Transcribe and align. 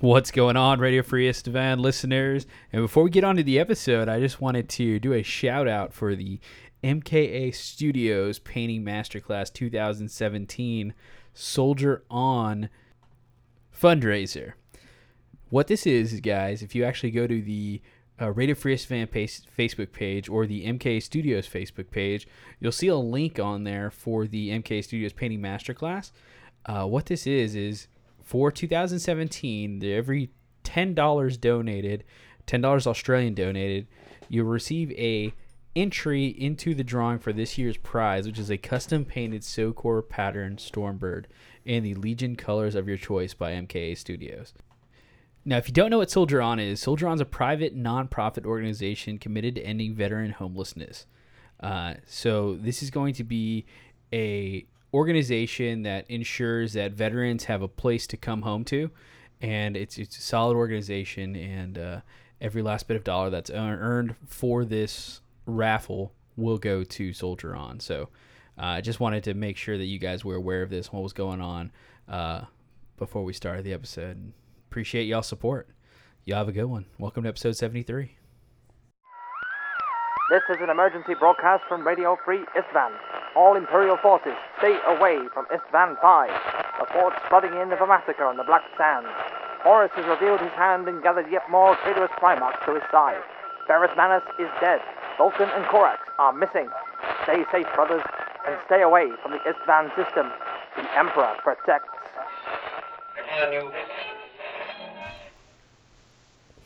What's 0.00 0.30
going 0.30 0.56
on, 0.56 0.80
Radio 0.80 1.02
Free 1.02 1.28
Isstvan 1.28 1.78
listeners? 1.78 2.46
And 2.72 2.80
before 2.80 3.02
we 3.02 3.10
get 3.10 3.22
on 3.22 3.36
to 3.36 3.42
the 3.42 3.58
episode, 3.58 4.08
I 4.08 4.18
just 4.18 4.40
wanted 4.40 4.66
to 4.70 4.98
do 4.98 5.12
a 5.12 5.22
shout 5.22 5.68
out 5.68 5.92
for 5.92 6.16
the 6.16 6.40
MKA 6.82 7.54
Studios 7.54 8.38
Painting 8.38 8.82
Masterclass 8.82 9.52
2017 9.52 10.94
Soldier 11.34 12.02
On 12.10 12.70
fundraiser. 13.78 14.54
What 15.50 15.66
this 15.66 15.86
is, 15.86 16.18
guys, 16.20 16.62
if 16.62 16.74
you 16.74 16.82
actually 16.82 17.10
go 17.10 17.26
to 17.26 17.42
the 17.42 17.82
uh, 18.18 18.30
Radio 18.30 18.54
Free 18.54 18.76
Isstvan 18.76 19.06
Facebook 19.06 19.92
page 19.92 20.30
or 20.30 20.46
the 20.46 20.64
MKA 20.64 21.02
Studios 21.02 21.46
Facebook 21.46 21.90
page, 21.90 22.26
you'll 22.58 22.72
see 22.72 22.88
a 22.88 22.96
link 22.96 23.38
on 23.38 23.64
there 23.64 23.90
for 23.90 24.26
the 24.26 24.48
MKA 24.48 24.82
Studios 24.82 25.12
Painting 25.12 25.42
Masterclass. 25.42 26.10
Uh, 26.64 26.86
what 26.86 27.04
this 27.04 27.26
is 27.26 27.54
is 27.54 27.86
for 28.22 28.50
2017, 28.50 29.82
every 29.84 30.30
$10 30.64 31.40
donated, 31.40 32.04
$10 32.46 32.86
Australian 32.86 33.34
donated, 33.34 33.86
you'll 34.28 34.46
receive 34.46 34.92
a 34.92 35.32
entry 35.76 36.26
into 36.26 36.74
the 36.74 36.84
drawing 36.84 37.18
for 37.18 37.32
this 37.32 37.56
year's 37.56 37.76
prize, 37.76 38.26
which 38.26 38.38
is 38.38 38.50
a 38.50 38.58
custom 38.58 39.04
painted 39.04 39.42
Sokar 39.42 40.02
pattern 40.08 40.56
Stormbird 40.56 41.26
in 41.64 41.82
the 41.82 41.94
Legion 41.94 42.36
colors 42.36 42.74
of 42.74 42.88
your 42.88 42.96
choice 42.96 43.34
by 43.34 43.52
MKA 43.52 43.96
Studios. 43.96 44.52
Now, 45.44 45.56
if 45.56 45.68
you 45.68 45.74
don't 45.74 45.90
know 45.90 45.98
what 45.98 46.10
Soldier 46.10 46.42
On 46.42 46.58
is, 46.58 46.80
Soldier 46.80 47.08
On 47.08 47.14
is 47.14 47.20
a 47.20 47.26
private 47.26 47.76
nonprofit 47.76 48.44
organization 48.44 49.18
committed 49.18 49.54
to 49.54 49.62
ending 49.62 49.94
veteran 49.94 50.32
homelessness. 50.32 51.06
Uh, 51.60 51.94
so 52.06 52.56
this 52.56 52.82
is 52.82 52.90
going 52.90 53.14
to 53.14 53.24
be 53.24 53.64
a 54.12 54.66
organization 54.92 55.82
that 55.82 56.10
ensures 56.10 56.72
that 56.74 56.92
veterans 56.92 57.44
have 57.44 57.62
a 57.62 57.68
place 57.68 58.06
to 58.08 58.16
come 58.16 58.42
home 58.42 58.64
to, 58.64 58.90
and 59.40 59.76
it's 59.76 59.98
it's 59.98 60.18
a 60.18 60.22
solid 60.22 60.56
organization. 60.56 61.36
And 61.36 61.78
uh, 61.78 62.00
every 62.40 62.62
last 62.62 62.88
bit 62.88 62.96
of 62.96 63.04
dollar 63.04 63.30
that's 63.30 63.50
earned 63.50 64.16
for 64.26 64.64
this 64.64 65.20
raffle 65.46 66.12
will 66.36 66.58
go 66.58 66.82
to 66.84 67.12
Soldier 67.12 67.54
On. 67.54 67.80
So 67.80 68.08
uh, 68.58 68.66
I 68.66 68.80
just 68.80 69.00
wanted 69.00 69.24
to 69.24 69.34
make 69.34 69.56
sure 69.56 69.78
that 69.78 69.84
you 69.84 69.98
guys 69.98 70.24
were 70.24 70.36
aware 70.36 70.62
of 70.62 70.70
this, 70.70 70.92
what 70.92 71.02
was 71.02 71.12
going 71.12 71.40
on 71.40 71.72
uh, 72.08 72.42
before 72.96 73.24
we 73.24 73.32
started 73.32 73.64
the 73.64 73.72
episode. 73.72 74.32
Appreciate 74.68 75.04
y'all 75.04 75.22
support. 75.22 75.68
Y'all 76.24 76.38
have 76.38 76.48
a 76.48 76.52
good 76.52 76.64
one. 76.64 76.86
Welcome 76.98 77.24
to 77.24 77.28
episode 77.28 77.56
73. 77.56 78.19
This 80.30 80.42
is 80.48 80.58
an 80.60 80.70
emergency 80.70 81.14
broadcast 81.18 81.64
from 81.66 81.84
Radio 81.84 82.16
Free 82.24 82.44
Isstvan. 82.54 82.92
All 83.34 83.56
Imperial 83.56 83.96
forces, 83.96 84.34
stay 84.58 84.78
away 84.86 85.18
from 85.34 85.44
Isstvan 85.46 86.00
5. 86.00 86.30
Reports 86.78 87.16
flooding 87.28 87.50
in 87.60 87.72
of 87.72 87.80
a 87.80 87.86
massacre 87.88 88.24
on 88.24 88.36
the 88.36 88.44
Black 88.44 88.62
Sands. 88.78 89.08
Horus 89.64 89.90
has 89.96 90.06
revealed 90.06 90.40
his 90.40 90.52
hand 90.52 90.86
and 90.86 91.02
gathered 91.02 91.26
yet 91.32 91.50
more 91.50 91.74
traitorous 91.82 92.12
Primarchs 92.22 92.64
to 92.64 92.74
his 92.74 92.84
side. 92.92 93.18
Ferrus 93.66 93.90
Manus 93.96 94.22
is 94.38 94.46
dead. 94.60 94.80
Vulcan 95.18 95.48
and 95.50 95.66
Corax 95.66 95.98
are 96.20 96.32
missing. 96.32 96.70
Stay 97.24 97.42
safe, 97.50 97.66
brothers, 97.74 98.02
and 98.46 98.56
stay 98.66 98.82
away 98.82 99.10
from 99.22 99.32
the 99.32 99.38
Isstvan 99.38 99.90
system. 99.96 100.30
The 100.76 100.86
Emperor 100.96 101.34
protects. 101.42 101.90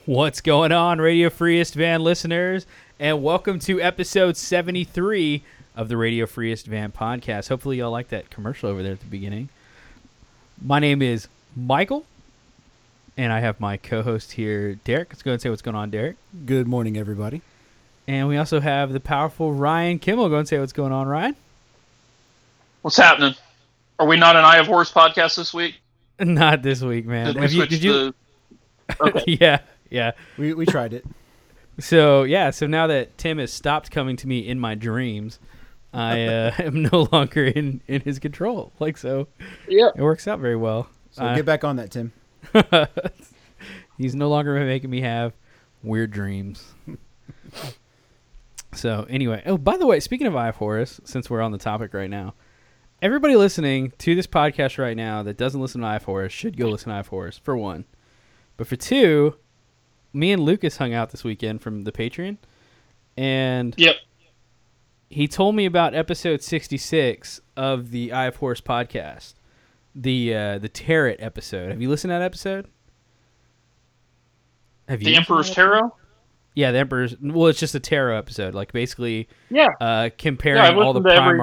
What's 0.04 0.42
going 0.42 0.70
on, 0.70 1.00
Radio 1.00 1.30
Free 1.30 1.62
Isstvan 1.62 2.00
listeners? 2.00 2.66
And 2.98 3.22
welcome 3.22 3.58
to 3.60 3.80
episode 3.80 4.36
73 4.36 5.42
of 5.76 5.88
the 5.88 5.96
Radio 5.96 6.26
Free 6.26 6.52
Isstvan 6.52 6.92
podcast. 6.92 7.48
Hopefully, 7.48 7.78
y'all 7.78 7.90
like 7.90 8.08
that 8.08 8.30
commercial 8.30 8.68
over 8.68 8.82
there 8.82 8.92
at 8.92 9.00
the 9.00 9.06
beginning. 9.06 9.48
My 10.62 10.78
name 10.78 11.02
is 11.02 11.26
Michael, 11.56 12.04
and 13.16 13.32
I 13.32 13.40
have 13.40 13.58
my 13.60 13.76
co 13.76 14.02
host 14.02 14.32
here, 14.32 14.76
Derek. 14.76 15.08
Let's 15.10 15.22
go 15.22 15.32
and 15.32 15.42
say 15.42 15.50
what's 15.50 15.62
going 15.62 15.74
on, 15.74 15.90
Derek. 15.90 16.16
Good 16.46 16.68
morning, 16.68 16.96
everybody. 16.96 17.42
And 18.06 18.28
we 18.28 18.36
also 18.36 18.60
have 18.60 18.92
the 18.92 19.00
powerful 19.00 19.52
Ryan 19.52 19.98
Kimmel. 19.98 20.28
Go 20.28 20.38
and 20.38 20.46
say 20.48 20.58
what's 20.60 20.72
going 20.72 20.92
on, 20.92 21.08
Ryan. 21.08 21.34
What's 22.82 22.96
happening? 22.98 23.34
Are 23.98 24.06
we 24.06 24.16
not 24.16 24.36
an 24.36 24.44
Eye 24.44 24.58
of 24.58 24.66
Horus 24.66 24.92
podcast 24.92 25.36
this 25.36 25.54
week? 25.54 25.76
Not 26.20 26.62
this 26.62 26.80
week, 26.80 27.06
man. 27.06 27.26
Did 27.26 27.36
we 27.36 27.42
Have 27.42 27.52
you- 27.52 27.66
did 27.66 27.82
you- 27.82 27.92
the- 27.92 28.14
Okay. 29.00 29.24
yeah, 29.40 29.58
yeah. 29.90 30.12
We, 30.38 30.52
we 30.54 30.64
tried 30.66 30.92
it. 30.92 31.04
So 31.78 32.22
yeah, 32.22 32.50
so 32.50 32.66
now 32.66 32.86
that 32.86 33.16
Tim 33.18 33.38
has 33.38 33.52
stopped 33.52 33.90
coming 33.90 34.16
to 34.16 34.28
me 34.28 34.38
in 34.46 34.60
my 34.60 34.74
dreams, 34.74 35.38
I 35.92 36.22
uh, 36.26 36.52
am 36.58 36.82
no 36.82 37.08
longer 37.12 37.44
in 37.44 37.80
in 37.88 38.00
his 38.02 38.18
control. 38.18 38.72
Like 38.78 38.96
so, 38.96 39.28
Yeah. 39.68 39.90
it 39.94 40.02
works 40.02 40.26
out 40.28 40.38
very 40.38 40.56
well. 40.56 40.88
So 41.10 41.24
Uh, 41.24 41.34
get 41.36 41.44
back 41.46 41.64
on 41.64 41.76
that, 41.76 41.90
Tim. 41.90 42.12
He's 43.98 44.14
no 44.14 44.28
longer 44.28 44.58
making 44.64 44.90
me 44.90 45.00
have 45.02 45.32
weird 45.82 46.10
dreams. 46.10 46.74
so 48.74 49.06
anyway, 49.08 49.42
oh 49.46 49.56
by 49.58 49.76
the 49.76 49.86
way, 49.86 50.00
speaking 50.00 50.26
of 50.26 50.34
Eye 50.36 50.48
of 50.48 50.56
Horus, 50.56 51.00
since 51.04 51.30
we're 51.30 51.40
on 51.42 51.52
the 51.52 51.58
topic 51.58 51.94
right 51.94 52.10
now, 52.10 52.34
everybody 53.00 53.36
listening 53.36 53.92
to 53.98 54.14
this 54.14 54.26
podcast 54.26 54.78
right 54.78 54.96
now 54.96 55.22
that 55.22 55.36
doesn't 55.36 55.60
listen 55.60 55.80
to 55.82 55.86
Eye 55.86 55.96
of 55.96 56.04
Horus 56.04 56.32
should 56.32 56.56
go 56.56 56.68
listen 56.68 56.90
to 56.90 56.96
Eye 56.96 57.00
of 57.00 57.08
Horus 57.08 57.38
for 57.38 57.56
one, 57.56 57.84
but 58.56 58.66
for 58.66 58.76
two, 58.76 59.36
me 60.14 60.32
and 60.32 60.42
Lucas 60.42 60.76
hung 60.78 60.94
out 60.94 61.10
this 61.10 61.24
weekend 61.24 61.60
from 61.60 61.84
the 61.84 61.92
Patreon, 61.92 62.38
and 63.16 63.74
Yep. 63.76 63.96
he 65.10 65.28
told 65.28 65.54
me 65.54 65.66
about 65.66 65.94
episode 65.94 66.42
66 66.42 67.40
of 67.56 67.90
the 67.90 68.12
Eye 68.12 68.26
of 68.26 68.36
Horus 68.36 68.60
podcast. 68.60 69.34
The 69.94 70.34
uh, 70.34 70.58
the 70.58 70.68
Tarot 70.68 71.16
episode. 71.18 71.70
Have 71.70 71.80
you 71.82 71.88
listened 71.88 72.08
to 72.10 72.14
that 72.14 72.22
episode? 72.22 72.66
Have 74.88 75.02
you 75.02 75.06
The 75.10 75.16
Emperor's 75.16 75.48
to 75.50 75.54
that 75.54 75.60
episode? 75.62 75.78
Tarot? 75.80 75.96
Yeah, 76.54 76.70
the 76.72 76.78
Emperor's. 76.78 77.16
Well, 77.20 77.46
it's 77.48 77.58
just 77.58 77.74
a 77.74 77.80
tarot 77.80 78.16
episode, 78.18 78.54
like 78.54 78.72
basically 78.72 79.28
Yeah. 79.50 79.68
uh, 79.80 80.10
comparing 80.18 80.62
Yeah, 80.62 80.82
all 80.82 80.92
the 80.92 81.00
to 81.00 81.08
every- 81.08 81.38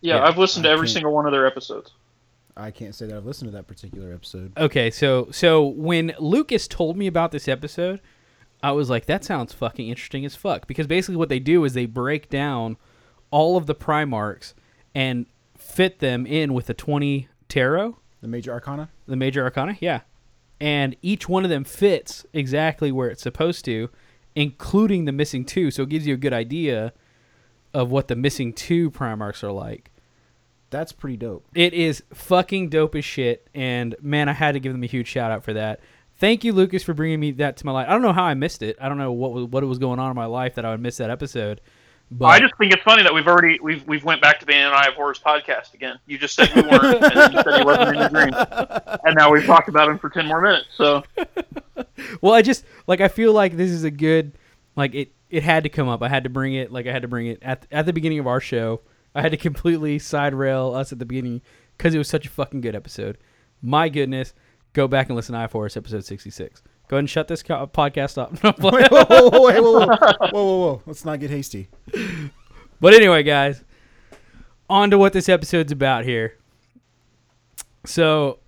Yeah, 0.00 0.16
Yeah, 0.16 0.24
I've 0.24 0.38
listened 0.38 0.64
to 0.64 0.70
every 0.70 0.86
can't- 0.86 0.94
single 0.94 1.12
one 1.12 1.26
of 1.26 1.32
their 1.32 1.46
episodes. 1.46 1.92
I 2.56 2.70
can't 2.70 2.94
say 2.94 3.06
that 3.06 3.16
I've 3.16 3.26
listened 3.26 3.50
to 3.50 3.56
that 3.56 3.66
particular 3.66 4.12
episode. 4.12 4.52
Okay, 4.56 4.90
so 4.90 5.28
so 5.30 5.64
when 5.66 6.14
Lucas 6.18 6.68
told 6.68 6.96
me 6.96 7.06
about 7.06 7.32
this 7.32 7.48
episode, 7.48 8.00
I 8.62 8.72
was 8.72 8.88
like, 8.90 9.06
that 9.06 9.24
sounds 9.24 9.52
fucking 9.52 9.88
interesting 9.88 10.24
as 10.24 10.36
fuck. 10.36 10.66
Because 10.66 10.86
basically, 10.86 11.16
what 11.16 11.28
they 11.28 11.40
do 11.40 11.64
is 11.64 11.74
they 11.74 11.86
break 11.86 12.30
down 12.30 12.76
all 13.30 13.56
of 13.56 13.66
the 13.66 13.74
Primarchs 13.74 14.54
and 14.94 15.26
fit 15.56 15.98
them 15.98 16.26
in 16.26 16.54
with 16.54 16.70
a 16.70 16.74
twenty 16.74 17.28
tarot. 17.48 17.98
The 18.20 18.28
Major 18.28 18.52
Arcana? 18.52 18.88
the 19.06 19.16
major 19.16 19.42
arcana 19.44 19.76
yeah 19.80 20.00
and 20.60 20.96
each 21.02 21.28
one 21.28 21.44
of 21.44 21.50
them 21.50 21.64
fits 21.64 22.24
exactly 22.32 22.90
where 22.90 23.08
it's 23.08 23.22
supposed 23.22 23.64
to 23.64 23.90
including 24.34 25.04
the 25.04 25.12
missing 25.12 25.44
two 25.44 25.70
so 25.70 25.82
it 25.82 25.88
gives 25.88 26.06
you 26.06 26.14
a 26.14 26.18
good 26.18 26.32
idea 26.32 26.92
of 27.72 27.90
what 27.90 28.08
the 28.08 28.16
missing 28.16 28.52
two 28.52 28.90
primarchs 28.90 29.42
are 29.42 29.52
like 29.52 29.90
That's 30.74 30.92
pretty 30.92 31.16
dope. 31.16 31.46
it 31.54 31.72
is 31.72 32.02
fucking 32.12 32.68
dope 32.68 32.94
as 32.96 33.04
shit 33.04 33.48
and 33.54 33.94
man 34.02 34.28
i 34.28 34.32
had 34.32 34.52
to 34.52 34.60
give 34.60 34.72
them 34.72 34.82
a 34.82 34.86
huge 34.86 35.06
shout 35.06 35.30
out 35.30 35.44
for 35.44 35.52
that 35.52 35.80
thank 36.18 36.42
you 36.44 36.52
lucas 36.52 36.82
for 36.82 36.94
bringing 36.94 37.20
me 37.20 37.30
that 37.32 37.56
to 37.58 37.66
my 37.66 37.72
life 37.72 37.86
i 37.88 37.92
don't 37.92 38.02
know 38.02 38.12
how 38.12 38.24
i 38.24 38.34
missed 38.34 38.62
it 38.62 38.76
i 38.80 38.88
don't 38.88 38.98
know 38.98 39.12
what 39.12 39.32
was 39.32 39.44
what 39.46 39.62
was 39.64 39.78
going 39.78 39.98
on 39.98 40.10
in 40.10 40.16
my 40.16 40.26
life 40.26 40.54
that 40.56 40.64
i 40.64 40.70
would 40.70 40.80
miss 40.80 40.96
that 40.96 41.10
episode 41.10 41.60
but 42.10 42.26
I 42.26 42.38
just 42.38 42.54
think 42.58 42.72
it's 42.72 42.82
funny 42.82 43.02
that 43.02 43.14
we've 43.14 43.26
already 43.26 43.58
we've 43.60 43.84
we've 43.88 44.04
went 44.04 44.20
back 44.20 44.38
to 44.40 44.46
being 44.46 44.60
an 44.60 44.72
Eye 44.72 44.88
of 44.88 44.94
Horus 44.94 45.18
podcast 45.18 45.72
again. 45.72 45.98
You 46.06 46.18
just 46.18 46.36
said 46.36 46.54
we 46.54 46.60
weren't, 46.60 47.02
and 47.02 47.02
then 47.02 47.32
you 47.32 47.42
said 47.42 47.58
he 47.58 47.64
wasn't 47.64 47.88
in 47.88 47.94
your 47.94 48.08
dream, 48.10 48.30
and 49.04 49.16
now 49.16 49.32
we've 49.32 49.46
talked 49.46 49.68
about 49.70 49.88
him 49.88 49.98
for 49.98 50.10
ten 50.10 50.26
more 50.26 50.40
minutes. 50.42 50.66
So 50.76 51.02
well 52.20 52.34
i 52.34 52.42
just 52.42 52.64
like 52.86 53.00
i 53.00 53.08
feel 53.08 53.32
like 53.32 53.56
this 53.56 53.70
is 53.70 53.84
a 53.84 53.90
good 53.90 54.32
like 54.76 54.94
it 54.94 55.12
it 55.30 55.42
had 55.42 55.62
to 55.64 55.70
come 55.70 55.88
up 55.88 56.02
i 56.02 56.08
had 56.08 56.24
to 56.24 56.30
bring 56.30 56.54
it 56.54 56.70
like 56.70 56.86
i 56.86 56.92
had 56.92 57.02
to 57.02 57.08
bring 57.08 57.26
it 57.26 57.38
at, 57.42 57.66
at 57.72 57.86
the 57.86 57.92
beginning 57.92 58.18
of 58.18 58.26
our 58.26 58.38
show 58.40 58.82
i 59.14 59.22
had 59.22 59.30
to 59.32 59.36
completely 59.36 59.98
side 59.98 60.34
rail 60.34 60.74
us 60.74 60.92
at 60.92 60.98
the 60.98 61.06
beginning 61.06 61.42
because 61.76 61.94
it 61.94 61.98
was 61.98 62.08
such 62.08 62.26
a 62.26 62.30
fucking 62.30 62.60
good 62.60 62.76
episode. 62.76 63.18
My 63.60 63.88
goodness. 63.88 64.32
Go 64.74 64.86
back 64.88 65.08
and 65.08 65.16
listen 65.16 65.32
to 65.34 65.38
Eye 65.38 65.44
of 65.44 65.52
Horus 65.52 65.76
episode 65.76 66.04
66 66.04 66.62
go 66.88 66.96
ahead 66.96 67.00
and 67.00 67.10
shut 67.10 67.28
this 67.28 67.42
co- 67.42 67.66
podcast 67.66 68.18
up. 68.18 68.32
Wait, 68.60 68.88
whoa, 68.90 69.04
whoa, 69.04 69.30
whoa, 69.30 69.46
wait, 69.46 69.60
whoa, 69.60 69.72
whoa, 69.72 69.86
whoa, 69.86 70.28
whoa, 70.32 70.58
whoa. 70.58 70.82
Let's 70.86 71.04
not 71.04 71.20
get 71.20 71.30
hasty. 71.30 71.68
but 72.80 72.94
anyway 72.94 73.22
guys 73.22 73.64
on 74.68 74.90
to 74.90 74.98
what 74.98 75.12
this 75.12 75.28
episode's 75.28 75.72
about 75.72 76.04
here. 76.04 76.36
So 77.86 78.38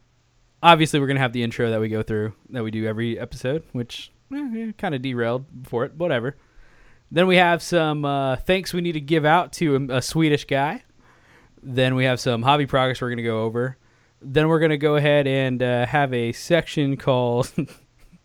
obviously 0.62 1.00
we're 1.00 1.06
gonna 1.06 1.20
have 1.20 1.32
the 1.32 1.42
intro 1.42 1.70
that 1.70 1.80
we 1.80 1.88
go 1.88 2.02
through 2.02 2.32
that 2.50 2.62
we 2.62 2.70
do 2.70 2.86
every 2.86 3.18
episode 3.18 3.62
which 3.72 4.10
eh, 4.34 4.72
kind 4.78 4.94
of 4.94 5.02
derailed 5.02 5.62
before 5.62 5.84
it 5.84 5.94
whatever 5.94 6.36
then 7.10 7.26
we 7.26 7.36
have 7.36 7.62
some 7.62 8.04
uh, 8.04 8.36
thanks 8.36 8.72
we 8.72 8.80
need 8.80 8.92
to 8.92 9.00
give 9.00 9.24
out 9.24 9.52
to 9.52 9.76
a, 9.76 9.96
a 9.96 10.02
swedish 10.02 10.44
guy 10.44 10.82
then 11.62 11.94
we 11.94 12.04
have 12.04 12.20
some 12.20 12.42
hobby 12.42 12.66
progress 12.66 13.00
we're 13.00 13.10
gonna 13.10 13.22
go 13.22 13.42
over 13.42 13.76
then 14.20 14.48
we're 14.48 14.60
gonna 14.60 14.76
go 14.76 14.96
ahead 14.96 15.26
and 15.26 15.62
uh, 15.62 15.86
have 15.86 16.12
a 16.12 16.32
section 16.32 16.96
called 16.96 17.52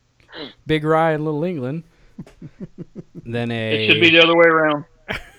big 0.66 0.84
ryan 0.84 1.24
little 1.24 1.44
england 1.44 1.84
then 3.26 3.52
a 3.52 3.86
it 3.86 3.92
should 3.92 4.02
be 4.02 4.10
the 4.10 4.22
other 4.22 4.36
way 4.36 4.46
around. 4.46 4.86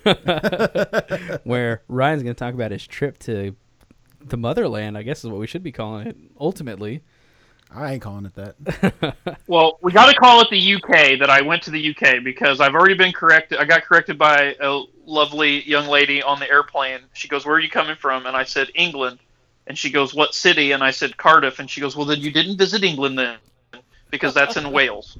where 1.45 1.83
Ryan's 1.89 2.23
going 2.23 2.35
to 2.35 2.39
talk 2.39 2.55
about 2.55 2.71
his 2.71 2.87
trip 2.87 3.19
to 3.21 3.55
the 4.21 4.37
motherland. 4.37 4.99
I 4.99 5.03
guess 5.03 5.25
is 5.25 5.31
what 5.31 5.41
we 5.41 5.47
should 5.47 5.63
be 5.63 5.73
calling 5.73 6.07
it. 6.09 6.17
Ultimately, 6.39 7.03
I 7.75 7.93
ain't 7.93 8.03
calling 8.03 8.27
it 8.27 8.35
that. 8.35 9.17
Well, 9.47 9.79
we 9.83 9.93
got 9.93 10.11
to 10.11 10.19
call 10.19 10.41
it 10.41 10.49
the 10.51 10.75
UK 10.75 11.19
that 11.19 11.29
I 11.29 11.43
went 11.43 11.63
to 11.65 11.71
the 11.71 11.95
UK 11.95 12.25
because 12.25 12.61
I've 12.61 12.75
already 12.75 12.95
been 12.95 13.13
corrected. 13.13 13.59
I 13.59 13.65
got 13.65 13.83
corrected 13.83 14.19
by 14.19 14.57
a 14.61 14.83
lovely 15.05 15.69
young 15.69 15.89
lady 15.89 16.23
on 16.23 16.39
the 16.39 16.49
airplane. 16.49 17.01
She 17.13 17.29
goes, 17.29 17.45
"Where 17.45 17.57
are 17.57 17.61
you 17.61 17.69
coming 17.69 17.97
from?" 17.97 18.25
And 18.27 18.35
I 18.35 18.45
said, 18.45 18.71
"England." 18.75 19.19
And 19.67 19.77
she 19.77 19.91
goes, 19.91 20.15
"What 20.15 20.35
city?" 20.35 20.73
And 20.73 20.83
I 20.83 20.91
said, 20.91 21.17
"Cardiff." 21.17 21.59
And 21.59 21.69
she 21.69 21.81
goes, 21.81 21.95
"Well, 21.95 22.07
then 22.07 22.21
you 22.21 22.31
didn't 22.31 22.57
visit 22.57 22.83
England 22.83 23.19
then, 23.19 23.37
because 24.11 24.33
that's 24.33 24.57
in 24.57 24.71
Wales." 24.71 25.19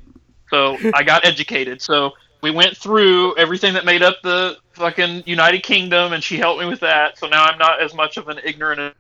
So 0.49 0.79
I 0.95 1.03
got 1.03 1.27
educated. 1.27 1.83
So 1.83 2.13
we 2.43 2.51
went 2.51 2.77
through 2.77 3.37
everything 3.37 3.75
that 3.75 3.85
made 3.85 4.03
up 4.03 4.17
the 4.23 4.57
fucking 4.73 5.25
United 5.27 5.63
Kingdom, 5.63 6.13
and 6.13 6.23
she 6.23 6.39
helped 6.39 6.61
me 6.61 6.67
with 6.67 6.81
that. 6.81 7.19
So 7.19 7.29
now 7.29 7.45
I'm 7.45 7.59
not 7.59 7.83
as 7.83 7.93
much 7.95 8.17
of 8.17 8.29
an 8.29 8.41
ignorant 8.45 8.95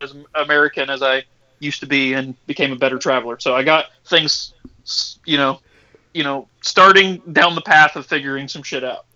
as 0.00 0.14
American 0.34 0.90
as 0.90 1.02
I 1.02 1.24
used 1.60 1.80
to 1.80 1.86
be, 1.86 2.14
and 2.14 2.34
became 2.46 2.72
a 2.72 2.76
better 2.76 2.98
traveler. 2.98 3.38
So 3.38 3.54
I 3.54 3.62
got 3.62 3.86
things, 4.06 4.54
you 5.24 5.36
know, 5.36 5.60
you 6.12 6.24
know, 6.24 6.48
starting 6.62 7.18
down 7.32 7.54
the 7.54 7.60
path 7.60 7.94
of 7.96 8.06
figuring 8.06 8.48
some 8.48 8.62
shit 8.62 8.82
out. 8.82 9.06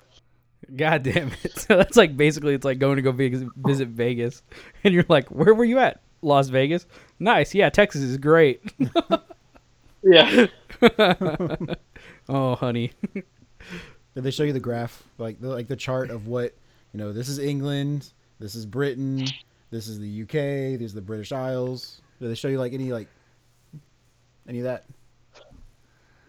God 0.76 1.02
damn 1.02 1.32
it! 1.42 1.52
So 1.58 1.76
that's 1.76 1.96
like 1.96 2.16
basically 2.16 2.54
it's 2.54 2.64
like 2.64 2.78
going 2.78 2.96
to 2.96 3.02
go 3.02 3.12
visit, 3.12 3.48
visit 3.56 3.88
Vegas, 3.88 4.42
and 4.84 4.94
you're 4.94 5.06
like, 5.08 5.28
where 5.28 5.54
were 5.54 5.64
you 5.64 5.78
at? 5.78 6.00
Las 6.22 6.48
Vegas. 6.48 6.86
Nice. 7.18 7.54
Yeah, 7.54 7.68
Texas 7.70 8.02
is 8.02 8.16
great. 8.16 8.62
Yeah. 10.04 10.48
oh, 12.28 12.56
honey. 12.56 12.92
Did 13.14 13.24
they 14.22 14.30
show 14.30 14.42
you 14.42 14.52
the 14.52 14.60
graph, 14.60 15.02
like 15.16 15.40
the, 15.40 15.48
like 15.48 15.66
the 15.66 15.76
chart 15.76 16.10
of 16.10 16.26
what 16.26 16.54
you 16.92 16.98
know? 16.98 17.12
This 17.12 17.28
is 17.28 17.38
England. 17.38 18.12
This 18.38 18.54
is 18.54 18.66
Britain. 18.66 19.26
This 19.70 19.88
is 19.88 19.98
the 19.98 20.22
UK. 20.22 20.78
These 20.78 20.92
are 20.92 20.96
the 20.96 21.00
British 21.00 21.32
Isles. 21.32 22.02
Did 22.24 22.30
they 22.30 22.36
show 22.36 22.48
you 22.48 22.58
like 22.58 22.72
any 22.72 22.90
like 22.90 23.06
any 24.48 24.60
of 24.60 24.64
that? 24.64 24.84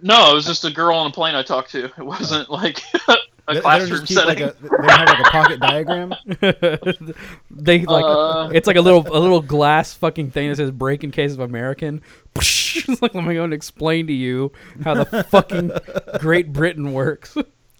No, 0.02 0.30
it 0.32 0.34
was 0.34 0.46
just 0.46 0.66
a 0.66 0.70
girl 0.72 0.98
on 0.98 1.08
a 1.08 1.14
plane 1.14 1.36
I 1.36 1.42
talked 1.42 1.72
to. 1.72 1.86
It 1.86 2.06
wasn't 2.06 2.50
like 2.50 2.82
a 3.08 3.16
They- 3.48 3.54
they 3.54 3.62
classroom 3.62 3.90
just 3.92 4.08
keep, 4.08 4.18
like, 4.18 4.40
setting. 4.40 4.44
a, 4.44 4.54
they 4.62 4.68
don't 4.68 4.90
have 4.90 5.08
like 5.08 5.20
a 5.20 5.30
pocket 5.32 5.60
diagram. 5.62 6.14
they 7.50 7.86
like 7.86 8.04
Uh. 8.06 8.50
it's 8.54 8.68
like 8.68 8.76
a 8.76 8.82
little 8.82 9.08
a 9.08 9.20
little 9.20 9.42
glass 9.42 9.94
fucking 9.94 10.32
thing 10.32 10.50
that 10.50 10.58
says 10.58 10.70
"break 10.72 11.06
in 11.06 11.12
case 11.12 11.32
of 11.32 11.40
American." 11.40 12.02
it's 12.36 13.02
like 13.02 13.14
let 13.16 13.24
me 13.24 13.36
go 13.36 13.46
and 13.46 13.54
explain 13.54 14.08
to 14.08 14.14
you 14.14 14.52
how 14.84 14.96
the 15.02 15.24
fucking 15.30 15.72
Great 16.20 16.52
Britain 16.52 16.92
works. 16.92 17.38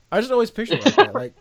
I 0.10 0.22
just 0.22 0.32
always 0.32 0.52
picture 0.52 0.76
it 0.76 0.86
like 0.86 0.96
that. 0.96 1.14
Like, 1.14 1.34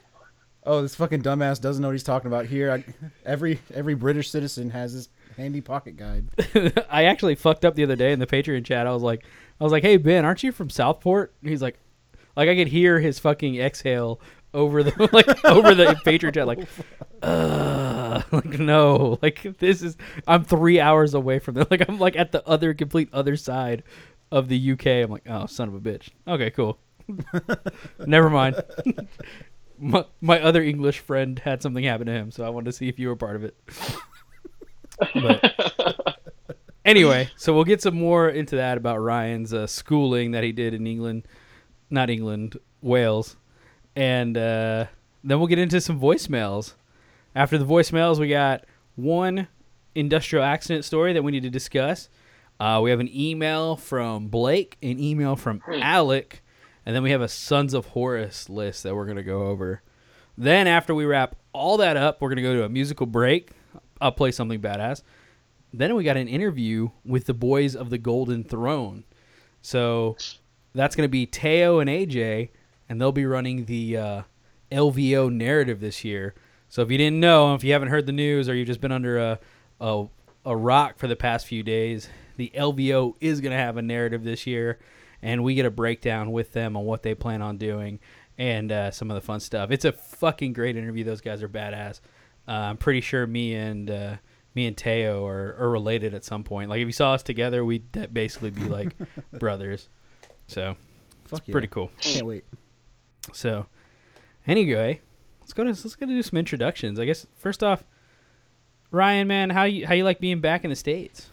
oh, 0.65 0.83
this 0.83 0.97
fucking 0.97 1.23
dumbass 1.23 1.61
doesn't 1.61 1.81
know 1.83 1.89
what 1.89 1.93
he's 1.93 2.03
talking 2.03 2.27
about 2.27 2.47
here. 2.47 2.73
I, 2.73 2.85
every 3.25 3.61
every 3.73 3.95
British 3.95 4.31
citizen 4.31 4.71
has 4.71 4.93
this 4.93 5.09
handy 5.37 5.61
pocket 5.61 5.97
guide. 5.97 6.29
I 6.91 7.05
actually 7.05 7.35
fucked 7.35 7.65
up 7.65 7.75
the 7.75 7.85
other 7.85 7.97
day 7.97 8.13
in 8.13 8.19
the 8.19 8.27
Patreon 8.27 8.65
chat. 8.65 8.87
I 8.87 8.93
was 8.93 9.03
like, 9.03 9.25
I 9.61 9.65
was 9.65 9.73
like, 9.73 9.83
"Hey 9.83 9.97
Ben, 9.97 10.25
aren't 10.25 10.43
you 10.43 10.53
from 10.53 10.71
Southport?" 10.71 11.35
And 11.41 11.51
he's 11.51 11.63
like, 11.63 11.79
like 12.37 12.49
I 12.49 12.57
could 12.57 12.69
hear 12.69 13.01
his 13.01 13.19
fucking 13.19 13.57
exhale 13.57 14.21
over 14.53 14.83
the 14.83 14.91
like 15.13 15.45
over 15.45 15.75
the 15.75 15.85
Patreon 16.07 16.35
chat, 16.35 16.47
like, 16.47 16.67
uh, 17.23 18.23
like 18.31 18.59
no, 18.59 19.19
like 19.23 19.59
this 19.59 19.83
is 19.83 19.97
I'm 20.27 20.45
three 20.45 20.81
hours 20.81 21.15
away 21.15 21.39
from 21.39 21.55
there. 21.55 21.67
Like 21.71 21.89
I'm 21.89 21.99
like 21.99 22.17
at 22.17 22.33
the 22.33 22.47
other 22.49 22.75
complete 22.75 23.09
other 23.13 23.37
side 23.37 23.83
of 24.31 24.49
the 24.49 24.73
UK. 24.73 24.87
I'm 24.87 25.11
like, 25.11 25.25
oh 25.29 25.47
son 25.47 25.69
of 25.69 25.75
a 25.75 25.81
bitch. 25.81 26.11
Okay, 26.27 26.51
cool. 26.51 26.79
Never 28.07 28.31
mind. 28.31 28.63
my, 29.79 30.05
my 30.21 30.41
other 30.41 30.63
English 30.63 31.01
friend 31.01 31.39
had 31.39 31.63
something 31.63 31.85
happen 31.85 32.07
to 32.07 32.13
him, 32.13 32.31
so 32.31 32.45
I 32.45 32.49
wanted 32.49 32.67
to 32.67 32.73
see 32.73 32.89
if 32.89 32.99
you 32.99 33.09
were 33.09 33.17
part 33.17 33.37
of 33.37 33.45
it. 33.45 33.57
But 34.99 36.19
anyway, 36.85 37.31
so 37.37 37.55
we'll 37.55 37.65
get 37.65 37.83
some 37.83 37.95
more 37.95 38.29
into 38.29 38.57
that 38.57 38.77
about 38.77 38.99
Ryan's 38.99 39.53
uh, 39.53 39.67
schooling 39.67 40.33
that 40.33 40.45
he 40.45 40.53
did 40.53 40.75
in 40.75 40.87
England, 40.87 41.27
not 41.91 42.11
England, 42.11 42.59
Wales, 42.83 43.37
and 43.97 44.37
uh, 44.37 44.87
then 45.23 45.39
we'll 45.39 45.49
get 45.49 45.59
into 45.59 45.81
some 45.81 46.01
voicemails. 46.01 46.75
After 47.35 47.59
the 47.59 47.65
voicemails, 47.65 48.19
we 48.19 48.29
got 48.29 48.65
one 48.97 49.49
industrial 49.95 50.45
accident 50.45 50.85
story 50.85 51.13
that 51.13 51.23
we 51.23 51.33
need 51.33 51.43
to 51.43 51.51
discuss. 51.51 52.09
Uh, 52.61 52.81
we 52.83 52.91
have 52.91 53.01
an 53.01 53.11
email 53.13 53.77
from 53.77 54.29
Blake, 54.29 54.77
an 54.83 55.01
email 55.01 55.35
from 55.35 55.61
Alec, 55.69 56.43
and 56.87 56.95
then 56.95 57.03
we 57.03 57.11
have 57.11 57.21
a 57.21 57.29
Sons 57.29 57.75
of 57.75 57.87
Horus 57.87 58.49
list 58.49 58.85
that 58.85 58.95
we're 58.95 59.07
going 59.07 59.17
to 59.17 59.25
go 59.25 59.47
over. 59.47 59.83
Then, 60.37 60.67
after 60.67 60.95
we 60.95 61.05
wrap 61.05 61.37
all 61.53 61.77
that 61.79 61.97
up, 61.97 62.21
we're 62.21 62.29
going 62.29 62.37
to 62.37 62.43
go 62.43 62.55
to 62.55 62.65
a 62.65 62.69
musical 62.69 63.07
break. 63.07 63.51
I'll 64.05 64.13
play 64.13 64.33
something 64.33 64.61
badass. 64.61 65.03
Then 65.73 65.95
we 65.95 66.05
got 66.05 66.19
an 66.19 66.29
interview 66.29 66.91
with 67.07 67.25
the 67.25 67.33
boys 67.33 67.75
of 67.75 67.89
the 67.89 67.97
Golden 67.97 68.45
Throne. 68.45 69.05
So 69.63 70.19
that's 70.75 70.95
going 70.95 71.07
to 71.07 71.11
be 71.11 71.25
Teo 71.25 71.79
and 71.79 71.89
AJ, 71.89 72.51
and 72.89 73.01
they'll 73.01 73.13
be 73.13 73.25
running 73.25 73.65
the 73.65 73.97
uh, 73.97 74.23
LVO 74.71 75.33
narrative 75.33 75.81
this 75.81 76.05
year. 76.05 76.35
So 76.69 76.83
if 76.83 76.91
you 76.91 76.99
didn't 76.99 77.19
know, 77.19 77.55
if 77.55 77.65
you 77.65 77.73
haven't 77.73 77.89
heard 77.89 78.05
the 78.05 78.13
news, 78.13 78.47
or 78.47 78.55
you've 78.55 78.67
just 78.67 78.83
been 78.83 78.93
under 78.93 79.19
a 79.19 79.39
a, 79.81 80.07
a 80.45 80.55
rock 80.55 80.99
for 80.99 81.09
the 81.09 81.17
past 81.17 81.47
few 81.47 81.63
days, 81.63 82.09
the 82.37 82.53
LVO 82.55 83.15
is 83.21 83.41
going 83.41 83.53
to 83.53 83.59
have 83.59 83.79
a 83.79 83.83
narrative 83.83 84.23
this 84.23 84.47
year, 84.47 84.79
and 85.23 85.43
we 85.43 85.55
get 85.55 85.65
a 85.65 85.71
breakdown 85.71 86.31
with 86.31 86.53
them 86.53 86.77
on 86.77 86.85
what 86.85 87.03
they 87.03 87.15
plan 87.15 87.41
on 87.41 87.57
doing 87.57 88.01
and 88.37 88.71
uh, 88.71 88.91
some 88.91 89.11
of 89.11 89.15
the 89.15 89.21
fun 89.21 89.41
stuff. 89.41 89.71
It's 89.71 89.85
a 89.85 89.93
fucking 89.93 90.53
great 90.53 90.77
interview. 90.77 91.05
Those 91.05 91.21
guys 91.23 91.43
are 91.43 91.49
badass. 91.49 92.01
Uh, 92.47 92.53
I'm 92.53 92.77
pretty 92.77 93.01
sure 93.01 93.27
me 93.27 93.55
and 93.55 93.91
uh, 93.91 94.17
me 94.55 94.67
and 94.67 94.77
Teo 94.77 95.27
are, 95.27 95.57
are 95.59 95.71
related 95.71 96.15
at 96.15 96.25
some 96.25 96.45
point. 96.45 96.71
Like 96.71 96.81
if 96.81 96.87
you 96.87 96.93
saw 96.93 97.15
us 97.15 97.23
together, 97.23 97.65
we'd 97.65 97.91
de- 97.93 98.09
basically 98.09 98.51
be 98.51 98.65
like 98.65 98.95
brothers. 99.33 99.89
So 100.47 100.77
Fuck 101.25 101.49
yeah. 101.49 101.53
pretty 101.53 101.69
cool. 101.69 101.91
Can't 102.01 102.27
wait. 102.27 102.45
So 103.33 103.67
anyway, 104.47 105.01
let's 105.41 105.53
go 105.53 105.65
to 105.65 105.71
let's 105.71 105.97
go 105.97 106.07
to 106.07 106.13
do 106.13 106.23
some 106.23 106.39
introductions. 106.39 107.01
I 107.01 107.05
guess 107.07 107.27
first 107.37 107.63
off, 107.65 107.85
Ryan, 108.91 109.27
man, 109.27 109.51
how 109.51 109.65
you 109.65 109.87
how 109.87 109.95
you 109.95 110.05
like 110.05 110.21
being 110.21 110.41
back 110.41 110.65
in 110.65 110.71
the 110.71 110.77
states? 110.77 111.29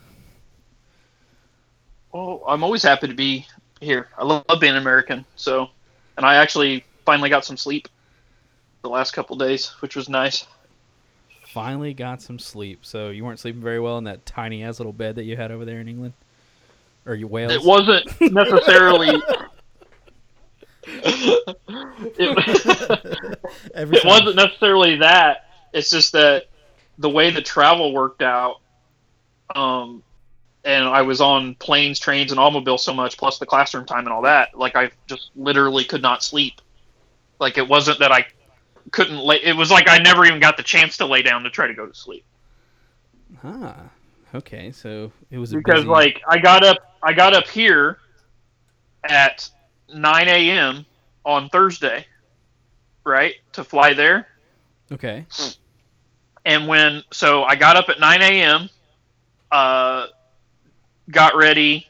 Well, 2.12 2.44
I'm 2.48 2.63
always 2.63 2.84
happy 2.84 3.08
to 3.08 3.13
be 3.13 3.46
here. 3.80 4.10
I 4.18 4.25
love 4.25 4.46
being 4.60 4.75
American. 4.75 5.25
So, 5.36 5.69
and 6.18 6.25
I 6.25 6.36
actually 6.36 6.84
finally 7.06 7.30
got 7.30 7.46
some 7.46 7.56
sleep 7.58 7.88
the 8.81 8.90
last 8.90 9.12
couple 9.12 9.36
days, 9.38 9.69
which 9.80 9.96
was 9.96 10.10
nice. 10.10 10.46
Finally 11.51 11.94
got 11.94 12.21
some 12.21 12.39
sleep. 12.39 12.86
So 12.86 13.09
you 13.09 13.25
weren't 13.25 13.39
sleeping 13.39 13.62
very 13.62 13.80
well 13.80 13.98
in 13.98 14.06
that 14.06 14.25
tiny 14.25 14.63
ass 14.63 14.80
little 14.80 14.94
bed 14.94 15.15
that 15.15 15.25
you 15.25 15.36
had 15.36 15.51
over 15.51 15.65
there 15.65 15.80
in 15.80 15.88
England, 15.89 16.13
or 17.06 17.13
you 17.13 17.27
Wales. 17.27 17.51
It 17.51 17.63
wasn't 17.63 18.06
necessarily. 18.31 19.10
it, 20.88 21.39
Every 23.75 23.98
it 23.98 24.05
wasn't 24.05 24.38
necessarily 24.38 24.98
that. 25.00 25.50
It's 25.74 25.89
just 25.89 26.13
that 26.13 26.46
the 26.98 27.10
way 27.10 27.31
the 27.31 27.41
travel 27.41 27.93
worked 27.93 28.22
out, 28.22 28.62
um, 29.53 30.03
and 30.63 30.86
I 30.86 31.01
was 31.01 31.20
on 31.20 31.55
planes, 31.55 32.00
trains, 32.00 32.31
and 32.31 32.39
automobiles 32.39 32.84
so 32.84 32.93
much, 32.93 33.17
plus 33.17 33.39
the 33.39 33.46
classroom 33.46 33.86
time 33.86 34.05
and 34.05 34.10
all 34.10 34.22
that. 34.22 34.58
Like 34.58 34.77
I 34.77 34.91
just 35.08 35.31
literally 35.36 35.84
could 35.84 36.01
not 36.01 36.24
sleep. 36.24 36.62
Like 37.39 37.58
it 37.58 37.67
wasn't 37.67 38.00
that 38.00 38.13
I 38.13 38.25
couldn't 38.92 39.20
lay. 39.20 39.38
It 39.44 39.56
was 39.56 39.70
like 39.72 39.88
I 39.90 39.98
never 40.00 40.26
even 40.26 40.40
got 40.40 40.58
the 40.58 40.64
chance 40.64 40.98
to 40.98 41.06
lay 41.06 41.22
down 41.22 41.44
to 41.44 41.50
try 41.50 41.68
to 41.68 41.74
go 41.74 41.86
to 41.86 41.94
sleep 41.94 42.26
Ah, 43.44 43.90
okay. 44.36 44.72
So 44.72 45.12
it 45.30 45.38
was 45.38 45.54
because 45.54 45.82
busy- 45.82 45.88
like 45.88 46.22
I 46.28 46.38
got 46.38 46.64
up, 46.64 46.78
I 47.02 47.14
got 47.14 47.34
up 47.34 47.48
here 47.48 47.98
at 49.04 49.50
9 49.94 50.28
a.m. 50.28 50.86
on 51.26 51.50
Thursday, 51.50 52.06
right, 53.04 53.36
to 53.54 53.64
fly 53.64 53.94
there. 53.94 54.28
okay, 54.92 55.26
and 56.46 56.68
when 56.68 57.04
so 57.12 57.44
I 57.44 57.56
got 57.56 57.76
up 57.78 57.90
at 57.90 58.00
9 58.00 58.22
a.m. 58.22 58.70
Uh, 59.52 60.08
got 61.10 61.36
ready, 61.36 61.88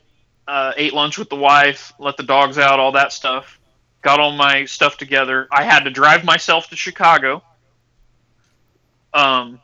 uh, 0.48 0.74
ate 0.78 0.94
lunch 0.94 1.18
with 1.18 1.30
the 1.30 1.36
wife, 1.36 1.94
let 2.00 2.18
the 2.18 2.24
dogs 2.24 2.58
out, 2.58 2.80
all 2.80 2.94
that 2.94 3.12
stuff. 3.14 3.60
Got 4.02 4.20
all 4.20 4.32
my 4.32 4.66
stuff 4.66 4.98
together. 4.98 5.48
I 5.52 5.64
had 5.64 5.84
to 5.84 5.92
drive 5.92 6.24
myself 6.24 6.70
to 6.70 6.76
Chicago. 6.76 7.44
Um, 9.14 9.60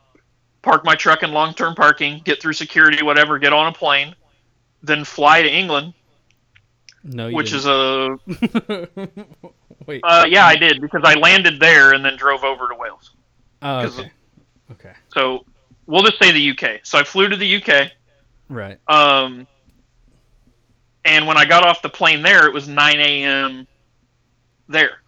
park 0.62 0.84
my 0.84 0.94
truck 0.94 1.22
in 1.22 1.32
long-term 1.32 1.74
parking, 1.74 2.20
get 2.24 2.40
through 2.40 2.52
security, 2.52 3.02
whatever, 3.02 3.38
get 3.38 3.52
on 3.52 3.68
a 3.68 3.72
plane, 3.72 4.14
then 4.82 5.04
fly 5.04 5.42
to 5.42 5.48
England, 5.48 5.94
no, 7.02 7.28
you 7.28 7.36
which 7.36 7.52
is 7.52 7.66
a 7.66 8.18
wait. 9.86 10.00
uh, 10.04 10.26
yeah, 10.28 10.44
I 10.46 10.56
did 10.56 10.80
because 10.80 11.00
I 11.04 11.14
landed 11.14 11.58
there 11.58 11.92
and 11.94 12.04
then 12.04 12.16
drove 12.16 12.44
over 12.44 12.68
to 12.68 12.74
Wales. 12.74 13.12
oh, 13.62 13.86
okay, 13.86 14.12
okay, 14.72 14.92
So 15.14 15.44
we'll 15.86 16.02
just 16.02 16.18
say 16.18 16.30
the 16.30 16.50
UK. 16.50 16.80
So 16.82 16.98
I 16.98 17.04
flew 17.04 17.28
to 17.28 17.36
the 17.36 17.56
UK. 17.62 17.92
right. 18.48 18.78
Um, 18.86 19.46
and 21.04 21.26
when 21.26 21.38
I 21.38 21.46
got 21.46 21.66
off 21.66 21.80
the 21.80 21.88
plane 21.88 22.22
there, 22.22 22.46
it 22.46 22.52
was 22.52 22.68
9 22.68 23.00
a.m. 23.00 23.66
there. 24.68 25.00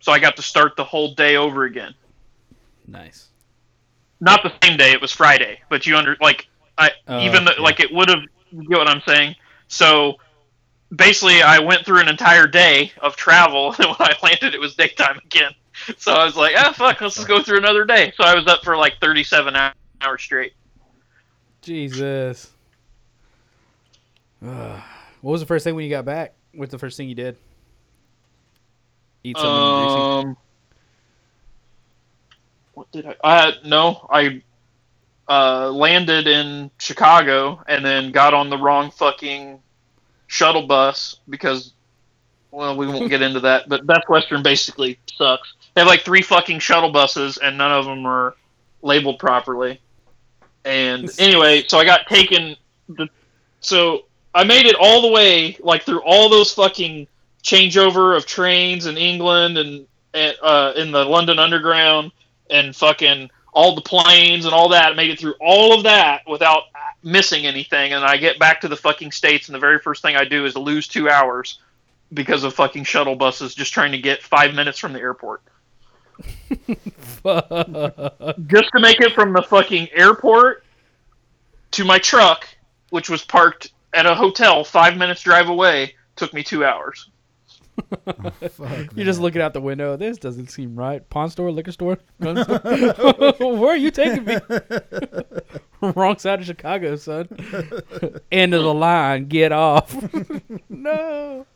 So 0.00 0.12
I 0.12 0.18
got 0.18 0.36
to 0.36 0.42
start 0.42 0.76
the 0.76 0.84
whole 0.84 1.14
day 1.14 1.36
over 1.36 1.64
again. 1.64 1.94
Nice. 2.86 3.28
Not 4.20 4.42
the 4.42 4.52
same 4.62 4.76
day; 4.76 4.92
it 4.92 5.00
was 5.00 5.12
Friday. 5.12 5.60
But 5.68 5.86
you 5.86 5.96
under 5.96 6.16
like 6.20 6.46
I 6.76 6.90
Oh, 7.08 7.20
even 7.20 7.44
though, 7.44 7.52
yeah. 7.56 7.62
like 7.62 7.80
it 7.80 7.92
would 7.92 8.08
have 8.08 8.22
You 8.50 8.68
get 8.68 8.78
what 8.78 8.88
I'm 8.88 9.02
saying? 9.06 9.36
So 9.68 10.16
basically, 10.94 11.42
I 11.42 11.58
went 11.58 11.84
through 11.86 12.00
an 12.00 12.08
entire 12.08 12.46
day 12.46 12.92
of 13.00 13.16
travel, 13.16 13.72
and 13.78 13.86
when 13.86 13.96
I 13.98 14.14
landed, 14.22 14.54
it 14.54 14.60
was 14.60 14.74
daytime 14.74 15.18
again. 15.24 15.52
So 15.96 16.12
I 16.12 16.24
was 16.24 16.36
like, 16.36 16.54
ah, 16.56 16.72
fuck, 16.72 17.00
let's 17.00 17.16
just 17.16 17.26
go 17.26 17.42
through 17.42 17.58
another 17.58 17.84
day. 17.84 18.12
So 18.16 18.24
I 18.24 18.34
was 18.34 18.46
up 18.46 18.62
for 18.62 18.76
like 18.76 18.94
37 19.00 19.54
hou- 19.54 19.70
hours 20.02 20.22
straight. 20.22 20.52
Jesus. 21.62 22.50
What 24.40 24.82
was 25.22 25.40
the 25.40 25.46
first 25.46 25.64
thing 25.64 25.74
when 25.74 25.84
you 25.84 25.90
got 25.90 26.04
back? 26.04 26.34
What's 26.52 26.70
the 26.70 26.78
first 26.78 26.96
thing 26.96 27.08
you 27.08 27.14
did? 27.14 27.36
Eat 29.24 29.38
something 29.38 29.86
greasy? 29.86 30.00
Um, 30.00 30.36
what 32.74 32.92
did 32.92 33.06
I? 33.06 33.16
Uh, 33.24 33.52
no, 33.64 34.06
I 34.10 34.42
uh, 35.28 35.70
landed 35.70 36.26
in 36.26 36.70
Chicago 36.78 37.62
and 37.66 37.84
then 37.84 38.12
got 38.12 38.34
on 38.34 38.50
the 38.50 38.58
wrong 38.58 38.90
fucking 38.90 39.60
shuttle 40.26 40.66
bus 40.66 41.16
because, 41.28 41.72
well, 42.50 42.76
we 42.76 42.86
won't 42.86 43.08
get 43.08 43.22
into 43.22 43.40
that. 43.40 43.68
But 43.68 43.86
Best 43.86 44.08
Western 44.08 44.42
basically 44.42 44.98
sucks. 45.16 45.54
They 45.74 45.80
have 45.80 45.88
like 45.88 46.02
three 46.02 46.22
fucking 46.22 46.58
shuttle 46.58 46.92
buses 46.92 47.38
and 47.38 47.56
none 47.56 47.72
of 47.72 47.86
them 47.86 48.04
are 48.06 48.36
labeled 48.82 49.18
properly. 49.18 49.80
And 50.64 51.10
anyway, 51.18 51.64
so 51.66 51.78
I 51.78 51.84
got 51.84 52.06
taken. 52.06 52.56
The, 52.88 53.08
so 53.60 54.04
I 54.34 54.44
made 54.44 54.66
it 54.66 54.76
all 54.78 55.02
the 55.02 55.10
way, 55.10 55.56
like 55.60 55.84
through 55.84 56.02
all 56.02 56.28
those 56.28 56.52
fucking 56.52 57.06
changeover 57.44 58.16
of 58.16 58.26
trains 58.26 58.86
in 58.86 58.96
England 58.96 59.58
and 59.58 59.86
uh, 60.42 60.72
in 60.76 60.90
the 60.90 61.04
London 61.04 61.38
Underground 61.38 62.10
and 62.50 62.74
fucking 62.74 63.30
all 63.52 63.74
the 63.74 63.82
planes 63.82 64.44
and 64.44 64.54
all 64.54 64.70
that. 64.70 64.92
I 64.92 64.94
made 64.94 65.10
it 65.10 65.20
through 65.20 65.34
all 65.40 65.74
of 65.76 65.84
that 65.84 66.22
without 66.26 66.64
missing 67.02 67.46
anything. 67.46 67.92
And 67.92 68.04
I 68.04 68.16
get 68.16 68.38
back 68.38 68.60
to 68.62 68.68
the 68.68 68.76
fucking 68.76 69.12
states, 69.12 69.48
and 69.48 69.54
the 69.54 69.60
very 69.60 69.78
first 69.78 70.02
thing 70.02 70.16
I 70.16 70.24
do 70.24 70.44
is 70.44 70.56
lose 70.56 70.88
two 70.88 71.08
hours 71.08 71.60
because 72.12 72.44
of 72.44 72.54
fucking 72.54 72.84
shuttle 72.84 73.16
buses 73.16 73.54
just 73.54 73.72
trying 73.72 73.92
to 73.92 73.98
get 73.98 74.22
five 74.22 74.54
minutes 74.54 74.78
from 74.78 74.92
the 74.92 75.00
airport. 75.00 75.42
Just 78.46 78.70
to 78.70 78.80
make 78.80 79.00
it 79.00 79.14
from 79.14 79.32
the 79.32 79.42
fucking 79.42 79.88
airport 79.92 80.62
to 81.72 81.84
my 81.84 81.98
truck, 81.98 82.46
which 82.90 83.10
was 83.10 83.24
parked 83.24 83.72
at 83.92 84.06
a 84.06 84.14
hotel 84.14 84.62
five 84.62 84.96
minutes 84.96 85.22
drive 85.22 85.48
away, 85.48 85.96
took 86.14 86.32
me 86.32 86.44
two 86.44 86.64
hours. 86.64 87.10
Fuck, 88.50 88.94
You're 88.94 89.04
just 89.04 89.20
looking 89.20 89.40
out 89.40 89.52
the 89.52 89.60
window. 89.60 89.96
This 89.96 90.18
doesn't 90.18 90.50
seem 90.50 90.76
right. 90.76 91.08
Pawn 91.10 91.30
store, 91.30 91.50
liquor 91.50 91.72
store. 91.72 91.98
gun 92.22 92.42
store? 92.44 92.58
Where 93.40 93.70
are 93.70 93.76
you 93.76 93.90
taking 93.90 94.24
me? 94.24 94.36
Wrong 95.80 96.18
side 96.18 96.40
of 96.40 96.46
Chicago, 96.46 96.96
son. 96.96 97.28
End 98.30 98.54
of 98.54 98.62
the 98.62 98.74
line. 98.74 99.26
Get 99.26 99.52
off. 99.52 99.94
no. 100.68 101.46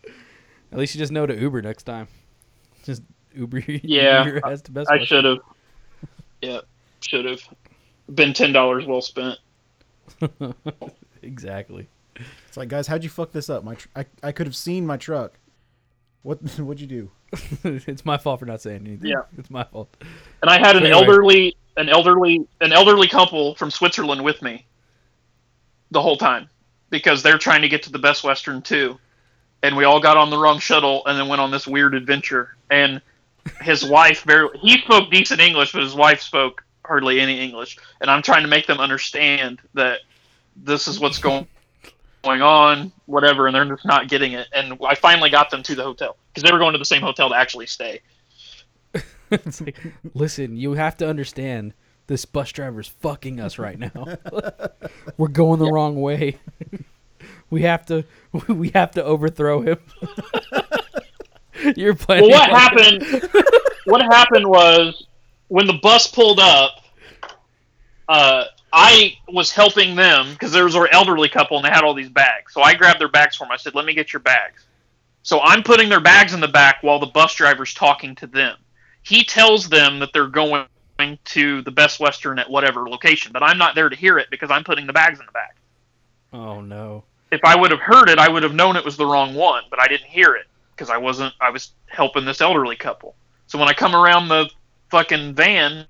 At 0.73 0.79
least 0.79 0.95
you 0.95 0.99
just 0.99 1.13
know 1.13 1.27
to 1.27 1.39
Uber 1.39 1.63
next 1.63 1.85
time. 1.85 2.09
Just 2.83 3.03
Uber. 3.35 3.61
Yeah, 3.67 4.25
Uber 4.27 4.41
has 4.45 4.63
the 4.63 4.71
best. 4.73 4.91
I 4.91 5.03
should 5.05 5.25
have. 5.25 5.39
Yeah, 6.43 6.61
should 7.01 7.25
have. 7.25 7.41
Been 8.15 8.33
ten 8.33 8.53
dollars 8.53 8.87
well 8.87 9.01
spent. 9.03 9.39
exactly. 11.23 11.89
It's 12.49 12.57
like, 12.57 12.69
guys, 12.69 12.87
how'd 12.87 13.05
you 13.05 13.11
fuck 13.11 13.33
this 13.33 13.49
up? 13.49 13.65
My 13.65 13.75
tr- 13.77 13.89
I, 13.95 14.07
I 14.23 14.33
could 14.33 14.47
have 14.47 14.57
seen 14.57 14.87
my 14.87 14.97
truck. 14.97 15.39
What 16.23 16.39
what'd 16.59 16.81
you 16.81 16.87
do? 16.87 17.11
it's 17.65 18.05
my 18.05 18.17
fault 18.19 18.41
for 18.41 18.47
not 18.47 18.61
saying 18.63 18.87
anything. 18.87 19.11
Yeah. 19.11 19.23
It's 19.39 19.51
my 19.51 19.65
fault. 19.65 19.95
And 20.43 20.51
I 20.51 20.59
had 20.59 20.77
an 20.77 20.85
Anyway. 20.85 20.91
elderly, 20.99 21.57
an 21.77 21.89
elderly, 21.89 22.47
an 22.61 22.73
elderly 22.73 23.09
couple 23.09 23.55
from 23.55 23.71
Switzerland 23.71 24.25
with 24.25 24.41
me 24.43 24.67
the 25.91 26.01
whole 26.03 26.17
time 26.17 26.49
because 26.91 27.23
they're 27.23 27.39
trying 27.39 27.63
to 27.63 27.69
get 27.69 27.83
to 27.85 27.93
the 27.93 27.99
Best 27.99 28.25
Western 28.25 28.63
too, 28.63 28.99
and 29.63 29.77
we 29.77 29.85
all 29.85 30.01
got 30.01 30.17
on 30.17 30.31
the 30.31 30.39
wrong 30.39 30.59
shuttle 30.59 31.03
and 31.07 31.19
then 31.19 31.29
went 31.29 31.41
on 31.41 31.51
this 31.51 31.67
weird 31.67 31.95
adventure. 31.95 32.57
And 32.71 33.01
his 33.61 33.85
wife 33.85 34.25
barely, 34.25 34.59
he 34.59 34.79
spoke 34.79 35.11
decent 35.11 35.41
English, 35.41 35.73
but 35.73 35.83
his 35.83 35.95
wife 35.95 36.21
spoke 36.21 36.65
hardly 36.85 37.21
any 37.21 37.41
English. 37.41 37.79
And 38.01 38.11
I'm 38.11 38.23
trying 38.23 38.43
to 38.43 38.49
make 38.49 38.67
them 38.67 38.79
understand 38.81 39.61
that 39.75 40.01
this 40.57 40.89
is 40.89 40.99
what's 40.99 41.19
going 41.19 41.47
going 42.29 42.43
on, 42.43 42.93
whatever, 43.07 43.47
and 43.47 43.55
they're 43.57 43.65
just 43.65 43.87
not 43.87 44.09
getting 44.09 44.33
it. 44.33 44.47
And 44.55 44.79
I 44.87 44.95
finally 44.95 45.31
got 45.31 45.51
them 45.51 45.63
to 45.63 45.75
the 45.75 45.83
hotel 45.83 46.17
because 46.29 46.43
they 46.43 46.53
were 46.53 46.59
going 46.59 46.73
to 46.75 46.79
the 46.79 46.85
same 46.85 47.01
hotel 47.01 47.31
to 47.31 47.35
actually 47.35 47.67
stay. 47.67 48.01
It's 49.31 49.61
like, 49.61 49.77
listen, 50.15 50.57
you 50.57 50.73
have 50.75 50.97
to 50.99 51.09
understand 51.09 51.73
this 52.07 52.25
bus 52.25 52.51
driver's 52.53 52.89
fucking 52.89 53.41
us 53.41 53.59
right 53.59 53.79
now. 53.79 53.93
We're 55.19 55.29
going 55.29 55.59
the 55.59 55.71
wrong 55.71 56.01
way. 56.01 56.39
we 57.51 57.63
have 57.63 57.85
to 57.87 58.05
we 58.49 58.71
have 58.71 58.91
to 58.93 59.05
overthrow 59.05 59.61
him. 59.63 59.79
You're 61.77 61.95
planning 61.95 62.31
Well, 62.31 62.41
what 62.41 62.51
on- 62.51 62.57
happened? 62.59 63.31
what 63.87 64.03
happened 64.03 64.47
was 64.47 65.07
when 65.49 65.67
the 65.67 65.79
bus 65.83 66.07
pulled 66.07 66.41
up. 66.41 66.85
Uh, 68.09 68.45
I 68.73 69.17
was 69.29 69.51
helping 69.51 69.97
them 69.97 70.33
because 70.33 70.53
there 70.53 70.65
was 70.65 70.75
an 70.75 70.87
elderly 70.93 71.29
couple 71.29 71.57
and 71.57 71.65
they 71.65 71.71
had 71.71 71.85
all 71.85 71.95
these 71.95 72.09
bags. 72.11 72.53
So 72.53 72.63
I 72.63 72.75
grabbed 72.75 73.01
their 73.01 73.09
bags 73.09 73.37
for 73.37 73.45
them. 73.45 73.53
I 73.53 73.57
said, 73.57 73.75
"Let 73.75 73.85
me 73.85 73.95
get 73.95 74.13
your 74.13 74.21
bags." 74.21 74.67
So 75.23 75.41
I'm 75.41 75.63
putting 75.63 75.89
their 75.89 76.01
bags 76.01 76.35
in 76.35 76.41
the 76.41 76.49
back 76.49 76.83
while 76.83 76.99
the 76.99 77.07
bus 77.07 77.35
driver's 77.35 77.75
talking 77.75 78.15
to 78.17 78.27
them. 78.27 78.57
He 79.03 79.25
tells 79.25 79.69
them 79.69 79.99
that 80.01 80.13
they're 80.13 80.27
going 80.27 80.67
to 81.25 81.63
the 81.63 81.71
Best 81.71 82.01
Western 82.01 82.39
at 82.39 82.51
whatever 82.51 82.89
location, 82.89 83.33
but 83.33 83.43
I'm 83.43 83.59
not 83.59 83.75
there 83.75 83.89
to 83.89 83.97
hear 83.97 84.19
it 84.19 84.29
because 84.31 84.51
I'm 84.51 84.65
putting 84.65 84.87
the 84.87 84.93
bags 84.93 85.21
in 85.21 85.27
the 85.27 85.33
back. 85.33 85.57
Oh 86.33 86.61
no. 86.61 87.05
If 87.31 87.41
I 87.45 87.57
would 87.57 87.71
have 87.71 87.81
heard 87.81 88.09
it, 88.09 88.19
I 88.19 88.29
would 88.29 88.43
have 88.43 88.55
known 88.55 88.77
it 88.77 88.85
was 88.85 88.97
the 88.97 89.07
wrong 89.07 89.35
one, 89.35 89.65
but 89.71 89.81
I 89.81 89.87
didn't 89.87 90.07
hear 90.07 90.35
it 90.35 90.47
because 90.75 90.91
I 90.91 90.97
wasn't. 90.97 91.35
I 91.41 91.51
was 91.51 91.73
helping 91.87 92.25
this 92.25 92.41
elderly 92.41 92.77
couple. 92.77 93.15
So 93.47 93.59
when 93.59 93.69
I 93.69 93.73
come 93.73 93.95
around 93.95 94.29
the 94.29 94.51
fucking 94.91 95.35
van, 95.35 95.87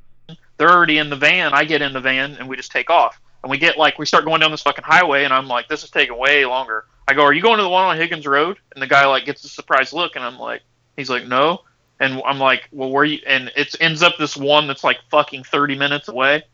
they're 0.59 0.71
already 0.71 0.99
in 0.99 1.11
the 1.11 1.17
van. 1.17 1.55
I 1.55 1.65
get 1.65 1.83
in 1.83 1.93
the 1.93 2.01
van 2.01 2.35
and 2.35 2.49
we 2.49 2.57
just 2.57 2.71
take 2.71 2.91
off. 2.91 3.21
And 3.43 3.51
we 3.51 3.59
get 3.59 3.79
like 3.79 3.99
we 3.99 4.07
start 4.07 4.25
going 4.25 4.41
down 4.41 4.51
this 4.51 4.63
fucking 4.63 4.85
highway, 4.85 5.25
and 5.25 5.33
I'm 5.33 5.47
like, 5.47 5.69
this 5.69 5.85
is 5.85 5.91
taking 5.91 6.19
way 6.19 6.45
longer. 6.45 6.87
I 7.07 7.15
go, 7.15 7.23
are 7.23 7.33
you 7.33 7.41
going 7.41 7.59
to 7.59 7.63
the 7.63 7.69
one 7.69 7.85
on 7.85 7.97
Higgins 7.97 8.27
Road? 8.27 8.59
And 8.75 8.83
the 8.83 8.87
guy 8.87 9.07
like 9.07 9.25
gets 9.25 9.45
a 9.45 9.49
surprised 9.49 9.93
look, 9.93 10.17
and 10.17 10.25
I'm 10.25 10.39
like, 10.39 10.63
he's 10.97 11.09
like, 11.09 11.27
no. 11.27 11.61
And 12.01 12.21
I'm 12.27 12.39
like, 12.39 12.69
well, 12.73 12.91
where 12.91 13.05
you? 13.05 13.21
And 13.27 13.51
it 13.57 13.75
ends 13.81 14.03
up 14.03 14.15
this 14.19 14.37
one 14.37 14.67
that's 14.67 14.83
like 14.83 14.99
fucking 15.11 15.45
30 15.45 15.79
minutes 15.79 16.09
away. 16.09 16.45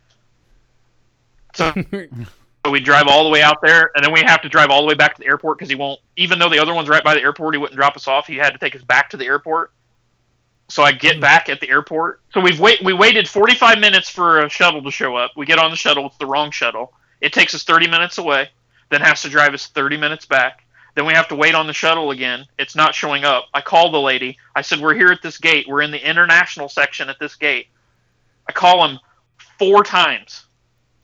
So 1.54 1.72
So 2.64 2.70
we 2.70 2.80
drive 2.80 3.08
all 3.08 3.24
the 3.24 3.30
way 3.30 3.42
out 3.42 3.60
there, 3.60 3.90
and 3.94 4.02
then 4.02 4.10
we 4.10 4.20
have 4.20 4.40
to 4.40 4.48
drive 4.48 4.70
all 4.70 4.80
the 4.80 4.88
way 4.88 4.94
back 4.94 5.14
to 5.16 5.20
the 5.20 5.26
airport 5.26 5.58
because 5.58 5.68
he 5.68 5.74
won't. 5.74 6.00
Even 6.16 6.38
though 6.38 6.48
the 6.48 6.58
other 6.58 6.72
one's 6.72 6.88
right 6.88 7.04
by 7.04 7.14
the 7.14 7.20
airport, 7.20 7.54
he 7.54 7.58
wouldn't 7.58 7.78
drop 7.78 7.94
us 7.94 8.08
off. 8.08 8.26
He 8.26 8.36
had 8.36 8.54
to 8.54 8.58
take 8.58 8.74
us 8.74 8.82
back 8.82 9.10
to 9.10 9.18
the 9.18 9.26
airport. 9.26 9.70
So 10.74 10.82
I 10.82 10.90
get 10.90 11.14
hmm. 11.14 11.20
back 11.20 11.48
at 11.48 11.60
the 11.60 11.70
airport. 11.70 12.20
So 12.32 12.40
we've 12.40 12.58
wait. 12.58 12.82
We 12.82 12.92
waited 12.92 13.28
45 13.28 13.78
minutes 13.78 14.10
for 14.10 14.40
a 14.40 14.48
shuttle 14.48 14.82
to 14.82 14.90
show 14.90 15.14
up. 15.14 15.30
We 15.36 15.46
get 15.46 15.60
on 15.60 15.70
the 15.70 15.76
shuttle. 15.76 16.06
It's 16.06 16.16
the 16.16 16.26
wrong 16.26 16.50
shuttle. 16.50 16.92
It 17.20 17.32
takes 17.32 17.54
us 17.54 17.62
30 17.62 17.86
minutes 17.86 18.18
away. 18.18 18.48
Then 18.90 19.00
has 19.00 19.22
to 19.22 19.28
drive 19.28 19.54
us 19.54 19.68
30 19.68 19.98
minutes 19.98 20.26
back. 20.26 20.64
Then 20.96 21.06
we 21.06 21.12
have 21.12 21.28
to 21.28 21.36
wait 21.36 21.54
on 21.54 21.68
the 21.68 21.72
shuttle 21.72 22.10
again. 22.10 22.46
It's 22.58 22.74
not 22.74 22.92
showing 22.92 23.24
up. 23.24 23.44
I 23.54 23.60
call 23.60 23.92
the 23.92 24.00
lady. 24.00 24.36
I 24.56 24.62
said, 24.62 24.80
"We're 24.80 24.94
here 24.94 25.12
at 25.12 25.22
this 25.22 25.38
gate. 25.38 25.68
We're 25.68 25.82
in 25.82 25.92
the 25.92 26.04
international 26.04 26.68
section 26.68 27.08
at 27.08 27.20
this 27.20 27.36
gate." 27.36 27.68
I 28.48 28.52
call 28.52 28.84
him 28.84 28.98
four 29.60 29.84
times. 29.84 30.44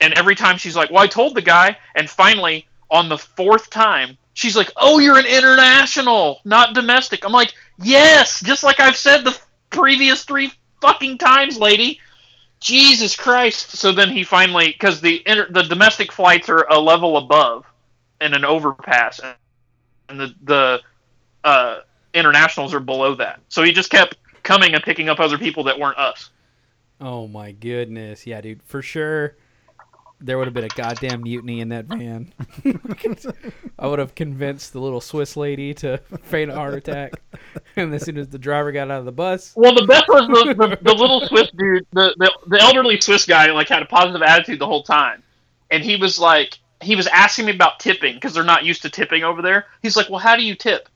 And 0.01 0.13
every 0.15 0.35
time 0.35 0.57
she's 0.57 0.75
like, 0.75 0.91
"Well, 0.91 1.01
I 1.01 1.07
told 1.07 1.33
the 1.33 1.41
guy." 1.41 1.77
And 1.95 2.09
finally, 2.09 2.67
on 2.89 3.07
the 3.07 3.17
fourth 3.17 3.69
time, 3.69 4.17
she's 4.33 4.57
like, 4.57 4.73
"Oh, 4.75 4.99
you're 4.99 5.17
an 5.17 5.25
international, 5.25 6.41
not 6.43 6.73
domestic." 6.73 7.23
I'm 7.23 7.31
like, 7.31 7.53
"Yes, 7.81 8.41
just 8.41 8.63
like 8.63 8.81
I've 8.81 8.97
said 8.97 9.23
the 9.23 9.39
previous 9.71 10.23
three 10.23 10.51
fucking 10.81 11.17
times, 11.17 11.57
lady." 11.57 11.99
Jesus 12.59 13.15
Christ! 13.15 13.71
So 13.71 13.91
then 13.91 14.09
he 14.09 14.23
finally, 14.23 14.67
because 14.67 15.01
the 15.01 15.23
inter- 15.25 15.49
the 15.49 15.63
domestic 15.63 16.11
flights 16.11 16.47
are 16.47 16.67
a 16.69 16.79
level 16.79 17.17
above, 17.17 17.65
in 18.21 18.35
an 18.35 18.45
overpass, 18.45 19.19
and 20.09 20.19
the 20.19 20.35
the 20.43 20.81
uh, 21.43 21.79
internationals 22.13 22.73
are 22.73 22.79
below 22.79 23.15
that. 23.15 23.39
So 23.49 23.63
he 23.63 23.71
just 23.71 23.89
kept 23.89 24.17
coming 24.43 24.75
and 24.75 24.83
picking 24.83 25.09
up 25.09 25.19
other 25.19 25.39
people 25.39 25.63
that 25.63 25.79
weren't 25.79 25.97
us. 25.97 26.29
Oh 26.99 27.27
my 27.27 27.51
goodness. 27.51 28.27
Yeah, 28.27 28.41
dude, 28.41 28.61
for 28.61 28.83
sure 28.83 29.35
there 30.21 30.37
would 30.37 30.47
have 30.47 30.53
been 30.53 30.65
a 30.65 30.69
goddamn 30.69 31.23
mutiny 31.23 31.61
in 31.61 31.69
that 31.69 31.85
van. 31.85 32.33
I 33.79 33.87
would 33.87 33.99
have 33.99 34.15
convinced 34.15 34.73
the 34.73 34.79
little 34.79 35.01
Swiss 35.01 35.35
lady 35.35 35.73
to 35.75 35.97
feign 36.23 36.49
a 36.49 36.55
heart 36.55 36.75
attack. 36.75 37.13
And 37.77 37.93
as 37.93 38.03
soon 38.03 38.17
as 38.17 38.27
the 38.27 38.37
driver 38.37 38.73
got 38.73 38.91
out 38.91 38.99
of 38.99 39.05
the 39.05 39.13
bus, 39.13 39.53
Well, 39.55 39.73
the 39.73 39.85
best 39.85 40.05
was 40.09 40.27
the, 40.27 40.53
the, 40.53 40.77
the 40.81 40.93
little 40.93 41.25
Swiss 41.27 41.49
dude, 41.51 41.87
the, 41.93 42.13
the 42.17 42.31
the 42.47 42.61
elderly 42.61 42.99
Swiss 42.99 43.25
guy, 43.25 43.49
like 43.51 43.69
had 43.69 43.81
a 43.81 43.85
positive 43.85 44.21
attitude 44.21 44.59
the 44.59 44.65
whole 44.65 44.83
time, 44.83 45.23
and 45.69 45.81
he 45.81 45.95
was 45.95 46.19
like, 46.19 46.59
he 46.81 46.97
was 46.97 47.07
asking 47.07 47.45
me 47.45 47.53
about 47.53 47.79
tipping 47.79 48.15
because 48.15 48.33
they're 48.33 48.43
not 48.43 48.65
used 48.65 48.81
to 48.81 48.89
tipping 48.89 49.23
over 49.23 49.41
there. 49.41 49.67
He's 49.81 49.95
like, 49.95 50.09
well, 50.09 50.19
how 50.19 50.35
do 50.35 50.43
you 50.43 50.53
tip? 50.53 50.89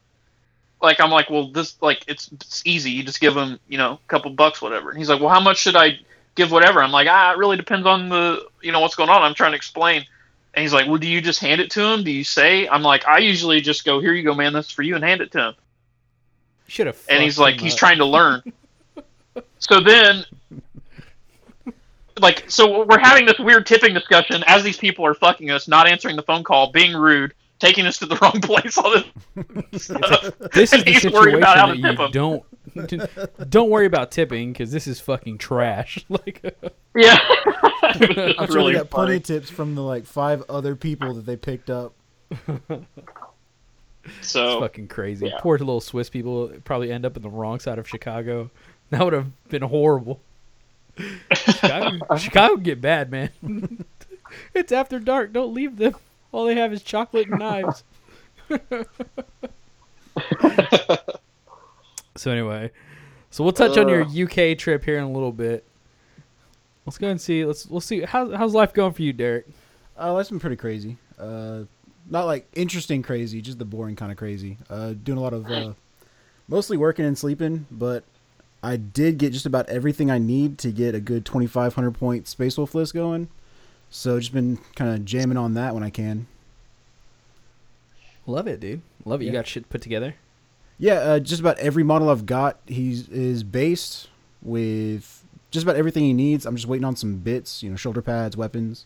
Like 0.81 0.99
I'm 0.99 1.11
like, 1.11 1.29
well, 1.29 1.49
this 1.49 1.81
like 1.81 2.03
it's, 2.07 2.29
it's 2.33 2.61
easy. 2.65 2.91
You 2.91 3.03
just 3.03 3.21
give 3.21 3.33
them, 3.33 3.59
you 3.69 3.77
know, 3.77 3.93
a 3.93 4.07
couple 4.07 4.31
bucks, 4.31 4.61
whatever. 4.61 4.89
And 4.89 4.97
he's 4.97 5.09
like, 5.09 5.21
well, 5.21 5.29
how 5.29 5.39
much 5.39 5.57
should 5.57 5.77
I 5.77 5.97
give? 6.35 6.51
Whatever. 6.51 6.83
I'm 6.83 6.91
like, 6.91 7.07
ah, 7.09 7.33
it 7.33 7.37
really 7.37 7.57
depends 7.57 7.87
on 7.87 8.09
the, 8.09 8.45
you 8.61 8.71
know, 8.71 8.79
what's 8.79 8.95
going 8.95 9.09
on. 9.09 9.21
I'm 9.21 9.33
trying 9.33 9.51
to 9.51 9.57
explain, 9.57 10.05
And 10.53 10.61
he's 10.61 10.73
like, 10.73 10.87
"Well, 10.87 10.97
do 10.97 11.07
you 11.07 11.21
just 11.21 11.39
hand 11.39 11.59
it 11.61 11.71
to 11.71 11.81
him? 11.81 12.03
Do 12.03 12.11
you 12.11 12.23
say?" 12.23 12.67
I'm 12.67 12.81
like, 12.83 13.07
"I 13.07 13.17
usually 13.19 13.61
just 13.61 13.83
go, 13.85 13.99
here 13.99 14.13
you 14.13 14.23
go, 14.23 14.33
man. 14.33 14.53
that's 14.53 14.71
for 14.71 14.83
you,' 14.83 14.95
and 14.95 15.03
hand 15.03 15.21
it 15.21 15.31
to 15.33 15.47
him." 15.47 15.53
Should 16.67 16.87
have. 16.87 16.97
and 17.09 17.21
he's 17.21 17.37
like 17.37 17.59
he's 17.59 17.75
trying 17.75 17.99
to 17.99 18.05
learn 18.05 18.41
so 19.59 19.81
then 19.81 20.25
like 22.19 22.49
so 22.49 22.85
we're 22.85 22.99
having 22.99 23.25
this 23.25 23.37
weird 23.37 23.67
tipping 23.67 23.93
discussion 23.93 24.43
as 24.47 24.63
these 24.63 24.77
people 24.77 25.05
are 25.05 25.13
fucking 25.13 25.51
us 25.51 25.67
not 25.67 25.87
answering 25.87 26.15
the 26.15 26.23
phone 26.23 26.43
call 26.43 26.71
being 26.71 26.95
rude 26.95 27.33
taking 27.59 27.85
us 27.85 27.97
to 27.99 28.05
the 28.05 28.15
wrong 28.21 28.39
place 28.41 28.77
all 28.77 28.91
this 28.91 29.83
stuff. 29.83 30.31
This 30.53 30.73
is 30.73 30.83
the 30.83 30.91
he's 30.91 31.01
situation 31.01 31.13
worried 31.13 31.35
about 31.35 31.57
how 31.57 31.67
that 31.67 31.73
to 31.73 31.79
you 31.79 31.87
tip 31.89 31.99
'em. 31.99 32.11
don't 32.11 32.43
don't 33.49 33.69
worry 33.69 33.85
about 33.85 34.11
tipping 34.11 34.51
because 34.51 34.71
this 34.71 34.87
is 34.87 34.99
fucking 34.99 35.37
trash. 35.37 36.03
like, 36.09 36.43
yeah 36.95 37.17
I'm 37.83 38.47
sure 38.47 38.47
really 38.55 38.73
they 38.73 38.79
got 38.79 38.89
plenty 38.89 39.17
of 39.17 39.23
tips 39.23 39.49
from 39.49 39.75
the 39.75 39.81
like 39.83 40.05
five 40.05 40.43
other 40.49 40.75
people 40.75 41.13
that 41.13 41.25
they 41.25 41.37
picked 41.37 41.69
up. 41.69 41.93
it's 42.47 44.27
so 44.27 44.59
fucking 44.59 44.87
crazy. 44.87 45.27
yeah. 45.27 45.39
Poor 45.39 45.57
little 45.57 45.81
Swiss 45.81 46.09
people 46.09 46.51
probably 46.63 46.91
end 46.91 47.05
up 47.05 47.15
in 47.15 47.23
the 47.23 47.29
wrong 47.29 47.59
side 47.59 47.79
of 47.79 47.87
Chicago. 47.87 48.49
That 48.89 49.03
would 49.03 49.13
have 49.13 49.47
been 49.49 49.61
horrible. 49.63 50.19
Chicago, 51.33 52.15
Chicago 52.17 52.53
would 52.55 52.63
get 52.63 52.81
bad, 52.81 53.11
man. 53.11 53.85
it's 54.53 54.71
after 54.71 54.99
dark. 54.99 55.33
Don't 55.33 55.53
leave 55.53 55.77
them. 55.77 55.95
All 56.35 56.45
they 56.45 56.55
have 56.55 56.73
is 56.73 56.83
chocolate 56.83 57.29
and 57.29 57.39
knives. 57.39 57.85
so 62.17 62.29
anyway, 62.29 62.71
so 63.29 63.41
we'll 63.41 63.53
touch 63.53 63.77
on 63.77 63.87
your 63.87 64.01
UK 64.01 64.57
trip 64.57 64.83
here 64.83 64.97
in 64.97 65.05
a 65.05 65.11
little 65.11 65.31
bit. 65.31 65.63
Let's 66.85 66.97
go 66.97 67.07
and 67.07 67.21
see. 67.21 67.45
Let's 67.45 67.65
we'll 67.65 67.79
see 67.79 68.01
how 68.01 68.35
how's 68.35 68.53
life 68.53 68.73
going 68.73 68.91
for 68.91 69.01
you, 69.01 69.13
Derek. 69.13 69.47
Oh, 69.97 70.17
that's 70.17 70.29
been 70.29 70.41
pretty 70.41 70.57
crazy. 70.57 70.97
Uh, 71.17 71.61
not 72.09 72.25
like 72.25 72.49
interesting 72.53 73.01
crazy, 73.01 73.41
just 73.41 73.57
the 73.57 73.63
boring 73.63 73.95
kind 73.95 74.11
of 74.11 74.17
crazy. 74.17 74.57
Uh, 74.69 74.91
doing 74.91 75.17
a 75.17 75.21
lot 75.21 75.33
of 75.33 75.49
uh, 75.49 75.71
mostly 76.49 76.75
working 76.75 77.05
and 77.05 77.17
sleeping, 77.17 77.65
but 77.71 78.03
I 78.61 78.75
did 78.75 79.19
get 79.19 79.31
just 79.31 79.45
about 79.45 79.69
everything 79.69 80.11
I 80.11 80.17
need 80.17 80.57
to 80.57 80.73
get 80.73 80.95
a 80.95 80.99
good 80.99 81.25
2,500 81.25 81.91
point 81.91 82.27
Space 82.27 82.57
Wolf 82.57 82.75
list 82.75 82.93
going. 82.93 83.29
So 83.95 84.19
just 84.19 84.33
been 84.33 84.59
kind 84.75 84.93
of 84.93 85.05
jamming 85.05 85.37
on 85.37 85.53
that 85.53 85.73
when 85.73 85.81
I 85.81 85.89
can. 85.89 86.27
Love 88.27 88.45
it, 88.45 88.59
dude. 88.59 88.81
Love 89.05 89.21
it. 89.21 89.25
You 89.25 89.31
got 89.31 89.47
shit 89.47 89.69
put 89.69 89.81
together. 89.81 90.15
Yeah, 90.77 90.95
uh, 90.95 91.19
just 91.19 91.39
about 91.39 91.57
every 91.59 91.83
model 91.83 92.09
I've 92.09 92.25
got, 92.25 92.59
he's 92.67 93.07
is 93.07 93.43
based 93.43 94.09
with 94.41 95.23
just 95.49 95.63
about 95.63 95.77
everything 95.77 96.03
he 96.03 96.11
needs. 96.11 96.45
I'm 96.45 96.57
just 96.57 96.67
waiting 96.67 96.83
on 96.83 96.97
some 96.97 97.19
bits, 97.19 97.63
you 97.63 97.69
know, 97.69 97.77
shoulder 97.77 98.01
pads, 98.01 98.35
weapons, 98.35 98.85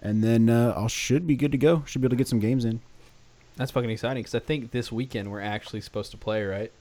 and 0.00 0.24
then 0.24 0.48
uh, 0.48 0.72
I 0.78 0.86
should 0.86 1.26
be 1.26 1.36
good 1.36 1.52
to 1.52 1.58
go. 1.58 1.84
Should 1.84 2.00
be 2.00 2.06
able 2.06 2.16
to 2.16 2.16
get 2.16 2.26
some 2.28 2.40
games 2.40 2.64
in. 2.64 2.80
That's 3.56 3.70
fucking 3.70 3.90
exciting 3.90 4.22
because 4.22 4.34
I 4.34 4.40
think 4.40 4.70
this 4.70 4.90
weekend 4.90 5.30
we're 5.30 5.42
actually 5.42 5.82
supposed 5.82 6.10
to 6.12 6.16
play, 6.16 6.42
right? 6.42 6.72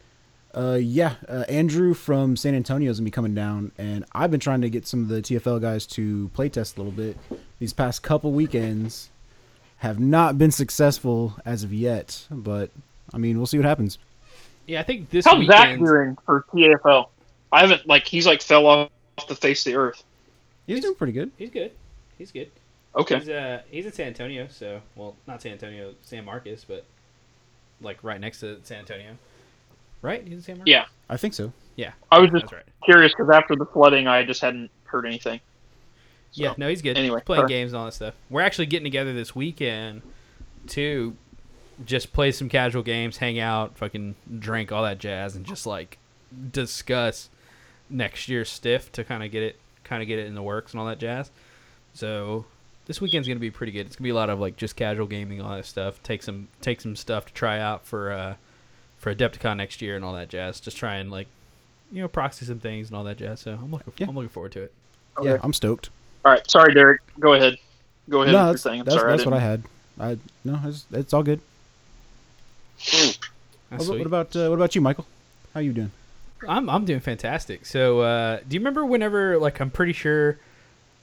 Uh, 0.53 0.77
yeah, 0.81 1.15
uh, 1.27 1.45
Andrew 1.47 1.93
from 1.93 2.35
San 2.35 2.55
Antonio 2.55 2.91
is 2.91 2.99
gonna 2.99 3.05
be 3.05 3.11
coming 3.11 3.33
down, 3.33 3.71
and 3.77 4.05
I've 4.13 4.31
been 4.31 4.39
trying 4.39 4.61
to 4.61 4.69
get 4.69 4.85
some 4.85 5.01
of 5.03 5.07
the 5.07 5.21
TFL 5.21 5.61
guys 5.61 5.85
to 5.87 6.29
play 6.33 6.49
test 6.49 6.77
a 6.77 6.81
little 6.81 6.91
bit. 6.91 7.17
These 7.59 7.73
past 7.73 8.03
couple 8.03 8.31
weekends 8.31 9.09
have 9.77 9.99
not 9.99 10.37
been 10.37 10.51
successful 10.51 11.35
as 11.45 11.63
of 11.63 11.73
yet, 11.73 12.27
but 12.29 12.69
I 13.13 13.17
mean, 13.17 13.37
we'll 13.37 13.47
see 13.47 13.57
what 13.57 13.65
happens. 13.65 13.97
Yeah, 14.67 14.79
I 14.79 14.83
think 14.83 15.09
this 15.09 15.25
how's 15.25 15.45
Zach 15.45 15.79
doing 15.79 16.17
for 16.25 16.45
TFL 16.53 17.07
I 17.51 17.61
haven't 17.61 17.87
like 17.87 18.07
he's 18.07 18.25
like 18.25 18.41
fell 18.41 18.65
off 18.65 18.89
the 19.27 19.35
face 19.35 19.65
of 19.65 19.71
the 19.71 19.77
earth 19.77 20.03
He's 20.67 20.81
doing 20.81 20.95
pretty 20.95 21.13
good. 21.13 21.31
He's 21.37 21.49
good. 21.49 21.71
He's 22.17 22.31
good. 22.31 22.49
okay 22.95 23.19
He's 23.19 23.29
uh 23.29 23.61
he's 23.69 23.85
in 23.85 23.91
San 23.91 24.07
Antonio, 24.07 24.47
so 24.49 24.81
well 24.95 25.15
not 25.27 25.41
San 25.41 25.53
Antonio, 25.53 25.93
San 26.03 26.23
Marcos, 26.25 26.63
but 26.63 26.85
like 27.81 28.03
right 28.03 28.19
next 28.21 28.39
to 28.41 28.59
San 28.63 28.79
Antonio. 28.79 29.17
Right? 30.01 30.23
He's 30.23 30.33
in 30.33 30.41
San 30.41 30.57
Marcos? 30.57 30.71
Yeah. 30.71 30.85
I 31.09 31.17
think 31.17 31.33
so. 31.33 31.51
Yeah. 31.75 31.91
I 32.11 32.19
was 32.19 32.31
just 32.31 32.51
right. 32.51 32.63
curious 32.83 33.11
because 33.13 33.29
after 33.29 33.55
the 33.55 33.65
flooding 33.65 34.07
I 34.07 34.23
just 34.23 34.41
hadn't 34.41 34.69
heard 34.85 35.05
anything 35.05 35.39
So, 36.31 36.43
Yeah, 36.43 36.53
no, 36.57 36.67
he's 36.67 36.81
good. 36.81 36.97
anyway, 36.97 37.19
he's 37.19 37.25
playing 37.25 37.41
sorry. 37.41 37.49
games 37.49 37.71
and 37.73 37.79
all 37.79 37.85
that 37.85 37.93
stuff. 37.93 38.13
We're 38.29 38.41
actually 38.41 38.65
getting 38.67 38.85
together 38.85 39.13
this 39.13 39.35
weekend 39.35 40.01
to 40.69 41.15
just 41.85 42.13
play 42.13 42.31
some 42.31 42.49
casual 42.49 42.83
games, 42.83 43.17
hang 43.17 43.39
out, 43.39 43.77
fucking 43.77 44.15
drink, 44.39 44.71
all 44.71 44.83
that 44.83 44.99
jazz, 44.99 45.35
and 45.35 45.45
just 45.45 45.65
like 45.65 45.97
discuss 46.51 47.29
next 47.89 48.27
year's 48.29 48.49
stiff 48.49 48.91
to 48.93 49.03
kind 49.03 49.23
of 49.23 49.31
get 49.31 49.43
it, 49.43 49.59
kind 49.83 50.01
of 50.01 50.07
get 50.07 50.19
it 50.19 50.27
in 50.27 50.35
the 50.35 50.41
works 50.43 50.73
and 50.73 50.79
all 50.79 50.87
that 50.87 50.99
jazz. 50.99 51.31
So 51.93 52.45
this 52.85 53.01
weekend's 53.01 53.27
gonna 53.27 53.39
be 53.39 53.51
pretty 53.51 53.71
good. 53.71 53.85
It's 53.87 53.95
gonna 53.95 54.05
be 54.05 54.11
a 54.11 54.15
lot 54.15 54.29
of 54.29 54.39
like 54.39 54.57
just 54.57 54.75
casual 54.75 55.07
gaming, 55.07 55.41
all 55.41 55.55
that 55.55 55.65
stuff. 55.65 56.01
Take 56.03 56.23
some, 56.23 56.47
take 56.61 56.81
some 56.81 56.95
stuff 56.95 57.25
to 57.25 57.33
try 57.33 57.59
out 57.59 57.85
for 57.85 58.11
uh 58.11 58.35
for 59.01 59.13
Adepticon 59.13 59.57
next 59.57 59.81
year 59.81 59.95
and 59.95 60.05
all 60.05 60.13
that 60.13 60.29
jazz. 60.29 60.59
Just 60.59 60.77
try 60.77 60.95
and 60.95 61.11
like, 61.11 61.27
you 61.91 62.01
know, 62.01 62.07
proxy 62.07 62.45
some 62.45 62.59
things 62.59 62.87
and 62.87 62.95
all 62.95 63.03
that 63.03 63.17
jazz. 63.17 63.41
So 63.41 63.51
I'm 63.51 63.71
looking, 63.71 63.91
Yeah. 63.97 64.07
I'm 64.07 64.15
looking 64.15 64.29
forward 64.29 64.51
to 64.53 64.61
it. 64.61 64.73
Yeah, 65.21 65.37
I'm 65.43 65.51
stoked. 65.53 65.89
all 66.23 66.31
right 66.31 66.49
sorry 66.49 66.73
Derek 66.73 67.01
go 67.19 67.33
ahead 67.33 67.57
go 68.09 68.21
ahead 68.21 68.33
No, 68.33 68.47
with 68.51 68.63
that's, 68.63 68.65
your 68.65 68.73
I'm 68.75 68.85
that's, 68.85 68.95
sorry 68.95 69.11
that's 69.11 69.25
what 69.25 69.33
I 69.33 69.39
had. 69.39 69.63
I 69.99 70.17
no, 70.45 70.59
it's, 70.63 70.85
it's 70.91 71.13
all 71.13 71.23
good. 71.23 71.41
That's 72.77 73.17
What, 73.87 73.97
what 73.97 74.07
about 74.07 74.35
uh, 74.35 74.47
what 74.49 74.55
about 74.55 74.73
you, 74.75 74.81
Michael? 74.81 75.05
How 75.53 75.59
you 75.59 75.73
doing? 75.73 75.91
I'm 76.47 76.69
I'm 76.69 76.85
doing 76.85 76.99
fantastic. 77.01 77.65
So, 77.65 78.01
uh, 78.01 78.39
do 78.47 78.53
you 78.55 78.59
remember 78.59 78.85
whenever 78.85 79.37
like 79.37 79.59
I'm 79.59 79.69
pretty 79.69 79.93
sure 79.93 80.37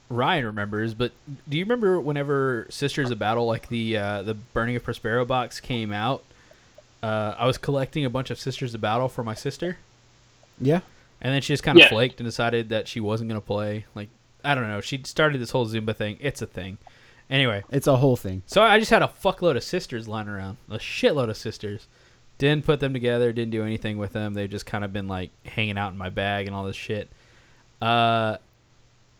Ryan 0.09 0.45
remembers, 0.45 0.93
but 0.93 1.11
do 1.47 1.57
you 1.57 1.63
remember 1.63 1.99
whenever 1.99 2.67
Sisters 2.69 3.11
of 3.11 3.19
Battle 3.19 3.45
like 3.45 3.69
the 3.69 3.95
uh, 3.97 4.21
the 4.23 4.33
Burning 4.33 4.75
of 4.75 4.83
Prospero 4.83 5.23
box 5.25 5.59
came 5.59 5.93
out? 5.93 6.23
Uh, 7.01 7.33
I 7.37 7.45
was 7.47 7.57
collecting 7.57 8.03
a 8.05 8.09
bunch 8.09 8.29
of 8.29 8.39
Sisters 8.39 8.73
of 8.75 8.81
Battle 8.81 9.07
for 9.07 9.23
my 9.23 9.33
sister, 9.33 9.77
Yeah, 10.59 10.81
and 11.21 11.33
then 11.33 11.41
she 11.41 11.53
just 11.53 11.63
kind 11.63 11.77
of 11.77 11.83
Yeah. 11.83 11.89
flaked 11.89 12.19
and 12.19 12.27
decided 12.27 12.69
that 12.69 12.87
she 12.87 12.99
wasn't 12.99 13.29
gonna 13.29 13.39
play. 13.41 13.85
Like 13.95 14.09
I 14.43 14.55
don't 14.55 14.67
know, 14.67 14.81
she 14.81 15.01
started 15.03 15.39
this 15.41 15.51
whole 15.51 15.65
Zumba 15.67 15.95
thing. 15.95 16.17
It's 16.19 16.41
a 16.41 16.45
thing. 16.45 16.77
Anyway, 17.29 17.63
it's 17.69 17.87
a 17.87 17.97
whole 17.97 18.15
thing. 18.15 18.41
so 18.47 18.61
I 18.63 18.79
just 18.79 18.89
had 18.91 19.01
a 19.03 19.07
fuckload 19.23 19.55
of 19.55 19.63
sisters 19.63 20.07
lying 20.07 20.27
around, 20.27 20.57
a 20.69 20.77
shitload 20.79 21.29
of 21.29 21.37
sisters. 21.37 21.87
Didn't 22.37 22.65
put 22.65 22.79
them 22.79 22.93
together. 22.93 23.31
Didn't 23.33 23.51
do 23.51 23.63
anything 23.63 23.97
with 23.97 24.13
them. 24.13 24.33
They've 24.33 24.49
just 24.49 24.65
kind 24.65 24.83
of 24.85 24.91
been 24.93 25.07
like 25.07 25.29
hanging 25.45 25.77
out 25.77 25.91
in 25.91 25.97
my 25.97 26.09
bag 26.09 26.47
and 26.47 26.55
all 26.55 26.63
this 26.63 26.75
shit. 26.75 27.09
Uh, 27.81 28.37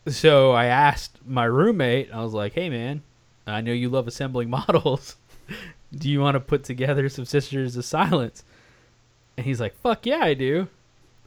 so 0.08 0.52
I 0.52 0.64
asked 0.66 1.18
my 1.26 1.44
roommate. 1.44 2.10
I 2.12 2.22
was 2.22 2.32
like, 2.32 2.54
"Hey, 2.54 2.68
man, 2.70 3.02
I 3.46 3.60
know 3.60 3.72
you 3.72 3.88
love 3.90 4.08
assembling 4.08 4.48
models. 4.58 5.16
Do 5.94 6.08
you 6.10 6.20
want 6.20 6.34
to 6.34 6.40
put 6.40 6.64
together 6.64 7.08
some 7.08 7.24
Sisters 7.24 7.76
of 7.76 7.84
Silence?" 7.84 8.44
And 9.36 9.46
he's 9.46 9.60
like, 9.60 9.74
"Fuck 9.80 10.06
yeah, 10.06 10.20
I 10.22 10.34
do." 10.34 10.68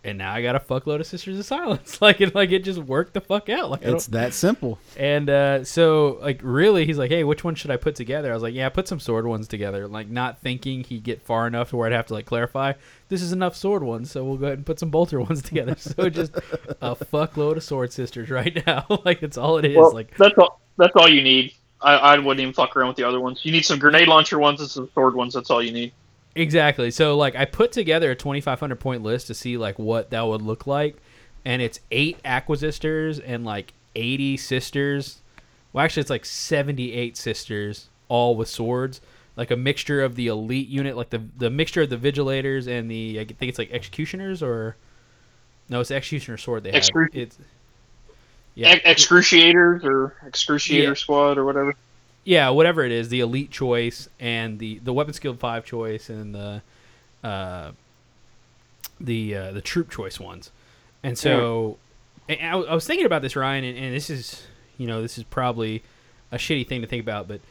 And 0.05 0.17
now 0.17 0.33
I 0.33 0.41
got 0.41 0.53
a 0.53 0.59
fuckload 0.59 0.99
of 0.99 1.07
Sisters 1.07 1.39
of 1.39 1.45
Silence. 1.45 2.01
like 2.01 2.19
it, 2.19 2.35
like 2.35 2.51
it 2.51 2.65
just 2.65 2.79
worked 2.79 3.13
the 3.13 3.21
fuck 3.21 3.47
out. 3.47 3.71
Like 3.71 3.83
It's 3.83 4.07
that 4.07 4.33
simple. 4.33 4.77
and 4.97 5.29
uh, 5.29 5.63
so, 5.63 6.17
like, 6.21 6.41
really, 6.43 6.85
he's 6.85 6.97
like, 6.97 7.09
"Hey, 7.09 7.23
which 7.23 7.45
one 7.45 7.55
should 7.55 7.71
I 7.71 7.77
put 7.77 7.95
together?" 7.95 8.29
I 8.29 8.33
was 8.33 8.43
like, 8.43 8.53
"Yeah, 8.53 8.67
put 8.67 8.87
some 8.89 8.99
sword 8.99 9.25
ones 9.25 9.47
together." 9.47 9.87
Like, 9.87 10.09
not 10.09 10.39
thinking 10.39 10.83
he'd 10.83 11.03
get 11.03 11.21
far 11.21 11.47
enough 11.47 11.69
to 11.69 11.77
where 11.77 11.87
I'd 11.87 11.93
have 11.93 12.07
to 12.07 12.13
like 12.13 12.25
clarify. 12.25 12.73
This 13.07 13.21
is 13.21 13.31
enough 13.31 13.55
sword 13.55 13.81
ones, 13.83 14.11
so 14.11 14.25
we'll 14.25 14.37
go 14.37 14.47
ahead 14.47 14.57
and 14.59 14.65
put 14.65 14.77
some 14.79 14.89
bolter 14.89 15.21
ones 15.21 15.41
together. 15.41 15.75
so 15.77 16.09
just 16.09 16.35
a 16.35 16.95
fuckload 16.95 17.55
of 17.55 17.63
sword 17.63 17.93
sisters 17.93 18.29
right 18.29 18.61
now. 18.67 18.85
like, 19.05 19.23
it's 19.23 19.37
all 19.37 19.57
it 19.57 19.65
is. 19.65 19.77
well, 19.77 19.93
like, 19.93 20.17
that's 20.17 20.37
all 20.37 20.59
that's 20.77 20.93
all 20.97 21.07
you 21.07 21.21
need 21.21 21.53
I, 21.83 21.95
I 21.95 22.17
wouldn't 22.17 22.39
even 22.39 22.53
fuck 22.53 22.75
around 22.75 22.89
with 22.89 22.97
the 22.97 23.03
other 23.03 23.19
ones 23.19 23.41
you 23.43 23.51
need 23.51 23.65
some 23.65 23.79
grenade 23.79 24.07
launcher 24.07 24.39
ones 24.39 24.59
and 24.61 24.69
some 24.69 24.89
sword 24.93 25.15
ones 25.15 25.33
that's 25.33 25.49
all 25.49 25.61
you 25.61 25.71
need 25.71 25.91
Exactly. 26.35 26.89
So 26.91 27.15
like 27.15 27.35
I 27.35 27.45
put 27.45 27.71
together 27.71 28.11
a 28.11 28.15
2500 28.15 28.79
point 28.79 29.03
list 29.03 29.27
to 29.27 29.33
see 29.33 29.57
like 29.57 29.77
what 29.77 30.09
that 30.09 30.25
would 30.25 30.41
look 30.41 30.65
like 30.65 30.97
and 31.45 31.61
it's 31.61 31.79
8 31.91 32.17
acquisitors 32.25 33.19
and 33.19 33.45
like 33.45 33.73
80 33.95 34.37
sisters. 34.37 35.21
Well 35.71 35.85
actually 35.85 36.01
it's 36.01 36.09
like 36.09 36.25
78 36.25 37.17
sisters 37.17 37.89
all 38.07 38.35
with 38.35 38.47
swords. 38.47 39.01
Like 39.35 39.51
a 39.51 39.55
mixture 39.55 40.03
of 40.03 40.15
the 40.15 40.27
elite 40.27 40.67
unit 40.67 40.95
like 40.97 41.09
the 41.09 41.23
the 41.37 41.49
mixture 41.49 41.81
of 41.83 41.89
the 41.89 41.97
vigilators 41.97 42.67
and 42.67 42.89
the 42.89 43.19
I 43.19 43.25
think 43.25 43.49
it's 43.49 43.59
like 43.59 43.71
executioners 43.71 44.41
or 44.41 44.75
no, 45.69 45.79
it's 45.79 45.91
executioner 45.91 46.37
sword 46.37 46.63
they 46.63 46.71
have. 46.71 46.83
Excru- 46.83 47.09
It's 47.13 47.37
Ex- 48.61 49.05
excruciators 49.05 49.83
or 49.83 50.15
excruciator 50.25 50.83
Yeah. 50.89 50.93
squad 50.93 51.37
or 51.37 51.45
whatever 51.45 51.73
yeah, 52.25 52.49
whatever 52.49 52.83
it 52.85 52.91
is, 52.93 53.09
the 53.09 53.19
elite 53.19 53.51
choice 53.51 54.07
and 54.19 54.57
the 54.59 54.79
the 54.79 54.93
weapon 54.93 55.13
skill 55.13 55.33
five 55.33 55.65
choice 55.65 56.09
and 56.09 56.33
the 56.33 56.61
uh, 57.23 57.71
the 58.99 59.35
uh, 59.35 59.51
the 59.51 59.61
troop 59.61 59.89
choice 59.89 60.19
ones. 60.19 60.51
And 61.03 61.17
so, 61.17 61.77
and 62.29 62.39
I, 62.41 62.51
I 62.57 62.73
was 62.73 62.87
thinking 62.87 63.05
about 63.05 63.21
this, 63.23 63.35
Ryan, 63.35 63.65
and, 63.65 63.77
and 63.77 63.93
this 63.93 64.09
is 64.09 64.43
you 64.77 64.87
know 64.87 65.01
this 65.01 65.17
is 65.17 65.25
probably 65.25 65.83
a 66.31 66.37
shitty 66.37 66.65
thing 66.65 66.79
to 66.81 66.87
think 66.87 67.03
about, 67.03 67.27
but 67.27 67.41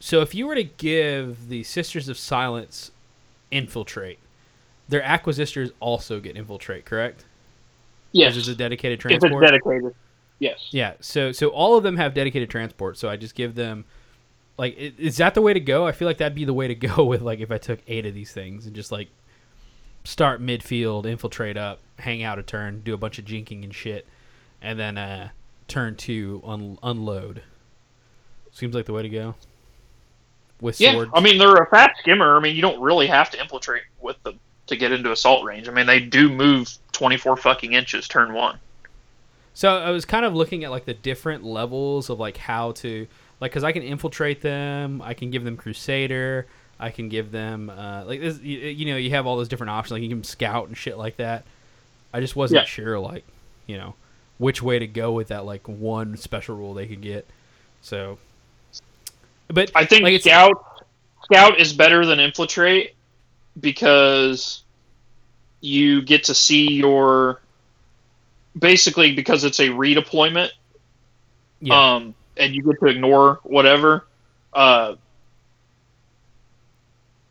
so 0.00 0.20
if 0.22 0.34
you 0.34 0.46
were 0.46 0.56
to 0.56 0.64
give 0.64 1.48
the 1.48 1.62
Sisters 1.62 2.08
of 2.08 2.18
Silence 2.18 2.90
infiltrate, 3.52 4.18
their 4.88 5.02
acquisitors 5.02 5.70
also 5.80 6.18
get 6.20 6.36
infiltrate, 6.36 6.84
correct? 6.84 7.24
yes 8.12 8.36
is 8.36 8.48
a 8.48 8.54
dedicated 8.54 8.98
if 9.00 9.06
it's 9.12 9.20
transport. 9.22 9.44
dedicated 9.44 9.94
yes 10.38 10.68
Yeah, 10.70 10.94
so 11.00 11.32
so 11.32 11.48
all 11.48 11.76
of 11.76 11.82
them 11.82 11.96
have 11.96 12.14
dedicated 12.14 12.50
transport. 12.50 12.98
So 12.98 13.08
I 13.08 13.16
just 13.16 13.34
give 13.34 13.54
them 13.54 13.84
like 14.58 14.76
is 14.76 15.16
that 15.18 15.34
the 15.34 15.42
way 15.42 15.52
to 15.52 15.60
go? 15.60 15.86
I 15.86 15.92
feel 15.92 16.06
like 16.06 16.18
that'd 16.18 16.34
be 16.34 16.44
the 16.44 16.54
way 16.54 16.68
to 16.68 16.74
go 16.74 17.04
with 17.12 17.22
like 17.22 17.40
if 17.40 17.50
I 17.50 17.58
took 17.58 17.80
eight 17.86 18.06
of 18.06 18.14
these 18.14 18.32
things 18.32 18.66
and 18.66 18.74
just 18.74 18.92
like 18.92 19.08
start 20.04 20.40
midfield, 20.40 21.04
infiltrate 21.04 21.56
up, 21.56 21.80
hang 21.98 22.22
out 22.22 22.38
a 22.38 22.42
turn, 22.42 22.80
do 22.84 22.94
a 22.94 22.96
bunch 22.96 23.18
of 23.18 23.24
jinking 23.24 23.64
and 23.64 23.74
shit, 23.74 24.06
and 24.62 24.78
then 24.78 24.96
uh, 24.96 25.30
turn 25.68 25.96
two 25.96 26.42
un- 26.44 26.78
unload. 26.82 27.42
Seems 28.52 28.74
like 28.74 28.86
the 28.86 28.92
way 28.92 29.02
to 29.02 29.08
go. 29.08 29.34
With 30.60 30.80
Yeah, 30.80 30.92
swords. 30.92 31.10
I 31.12 31.20
mean 31.20 31.38
they're 31.38 31.54
a 31.54 31.66
fast 31.68 31.98
skimmer. 32.00 32.36
I 32.36 32.40
mean 32.40 32.56
you 32.56 32.62
don't 32.62 32.80
really 32.80 33.06
have 33.06 33.30
to 33.30 33.40
infiltrate 33.40 33.82
with 34.00 34.22
them 34.22 34.38
to 34.68 34.76
get 34.76 34.92
into 34.92 35.12
assault 35.12 35.44
range. 35.44 35.68
I 35.68 35.72
mean 35.72 35.86
they 35.86 36.00
do 36.00 36.30
move 36.30 36.72
24 36.92 37.36
fucking 37.36 37.74
inches 37.74 38.08
turn 38.08 38.32
one. 38.32 38.58
So 39.56 39.74
I 39.74 39.88
was 39.90 40.04
kind 40.04 40.26
of 40.26 40.34
looking 40.34 40.64
at 40.64 40.70
like 40.70 40.84
the 40.84 40.92
different 40.92 41.42
levels 41.42 42.10
of 42.10 42.20
like 42.20 42.36
how 42.36 42.72
to 42.72 43.06
like 43.40 43.52
because 43.52 43.64
I 43.64 43.72
can 43.72 43.82
infiltrate 43.82 44.42
them, 44.42 45.00
I 45.00 45.14
can 45.14 45.30
give 45.30 45.44
them 45.44 45.56
Crusader, 45.56 46.46
I 46.78 46.90
can 46.90 47.08
give 47.08 47.32
them 47.32 47.70
uh, 47.70 48.04
like 48.04 48.20
this. 48.20 48.38
You, 48.40 48.58
you 48.58 48.84
know, 48.84 48.98
you 48.98 49.08
have 49.12 49.26
all 49.26 49.38
those 49.38 49.48
different 49.48 49.70
options. 49.70 49.92
Like 49.92 50.02
you 50.02 50.10
can 50.10 50.22
Scout 50.24 50.68
and 50.68 50.76
shit 50.76 50.98
like 50.98 51.16
that. 51.16 51.46
I 52.12 52.20
just 52.20 52.36
wasn't 52.36 52.64
Yeah. 52.64 52.66
sure 52.66 53.00
like 53.00 53.24
you 53.66 53.78
know 53.78 53.94
which 54.36 54.60
way 54.62 54.78
to 54.78 54.86
go 54.86 55.12
with 55.12 55.28
that 55.28 55.46
like 55.46 55.66
one 55.66 56.18
special 56.18 56.54
rule 56.54 56.74
they 56.74 56.86
could 56.86 57.00
get. 57.00 57.26
So, 57.80 58.18
but 59.48 59.70
I 59.74 59.86
think 59.86 60.02
like 60.02 60.20
scout 60.20 60.84
scout 61.24 61.58
is 61.58 61.72
better 61.72 62.04
than 62.04 62.20
infiltrate 62.20 62.94
because 63.58 64.64
you 65.62 66.02
get 66.02 66.24
to 66.24 66.34
see 66.34 66.72
your 66.74 67.40
basically 68.58 69.12
because 69.14 69.44
it's 69.44 69.60
a 69.60 69.68
redeployment 69.68 70.50
yeah, 71.60 71.94
um 71.94 72.14
and 72.36 72.54
you 72.54 72.62
get 72.62 72.78
to 72.80 72.86
ignore 72.86 73.40
whatever 73.42 74.06
uh 74.52 74.94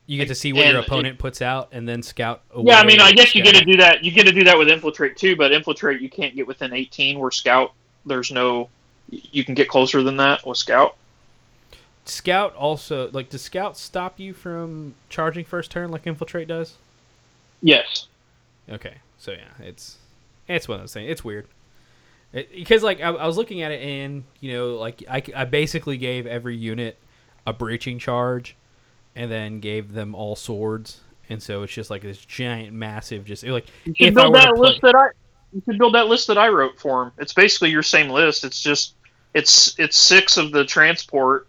you 0.08 0.18
get 0.20 0.28
to 0.28 0.36
see 0.36 0.54
what 0.54 0.60
your 0.60 0.70
and 0.70 0.78
it- 0.78 0.86
opponent 0.86 1.18
puts 1.20 1.42
out 1.42 1.70
and 1.72 1.88
then 1.88 2.04
Scout. 2.04 2.42
yeah 2.62 2.80
i 2.80 2.86
mean 2.86 3.00
i 3.02 3.12
guess 3.12 3.34
you 3.34 3.44
get 3.44 3.56
to 3.56 3.66
do 3.66 3.78
that 3.78 4.04
you 4.04 4.12
get 4.12 4.26
to 4.26 4.32
do 4.32 4.44
that 4.44 4.58
with 4.58 4.70
infiltrate 4.70 5.18
too 5.18 5.36
but 5.36 5.52
infiltrate 5.52 6.02
you 6.02 6.10
can't 6.10 6.36
get 6.36 6.46
within 6.48 6.74
18 6.74 7.18
where 7.20 7.32
scout 7.32 7.74
there's 8.06 8.32
no 8.32 8.70
you 9.10 9.44
can 9.44 9.56
get 9.56 9.68
closer 9.68 10.04
than 10.04 10.18
that 10.18 10.46
with 10.46 10.58
scout 10.58 10.96
Scout 12.08 12.56
also 12.56 13.10
like 13.12 13.30
does 13.30 13.42
Scout 13.42 13.78
stop 13.80 14.20
you 14.20 14.32
from 14.32 14.94
charging 15.10 15.44
first 15.44 15.72
turn 15.72 15.90
like 15.90 16.06
Infiltrate 16.06 16.48
does? 16.48 16.76
yes 17.64 18.06
Okay, 18.70 18.96
so 19.18 19.32
yeah, 19.32 19.66
it's 19.66 19.98
it's 20.48 20.68
one 20.68 20.76
of 20.76 20.84
those 20.84 20.94
things. 20.94 21.10
It's 21.12 21.24
weird 21.24 21.48
because 22.32 22.84
like 22.84 23.00
I, 23.02 23.08
I 23.10 23.26
was 23.28 23.38
looking 23.38 23.62
at 23.62 23.72
it 23.72 23.82
and 23.82 24.24
you 24.42 24.54
know 24.54 24.76
like 24.76 25.04
I, 25.10 25.24
I 25.36 25.46
basically 25.46 25.98
gave 25.98 26.28
every 26.28 26.56
unit 26.58 26.98
a 27.48 27.54
breaching 27.54 28.00
charge, 28.00 28.56
and 29.16 29.32
then 29.32 29.60
gave 29.60 29.94
them 29.94 30.16
all 30.16 30.36
swords, 30.36 31.00
and 31.30 31.42
so 31.42 31.64
it's 31.64 31.74
just 31.74 31.90
like 31.90 32.02
this 32.02 32.18
giant, 32.18 32.74
massive, 32.74 33.24
just 33.26 33.44
like 33.44 33.68
you 33.86 33.94
if 34.00 34.18
I 34.18 34.24
build 34.24 34.34
to 34.36 34.40
that 34.42 34.56
play- 34.56 34.68
list 34.70 34.82
that 34.82 34.96
i 34.96 35.08
you 35.54 35.62
should 35.64 35.78
build 35.78 35.94
that 35.96 36.08
list 36.08 36.28
that 36.28 36.38
i 36.38 36.50
wrote 36.50 36.78
for 36.78 37.04
him 37.04 37.12
it's 37.18 37.34
basically 37.34 37.70
your 37.70 37.84
same 37.84 38.10
list 38.10 38.44
it's 38.44 38.62
just 38.62 38.96
it's 39.34 39.78
it's 39.80 39.96
six 39.98 40.36
of 40.38 40.52
the 40.52 40.66
transport 40.66 41.48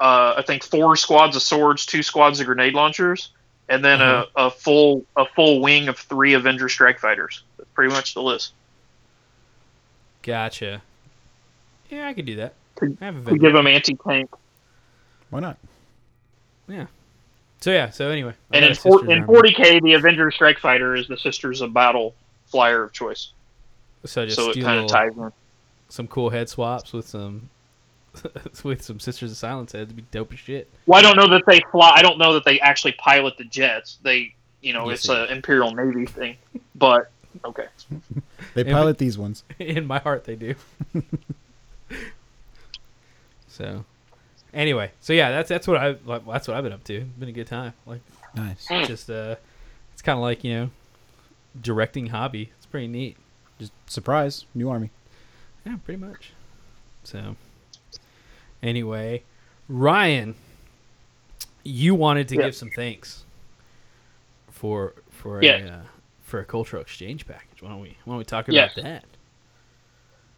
uh, 0.00 0.34
I 0.36 0.42
think 0.42 0.64
four 0.64 0.96
squads 0.96 1.36
of 1.36 1.42
swords, 1.42 1.86
two 1.86 2.02
squads 2.02 2.40
of 2.40 2.46
grenade 2.46 2.74
launchers, 2.74 3.30
and 3.68 3.82
then 3.84 4.02
Uh-huh. 4.02 4.26
a, 4.36 4.46
a 4.46 4.50
full 4.50 5.04
a 5.16 5.24
full 5.36 5.60
wing 5.60 5.86
of 5.88 5.96
three 5.96 6.34
Avenger 6.34 6.68
strike 6.68 6.98
fighters. 6.98 7.44
That's 7.64 7.74
pretty 7.74 7.92
much 7.94 8.12
the 8.14 8.22
list. 8.22 8.52
Gotcha. 10.22 10.82
Yeah, 11.90 12.08
I 12.08 12.12
could 12.14 12.26
do 12.26 12.36
that. 12.36 12.54
To- 12.76 12.96
I 13.00 13.04
have 13.06 13.26
a 13.26 13.30
To 13.30 13.38
give 13.38 13.52
them 13.52 13.66
anti 13.66 13.94
tank. 13.94 14.30
Why 15.30 15.40
not? 15.40 15.58
Yeah. 16.68 16.86
So 17.60 17.70
yeah. 17.72 17.90
So 17.90 18.10
anyway, 18.10 18.34
And 18.52 18.64
in, 18.64 18.72
a 18.72 18.74
four, 18.74 18.98
Sisters 19.00 19.16
in 19.16 19.24
40k, 19.26 19.82
the 19.82 19.94
Avenger 19.94 20.30
strike 20.30 20.58
fighter 20.58 20.94
is 20.94 21.08
the 21.08 21.16
Sisters 21.16 21.60
of 21.60 21.72
Battle 21.72 22.14
flyer 22.46 22.84
of 22.84 22.92
choice. 22.92 23.32
so 24.04 24.24
just 24.24 24.36
so 24.36 24.50
it 24.50 24.60
kind 24.60 24.80
of 24.80 24.86
ties 24.86 25.12
in. 25.16 25.32
some 25.88 26.06
cool 26.08 26.30
head 26.30 26.48
swaps 26.48 26.92
with 26.92 27.06
some 27.08 27.48
with 28.64 28.82
some 28.82 29.00
Sisters 29.00 29.30
of 29.30 29.36
Silence 29.36 29.72
heads. 29.72 29.84
It'd 29.92 29.96
be 29.96 30.04
dope 30.10 30.32
as 30.32 30.38
shit. 30.38 30.70
Well, 30.86 30.98
I 30.98 31.02
don't 31.02 31.16
know 31.16 31.28
that 31.28 31.44
they 31.46 31.60
fly. 31.70 31.92
I 31.94 32.02
don't 32.02 32.18
know 32.18 32.34
that 32.34 32.44
they 32.44 32.60
actually 32.60 32.92
pilot 32.92 33.36
the 33.38 33.44
jets. 33.44 33.98
They, 34.02 34.34
you 34.62 34.72
know, 34.72 34.88
Yes, 34.88 35.00
it's 35.00 35.08
an 35.08 35.28
Imperial 35.28 35.74
Navy 35.74 36.06
thing. 36.06 36.36
But 36.74 37.10
okay, 37.44 37.66
They 38.54 38.60
If 38.62 38.66
pilot 38.68 38.98
these 38.98 39.16
ones. 39.18 39.44
In 39.58 39.86
my 39.86 39.98
heart, 39.98 40.24
they 40.24 40.36
do. 40.36 40.54
so, 43.48 43.84
anyway, 44.52 44.90
so 45.00 45.12
yeah, 45.12 45.30
that's 45.30 45.48
that's 45.48 45.66
what 45.68 45.76
I 45.76 45.96
like, 46.04 46.26
that's 46.26 46.48
what 46.48 46.56
I've 46.56 46.64
been 46.64 46.72
up 46.72 46.84
to. 46.84 47.00
Been 47.18 47.28
a 47.28 47.32
good 47.32 47.46
time. 47.46 47.72
Like, 47.86 48.00
Nice. 48.34 48.66
just 48.86 49.08
uh, 49.10 49.36
it's 49.92 50.02
kind 50.02 50.18
of 50.18 50.22
like 50.22 50.42
you 50.44 50.52
know, 50.54 50.70
directing 51.60 52.06
hobby. 52.06 52.50
It's 52.56 52.66
pretty 52.66 52.88
neat. 52.88 53.16
Just 53.58 53.72
surprise, 53.86 54.44
new 54.54 54.68
army. 54.70 54.90
Yeah, 55.64 55.76
pretty 55.84 56.00
much. 56.00 56.32
So, 57.04 57.36
anyway, 58.62 59.22
Ryan, 59.68 60.34
you 61.62 61.94
wanted 61.94 62.28
to 62.28 62.36
Yeah. 62.36 62.42
give 62.46 62.56
some 62.56 62.70
thanks 62.70 63.24
for 64.50 64.94
for 65.10 65.42
Yeah. 65.42 65.56
a 65.58 65.68
uh, 65.68 65.82
for 66.24 66.40
a 66.40 66.44
cultural 66.44 66.82
exchange 66.82 67.26
package. 67.26 67.62
Why 67.62 67.68
don't 67.68 67.80
we 67.80 67.96
why 68.04 68.12
don't 68.14 68.18
we 68.18 68.24
talk 68.24 68.46
Yeah. 68.48 68.64
about 68.64 68.82
that? 68.82 69.04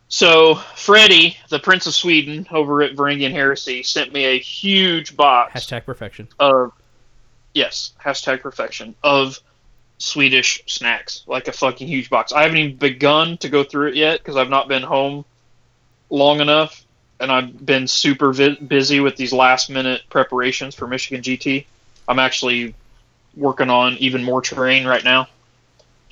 so 0.09 0.55
Freddie, 0.77 1.37
the 1.49 1.59
Prince 1.59 1.87
of 1.87 1.95
Sweden, 1.95 2.47
over 2.53 2.83
at 2.83 2.95
Varangian 2.95 3.33
Heresy, 3.33 3.83
sent 3.83 4.13
me 4.13 4.25
a 4.25 4.39
huge 4.39 5.17
box 5.17 5.53
Hashtag 5.65 5.85
perfection. 5.85 6.29
of 6.39 6.73
yes 7.55 7.93
hashtag 8.05 8.41
perfection 8.43 8.95
of 9.03 9.41
swedish 9.99 10.63
snacks 10.67 11.23
like 11.27 11.49
a 11.49 11.53
fucking 11.53 11.89
huge 11.89 12.11
box 12.11 12.31
i 12.31 12.43
haven't 12.43 12.59
even 12.59 12.77
begun 12.77 13.39
to 13.39 13.49
go 13.49 13.65
through 13.65 13.89
it 13.89 13.95
yet 13.95 14.19
because 14.19 14.37
i've 14.37 14.51
not 14.51 14.69
been 14.69 14.83
home 14.83 15.25
long 16.11 16.41
enough 16.41 16.85
and 17.19 17.33
i've 17.33 17.65
been 17.65 17.89
super 17.89 18.31
vi- 18.31 18.57
busy 18.57 19.01
with 19.01 19.17
these 19.17 19.33
last 19.33 19.71
minute 19.71 20.03
preparations 20.11 20.75
for 20.75 20.87
michigan 20.87 21.23
gt 21.23 21.65
i'm 22.09 22.19
actually 22.19 22.75
working 23.35 23.71
on 23.71 23.95
even 23.97 24.23
more 24.23 24.43
terrain 24.43 24.87
right 24.87 25.03
now 25.05 25.27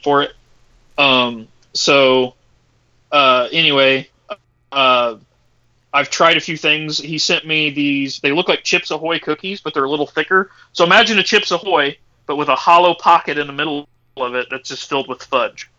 for 0.05 0.23
it 0.23 0.33
um 0.99 1.49
so 1.73 2.35
uh 3.11 3.49
anyway 3.51 4.09
uh 4.71 5.17
I've 5.93 6.11
tried 6.11 6.37
a 6.37 6.41
few 6.41 6.57
things. 6.57 6.99
He 6.99 7.19
sent 7.19 7.47
me 7.47 7.71
these. 7.71 8.19
They 8.19 8.33
look 8.33 8.49
like 8.49 8.65
Chips 8.65 8.91
Ahoy 8.91 9.21
cookies, 9.21 9.61
but 9.61 9.75
they're 9.75 9.85
a 9.85 9.89
little 9.89 10.09
thicker. 10.09 10.51
So 10.73 10.83
imagine 10.83 11.21
a 11.21 11.23
Chips 11.23 11.53
Ahoy, 11.53 11.97
but 12.27 12.35
with 12.35 12.49
a 12.49 12.57
hollow 12.57 12.95
pocket 12.95 13.39
in 13.39 13.47
the 13.47 13.53
middle 13.53 13.87
of 14.17 14.35
it 14.35 14.49
that's 14.51 14.69
just 14.71 14.89
filled 14.89 15.07
with 15.09 15.23
fudge. 15.23 15.71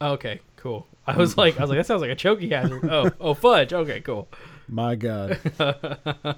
Okay, 0.00 0.38
cool. 0.54 0.86
I 1.04 1.16
was 1.16 1.36
like, 1.36 1.58
I 1.58 1.62
was 1.62 1.70
like, 1.70 1.80
that 1.80 1.86
sounds 1.86 2.00
like 2.00 2.12
a 2.12 2.14
choky 2.14 2.50
hazard. 2.50 2.84
Oh, 2.88 3.10
oh, 3.18 3.34
fudge. 3.34 3.72
Okay, 3.72 4.00
cool. 4.02 4.28
My 4.68 4.94
God, 4.94 5.30
that 5.58 6.36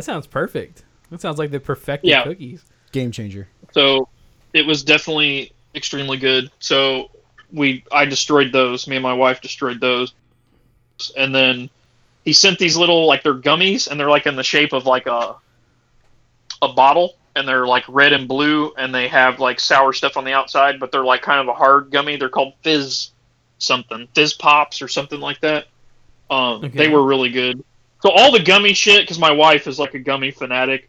sounds 0.00 0.26
perfect. 0.26 0.84
That 1.10 1.22
sounds 1.22 1.38
like 1.38 1.50
the 1.50 1.58
perfected 1.60 2.10
Yeah. 2.10 2.24
cookies. 2.24 2.66
game 2.92 3.12
changer. 3.12 3.48
So 3.72 4.10
it 4.52 4.66
was 4.66 4.82
definitely 4.84 5.52
extremely 5.74 6.16
good. 6.18 6.50
So 6.58 7.10
we, 7.52 7.84
I 7.90 8.04
destroyed 8.04 8.52
those. 8.52 8.86
Me 8.86 8.96
and 8.96 9.02
my 9.02 9.14
wife 9.14 9.40
destroyed 9.40 9.80
those, 9.80 10.14
and 11.16 11.34
then 11.34 11.70
he 12.24 12.32
sent 12.32 12.58
these 12.58 12.76
little 12.76 13.06
like 13.06 13.22
they're 13.22 13.34
gummies, 13.34 13.88
and 13.88 13.98
they're 13.98 14.10
like 14.10 14.26
in 14.26 14.36
the 14.36 14.42
shape 14.44 14.72
of 14.72 14.86
like 14.86 15.06
a 15.06 15.36
a 16.62 16.72
bottle, 16.72 17.14
and 17.34 17.48
they're 17.48 17.66
like 17.66 17.84
red 17.88 18.12
and 18.12 18.28
blue, 18.28 18.72
and 18.76 18.94
they 18.94 19.08
have 19.08 19.40
like 19.40 19.60
sour 19.60 19.92
stuff 19.92 20.16
on 20.16 20.24
the 20.24 20.32
outside, 20.32 20.78
but 20.78 20.92
they're 20.92 21.04
like 21.04 21.22
kind 21.22 21.40
of 21.40 21.48
a 21.48 21.54
hard 21.54 21.90
gummy. 21.90 22.16
They're 22.16 22.28
called 22.28 22.54
fizz 22.62 23.10
something, 23.58 24.08
fizz 24.14 24.34
pops 24.34 24.82
or 24.82 24.88
something 24.88 25.20
like 25.20 25.40
that. 25.40 25.66
Um, 26.30 26.64
Okay. 26.64 26.78
They 26.78 26.88
were 26.88 27.02
really 27.04 27.30
good. 27.30 27.64
So 28.02 28.10
all 28.10 28.32
the 28.32 28.42
gummy 28.42 28.72
shit, 28.72 29.02
because 29.02 29.18
my 29.18 29.32
wife 29.32 29.66
is 29.66 29.78
like 29.78 29.94
a 29.94 29.98
gummy 29.98 30.30
fanatic. 30.30 30.88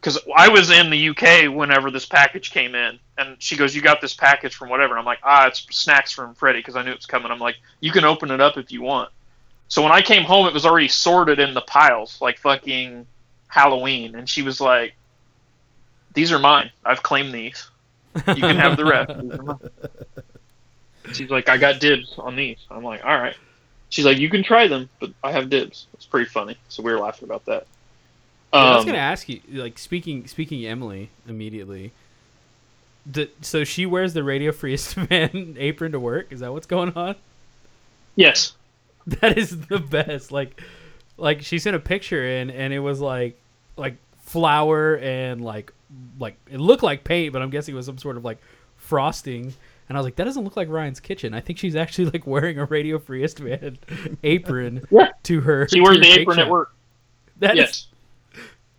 Because 0.00 0.18
I 0.36 0.50
was 0.50 0.70
in 0.70 0.90
the 0.90 1.08
UK 1.08 1.52
whenever 1.52 1.90
this 1.90 2.04
package 2.06 2.50
came 2.50 2.74
in, 2.74 2.98
and 3.18 3.40
she 3.42 3.56
goes, 3.56 3.74
"You 3.74 3.82
got 3.82 4.00
this 4.00 4.14
package 4.14 4.54
from 4.54 4.68
whatever." 4.68 4.94
And 4.94 5.00
I'm 5.00 5.06
like, 5.06 5.20
"Ah, 5.22 5.46
it's 5.46 5.66
snacks 5.70 6.12
from 6.12 6.34
Freddie," 6.34 6.58
because 6.60 6.76
I 6.76 6.82
knew 6.82 6.90
it 6.90 6.96
was 6.96 7.06
coming. 7.06 7.30
I'm 7.30 7.38
like, 7.38 7.56
"You 7.80 7.92
can 7.92 8.04
open 8.04 8.30
it 8.30 8.40
up 8.40 8.56
if 8.56 8.70
you 8.72 8.82
want." 8.82 9.10
So 9.68 9.82
when 9.82 9.92
I 9.92 10.02
came 10.02 10.22
home, 10.22 10.46
it 10.46 10.54
was 10.54 10.64
already 10.64 10.88
sorted 10.88 11.38
in 11.38 11.54
the 11.54 11.60
piles, 11.60 12.20
like 12.20 12.38
fucking 12.38 13.06
Halloween. 13.48 14.14
And 14.14 14.28
she 14.28 14.42
was 14.42 14.60
like, 14.60 14.94
"These 16.14 16.30
are 16.32 16.38
mine. 16.38 16.70
I've 16.84 17.02
claimed 17.02 17.32
these. 17.32 17.68
You 18.28 18.34
can 18.34 18.56
have 18.56 18.76
the 18.76 18.84
rest." 18.84 19.18
These 19.20 19.32
are 19.32 19.42
mine." 19.42 19.70
She's 21.12 21.30
like, 21.30 21.48
"I 21.48 21.56
got 21.56 21.80
dibs 21.80 22.14
on 22.18 22.36
these." 22.36 22.58
I'm 22.70 22.82
like, 22.84 23.04
"All 23.04 23.18
right." 23.18 23.36
She's 23.88 24.04
like, 24.04 24.18
"You 24.18 24.28
can 24.28 24.42
try 24.42 24.66
them, 24.66 24.88
but 25.00 25.10
I 25.22 25.32
have 25.32 25.48
dibs." 25.48 25.86
It's 25.94 26.04
pretty 26.04 26.28
funny. 26.28 26.56
So 26.68 26.82
we 26.82 26.92
were 26.92 26.98
laughing 26.98 27.28
about 27.28 27.44
that. 27.46 27.66
Yeah, 28.52 28.60
I 28.60 28.74
was 28.76 28.80
Um, 28.80 28.86
gonna 28.86 28.98
ask 28.98 29.28
you, 29.28 29.40
like 29.48 29.78
speaking 29.78 30.26
speaking 30.26 30.64
Emily 30.66 31.10
immediately. 31.28 31.92
D- 33.10 33.30
so 33.40 33.64
she 33.64 33.86
wears 33.86 34.12
the 34.14 34.24
Radio 34.24 34.52
Free 34.52 34.76
Man 35.10 35.56
apron 35.58 35.92
to 35.92 36.00
work. 36.00 36.32
Is 36.32 36.40
that 36.40 36.52
what's 36.52 36.66
going 36.66 36.92
on? 36.94 37.16
yes. 38.14 38.52
That 39.20 39.38
is 39.38 39.66
the 39.68 39.78
best. 39.78 40.32
Like, 40.32 40.60
like 41.16 41.42
she 41.42 41.60
sent 41.60 41.76
a 41.76 41.78
picture 41.78 42.26
in, 42.26 42.50
and 42.50 42.72
it 42.74 42.80
was 42.80 43.00
like 43.00 43.38
like 43.76 43.94
flour 44.18 44.96
and 44.98 45.44
like 45.44 45.72
like 46.18 46.34
it 46.50 46.58
looked 46.58 46.82
like 46.82 47.04
paint, 47.04 47.32
but 47.32 47.40
I'm 47.40 47.50
guessing 47.50 47.74
it 47.74 47.76
was 47.76 47.86
some 47.86 47.98
sort 47.98 48.16
of 48.16 48.24
like 48.24 48.38
frosting. 48.78 49.54
And 49.88 49.96
I 49.96 50.00
was 50.00 50.04
like, 50.06 50.16
that 50.16 50.24
doesn't 50.24 50.42
look 50.42 50.56
like 50.56 50.68
Ryan's 50.68 50.98
kitchen. 50.98 51.34
I 51.34 51.40
think 51.40 51.60
she's 51.60 51.76
actually 51.76 52.06
like 52.10 52.26
wearing 52.26 52.58
a 52.58 52.64
Radio 52.64 52.98
Free 52.98 53.24
Man 53.38 53.78
apron 54.24 54.84
Yeah. 54.90 55.10
to 55.22 55.40
her. 55.40 55.68
She 55.68 55.80
wears 55.80 56.00
the 56.00 56.10
apron 56.20 56.40
at 56.40 56.50
work. 56.50 56.74
That 57.38 57.52
is- 57.56 57.58
Yes. 57.58 57.86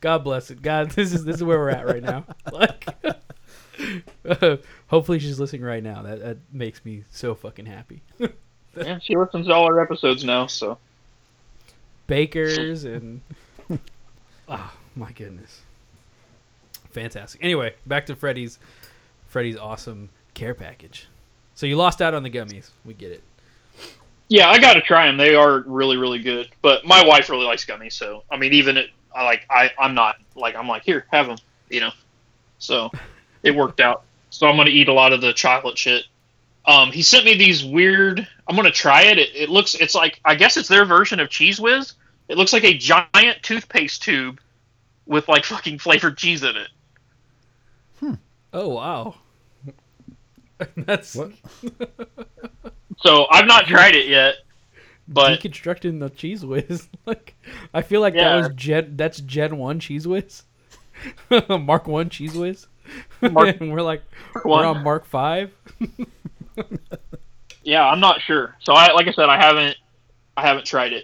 God 0.01 0.25
bless 0.25 0.51
it. 0.51 0.61
God, 0.61 0.91
this 0.91 1.13
is 1.13 1.23
this 1.23 1.37
is 1.37 1.43
where 1.45 1.57
we're 1.57 1.69
at 1.69 1.87
right 1.87 2.03
now. 2.03 2.25
Like, 2.51 2.85
hopefully 4.87 5.19
she's 5.19 5.39
listening 5.39 5.61
right 5.63 5.83
now. 5.83 6.01
That 6.01 6.19
that 6.21 6.37
makes 6.51 6.83
me 6.85 7.03
so 7.11 7.35
fucking 7.35 7.65
happy. 7.65 8.01
yeah, 8.75 8.99
she 8.99 9.15
listens 9.15 9.47
to 9.47 9.53
all 9.53 9.65
our 9.65 9.81
episodes 9.81 10.23
now, 10.23 10.47
so 10.47 10.77
Bakers 12.07 12.85
and 12.85 13.21
oh 14.49 14.73
my 14.95 15.11
goodness, 15.11 15.61
fantastic. 16.89 17.43
Anyway, 17.43 17.75
back 17.85 18.05
to 18.07 18.15
Freddy's 18.15 18.59
Freddy's 19.27 19.57
awesome 19.57 20.09
care 20.33 20.53
package. 20.53 21.07
So 21.55 21.65
you 21.65 21.75
lost 21.75 22.01
out 22.01 22.13
on 22.13 22.23
the 22.23 22.29
gummies. 22.29 22.69
We 22.85 22.93
get 22.93 23.11
it. 23.11 23.23
yeah, 24.29 24.49
I 24.49 24.59
gotta 24.59 24.81
try 24.81 25.07
them. 25.07 25.17
They 25.17 25.35
are 25.35 25.61
really, 25.61 25.97
really 25.97 26.19
good. 26.19 26.49
But 26.61 26.85
my 26.85 27.05
wife 27.05 27.29
really 27.29 27.45
likes 27.45 27.65
gummies, 27.65 27.93
so 27.93 28.23
I 28.31 28.37
mean, 28.37 28.53
even 28.53 28.77
it, 28.77 28.89
I 29.13 29.23
like, 29.23 29.45
I, 29.49 29.71
I'm 29.79 29.95
not 29.95 30.17
like, 30.35 30.55
I'm 30.55 30.67
like, 30.67 30.83
here, 30.83 31.05
have 31.11 31.27
them, 31.27 31.37
you 31.69 31.79
know. 31.79 31.91
So 32.59 32.91
it 33.43 33.55
worked 33.55 33.79
out. 33.79 34.03
So 34.29 34.47
I'm 34.47 34.57
gonna 34.57 34.69
eat 34.69 34.87
a 34.87 34.93
lot 34.93 35.13
of 35.13 35.21
the 35.21 35.33
chocolate 35.33 35.77
shit. 35.77 36.05
Um, 36.65 36.91
he 36.91 37.01
sent 37.01 37.25
me 37.25 37.35
these 37.35 37.63
weird. 37.63 38.27
I'm 38.47 38.55
gonna 38.55 38.71
try 38.71 39.03
it. 39.03 39.17
It, 39.17 39.29
it 39.35 39.49
looks, 39.49 39.73
it's 39.75 39.95
like, 39.95 40.19
I 40.25 40.35
guess 40.35 40.57
it's 40.57 40.67
their 40.69 40.85
version 40.85 41.19
of 41.19 41.29
Cheez 41.29 41.59
Whiz. 41.59 41.93
It 42.27 42.37
looks 42.37 42.51
like 42.51 42.65
a 42.65 42.77
giant 42.77 43.41
toothpaste 43.41 44.03
tube 44.03 44.39
with 45.05 45.27
like 45.29 45.45
fucking 45.45 45.79
flavored 45.79 46.17
cheese 46.17 46.43
in 46.43 46.55
it. 46.57 48.17
Oh 48.53 48.69
wow, 48.69 49.15
that's 50.77 51.15
What? 51.15 51.31
So 52.99 53.27
I've 53.29 53.45
not 53.45 53.65
tried 53.67 53.95
it 53.95 54.07
yet, 54.07 54.35
but 55.07 55.39
deconstructing 55.39 55.99
the 55.99 56.09
cheez 56.09 56.43
whiz. 56.43 56.87
like 57.05 57.35
I 57.73 57.81
feel 57.83 58.01
like 58.01 58.15
Yeah. 58.15 58.29
that 58.29 58.35
was 58.37 58.55
Gen. 58.55 58.97
That's 58.97 59.19
Gen 59.21 59.57
one 59.57 59.79
cheez 59.79 60.05
whiz. 60.07 60.43
Mark 61.59 61.87
one 61.87 62.09
cheez 62.09 62.33
whiz. 62.35 62.65
Mark 63.31 63.59
and 63.59 63.71
we're 63.71 63.81
like 63.81 64.03
one. 64.43 64.59
we're 64.59 64.65
on 64.65 64.83
Mark 64.83 65.05
five. 65.05 65.51
Yeah, 67.67 67.85
I'm 67.85 67.99
not 67.99 68.21
sure. 68.21 68.55
So 68.61 68.71
I 68.71 68.93
like 68.93 69.09
I 69.09 69.11
said, 69.11 69.27
I 69.27 69.35
haven't 69.35 69.75
I 70.37 70.41
haven't 70.47 70.65
tried 70.65 70.93
it. 70.93 71.03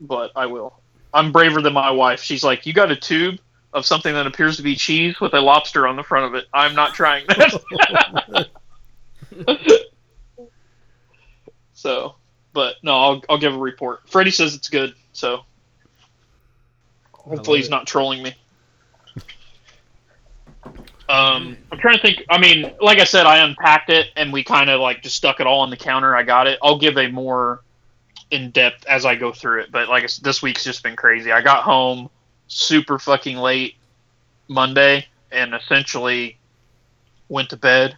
But 0.00 0.30
I 0.36 0.46
will. 0.46 0.78
I'm 1.12 1.32
braver 1.32 1.60
than 1.62 1.72
my 1.72 1.90
wife. 1.90 2.22
She's 2.22 2.44
like, 2.44 2.64
You 2.64 2.72
got 2.72 2.92
a 2.92 2.96
tube 2.96 3.40
of 3.72 3.84
something 3.84 4.14
that 4.14 4.24
appears 4.24 4.56
to 4.58 4.62
be 4.62 4.76
cheese 4.76 5.18
with 5.20 5.34
a 5.34 5.40
lobster 5.40 5.88
on 5.88 5.96
the 5.96 6.04
front 6.04 6.26
of 6.26 6.34
it. 6.36 6.46
I'm 6.54 6.76
not 6.76 6.94
trying 6.94 7.26
that. 7.26 8.48
so 11.72 12.14
but 12.52 12.76
no, 12.84 12.92
I'll 12.94 13.22
I'll 13.28 13.38
give 13.38 13.52
a 13.52 13.58
report. 13.58 14.08
Freddie 14.08 14.30
says 14.30 14.54
it's 14.54 14.68
good, 14.68 14.94
so 15.12 15.40
hopefully 17.12 17.58
he's 17.58 17.66
it. 17.66 17.70
not 17.70 17.88
trolling 17.88 18.22
me. 18.22 18.32
Um, 21.08 21.56
I'm 21.70 21.78
trying 21.78 21.96
to 21.96 22.02
think. 22.02 22.24
I 22.30 22.38
mean, 22.38 22.72
like 22.80 22.98
I 22.98 23.04
said, 23.04 23.26
I 23.26 23.38
unpacked 23.38 23.90
it 23.90 24.08
and 24.16 24.32
we 24.32 24.42
kind 24.42 24.70
of 24.70 24.80
like 24.80 25.02
just 25.02 25.16
stuck 25.16 25.40
it 25.40 25.46
all 25.46 25.60
on 25.60 25.70
the 25.70 25.76
counter. 25.76 26.16
I 26.16 26.22
got 26.22 26.46
it. 26.46 26.58
I'll 26.62 26.78
give 26.78 26.96
a 26.96 27.08
more 27.08 27.62
in 28.30 28.50
depth 28.50 28.86
as 28.86 29.04
I 29.04 29.14
go 29.14 29.32
through 29.32 29.62
it. 29.62 29.70
But 29.70 29.88
like 29.88 30.10
this 30.16 30.42
week's 30.42 30.64
just 30.64 30.82
been 30.82 30.96
crazy. 30.96 31.30
I 31.30 31.42
got 31.42 31.62
home 31.62 32.08
super 32.48 32.98
fucking 32.98 33.36
late 33.36 33.74
Monday 34.48 35.06
and 35.30 35.54
essentially 35.54 36.38
went 37.28 37.50
to 37.50 37.56
bed, 37.56 37.96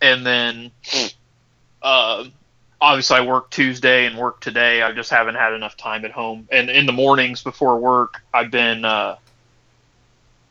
and 0.00 0.24
then 0.24 0.70
uh, 1.82 2.24
obviously 2.80 3.16
I 3.16 3.20
worked 3.20 3.52
Tuesday 3.52 4.06
and 4.06 4.16
worked 4.16 4.42
today. 4.42 4.82
I 4.82 4.92
just 4.92 5.10
haven't 5.10 5.36
had 5.36 5.52
enough 5.52 5.76
time 5.76 6.04
at 6.04 6.10
home. 6.10 6.48
And 6.50 6.70
in 6.70 6.86
the 6.86 6.92
mornings 6.92 7.42
before 7.42 7.78
work, 7.78 8.22
I've 8.34 8.50
been. 8.50 8.84
Uh, 8.84 9.16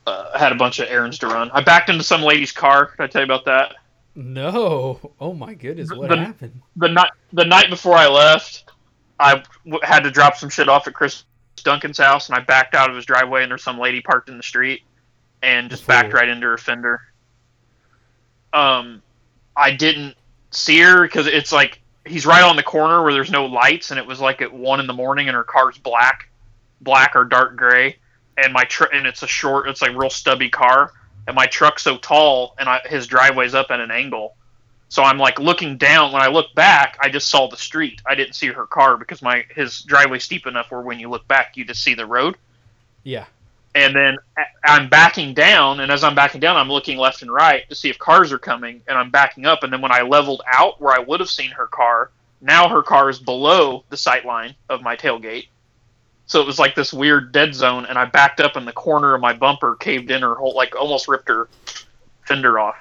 uh, 0.08 0.38
had 0.38 0.52
a 0.52 0.56
bunch 0.56 0.80
of 0.80 0.88
errands 0.90 1.18
to 1.20 1.28
run. 1.28 1.50
I 1.52 1.62
backed 1.62 1.90
into 1.90 2.04
some 2.04 2.22
lady's 2.22 2.52
car. 2.52 2.92
Did 2.98 3.04
I 3.04 3.08
tell 3.08 3.22
you 3.22 3.26
about 3.26 3.46
that? 3.46 3.76
No. 4.16 5.12
Oh 5.20 5.34
my 5.34 5.54
goodness, 5.54 5.92
what 5.92 6.10
The- 6.10 6.18
happened? 6.18 6.62
The 6.78 6.88
night 6.90 7.12
the 7.34 7.46
night 7.46 7.70
before 7.70 7.96
I 7.96 8.08
left, 8.08 8.66
I 9.20 9.44
w- 9.66 9.80
had 9.84 10.02
to 10.04 10.12
drop 10.12 10.38
some 10.38 10.50
shit 10.50 10.70
off 10.70 10.88
at 10.88 10.94
Chris 10.94 11.24
Duncan's 11.64 11.98
house, 11.98 12.30
and 12.30 12.36
I 12.38 12.42
backed 12.42 12.76
out 12.76 12.90
of 12.90 12.96
his 12.96 13.06
driveway, 13.06 13.42
and 13.44 13.50
there's 13.52 13.64
some 13.64 13.80
lady 13.80 14.02
parked 14.02 14.30
in 14.30 14.38
the 14.38 14.44
street, 14.44 14.84
and 15.42 15.70
just 15.70 15.86
backed 15.88 16.14
right 16.14 16.30
into 16.30 16.46
her 16.48 16.58
fender. 16.58 17.02
Um, 18.54 19.02
I 19.56 19.72
didn't 19.72 20.16
see 20.52 20.80
her 20.80 21.02
because 21.02 21.28
it's 21.28 21.52
like 21.52 21.82
he's 22.06 22.26
right 22.26 22.44
on 22.44 22.56
the 22.56 22.64
corner 22.64 23.04
where 23.04 23.12
there's 23.14 23.32
no 23.32 23.46
lights, 23.46 23.92
and 23.92 24.00
it 24.00 24.06
was 24.06 24.20
like 24.22 24.42
at 24.42 24.54
one 24.54 24.80
in 24.80 24.88
the 24.88 24.94
morning, 24.94 25.28
and 25.28 25.36
her 25.36 25.44
car's 25.44 25.78
black, 25.78 26.30
black 26.82 27.14
or 27.16 27.26
dark 27.26 27.56
gray, 27.58 27.98
and 28.38 28.54
my 28.54 28.64
tr- 28.66 28.92
and 28.94 29.06
it's 29.06 29.24
a 29.24 29.28
short, 29.28 29.68
it's 29.70 29.82
like 29.82 29.96
real 29.96 30.10
stubby 30.10 30.50
car, 30.50 30.92
and 31.28 31.36
my 31.36 31.46
truck's 31.46 31.84
so 31.84 31.98
tall, 31.98 32.56
and 32.60 32.70
I, 32.70 32.82
his 32.86 33.08
driveway's 33.08 33.56
up 33.56 33.68
at 33.72 33.80
an 33.80 33.92
angle. 33.92 34.36
So 34.90 35.04
I'm 35.04 35.18
like 35.18 35.40
looking 35.40 35.78
down. 35.78 36.12
When 36.12 36.22
I 36.22 36.28
look 36.28 36.54
back, 36.56 36.98
I 37.02 37.10
just 37.10 37.28
saw 37.28 37.48
the 37.50 37.58
street. 37.58 38.02
I 38.06 38.16
didn't 38.16 38.34
see 38.34 38.48
her 38.48 38.66
car 38.66 38.98
because 38.98 39.22
my 39.22 39.46
his 39.54 39.82
driveway's 39.82 40.24
steep 40.24 40.46
enough 40.48 40.72
where 40.72 40.82
when 40.82 41.00
you 41.00 41.10
look 41.10 41.28
back, 41.28 41.58
you 41.58 41.66
just 41.66 41.84
see 41.84 41.96
the 41.96 42.06
road. 42.06 42.38
Yeah. 43.04 43.26
And 43.74 43.94
then 43.94 44.18
I'm 44.64 44.88
backing 44.88 45.34
down, 45.34 45.82
and 45.82 45.92
as 45.92 46.04
I'm 46.04 46.16
backing 46.16 46.40
down, 46.40 46.56
I'm 46.56 46.70
looking 46.70 46.98
left 46.98 47.24
and 47.24 47.32
right 47.32 47.68
to 47.68 47.76
see 47.76 47.90
if 47.90 47.98
cars 47.98 48.32
are 48.32 48.40
coming, 48.40 48.82
and 48.88 48.98
I'm 48.98 49.12
backing 49.12 49.46
up. 49.46 49.64
And 49.64 49.74
then 49.74 49.82
when 49.82 49.92
I 49.92 50.02
leveled 50.02 50.42
out 50.48 50.80
where 50.80 50.94
I 50.94 51.00
would 51.00 51.20
have 51.20 51.30
seen 51.30 51.52
her 51.52 51.68
car, 51.68 52.10
now 52.40 52.70
her 52.70 52.84
car 52.84 53.10
is 53.10 53.20
below 53.20 53.84
the 53.90 53.98
sight 53.98 54.26
line 54.26 54.56
of 54.70 54.82
my 54.82 54.96
tailgate. 54.96 55.48
So 56.28 56.42
it 56.42 56.48
was 56.48 56.58
like 56.58 56.76
this 56.76 56.92
weird 56.92 57.32
dead 57.32 57.54
zone, 57.54 57.86
and 57.86 57.98
I 57.98 58.06
backed 58.06 58.40
up, 58.40 58.56
and 58.56 58.68
the 58.68 58.74
corner 58.74 59.14
of 59.14 59.22
my 59.22 59.34
bumper 59.34 59.76
caved 59.76 60.10
in 60.10 60.22
her 60.22 60.36
whole, 60.36 60.56
like 60.56 60.76
almost 60.76 61.08
ripped 61.08 61.30
her 61.30 61.48
fender 62.28 62.58
off. 62.60 62.76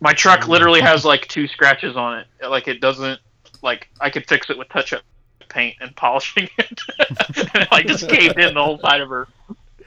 My 0.00 0.12
truck 0.12 0.48
literally 0.48 0.80
has 0.80 1.04
like 1.04 1.28
two 1.28 1.46
scratches 1.46 1.96
on 1.96 2.18
it. 2.18 2.26
Like 2.48 2.66
it 2.66 2.80
doesn't, 2.80 3.20
like 3.62 3.88
I 4.00 4.10
could 4.10 4.26
fix 4.26 4.50
it 4.50 4.58
with 4.58 4.68
touch-up 4.68 5.02
paint 5.48 5.76
and 5.80 5.94
polishing 5.94 6.48
it. 6.58 6.80
and 6.98 7.50
it, 7.54 7.68
like 7.70 7.86
just 7.86 8.08
caved 8.08 8.38
in 8.38 8.54
the 8.54 8.64
whole 8.64 8.78
side 8.80 9.00
of 9.00 9.08
her 9.08 9.28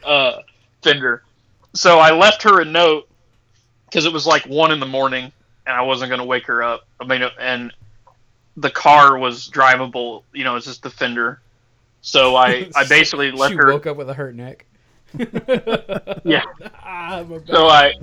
uh, 0.05 0.41
fender. 0.81 1.23
So 1.73 1.99
I 1.99 2.11
left 2.11 2.43
her 2.43 2.61
a 2.61 2.65
note 2.65 3.09
because 3.85 4.05
it 4.05 4.13
was 4.13 4.25
like 4.25 4.45
one 4.45 4.71
in 4.71 4.79
the 4.79 4.85
morning, 4.85 5.31
and 5.67 5.75
I 5.75 5.81
wasn't 5.81 6.09
gonna 6.09 6.25
wake 6.25 6.47
her 6.47 6.63
up. 6.63 6.87
I 7.01 7.05
mean, 7.05 7.23
and 7.37 7.73
the 8.55 8.69
car 8.69 9.17
was 9.17 9.49
drivable. 9.49 10.23
You 10.33 10.45
know, 10.45 10.55
it's 10.55 10.65
just 10.65 10.83
the 10.83 10.89
fender. 10.89 11.41
So 12.05 12.35
I, 12.35 12.69
I 12.75 12.85
basically 12.87 13.31
left 13.31 13.55
her. 13.55 13.61
she 13.61 13.65
her. 13.65 13.73
woke 13.73 13.87
up 13.87 13.97
with 13.97 14.09
a 14.09 14.13
hurt 14.13 14.35
neck. 14.35 14.65
Yeah. 16.23 16.43
Ah. 16.83 17.23
So 17.45 17.67
I, 17.67 17.93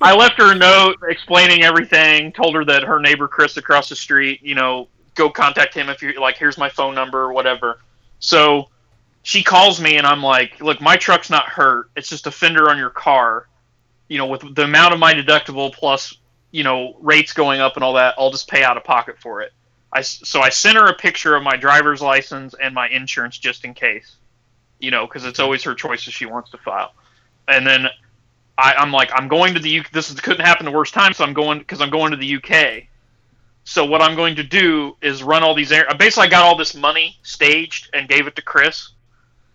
I 0.00 0.14
left 0.16 0.38
her 0.38 0.52
a 0.52 0.54
note 0.54 0.96
explaining 1.08 1.64
everything. 1.64 2.30
Told 2.30 2.54
her 2.54 2.64
that 2.66 2.84
her 2.84 3.00
neighbor 3.00 3.26
Chris 3.26 3.56
across 3.56 3.88
the 3.88 3.96
street, 3.96 4.40
you 4.42 4.54
know, 4.54 4.86
go 5.16 5.28
contact 5.28 5.74
him 5.74 5.88
if 5.88 6.00
you 6.02 6.18
like. 6.20 6.36
Here's 6.36 6.56
my 6.56 6.68
phone 6.68 6.94
number 6.94 7.20
or 7.20 7.32
whatever. 7.32 7.80
So 8.20 8.68
she 9.24 9.42
calls 9.42 9.80
me 9.80 9.96
and 9.96 10.06
I'm 10.06 10.22
like, 10.22 10.60
look, 10.60 10.80
my 10.80 10.96
truck's 10.96 11.30
not 11.30 11.46
hurt. 11.48 11.90
It's 11.96 12.08
just 12.08 12.28
a 12.28 12.30
fender 12.30 12.70
on 12.70 12.78
your 12.78 12.90
car. 12.90 13.48
You 14.08 14.18
know, 14.18 14.26
with 14.26 14.54
the 14.54 14.62
amount 14.62 14.94
of 14.94 15.00
my 15.00 15.14
deductible 15.14 15.72
plus, 15.72 16.16
you 16.52 16.62
know, 16.62 16.96
rates 17.00 17.32
going 17.32 17.60
up 17.60 17.74
and 17.74 17.82
all 17.82 17.94
that, 17.94 18.14
I'll 18.16 18.30
just 18.30 18.48
pay 18.48 18.62
out 18.62 18.76
of 18.76 18.84
pocket 18.84 19.18
for 19.18 19.42
it. 19.42 19.52
I 19.94 20.02
so 20.02 20.40
I 20.40 20.48
sent 20.48 20.76
her 20.76 20.86
a 20.86 20.94
picture 20.94 21.36
of 21.36 21.42
my 21.42 21.56
driver's 21.56 22.02
license 22.02 22.54
and 22.60 22.74
my 22.74 22.88
insurance 22.88 23.38
just 23.38 23.64
in 23.64 23.74
case. 23.74 24.16
You 24.80 24.90
know, 24.90 25.06
because 25.06 25.24
it's 25.24 25.38
always 25.38 25.62
her 25.62 25.74
choice 25.74 26.06
if 26.08 26.12
she 26.12 26.26
wants 26.26 26.50
to 26.50 26.58
file. 26.58 26.92
And 27.46 27.66
then 27.66 27.88
I, 28.58 28.74
I'm 28.74 28.92
like, 28.92 29.10
I'm 29.14 29.28
going 29.28 29.54
to 29.54 29.60
the 29.60 29.80
UK. 29.80 29.90
This 29.92 30.10
is, 30.10 30.20
couldn't 30.20 30.44
happen 30.44 30.66
the 30.66 30.72
worst 30.72 30.94
time, 30.94 31.12
so 31.12 31.24
I'm 31.24 31.32
going 31.32 31.58
because 31.58 31.80
I'm 31.80 31.90
going 31.90 32.10
to 32.10 32.16
the 32.16 32.36
UK. 32.36 32.84
So 33.64 33.84
what 33.84 34.02
I'm 34.02 34.14
going 34.14 34.36
to 34.36 34.42
do 34.42 34.96
is 35.00 35.22
run 35.22 35.42
all 35.42 35.54
these. 35.54 35.72
Air, 35.72 35.86
basically, 35.98 36.26
I 36.26 36.30
got 36.30 36.42
all 36.42 36.56
this 36.56 36.74
money 36.74 37.16
staged 37.22 37.88
and 37.94 38.08
gave 38.08 38.26
it 38.26 38.36
to 38.36 38.42
Chris, 38.42 38.90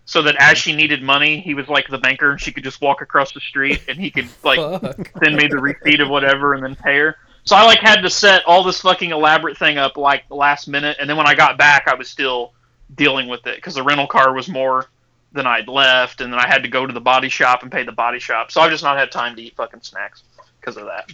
so 0.04 0.22
that 0.22 0.36
as 0.36 0.42
mm-hmm. 0.42 0.54
she 0.56 0.76
needed 0.76 1.02
money, 1.02 1.40
he 1.40 1.54
was 1.54 1.68
like 1.68 1.86
the 1.88 1.98
banker, 1.98 2.30
and 2.30 2.40
she 2.40 2.50
could 2.50 2.64
just 2.64 2.80
walk 2.80 3.02
across 3.02 3.32
the 3.32 3.40
street, 3.40 3.82
and 3.88 3.98
he 3.98 4.10
could 4.10 4.28
like 4.42 4.58
send 5.22 5.36
me 5.36 5.46
the 5.46 5.58
receipt 5.58 6.00
of 6.00 6.08
whatever, 6.08 6.54
and 6.54 6.62
then 6.62 6.74
pay 6.74 6.98
her. 6.98 7.16
So 7.44 7.56
I 7.56 7.64
like 7.64 7.78
had 7.78 8.02
to 8.02 8.10
set 8.10 8.44
all 8.44 8.62
this 8.62 8.80
fucking 8.80 9.10
elaborate 9.10 9.58
thing 9.58 9.78
up 9.78 9.96
like 9.96 10.24
last 10.30 10.68
minute, 10.68 10.96
and 11.00 11.08
then 11.08 11.16
when 11.16 11.26
I 11.26 11.34
got 11.34 11.58
back, 11.58 11.88
I 11.88 11.94
was 11.94 12.08
still 12.08 12.52
dealing 12.94 13.28
with 13.28 13.46
it 13.46 13.56
because 13.56 13.74
the 13.74 13.82
rental 13.82 14.06
car 14.06 14.34
was 14.34 14.48
more 14.48 14.86
than 15.32 15.46
I'd 15.46 15.68
left, 15.68 16.20
and 16.20 16.32
then 16.32 16.40
I 16.40 16.46
had 16.46 16.62
to 16.62 16.68
go 16.68 16.86
to 16.86 16.92
the 16.92 17.00
body 17.00 17.28
shop 17.28 17.62
and 17.62 17.70
pay 17.70 17.84
the 17.84 17.92
body 17.92 18.18
shop. 18.18 18.50
So 18.50 18.60
I've 18.60 18.70
just 18.70 18.82
not 18.82 18.98
had 18.98 19.10
time 19.10 19.36
to 19.36 19.42
eat 19.42 19.54
fucking 19.56 19.82
snacks 19.82 20.22
because 20.60 20.76
of 20.76 20.86
that. 20.86 21.10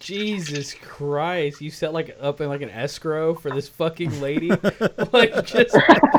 Jesus 0.00 0.74
Christ! 0.74 1.60
You 1.60 1.70
set 1.70 1.92
like 1.92 2.16
up 2.20 2.40
in 2.40 2.48
like 2.48 2.62
an 2.62 2.70
escrow 2.70 3.34
for 3.34 3.50
this 3.50 3.68
fucking 3.68 4.20
lady, 4.20 4.48
like 5.12 5.44
just 5.44 5.76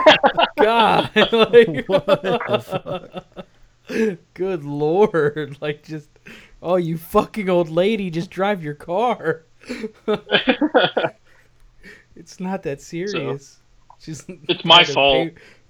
God, 0.58 1.10
like 1.16 1.88
what 1.88 2.06
the 2.06 3.24
fuck? 3.34 3.48
good 4.36 4.64
lord, 4.64 5.58
like 5.62 5.84
just 5.84 6.10
oh 6.62 6.76
you 6.76 6.98
fucking 6.98 7.50
old 7.50 7.70
lady, 7.70 8.10
just 8.10 8.30
drive 8.30 8.64
your 8.64 8.74
car. 8.74 9.44
it's 12.16 12.40
not 12.40 12.64
that 12.64 12.82
serious. 12.82 13.60
She's 14.00 14.26
It's 14.50 14.66
my 14.66 14.84
fault. 14.84 15.30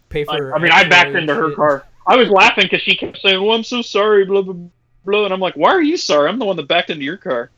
Pay, 0.10 0.25
pay 0.25 0.25
I, 0.30 0.38
for. 0.38 0.56
I 0.56 0.60
mean, 0.60 0.71
I 0.71 0.88
backed 0.88 1.15
into 1.15 1.34
her 1.34 1.49
shit. 1.49 1.56
car. 1.56 1.86
I 2.08 2.15
was 2.15 2.30
laughing 2.30 2.63
because 2.63 2.82
she 2.82 2.95
kept 2.95 3.19
saying, 3.19 3.43
"Well, 3.43 3.56
I'm 3.56 3.63
so 3.63 3.82
sorry," 3.82 4.25
blah 4.25 4.41
blah 4.41 4.56
blah, 5.06 5.25
and 5.25 5.34
I'm 5.34 5.39
like, 5.39 5.56
"Why 5.56 5.71
are 5.71 5.82
you 5.82 5.97
sorry? 5.97 6.30
I'm 6.30 6.39
the 6.39 6.45
one 6.45 6.56
that 6.56 6.67
backed 6.67 6.89
into 6.89 7.04
your 7.04 7.17
car." 7.17 7.51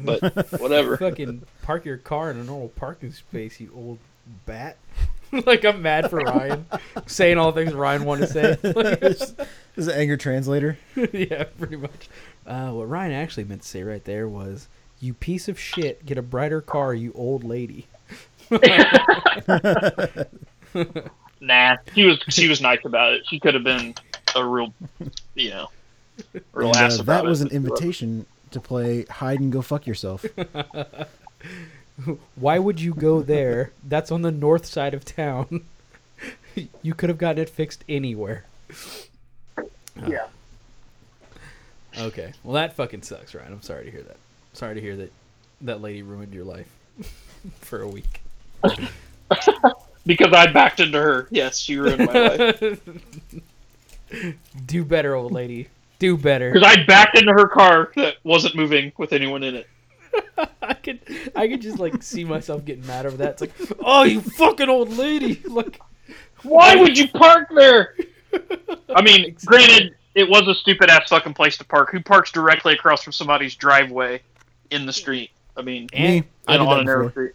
But 0.00 0.20
whatever. 0.60 0.96
Fucking 0.96 1.42
park 1.62 1.84
your 1.84 1.96
car 1.96 2.30
in 2.30 2.38
a 2.38 2.44
normal 2.44 2.68
parking 2.70 3.12
space, 3.12 3.60
you 3.60 3.70
old 3.74 3.98
bat. 4.44 4.76
like 5.46 5.64
I'm 5.64 5.82
mad 5.82 6.08
for 6.08 6.18
Ryan 6.18 6.66
saying 7.06 7.36
all 7.36 7.50
the 7.50 7.64
things 7.64 7.74
Ryan 7.74 8.04
wanted 8.04 8.28
to 8.28 8.32
say. 8.32 8.56
Like, 8.62 9.00
this 9.00 9.34
is 9.76 9.88
an 9.88 9.98
anger 9.98 10.16
translator. 10.16 10.78
yeah, 11.12 11.44
pretty 11.58 11.76
much. 11.76 12.08
Uh, 12.46 12.70
what 12.70 12.88
Ryan 12.88 13.12
actually 13.12 13.44
meant 13.44 13.62
to 13.62 13.68
say 13.68 13.82
right 13.82 14.04
there 14.04 14.28
was, 14.28 14.68
"You 15.00 15.14
piece 15.14 15.48
of 15.48 15.58
shit, 15.58 16.06
get 16.06 16.16
a 16.18 16.22
brighter 16.22 16.60
car, 16.60 16.94
you 16.94 17.12
old 17.14 17.44
lady." 17.44 17.86
Nah, 21.40 21.76
she 21.94 22.04
was 22.04 22.18
she 22.28 22.48
was 22.48 22.60
nice 22.60 22.84
about 22.84 23.12
it. 23.12 23.26
She 23.28 23.38
could 23.38 23.54
have 23.54 23.62
been 23.64 23.94
a 24.34 24.44
real, 24.44 24.72
you 25.34 25.50
know, 25.50 25.68
real 26.52 26.68
And, 26.68 26.76
ass 26.76 26.98
uh, 26.98 27.02
about 27.02 27.24
that 27.24 27.28
was 27.28 27.40
it. 27.42 27.50
an 27.50 27.56
invitation 27.56 28.26
to 28.52 28.60
play 28.60 29.04
hide 29.04 29.40
and 29.40 29.52
go 29.52 29.60
fuck 29.62 29.86
yourself. 29.86 30.24
Why 32.36 32.58
would 32.58 32.80
you 32.80 32.94
go 32.94 33.20
there? 33.22 33.72
That's 33.84 34.10
on 34.10 34.22
the 34.22 34.32
north 34.32 34.64
side 34.66 34.94
of 34.94 35.04
town. 35.04 35.62
you 36.82 36.94
could 36.94 37.10
have 37.10 37.18
gotten 37.18 37.42
it 37.42 37.50
fixed 37.50 37.84
anywhere. 37.88 38.44
Yeah. 40.06 40.26
Okay. 41.98 42.32
Well, 42.44 42.54
that 42.54 42.74
fucking 42.74 43.02
sucks, 43.02 43.34
Ryan. 43.34 43.52
I'm 43.52 43.62
sorry 43.62 43.84
to 43.84 43.90
hear 43.90 44.02
that. 44.02 44.16
Sorry 44.52 44.74
to 44.74 44.80
hear 44.80 44.96
that 44.96 45.12
that 45.62 45.80
lady 45.80 46.02
ruined 46.02 46.34
your 46.34 46.44
life 46.44 46.68
for 47.60 47.82
a 47.82 47.88
week. 47.88 48.20
Because 50.06 50.32
I 50.32 50.46
backed 50.46 50.78
into 50.78 51.00
her. 51.00 51.26
Yes, 51.30 51.58
she 51.58 51.76
ruined 51.76 52.06
my 52.06 52.12
life. 52.12 52.80
Do 54.66 54.84
better, 54.84 55.16
old 55.16 55.32
lady. 55.32 55.68
Do 55.98 56.16
better. 56.16 56.52
Because 56.52 56.76
I 56.78 56.84
backed 56.84 57.18
into 57.18 57.32
her 57.32 57.48
car 57.48 57.90
that 57.96 58.16
wasn't 58.22 58.54
moving 58.54 58.92
with 58.96 59.12
anyone 59.12 59.42
in 59.42 59.56
it. 59.56 59.66
I 60.62 60.74
could, 60.74 61.00
I 61.34 61.48
could 61.48 61.60
just 61.60 61.78
like 61.80 62.02
see 62.02 62.24
myself 62.24 62.64
getting 62.64 62.86
mad 62.86 63.04
over 63.04 63.16
that. 63.16 63.32
It's 63.32 63.40
like, 63.40 63.52
oh, 63.80 64.04
you 64.04 64.20
fucking 64.20 64.68
old 64.68 64.96
lady! 64.96 65.42
Like, 65.44 65.80
Why 66.42 66.76
would 66.76 66.96
you 66.96 67.08
park 67.08 67.48
there? 67.54 67.96
I 68.94 69.02
mean, 69.02 69.34
granted, 69.44 69.95
it 70.16 70.28
was 70.28 70.48
a 70.48 70.54
stupid 70.56 70.90
ass 70.90 71.08
fucking 71.10 71.34
place 71.34 71.56
to 71.58 71.64
park. 71.64 71.90
Who 71.92 72.00
parks 72.00 72.32
directly 72.32 72.72
across 72.74 73.04
from 73.04 73.12
somebody's 73.12 73.54
driveway 73.54 74.20
in 74.70 74.84
the 74.86 74.92
street? 74.92 75.30
I 75.56 75.62
mean, 75.62 75.88
and 75.92 76.02
Me, 76.02 76.24
I 76.48 76.54
and 76.56 76.62
did 76.62 76.68
on 76.68 76.76
that 76.76 76.80
a 76.80 76.84
narrow 76.84 77.10
street. 77.10 77.32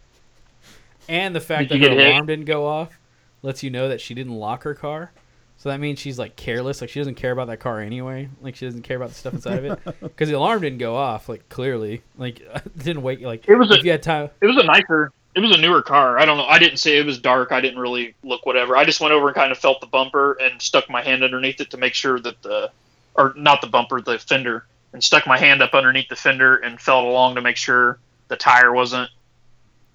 and 1.08 1.34
the 1.34 1.40
fact 1.40 1.68
Did 1.68 1.70
that 1.70 1.84
you 1.84 1.90
her 1.90 1.94
get 1.96 2.04
hit? 2.04 2.10
alarm 2.12 2.26
didn't 2.26 2.44
go 2.44 2.66
off 2.66 2.98
lets 3.42 3.62
you 3.62 3.70
know 3.70 3.88
that 3.88 4.00
she 4.00 4.14
didn't 4.14 4.34
lock 4.34 4.62
her 4.64 4.74
car. 4.74 5.10
So 5.56 5.68
that 5.68 5.78
means 5.80 5.98
she's 6.00 6.18
like 6.18 6.34
careless. 6.36 6.80
Like 6.80 6.90
she 6.90 6.98
doesn't 7.00 7.14
care 7.14 7.30
about 7.30 7.46
that 7.46 7.58
car 7.60 7.80
anyway. 7.80 8.28
Like 8.40 8.56
she 8.56 8.66
doesn't 8.66 8.82
care 8.82 8.96
about 8.96 9.10
the 9.10 9.14
stuff 9.14 9.34
inside 9.34 9.58
of 9.58 9.64
it 9.64 9.78
because 10.00 10.28
the 10.28 10.36
alarm 10.36 10.60
didn't 10.60 10.78
go 10.78 10.96
off. 10.96 11.28
Like 11.28 11.48
clearly, 11.48 12.02
like 12.16 12.42
didn't 12.78 13.02
wake. 13.02 13.20
Like 13.20 13.48
It 13.48 13.54
was 13.54 13.70
a- 13.70 13.74
if 13.74 13.84
you 13.84 13.90
had 13.92 14.02
time. 14.02 14.30
It 14.40 14.46
was 14.46 14.56
a 14.56 14.64
nicer. 14.64 15.12
It 15.34 15.40
was 15.40 15.50
a 15.56 15.60
newer 15.60 15.80
car. 15.80 16.18
I 16.18 16.26
don't 16.26 16.36
know. 16.36 16.44
I 16.46 16.58
didn't 16.58 16.76
say 16.78 16.98
it 16.98 17.06
was 17.06 17.18
dark. 17.18 17.52
I 17.52 17.60
didn't 17.60 17.78
really 17.78 18.14
look 18.22 18.44
whatever. 18.44 18.76
I 18.76 18.84
just 18.84 19.00
went 19.00 19.12
over 19.14 19.28
and 19.28 19.34
kind 19.34 19.50
of 19.50 19.58
felt 19.58 19.80
the 19.80 19.86
bumper 19.86 20.34
and 20.34 20.60
stuck 20.60 20.90
my 20.90 21.02
hand 21.02 21.24
underneath 21.24 21.60
it 21.60 21.70
to 21.70 21.78
make 21.78 21.94
sure 21.94 22.20
that 22.20 22.42
the, 22.42 22.70
or 23.14 23.32
not 23.36 23.60
the 23.62 23.66
bumper, 23.66 24.00
the 24.02 24.18
fender, 24.18 24.66
and 24.92 25.02
stuck 25.02 25.26
my 25.26 25.38
hand 25.38 25.62
up 25.62 25.72
underneath 25.72 26.08
the 26.10 26.16
fender 26.16 26.56
and 26.56 26.78
felt 26.78 27.06
along 27.06 27.36
to 27.36 27.40
make 27.40 27.56
sure 27.56 27.98
the 28.28 28.36
tire 28.36 28.72
wasn't 28.72 29.10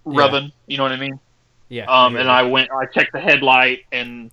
Yeah. 0.08 0.22
rubbing. 0.22 0.52
You 0.66 0.78
know 0.78 0.84
what 0.84 0.92
I 0.92 0.98
mean? 0.98 1.20
Yeah. 1.70 1.86
Um, 1.86 2.14
hear 2.14 2.22
and. 2.22 2.32
I 2.32 2.44
went, 2.44 2.72
I 2.72 2.86
checked 2.86 3.14
the 3.14 3.20
headlight, 3.20 3.86
and 3.92 4.32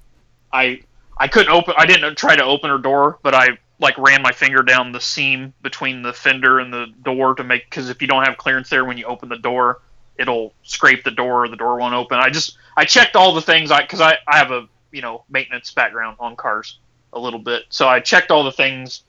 I, 0.53 0.81
I 1.19 1.29
couldn't 1.29 1.53
open. 1.53 1.75
I 1.77 1.85
didn't 1.85 2.17
try 2.17 2.35
to 2.37 2.45
open 2.45 2.71
her 2.71 2.79
door, 2.79 3.19
but 3.23 3.35
I 3.35 3.59
like 3.79 3.99
ran 3.99 4.23
my 4.23 4.33
finger 4.33 4.63
down 4.63 4.93
the 4.93 5.01
seam 5.01 5.53
between 5.61 6.01
the 6.03 6.13
fender 6.13 6.61
and 6.61 6.73
the 6.73 6.87
door 7.03 7.35
to 7.35 7.45
make 7.45 7.65
because 7.69 7.91
if 7.91 8.01
you 8.01 8.09
don't 8.09 8.25
have 8.25 8.39
clearance 8.39 8.71
there 8.71 8.85
when 8.85 8.97
you 8.97 9.05
open 9.05 9.29
the 9.29 9.37
door, 9.37 9.81
it'll 10.19 10.53
scrape 10.63 11.05
the 11.05 11.11
door. 11.11 11.45
or 11.45 11.49
The 11.49 11.57
door 11.57 11.77
won't 11.79 11.95
open. 11.95 12.19
I 12.19 12.31
just 12.31 12.57
I 12.77 12.85
checked 12.85 13.17
all 13.17 13.35
the 13.35 13.43
things 13.43 13.71
I 13.71 13.83
because 13.83 14.01
I 14.01 14.19
I 14.27 14.39
have 14.39 14.51
a 14.51 14.67
you 14.91 15.03
know 15.03 15.25
maintenance 15.29 15.71
background 15.73 16.17
on 16.21 16.37
cars 16.37 16.79
a 17.13 17.19
little 17.19 17.39
bit, 17.39 17.65
so 17.69 17.89
I 17.89 18.01
checked 18.01 18.31
all 18.31 18.45
the 18.45 18.53
things 18.53 19.03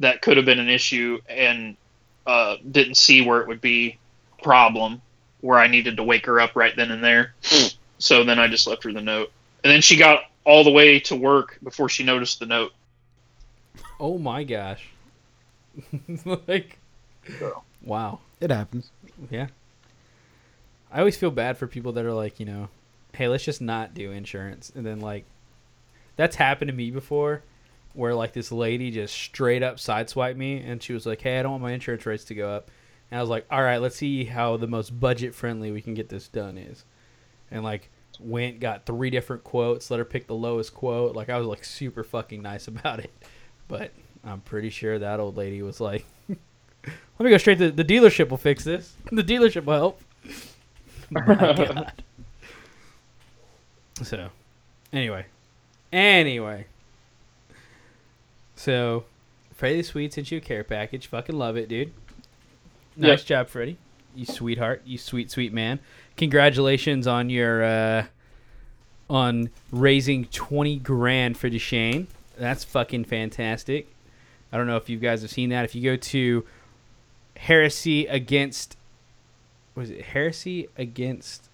that 0.00 0.22
could 0.22 0.36
have 0.36 0.46
been 0.46 0.58
an 0.58 0.68
issue 0.68 1.18
and 1.28 1.76
uh, 2.26 2.56
didn't 2.70 2.96
see 2.96 3.20
where 3.20 3.40
it 3.40 3.48
would 3.48 3.60
be 3.60 3.98
problem 4.42 5.02
where 5.40 5.58
I 5.58 5.68
needed 5.68 5.96
to 5.96 6.02
wake 6.02 6.26
her 6.26 6.40
up 6.40 6.56
right 6.56 6.74
then 6.74 6.90
and 6.90 7.02
there. 7.02 7.34
So 7.98 8.24
then 8.24 8.38
I 8.38 8.48
just 8.48 8.66
left 8.66 8.84
her 8.84 8.92
the 8.92 9.00
note. 9.00 9.30
And 9.64 9.70
then 9.70 9.80
she 9.82 9.96
got 9.96 10.24
all 10.44 10.64
the 10.64 10.70
way 10.70 11.00
to 11.00 11.16
work 11.16 11.58
before 11.62 11.88
she 11.88 12.02
noticed 12.04 12.40
the 12.40 12.46
note. 12.46 12.72
Oh 13.98 14.18
my 14.18 14.44
gosh. 14.44 14.88
like, 16.24 16.78
So. 17.38 17.62
wow. 17.82 18.20
It 18.40 18.50
happens. 18.50 18.90
Yeah. 19.30 19.48
I 20.92 20.98
always 20.98 21.16
feel 21.16 21.30
bad 21.30 21.56
for 21.56 21.66
people 21.66 21.92
that 21.92 22.04
are 22.04 22.12
like, 22.12 22.40
you 22.40 22.46
know, 22.46 22.68
hey, 23.14 23.28
let's 23.28 23.44
just 23.44 23.60
not 23.60 23.94
do 23.94 24.10
insurance. 24.10 24.72
And 24.74 24.84
then, 24.84 25.00
like, 25.00 25.24
that's 26.16 26.36
happened 26.36 26.68
to 26.68 26.74
me 26.74 26.90
before 26.90 27.42
where, 27.94 28.14
like, 28.14 28.32
this 28.32 28.52
lady 28.52 28.90
just 28.90 29.14
straight 29.14 29.62
up 29.62 29.76
sideswiped 29.76 30.36
me 30.36 30.58
and 30.60 30.82
she 30.82 30.92
was 30.92 31.06
like, 31.06 31.20
hey, 31.20 31.38
I 31.38 31.42
don't 31.42 31.52
want 31.52 31.62
my 31.62 31.72
insurance 31.72 32.06
rates 32.06 32.24
to 32.24 32.34
go 32.34 32.50
up. 32.50 32.70
And 33.10 33.18
I 33.18 33.22
was 33.22 33.30
like, 33.30 33.46
all 33.50 33.62
right, 33.62 33.78
let's 33.78 33.96
see 33.96 34.24
how 34.24 34.56
the 34.56 34.66
most 34.66 34.98
budget 34.98 35.34
friendly 35.34 35.72
we 35.72 35.80
can 35.80 35.94
get 35.94 36.08
this 36.08 36.28
done 36.28 36.56
is. 36.56 36.84
And, 37.50 37.64
like, 37.64 37.90
went, 38.20 38.60
got 38.60 38.86
three 38.86 39.10
different 39.10 39.42
quotes, 39.44 39.90
let 39.90 39.98
her 39.98 40.04
pick 40.04 40.26
the 40.26 40.34
lowest 40.34 40.74
quote. 40.74 41.16
Like, 41.16 41.28
I 41.28 41.38
was, 41.38 41.46
like, 41.46 41.64
super 41.64 42.04
fucking 42.04 42.42
nice 42.42 42.68
about 42.68 43.00
it. 43.00 43.12
But 43.66 43.92
I'm 44.24 44.40
pretty 44.40 44.70
sure 44.70 44.98
that 44.98 45.20
old 45.20 45.36
lady 45.36 45.62
was 45.62 45.80
like, 45.80 46.04
let 46.28 47.20
me 47.20 47.30
go 47.30 47.38
straight 47.38 47.58
to 47.58 47.70
the 47.70 47.84
dealership 47.84 48.28
will 48.28 48.36
fix 48.36 48.64
this. 48.64 48.94
The 49.10 49.24
dealership 49.24 49.64
will 49.64 49.74
help. 49.74 50.00
God. 51.14 52.02
So, 54.02 54.30
anyway, 54.92 55.26
anyway, 55.92 56.66
so 58.56 59.04
Freddie 59.54 59.76
the 59.78 59.82
Swede 59.82 60.12
sent 60.12 60.30
you 60.30 60.38
a 60.38 60.40
care 60.40 60.64
package. 60.64 61.06
Fucking 61.06 61.36
love 61.36 61.56
it, 61.56 61.68
dude. 61.68 61.92
Nice 62.96 63.20
Yep. 63.20 63.26
job, 63.26 63.48
Freddie. 63.48 63.76
You 64.14 64.24
sweetheart. 64.26 64.82
You 64.84 64.98
sweet, 64.98 65.30
sweet 65.30 65.52
man. 65.52 65.80
Congratulations 66.16 67.06
on 67.06 67.30
your 67.30 67.62
uh, 67.62 68.06
on 69.08 69.50
raising 69.70 70.24
twenty 70.26 70.76
grand 70.76 71.36
for 71.36 71.48
Duchenne. 71.50 72.06
That's 72.38 72.64
fucking 72.64 73.04
fantastic. 73.04 73.88
I 74.52 74.56
don't 74.56 74.66
know 74.66 74.76
if 74.76 74.88
you 74.88 74.98
guys 74.98 75.22
have 75.22 75.30
seen 75.30 75.50
that. 75.50 75.64
If 75.64 75.74
you 75.74 75.82
go 75.82 75.96
to 75.96 76.44
Heresy 77.36 78.06
Against 78.06 78.76
was 79.74 79.90
it 79.90 80.06
Heresy 80.06 80.68
Against 80.76 81.48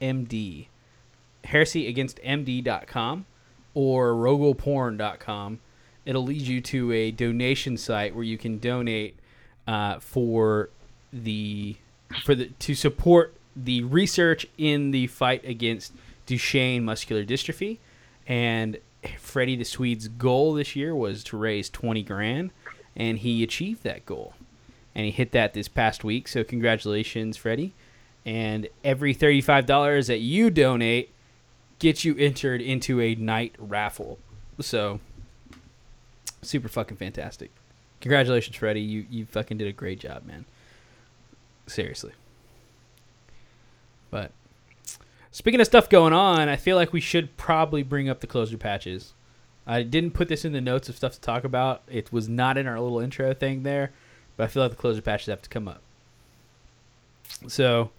MD? 0.00 0.66
Heresy 1.44 1.88
Against 1.88 2.18
MD.com 2.22 3.26
or 3.74 4.12
rogoporn.com. 4.12 5.60
It'll 6.04 6.24
lead 6.24 6.42
you 6.42 6.60
to 6.60 6.92
a 6.92 7.10
donation 7.10 7.76
site 7.76 8.14
where 8.14 8.24
you 8.24 8.38
can 8.38 8.58
donate 8.58 9.16
uh, 9.66 10.00
for 10.00 10.70
the 11.12 11.76
for 12.24 12.34
the 12.34 12.46
to 12.58 12.74
support 12.74 13.34
the 13.54 13.82
research 13.84 14.46
in 14.58 14.90
the 14.90 15.06
fight 15.06 15.44
against 15.44 15.92
Duchenne 16.26 16.82
muscular 16.82 17.24
dystrophy. 17.24 17.78
And 18.26 18.78
Freddie 19.18 19.56
the 19.56 19.64
Swede's 19.64 20.08
goal 20.08 20.54
this 20.54 20.76
year 20.76 20.94
was 20.94 21.24
to 21.24 21.36
raise 21.36 21.68
20 21.68 22.02
grand, 22.02 22.50
and 22.96 23.18
he 23.18 23.42
achieved 23.42 23.82
that 23.84 24.06
goal. 24.06 24.34
And 24.94 25.04
he 25.06 25.10
hit 25.10 25.32
that 25.32 25.54
this 25.54 25.68
past 25.68 26.04
week. 26.04 26.28
So, 26.28 26.44
congratulations, 26.44 27.36
Freddie. 27.36 27.74
And 28.24 28.68
every 28.84 29.14
$35 29.14 30.06
that 30.06 30.18
you 30.18 30.50
donate 30.50 31.12
gets 31.78 32.04
you 32.04 32.16
entered 32.16 32.60
into 32.60 33.00
a 33.00 33.14
night 33.14 33.54
raffle. 33.58 34.18
So, 34.60 35.00
super 36.42 36.68
fucking 36.68 36.96
fantastic. 36.96 37.50
Congratulations, 38.00 38.56
Freddie. 38.56 38.80
You, 38.80 39.06
you 39.10 39.26
fucking 39.26 39.58
did 39.58 39.68
a 39.68 39.72
great 39.72 40.00
job, 40.00 40.24
man. 40.24 40.44
Seriously. 41.66 42.12
But 44.10 44.32
speaking 45.30 45.60
of 45.60 45.66
stuff 45.66 45.88
going 45.88 46.12
on, 46.12 46.48
I 46.48 46.56
feel 46.56 46.76
like 46.76 46.92
we 46.92 47.00
should 47.00 47.36
probably 47.36 47.82
bring 47.82 48.08
up 48.08 48.20
the 48.20 48.26
closer 48.26 48.58
patches. 48.58 49.14
I 49.66 49.82
didn't 49.82 50.12
put 50.12 50.28
this 50.28 50.44
in 50.44 50.52
the 50.52 50.60
notes 50.60 50.88
of 50.88 50.96
stuff 50.96 51.12
to 51.12 51.20
talk 51.20 51.44
about. 51.44 51.82
It 51.88 52.12
was 52.12 52.28
not 52.28 52.58
in 52.58 52.66
our 52.66 52.80
little 52.80 52.98
intro 52.98 53.32
thing 53.32 53.62
there, 53.62 53.92
but 54.36 54.44
I 54.44 54.46
feel 54.46 54.62
like 54.62 54.72
the 54.72 54.76
closer 54.76 55.02
patches 55.02 55.26
have 55.26 55.42
to 55.42 55.48
come 55.48 55.68
up. 55.68 55.82
So, 57.48 57.90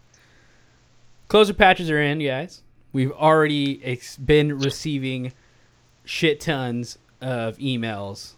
closer 1.27 1.53
patches 1.53 1.89
are 1.89 2.01
in, 2.01 2.19
guys. 2.19 2.61
We've 2.91 3.11
already 3.11 3.83
ex- 3.83 4.17
been 4.17 4.59
receiving 4.59 5.33
shit 6.05 6.39
tons 6.39 6.97
of 7.21 7.57
emails 7.57 8.33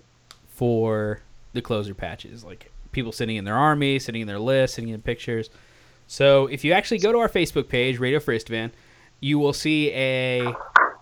for 0.48 1.22
the 1.54 1.62
closer 1.62 1.94
patches, 1.94 2.44
like 2.44 2.72
people 2.92 3.12
sitting 3.12 3.36
in 3.36 3.46
their 3.46 3.56
army, 3.56 4.00
sitting 4.00 4.22
in 4.22 4.28
their 4.28 4.40
list, 4.40 4.76
sitting 4.76 4.90
in 4.90 5.02
pictures. 5.02 5.50
So, 6.08 6.48
if 6.48 6.64
you 6.64 6.72
actually 6.74 7.00
go 7.00 7.12
to 7.12 7.20
our 7.20 7.30
Facebook 7.30 7.68
page, 7.68 8.00
Radio 8.00 8.20
Free 8.20 8.38
Isstvan, 8.38 8.72
you 9.20 9.40
will 9.40 9.54
see 9.54 9.92
a 9.92 10.54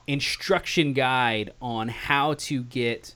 instruction 0.08 0.94
guide 0.94 1.54
on 1.62 1.88
how 1.90 2.34
to 2.36 2.64
get 2.64 3.16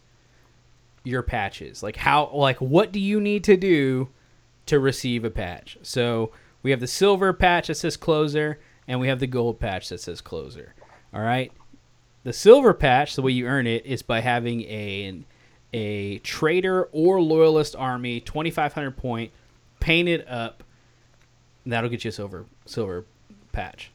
your 1.07 1.23
patches. 1.23 1.81
Like 1.81 1.95
how 1.95 2.29
like 2.33 2.57
what 2.57 2.91
do 2.91 2.99
you 2.99 3.19
need 3.19 3.43
to 3.45 3.57
do 3.57 4.09
to 4.67 4.79
receive 4.79 5.23
a 5.23 5.29
patch? 5.29 5.77
So 5.81 6.31
we 6.61 6.71
have 6.71 6.79
the 6.79 6.87
silver 6.87 7.33
patch 7.33 7.67
that 7.67 7.75
says 7.75 7.97
closer 7.97 8.59
and 8.87 8.99
we 8.99 9.07
have 9.07 9.19
the 9.19 9.27
gold 9.27 9.59
patch 9.59 9.89
that 9.89 10.01
says 10.01 10.21
closer. 10.21 10.73
All 11.13 11.21
right? 11.21 11.51
The 12.23 12.33
silver 12.33 12.73
patch, 12.73 13.15
the 13.15 13.21
way 13.21 13.31
you 13.31 13.47
earn 13.47 13.67
it 13.67 13.85
is 13.85 14.01
by 14.01 14.19
having 14.19 14.61
a 14.63 15.23
a 15.73 16.19
traitor 16.19 16.83
or 16.91 17.21
loyalist 17.21 17.75
army 17.75 18.19
2500 18.19 18.97
point 18.97 19.31
painted 19.79 20.25
up. 20.27 20.63
That'll 21.65 21.89
get 21.89 22.03
you 22.03 22.09
a 22.09 22.11
silver 22.11 22.45
silver 22.65 23.05
patch. 23.51 23.91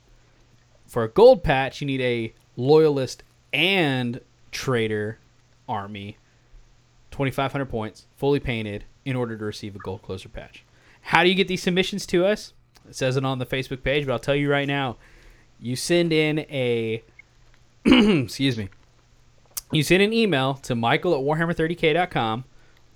For 0.86 1.04
a 1.04 1.08
gold 1.08 1.42
patch, 1.42 1.80
you 1.80 1.86
need 1.86 2.00
a 2.00 2.32
loyalist 2.56 3.22
and 3.52 4.20
traitor 4.50 5.18
army 5.68 6.18
2500 7.12 7.66
points 7.66 8.06
fully 8.16 8.40
painted 8.40 8.84
in 9.04 9.16
order 9.16 9.36
to 9.36 9.44
receive 9.44 9.76
a 9.76 9.78
gold 9.78 10.02
closer 10.02 10.28
patch. 10.28 10.64
How 11.02 11.22
do 11.22 11.28
you 11.28 11.34
get 11.34 11.48
these 11.48 11.62
submissions 11.62 12.06
to 12.06 12.24
us? 12.24 12.52
It 12.88 12.96
says 12.96 13.16
it 13.16 13.24
on 13.24 13.38
the 13.38 13.46
facebook 13.46 13.82
page 13.82 14.06
but 14.06 14.12
i'll 14.12 14.18
tell 14.18 14.34
you 14.34 14.50
right 14.50 14.66
now. 14.66 14.96
You 15.60 15.76
send 15.76 16.12
in 16.12 16.40
a 16.40 17.02
excuse 17.84 18.58
me. 18.58 18.68
You 19.70 19.82
send 19.82 20.02
an 20.02 20.12
email 20.12 20.54
to 20.54 20.74
michael 20.74 21.14
at 21.14 21.20
warhammer30k.com 21.20 22.44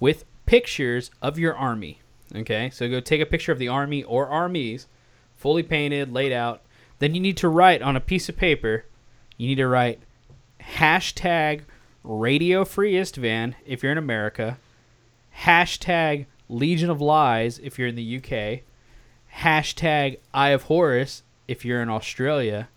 with 0.00 0.24
pictures 0.46 1.10
of 1.22 1.38
your 1.38 1.54
army 1.54 2.00
okay? 2.34 2.70
So 2.70 2.88
go 2.88 3.00
take 3.00 3.20
a 3.20 3.26
picture 3.26 3.52
of 3.52 3.58
the 3.58 3.68
army 3.68 4.02
or 4.02 4.28
armies 4.28 4.88
fully 5.36 5.62
painted 5.62 6.12
laid 6.12 6.32
out. 6.32 6.62
Then 6.98 7.14
you 7.14 7.20
need 7.20 7.36
to 7.38 7.48
write 7.48 7.82
on 7.82 7.94
a 7.94 8.00
piece 8.00 8.28
of 8.28 8.36
paper 8.36 8.84
you 9.36 9.48
need 9.48 9.56
to 9.56 9.68
write 9.68 10.00
hashtag 10.60 11.62
Radio 12.07 12.64
Free 12.64 12.92
Isstvan 12.92 13.54
if 13.66 13.82
you're 13.82 13.90
in 13.90 13.98
America, 13.98 14.59
hashtag 15.42 16.26
Legion 16.48 16.88
of 16.88 17.00
Lies 17.00 17.59
if 17.59 17.78
you're 17.78 17.88
in 17.88 17.96
the 17.96 18.16
UK, 18.18 18.62
hashtag 19.40 20.18
Eye 20.32 20.50
of 20.50 20.64
Horus 20.64 21.24
if 21.48 21.64
you're 21.64 21.82
in 21.82 21.88
Australia, 21.88 22.68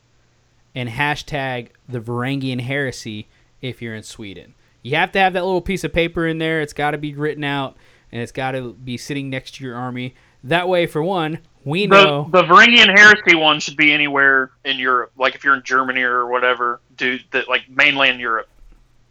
and 0.74 0.90
hashtag 0.90 1.70
the 1.88 2.00
Varangian 2.00 2.62
Heresy 2.62 3.28
if 3.62 3.84
you're 3.84 3.94
in 3.94 4.02
Sweden. 4.02 4.56
You 4.82 4.96
have 4.96 5.12
to 5.12 5.20
have 5.20 5.34
that 5.34 5.46
little 5.46 5.62
piece 5.62 5.84
of 5.84 5.94
paper 5.94 6.26
in 6.26 6.40
there. 6.40 6.62
It's 6.62 6.74
got 6.74 6.92
to 6.92 6.98
be 6.98 7.14
written 7.14 7.44
out 7.44 7.78
and 8.12 8.22
it's 8.22 8.32
got 8.32 8.52
to 8.52 8.74
be 8.74 8.98
sitting 8.98 9.30
next 9.30 9.56
to 9.56 9.64
your 9.64 9.76
army. 9.76 10.16
That 10.44 10.68
way, 10.68 10.88
for 10.88 11.04
one, 11.04 11.40
we 11.66 11.86
know 11.86 12.28
The, 12.32 12.42
the 12.42 12.48
Varangian 12.48 12.98
heresy 12.98 13.36
one 13.36 13.60
should 13.60 13.78
be 13.78 13.94
anywhere 13.94 14.50
in 14.66 14.80
Europe. 14.80 15.12
Like 15.18 15.36
if 15.36 15.44
you're 15.44 15.56
in 15.56 15.64
Germany 15.64 16.02
or 16.02 16.26
whatever, 16.26 16.80
dude, 16.96 17.26
that 17.32 17.48
like 17.48 17.70
mainland 17.70 18.20
Europe 18.20 18.48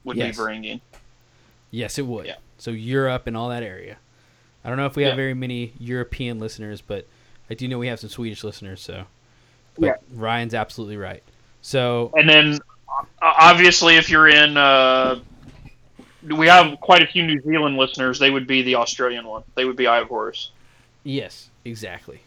would 0.05 0.17
Yes. 0.17 0.37
be 0.37 0.43
Varangian. 0.43 0.81
Yes, 1.71 1.99
it 1.99 2.07
would. 2.07 2.27
Yeah. 2.27 2.37
So 2.59 2.71
Europe 2.71 3.27
and 3.27 3.37
all 3.37 3.49
that 3.51 3.63
area. 3.63 3.97
I 4.65 4.69
don't 4.69 4.79
know 4.79 4.87
if 4.87 4.97
we 4.97 5.03
have 5.05 5.13
Yeah. 5.13 5.17
very 5.17 5.35
many 5.35 5.73
European 5.79 6.39
listeners, 6.39 6.81
but 6.81 7.07
I 7.51 7.55
do 7.55 7.69
know 7.69 7.79
we 7.79 7.87
have 7.89 8.01
some 8.01 8.11
Swedish 8.11 8.43
listeners. 8.45 8.81
So, 8.81 9.05
but 9.79 9.87
Yeah. 9.87 9.95
Ryan's 10.15 10.55
absolutely 10.55 10.97
right. 10.97 11.23
So 11.63 12.11
And 12.17 12.29
then 12.29 12.59
obviously, 13.23 13.97
if 13.97 14.11
you're 14.11 14.29
in, 14.29 14.57
uh, 14.57 15.21
we 16.27 16.47
have 16.49 16.79
quite 16.81 17.03
a 17.03 17.07
few 17.07 17.25
New 17.27 17.41
Zealand 17.43 17.77
listeners. 17.77 18.19
They 18.19 18.31
would 18.31 18.47
be 18.47 18.63
the 18.63 18.75
Australian 18.77 19.27
one. 19.27 19.43
They 19.55 19.65
would 19.65 19.77
be 19.77 19.87
Eye 19.87 19.99
of 20.01 20.09
Horus. 20.09 20.51
yes, 21.05 21.49
exactly. 21.65 22.21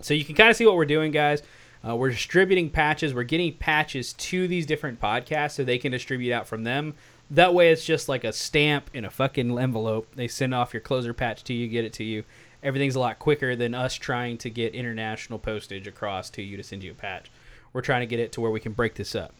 So 0.00 0.14
you 0.14 0.24
can 0.24 0.34
kind 0.34 0.50
of 0.50 0.56
see 0.56 0.66
what 0.66 0.74
we're 0.76 0.84
doing, 0.84 1.12
guys. 1.12 1.42
Uh, 1.86 1.96
we're 1.96 2.10
distributing 2.10 2.70
patches. 2.70 3.12
We're 3.12 3.24
getting 3.24 3.52
patches 3.54 4.12
to 4.12 4.46
these 4.46 4.66
different 4.66 5.00
podcasts 5.00 5.52
so 5.52 5.64
they 5.64 5.78
can 5.78 5.92
distribute 5.92 6.32
out 6.32 6.46
from 6.46 6.64
them. 6.64 6.94
That 7.30 7.54
way, 7.54 7.70
it's 7.70 7.84
just 7.84 8.08
like 8.08 8.24
a 8.24 8.32
stamp 8.32 8.90
in 8.92 9.04
a 9.04 9.10
fucking 9.10 9.58
envelope. 9.58 10.14
They 10.14 10.28
send 10.28 10.54
off 10.54 10.74
your 10.74 10.80
closer 10.80 11.14
patch 11.14 11.42
to 11.44 11.54
you, 11.54 11.66
get 11.66 11.84
it 11.84 11.92
to 11.94 12.04
you. 12.04 12.24
Everything's 12.62 12.94
a 12.94 13.00
lot 13.00 13.18
quicker 13.18 13.56
than 13.56 13.74
us 13.74 13.94
trying 13.94 14.38
to 14.38 14.50
get 14.50 14.74
international 14.74 15.38
postage 15.38 15.86
across 15.86 16.30
to 16.30 16.42
you 16.42 16.56
to 16.56 16.62
send 16.62 16.84
you 16.84 16.92
a 16.92 16.94
patch. 16.94 17.30
We're 17.72 17.80
trying 17.80 18.02
to 18.02 18.06
get 18.06 18.20
it 18.20 18.32
to 18.32 18.40
where 18.40 18.50
we 18.50 18.60
can 18.60 18.72
break 18.72 18.94
this 18.94 19.14
up. 19.14 19.32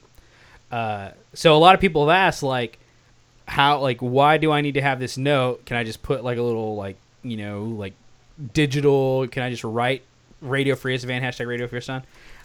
Uh, 0.70 1.10
so 1.34 1.54
a 1.54 1.58
lot 1.58 1.74
of 1.74 1.80
people 1.80 2.08
have 2.08 2.16
asked, 2.16 2.42
like, 2.42 2.78
how, 3.46 3.78
like, 3.80 4.00
why 4.00 4.38
do 4.38 4.50
I 4.50 4.62
need 4.62 4.74
to 4.74 4.82
have 4.82 4.98
this 4.98 5.18
note? 5.18 5.66
Can 5.66 5.76
I 5.76 5.84
just 5.84 6.02
put 6.02 6.24
like 6.24 6.38
a 6.38 6.42
little, 6.42 6.74
like, 6.76 6.96
you 7.22 7.36
know, 7.36 7.64
like 7.64 7.92
digital? 8.54 9.28
Can 9.28 9.42
I 9.42 9.50
just 9.50 9.64
write 9.64 10.02
Radio 10.40 10.74
Free 10.74 10.96
Isstvan 10.96 11.20
hashtag 11.20 11.46
Radio 11.46 11.66
Free 11.66 11.80
Isstvan? 11.80 12.02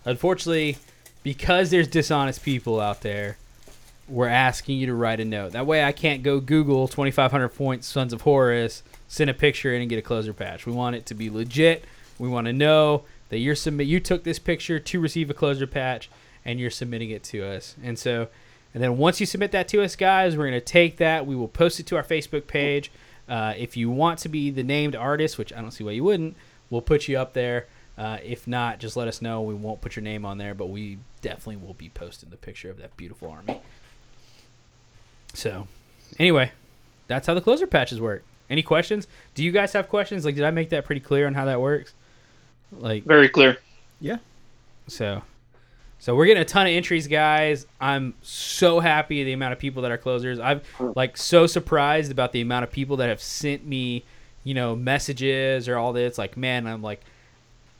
Unfortunately, 0.08 0.78
because 1.22 1.70
there's 1.70 1.88
dishonest 1.88 2.42
people 2.42 2.80
out 2.80 3.02
there, 3.02 3.38
we're 4.08 4.30
asking 4.30 4.78
you 4.78 4.86
to 4.86 4.94
write 4.94 5.20
a 5.20 5.26
note. 5.26 5.52
That 5.52 5.66
way, 5.66 5.84
I 5.84 5.92
can't 5.92 6.24
go 6.24 6.40
Google 6.40 6.88
2,500 6.88 7.50
points 7.50 7.88
Sons 7.88 8.14
of 8.14 8.22
Horus, 8.22 8.84
send 9.10 9.30
a 9.30 9.34
picture 9.34 9.74
in, 9.74 9.82
and 9.82 9.90
get 9.90 10.00
a 10.00 10.02
closer 10.02 10.32
patch. 10.32 10.66
We 10.66 10.72
want 10.72 10.96
it 10.96 11.06
to 11.08 11.14
be 11.14 11.30
legit. 11.30 11.84
We 12.18 12.30
want 12.30 12.48
to 12.48 12.54
know 12.54 13.04
that 13.28 13.40
you're 13.40 13.54
submit. 13.54 13.88
You 13.88 14.00
took 14.00 14.24
this 14.24 14.40
picture 14.40 14.80
to 14.80 15.00
receive 15.02 15.30
a 15.30 15.34
closer 15.34 15.68
patch, 15.68 16.10
and 16.46 16.58
you're 16.58 16.70
submitting 16.70 17.10
it 17.10 17.24
to 17.26 17.46
us. 17.46 17.76
And 17.84 18.00
so, 18.00 18.30
and 18.74 18.82
then 18.82 18.98
once 18.98 19.20
you 19.20 19.26
submit 19.26 19.52
that 19.52 19.68
to 19.70 19.84
us, 19.84 19.98
guys, 19.98 20.38
we're 20.38 20.46
gonna 20.46 20.62
take 20.62 20.96
that. 20.98 21.28
We 21.28 21.36
will 21.36 21.50
post 21.50 21.82
it 21.82 21.86
to 21.88 21.98
our 21.98 22.04
Facebook 22.04 22.48
page. 22.48 22.94
Uh, 23.28 23.56
if 23.58 23.76
you 23.76 23.90
want 23.90 24.20
to 24.20 24.30
be 24.30 24.52
the 24.52 24.64
named 24.64 24.96
artist, 24.96 25.38
which 25.38 25.52
I 25.52 25.60
don't 25.60 25.72
see 25.72 25.84
why 25.84 25.92
you 25.92 26.06
wouldn't, 26.06 26.38
we'll 26.70 26.82
put 26.82 27.10
you 27.10 27.20
up 27.20 27.34
there. 27.34 27.66
Uh, 27.98 28.18
if 28.24 28.48
not, 28.48 28.80
just 28.80 28.96
let 28.96 29.08
us 29.08 29.22
know. 29.22 29.42
We 29.42 29.56
won't 29.56 29.82
put 29.82 29.96
your 29.96 30.04
name 30.04 30.24
on 30.24 30.38
there, 30.38 30.54
but 30.54 30.68
we 30.68 31.00
definitely 31.22 31.58
will 31.58 31.74
be 31.74 31.90
posting 31.90 32.30
the 32.30 32.38
picture 32.38 32.70
of 32.70 32.78
that 32.78 32.96
beautiful 32.96 33.30
army. 33.32 33.60
So, 35.34 35.68
anyway, 36.20 36.52
that's 37.08 37.28
how 37.28 37.34
the 37.34 37.42
closer 37.42 37.66
patches 37.68 38.00
work. 38.00 38.24
Any 38.50 38.62
questions? 38.62 39.08
Do 39.34 39.44
you 39.44 39.52
guys 39.52 39.74
have 39.74 39.90
questions? 39.90 40.26
Like, 40.26 40.36
did 40.36 40.44
I 40.44 40.52
make 40.52 40.70
that 40.70 40.86
pretty 40.86 41.02
clear 41.02 41.28
on 41.28 41.34
how 41.34 41.46
that 41.46 41.60
works? 41.60 41.94
Like, 42.72 43.04
Very 43.04 43.30
clear. 43.30 43.58
Yeah. 44.00 44.18
so, 44.88 45.24
so 46.00 46.16
we're 46.16 46.28
getting 46.28 46.42
a 46.42 46.46
ton 46.46 46.68
of 46.68 46.72
entries, 46.72 47.08
guys. 47.08 47.66
I'm 47.82 48.14
so 48.22 48.80
happy 48.80 49.24
the 49.24 49.34
amount 49.34 49.54
of 49.54 49.60
people 49.60 49.82
that 49.82 49.92
are 49.92 49.98
closers. 49.98 50.40
I'm 50.40 50.62
like 50.96 51.18
so 51.18 51.48
surprised 51.48 52.12
about 52.12 52.32
the 52.32 52.42
amount 52.42 52.64
of 52.64 52.72
people 52.72 52.98
that 52.98 53.10
have 53.10 53.22
sent 53.22 53.66
me, 53.66 54.06
you 54.44 54.54
know, 54.54 54.76
messages 54.76 55.68
or 55.68 55.78
all 55.78 55.94
this. 55.94 56.18
Like, 56.18 56.38
man, 56.38 56.68
I'm 56.68 56.84
like, 56.84 57.02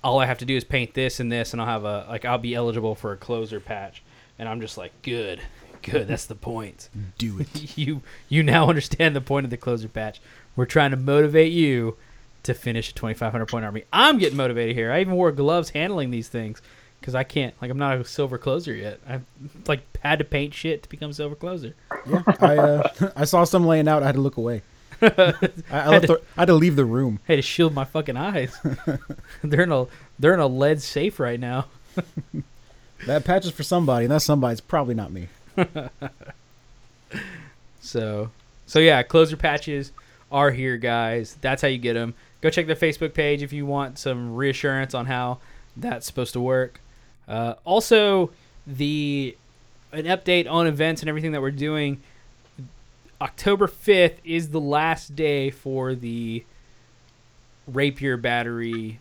all 0.08 0.20
I 0.20 0.26
have 0.26 0.38
to 0.38 0.46
do 0.46 0.56
is 0.56 0.64
paint 0.64 0.94
this 0.94 1.20
and 1.20 1.30
this, 1.30 1.52
and 1.52 1.62
I'll 1.62 1.68
have 1.68 1.84
a 1.84 2.06
like 2.08 2.24
I'll 2.24 2.38
be 2.38 2.56
eligible 2.56 2.96
for 2.96 3.12
a 3.12 3.18
closer 3.18 3.60
patch. 3.60 4.02
And 4.40 4.48
I'm 4.48 4.62
just 4.62 4.78
like, 4.78 4.94
good, 5.02 5.42
good. 5.82 6.08
That's 6.08 6.26
the 6.26 6.36
point. 6.36 6.88
Do 7.18 7.42
it. 7.42 7.78
you 7.78 8.02
you 8.30 8.42
now 8.42 8.70
understand 8.70 9.18
the 9.18 9.22
point 9.22 9.44
of 9.44 9.50
the 9.50 9.58
closer 9.58 9.90
patch. 9.90 10.22
We're 10.56 10.66
trying 10.66 10.92
to 10.92 10.98
motivate 10.98 11.52
you 11.52 11.98
to 12.44 12.54
finish 12.54 12.92
a 12.92 12.94
2500 12.94 13.48
point 13.48 13.66
army. 13.66 13.84
I'm 13.92 14.18
getting 14.18 14.38
motivated 14.38 14.78
here. 14.78 14.94
I 14.94 15.02
even 15.02 15.14
wore 15.14 15.34
gloves 15.34 15.72
handling 15.72 16.10
these 16.12 16.30
things 16.30 16.62
because 17.02 17.14
I 17.14 17.26
can't 17.26 17.54
like 17.62 17.70
I'm 17.70 17.78
not 17.78 17.98
a 17.98 18.06
silver 18.06 18.38
closer 18.38 18.74
yet. 18.74 19.02
I've 19.06 19.26
like 19.68 19.82
had 20.04 20.20
to 20.20 20.26
paint 20.26 20.54
shit 20.54 20.84
to 20.84 20.90
become 20.90 21.12
silver 21.12 21.36
closer. 21.36 21.76
Yeah. 22.10 22.24
I 22.40 22.58
uh, 22.58 23.12
I 23.18 23.26
saw 23.26 23.44
some 23.44 23.68
laying 23.68 23.90
out. 23.90 24.04
I 24.04 24.06
had 24.06 24.16
to 24.16 24.22
look 24.22 24.38
away. 24.38 24.62
I, 25.02 25.34
I, 25.72 25.90
left 25.90 26.08
the, 26.08 26.22
I 26.36 26.42
had 26.42 26.46
to 26.46 26.54
leave 26.54 26.76
the 26.76 26.86
room. 26.86 27.20
I 27.28 27.34
had 27.34 27.36
to 27.38 27.42
shield 27.42 27.74
my 27.74 27.86
fucking 27.86 28.18
eyes. 28.18 28.58
they're 29.44 29.62
in 29.62 29.72
a 29.72 29.88
they're 30.18 30.34
in 30.34 30.40
a 30.40 30.48
lead 30.48 30.82
safe 30.82 31.20
right 31.20 31.40
now. 31.40 31.66
That 33.06 33.26
patch 33.26 33.46
is 33.46 33.52
for 33.52 33.62
somebody, 33.62 34.06
and 34.06 34.12
that 34.12 34.24
somebody's 34.24 34.60
probably 34.60 34.96
not 34.96 35.12
me. 35.12 35.28
So, 37.88 38.32
so 38.66 38.80
yeah, 38.80 39.02
closer 39.02 39.38
patches 39.38 39.94
are 40.30 40.52
here, 40.52 40.76
guys. 40.78 41.38
That's 41.40 41.62
how 41.62 41.70
you 41.70 41.78
get 41.78 41.94
them. 41.94 42.16
Go 42.42 42.50
check 42.50 42.68
the 42.68 42.76
Facebook 42.76 43.14
page 43.14 43.42
if 43.42 43.54
you 43.54 43.66
want 43.66 43.98
some 43.98 44.36
reassurance 44.36 44.94
on 44.94 45.06
how 45.06 45.40
that's 45.78 46.06
supposed 46.06 46.34
to 46.34 46.42
work. 46.42 46.82
Uh, 47.30 47.54
also, 47.64 48.32
the 48.66 49.38
an 49.94 50.04
update 50.04 50.52
on 50.52 50.68
events 50.68 51.02
and 51.02 51.08
everything 51.08 51.32
that 51.32 51.42
we're 51.42 51.50
doing. 51.50 52.02
October 53.20 53.68
fifth 53.68 54.22
is 54.24 54.50
the 54.50 54.60
last 54.60 55.16
day 55.16 55.50
for 55.50 55.96
the 55.96 56.44
Rapier 57.66 58.16
Battery 58.16 59.00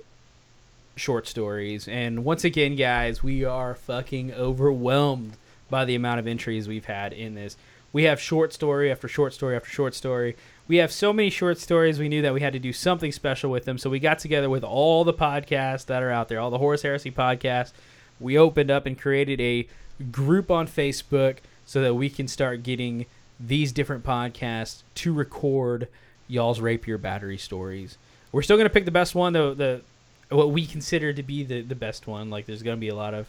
short 0.96 1.28
stories, 1.28 1.86
and 1.86 2.24
once 2.24 2.42
again, 2.42 2.76
guys, 2.76 3.22
we 3.22 3.44
are 3.44 3.74
fucking 3.74 4.32
overwhelmed 4.32 5.36
by 5.68 5.84
the 5.84 5.94
amount 5.94 6.18
of 6.18 6.26
entries 6.26 6.66
we've 6.66 6.86
had 6.86 7.12
in 7.12 7.34
this. 7.34 7.58
We 7.92 8.04
have 8.04 8.18
short 8.18 8.54
story 8.54 8.90
after 8.90 9.06
short 9.06 9.34
story 9.34 9.54
after 9.54 9.68
short 9.68 9.94
story. 9.94 10.36
we 10.66 10.76
have 10.78 10.90
so 10.90 11.12
many 11.12 11.28
short 11.30 11.58
stories. 11.58 11.98
We 11.98 12.08
knew 12.08 12.22
that 12.22 12.34
we 12.34 12.40
had 12.40 12.54
to 12.54 12.58
do 12.58 12.72
something 12.72 13.12
special 13.12 13.50
with 13.50 13.66
them, 13.66 13.76
so 13.76 13.90
we 13.90 13.98
got 13.98 14.18
together 14.18 14.48
with 14.48 14.64
all 14.64 15.04
the 15.04 15.14
podcasts 15.14 15.84
that 15.86 16.02
are 16.02 16.10
out 16.10 16.28
there, 16.28 16.40
all 16.40 16.50
the 16.50 16.58
Horus 16.58 16.82
Heresy 16.82 17.10
podcasts. 17.10 17.72
We 18.18 18.38
opened 18.38 18.70
up 18.70 18.86
and 18.86 18.98
created 18.98 19.42
a 19.42 19.68
group 20.10 20.50
on 20.50 20.66
Facebook 20.66 21.36
so 21.66 21.82
that 21.82 21.94
we 21.94 22.08
can 22.08 22.28
start 22.28 22.62
getting 22.62 23.04
these 23.38 23.72
different 23.72 24.04
podcasts 24.04 24.82
to 24.96 25.12
record 25.12 25.88
y'all's 26.28 26.60
rapier 26.60 26.98
battery 26.98 27.38
stories. 27.38 27.98
We're 28.32 28.42
still 28.42 28.56
gonna 28.56 28.70
pick 28.70 28.84
the 28.84 28.90
best 28.90 29.14
one, 29.14 29.32
though 29.32 29.54
the 29.54 29.82
what 30.28 30.50
we 30.50 30.66
consider 30.66 31.12
to 31.12 31.22
be 31.22 31.44
the 31.44 31.62
the 31.62 31.74
best 31.74 32.06
one. 32.06 32.30
Like 32.30 32.46
there's 32.46 32.62
gonna 32.62 32.76
be 32.76 32.88
a 32.88 32.94
lot 32.94 33.14
of, 33.14 33.28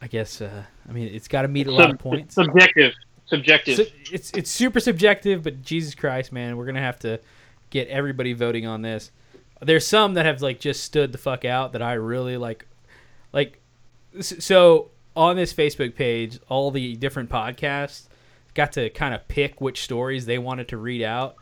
I 0.00 0.06
guess. 0.06 0.40
Uh, 0.40 0.64
I 0.88 0.92
mean, 0.92 1.08
it's 1.14 1.28
got 1.28 1.42
to 1.42 1.48
meet 1.48 1.66
a 1.66 1.72
lot 1.72 1.90
of 1.90 1.92
Sub- 1.92 2.00
points. 2.00 2.34
Subjective. 2.34 2.92
Subjective. 3.26 3.76
So 3.76 3.84
it's 4.12 4.30
it's 4.32 4.50
super 4.50 4.80
subjective, 4.80 5.42
but 5.42 5.62
Jesus 5.62 5.94
Christ, 5.94 6.32
man, 6.32 6.56
we're 6.56 6.66
gonna 6.66 6.80
have 6.80 6.98
to 7.00 7.20
get 7.70 7.88
everybody 7.88 8.32
voting 8.32 8.66
on 8.66 8.82
this. 8.82 9.10
There's 9.60 9.86
some 9.86 10.14
that 10.14 10.26
have 10.26 10.42
like 10.42 10.60
just 10.60 10.84
stood 10.84 11.12
the 11.12 11.18
fuck 11.18 11.44
out 11.44 11.72
that 11.72 11.82
I 11.82 11.94
really 11.94 12.36
like, 12.36 12.66
like. 13.32 13.60
So 14.20 14.90
on 15.14 15.36
this 15.36 15.52
Facebook 15.52 15.94
page, 15.94 16.38
all 16.48 16.70
the 16.70 16.94
different 16.96 17.30
podcasts 17.30 18.06
got 18.56 18.72
to 18.72 18.90
kind 18.90 19.14
of 19.14 19.28
pick 19.28 19.60
which 19.60 19.82
stories 19.82 20.26
they 20.26 20.38
wanted 20.38 20.68
to 20.68 20.76
read 20.76 21.02
out, 21.02 21.36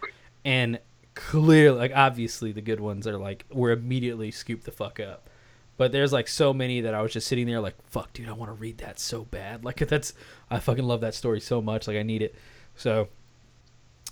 and 0.44 0.78
clearly, 1.14 1.78
like 1.78 1.92
obviously, 1.94 2.52
the 2.52 2.60
good 2.60 2.80
ones 2.80 3.06
are 3.06 3.16
like 3.16 3.44
were 3.50 3.70
immediately 3.70 4.30
scooped 4.30 4.64
the 4.64 4.72
fuck 4.72 5.00
up. 5.00 5.30
But 5.76 5.90
there's 5.90 6.12
like 6.12 6.28
so 6.28 6.52
many 6.52 6.82
that 6.82 6.94
I 6.94 7.02
was 7.02 7.12
just 7.12 7.26
sitting 7.26 7.46
there 7.46 7.60
like, 7.60 7.74
fuck, 7.90 8.12
dude, 8.12 8.28
I 8.28 8.32
want 8.32 8.50
to 8.50 8.54
read 8.54 8.78
that 8.78 9.00
so 9.00 9.24
bad. 9.24 9.64
Like 9.64 9.76
that's, 9.88 10.12
I 10.50 10.60
fucking 10.60 10.84
love 10.84 11.00
that 11.00 11.14
story 11.14 11.40
so 11.40 11.60
much. 11.60 11.88
Like 11.88 11.96
I 11.96 12.02
need 12.02 12.22
it. 12.22 12.34
So, 12.76 13.08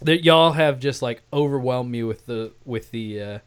that 0.01 0.25
y'all 0.25 0.53
have 0.53 0.81
just 0.81 1.03
like 1.03 1.23
overwhelmed 1.33 1.91
me 1.91 2.03
with 2.03 2.27
the 2.27 2.53
with 2.65 2.91
the 2.91 3.21
uh, 3.21 3.39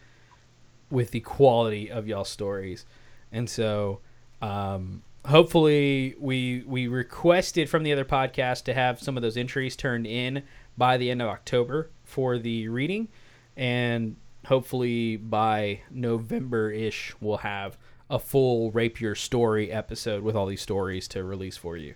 with 0.90 1.12
the 1.12 1.20
quality 1.22 1.90
of 1.92 2.08
y'all 2.08 2.24
stories, 2.24 2.86
and 3.32 3.50
so 3.50 4.00
um, 4.42 5.02
hopefully 5.28 6.16
we 6.20 6.64
we 6.66 6.88
requested 6.88 7.70
from 7.70 7.84
the 7.84 7.92
other 7.92 8.06
podcast 8.06 8.64
to 8.66 8.74
have 8.74 9.02
some 9.02 9.18
of 9.18 9.24
those 9.24 9.38
entries 9.38 9.76
turned 9.76 10.06
in 10.08 10.44
by 10.78 10.98
the 10.98 11.10
end 11.10 11.22
of 11.22 11.28
October 11.28 11.90
for 12.04 12.38
the 12.38 12.68
reading, 12.68 13.08
and 13.56 14.16
hopefully 14.46 15.18
by 15.18 15.80
November 15.90 16.70
ish 16.72 17.14
we'll 17.20 17.38
have 17.38 17.78
a 18.10 18.20
full 18.20 18.72
rapier 18.72 19.16
story 19.16 19.72
episode 19.72 20.22
with 20.24 20.36
all 20.36 20.46
these 20.46 20.62
stories 20.62 21.08
to 21.08 21.24
release 21.24 21.58
for 21.58 21.76
you. 21.76 21.96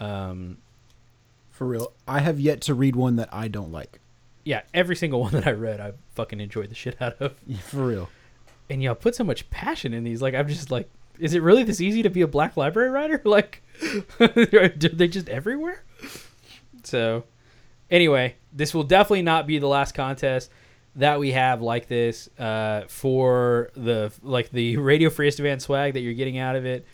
Um, 0.00 0.58
For 1.52 1.66
real, 1.66 1.92
I 2.08 2.18
have 2.20 2.40
yet 2.40 2.60
to 2.62 2.74
read 2.74 2.96
one 2.96 3.16
that 3.16 3.28
I 3.32 3.46
don't 3.48 3.70
like. 3.70 4.00
yeah, 4.44 4.62
every 4.74 4.96
single 4.96 5.20
one 5.20 5.32
that 5.34 5.46
I 5.46 5.52
read, 5.52 5.78
I 5.80 5.92
fucking 6.14 6.40
enjoyed 6.40 6.70
the 6.70 6.74
shit 6.74 7.00
out 7.00 7.20
of. 7.20 7.36
For 7.60 7.86
real. 7.86 8.08
And 8.68 8.82
y'all 8.82 8.96
put 8.96 9.14
so 9.14 9.22
much 9.22 9.48
passion 9.50 9.94
in 9.94 10.02
these. 10.02 10.20
Like, 10.20 10.34
I'm 10.34 10.48
just 10.48 10.72
like, 10.72 10.90
is 11.18 11.34
it 11.34 11.42
really 11.42 11.62
this 11.62 11.80
easy 11.80 12.02
to 12.02 12.10
be 12.10 12.22
a 12.22 12.26
black 12.26 12.56
library 12.56 12.90
writer? 12.90 13.20
Like, 13.24 13.62
are 14.20 14.68
they 14.68 15.08
just 15.08 15.28
everywhere? 15.28 15.82
So, 16.84 17.24
anyway, 17.90 18.36
this 18.52 18.72
will 18.72 18.84
definitely 18.84 19.22
not 19.22 19.46
be 19.46 19.58
the 19.58 19.66
last 19.66 19.92
contest 19.92 20.50
that 20.96 21.18
we 21.20 21.32
have 21.32 21.60
like 21.60 21.88
this 21.88 22.28
uh, 22.38 22.84
for 22.88 23.70
the 23.76 24.12
like 24.22 24.50
the 24.50 24.78
Radio 24.78 25.10
Free 25.10 25.28
Isstvan 25.28 25.60
swag 25.60 25.92
that 25.92 26.00
you're 26.00 26.14
getting 26.14 26.38
out 26.38 26.56
of 26.56 26.64
it. 26.64 26.86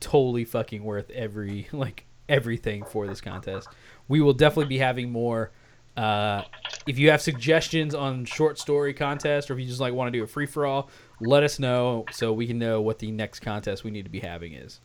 Totally 0.00 0.44
fucking 0.44 0.82
worth 0.82 1.10
every 1.10 1.68
like 1.72 2.04
everything 2.28 2.84
for 2.84 3.06
this 3.06 3.20
contest. 3.20 3.68
We 4.08 4.20
will 4.20 4.34
definitely 4.34 4.68
be 4.68 4.78
having 4.78 5.10
more. 5.10 5.52
Uh, 5.96 6.42
if 6.86 6.98
you 6.98 7.10
have 7.10 7.22
suggestions 7.22 7.94
on 7.94 8.26
short 8.26 8.58
story 8.58 8.92
contest, 8.92 9.50
or 9.50 9.54
if 9.54 9.60
you 9.60 9.66
just 9.66 9.80
like 9.80 9.94
want 9.94 10.12
to 10.12 10.18
do 10.18 10.22
a 10.22 10.26
free 10.26 10.44
for 10.44 10.66
all, 10.66 10.90
let 11.20 11.42
us 11.42 11.58
know 11.58 12.04
so 12.10 12.32
we 12.32 12.46
can 12.46 12.58
know 12.58 12.80
what 12.80 12.98
the 12.98 13.10
next 13.10 13.40
contest 13.40 13.84
we 13.84 13.90
need 13.90 14.04
to 14.04 14.10
be 14.10 14.20
having 14.20 14.52
is. 14.52 14.80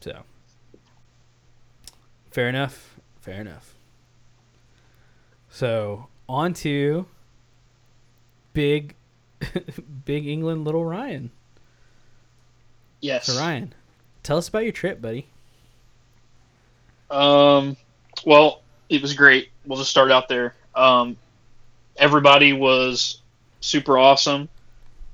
So, 0.00 0.22
fair 2.30 2.48
enough. 2.48 2.96
Fair 3.20 3.40
enough. 3.40 3.74
So 5.50 6.08
on 6.28 6.52
to 6.54 7.06
big, 8.52 8.94
big 10.04 10.26
England, 10.26 10.64
little 10.64 10.84
Ryan. 10.84 11.30
yes. 13.00 13.26
So 13.26 13.38
Ryan, 13.38 13.72
tell 14.22 14.36
us 14.36 14.48
about 14.48 14.64
your 14.64 14.72
trip, 14.72 15.00
buddy. 15.00 15.28
Um, 17.10 17.76
well, 18.26 18.62
it 18.88 19.00
was 19.00 19.14
great. 19.14 19.50
We'll 19.64 19.78
just 19.78 19.90
start 19.90 20.10
out 20.10 20.28
there. 20.28 20.54
Um, 20.74 21.16
everybody 21.96 22.52
was 22.52 23.22
super 23.60 23.96
awesome. 23.96 24.48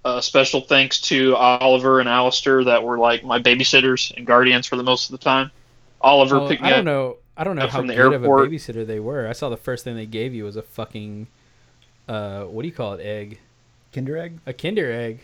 Uh, 0.02 0.20
special 0.20 0.62
thanks 0.62 1.00
to 1.02 1.36
Oliver 1.36 2.00
and 2.00 2.08
Alistair 2.08 2.64
that 2.64 2.82
were 2.82 2.98
like 2.98 3.22
my 3.22 3.38
babysitters 3.38 4.16
and 4.16 4.26
guardians 4.26 4.66
for 4.66 4.76
the 4.76 4.82
most 4.82 5.10
of 5.10 5.12
the 5.18 5.22
time. 5.22 5.50
Oliver 6.00 6.36
Oh, 6.36 6.48
picked 6.48 6.62
me 6.62 6.68
I 6.68 6.70
don't 6.70 6.78
up. 6.80 6.84
know. 6.86 7.16
I 7.36 7.44
don't 7.44 7.56
know 7.56 7.66
how 7.68 7.78
from 7.78 7.86
the 7.86 7.94
good 7.94 8.12
of 8.14 8.22
a 8.24 8.26
airport. 8.26 8.50
babysitter 8.50 8.86
they 8.86 8.98
were. 9.00 9.28
I 9.28 9.32
saw 9.32 9.48
the 9.50 9.56
first 9.58 9.84
thing 9.84 9.96
they 9.96 10.06
gave 10.06 10.32
you 10.34 10.44
was 10.44 10.56
a 10.56 10.62
fucking, 10.62 11.26
uh, 12.08 12.44
what 12.44 12.62
do 12.62 12.68
you 12.68 12.74
call 12.74 12.94
it? 12.94 13.00
Egg, 13.04 13.40
Kinder 13.92 14.16
egg? 14.16 14.38
a 14.46 14.52
Kinder 14.54 14.90
egg. 14.90 15.20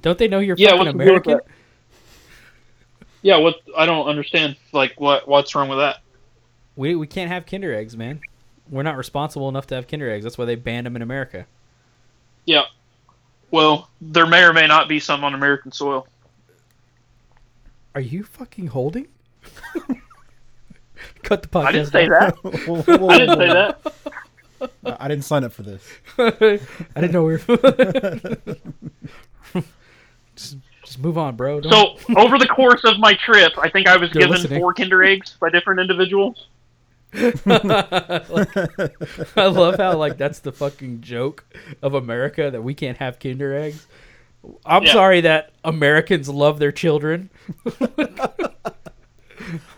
Don't 0.00 0.16
they 0.18 0.28
know 0.28 0.38
you're 0.38 0.56
Yeah, 0.56 0.70
fucking 0.70 0.84
what's 0.86 0.98
the 0.98 1.04
deal 1.04 1.14
with 1.14 1.26
American? 1.26 1.40
Yeah, 3.22 3.38
what 3.38 3.56
I 3.76 3.86
don't 3.86 4.06
understand. 4.06 4.56
Like, 4.72 5.00
what 5.00 5.26
what's 5.26 5.54
wrong 5.54 5.68
with 5.68 5.78
that? 5.78 6.00
We 6.76 6.94
we 6.94 7.06
can't 7.06 7.30
have 7.30 7.46
Kinder 7.46 7.74
eggs, 7.74 7.96
man. 7.96 8.20
We're 8.70 8.82
not 8.82 8.96
responsible 8.96 9.48
enough 9.48 9.66
to 9.68 9.74
have 9.74 9.88
Kinder 9.88 10.10
eggs. 10.10 10.24
That's 10.24 10.38
why 10.38 10.44
they 10.44 10.54
banned 10.56 10.86
them 10.86 10.96
in 10.96 11.02
America. 11.02 11.46
Yeah. 12.46 12.64
Well, 13.50 13.88
there 14.00 14.26
may 14.26 14.42
or 14.44 14.52
may 14.52 14.66
not 14.66 14.88
be 14.88 15.00
some 15.00 15.24
on 15.24 15.34
American 15.34 15.72
soil. 15.72 16.06
Are 17.94 18.00
you 18.00 18.24
fucking 18.24 18.68
holding? 18.68 19.06
Cut 21.22 21.42
the 21.42 21.48
podcast. 21.48 21.64
I 21.66 21.72
didn't 21.72 21.92
say 21.92 22.08
that. 22.08 22.36
Whoa, 22.42 22.82
whoa, 22.82 22.98
whoa, 22.98 23.08
I 23.08 23.18
didn't 23.18 23.38
say 23.38 23.48
that. 23.48 23.92
I 24.84 24.96
I 25.00 25.08
didn't 25.08 25.24
sign 25.24 25.44
up 25.44 25.52
for 25.52 25.62
this. 25.62 25.82
I 26.18 26.58
didn't 27.00 27.12
know 27.12 27.24
we 27.24 27.36
were. 27.36 27.38
just, 30.36 30.56
just 30.82 30.98
move 30.98 31.18
on, 31.18 31.36
bro. 31.36 31.60
Don't- 31.60 31.98
So 32.00 32.14
over 32.16 32.38
the 32.38 32.46
course 32.46 32.82
of 32.84 32.98
my 32.98 33.14
trip, 33.14 33.52
I 33.58 33.68
think 33.68 33.88
I 33.88 33.96
was 33.96 34.10
They're 34.10 34.22
given 34.22 34.36
listening. 34.42 34.60
four 34.60 34.74
Kinder 34.74 35.02
eggs 35.02 35.36
by 35.40 35.50
different 35.50 35.80
individuals. 35.80 36.46
Like, 37.14 38.56
I 39.36 39.46
love 39.46 39.76
how 39.76 39.96
like 39.96 40.16
that's 40.18 40.40
the 40.40 40.52
fucking 40.52 41.00
joke 41.00 41.44
of 41.82 41.94
America 41.94 42.50
that 42.50 42.62
we 42.62 42.74
can't 42.74 42.98
have 42.98 43.18
Kinder 43.18 43.54
eggs. 43.54 43.86
I'm 44.66 44.82
Yeah. 44.82 44.92
sorry 44.92 45.20
that 45.22 45.52
Americans 45.64 46.28
love 46.28 46.58
their 46.58 46.72
children. 46.72 47.30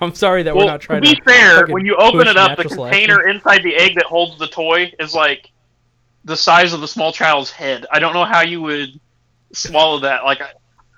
I'm 0.01 0.15
sorry 0.15 0.43
that 0.45 0.55
we're 0.55 0.65
not 0.67 0.81
trying 0.81 1.03
to 1.03 1.09
to. 1.09 1.15
be 1.17 1.21
fair, 1.25 1.67
when 1.67 1.85
you 1.87 1.97
open 1.97 2.27
it 2.29 2.37
up, 2.37 2.57
the 2.57 2.65
natural 2.65 2.71
selection. 2.71 3.01
container 3.07 3.29
inside 3.29 3.63
the 3.63 3.75
egg 3.75 3.95
that 3.97 4.05
holds 4.05 4.39
the 4.39 4.47
toy 4.49 4.93
is 5.01 5.15
like 5.15 5.51
the 6.25 6.37
size 6.37 6.73
of 6.73 6.81
the 6.81 6.89
small 6.89 7.13
child's 7.13 7.51
head. 7.51 7.87
I 7.91 7.99
don't 7.99 8.13
know 8.15 8.25
how 8.25 8.43
you 8.43 8.61
would 8.63 9.01
swallow 9.53 10.01
that. 10.01 10.25
Like, 10.25 10.41
I, 10.41 10.51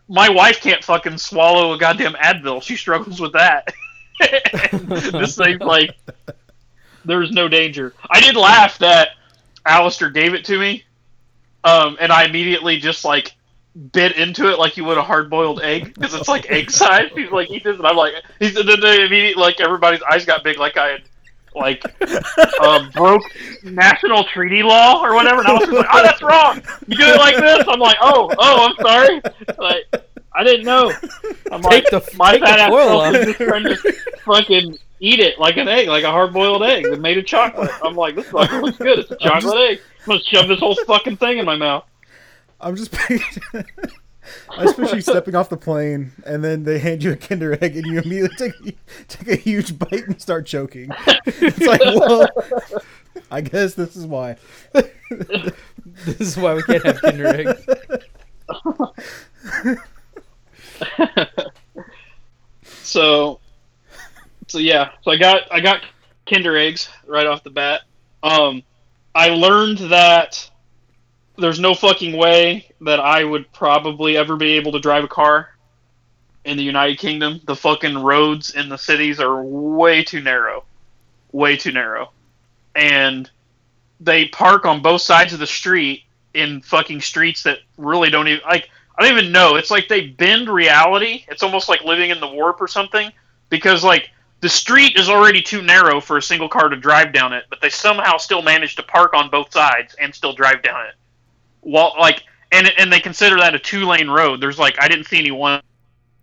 my 0.09 0.29
wife 0.29 0.61
can't 0.61 0.83
fucking 0.83 1.19
swallow 1.19 1.73
a 1.73 1.79
goddamn 1.79 2.15
Advil. 2.15 2.63
She 2.63 2.77
struggles 2.77 3.21
with 3.21 3.33
that. 3.35 3.73
This 5.13 5.37
thing's 5.37 5.61
like, 5.61 5.97
there's 7.05 7.31
no 7.31 7.49
danger. 7.49 7.95
I 8.11 8.21
did 8.21 8.37
laugh 8.37 8.79
that 8.79 9.11
Alistair 9.67 10.11
gave 10.11 10.35
it 10.35 10.45
to 10.47 10.59
me, 10.59 10.85
um, 11.65 11.97
and 12.01 12.13
I 12.13 12.25
immediately 12.25 12.79
just 12.79 13.05
like 13.05 13.35
bit 13.93 14.17
into 14.17 14.51
it 14.51 14.59
like 14.59 14.77
you 14.77 14.85
would 14.85 14.99
a 14.99 15.03
hard 15.03 15.31
boiled 15.31 15.61
egg 15.63 15.95
because 15.95 16.15
it's 16.15 16.29
like 16.29 16.51
egg 16.51 16.71
size. 16.71 17.11
He's 17.15 17.31
like, 17.31 17.49
he 17.49 17.59
does, 17.59 17.79
and 17.79 17.87
I'm 17.87 17.97
like, 17.97 18.15
he's 18.39 18.57
and 18.57 18.69
then 18.69 18.81
they 18.81 19.05
immediately 19.05 19.41
like 19.41 19.61
everybody's 19.61 20.03
eyes 20.03 20.25
got 20.25 20.43
big 20.45 20.59
like 20.59 20.77
I 20.77 20.89
had 20.89 21.03
like 21.55 21.83
um, 22.61 22.91
broke 22.91 23.23
national 23.63 24.25
treaty 24.25 24.63
law 24.63 25.03
or 25.03 25.15
whatever. 25.15 25.41
And 25.41 25.49
I 25.49 25.53
was 25.55 25.69
like, 25.69 25.87
oh, 25.93 26.03
that's 26.03 26.23
wrong. 26.23 26.63
You 26.87 26.97
do 26.97 27.05
it 27.05 27.19
like 27.19 27.37
this. 27.37 27.65
I'm 27.69 27.81
like, 27.81 27.97
oh, 28.01 28.33
oh, 28.39 28.69
I'm 28.69 28.87
sorry. 28.87 29.21
Like, 29.59 29.85
I 30.35 30.45
didn't 30.45 30.67
know. 30.67 30.93
I'm 31.53 31.63
Take 31.63 31.91
like, 31.93 32.05
the- 32.05 32.11
my 32.17 32.33
take 32.33 32.41
the 32.41 32.47
fat 32.47 32.59
ass 32.61 32.69
foil 32.71 32.89
self 33.01 33.15
is 33.15 33.27
just 33.27 33.39
trying 33.39 33.65
to 33.65 33.77
fucking 34.25 34.79
eat 35.01 35.21
it 35.21 35.39
like 35.39 35.57
an 35.57 35.69
egg, 35.69 35.89
like 35.89 36.05
a 36.05 36.11
hard 36.11 36.33
boiled 36.33 36.63
egg 36.63 36.85
that 36.85 37.01
made 37.01 37.19
of 37.19 37.27
chocolate. 37.27 37.71
I'm 37.83 37.95
like, 37.95 38.15
this 38.17 38.27
fucking 38.27 38.61
looks 38.61 38.79
good. 38.79 38.99
It's 39.01 39.11
a 39.11 39.17
chocolate 39.17 39.57
egg. 39.57 39.81
I'm 40.03 40.07
gonna 40.09 40.21
shove 40.25 40.49
this 40.49 40.61
whole 40.61 40.77
fucking 40.87 41.17
thing 41.17 41.39
in 41.39 41.45
my 41.47 41.57
mouth. 41.57 41.85
I'm 42.61 42.77
just 42.77 42.93
picturing. 42.93 43.25
I 44.51 44.65
just 44.65 44.77
picture 44.77 44.97
you 44.97 45.01
stepping 45.01 45.35
off 45.35 45.49
the 45.49 45.57
plane, 45.57 46.13
and 46.27 46.45
then 46.45 46.63
they 46.65 46.79
hand 46.79 47.03
you 47.03 47.13
a 47.13 47.17
Kinder 47.17 47.57
egg, 47.65 47.77
and 47.77 47.87
you 47.87 47.99
immediately 48.01 48.37
take 48.37 48.79
take 49.09 49.29
a 49.29 49.37
huge 49.37 49.79
bite 49.79 50.07
and 50.07 50.21
start 50.21 50.45
choking. 50.45 50.91
It's 51.27 51.59
like, 51.67 51.81
well, 51.85 52.29
I 53.31 53.41
guess 53.41 53.73
this 53.75 53.97
is 53.97 54.05
why. 54.07 54.37
This 55.13 56.21
is 56.21 56.37
why 56.37 56.53
we 56.55 56.63
can't 56.63 56.85
have 56.85 57.01
Kinder 57.01 57.27
eggs. 57.29 57.67
So, 62.89 63.41
so 64.47 64.59
yeah, 64.59 64.93
so 65.03 65.11
I 65.11 65.19
got 65.19 65.43
I 65.51 65.61
got 65.61 65.83
Kinder 66.27 66.57
eggs 66.57 66.89
right 67.07 67.27
off 67.27 67.45
the 67.45 67.51
bat. 67.51 67.83
Um, 68.23 68.63
I 69.15 69.29
learned 69.29 69.79
that 69.91 70.51
there's 71.37 71.61
no 71.61 71.75
fucking 71.75 72.17
way 72.17 72.71
that 72.81 72.99
I 72.99 73.25
would 73.25 73.53
probably 73.53 74.17
ever 74.17 74.37
be 74.37 74.53
able 74.53 74.73
to 74.73 74.81
drive 74.81 75.05
a 75.05 75.09
car 75.09 75.51
in 76.47 76.57
the 76.57 76.63
United 76.63 76.99
Kingdom. 76.99 77.43
The 77.45 77.55
fucking 77.55 77.99
roads 77.99 78.55
in 78.55 78.71
the 78.71 78.79
cities 78.79 79.21
are 79.21 79.43
way 79.43 80.03
too 80.03 80.23
narrow, 80.23 80.65
way 81.31 81.59
too 81.59 81.73
narrow, 81.73 82.13
and 82.75 83.31
they 84.01 84.29
park 84.29 84.65
on 84.65 84.81
both 84.81 85.03
sides 85.03 85.35
of 85.35 85.41
the 85.41 85.47
street 85.47 86.05
in 86.33 86.63
fucking 86.63 87.03
streets 87.03 87.43
that 87.43 87.59
really 87.77 88.09
don't 88.09 88.29
even 88.29 88.43
like. 88.49 88.71
I 88.99 89.03
don't 89.03 89.17
even 89.17 89.33
know. 89.33 89.55
It's 89.55 89.71
like 89.71 89.87
they 89.87 90.09
bend 90.09 90.49
reality. 90.49 91.25
It's 91.29 91.45
almost 91.45 91.69
like 91.69 91.85
living 91.85 92.11
in 92.11 92.19
the 92.19 92.27
warp 92.27 92.61
or 92.61 92.67
something 92.67 93.13
because 93.49 93.85
like 93.85 94.11
the 94.41 94.49
street 94.49 94.97
is 94.97 95.09
already 95.09 95.41
too 95.41 95.63
narrow 95.63 96.01
for 96.01 96.17
a 96.17 96.23
single 96.23 96.49
car 96.49 96.69
to 96.69 96.77
drive 96.77 97.13
down 97.13 97.33
it, 97.33 97.45
but 97.49 97.61
they 97.61 97.71
somehow 97.71 98.17
still 98.17 98.43
manage 98.43 98.75
to 98.77 98.83
park 98.83 99.15
on 99.15 99.31
both 99.31 99.53
sides 99.53 99.95
and 100.01 100.13
still 100.13 100.33
drive 100.33 100.63
down 100.63 100.85
it. 100.87 100.95
Well, 101.63 101.95
like, 101.99 102.23
and 102.51 102.73
and 102.77 102.93
they 102.93 102.99
consider 102.99 103.37
that 103.37 103.55
a 103.55 103.59
two 103.59 103.87
lane 103.87 104.09
road. 104.09 104.41
There's 104.41 104.59
like 104.59 104.77
I 104.81 104.89
didn't 104.89 105.05
see 105.05 105.19
any 105.19 105.31
one 105.31 105.61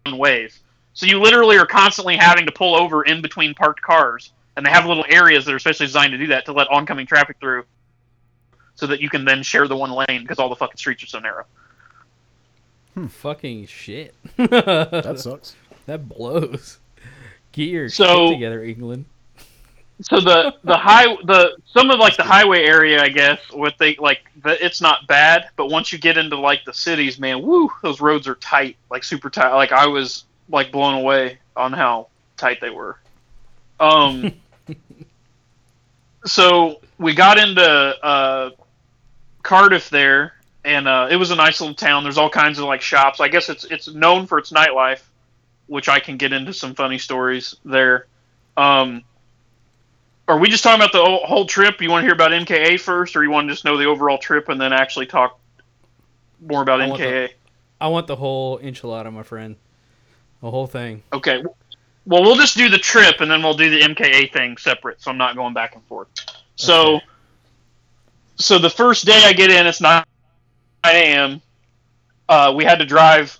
ways, 0.08 0.60
so 0.94 1.06
you 1.06 1.22
literally 1.22 1.58
are 1.58 1.66
constantly 1.66 2.18
having 2.18 2.46
to 2.46 2.52
pull 2.52 2.76
over 2.76 3.04
in 3.04 3.22
between 3.22 3.54
parked 3.54 3.82
cars, 3.82 4.32
and 4.58 4.66
they 4.66 4.70
have 4.70 4.86
little 4.86 5.06
areas 5.08 5.46
that 5.46 5.54
are 5.54 5.58
especially 5.58 5.86
designed 5.86 6.12
to 6.12 6.18
do 6.18 6.28
that 6.28 6.46
to 6.46 6.54
let 6.54 6.70
oncoming 6.72 7.06
traffic 7.06 7.38
through, 7.40 7.64
so 8.76 8.88
that 8.88 9.02
you 9.02 9.10
can 9.10 9.24
then 9.24 9.44
share 9.44 9.68
the 9.68 9.78
one 9.78 9.92
lane 9.92 10.24
because 10.24 10.40
all 10.40 10.50
the 10.50 10.56
fucking 10.56 10.78
streets 10.78 11.04
are 11.04 11.08
so 11.08 11.20
narrow. 11.20 11.46
Fucking 13.10 13.66
shit. 13.68 14.16
That 14.38 15.16
sucks. 15.20 15.56
That 15.86 16.10
blows. 16.10 16.80
Get 17.52 17.70
your 17.70 17.90
So- 17.90 18.28
shit 18.30 18.36
together, 18.38 18.64
England. 18.64 19.06
so 20.02 20.20
the 20.20 20.56
the 20.64 20.76
high 20.76 21.06
the 21.26 21.56
some 21.66 21.90
of 21.92 22.00
like 22.00 22.18
the 22.18 22.24
highway 22.24 22.64
area 22.66 23.02
i 23.02 23.08
guess 23.08 23.40
what 23.54 23.76
they 23.80 23.96
like 23.98 24.20
the, 24.44 24.62
it's 24.66 24.82
not 24.82 25.08
bad 25.08 25.48
but 25.56 25.68
once 25.68 25.94
you 25.94 25.98
get 25.98 26.18
into 26.18 26.38
like 26.38 26.66
the 26.66 26.74
cities 26.74 27.18
man 27.18 27.42
woo 27.42 27.70
those 27.82 28.02
roads 28.02 28.28
are 28.28 28.36
tight 28.36 28.76
like 28.92 29.06
super 29.06 29.30
tight 29.30 29.54
like 29.54 29.72
i 29.72 29.88
was 29.88 30.26
like 30.50 30.70
blown 30.70 30.96
away 30.96 31.38
on 31.56 31.72
how 31.72 32.08
tight 32.36 32.60
they 32.60 32.70
were 32.72 33.00
um 33.80 34.30
so 36.26 36.82
we 36.98 37.14
got 37.14 37.38
into 37.38 37.62
uh 37.62 38.50
cardiff 39.44 39.90
there 39.90 40.34
and 40.66 40.88
uh 40.88 41.08
it 41.10 41.16
was 41.16 41.32
a 41.32 41.36
nice 41.36 41.62
little 41.62 41.76
town 41.76 42.04
there's 42.04 42.18
all 42.18 42.30
kinds 42.30 42.58
of 42.60 42.66
like 42.66 42.82
shops 42.82 43.20
i 43.20 43.28
guess 43.28 43.50
it's 43.50 43.64
it's 43.66 43.88
known 43.88 44.26
for 44.26 44.38
its 44.38 44.52
nightlife 44.52 45.02
which 45.68 45.88
i 45.88 46.00
can 46.00 46.18
get 46.18 46.34
into 46.34 46.52
some 46.54 46.74
funny 46.76 46.98
stories 46.98 47.56
there 47.64 48.08
um 48.58 49.04
are 50.28 50.40
we 50.40 50.50
just 50.50 50.64
talking 50.64 50.82
about 50.82 50.92
the 50.92 51.04
whole- 51.06 51.24
whole 51.24 51.46
trip? 51.46 51.80
You 51.82 51.92
want 51.92 52.02
to 52.02 52.06
hear 52.08 52.16
about 52.16 52.32
MKA 52.32 52.80
first, 52.80 53.16
or 53.16 53.24
you 53.24 53.30
want 53.30 53.48
to 53.48 53.54
just 53.54 53.64
know 53.64 53.78
the 53.78 53.86
overall 53.86 54.18
trip 54.18 54.50
and 54.50 54.60
then 54.60 54.74
actually 54.74 55.06
talk 55.06 55.38
more 56.42 56.64
about 56.64 56.82
I 56.82 56.88
want 56.88 57.00
MKA? 57.00 57.30
I 57.80 57.88
want 57.90 58.08
the 58.08 58.16
whole 58.16 58.58
enchilada, 58.58 59.14
my 59.14 59.22
friend. 59.22 59.56
The 60.42 60.50
whole 60.50 60.66
thing. 60.66 61.04
Okay. 61.14 61.44
Well, 62.08 62.24
we'll 62.24 62.38
just 62.38 62.58
do 62.58 62.70
the 62.70 62.80
trip 62.80 63.22
and 63.22 63.30
then 63.30 63.44
we'll 63.44 63.54
do 63.54 63.70
the 63.70 63.82
MKA 63.82 64.34
thing 64.34 64.58
separate, 64.58 65.00
so 65.00 65.12
I'm 65.12 65.18
not 65.20 65.36
going 65.36 65.54
back 65.54 65.76
and 65.76 65.84
forth. 65.86 66.08
So, 66.56 66.96
Okay. 66.96 67.06
so 68.38 68.58
the 68.58 68.72
first 68.72 69.06
day 69.06 69.22
I 69.26 69.34
get 69.34 69.52
in, 69.52 69.68
it's 69.68 69.80
9 69.80 70.04
a.m. 70.94 71.42
Uh, 72.28 72.54
we 72.56 72.64
had 72.64 72.80
to 72.80 72.86
drive. 72.86 73.40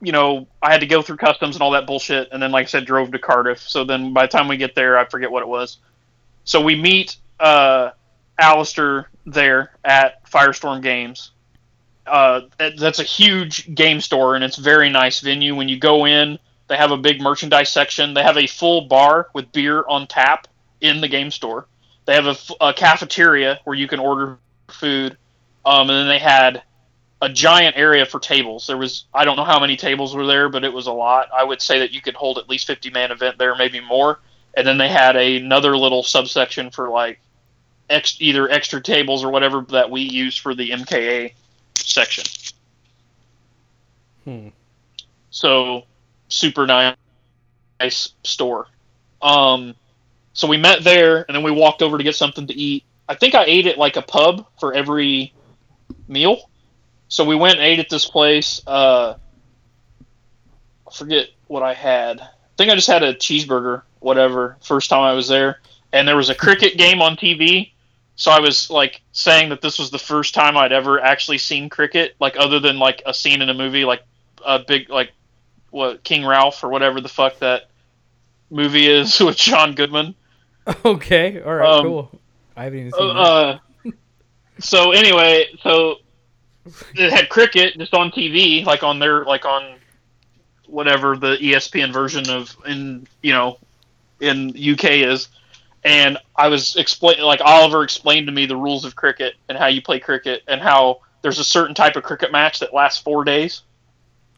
You 0.00 0.12
know, 0.12 0.46
I 0.62 0.70
had 0.70 0.80
to 0.80 0.86
go 0.86 1.02
through 1.02 1.16
customs 1.16 1.56
and 1.56 1.62
all 1.62 1.70
that 1.72 1.86
bullshit, 1.86 2.28
and 2.30 2.42
then, 2.42 2.52
like 2.52 2.64
I 2.64 2.68
said, 2.68 2.84
drove 2.84 3.12
to 3.12 3.18
Cardiff. 3.18 3.60
So 3.60 3.84
then, 3.84 4.12
by 4.12 4.26
the 4.26 4.28
time 4.28 4.48
we 4.48 4.56
get 4.56 4.74
there, 4.74 4.98
I 4.98 5.06
forget 5.06 5.30
what 5.30 5.42
it 5.42 5.48
was. 5.48 5.78
So 6.44 6.60
we 6.60 6.76
meet 6.76 7.16
uh, 7.40 7.90
Alistair 8.38 9.10
there 9.24 9.72
at 9.84 10.24
Firestorm 10.26 10.82
Games. 10.82 11.32
Uh, 12.06 12.42
that, 12.58 12.78
that's 12.78 13.00
a 13.00 13.04
huge 13.04 13.74
game 13.74 14.00
store, 14.00 14.36
and 14.36 14.44
it's 14.44 14.58
a 14.58 14.62
very 14.62 14.90
nice 14.90 15.20
venue. 15.20 15.56
When 15.56 15.68
you 15.68 15.78
go 15.78 16.06
in, 16.06 16.38
they 16.68 16.76
have 16.76 16.92
a 16.92 16.96
big 16.96 17.20
merchandise 17.20 17.70
section. 17.70 18.14
They 18.14 18.22
have 18.22 18.36
a 18.36 18.46
full 18.46 18.82
bar 18.82 19.28
with 19.34 19.50
beer 19.52 19.84
on 19.88 20.06
tap 20.06 20.46
in 20.80 21.00
the 21.00 21.08
game 21.08 21.30
store. 21.30 21.66
They 22.04 22.14
have 22.14 22.38
a 22.60 22.72
cafeteria 22.72 23.60
where 23.64 23.74
you 23.74 23.88
can 23.88 23.98
order 23.98 24.38
food, 24.68 25.16
um, 25.66 25.90
and 25.90 25.98
then 25.98 26.08
they 26.08 26.20
had 26.20 26.62
a 27.20 27.28
giant 27.28 27.76
area 27.76 28.06
for 28.06 28.20
tables. 28.20 28.66
There 28.68 28.76
was 28.76 29.06
I 29.12 29.24
don't 29.24 29.36
know 29.36 29.44
how 29.44 29.58
many 29.58 29.76
tables 29.76 30.14
were 30.14 30.26
there, 30.26 30.48
but 30.48 30.64
it 30.64 30.72
was 30.72 30.86
a 30.86 30.92
lot. 30.92 31.28
I 31.36 31.42
would 31.42 31.60
say 31.60 31.80
that 31.80 31.92
you 31.92 32.00
could 32.00 32.14
hold 32.14 32.38
at 32.38 32.48
least 32.48 32.66
fifty 32.66 32.90
man 32.90 33.10
event 33.10 33.36
there, 33.36 33.54
maybe 33.56 33.80
more. 33.80 34.20
And 34.54 34.66
then 34.66 34.78
they 34.78 34.88
had 34.88 35.16
another 35.16 35.76
little 35.76 36.02
subsection 36.02 36.70
for 36.70 36.88
like 36.88 37.20
ex- 37.90 38.16
either 38.20 38.48
extra 38.48 38.80
tables 38.80 39.24
or 39.24 39.30
whatever 39.30 39.62
that 39.70 39.90
we 39.90 40.02
use 40.02 40.36
for 40.36 40.54
the 40.54 40.70
MKA 40.70 41.32
section. 41.74 42.24
Hmm. 44.24 44.48
So 45.30 45.84
super 46.28 46.66
nice, 46.66 46.96
nice 47.80 48.14
store. 48.22 48.68
Um, 49.20 49.74
so 50.32 50.46
we 50.46 50.58
met 50.58 50.84
there, 50.84 51.24
and 51.26 51.34
then 51.34 51.42
we 51.42 51.50
walked 51.50 51.82
over 51.82 51.98
to 51.98 52.04
get 52.04 52.14
something 52.14 52.46
to 52.46 52.54
eat. 52.54 52.84
I 53.08 53.14
think 53.14 53.34
I 53.34 53.44
ate 53.44 53.66
at 53.66 53.78
like 53.78 53.96
a 53.96 54.02
pub 54.02 54.46
for 54.58 54.72
every 54.74 55.32
meal. 56.08 56.50
So 57.08 57.24
we 57.24 57.36
went 57.36 57.54
and 57.54 57.62
ate 57.62 57.78
at 57.78 57.88
this 57.88 58.06
place. 58.06 58.60
Uh, 58.66 59.14
I 60.86 60.92
forget 60.92 61.28
what 61.46 61.62
I 61.62 61.74
had. 61.74 62.20
I 62.20 62.28
think 62.56 62.70
I 62.70 62.74
just 62.74 62.88
had 62.88 63.02
a 63.02 63.14
cheeseburger, 63.14 63.82
whatever. 64.00 64.56
First 64.62 64.90
time 64.90 65.02
I 65.02 65.12
was 65.12 65.28
there, 65.28 65.60
and 65.92 66.06
there 66.06 66.16
was 66.16 66.30
a 66.30 66.34
cricket 66.34 66.76
game 66.76 67.02
on 67.02 67.16
TV. 67.16 67.72
So 68.16 68.30
I 68.30 68.40
was 68.40 68.70
like 68.70 69.02
saying 69.12 69.50
that 69.50 69.60
this 69.60 69.78
was 69.78 69.90
the 69.90 69.98
first 69.98 70.34
time 70.34 70.56
I'd 70.56 70.72
ever 70.72 70.98
actually 70.98 71.38
seen 71.38 71.68
cricket, 71.68 72.16
like 72.18 72.36
other 72.38 72.58
than 72.60 72.78
like 72.78 73.02
a 73.04 73.12
scene 73.12 73.42
in 73.42 73.50
a 73.50 73.54
movie, 73.54 73.84
like 73.84 74.02
a 74.44 74.58
big 74.58 74.88
like 74.88 75.12
what 75.70 76.02
King 76.02 76.24
Ralph 76.24 76.64
or 76.64 76.68
whatever 76.68 77.00
the 77.00 77.08
fuck 77.08 77.38
that 77.40 77.68
movie 78.50 78.88
is 78.88 79.20
with 79.20 79.36
John 79.36 79.74
Goodman. 79.74 80.14
Okay. 80.84 81.42
All 81.42 81.54
right. 81.54 81.68
Um, 81.68 81.84
cool. 81.84 82.20
I 82.56 82.64
haven't 82.64 82.78
even 82.80 82.92
seen 82.92 83.08
that. 83.08 83.14
Uh, 83.14 83.58
so 84.58 84.92
anyway, 84.92 85.46
so 85.62 85.96
it 86.94 87.12
had 87.12 87.28
cricket 87.28 87.76
just 87.78 87.94
on 87.94 88.10
TV, 88.10 88.64
like 88.64 88.82
on 88.82 88.98
their 88.98 89.24
like 89.24 89.44
on 89.44 89.76
whatever 90.66 91.16
the 91.16 91.36
ESPN 91.36 91.92
version 91.92 92.28
of 92.28 92.56
in 92.66 93.06
you 93.22 93.32
know 93.32 93.58
in 94.20 94.50
UK 94.50 94.84
is. 94.84 95.28
And 95.84 96.18
I 96.34 96.48
was 96.48 96.76
explain 96.76 97.20
like 97.22 97.40
Oliver 97.40 97.84
explained 97.84 98.26
to 98.26 98.32
me 98.32 98.46
the 98.46 98.56
rules 98.56 98.84
of 98.84 98.96
cricket 98.96 99.34
and 99.48 99.56
how 99.56 99.66
you 99.66 99.80
play 99.80 100.00
cricket 100.00 100.42
and 100.48 100.60
how 100.60 101.00
there's 101.22 101.38
a 101.38 101.44
certain 101.44 101.74
type 101.74 101.96
of 101.96 102.02
cricket 102.02 102.32
match 102.32 102.58
that 102.58 102.74
lasts 102.74 103.00
four 103.00 103.24
days. 103.24 103.62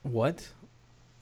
What? 0.02 0.48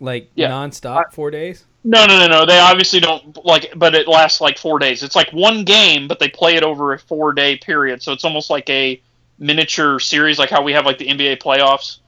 Like 0.00 0.30
Yeah. 0.34 0.50
nonstop, 0.50 1.12
four 1.12 1.30
days? 1.30 1.64
No, 1.88 2.04
no, 2.04 2.18
no, 2.18 2.26
no. 2.26 2.46
They 2.46 2.58
obviously 2.58 2.98
don't 2.98 3.44
like, 3.44 3.72
but 3.76 3.94
it 3.94 4.08
lasts 4.08 4.40
like 4.40 4.58
four 4.58 4.80
days. 4.80 5.04
It's 5.04 5.14
like 5.14 5.30
one 5.30 5.64
game, 5.64 6.08
but 6.08 6.18
they 6.18 6.28
play 6.28 6.56
it 6.56 6.64
over 6.64 6.92
a 6.92 6.98
four 6.98 7.32
day 7.32 7.56
period. 7.56 8.02
So 8.02 8.10
it's 8.12 8.24
almost 8.24 8.50
like 8.50 8.68
a 8.68 9.00
miniature 9.38 10.00
series, 10.00 10.36
like 10.36 10.50
how 10.50 10.62
we 10.62 10.72
have 10.72 10.84
like 10.84 10.98
the 10.98 11.06
NBA 11.06 11.40
playoffs. 11.40 11.98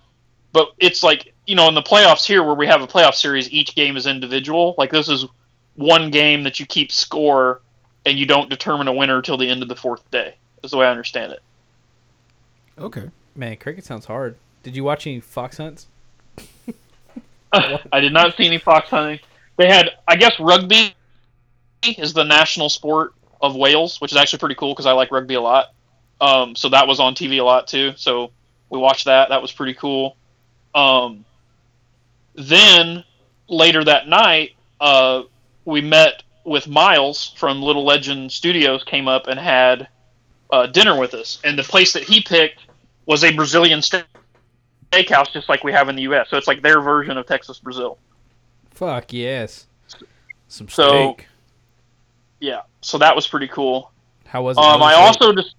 But 0.53 0.73
it's 0.79 1.05
like 1.05 1.33
you 1.47 1.55
know, 1.55 1.69
in 1.69 1.75
the 1.77 1.83
playoffs 1.83 2.27
here, 2.27 2.43
where 2.43 2.57
we 2.57 2.67
have 2.67 2.83
a 2.83 2.89
playoff 2.89 3.15
series, 3.15 3.53
each 3.53 3.77
game 3.77 3.97
is 3.97 4.09
individual. 4.09 4.75
Like 4.77 4.91
this 4.91 5.09
is 5.09 5.27
one 5.77 6.11
game 6.11 6.43
that 6.43 6.59
you 6.59 6.67
keep 6.67 6.91
score, 6.91 7.61
and 8.05 8.19
you 8.19 8.27
don't 8.27 8.51
determine 8.51 8.89
a 8.89 8.93
winner 8.93 9.23
till 9.23 9.37
the 9.37 9.49
end 9.49 9.63
of 9.63 9.69
the 9.69 9.77
fourth 9.77 10.11
day. 10.11 10.35
Is 10.65 10.73
the 10.73 10.79
way 10.79 10.87
I 10.87 10.91
understand 10.91 11.31
it. 11.31 11.43
Okay. 12.77 13.11
Man, 13.37 13.57
cricket 13.59 13.85
sounds 13.85 14.07
hard. 14.07 14.35
Did 14.65 14.75
you 14.75 14.83
watch 14.83 15.07
any 15.07 15.21
fox 15.21 15.59
hunts? 15.59 15.87
I 17.53 18.01
did 18.01 18.13
not 18.13 18.37
see 18.37 18.47
any 18.47 18.59
fox 18.59 18.91
hunting. 18.91 19.21
They 19.59 19.67
had, 19.69 19.91
I 20.07 20.17
guess, 20.17 20.39
rugby 20.41 20.95
is 21.83 22.15
the 22.15 22.25
national 22.25 22.71
sport 22.71 23.13
of 23.43 23.57
Wales, 23.57 24.01
which 24.01 24.13
is 24.13 24.17
actually 24.17 24.39
pretty 24.39 24.55
cool 24.55 24.73
because 24.73 24.87
I 24.87 24.93
like 24.93 25.11
rugby 25.11 25.35
a 25.35 25.41
lot. 25.41 25.75
Um, 26.21 26.57
so 26.57 26.69
that 26.71 26.87
was 26.87 27.01
on 27.01 27.15
TV 27.15 27.41
a 27.41 27.45
lot 27.45 27.67
too. 27.67 27.93
So 27.97 28.31
we 28.71 28.79
watched 28.79 29.05
that. 29.05 29.29
That 29.29 29.43
was 29.43 29.53
pretty 29.53 29.75
cool. 29.75 30.17
Um, 30.75 31.25
then 32.35 33.05
later 33.49 33.83
that 33.85 34.09
night, 34.09 34.53
uh, 34.81 35.23
we 35.65 35.81
met 35.81 36.23
with 36.45 36.69
Miles 36.69 37.35
from 37.37 37.61
Little 37.61 37.85
Legend 37.85 38.31
Studios. 38.31 38.85
Came 38.85 39.09
up 39.09 39.27
and 39.27 39.39
had 39.41 39.89
uh, 40.51 40.67
dinner 40.67 40.99
with 40.99 41.15
us, 41.15 41.41
and 41.45 41.59
the 41.59 41.65
place 41.65 41.93
that 41.93 42.05
he 42.05 42.21
picked 42.21 42.61
was 43.07 43.25
a 43.25 43.35
Brazilian 43.35 43.81
steakhouse, 43.81 45.33
just 45.33 45.49
like 45.49 45.65
we 45.65 45.73
have 45.73 45.89
in 45.89 45.97
the 45.97 46.03
U.S. 46.03 46.29
So 46.31 46.37
it's 46.37 46.47
like 46.47 46.63
their 46.63 46.81
version 46.81 47.17
of 47.17 47.27
Texas 47.27 47.59
Brazil. 47.59 47.99
Fuck 48.79 49.13
yes. 49.13 49.67
Some 50.47 50.69
So- 50.69 51.15
steak. 51.15 51.27
Yeah, 52.39 52.61
so 52.81 52.97
that 52.99 53.17
was 53.17 53.27
pretty 53.27 53.49
cool. 53.49 53.91
How 54.25 54.43
was 54.43 54.57
it? 54.57 54.63
Um, 54.63 54.81
I 54.81 54.95
also 54.95 55.33
just 55.33 55.57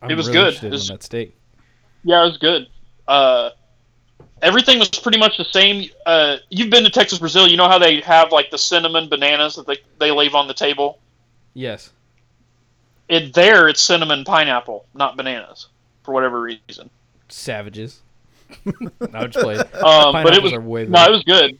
I'm 0.00 0.10
it 0.10 0.14
was 0.14 0.28
really 0.28 0.52
good. 0.52 0.64
It 0.64 0.70
was- 0.72 0.88
that 0.88 1.02
steak. 1.02 1.36
yeah, 2.02 2.22
it 2.22 2.28
was 2.28 2.38
good. 2.38 2.68
Uh, 3.06 3.50
everything 4.40 4.78
was 4.78 4.88
pretty 4.88 5.18
much 5.18 5.36
the 5.36 5.44
same. 5.44 5.90
Uh, 6.06 6.38
you've 6.48 6.70
been 6.70 6.84
to 6.84 6.90
Texas 6.90 7.18
Brazil. 7.18 7.46
You 7.46 7.58
know 7.58 7.68
how 7.68 7.78
they 7.78 8.00
have 8.00 8.32
like 8.32 8.48
the 8.50 8.56
cinnamon 8.56 9.10
bananas 9.10 9.56
that 9.56 9.66
they 9.66 9.76
they 9.98 10.10
leave 10.10 10.34
on 10.34 10.48
the 10.48 10.54
table. 10.54 10.98
Yes. 11.52 11.90
it 13.10 13.34
there 13.34 13.68
it's 13.68 13.82
cinnamon 13.82 14.24
pineapple, 14.24 14.86
not 14.94 15.18
bananas, 15.18 15.66
for 16.04 16.12
whatever 16.14 16.40
reason. 16.40 16.88
Savages. 17.28 18.00
no, 18.64 19.26
just 19.26 19.44
play. 19.44 19.56
Um, 19.58 20.12
but 20.14 20.32
it 20.32 20.42
was 20.42 20.54
are 20.54 20.60
way 20.62 20.86
no, 20.86 21.04
it 21.04 21.10
was 21.10 21.22
good. 21.24 21.58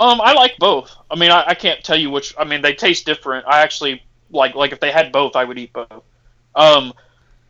Um, 0.00 0.20
I 0.20 0.32
like 0.32 0.56
both. 0.58 0.94
I 1.10 1.16
mean, 1.16 1.30
I, 1.30 1.44
I 1.48 1.54
can't 1.54 1.82
tell 1.82 1.96
you 1.96 2.10
which. 2.10 2.34
I 2.38 2.44
mean, 2.44 2.62
they 2.62 2.74
taste 2.74 3.04
different. 3.04 3.46
I 3.46 3.60
actually 3.60 4.02
like 4.30 4.54
like 4.54 4.72
if 4.72 4.80
they 4.80 4.92
had 4.92 5.10
both, 5.12 5.34
I 5.34 5.44
would 5.44 5.58
eat 5.58 5.72
both. 5.72 6.02
Um, 6.54 6.92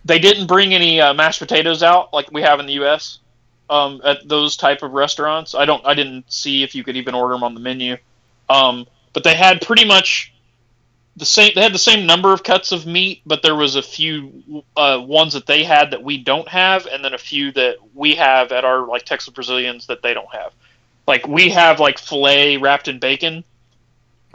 they 0.05 0.19
didn't 0.19 0.47
bring 0.47 0.75
any 0.75 1.01
uh, 1.01 1.13
mashed 1.13 1.41
potatoes 1.41 1.83
out 1.83 2.13
like 2.13 2.31
we 2.33 2.43
have 2.43 2.61
in 2.61 2.67
the 2.67 2.75
U.S. 2.75 3.19
Um, 3.69 4.01
at 4.05 4.27
those 4.27 4.57
type 4.57 4.83
of 4.83 4.93
restaurants. 4.93 5.55
I 5.55 5.67
don't. 5.67 5.85
I 5.85 5.95
didn't 5.95 6.33
see 6.33 6.63
if 6.63 6.75
you 6.75 6.85
could 6.85 6.97
even 6.97 7.15
order 7.15 7.35
them 7.35 7.45
on 7.45 7.55
the 7.55 7.61
menu. 7.61 7.97
Um, 8.49 8.87
but 9.13 9.25
they 9.25 9.35
had 9.35 9.61
pretty 9.61 9.85
much 9.85 10.33
the 11.17 11.27
same. 11.27 11.53
They 11.55 11.63
had 11.63 11.75
the 11.75 11.79
same 11.79 12.07
number 12.07 12.33
of 12.33 12.43
cuts 12.43 12.73
of 12.73 12.87
meat, 12.87 13.21
but 13.27 13.43
there 13.43 13.57
was 13.57 13.77
a 13.77 13.83
few 13.83 14.65
uh, 14.75 15.03
ones 15.05 15.35
that 15.35 15.47
they 15.47 15.65
had 15.65 15.91
that 15.91 16.03
we 16.03 16.17
don't 16.17 16.49
have, 16.49 16.87
and 16.87 17.05
then 17.05 17.13
a 17.13 17.19
few 17.19 17.53
that 17.53 17.77
we 17.95 18.15
have 18.15 18.53
at 18.53 18.65
our 18.65 18.87
like 18.87 19.05
Texas 19.05 19.35
Brazilians 19.35 19.87
that 19.89 20.01
they 20.03 20.15
don't 20.15 20.33
have. 20.33 20.53
Like 21.09 21.27
we 21.27 21.49
have 21.49 21.81
like 21.81 21.99
fillet 21.99 22.59
wrapped 22.59 22.87
in 22.87 22.99
bacon, 22.99 23.43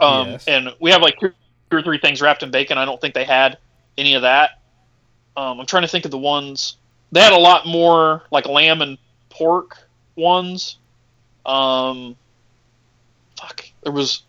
um, 0.00 0.32
Yes. 0.32 0.44
and 0.48 0.70
we 0.80 0.90
have 0.90 1.00
like 1.02 1.18
two 1.20 1.32
or 1.70 1.82
three 1.82 1.98
things 1.98 2.20
wrapped 2.20 2.42
in 2.42 2.50
bacon. 2.50 2.78
I 2.78 2.84
don't 2.84 3.00
think 3.00 3.14
they 3.14 3.24
had 3.24 3.58
any 3.96 4.14
of 4.14 4.22
that. 4.22 4.60
Um, 5.36 5.60
I'm 5.60 5.66
trying 5.66 5.82
to 5.84 5.88
think 5.88 6.04
of 6.04 6.10
the 6.10 6.18
ones 6.18 6.76
they 7.12 7.20
had 7.20 7.32
a 7.32 7.38
lot 7.38 7.64
more 7.64 8.24
like 8.32 8.46
lamb 8.46 8.82
and 8.82 8.98
pork 9.30 9.78
ones. 10.16 10.78
Um, 11.46 12.16
fuck, 13.38 13.64
there 13.84 13.92
was 13.92 14.24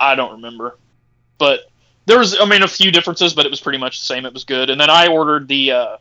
I 0.00 0.16
don't 0.16 0.32
remember, 0.32 0.76
but 1.38 1.70
there 2.06 2.18
was 2.18 2.36
I 2.40 2.46
mean 2.46 2.64
a 2.64 2.68
few 2.68 2.90
differences, 2.90 3.32
but 3.32 3.46
it 3.46 3.50
was 3.50 3.60
pretty 3.60 3.78
much 3.78 4.00
the 4.00 4.06
same. 4.06 4.26
It 4.26 4.34
was 4.34 4.42
good. 4.42 4.70
And 4.70 4.80
then 4.80 4.90
I 4.90 5.06
ordered 5.06 5.46
the 5.46 5.70
uh, 5.70 5.96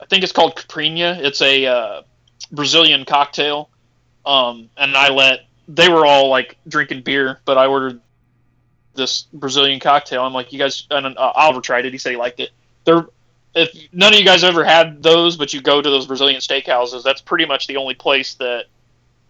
I 0.00 0.04
think 0.04 0.22
it's 0.22 0.32
called 0.32 0.54
Caprina. 0.54 1.18
It's 1.18 1.40
a 1.40 1.64
uh, 1.64 2.02
Brazilian 2.52 3.06
cocktail. 3.06 3.69
Um, 4.24 4.70
and 4.76 4.96
I 4.96 5.10
let 5.10 5.46
they 5.68 5.88
were 5.88 6.04
all 6.04 6.28
like 6.28 6.56
drinking 6.68 7.02
beer, 7.02 7.40
but 7.44 7.56
I 7.56 7.66
ordered 7.66 8.00
this 8.94 9.22
Brazilian 9.32 9.80
cocktail. 9.80 10.22
I'm 10.24 10.32
like, 10.32 10.52
you 10.52 10.58
guys, 10.58 10.86
and 10.90 11.06
uh, 11.16 11.32
Oliver 11.34 11.60
tried 11.60 11.86
it. 11.86 11.92
He 11.92 11.98
said 11.98 12.10
he 12.10 12.16
liked 12.16 12.40
it. 12.40 12.50
They're 12.84 13.06
if 13.54 13.74
none 13.92 14.12
of 14.12 14.18
you 14.18 14.24
guys 14.24 14.44
ever 14.44 14.64
had 14.64 15.02
those, 15.02 15.36
but 15.36 15.52
you 15.52 15.60
go 15.60 15.82
to 15.82 15.90
those 15.90 16.06
Brazilian 16.06 16.40
steakhouses, 16.40 17.02
that's 17.02 17.20
pretty 17.20 17.46
much 17.46 17.66
the 17.66 17.76
only 17.76 17.94
place 17.94 18.34
that 18.34 18.66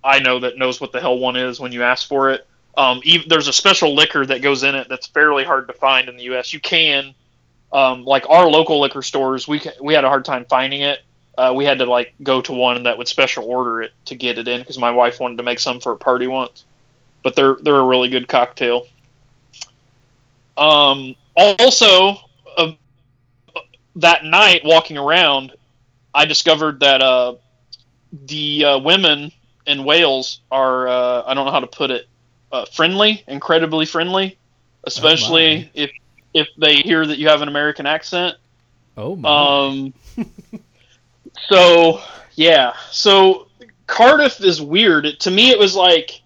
I 0.04 0.18
know 0.18 0.40
that 0.40 0.58
knows 0.58 0.80
what 0.80 0.92
the 0.92 1.00
hell 1.00 1.18
one 1.18 1.36
is 1.36 1.60
when 1.60 1.72
you 1.72 1.82
ask 1.82 2.06
for 2.06 2.30
it. 2.30 2.46
Um, 2.76 3.00
even, 3.04 3.28
there's 3.28 3.48
a 3.48 3.52
special 3.52 3.94
liquor 3.94 4.24
that 4.26 4.42
goes 4.42 4.62
in 4.62 4.74
it 4.74 4.88
that's 4.88 5.06
fairly 5.06 5.44
hard 5.44 5.68
to 5.68 5.74
find 5.74 6.08
in 6.08 6.16
the 6.16 6.24
U.S. 6.24 6.52
You 6.52 6.60
can, 6.60 7.14
um, 7.72 8.04
like 8.04 8.28
our 8.28 8.48
local 8.48 8.80
liquor 8.80 9.02
stores, 9.02 9.48
we 9.48 9.60
we 9.80 9.94
had 9.94 10.04
a 10.04 10.08
hard 10.08 10.24
time 10.24 10.44
finding 10.48 10.82
it. 10.82 11.00
Uh, 11.40 11.54
we 11.54 11.64
had 11.64 11.78
to 11.78 11.86
like 11.86 12.12
go 12.22 12.42
to 12.42 12.52
one 12.52 12.82
that 12.82 12.98
would 12.98 13.08
special 13.08 13.46
order 13.46 13.80
it 13.80 13.92
to 14.04 14.14
get 14.14 14.36
it 14.36 14.46
in 14.46 14.60
because 14.60 14.78
my 14.78 14.90
wife 14.90 15.18
wanted 15.18 15.38
to 15.38 15.42
make 15.42 15.58
some 15.58 15.80
for 15.80 15.92
a 15.92 15.96
party 15.96 16.26
once. 16.26 16.66
But 17.22 17.34
they're 17.34 17.56
they're 17.62 17.78
a 17.78 17.86
really 17.86 18.10
good 18.10 18.28
cocktail. 18.28 18.86
Um, 20.58 21.16
also, 21.34 22.18
uh, 22.58 22.72
that 23.96 24.26
night 24.26 24.66
walking 24.66 24.98
around, 24.98 25.52
I 26.14 26.26
discovered 26.26 26.80
that 26.80 27.00
uh, 27.00 27.36
the 28.26 28.64
uh, 28.66 28.78
women 28.80 29.32
in 29.66 29.84
Wales 29.84 30.42
are 30.50 30.88
uh, 30.88 31.22
I 31.24 31.32
don't 31.32 31.46
know 31.46 31.52
how 31.52 31.60
to 31.60 31.66
put 31.66 31.90
it 31.90 32.06
uh, 32.52 32.66
friendly, 32.66 33.24
incredibly 33.26 33.86
friendly, 33.86 34.36
especially 34.84 35.70
if 35.72 35.90
if 36.34 36.48
they 36.58 36.76
hear 36.82 37.06
that 37.06 37.16
you 37.16 37.28
have 37.28 37.40
an 37.40 37.48
American 37.48 37.86
accent. 37.86 38.36
Oh 38.98 39.16
my. 39.16 39.30
Um, 39.30 39.94
so 41.48 42.00
yeah, 42.34 42.72
so 42.90 43.48
Cardiff 43.86 44.40
is 44.40 44.60
weird. 44.60 45.06
To 45.20 45.30
me, 45.30 45.50
it 45.50 45.58
was 45.58 45.74
like 45.74 46.22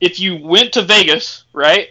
if 0.00 0.18
you 0.20 0.36
went 0.36 0.72
to 0.74 0.82
Vegas, 0.82 1.44
right, 1.52 1.88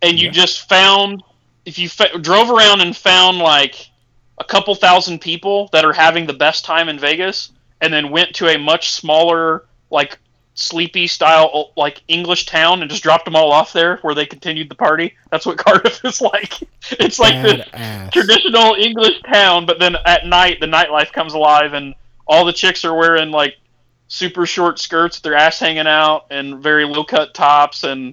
and 0.00 0.18
you 0.20 0.26
Yeah. 0.26 0.32
just 0.32 0.68
found 0.68 1.22
if 1.64 1.78
you 1.78 1.88
fa- 1.88 2.18
drove 2.18 2.50
around 2.50 2.80
and 2.80 2.96
found 2.96 3.38
like 3.38 3.88
a 4.38 4.44
couple 4.44 4.74
thousand 4.74 5.20
people 5.20 5.68
that 5.72 5.84
are 5.84 5.92
having 5.92 6.26
the 6.26 6.32
best 6.32 6.64
time 6.64 6.88
in 6.88 6.98
Vegas, 6.98 7.50
and 7.80 7.92
then 7.92 8.10
went 8.10 8.34
to 8.36 8.48
a 8.48 8.58
much 8.58 8.90
smaller 8.92 9.66
like 9.90 10.18
sleepy 10.54 11.06
style 11.06 11.72
like 11.76 12.02
English 12.08 12.46
town 12.46 12.82
and 12.82 12.90
just 12.90 13.02
dropped 13.02 13.24
them 13.24 13.34
all 13.36 13.52
off 13.52 13.72
there 13.72 13.96
where 13.98 14.14
they 14.14 14.26
continued 14.26 14.68
the 14.68 14.74
party. 14.74 15.14
That's 15.30 15.46
what 15.46 15.58
Cardiff 15.64 16.04
is 16.04 16.20
like. 16.20 16.54
It's 16.92 17.18
like 17.18 17.34
Badass. 17.34 18.12
traditional 18.12 18.74
English 18.74 19.22
town, 19.22 19.66
but 19.66 19.78
then 19.78 19.96
at 20.04 20.26
night 20.26 20.60
the 20.60 20.66
nightlife 20.66 21.12
comes 21.12 21.34
alive 21.34 21.72
and 21.72 21.94
all 22.26 22.44
the 22.44 22.52
chicks 22.52 22.84
are 22.84 22.94
wearing 22.94 23.30
like 23.30 23.54
super 24.08 24.44
short 24.44 24.78
skirts 24.78 25.16
with 25.16 25.22
their 25.22 25.34
ass 25.34 25.58
hanging 25.58 25.86
out 25.86 26.26
and 26.30 26.62
very 26.62 26.84
low 26.84 27.02
cut 27.02 27.32
tops 27.32 27.84
and 27.84 28.12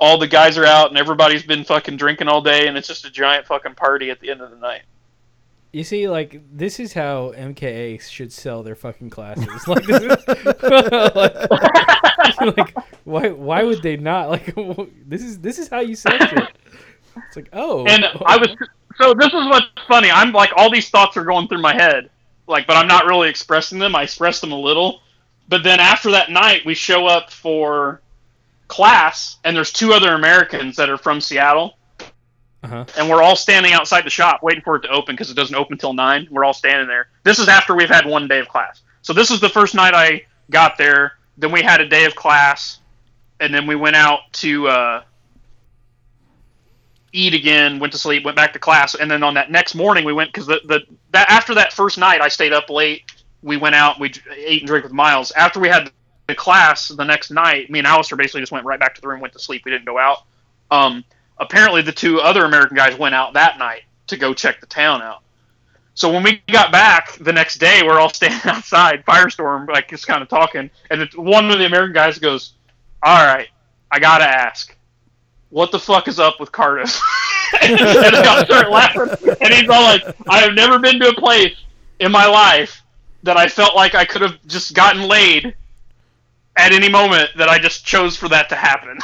all 0.00 0.18
the 0.18 0.26
guys 0.26 0.58
are 0.58 0.64
out 0.64 0.88
and 0.88 0.98
everybody's 0.98 1.42
been 1.44 1.64
fucking 1.64 1.96
drinking 1.96 2.28
all 2.28 2.40
day 2.40 2.66
and 2.66 2.76
it's 2.76 2.88
just 2.88 3.04
a 3.04 3.10
giant 3.10 3.46
fucking 3.46 3.74
party 3.74 4.10
at 4.10 4.20
the 4.20 4.30
end 4.30 4.40
of 4.40 4.50
the 4.50 4.56
night. 4.56 4.82
You 5.72 5.84
see, 5.84 6.08
like 6.08 6.40
this 6.50 6.80
is 6.80 6.94
how 6.94 7.32
MKA 7.36 8.00
should 8.00 8.32
sell 8.32 8.62
their 8.62 8.74
fucking 8.74 9.10
classes. 9.10 9.46
Like, 9.68 9.84
this 9.84 10.02
is, 10.02 10.08
like, 12.40 12.56
like, 12.56 12.74
why? 13.04 13.28
Why 13.30 13.62
would 13.64 13.82
they 13.82 13.96
not? 13.96 14.30
Like, 14.30 14.54
this 15.06 15.22
is 15.22 15.38
this 15.40 15.58
is 15.58 15.68
how 15.68 15.80
you 15.80 15.94
sell 15.94 16.18
shit. 16.18 16.48
It's 17.16 17.36
like, 17.36 17.50
oh, 17.52 17.86
And 17.86 18.04
I 18.24 18.38
was 18.38 18.56
so 18.96 19.14
this 19.14 19.28
is 19.28 19.46
what's 19.46 19.66
funny. 19.86 20.10
I'm 20.10 20.32
like 20.32 20.50
all 20.56 20.70
these 20.70 20.88
thoughts 20.88 21.16
are 21.16 21.24
going 21.24 21.48
through 21.48 21.60
my 21.60 21.74
head, 21.74 22.10
like, 22.46 22.66
but 22.66 22.76
I'm 22.76 22.88
not 22.88 23.04
really 23.06 23.28
expressing 23.28 23.78
them. 23.78 23.94
I 23.94 24.04
express 24.04 24.40
them 24.40 24.52
a 24.52 24.58
little, 24.58 25.00
but 25.48 25.62
then 25.62 25.80
after 25.80 26.10
that 26.12 26.30
night, 26.30 26.64
we 26.64 26.74
show 26.74 27.06
up 27.06 27.30
for 27.30 28.00
class, 28.68 29.36
and 29.44 29.56
there's 29.56 29.72
two 29.72 29.92
other 29.92 30.14
Americans 30.14 30.76
that 30.76 30.90
are 30.90 30.98
from 30.98 31.20
Seattle, 31.20 31.77
Uh-huh. 32.62 32.84
and 32.98 33.08
we're 33.08 33.22
all 33.22 33.36
standing 33.36 33.72
outside 33.72 34.04
the 34.04 34.10
shop 34.10 34.42
waiting 34.42 34.62
for 34.62 34.76
it 34.76 34.80
to 34.80 34.88
open 34.88 35.14
because 35.14 35.30
it 35.30 35.34
doesn't 35.34 35.54
open 35.54 35.78
till 35.78 35.92
nine. 35.92 36.26
We're 36.30 36.44
all 36.44 36.52
standing 36.52 36.88
there. 36.88 37.08
This 37.22 37.38
is 37.38 37.46
after 37.46 37.74
we've 37.76 37.88
had 37.88 38.04
one 38.04 38.26
day 38.26 38.40
of 38.40 38.48
class. 38.48 38.82
So 39.02 39.12
this 39.12 39.30
is 39.30 39.40
the 39.40 39.48
first 39.48 39.76
night 39.76 39.94
I 39.94 40.22
got 40.50 40.76
there. 40.76 41.12
Then 41.36 41.52
we 41.52 41.62
had 41.62 41.80
a 41.80 41.88
day 41.88 42.04
of 42.04 42.16
class, 42.16 42.80
and 43.38 43.54
then 43.54 43.66
we 43.66 43.76
went 43.76 43.96
out 43.96 44.20
to. 44.34 44.68
Uh, 44.68 45.02
eat 47.12 47.34
again, 47.34 47.78
went 47.78 47.92
to 47.92 47.98
sleep, 47.98 48.24
went 48.24 48.36
back 48.36 48.52
to 48.52 48.58
class, 48.58 48.94
and 48.94 49.10
then 49.10 49.22
on 49.22 49.34
that 49.34 49.50
next 49.50 49.74
morning 49.74 50.04
we 50.04 50.12
went 50.12 50.30
because 50.30 50.46
the, 50.46 50.60
the 50.64 50.80
that 51.12 51.30
after 51.30 51.54
that 51.54 51.72
first 51.72 51.98
night 51.98 52.20
I 52.20 52.28
stayed 52.28 52.52
up 52.52 52.70
late. 52.70 53.02
We 53.42 53.56
went 53.56 53.76
out, 53.76 54.00
we 54.00 54.12
ate 54.36 54.62
and 54.62 54.66
drank 54.66 54.84
with 54.84 54.92
Miles. 54.92 55.30
After 55.30 55.60
we 55.60 55.68
had 55.68 55.90
the 56.26 56.34
class 56.34 56.88
the 56.88 57.04
next 57.04 57.30
night, 57.30 57.70
me 57.70 57.78
and 57.78 57.86
Alistair 57.86 58.18
basically 58.18 58.40
just 58.40 58.50
went 58.50 58.64
right 58.64 58.80
back 58.80 58.96
to 58.96 59.00
the 59.00 59.06
room, 59.06 59.20
went 59.20 59.32
to 59.34 59.38
sleep. 59.38 59.62
We 59.64 59.70
didn't 59.70 59.86
go 59.86 59.96
out. 59.96 60.24
Um, 60.72 61.04
apparently, 61.38 61.82
the 61.82 61.92
two 61.92 62.20
other 62.20 62.44
American 62.44 62.76
guys 62.76 62.98
went 62.98 63.14
out 63.14 63.34
that 63.34 63.58
night 63.58 63.82
to 64.08 64.16
go 64.16 64.34
check 64.34 64.60
the 64.60 64.66
town 64.66 65.02
out. 65.02 65.22
So 65.94 66.12
when 66.12 66.22
we 66.22 66.40
got 66.52 66.70
back 66.70 67.18
the 67.18 67.32
next 67.32 67.58
day, 67.58 67.82
we're 67.84 67.98
all 67.98 68.08
standing 68.14 68.40
outside, 68.44 69.04
firestorm, 69.04 69.68
like 69.68 69.88
just 69.88 70.06
kind 70.06 70.22
of 70.22 70.28
talking, 70.28 70.70
and 70.90 71.08
one 71.14 71.50
of 71.50 71.58
the 71.58 71.66
American 71.66 71.92
guys 71.92 72.18
goes, 72.18 72.54
"All 73.02 73.24
right, 73.24 73.48
I 73.90 73.98
gotta 73.98 74.24
ask, 74.24 74.76
what 75.50 75.72
the 75.72 75.78
fuck 75.78 76.08
is 76.08 76.20
up 76.20 76.38
with 76.38 76.52
Cardiff?" 76.52 77.00
and 77.62 77.80
all 77.80 78.44
start 78.44 78.70
laughing, 78.70 79.36
and 79.40 79.52
he's 79.54 79.68
all 79.68 79.82
like, 79.82 80.02
"I 80.28 80.38
have 80.40 80.54
never 80.54 80.78
been 80.78 81.00
to 81.00 81.08
a 81.08 81.14
place 81.14 81.56
in 81.98 82.12
my 82.12 82.26
life 82.26 82.82
that 83.24 83.36
I 83.36 83.48
felt 83.48 83.74
like 83.74 83.94
I 83.94 84.04
could 84.04 84.22
have 84.22 84.38
just 84.46 84.74
gotten 84.74 85.02
laid." 85.08 85.54
At 86.58 86.72
any 86.72 86.90
moment 86.90 87.30
that 87.38 87.48
I 87.48 87.58
just 87.58 87.86
chose 87.86 88.16
for 88.18 88.28
that 88.30 88.50
to 88.50 88.56
happen, 88.56 88.98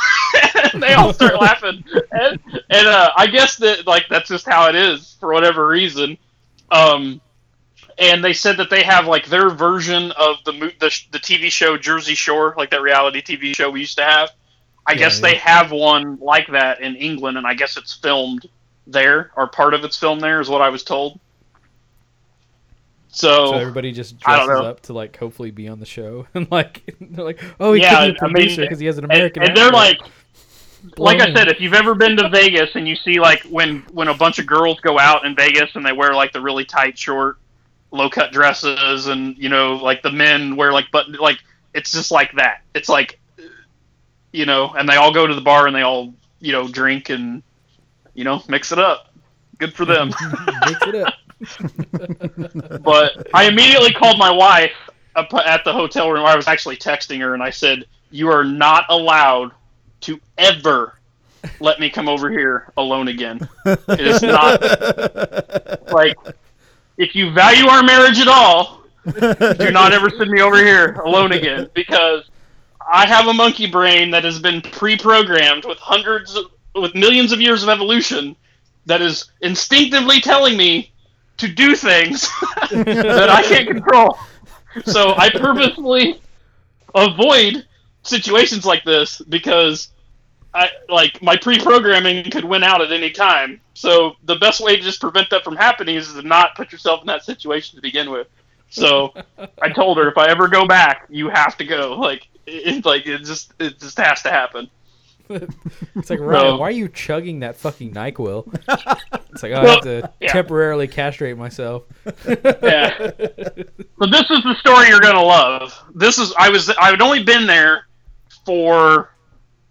and 0.75 0.83
they 0.83 0.95
all 0.95 1.13
start 1.15 1.41
laughing, 1.41 1.85
and, 2.13 2.39
and 2.71 2.89
uh, 2.89 3.11
I 3.17 3.29
guess 3.29 3.57
that 3.59 3.87
like 3.87 4.07
that's 4.11 4.29
just 4.31 4.47
how 4.47 4.69
it 4.69 4.77
is 4.77 5.17
for 5.21 5.33
whatever 5.33 5.67
reason. 5.69 6.19
Um, 6.71 7.23
and 7.99 8.25
they 8.25 8.33
said 8.35 8.59
that 8.59 8.71
they 8.71 8.83
have 8.83 9.07
like 9.07 9.27
their 9.27 9.51
version 9.51 10.13
of 10.13 10.37
the 10.45 10.53
mo- 10.53 10.71
the, 10.81 10.91
the 11.13 11.21
TV 11.21 11.51
show 11.51 11.79
Jersey 11.79 12.15
Shore, 12.15 12.55
like 12.59 12.71
that 12.71 12.83
reality 12.83 13.23
TV 13.23 13.55
show 13.55 13.71
we 13.71 13.81
used 13.81 13.99
to 13.99 14.05
have. 14.05 14.31
I 14.87 14.95
Yeah, 14.95 14.97
guess 14.97 15.21
yeah. 15.21 15.21
they 15.21 15.37
have 15.37 15.71
one 15.73 16.19
like 16.21 16.49
that 16.53 16.81
in 16.81 16.97
England, 16.97 17.39
and 17.39 17.47
I 17.47 17.55
guess 17.55 17.77
it's 17.77 17.95
filmed 17.95 18.47
there, 18.87 19.33
or 19.37 19.49
part 19.49 19.75
of 19.75 19.85
it's 19.85 19.97
filmed 19.99 20.23
there, 20.23 20.41
is 20.41 20.49
what 20.49 20.63
I 20.63 20.71
was 20.71 20.85
told. 20.85 21.21
So, 23.15 23.47
so 23.47 23.59
everybody 23.59 23.93
just 23.93 24.19
dresses 24.19 24.61
up 24.61 24.83
to 24.83 24.93
like 24.93 25.17
hopefully 25.17 25.51
be 25.51 25.69
on 25.69 25.81
the 25.81 25.87
show, 25.87 26.27
and 26.35 26.51
like 26.51 26.97
they're 27.01 27.25
like, 27.25 27.43
oh, 27.61 27.73
he 27.75 27.83
Yeah, 27.83 27.91
could 27.91 28.01
be 28.01 28.11
a 28.11 28.15
I 28.23 28.29
mean, 28.29 28.47
producer 28.47 28.63
because 28.63 28.79
he 28.81 28.87
has 28.87 28.99
an 28.99 29.05
and, 29.09 29.13
American. 29.13 29.43
and 29.43 29.57
they're 29.57 29.71
accent. 29.71 29.73
like, 29.73 29.99
like 30.99 31.21
I 31.21 31.33
said, 31.33 31.49
if 31.49 31.61
you've 31.61 31.75
ever 31.75 31.95
been 31.95 32.17
to 32.19 32.29
Vegas 32.29 32.71
and 32.75 32.87
you 32.89 32.97
see 32.97 33.21
like 33.21 33.43
when 33.45 33.81
when 33.93 34.09
a 34.09 34.15
bunch 34.15 34.39
of 34.39 34.47
girls 34.47 34.81
go 34.81 34.99
out 34.99 35.25
in 35.25 35.35
Vegas 35.37 35.71
and 35.77 35.85
they 35.87 35.93
wear 35.93 36.15
like 36.15 36.33
the 36.33 36.41
really 36.41 36.65
tight, 36.65 36.99
short, 36.99 37.39
low 37.93 38.11
cut 38.11 38.33
dresses, 38.33 39.07
and 39.07 39.37
you 39.39 39.49
know, 39.49 39.77
like 39.77 40.03
the 40.03 40.13
men 40.13 40.57
wear 40.57 40.73
like 40.73 40.91
button, 40.91 41.15
like 41.15 41.39
it's 41.75 41.93
just 41.93 42.11
like 42.11 42.33
that. 42.37 42.63
It's 42.75 42.89
like, 42.89 43.21
you 44.33 44.47
know, 44.47 44.71
and 44.77 44.89
they 44.89 44.97
all 44.97 45.13
go 45.13 45.27
to 45.27 45.35
the 45.35 45.41
bar 45.41 45.67
and 45.67 45.75
they 45.77 45.83
all 45.83 46.15
you 46.41 46.53
know 46.53 46.69
drink 46.69 47.11
and 47.11 47.43
you 48.15 48.25
know 48.25 48.43
mix 48.49 48.73
it 48.73 48.79
up. 48.79 49.15
Good 49.59 49.75
for 49.75 49.85
them. 49.85 50.09
Mix 50.67 50.85
it 50.87 50.97
up. 50.97 51.15
But 52.83 53.27
I 53.35 53.49
immediately 53.49 53.93
called 53.93 54.19
my 54.19 54.31
wife 54.31 54.73
at 55.17 55.65
the 55.65 55.73
hotel 55.73 56.11
room. 56.11 56.25
I 56.25 56.37
was 56.37 56.49
actually 56.49 56.77
texting 56.77 57.21
her, 57.21 57.35
and 57.35 57.43
I 57.43 57.51
said, 57.51 57.85
"You 58.11 58.29
are 58.31 58.45
not 58.45 58.87
allowed 58.89 59.53
to 60.03 60.21
ever 60.39 60.99
let 61.61 61.81
me 61.81 61.91
come 61.91 62.09
over 62.09 62.31
here 62.31 62.73
alone 62.77 63.09
again. 63.09 63.49
It 63.67 64.01
is 64.01 64.23
not 64.23 64.63
like 65.93 66.17
if 66.97 67.15
you 67.15 67.31
value 67.33 67.67
our 67.69 67.83
marriage 67.83 68.19
at 68.19 68.29
all, 68.29 68.83
do 69.05 69.71
not 69.71 69.93
ever 69.93 70.11
send 70.11 70.31
me 70.31 70.41
over 70.41 70.57
here 70.57 70.95
alone 71.05 71.33
again 71.33 71.69
because 71.75 72.25
I 72.87 73.07
have 73.07 73.27
a 73.27 73.33
monkey 73.33 73.67
brain 73.71 74.11
that 74.11 74.25
has 74.25 74.39
been 74.39 74.61
pre-programmed 74.63 75.65
with 75.65 75.79
hundreds, 75.79 76.37
of, 76.37 76.47
with 76.75 76.95
millions 76.95 77.33
of 77.33 77.41
years 77.41 77.63
of 77.63 77.69
evolution 77.69 78.37
that 78.87 79.01
is 79.01 79.31
instinctively 79.41 80.21
telling 80.21 80.57
me 80.57 80.93
to 81.39 81.49
do 81.49 81.75
things 81.75 82.23
that 82.71 83.29
I 83.31 83.43
can't 83.43 83.69
control. 83.69 84.19
So 84.85 85.15
I 85.17 85.31
purposely 85.31 86.21
avoid 86.95 87.67
situations 88.03 88.65
like 88.65 88.85
this 88.85 89.21
because 89.21 89.91
I 90.53 90.71
like 90.89 91.21
my 91.21 91.37
pre-programming 91.37 92.31
could 92.31 92.45
win 92.45 92.63
out 92.63 92.81
at 92.81 92.93
any 92.93 93.11
time. 93.11 93.61
So 93.75 94.15
the 94.25 94.37
best 94.37 94.61
way 94.61 94.77
to 94.77 94.83
just 94.83 95.01
prevent 95.01 95.31
that 95.31 95.43
from 95.43 95.57
happening 95.57 95.97
is 95.97 96.13
to 96.13 96.23
not 96.23 96.55
put 96.57 96.71
yourself 96.71 97.01
in 97.01 97.09
that 97.09 97.25
situation 97.25 97.77
to 97.77 97.83
begin 97.83 98.11
with. 98.11 98.29
So 98.71 99.15
I 99.61 99.71
told 99.71 99.99
her 99.99 100.09
if 100.09 100.19
I 100.19 100.29
ever 100.29 100.49
go 100.49 100.67
back, 100.67 101.07
you 101.09 101.29
have 101.29 101.57
to 101.59 101.65
go. 101.65 101.99
Like 101.99 102.29
it, 102.47 102.85
like 102.85 103.07
it 103.07 103.19
just 103.25 103.53
it 103.59 103.79
just 103.79 103.99
has 103.99 104.23
to 104.23 104.31
happen. 104.31 104.69
It's 105.97 106.11
like 106.11 106.21
Ryan, 106.21 106.41
So- 106.43 106.57
why 106.57 106.69
are 106.69 106.71
you 106.73 106.89
chugging 106.89 107.41
that 107.41 107.57
fucking 107.57 107.93
Nyquil? 107.95 108.47
It's 109.33 109.43
like 109.43 109.51
oh, 109.53 109.63
I 109.63 109.67
have 109.69 109.81
to 109.83 110.11
yeah. 110.21 110.33
temporarily 110.33 110.87
castrate 110.87 111.37
myself. 111.37 111.85
Yeah. 112.27 113.11
So 114.01 114.07
this 114.11 114.29
is 114.31 114.43
the 114.43 114.55
story 114.61 114.89
you're 114.89 115.01
gonna 115.01 115.23
love. 115.23 115.73
This 115.95 116.19
is 116.19 116.33
I 116.39 116.49
was 116.51 116.69
I 116.71 116.91
had 116.91 117.01
only 117.01 117.23
been 117.25 117.47
there 117.47 117.87
for 118.45 119.11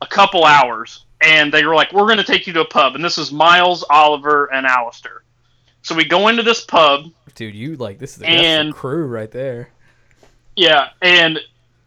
a 0.01 0.07
couple 0.07 0.43
hours, 0.45 1.05
and 1.21 1.53
they 1.53 1.65
were 1.65 1.75
like, 1.75 1.93
"We're 1.93 2.07
gonna 2.07 2.23
take 2.23 2.47
you 2.47 2.53
to 2.53 2.61
a 2.61 2.65
pub," 2.65 2.95
and 2.95 3.03
this 3.05 3.17
is 3.17 3.31
Miles, 3.31 3.85
Oliver, 3.89 4.45
and 4.51 4.65
Alistair. 4.65 5.23
So 5.81 5.93
we 5.93 6.03
go 6.05 6.29
into 6.29 6.41
this 6.43 6.63
pub, 6.65 7.11
Dude, 7.35 7.53
you 7.55 7.75
like 7.75 7.99
this 7.99 8.13
is 8.13 8.17
the, 8.19 8.27
And- 8.27 8.69
the 8.69 8.73
crew 8.73 9.05
right 9.05 9.29
there. 9.31 9.69
yeah, 10.55 10.89
and 11.01 11.39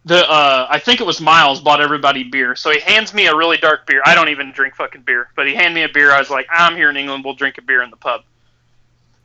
the 0.07 0.29
uh, 0.29 0.67
I 0.69 0.79
think 0.79 1.01
it 1.01 1.05
was 1.05 1.19
Miles 1.19 1.59
bought 1.61 1.81
everybody 1.81 2.23
beer. 2.23 2.55
So 2.55 2.71
he 2.71 2.79
hands 2.79 3.13
me 3.13 3.27
a 3.27 3.35
really 3.35 3.57
dark 3.57 3.85
beer. 3.85 4.01
I 4.05 4.15
don't 4.15 4.29
even 4.29 4.51
drink 4.51 4.75
fucking 4.75 5.01
beer, 5.01 5.29
but 5.35 5.47
he 5.47 5.53
handed 5.53 5.75
me 5.75 5.83
a 5.83 5.89
beer. 5.89 6.11
I 6.11 6.19
was 6.19 6.29
like, 6.29 6.47
I'm 6.49 6.75
here 6.75 6.89
in 6.89 6.97
England. 6.97 7.23
We'll 7.23 7.35
drink 7.35 7.57
a 7.57 7.61
beer 7.61 7.83
in 7.83 7.89
the 7.89 7.97
pub. 7.97 8.21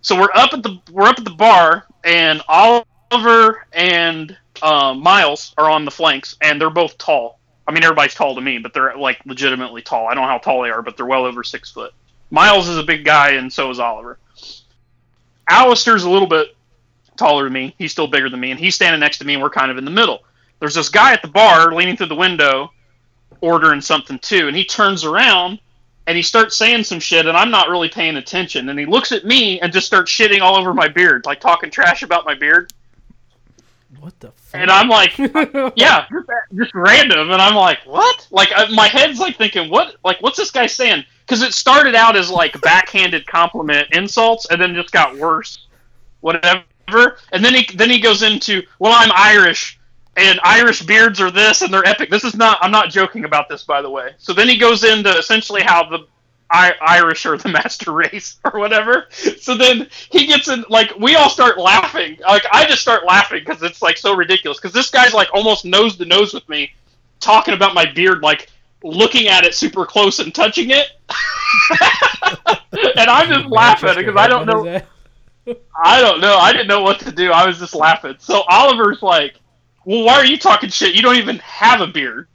So 0.01 0.19
we're 0.19 0.31
up 0.35 0.53
at 0.53 0.63
the 0.63 0.79
we're 0.91 1.07
up 1.07 1.19
at 1.19 1.25
the 1.25 1.31
bar, 1.31 1.87
and 2.03 2.43
Oliver 2.49 3.67
and 3.73 4.37
um, 4.61 5.01
Miles 5.01 5.55
are 5.57 5.71
on 5.71 5.85
the 5.85 5.91
flanks, 5.91 6.37
and 6.41 6.61
they're 6.61 6.71
both 6.71 6.99
tall. 6.99 7.39
I 7.67 7.73
mean, 7.73 7.85
everybody's 7.85 8.15
tall 8.15 8.35
to 8.35 8.41
me, 8.41 8.59
but 8.59 8.75
they're 8.75 8.97
like 8.97 9.25
legitimately 9.25 9.83
tall. 9.83 10.09
I 10.09 10.15
don't 10.15 10.25
know 10.25 10.29
how 10.29 10.39
tall 10.39 10.63
they 10.63 10.71
are, 10.71 10.83
but 10.83 10.97
they're 10.97 11.07
well 11.07 11.25
over 11.25 11.45
six 11.45 11.71
foot. 11.71 11.93
Miles 12.31 12.69
is 12.69 12.79
a 12.79 12.83
big 12.83 13.05
guy, 13.05 13.33
and 13.33 13.53
so 13.53 13.71
is 13.71 13.79
Oliver. 13.79 14.19
Alistair's 15.49 16.03
a 16.03 16.11
little 16.11 16.27
bit 16.27 16.57
taller 17.17 17.45
than 17.45 17.53
me. 17.53 17.75
He's 17.79 17.93
still 17.93 18.09
bigger 18.09 18.29
than 18.29 18.41
me, 18.41 18.51
and 18.51 18.59
he's 18.59 18.75
standing 18.75 18.99
next 18.99 19.19
to 19.19 19.25
me, 19.25 19.35
and 19.35 19.43
we're 19.43 19.51
kind 19.51 19.71
of 19.71 19.79
in 19.79 19.85
the 19.85 19.91
middle. 19.91 20.25
There's 20.63 20.77
this 20.77 20.91
guy 20.91 21.13
at 21.13 21.23
the 21.23 21.29
bar 21.29 21.75
leaning 21.75 21.97
through 21.97 22.07
the 22.07 22.15
window, 22.15 22.71
ordering 23.41 23.81
something 23.81 24.17
too, 24.21 24.47
and 24.47 24.57
he 24.57 24.65
turns 24.65 25.05
around 25.05 25.59
and 26.07 26.17
he 26.17 26.23
starts 26.23 26.57
saying 26.57 26.85
some 26.85 27.01
shit, 27.01 27.27
and 27.27 27.37
I'm 27.37 27.51
not 27.51 27.69
really 27.69 27.89
paying 27.89 28.17
attention. 28.17 28.69
And 28.69 28.79
he 28.79 28.87
looks 28.87 29.11
at 29.11 29.25
me 29.25 29.61
and 29.61 29.73
just 29.73 29.89
starts 29.89 30.13
shitting 30.13 30.41
all 30.41 30.55
over 30.55 30.73
my 30.73 30.87
beard, 30.87 31.27
like 31.27 31.41
talking 31.41 31.69
trash 31.69 32.05
about 32.05 32.25
my 32.25 32.37
beard. 32.37 32.73
What 33.99 34.21
the 34.21 34.31
fuck? 34.31 34.61
And 34.61 34.71
I'm 34.71 34.89
like, 34.89 35.19
yeah, 35.75 36.07
just, 36.09 36.29
just 36.55 36.75
random. 36.77 37.33
And 37.33 37.43
I'm 37.43 37.57
like, 37.57 37.81
what? 37.85 38.29
Like, 38.31 38.51
I, 38.55 38.69
my 38.73 38.87
head's 38.87 39.19
like 39.19 39.37
thinking, 39.37 39.69
what? 39.69 39.97
Like, 40.05 40.23
what's 40.23 40.37
this 40.37 40.53
guy 40.53 40.67
saying? 40.67 41.05
Because 41.27 41.43
it 41.43 41.55
started 41.55 41.97
out 41.97 42.15
as 42.15 42.31
like 42.31 42.61
backhanded 42.61 43.27
compliment 43.27 43.89
insults, 43.91 44.47
and 44.49 44.61
then 44.61 44.77
just 44.77 44.93
got 44.93 45.19
worse. 45.19 45.67
Whatever. 46.21 46.63
And 47.33 47.45
then 47.45 47.53
he 47.53 47.67
then 47.75 47.91
he 47.91 47.99
goes 47.99 48.23
into, 48.23 48.63
well, 48.79 48.93
I'm 48.95 49.11
Irish, 49.13 49.81
and 50.17 50.39
Irish 50.43 50.83
beards 50.83 51.21
are 51.21 51.31
this, 51.31 51.63
and 51.63 51.73
they're 51.73 51.87
epic. 51.87 52.11
This 52.11 52.25
is 52.25 52.35
not. 52.35 52.59
I'm 52.61 52.71
not 52.71 52.91
joking 52.91 53.25
about 53.25 53.49
this, 53.49 53.63
by 53.63 53.81
the 53.83 53.91
way. 53.91 54.11
So 54.19 54.33
then 54.33 54.49
he 54.49 54.57
goes 54.59 54.85
into 54.85 55.11
essentially 55.17 55.63
how 55.63 55.89
the 55.89 56.07
I- 56.51 56.75
Irish 56.83 57.25
are 57.25 57.37
the 57.39 57.49
master 57.65 57.93
race 57.93 58.39
or 58.45 58.61
whatever. 58.61 59.07
So 59.11 59.57
then 59.57 59.89
he 60.11 60.27
gets 60.27 60.49
in, 60.49 60.65
like, 60.69 60.93
we 60.99 61.17
all 61.17 61.31
start 61.31 61.59
laughing. 61.59 62.19
Like, 62.21 62.45
I 62.53 62.67
just 62.67 62.83
start 62.83 63.07
laughing 63.07 63.41
because 63.45 63.63
it's, 63.63 63.81
like, 63.81 63.97
so 63.97 64.15
ridiculous. 64.15 64.59
Because 64.59 64.75
this 64.75 64.91
guy's, 64.91 65.15
like, 65.15 65.29
almost 65.33 65.65
nose 65.65 65.97
to 65.97 66.05
nose 66.05 66.35
with 66.35 66.47
me, 66.49 66.73
talking 67.21 67.55
about 67.55 67.75
my 67.75 67.91
beard, 67.93 68.23
like, 68.23 68.51
looking 68.85 69.29
at 69.29 69.45
it 69.45 69.55
super 69.55 69.87
close 69.87 70.19
and 70.19 70.35
touching 70.35 70.71
it. 70.71 70.89
and 72.75 73.11
I'm 73.11 73.29
just 73.29 73.47
laughing 73.51 73.95
because 73.97 74.17
I 74.17 74.29
don't 74.29 74.47
know. 74.47 74.67
I 75.85 76.01
don't 76.01 76.21
know. 76.21 76.37
I 76.37 76.53
didn't 76.53 76.69
know 76.69 76.83
what 76.83 77.01
to 77.01 77.13
do. 77.13 77.33
I 77.33 77.47
was 77.47 77.59
just 77.59 77.75
laughing. 77.75 78.17
So 78.19 78.43
Oliver's 78.49 79.03
like, 79.03 79.37
"Well, 79.85 80.05
why 80.05 80.15
are 80.15 80.25
you 80.25 80.39
talking 80.39 80.71
shit? 80.71 80.95
You 80.95 81.03
don't 81.03 81.17
even 81.17 81.39
have 81.39 81.81
a 81.81 81.87
beard. 81.87 82.29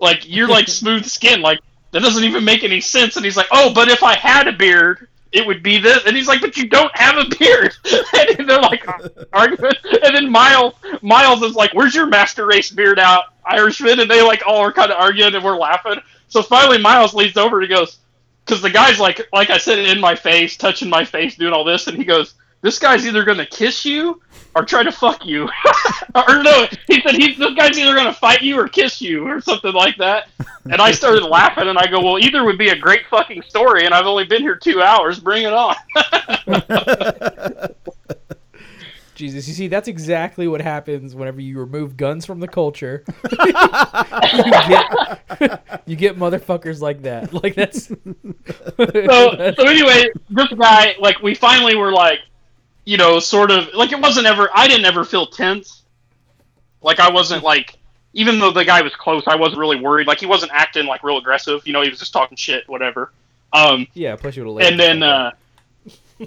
Like 0.00 0.28
you're 0.28 0.48
like 0.48 0.68
smooth 0.68 1.04
skin. 1.06 1.42
Like 1.42 1.60
that 1.92 2.02
doesn't 2.02 2.24
even 2.24 2.44
make 2.44 2.64
any 2.64 2.80
sense." 2.80 3.16
And 3.16 3.24
he's 3.24 3.36
like, 3.36 3.48
"Oh, 3.52 3.72
but 3.74 3.88
if 3.88 4.02
I 4.02 4.16
had 4.16 4.48
a 4.48 4.52
beard, 4.52 5.08
it 5.32 5.46
would 5.46 5.62
be 5.62 5.78
this." 5.78 6.04
And 6.06 6.16
he's 6.16 6.28
like, 6.28 6.40
"But 6.40 6.56
you 6.56 6.68
don't 6.68 6.94
have 6.96 7.16
a 7.16 7.36
beard." 7.36 7.74
and 8.38 8.48
they're 8.48 8.60
like 8.60 8.84
arguing. 9.32 9.72
And 10.04 10.14
then 10.16 10.30
Miles, 10.30 10.74
Miles 11.02 11.42
is 11.42 11.54
like, 11.54 11.72
"Where's 11.74 11.94
your 11.94 12.06
master 12.06 12.46
race 12.46 12.70
beard 12.70 12.98
out, 12.98 13.24
Irishman?" 13.44 14.00
And 14.00 14.10
they 14.10 14.22
like 14.22 14.42
all 14.46 14.58
are 14.58 14.72
kind 14.72 14.90
of 14.90 14.98
arguing, 14.98 15.34
and 15.34 15.44
we're 15.44 15.56
laughing. 15.56 16.00
So 16.28 16.42
finally, 16.42 16.78
Miles 16.78 17.12
leans 17.12 17.36
over 17.36 17.60
and 17.60 17.70
he 17.70 17.74
goes, 17.74 17.98
because 18.44 18.62
the 18.62 18.70
guy's 18.70 18.98
like, 18.98 19.28
like 19.32 19.50
I 19.50 19.58
said, 19.58 19.78
in 19.78 20.00
my 20.00 20.14
face, 20.14 20.56
touching 20.56 20.88
my 20.88 21.04
face, 21.04 21.36
doing 21.36 21.52
all 21.52 21.64
this, 21.64 21.86
and 21.86 21.96
he 21.96 22.04
goes, 22.04 22.34
"This 22.60 22.78
guy's 22.78 23.06
either 23.06 23.24
gonna 23.24 23.46
kiss 23.46 23.84
you 23.84 24.20
or 24.54 24.64
try 24.64 24.82
to 24.82 24.92
fuck 24.92 25.24
you." 25.24 25.48
or 26.14 26.42
no, 26.42 26.66
he 26.86 27.00
said 27.00 27.14
he's 27.14 27.38
this 27.38 27.54
guy's 27.54 27.78
either 27.78 27.94
gonna 27.94 28.12
fight 28.12 28.42
you 28.42 28.58
or 28.58 28.68
kiss 28.68 29.00
you 29.00 29.26
or 29.26 29.40
something 29.40 29.72
like 29.72 29.96
that. 29.98 30.28
And 30.64 30.80
I 30.80 30.92
started 30.92 31.24
laughing, 31.24 31.68
and 31.68 31.78
I 31.78 31.86
go, 31.86 32.00
"Well, 32.00 32.18
either 32.18 32.44
would 32.44 32.58
be 32.58 32.68
a 32.68 32.76
great 32.76 33.06
fucking 33.10 33.42
story, 33.42 33.84
and 33.84 33.94
I've 33.94 34.06
only 34.06 34.24
been 34.24 34.42
here 34.42 34.56
two 34.56 34.82
hours. 34.82 35.20
Bring 35.20 35.44
it 35.44 35.52
on." 35.52 35.74
Jesus, 39.22 39.46
you 39.46 39.54
see, 39.54 39.68
that's 39.68 39.88
exactly 39.88 40.48
what 40.48 40.60
happens 40.60 41.14
whenever 41.14 41.40
you 41.40 41.58
remove 41.58 41.96
guns 41.96 42.26
from 42.26 42.40
the 42.40 42.48
culture. 42.48 43.04
you, 43.30 43.52
get, 43.52 45.62
you 45.86 45.96
get 45.96 46.18
motherfuckers 46.18 46.80
like 46.80 47.02
that. 47.02 47.32
Like 47.32 47.54
that's. 47.54 47.86
so 47.86 47.94
so 48.78 49.64
anyway, 49.64 50.10
this 50.30 50.48
guy, 50.58 50.96
like, 50.98 51.22
we 51.22 51.34
finally 51.34 51.76
were 51.76 51.92
like, 51.92 52.18
you 52.84 52.96
know, 52.96 53.18
sort 53.18 53.50
of 53.50 53.68
like 53.74 53.92
it 53.92 54.00
wasn't 54.00 54.26
ever. 54.26 54.48
I 54.54 54.66
didn't 54.68 54.84
ever 54.84 55.04
feel 55.04 55.26
tense. 55.26 55.82
Like 56.80 56.98
I 56.98 57.10
wasn't 57.10 57.44
like, 57.44 57.78
even 58.12 58.38
though 58.38 58.50
the 58.50 58.64
guy 58.64 58.82
was 58.82 58.94
close, 58.94 59.22
I 59.26 59.36
wasn't 59.36 59.60
really 59.60 59.80
worried. 59.80 60.06
Like 60.06 60.18
he 60.18 60.26
wasn't 60.26 60.52
acting 60.52 60.86
like 60.86 61.04
real 61.04 61.18
aggressive. 61.18 61.66
You 61.66 61.72
know, 61.72 61.82
he 61.82 61.90
was 61.90 61.98
just 61.98 62.12
talking 62.12 62.36
shit, 62.36 62.68
whatever. 62.68 63.12
Um, 63.52 63.86
yeah, 63.94 64.16
plus 64.16 64.36
you 64.36 64.44
would 64.44 64.62
have 64.62 64.72
and 64.72 64.80
then, 64.80 65.02
uh, 65.02 65.30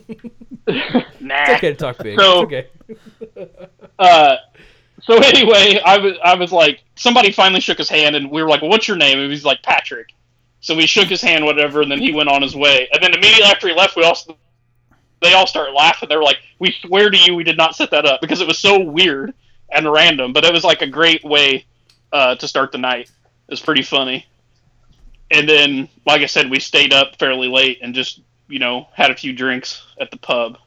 nah. 1.20 1.44
it's 1.44 1.58
okay 1.58 1.70
to 1.72 1.76
talk 1.76 1.98
big. 1.98 2.20
so- 2.20 2.44
okay. 2.44 2.68
uh, 4.00 4.36
so 5.02 5.18
anyway, 5.18 5.80
I 5.86 5.98
was 5.98 6.14
I 6.24 6.36
was 6.36 6.52
like, 6.52 6.84
somebody 6.96 7.32
finally 7.32 7.62
shook 7.62 7.78
his 7.78 7.90
hand, 7.90 8.16
and 8.16 8.32
we 8.32 8.42
were 8.42 8.50
like, 8.50 8.62
well, 8.62 8.72
"What's 8.72 8.88
your 8.88 8.98
name?" 8.98 9.20
And 9.20 9.30
he's 9.30 9.46
like, 9.46 9.62
"Patrick." 9.62 10.14
So 10.62 10.76
we 10.76 10.88
shook 10.88 11.10
his 11.10 11.22
hand, 11.22 11.46
whatever, 11.46 11.82
and 11.82 11.92
then 11.92 12.00
he 12.00 12.12
went 12.12 12.28
on 12.28 12.42
his 12.42 12.56
way. 12.56 12.90
And 12.92 13.04
then 13.04 13.14
immediately 13.14 13.44
after 13.44 13.68
he 13.68 13.76
left, 13.76 13.96
we 13.96 14.04
all 14.04 14.18
they 15.26 15.34
all 15.34 15.48
start 15.48 15.74
laughing. 15.74 16.08
They 16.10 16.16
were 16.16 16.24
like, 16.24 16.38
"We 16.60 16.72
swear 16.82 17.10
to 17.10 17.18
you, 17.18 17.36
we 17.36 17.44
did 17.44 17.58
not 17.58 17.76
set 17.76 17.92
that 17.92 18.06
up 18.06 18.22
because 18.22 18.40
it 18.42 18.48
was 18.48 18.60
so 18.60 18.80
weird 18.80 19.34
and 19.72 19.92
random." 19.92 20.32
But 20.34 20.46
it 20.46 20.54
was 20.54 20.64
like 20.64 20.82
a 20.82 20.88
great 20.88 21.24
way 21.24 21.66
uh, 22.12 22.36
to 22.36 22.48
start 22.48 22.72
the 22.72 22.78
night. 22.78 23.10
It 23.48 23.52
was 23.52 23.62
pretty 23.62 23.82
funny. 23.84 24.26
And 25.32 25.50
then, 25.50 25.90
like 26.06 26.22
I 26.22 26.28
said, 26.28 26.50
we 26.50 26.60
stayed 26.60 26.94
up 26.94 27.18
fairly 27.20 27.48
late 27.48 27.80
and 27.82 27.94
just 27.94 28.22
you 28.48 28.60
know 28.60 28.88
had 28.94 29.12
a 29.12 29.16
few 29.16 29.34
drinks 29.34 29.84
at 30.00 30.12
the 30.12 30.18
pub. 30.18 30.58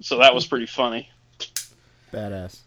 So 0.00 0.18
that 0.18 0.34
was 0.34 0.46
pretty 0.46 0.66
funny. 0.66 1.08
Badass. 2.12 2.58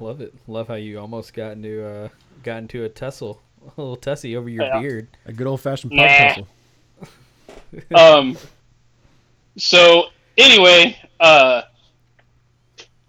Love 0.00 0.20
it. 0.20 0.34
Love 0.46 0.68
how 0.68 0.74
you 0.74 0.98
almost 0.98 1.34
got 1.34 1.52
into 1.52 1.84
uh 1.86 2.08
got 2.42 2.58
into 2.58 2.84
a 2.84 2.88
tussle, 2.88 3.40
a 3.62 3.80
little 3.80 3.96
tussy 3.96 4.36
over 4.36 4.48
your 4.48 4.64
Yeah. 4.64 4.80
beard. 4.80 5.08
A 5.26 5.32
good 5.32 5.46
old 5.46 5.60
fashioned 5.60 5.92
Nah. 5.92 6.06
tussle. 6.08 6.48
um 7.94 8.36
so 9.56 10.06
anyway 10.36 10.96
uh 11.20 11.62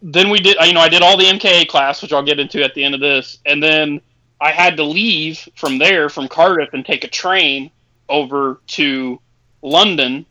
then 0.01 0.29
we 0.29 0.39
did 0.39 0.57
you 0.65 0.73
know 0.73 0.81
i 0.81 0.89
did 0.89 1.01
all 1.01 1.17
the 1.17 1.25
mka 1.25 1.67
class 1.67 2.01
which 2.01 2.11
i'll 2.11 2.23
get 2.23 2.39
into 2.39 2.63
at 2.63 2.73
the 2.73 2.83
end 2.83 2.93
of 2.93 3.01
this 3.01 3.39
and 3.45 3.61
then 3.61 4.01
i 4.41 4.51
had 4.51 4.77
to 4.77 4.83
leave 4.83 5.47
from 5.55 5.77
there 5.77 6.09
from 6.09 6.27
cardiff 6.27 6.73
and 6.73 6.85
take 6.85 7.03
a 7.03 7.07
train 7.07 7.71
over 8.09 8.59
to 8.67 9.19
london 9.61 10.25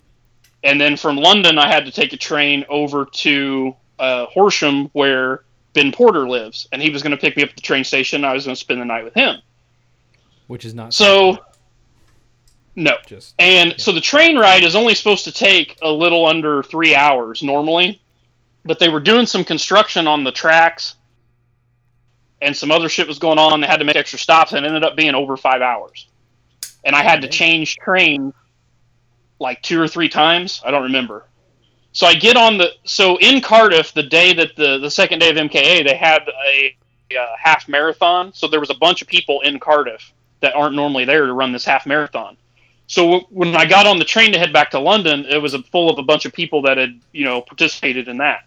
and 0.64 0.80
then 0.80 0.96
from 0.96 1.16
London 1.16 1.58
I 1.58 1.68
had 1.68 1.84
to 1.86 1.92
take 1.92 2.12
a 2.12 2.16
train 2.16 2.64
over 2.68 3.06
to 3.06 3.74
uh, 3.98 4.26
Horsham 4.26 4.86
where 4.92 5.42
Ben 5.74 5.92
Porter 5.92 6.28
lives, 6.28 6.68
and 6.72 6.80
he 6.80 6.90
was 6.90 7.02
going 7.02 7.12
to 7.12 7.16
pick 7.16 7.36
me 7.36 7.42
up 7.42 7.50
at 7.50 7.56
the 7.56 7.62
train 7.62 7.84
station. 7.84 8.24
I 8.24 8.32
was 8.32 8.44
going 8.44 8.54
to 8.54 8.60
spend 8.60 8.80
the 8.80 8.84
night 8.84 9.04
with 9.04 9.14
him. 9.14 9.36
Which 10.46 10.64
is 10.64 10.74
not 10.74 10.94
So, 10.94 11.38
no. 12.74 12.92
just 13.06 13.34
And 13.38 13.74
so 13.78 13.92
the 13.92 14.00
train 14.00 14.38
ride 14.38 14.64
is 14.64 14.74
only 14.74 14.94
supposed 14.94 15.24
to 15.24 15.32
take 15.32 15.78
a 15.82 15.90
little 15.90 16.26
under 16.26 16.62
three 16.62 16.94
hours 16.94 17.42
normally, 17.42 18.00
but 18.64 18.78
they 18.78 18.88
were 18.88 19.00
doing 19.00 19.26
some 19.26 19.44
construction 19.44 20.06
on 20.06 20.24
the 20.24 20.32
tracks, 20.32 20.94
and 22.40 22.56
some 22.56 22.70
other 22.70 22.88
shit 22.88 23.06
was 23.06 23.18
going 23.18 23.38
on. 23.38 23.60
They 23.60 23.66
had 23.66 23.78
to 23.78 23.84
make 23.84 23.96
extra 23.96 24.18
stops, 24.18 24.52
and 24.52 24.64
it 24.64 24.68
ended 24.68 24.84
up 24.84 24.96
being 24.96 25.14
over 25.14 25.36
five 25.36 25.62
hours. 25.62 26.08
And 26.84 26.96
I 26.96 27.02
had 27.02 27.22
to 27.22 27.28
change 27.28 27.76
trains 27.76 28.34
like 29.38 29.62
two 29.62 29.80
or 29.80 29.88
three 29.88 30.08
times. 30.08 30.62
I 30.64 30.70
don't 30.70 30.84
remember. 30.84 31.26
So 31.92 32.06
I 32.06 32.14
get 32.14 32.36
on 32.36 32.56
the 32.56 32.70
so 32.84 33.18
in 33.18 33.42
Cardiff 33.42 33.92
the 33.92 34.02
day 34.02 34.32
that 34.32 34.56
the 34.56 34.78
the 34.78 34.90
second 34.90 35.18
day 35.18 35.28
of 35.28 35.36
MKA 35.36 35.86
they 35.86 35.96
had 35.96 36.22
a, 36.46 36.76
uh 37.14 37.36
half 37.38 37.68
marathon. 37.68 38.32
So 38.32 38.48
there 38.48 38.60
was 38.60 38.70
a 38.70 38.74
bunch 38.74 39.02
of 39.02 39.08
people 39.08 39.42
in 39.42 39.60
Cardiff 39.60 40.12
that 40.40 40.54
aren't 40.54 40.74
normally 40.74 41.04
there 41.04 41.26
to 41.26 41.32
run 41.34 41.52
this 41.52 41.66
half 41.66 41.86
marathon. 41.86 42.38
So 42.92 43.20
when 43.30 43.56
I 43.56 43.64
got 43.64 43.86
on 43.86 43.98
the 43.98 44.04
train 44.04 44.34
to 44.34 44.38
head 44.38 44.52
back 44.52 44.72
to 44.72 44.78
London, 44.78 45.24
it 45.24 45.38
was 45.38 45.56
full 45.72 45.88
of 45.88 45.98
a 45.98 46.02
bunch 46.02 46.26
of 46.26 46.34
people 46.34 46.60
that 46.64 46.76
had, 46.76 47.00
you 47.10 47.24
know, 47.24 47.40
participated 47.40 48.06
in 48.06 48.18
that. 48.18 48.44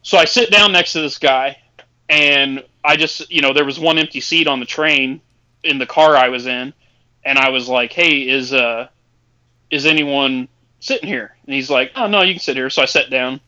So 0.00 0.16
I 0.16 0.24
sit 0.24 0.50
down 0.50 0.72
next 0.72 0.94
to 0.94 1.02
this 1.02 1.18
guy, 1.18 1.58
and 2.08 2.64
I 2.82 2.96
just, 2.96 3.30
you 3.30 3.42
know, 3.42 3.52
there 3.52 3.66
was 3.66 3.78
one 3.78 3.98
empty 3.98 4.22
seat 4.22 4.48
on 4.48 4.58
the 4.58 4.64
train 4.64 5.20
in 5.62 5.76
the 5.76 5.84
car 5.84 6.16
I 6.16 6.30
was 6.30 6.46
in, 6.46 6.72
and 7.26 7.38
I 7.38 7.50
was 7.50 7.68
like, 7.68 7.92
"Hey, 7.92 8.26
is 8.26 8.54
uh, 8.54 8.88
is 9.70 9.84
anyone 9.84 10.48
sitting 10.80 11.10
here?" 11.10 11.36
And 11.44 11.54
he's 11.54 11.68
like, 11.68 11.92
"Oh 11.94 12.06
no, 12.06 12.22
you 12.22 12.32
can 12.32 12.40
sit 12.40 12.56
here." 12.56 12.70
So 12.70 12.80
I 12.80 12.86
sat 12.86 13.10
down. 13.10 13.38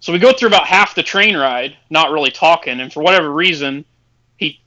So 0.00 0.10
we 0.10 0.18
go 0.18 0.32
through 0.32 0.48
about 0.48 0.66
half 0.66 0.94
the 0.94 1.02
train 1.02 1.36
ride, 1.36 1.76
not 1.90 2.12
really 2.12 2.30
talking, 2.30 2.80
and 2.80 2.90
for 2.90 3.02
whatever 3.02 3.30
reason, 3.30 3.84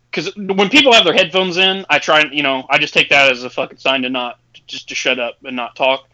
because 0.10 0.36
when 0.36 0.70
people 0.70 0.94
have 0.94 1.06
their 1.06 1.14
headphones 1.14 1.58
in, 1.58 1.86
I 1.90 2.00
try 2.00 2.24
you 2.32 2.44
know 2.44 2.66
I 2.70 2.78
just 2.78 2.94
take 2.94 3.10
that 3.10 3.32
as 3.32 3.44
a 3.44 3.50
fucking 3.50 3.78
sign 3.78 4.04
to 4.04 4.10
not 4.10 4.40
just 4.68 4.90
to 4.90 4.96
shut 4.96 5.20
up 5.20 5.38
and 5.44 5.56
not 5.56 5.76
talk. 5.76 6.08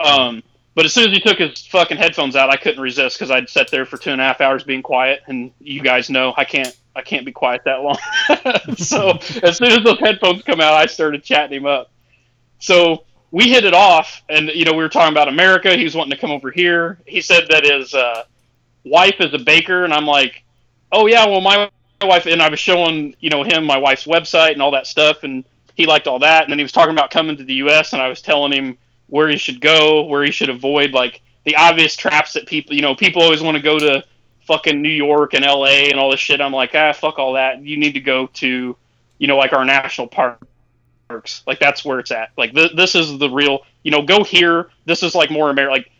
Um, 0.00 0.42
but 0.74 0.84
as 0.86 0.92
soon 0.92 1.10
as 1.10 1.16
he 1.16 1.20
took 1.20 1.38
his 1.38 1.66
fucking 1.66 1.98
headphones 1.98 2.34
out, 2.34 2.50
I 2.50 2.56
couldn't 2.56 2.80
resist 2.80 3.18
because 3.18 3.30
I'd 3.30 3.48
sat 3.48 3.70
there 3.70 3.84
for 3.84 3.98
two 3.98 4.10
and 4.10 4.20
a 4.20 4.24
half 4.24 4.40
hours 4.40 4.64
being 4.64 4.82
quiet, 4.82 5.22
and 5.26 5.52
you 5.60 5.82
guys 5.82 6.08
know 6.08 6.32
I 6.36 6.44
can't 6.44 6.74
I 6.96 7.02
can't 7.02 7.26
be 7.26 7.32
quiet 7.32 7.62
that 7.64 7.82
long. 7.82 7.98
so 8.76 9.10
as 9.42 9.58
soon 9.58 9.68
as 9.68 9.84
those 9.84 9.98
headphones 10.00 10.42
come 10.42 10.60
out, 10.60 10.74
I 10.74 10.86
started 10.86 11.22
chatting 11.22 11.58
him 11.58 11.66
up. 11.66 11.90
So 12.58 13.04
we 13.30 13.48
hit 13.48 13.64
it 13.64 13.74
off, 13.74 14.22
and 14.28 14.48
you 14.48 14.64
know 14.64 14.72
we 14.72 14.82
were 14.82 14.88
talking 14.88 15.12
about 15.12 15.28
America. 15.28 15.76
He 15.76 15.84
was 15.84 15.94
wanting 15.94 16.12
to 16.12 16.18
come 16.18 16.30
over 16.30 16.50
here. 16.50 16.98
He 17.06 17.20
said 17.20 17.48
that 17.50 17.64
his 17.64 17.92
uh, 17.92 18.24
wife 18.84 19.16
is 19.20 19.34
a 19.34 19.38
baker, 19.38 19.84
and 19.84 19.92
I'm 19.92 20.06
like, 20.06 20.42
oh 20.90 21.06
yeah, 21.06 21.26
well 21.26 21.40
my 21.40 21.70
wife 22.06 22.26
and 22.26 22.42
I 22.42 22.48
was 22.48 22.60
showing 22.60 23.14
you 23.20 23.30
know 23.30 23.42
him 23.42 23.64
my 23.64 23.78
wife's 23.78 24.04
website 24.04 24.52
and 24.52 24.62
all 24.62 24.70
that 24.72 24.86
stuff, 24.86 25.22
and 25.22 25.44
he 25.74 25.86
liked 25.86 26.06
all 26.06 26.18
that. 26.20 26.44
And 26.44 26.52
then 26.52 26.58
he 26.58 26.64
was 26.64 26.72
talking 26.72 26.92
about 26.92 27.10
coming 27.10 27.36
to 27.36 27.44
the 27.44 27.54
U.S. 27.54 27.92
and 27.92 28.02
I 28.02 28.08
was 28.08 28.20
telling 28.22 28.52
him 28.52 28.78
where 29.08 29.28
he 29.28 29.36
should 29.36 29.60
go, 29.60 30.02
where 30.04 30.24
he 30.24 30.30
should 30.30 30.48
avoid 30.48 30.92
like 30.92 31.22
the 31.44 31.56
obvious 31.56 31.96
traps 31.96 32.32
that 32.34 32.46
people 32.46 32.74
you 32.74 32.82
know 32.82 32.94
people 32.94 33.22
always 33.22 33.42
want 33.42 33.56
to 33.56 33.62
go 33.62 33.78
to 33.78 34.04
fucking 34.46 34.80
New 34.80 34.88
York 34.88 35.34
and 35.34 35.44
L.A. 35.44 35.90
and 35.90 35.98
all 35.98 36.10
this 36.10 36.20
shit. 36.20 36.40
I'm 36.40 36.52
like 36.52 36.74
ah 36.74 36.92
fuck 36.92 37.18
all 37.18 37.34
that. 37.34 37.62
You 37.62 37.76
need 37.76 37.92
to 37.92 38.00
go 38.00 38.26
to 38.26 38.76
you 39.18 39.26
know 39.26 39.36
like 39.36 39.52
our 39.52 39.64
national 39.64 40.08
parks. 40.08 41.42
Like 41.46 41.60
that's 41.60 41.84
where 41.84 41.98
it's 41.98 42.10
at. 42.10 42.30
Like 42.36 42.54
th- 42.54 42.74
this 42.74 42.94
is 42.94 43.18
the 43.18 43.28
real. 43.30 43.60
You 43.82 43.90
know, 43.90 44.02
go 44.02 44.24
here. 44.24 44.70
This 44.86 45.02
is 45.02 45.14
like 45.14 45.30
more 45.30 45.50
American. 45.50 45.76
Like 45.78 45.91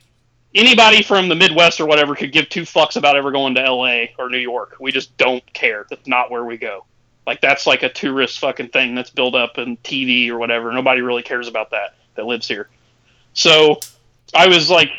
anybody 0.54 1.02
from 1.02 1.28
the 1.28 1.34
Midwest 1.34 1.80
or 1.80 1.86
whatever 1.86 2.14
could 2.14 2.32
give 2.32 2.48
two 2.48 2.62
fucks 2.62 2.96
about 2.96 3.16
ever 3.16 3.30
going 3.30 3.54
to 3.54 3.62
L.A. 3.62 4.14
or 4.18 4.28
New 4.28 4.38
York. 4.38 4.76
We 4.80 4.92
just 4.92 5.16
don't 5.16 5.44
care. 5.52 5.86
That's 5.88 6.06
not 6.06 6.30
where 6.30 6.44
we 6.44 6.56
go. 6.56 6.84
Like 7.26 7.40
that's 7.40 7.66
like 7.66 7.82
a 7.82 7.88
tourist 7.88 8.38
fucking 8.40 8.68
thing 8.68 8.94
that's 8.94 9.10
built 9.10 9.34
up 9.34 9.58
in 9.58 9.76
TV 9.78 10.28
or 10.28 10.38
whatever. 10.38 10.72
Nobody 10.72 11.00
really 11.00 11.22
cares 11.22 11.48
about 11.48 11.70
that 11.70 11.94
that 12.16 12.26
lives 12.26 12.48
here. 12.48 12.68
So 13.32 13.78
I 14.34 14.48
was 14.48 14.68
like 14.68 14.90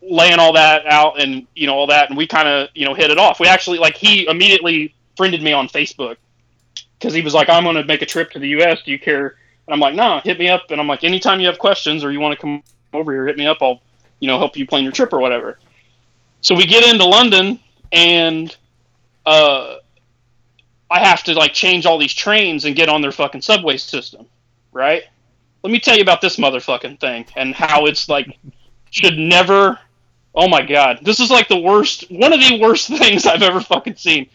laying 0.00 0.38
all 0.38 0.54
that 0.54 0.86
out 0.86 1.20
and 1.20 1.46
you 1.54 1.66
know 1.66 1.74
all 1.74 1.86
that, 1.88 2.08
and 2.08 2.16
we 2.16 2.26
kind 2.26 2.48
of 2.48 2.68
you 2.74 2.86
know 2.86 2.94
hit 2.94 3.10
it 3.10 3.18
off. 3.18 3.40
We 3.40 3.46
actually 3.46 3.78
like 3.78 3.96
he 3.96 4.26
immediately 4.26 4.94
friended 5.16 5.42
me 5.42 5.52
on 5.52 5.68
Facebook 5.68 6.16
because 6.98 7.12
he 7.12 7.20
was 7.20 7.34
like, 7.34 7.48
"I'm 7.48 7.64
going 7.64 7.76
to 7.76 7.84
make 7.84 8.02
a 8.02 8.06
trip 8.06 8.30
to 8.32 8.38
the 8.38 8.48
U.S. 8.48 8.82
Do 8.82 8.90
you 8.90 8.98
care?" 8.98 9.36
And 9.66 9.74
I'm 9.74 9.80
like, 9.80 9.94
"No, 9.94 10.20
hit 10.24 10.38
me 10.38 10.48
up." 10.48 10.70
And 10.70 10.80
I'm 10.80 10.88
like, 10.88 11.04
"Anytime 11.04 11.40
you 11.40 11.46
have 11.46 11.58
questions 11.58 12.04
or 12.04 12.10
you 12.10 12.20
want 12.20 12.34
to 12.34 12.40
come 12.40 12.62
over 12.94 13.12
here, 13.12 13.26
hit 13.26 13.36
me 13.36 13.46
up. 13.46 13.58
I'll 13.60 13.82
you 14.22 14.28
know 14.28 14.38
help 14.38 14.56
you 14.56 14.66
plan 14.66 14.84
your 14.84 14.92
trip 14.92 15.12
or 15.12 15.18
whatever." 15.18 15.58
So 16.40 16.54
we 16.54 16.66
get 16.66 16.88
into 16.88 17.04
London 17.04 17.60
and 17.92 18.56
uh, 19.26 19.76
I 20.90 21.00
have 21.00 21.22
to 21.24 21.34
like 21.34 21.52
change 21.52 21.86
all 21.86 21.98
these 21.98 22.14
trains 22.14 22.64
and 22.64 22.76
get 22.76 22.88
on 22.88 23.00
their 23.00 23.12
fucking 23.12 23.42
subway 23.42 23.76
system, 23.76 24.26
right? 24.72 25.02
Let 25.62 25.72
me 25.72 25.80
tell 25.80 25.96
you 25.96 26.02
about 26.02 26.20
this 26.20 26.36
motherfucking 26.36 27.00
thing 27.00 27.26
and 27.36 27.54
how 27.54 27.86
it's 27.86 28.08
like 28.08 28.38
should 28.90 29.18
never. 29.18 29.78
Oh 30.34 30.48
my 30.48 30.62
god, 30.62 31.00
this 31.02 31.20
is 31.20 31.30
like 31.30 31.48
the 31.48 31.60
worst, 31.60 32.10
one 32.10 32.32
of 32.32 32.40
the 32.40 32.58
worst 32.60 32.88
things 32.98 33.26
I've 33.26 33.42
ever 33.42 33.60
fucking 33.60 33.96
seen. 33.96 34.28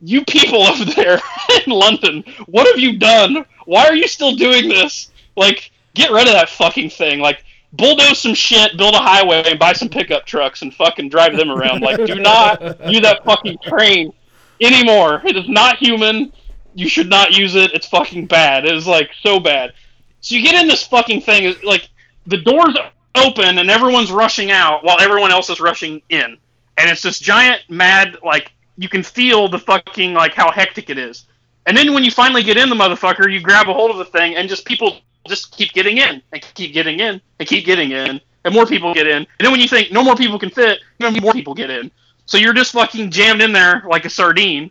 You 0.00 0.24
people 0.24 0.62
over 0.66 0.84
there 0.84 1.20
in 1.66 1.72
London, 1.72 2.24
what 2.46 2.66
have 2.66 2.78
you 2.78 2.98
done? 2.98 3.44
Why 3.66 3.86
are 3.86 3.94
you 3.94 4.08
still 4.08 4.36
doing 4.36 4.68
this? 4.68 5.10
Like, 5.36 5.70
get 5.94 6.10
rid 6.10 6.26
of 6.26 6.34
that 6.34 6.48
fucking 6.48 6.90
thing. 6.90 7.20
Like, 7.20 7.44
bulldoze 7.76 8.18
some 8.18 8.34
shit, 8.34 8.76
build 8.76 8.94
a 8.94 8.98
highway, 8.98 9.42
and 9.46 9.58
buy 9.58 9.72
some 9.72 9.88
pickup 9.88 10.26
trucks 10.26 10.62
and 10.62 10.74
fucking 10.74 11.08
drive 11.08 11.36
them 11.36 11.50
around. 11.50 11.80
Like, 11.80 12.04
do 12.04 12.14
not 12.16 12.60
use 12.90 13.02
that 13.02 13.24
fucking 13.24 13.58
train 13.62 14.12
anymore. 14.60 15.22
It 15.24 15.36
is 15.36 15.48
not 15.48 15.76
human. 15.78 16.32
You 16.74 16.88
should 16.88 17.08
not 17.08 17.32
use 17.32 17.54
it. 17.54 17.72
It's 17.72 17.86
fucking 17.86 18.26
bad. 18.26 18.64
It 18.64 18.74
is 18.74 18.86
like 18.86 19.10
so 19.20 19.40
bad. 19.40 19.72
So 20.20 20.34
you 20.34 20.42
get 20.42 20.54
in 20.54 20.68
this 20.68 20.86
fucking 20.86 21.20
thing, 21.20 21.54
like 21.62 21.88
the 22.26 22.38
doors 22.38 22.76
open 23.14 23.58
and 23.58 23.70
everyone's 23.70 24.10
rushing 24.10 24.50
out 24.50 24.84
while 24.84 25.00
everyone 25.00 25.30
else 25.30 25.50
is 25.50 25.60
rushing 25.60 26.02
in, 26.08 26.36
and 26.78 26.90
it's 26.90 27.02
this 27.02 27.18
giant 27.18 27.62
mad 27.68 28.16
like 28.24 28.52
you 28.76 28.88
can 28.88 29.02
feel 29.02 29.48
the 29.48 29.58
fucking 29.58 30.14
like 30.14 30.34
how 30.34 30.50
hectic 30.50 30.90
it 30.90 30.98
is. 30.98 31.26
And 31.66 31.76
then 31.76 31.94
when 31.94 32.04
you 32.04 32.10
finally 32.10 32.42
get 32.42 32.56
in 32.56 32.68
the 32.68 32.74
motherfucker, 32.74 33.32
you 33.32 33.40
grab 33.40 33.68
a 33.68 33.72
hold 33.72 33.90
of 33.90 33.98
the 33.98 34.04
thing 34.04 34.36
and 34.36 34.48
just 34.48 34.64
people 34.64 34.98
just 35.26 35.56
keep 35.56 35.72
getting 35.72 35.98
in 35.98 36.22
and 36.32 36.42
keep 36.54 36.72
getting 36.72 37.00
in 37.00 37.20
and 37.38 37.48
keep 37.48 37.64
getting 37.64 37.92
in 37.92 38.20
and 38.44 38.54
more 38.54 38.66
people 38.66 38.92
get 38.94 39.06
in. 39.06 39.18
And 39.18 39.26
then 39.38 39.50
when 39.50 39.60
you 39.60 39.68
think 39.68 39.90
no 39.90 40.02
more 40.02 40.16
people 40.16 40.38
can 40.38 40.50
fit, 40.50 40.80
more 41.00 41.32
people 41.32 41.54
get 41.54 41.70
in. 41.70 41.90
So 42.26 42.38
you're 42.38 42.54
just 42.54 42.72
fucking 42.72 43.10
jammed 43.10 43.42
in 43.42 43.52
there 43.52 43.84
like 43.88 44.04
a 44.04 44.10
sardine. 44.10 44.70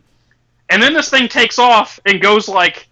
And 0.70 0.82
then 0.82 0.94
this 0.94 1.10
thing 1.10 1.28
takes 1.28 1.60
off 1.60 2.00
and 2.06 2.22
goes 2.22 2.48
like 2.48 2.88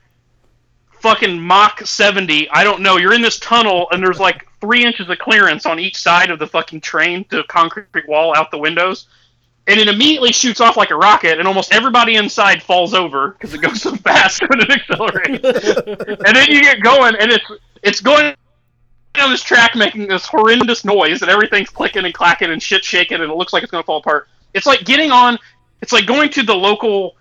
fucking 1.00 1.40
Mach 1.40 1.82
70. 1.86 2.50
I 2.50 2.64
don't 2.64 2.82
know. 2.82 2.98
You're 2.98 3.14
in 3.14 3.22
this 3.22 3.40
tunnel 3.40 3.88
and 3.92 4.04
there's 4.04 4.20
like 4.20 4.48
three 4.60 4.84
inches 4.84 5.10
of 5.10 5.18
clearance 5.18 5.66
on 5.66 5.80
each 5.80 5.98
side 5.98 6.30
of 6.30 6.40
the 6.40 6.48
fucking 6.48 6.82
train, 6.82 7.26
the 7.30 7.44
concrete 7.48 8.08
wall 8.08 8.36
out 8.36 8.52
the 8.52 8.58
windows. 8.58 9.08
And 9.72 9.80
it 9.80 9.88
immediately 9.88 10.34
shoots 10.34 10.60
off 10.60 10.76
like 10.76 10.90
a 10.90 10.96
rocket, 10.96 11.40
and 11.40 11.48
almost 11.48 11.74
everybody 11.74 12.16
inside 12.16 12.62
falls 12.62 12.94
over 12.94 13.30
because 13.30 13.54
it 13.54 13.62
goes 13.62 13.82
so 13.82 13.96
fast 14.08 14.42
when 14.50 14.60
it 14.60 14.70
accelerates. 14.70 15.46
and 16.26 16.36
then 16.36 16.48
you 16.50 16.62
get 16.62 16.82
going, 16.82 17.16
and 17.16 17.32
it's 17.32 17.46
it's 17.82 18.02
going 18.02 18.36
down 19.14 19.30
this 19.30 19.42
track 19.42 19.74
making 19.76 20.10
this 20.10 20.26
horrendous 20.26 20.84
noise, 20.84 21.22
and 21.22 21.32
everything's 21.32 21.70
clicking 21.70 22.04
and 22.04 22.14
clacking 22.14 22.52
and 22.52 22.62
shit 22.62 22.84
shaking, 22.84 23.22
and 23.22 23.32
it 23.32 23.36
looks 23.36 23.54
like 23.54 23.64
it's 23.64 23.72
going 23.72 23.82
to 23.82 23.86
fall 23.86 24.00
apart. 24.00 24.28
It's 24.54 24.66
like 24.66 24.84
getting 24.84 25.10
on. 25.10 25.40
It's 25.82 25.94
like 25.94 26.06
going 26.06 26.30
to 26.32 26.44
the 26.44 26.54
local 26.54 27.16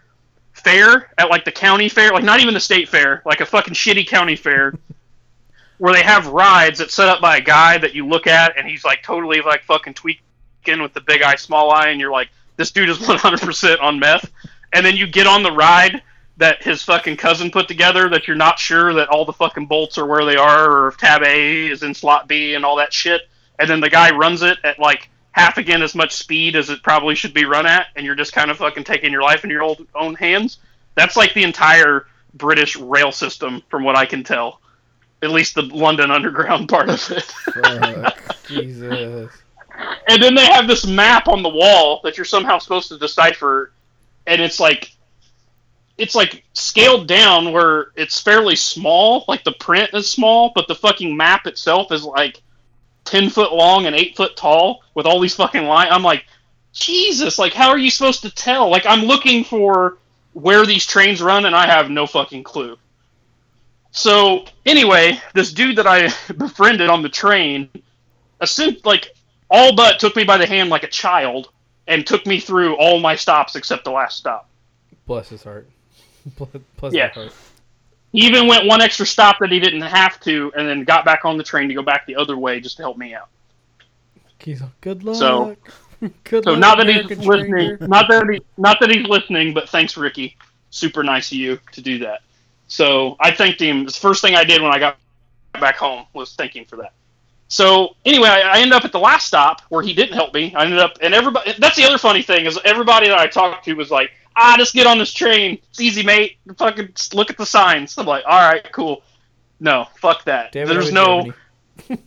fair 0.53 1.13
at 1.19 1.31
like 1.31 1.45
the 1.45 1.53
county 1.53 1.89
fair, 1.89 2.11
like 2.11 2.25
not 2.25 2.41
even 2.41 2.53
the 2.53 2.61
state 2.61 2.89
fair, 2.89 3.23
like 3.25 3.41
a 3.41 3.47
fucking 3.47 3.75
shitty 3.75 4.09
county 4.09 4.35
fair, 4.35 4.75
where 5.79 5.95
they 5.95 6.03
have 6.03 6.27
rides 6.27 6.81
that's 6.81 6.95
set 6.95 7.09
up 7.09 7.21
by 7.21 7.37
a 7.39 7.41
guy 7.41 7.79
that 7.79 7.95
you 7.95 8.07
look 8.07 8.27
at, 8.27 8.59
and 8.59 8.67
he's 8.67 8.85
like 8.85 9.05
totally 9.05 9.41
like 9.41 9.63
fucking 9.63 9.95
tweaking 9.95 10.83
with 10.83 10.93
the 10.95 11.01
big 11.01 11.23
eye, 11.23 11.37
small 11.37 11.71
eye, 11.71 11.89
and 11.89 12.01
you're 12.01 12.11
like, 12.11 12.29
this 12.61 12.73
dude 12.73 12.91
is 12.91 12.99
100% 12.99 13.81
on 13.81 13.99
meth. 13.99 14.31
And 14.75 14.85
then 14.85 14.95
you 14.95 15.07
get 15.07 15.27
on 15.27 15.43
the 15.43 15.51
ride 15.51 16.03
that 16.37 16.63
his 16.63 16.83
fucking 16.83 17.17
cousin 17.17 17.51
put 17.51 17.69
together 17.69 18.11
that 18.11 18.29
you're 18.29 18.37
not 18.37 18.59
sure 18.59 18.93
that 18.93 19.09
all 19.09 19.25
the 19.25 19.33
fucking 19.33 19.65
bolts 19.65 19.97
are 19.97 20.05
where 20.05 20.27
they 20.27 20.37
are 20.37 20.71
or 20.71 20.89
if 20.89 20.99
tab 20.99 21.23
A 21.23 21.69
is 21.69 21.83
in 21.83 21.95
slot 21.95 22.29
B 22.29 22.55
and 22.55 22.63
all 22.63 22.77
that 22.77 22.93
shit. 22.93 23.23
And 23.59 23.69
then 23.69 23.81
the 23.81 23.89
guy 23.89 24.15
runs 24.15 24.43
it 24.43 24.59
at 24.63 24.79
like 24.79 25.09
half 25.33 25.57
again 25.57 25.81
as 25.81 25.95
much 25.95 26.13
speed 26.13 26.55
as 26.55 26.69
it 26.69 26.83
probably 26.83 27.15
should 27.15 27.33
be 27.33 27.47
run 27.47 27.65
at, 27.65 27.87
and 27.97 28.05
you're 28.05 28.15
just 28.15 28.35
kind 28.35 28.51
of 28.51 28.59
fucking 28.59 28.85
taking 28.85 29.11
your 29.11 29.23
life 29.23 29.43
in 29.43 29.49
your 29.49 29.63
old, 29.63 29.87
own 29.95 30.15
hands. 30.15 30.59
That's 30.97 31.17
like 31.17 31.33
the 31.33 31.45
entire 31.45 32.09
British 32.35 32.77
rail 32.77 33.11
system, 33.11 33.63
from 33.71 33.85
what 33.85 33.97
I 33.97 34.05
can 34.05 34.23
tell. 34.23 34.61
At 35.23 35.31
least 35.31 35.55
the 35.55 35.63
London 35.63 36.11
Underground 36.11 36.69
part 36.69 36.91
of 36.91 37.11
it. 37.11 38.15
Jesus. 38.47 39.33
And 40.09 40.23
then 40.23 40.35
they 40.35 40.47
have 40.47 40.67
this 40.67 40.87
map 40.87 41.29
on 41.29 41.43
the 41.43 41.49
wall 41.49 42.01
that 42.05 42.17
you're 42.17 42.25
somehow 42.25 42.59
supposed 42.59 42.89
to 42.89 42.99
decipher, 42.99 43.73
and 44.27 44.41
it's 44.41 44.61
like 44.61 44.93
it's 45.99 46.15
like 46.15 46.45
scaled 46.55 47.07
down 47.07 47.53
where 47.53 47.93
it's 47.95 48.21
fairly 48.21 48.57
small, 48.57 49.25
like 49.29 49.45
the 49.45 49.53
print 49.53 49.91
is 49.93 50.11
small, 50.11 50.53
but 50.55 50.67
the 50.67 50.75
fucking 50.75 51.17
map 51.17 51.47
itself 51.47 51.93
is 51.93 52.05
like 52.05 52.41
ten 53.05 53.29
foot 53.29 53.53
long 53.53 53.87
and 53.87 53.95
eight 53.95 54.17
foot 54.17 54.37
tall 54.37 54.83
with 54.95 55.07
all 55.07 55.21
these 55.21 55.35
fucking 55.35 55.65
lines. 55.65 55.91
I'm 55.93 56.03
like, 56.03 56.25
Jesus, 56.73 57.39
like 57.39 57.53
how 57.53 57.69
are 57.69 57.79
you 57.79 57.91
supposed 57.91 58.23
to 58.23 58.35
tell? 58.35 58.71
Like 58.71 58.87
I'm 58.87 59.05
looking 59.05 59.45
for 59.45 59.99
where 60.33 60.65
these 60.65 60.87
trains 60.87 61.21
run 61.21 61.45
and 61.45 61.55
I 61.55 61.67
have 61.67 61.91
no 61.91 62.07
fucking 62.07 62.45
clue. 62.45 62.79
So 63.91 64.45
anyway, 64.65 65.21
this 65.35 65.53
dude 65.53 65.77
that 65.77 65.87
I 65.87 66.09
befriended 66.33 66.89
on 66.89 67.03
the 67.03 67.09
train, 67.09 67.69
assumed 68.41 68.85
like 68.85 69.15
all 69.51 69.75
but 69.75 69.99
took 69.99 70.17
me 70.17 70.25
by 70.25 70.37
the 70.37 70.47
hand 70.47 70.71
like 70.71 70.83
a 70.85 70.89
child 70.89 71.51
and 71.87 72.07
took 72.07 72.25
me 72.27 72.39
through 72.41 72.77
all 72.77 73.01
my 73.01 73.17
stops 73.17 73.57
except 73.57 73.85
the 73.85 73.91
last 73.91 74.17
stop. 74.17 74.49
Bless 75.07 75.29
his 75.29 75.43
heart. 75.43 75.69
Bless 76.79 76.95
Yeah. 76.95 77.09
his 77.09 77.15
heart. 77.15 77.33
He 78.13 78.27
even 78.27 78.47
went 78.49 78.67
one 78.67 78.81
extra 78.83 79.07
stop 79.07 79.39
that 79.41 79.53
he 79.53 79.61
didn't 79.61 79.83
have 79.83 80.19
to, 80.21 80.53
and 80.57 80.67
then 80.69 80.83
got 80.85 81.05
back 81.05 81.25
on 81.25 81.37
the 81.39 81.45
train 81.45 81.69
to 81.69 81.75
go 81.75 81.83
back 81.83 82.07
the 82.07 82.17
other 82.17 82.37
way 82.37 82.61
just 82.61 82.77
to 82.79 82.83
help 82.83 82.97
me 82.97 83.15
out. 83.15 83.29
He's 84.39 84.61
like, 84.61 84.81
good 84.81 85.05
luck. 85.05 85.17
So- 85.17 85.57
good 86.25 86.45
So 86.45 86.53
luck, 86.53 86.61
not 86.61 86.79
that 86.79 86.89
he's 86.89 87.05
American 87.05 87.25
listening, 87.27 87.79
not 87.89 88.09
that 88.09 88.29
he, 88.31 88.41
not 88.57 88.79
that 88.81 88.91
he's 88.91 89.07
listening, 89.07 89.53
but 89.55 89.69
thanks, 89.69 89.97
Ricky. 89.97 90.37
Super 90.71 91.03
nice 91.03 91.31
of 91.31 91.39
you 91.39 91.59
to 91.73 91.81
do 91.83 91.99
that. 91.99 92.23
So 92.69 93.17
I 93.21 93.33
thanked 93.33 93.61
him. 93.61 93.85
The 93.85 93.93
first 93.93 94.23
thing 94.23 94.35
I 94.35 94.45
did 94.45 94.63
when 94.63 94.73
I 94.73 94.79
got 94.79 94.97
back 95.55 95.77
home 95.77 96.07
was 96.13 96.35
thanking 96.35 96.63
him 96.63 96.67
for 96.69 96.77
that. 96.77 96.93
So 97.51 97.97
anyway, 98.05 98.29
I, 98.29 98.41
I 98.41 98.59
ended 98.61 98.73
up 98.75 98.85
at 98.85 98.93
the 98.93 99.01
last 99.01 99.27
stop 99.27 99.63
where 99.71 99.83
he 99.83 99.93
didn't 99.93 100.15
help 100.15 100.33
me. 100.33 100.55
I 100.55 100.65
ended 100.65 100.79
up, 100.79 100.93
and 101.03 101.13
everybody. 101.13 101.53
That's 101.59 101.77
the 101.77 101.85
other 101.85 101.99
funny 101.99 102.23
thing 102.23 102.47
is 102.47 102.59
everybody 102.65 103.09
that 103.09 103.19
I 103.19 103.27
talked 103.27 103.65
to 103.65 103.75
was 103.75 103.91
like, 103.91 104.13
"Ah, 104.37 104.55
just 104.57 104.73
get 104.73 104.87
on 104.87 104.99
this 104.99 105.13
train. 105.13 105.59
It's 105.71 105.81
easy, 105.81 106.05
mate. 106.05 106.39
Fucking 106.57 106.91
look 107.13 107.29
at 107.29 107.37
the 107.37 107.45
signs." 107.45 107.99
I'm 107.99 108.07
like, 108.07 108.25
"All 108.25 108.49
right, 108.49 108.65
cool." 108.73 109.03
No, 109.59 109.89
fuck 109.97 110.25
that. 110.25 110.53
Damn 110.53 110.69
There's 110.69 110.93
no. 110.93 111.33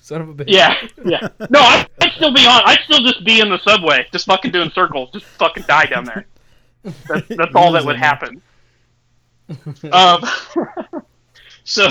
Son 0.00 0.20
of 0.20 0.28
a 0.28 0.34
bitch. 0.34 0.44
Yeah, 0.48 0.74
yeah. 1.04 1.28
No, 1.48 1.60
I, 1.60 1.86
I'd 2.02 2.12
still 2.16 2.34
be 2.34 2.44
on. 2.44 2.62
I'd 2.66 2.80
still 2.84 3.00
just 3.00 3.24
be 3.24 3.40
in 3.40 3.48
the 3.48 3.58
subway, 3.60 4.06
just 4.12 4.26
fucking 4.26 4.50
doing 4.50 4.70
circles, 4.70 5.10
just 5.12 5.24
fucking 5.24 5.64
die 5.66 5.86
down 5.86 6.04
there. 6.04 6.26
That's, 6.82 7.28
that's 7.28 7.52
all 7.54 7.72
that 7.72 7.84
would 7.84 7.96
happen. 7.96 8.42
Um, 9.90 10.24
so, 11.64 11.86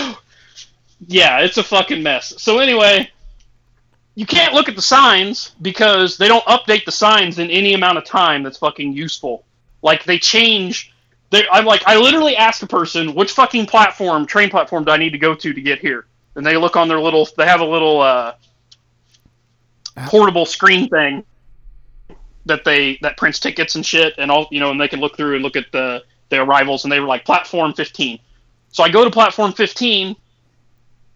yeah, 1.07 1.39
it's 1.39 1.57
a 1.57 1.63
fucking 1.63 2.03
mess. 2.03 2.33
So 2.41 2.59
anyway, 2.59 3.09
you 4.15 4.25
can't 4.25 4.53
look 4.53 4.69
at 4.69 4.75
the 4.75 4.81
signs 4.81 5.51
because 5.61 6.17
they 6.17 6.27
don't 6.27 6.45
update 6.45 6.85
the 6.85 6.91
signs 6.91 7.39
in 7.39 7.49
any 7.49 7.73
amount 7.73 7.97
of 7.97 8.05
time 8.05 8.43
that's 8.43 8.57
fucking 8.57 8.93
useful. 8.93 9.45
Like 9.81 10.03
they 10.03 10.19
change. 10.19 10.93
They, 11.31 11.43
I'm 11.51 11.65
like, 11.65 11.83
I 11.87 11.97
literally 11.97 12.35
ask 12.35 12.61
a 12.61 12.67
person, 12.67 13.15
which 13.15 13.31
fucking 13.31 13.65
platform, 13.65 14.25
train 14.25 14.49
platform, 14.49 14.83
do 14.85 14.91
I 14.91 14.97
need 14.97 15.11
to 15.11 15.17
go 15.17 15.33
to 15.33 15.53
to 15.53 15.61
get 15.61 15.79
here? 15.79 16.05
And 16.35 16.45
they 16.45 16.57
look 16.57 16.75
on 16.75 16.87
their 16.87 16.99
little. 16.99 17.27
They 17.37 17.45
have 17.45 17.61
a 17.61 17.65
little 17.65 18.01
uh, 18.01 18.35
portable 20.07 20.45
screen 20.45 20.89
thing 20.89 21.23
that 22.45 22.65
they 22.65 22.97
that 23.01 23.17
prints 23.17 23.39
tickets 23.39 23.75
and 23.75 23.85
shit, 23.85 24.15
and 24.17 24.31
all 24.31 24.47
you 24.51 24.59
know, 24.59 24.71
and 24.71 24.79
they 24.79 24.87
can 24.87 24.99
look 24.99 25.15
through 25.15 25.35
and 25.35 25.43
look 25.43 25.55
at 25.55 25.71
the 25.71 26.03
the 26.29 26.41
arrivals, 26.41 26.85
and 26.85 26.91
they 26.91 26.99
were 26.99 27.07
like 27.07 27.25
platform 27.25 27.73
15. 27.73 28.19
So 28.71 28.83
I 28.83 28.89
go 28.89 29.03
to 29.03 29.11
platform 29.11 29.53
15, 29.53 30.15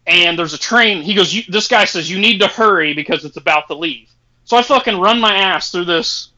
and 0.08 0.40
there's 0.40 0.54
a 0.54 0.58
train. 0.58 1.02
He 1.04 1.14
goes, 1.14 1.34
you, 1.34 1.44
this 1.50 1.68
guy 1.68 1.86
says 1.86 2.10
you 2.10 2.18
need 2.18 2.40
to 2.40 2.48
hurry 2.48 2.94
because 2.94 3.26
it's 3.26 3.38
about 3.38 3.68
to 3.68 3.76
leave. 3.76 4.10
So 4.46 4.56
I 4.58 4.62
fucking 4.62 4.98
run 4.98 5.20
my 5.20 5.36
ass 5.36 5.72
through 5.72 5.86
this, 5.86 6.30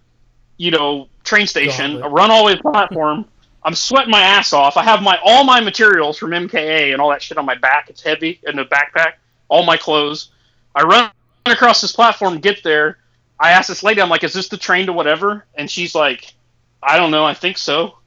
you 0.57 0.71
know, 0.71 1.07
train 1.23 1.45
station. 1.45 2.01
I 2.01 2.07
run 2.07 2.31
all 2.31 2.39
the 2.39 2.45
way 2.45 2.55
to 2.55 2.61
the 2.63 2.71
platform. 2.71 3.25
I'm 3.63 3.75
sweating 3.75 4.09
my 4.09 4.21
ass 4.21 4.53
off. 4.53 4.77
I 4.77 4.83
have 4.83 5.03
my 5.03 5.19
all 5.23 5.43
my 5.43 5.59
materials 5.59 6.17
from 6.17 6.31
MKA 6.31 6.91
and 6.93 7.01
all 7.01 7.09
that 7.09 7.21
shit 7.21 7.37
on 7.37 7.45
my 7.45 7.55
back. 7.55 7.89
It's 7.89 8.01
heavy 8.01 8.39
in 8.43 8.55
the 8.55 8.65
backpack. 8.65 9.13
All 9.47 9.63
my 9.63 9.77
clothes. 9.77 10.31
I 10.73 10.83
run 10.83 11.11
across 11.45 11.81
this 11.81 11.91
platform, 11.91 12.39
get 12.39 12.63
there. 12.63 12.97
I 13.39 13.51
ask 13.51 13.67
this 13.67 13.83
lady, 13.83 14.01
I'm 14.01 14.09
like, 14.09 14.23
"Is 14.23 14.33
this 14.33 14.47
the 14.47 14.57
train 14.57 14.85
to 14.87 14.93
whatever?" 14.93 15.45
And 15.55 15.69
she's 15.69 15.93
like, 15.93 16.33
"I 16.81 16.97
don't 16.97 17.11
know. 17.11 17.25
I 17.25 17.33
think 17.33 17.57
so." 17.57 17.97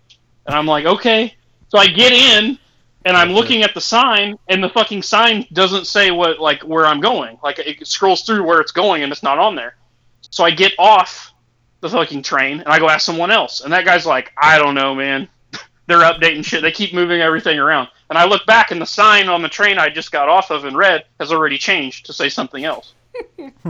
And 0.46 0.54
I'm 0.54 0.66
like, 0.66 0.86
"Okay." 0.86 1.34
So 1.68 1.78
I 1.78 1.86
get 1.86 2.12
in, 2.12 2.58
and 3.04 3.16
I'm 3.16 3.30
looking 3.30 3.62
at 3.62 3.74
the 3.74 3.80
sign, 3.80 4.38
and 4.48 4.62
the 4.62 4.68
fucking 4.68 5.02
sign 5.02 5.46
doesn't 5.52 5.86
say 5.86 6.10
what 6.10 6.40
like 6.40 6.62
where 6.62 6.86
I'm 6.86 7.00
going. 7.00 7.38
Like 7.42 7.58
it 7.58 7.86
scrolls 7.86 8.22
through 8.22 8.44
where 8.44 8.60
it's 8.60 8.72
going, 8.72 9.02
and 9.02 9.12
it's 9.12 9.22
not 9.22 9.38
on 9.38 9.54
there. 9.54 9.76
So 10.30 10.44
I 10.44 10.50
get 10.50 10.72
off 10.78 11.32
the 11.80 11.88
fucking 11.88 12.22
train, 12.22 12.60
and 12.60 12.68
I 12.68 12.78
go 12.78 12.88
ask 12.88 13.04
someone 13.04 13.30
else, 13.30 13.60
and 13.60 13.72
that 13.72 13.84
guy's 13.84 14.06
like, 14.06 14.32
"I 14.40 14.58
don't 14.58 14.74
know, 14.74 14.94
man." 14.94 15.28
They're 15.86 15.98
updating 15.98 16.44
shit. 16.44 16.62
They 16.62 16.70
keep 16.70 16.94
moving 16.94 17.20
everything 17.20 17.58
around. 17.58 17.88
And 18.08 18.16
I 18.16 18.24
look 18.24 18.46
back, 18.46 18.70
and 18.70 18.80
the 18.80 18.86
sign 18.86 19.28
on 19.28 19.42
the 19.42 19.48
train 19.48 19.78
I 19.78 19.88
just 19.88 20.12
got 20.12 20.28
off 20.28 20.50
of 20.50 20.64
and 20.64 20.76
read 20.76 21.04
has 21.18 21.32
already 21.32 21.58
changed 21.58 22.06
to 22.06 22.12
say 22.12 22.28
something 22.28 22.64
else. 22.64 22.94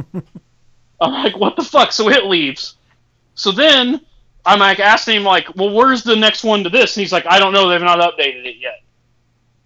I'm 1.02 1.12
like, 1.12 1.36
what 1.36 1.56
the 1.56 1.64
fuck? 1.64 1.90
So 1.90 2.08
it 2.10 2.26
leaves. 2.26 2.76
So 3.34 3.50
then 3.50 4.00
I'm 4.44 4.58
like 4.58 4.80
asking 4.80 5.16
him 5.16 5.24
like, 5.24 5.54
well, 5.56 5.74
where's 5.74 6.02
the 6.02 6.16
next 6.16 6.44
one 6.44 6.64
to 6.64 6.70
this? 6.70 6.96
And 6.96 7.02
he's 7.02 7.12
like, 7.12 7.26
I 7.26 7.38
don't 7.38 7.52
know. 7.52 7.68
They've 7.68 7.80
not 7.80 7.98
updated 7.98 8.46
it 8.46 8.56
yet. 8.58 8.82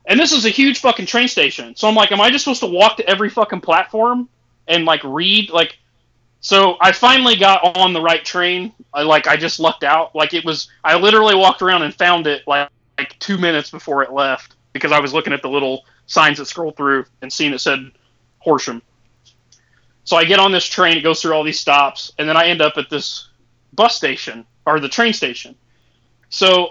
And 0.06 0.18
this 0.20 0.32
is 0.32 0.44
a 0.44 0.50
huge 0.50 0.80
fucking 0.80 1.06
train 1.06 1.28
station. 1.28 1.74
So 1.74 1.88
I'm 1.88 1.94
like, 1.94 2.12
am 2.12 2.20
I 2.20 2.30
just 2.30 2.44
supposed 2.44 2.60
to 2.60 2.66
walk 2.66 2.96
to 2.98 3.08
every 3.08 3.28
fucking 3.28 3.60
platform 3.60 4.28
and 4.68 4.84
like 4.84 5.02
read 5.04 5.50
like? 5.50 5.76
So 6.40 6.76
I 6.80 6.92
finally 6.92 7.36
got 7.36 7.76
on 7.76 7.92
the 7.92 8.00
right 8.00 8.24
train. 8.24 8.72
I 8.94 9.02
like 9.02 9.26
I 9.26 9.36
just 9.36 9.58
lucked 9.58 9.84
out. 9.84 10.14
Like 10.14 10.32
it 10.32 10.44
was. 10.44 10.68
I 10.84 10.96
literally 10.96 11.34
walked 11.34 11.62
around 11.62 11.82
and 11.82 11.92
found 11.94 12.26
it 12.26 12.46
like 12.46 12.70
like 12.98 13.18
two 13.18 13.36
minutes 13.36 13.70
before 13.70 14.02
it 14.02 14.12
left 14.12 14.54
because 14.72 14.92
I 14.92 15.00
was 15.00 15.12
looking 15.12 15.32
at 15.32 15.42
the 15.42 15.48
little 15.48 15.84
signs 16.06 16.38
that 16.38 16.46
scroll 16.46 16.70
through 16.70 17.04
and 17.22 17.32
seeing 17.32 17.52
it 17.52 17.60
said 17.60 17.90
Horsham. 18.38 18.82
So 20.04 20.16
I 20.16 20.24
get 20.24 20.38
on 20.38 20.52
this 20.52 20.64
train, 20.64 20.96
it 20.96 21.00
goes 21.00 21.20
through 21.20 21.32
all 21.32 21.42
these 21.42 21.58
stops, 21.58 22.12
and 22.18 22.28
then 22.28 22.36
I 22.36 22.46
end 22.46 22.62
up 22.62 22.74
at 22.76 22.88
this 22.88 23.28
bus 23.72 23.96
station 23.96 24.46
or 24.64 24.78
the 24.78 24.88
train 24.88 25.12
station. 25.12 25.56
So, 26.28 26.70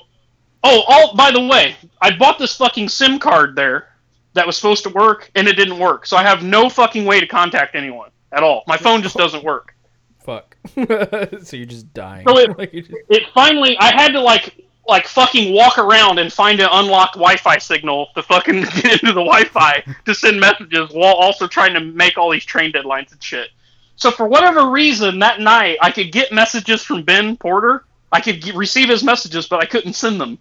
oh, 0.64 0.84
all 0.88 1.16
by 1.16 1.32
the 1.32 1.42
way, 1.42 1.76
I 2.02 2.16
bought 2.16 2.40
this 2.40 2.56
fucking 2.56 2.90
SIM 2.90 3.20
card 3.20 3.56
there 3.56 3.90
that 4.34 4.46
was 4.46 4.56
supposed 4.56 4.84
to 4.84 4.90
work, 4.90 5.32
and 5.36 5.48
it 5.48 5.54
didn't 5.56 5.80
work. 5.80 6.06
So 6.06 6.18
I 6.18 6.24
have 6.24 6.44
no 6.44 6.70
fucking 6.70 7.06
way 7.06 7.20
to 7.20 7.28
contact 7.28 7.76
anyone 7.76 8.10
at 8.32 8.44
all. 8.44 8.64
My 8.68 8.78
phone 8.78 9.02
just 9.02 9.16
doesn't 9.16 9.44
work. 9.44 9.76
Fuck. 10.24 10.58
so 10.76 11.56
you're 11.56 11.66
just 11.66 11.94
dying. 11.94 12.26
So 12.28 12.38
it- 12.40 12.58
just- 12.74 12.92
It 13.10 13.24
finally, 13.34 13.78
I 13.80 13.94
had 13.96 14.12
to 14.14 14.22
like 14.22 14.62
like 14.88 15.08
fucking 15.08 15.52
walk 15.52 15.80
around 15.80 16.20
and 16.20 16.32
find 16.32 16.60
an 16.60 16.68
unlocked 16.72 17.16
Wi-Fi 17.16 17.58
signal 17.58 18.08
to 18.16 18.22
fucking 18.22 18.62
get 18.76 18.86
into 19.02 19.08
the 19.08 19.14
Wi-Fi 19.24 19.84
to 20.06 20.14
send 20.14 20.40
messages 20.40 20.92
while 20.92 21.16
also 21.16 21.48
trying 21.48 21.74
to 21.74 21.80
make 21.80 22.20
all 22.20 22.30
these 22.32 22.46
train 22.46 22.72
deadlines 22.72 23.12
and 23.12 23.24
shit. 23.24 23.50
So 23.96 24.12
for 24.12 24.28
whatever 24.28 24.70
reason, 24.70 25.18
that 25.20 25.40
night 25.40 25.78
I 25.82 25.90
could 25.90 26.12
get 26.12 26.32
messages 26.32 26.84
from 26.84 27.02
Ben 27.02 27.36
Porter. 27.38 27.86
I 28.16 28.22
could 28.22 28.56
receive 28.56 28.90
his 28.90 29.04
messages, 29.04 29.48
but 29.48 29.62
I 29.62 29.66
couldn't 29.66 29.94
send 29.94 30.20
them 30.20 30.38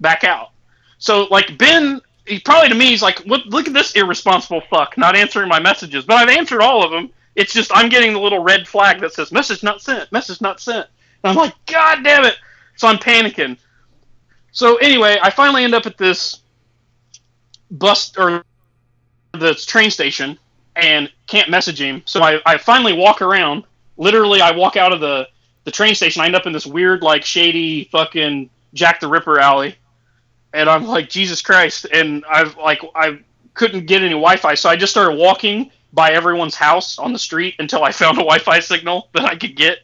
back 0.00 0.24
out. 0.24 0.50
So 0.98 1.24
like 1.30 1.56
Ben, 1.58 2.00
he 2.26 2.40
probably 2.40 2.68
to 2.70 2.74
me 2.74 2.86
he's 2.86 3.02
like, 3.02 3.24
"Look, 3.26 3.44
look 3.46 3.66
at 3.66 3.74
this 3.74 3.92
irresponsible 3.92 4.62
fuck 4.70 4.96
not 4.96 5.16
answering 5.16 5.48
my 5.48 5.60
messages." 5.60 6.04
But 6.04 6.16
I've 6.16 6.36
answered 6.36 6.62
all 6.62 6.84
of 6.84 6.90
them. 6.90 7.10
It's 7.36 7.52
just 7.52 7.70
I'm 7.74 7.88
getting 7.88 8.12
the 8.12 8.20
little 8.20 8.42
red 8.42 8.66
flag 8.66 9.00
that 9.00 9.12
says 9.12 9.32
message 9.32 9.62
not 9.62 9.80
sent, 9.80 10.10
message 10.10 10.40
not 10.40 10.60
sent. 10.60 10.86
And 11.22 11.30
I'm 11.30 11.36
like, 11.36 11.54
God 11.66 12.02
damn 12.02 12.24
it! 12.24 12.36
So 12.76 12.88
I'm 12.88 12.98
panicking. 12.98 13.56
So 14.52 14.76
anyway, 14.76 15.18
I 15.22 15.30
finally 15.30 15.64
end 15.64 15.74
up 15.74 15.86
at 15.86 15.96
this 15.96 16.40
bus 17.70 18.16
or 18.16 18.44
the 19.32 19.54
train 19.54 19.90
station 19.90 20.38
and 20.76 21.10
can't 21.26 21.50
message 21.50 21.80
him. 21.80 22.02
So 22.04 22.22
I, 22.22 22.40
I 22.46 22.58
finally 22.58 22.92
walk 22.92 23.22
around. 23.22 23.64
Literally, 23.96 24.40
I 24.40 24.52
walk 24.52 24.76
out 24.76 24.92
of 24.92 25.00
the, 25.00 25.28
the 25.64 25.70
train 25.70 25.94
station. 25.94 26.22
I 26.22 26.26
end 26.26 26.36
up 26.36 26.46
in 26.46 26.52
this 26.52 26.66
weird, 26.66 27.02
like, 27.02 27.24
shady 27.24 27.84
fucking 27.84 28.50
Jack 28.74 29.00
the 29.00 29.08
Ripper 29.08 29.38
alley. 29.38 29.76
And 30.52 30.68
I'm 30.68 30.86
like, 30.86 31.08
Jesus 31.08 31.42
Christ. 31.42 31.86
And 31.92 32.24
I've, 32.28 32.56
like, 32.56 32.80
I 32.94 33.20
couldn't 33.54 33.86
get 33.86 34.02
any 34.02 34.10
Wi 34.10 34.36
Fi. 34.36 34.54
So 34.54 34.68
I 34.68 34.76
just 34.76 34.92
started 34.92 35.16
walking 35.16 35.70
by 35.92 36.12
everyone's 36.12 36.54
house 36.54 36.98
on 36.98 37.12
the 37.12 37.18
street 37.18 37.54
until 37.58 37.84
I 37.84 37.92
found 37.92 38.18
a 38.18 38.22
Wi 38.22 38.38
Fi 38.38 38.60
signal 38.60 39.08
that 39.14 39.24
I 39.24 39.36
could 39.36 39.56
get. 39.56 39.78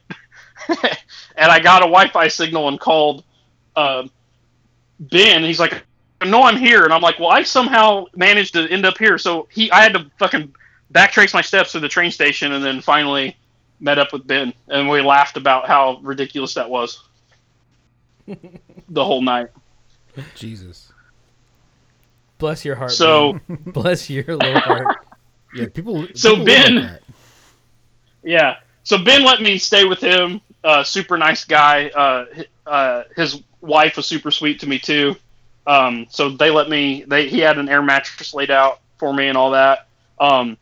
and 0.69 1.51
I 1.51 1.59
got 1.59 1.81
a 1.81 1.85
Wi 1.85 2.09
Fi 2.09 2.27
signal 2.27 2.67
and 2.67 2.79
called 2.79 3.23
uh, 3.75 4.07
Ben. 4.99 5.43
He's 5.43 5.59
like, 5.59 5.83
no, 6.25 6.43
I'm 6.43 6.57
here. 6.57 6.83
And 6.83 6.93
I'm 6.93 7.01
like, 7.01 7.19
well, 7.19 7.29
I 7.29 7.43
somehow 7.43 8.05
managed 8.15 8.53
to 8.53 8.67
end 8.69 8.85
up 8.85 8.97
here. 8.97 9.17
So 9.17 9.47
he, 9.51 9.71
I 9.71 9.83
had 9.83 9.93
to 9.93 10.09
fucking 10.17 10.53
backtrace 10.93 11.33
my 11.33 11.41
steps 11.41 11.73
to 11.73 11.79
the 11.79 11.89
train 11.89 12.11
station 12.11 12.53
and 12.53 12.63
then 12.63 12.81
finally 12.81 13.37
met 13.79 13.99
up 13.99 14.13
with 14.13 14.25
Ben. 14.25 14.53
And 14.67 14.89
we 14.89 15.01
laughed 15.01 15.37
about 15.37 15.67
how 15.67 15.99
ridiculous 16.01 16.53
that 16.55 16.69
was 16.69 17.03
the 18.27 19.03
whole 19.05 19.21
night. 19.21 19.47
Jesus. 20.35 20.91
bless 22.37 22.65
your 22.65 22.75
heart. 22.75 22.91
So, 22.91 23.39
man. 23.47 23.57
bless 23.67 24.09
your 24.09 24.23
little 24.25 24.59
heart. 24.59 24.97
Yeah, 25.53 25.67
people. 25.73 26.07
So 26.15 26.31
people 26.31 26.45
Ben- 26.45 26.75
like 26.75 26.83
that. 26.91 27.01
yeah. 28.23 28.55
So 28.83 28.97
Ben 28.97 29.23
let 29.23 29.41
me 29.41 29.57
stay 29.57 29.85
with 29.85 29.99
him. 30.01 30.41
Uh, 30.63 30.83
super 30.83 31.17
nice 31.17 31.45
guy. 31.45 31.87
Uh, 31.89 32.25
uh, 32.65 33.03
his 33.15 33.41
wife 33.61 33.97
was 33.97 34.05
super 34.05 34.31
sweet 34.31 34.59
to 34.61 34.67
me 34.67 34.79
too. 34.79 35.15
Um, 35.65 36.07
so 36.09 36.29
they 36.29 36.49
let 36.49 36.69
me. 36.69 37.03
They 37.07 37.27
he 37.29 37.39
had 37.39 37.57
an 37.57 37.69
air 37.69 37.81
mattress 37.81 38.33
laid 38.33 38.51
out 38.51 38.79
for 38.97 39.13
me 39.13 39.27
and 39.27 39.37
all 39.37 39.51
that. 39.51 39.87
Um, 40.19 40.57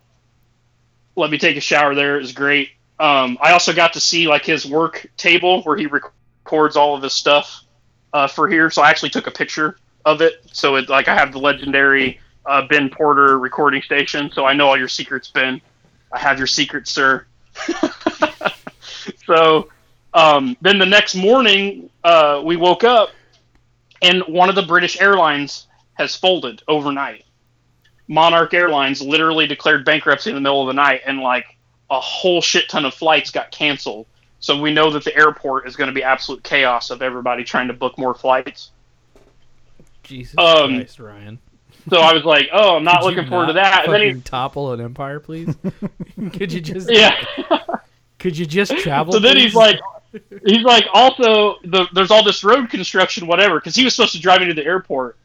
let 1.16 1.32
me 1.32 1.38
take 1.38 1.56
a 1.58 1.62
shower 1.62 1.96
there. 1.96 2.18
It 2.18 2.22
was 2.22 2.34
great. 2.34 2.70
Um, 3.00 3.38
I 3.42 3.52
also 3.52 3.74
got 3.74 3.94
to 3.94 4.00
see 4.00 4.28
like 4.28 4.46
his 4.46 4.66
work 4.66 5.06
table 5.18 5.62
where 5.64 5.78
he 5.78 5.86
rec- 5.88 6.04
records 6.46 6.76
all 6.76 6.96
of 6.96 7.04
his 7.04 7.14
stuff 7.14 7.64
uh, 8.14 8.28
for 8.28 8.48
here. 8.48 8.70
So 8.70 8.82
I 8.82 8.90
actually 8.90 9.10
took 9.10 9.28
a 9.28 9.32
picture 9.32 9.78
of 10.06 10.22
it. 10.22 10.44
So 10.52 10.76
it 10.76 10.90
like 10.90 11.08
I 11.08 11.16
have 11.16 11.32
the 11.32 11.40
legendary 11.40 12.20
uh, 12.46 12.68
Ben 12.68 12.90
Porter 12.90 13.40
recording 13.40 13.82
station. 13.82 14.32
So 14.32 14.46
I 14.46 14.54
know 14.54 14.68
all 14.68 14.78
your 14.78 14.88
secrets, 14.88 15.30
Ben. 15.30 15.60
I 16.12 16.20
have 16.20 16.38
your 16.38 16.48
secrets, 16.48 16.92
sir. 16.92 17.26
so 19.26 19.70
um, 20.14 20.56
then 20.62 20.78
the 20.78 20.86
next 20.86 21.16
morning, 21.16 21.90
uh, 22.04 22.42
we 22.46 22.56
woke 22.56 22.84
up 22.84 23.10
and 24.02 24.22
one 24.28 24.50
of 24.50 24.56
the 24.56 24.62
British 24.62 25.00
airlines 25.02 25.68
has 25.96 26.16
folded 26.16 26.62
overnight. 26.68 27.26
Monarch 28.08 28.54
Airlines 28.54 29.02
literally 29.02 29.48
declared 29.48 29.84
bankruptcy 29.84 30.30
in 30.30 30.36
the 30.36 30.42
middle 30.42 30.62
of 30.62 30.68
the 30.68 30.74
night, 30.74 31.02
and 31.08 31.22
like 31.22 31.55
a 31.90 32.00
whole 32.00 32.42
shit 32.42 32.70
ton 32.70 32.86
of 32.86 32.94
flights 32.94 33.32
got 33.32 33.52
canceled. 33.52 34.08
So 34.40 34.60
we 34.60 34.74
know 34.74 34.92
that 34.92 35.04
the 35.04 35.16
airport 35.16 35.68
is 35.68 35.76
going 35.76 35.88
to 35.88 35.94
be 35.94 36.04
absolute 36.04 36.44
chaos 36.44 36.90
of 36.90 37.02
everybody 37.02 37.44
trying 37.44 37.68
to 37.68 37.74
book 37.74 37.98
more 37.98 38.14
flights. 38.14 38.72
Jesus 40.04 40.36
Um, 40.38 40.76
Christ, 40.76 41.00
Ryan. 41.00 41.40
So 41.90 41.98
I 41.98 42.14
was 42.14 42.24
like, 42.24 42.50
"Oh, 42.52 42.78
I'm 42.78 42.84
not 42.86 43.02
Could 43.02 43.16
looking 43.16 43.30
forward 43.30 43.48
to 43.48 43.54
that." 43.54 43.86
And 43.86 43.94
then 43.94 44.16
he, 44.16 44.22
topple 44.22 44.74
an 44.74 44.82
empire, 44.82 45.20
please. 45.20 45.56
could 46.34 46.52
you 46.52 46.62
just? 46.62 46.92
yeah. 46.92 47.24
Could 48.20 48.38
you 48.38 48.46
just 48.46 48.78
travel? 48.78 49.14
so 49.14 49.20
then 49.20 49.38
he's 49.38 49.54
like, 49.54 49.80
he's 50.46 50.64
like, 50.64 50.86
also 50.94 51.58
the, 51.64 51.88
there's 51.94 52.12
all 52.12 52.24
this 52.24 52.44
road 52.44 52.70
construction, 52.70 53.28
whatever, 53.28 53.60
because 53.60 53.76
he 53.76 53.84
was 53.84 53.96
supposed 53.96 54.14
to 54.14 54.20
drive 54.20 54.42
me 54.42 54.48
to 54.48 54.54
the 54.54 54.66
airport. 54.66 55.18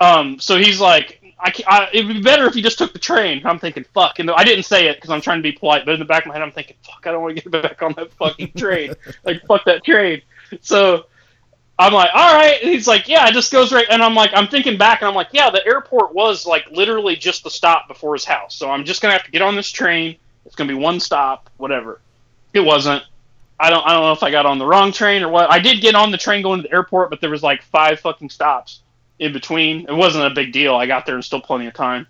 Um, 0.00 0.38
so 0.38 0.56
he's 0.58 0.80
like, 0.80 1.20
I, 1.44 1.52
I 1.66 1.88
it'd 1.92 2.08
be 2.08 2.22
better 2.22 2.46
if 2.46 2.54
he 2.54 2.62
just 2.62 2.78
took 2.78 2.94
the 2.94 2.98
train. 2.98 3.42
I'm 3.44 3.58
thinking, 3.58 3.84
fuck, 3.92 4.18
and 4.18 4.30
I 4.30 4.44
didn't 4.44 4.64
say 4.64 4.88
it 4.88 4.96
because 4.96 5.10
I'm 5.10 5.20
trying 5.20 5.38
to 5.38 5.42
be 5.42 5.52
polite, 5.52 5.84
but 5.84 5.92
in 5.92 6.00
the 6.00 6.06
back 6.06 6.22
of 6.22 6.28
my 6.28 6.34
head, 6.34 6.42
I'm 6.42 6.52
thinking, 6.52 6.76
fuck, 6.82 7.06
I 7.06 7.12
don't 7.12 7.22
want 7.22 7.36
to 7.36 7.42
get 7.42 7.62
back 7.62 7.82
on 7.82 7.92
that 7.98 8.12
fucking 8.14 8.52
train. 8.56 8.94
like, 9.24 9.42
fuck 9.46 9.62
that 9.66 9.84
train. 9.84 10.22
So 10.62 11.04
I'm 11.78 11.92
like, 11.92 12.10
all 12.14 12.34
right. 12.34 12.62
And 12.62 12.70
he's 12.70 12.88
like, 12.88 13.08
yeah, 13.08 13.28
it 13.28 13.34
just 13.34 13.52
goes 13.52 13.72
right. 13.72 13.86
And 13.90 14.02
I'm 14.02 14.14
like, 14.14 14.30
I'm 14.32 14.48
thinking 14.48 14.78
back, 14.78 15.02
and 15.02 15.08
I'm 15.08 15.14
like, 15.14 15.28
yeah, 15.32 15.50
the 15.50 15.64
airport 15.66 16.14
was 16.14 16.46
like 16.46 16.64
literally 16.70 17.14
just 17.14 17.44
the 17.44 17.50
stop 17.50 17.88
before 17.88 18.14
his 18.14 18.24
house. 18.24 18.56
So 18.56 18.70
I'm 18.70 18.86
just 18.86 19.02
gonna 19.02 19.12
have 19.12 19.24
to 19.24 19.30
get 19.30 19.42
on 19.42 19.54
this 19.54 19.70
train. 19.70 20.16
It's 20.46 20.54
gonna 20.54 20.68
be 20.68 20.78
one 20.78 20.98
stop, 20.98 21.50
whatever. 21.58 22.00
It 22.54 22.60
wasn't. 22.60 23.02
I 23.60 23.68
don't. 23.68 23.86
I 23.86 23.92
don't 23.92 24.02
know 24.02 24.12
if 24.12 24.22
I 24.22 24.30
got 24.30 24.46
on 24.46 24.58
the 24.58 24.66
wrong 24.66 24.92
train 24.92 25.22
or 25.22 25.28
what. 25.28 25.50
I 25.50 25.58
did 25.58 25.82
get 25.82 25.94
on 25.94 26.10
the 26.10 26.18
train 26.18 26.42
going 26.42 26.62
to 26.62 26.68
the 26.68 26.74
airport, 26.74 27.10
but 27.10 27.20
there 27.20 27.30
was 27.30 27.42
like 27.42 27.62
five 27.64 28.00
fucking 28.00 28.30
stops 28.30 28.80
in 29.18 29.32
between. 29.32 29.86
It 29.88 29.94
wasn't 29.94 30.26
a 30.26 30.30
big 30.30 30.52
deal. 30.52 30.74
I 30.74 30.86
got 30.86 31.06
there 31.06 31.16
in 31.16 31.22
still 31.22 31.40
plenty 31.40 31.66
of 31.66 31.74
time. 31.74 32.06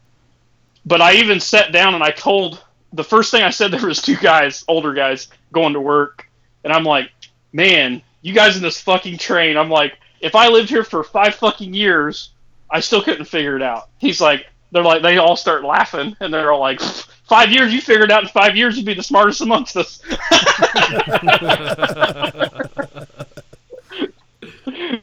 But 0.86 1.00
I 1.00 1.14
even 1.14 1.40
sat 1.40 1.72
down 1.72 1.94
and 1.94 2.04
I 2.04 2.10
told 2.10 2.62
the 2.92 3.04
first 3.04 3.30
thing 3.30 3.42
I 3.42 3.50
said 3.50 3.70
there 3.72 3.86
was 3.86 4.00
two 4.00 4.16
guys, 4.16 4.64
older 4.68 4.94
guys, 4.94 5.28
going 5.52 5.74
to 5.74 5.80
work, 5.80 6.28
and 6.62 6.72
I'm 6.72 6.84
like, 6.84 7.10
man, 7.52 8.02
you 8.22 8.32
guys 8.32 8.56
in 8.56 8.62
this 8.62 8.80
fucking 8.80 9.18
train. 9.18 9.56
I'm 9.56 9.70
like, 9.70 9.98
if 10.20 10.34
I 10.34 10.48
lived 10.48 10.70
here 10.70 10.84
for 10.84 11.04
five 11.04 11.34
fucking 11.34 11.74
years, 11.74 12.30
I 12.70 12.80
still 12.80 13.02
couldn't 13.02 13.26
figure 13.26 13.56
it 13.56 13.62
out. 13.62 13.90
He's 13.98 14.20
like, 14.20 14.46
they're 14.72 14.82
like, 14.82 15.02
they 15.02 15.18
all 15.18 15.36
start 15.36 15.62
laughing, 15.64 16.16
and 16.20 16.32
they're 16.32 16.50
all 16.50 16.60
like, 16.60 16.80
five 17.28 17.52
years, 17.52 17.72
you 17.72 17.80
figured 17.80 18.10
out 18.10 18.22
in 18.22 18.28
five 18.30 18.56
years, 18.56 18.76
you'd 18.76 18.86
be 18.86 18.94
the 18.94 19.02
smartest 19.02 19.40
amongst 19.40 19.76
us. 19.76 20.00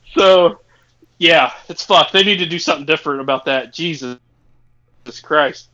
so, 0.16 0.60
yeah, 1.22 1.54
it's 1.70 1.86
fucked. 1.86 2.14
They 2.14 2.24
need 2.24 2.38
to 2.38 2.48
do 2.48 2.58
something 2.58 2.88
different 2.88 3.22
about 3.22 3.46
that. 3.46 3.72
Jesus, 3.72 4.18
Jesus 5.06 5.22
Christ, 5.22 5.70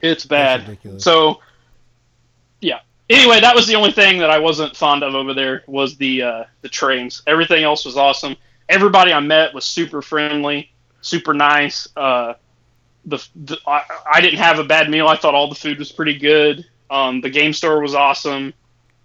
it's 0.00 0.26
bad. 0.26 0.78
So, 0.98 1.38
yeah. 2.60 2.80
Anyway, 3.08 3.38
that 3.38 3.54
was 3.54 3.68
the 3.68 3.76
only 3.76 3.92
thing 3.92 4.18
that 4.18 4.30
I 4.30 4.40
wasn't 4.40 4.76
fond 4.76 5.04
of 5.04 5.14
over 5.14 5.32
there 5.32 5.62
was 5.68 5.96
the 5.96 6.22
uh, 6.22 6.44
the 6.62 6.68
trains. 6.68 7.22
Everything 7.28 7.62
else 7.62 7.84
was 7.84 7.96
awesome. 7.96 8.34
Everybody 8.68 9.12
I 9.12 9.20
met 9.20 9.54
was 9.54 9.64
super 9.64 10.02
friendly, 10.02 10.72
super 11.02 11.34
nice. 11.34 11.86
Uh, 11.96 12.34
the, 13.04 13.24
the 13.36 13.58
I, 13.64 13.82
I 14.12 14.20
didn't 14.20 14.40
have 14.40 14.58
a 14.58 14.64
bad 14.64 14.90
meal. 14.90 15.06
I 15.06 15.16
thought 15.16 15.36
all 15.36 15.50
the 15.50 15.54
food 15.54 15.78
was 15.78 15.92
pretty 15.92 16.18
good. 16.18 16.66
Um, 16.90 17.20
the 17.20 17.30
game 17.30 17.52
store 17.52 17.80
was 17.80 17.94
awesome. 17.94 18.54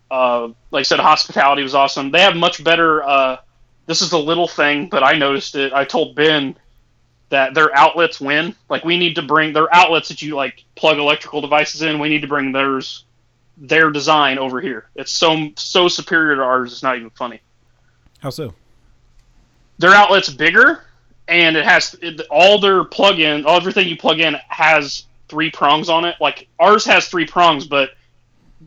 Uh, 0.10 0.48
like 0.72 0.80
I 0.80 0.84
said, 0.84 1.00
hospitality 1.00 1.62
was 1.62 1.76
awesome. 1.76 2.10
They 2.10 2.22
have 2.22 2.36
much 2.36 2.64
better. 2.64 3.38
This 3.88 4.02
is 4.02 4.12
a 4.12 4.18
little 4.18 4.48
thing, 4.48 4.90
but 4.90 5.02
I 5.02 5.14
noticed 5.14 5.56
it. 5.56 5.74
I 5.74 5.86
told 5.86 6.16
Ben 6.16 6.56
that 7.30 7.54
their 7.54 7.76
outlets 7.76 8.22
win. 8.22 8.54
Like 8.70 8.84
we 8.84 8.98
need 8.98 9.16
to 9.16 9.22
bring 9.22 9.54
their 9.54 9.74
outlets 9.74 10.10
that 10.10 10.22
you 10.22 10.36
like 10.36 10.64
plug 10.76 10.98
electrical 10.98 11.42
devices 11.42 11.82
in. 11.82 12.00
We 12.00 12.10
need 12.10 12.22
to 12.22 12.28
bring 12.28 12.52
theirs, 12.52 13.06
their 13.58 13.90
design 13.90 14.38
over 14.38 14.62
here. 14.62 14.90
It's 14.96 15.12
so 15.12 15.50
so 15.56 15.88
superior 15.88 16.36
to 16.36 16.42
ours. 16.42 16.74
It's 16.74 16.84
not 16.84 16.98
even 16.98 17.10
funny. 17.12 17.42
How 18.20 18.30
so? 18.30 18.54
Their 19.80 19.94
outlet's 19.94 20.34
bigger, 20.34 20.84
and 21.28 21.56
it 21.56 21.66
has 21.66 21.96
it, 22.02 22.22
all 22.30 22.60
their 22.60 22.84
plug-in, 22.84 23.46
all 23.46 23.58
everything 23.58 23.88
you 23.88 23.98
plug 23.98 24.20
in 24.20 24.36
has 24.50 25.06
three 25.30 25.52
prongs 25.52 25.88
on 25.88 26.04
it. 26.04 26.16
Like 26.20 26.48
ours 26.60 26.84
has 26.86 27.08
three 27.08 27.26
prongs, 27.26 27.68
but 27.68 27.92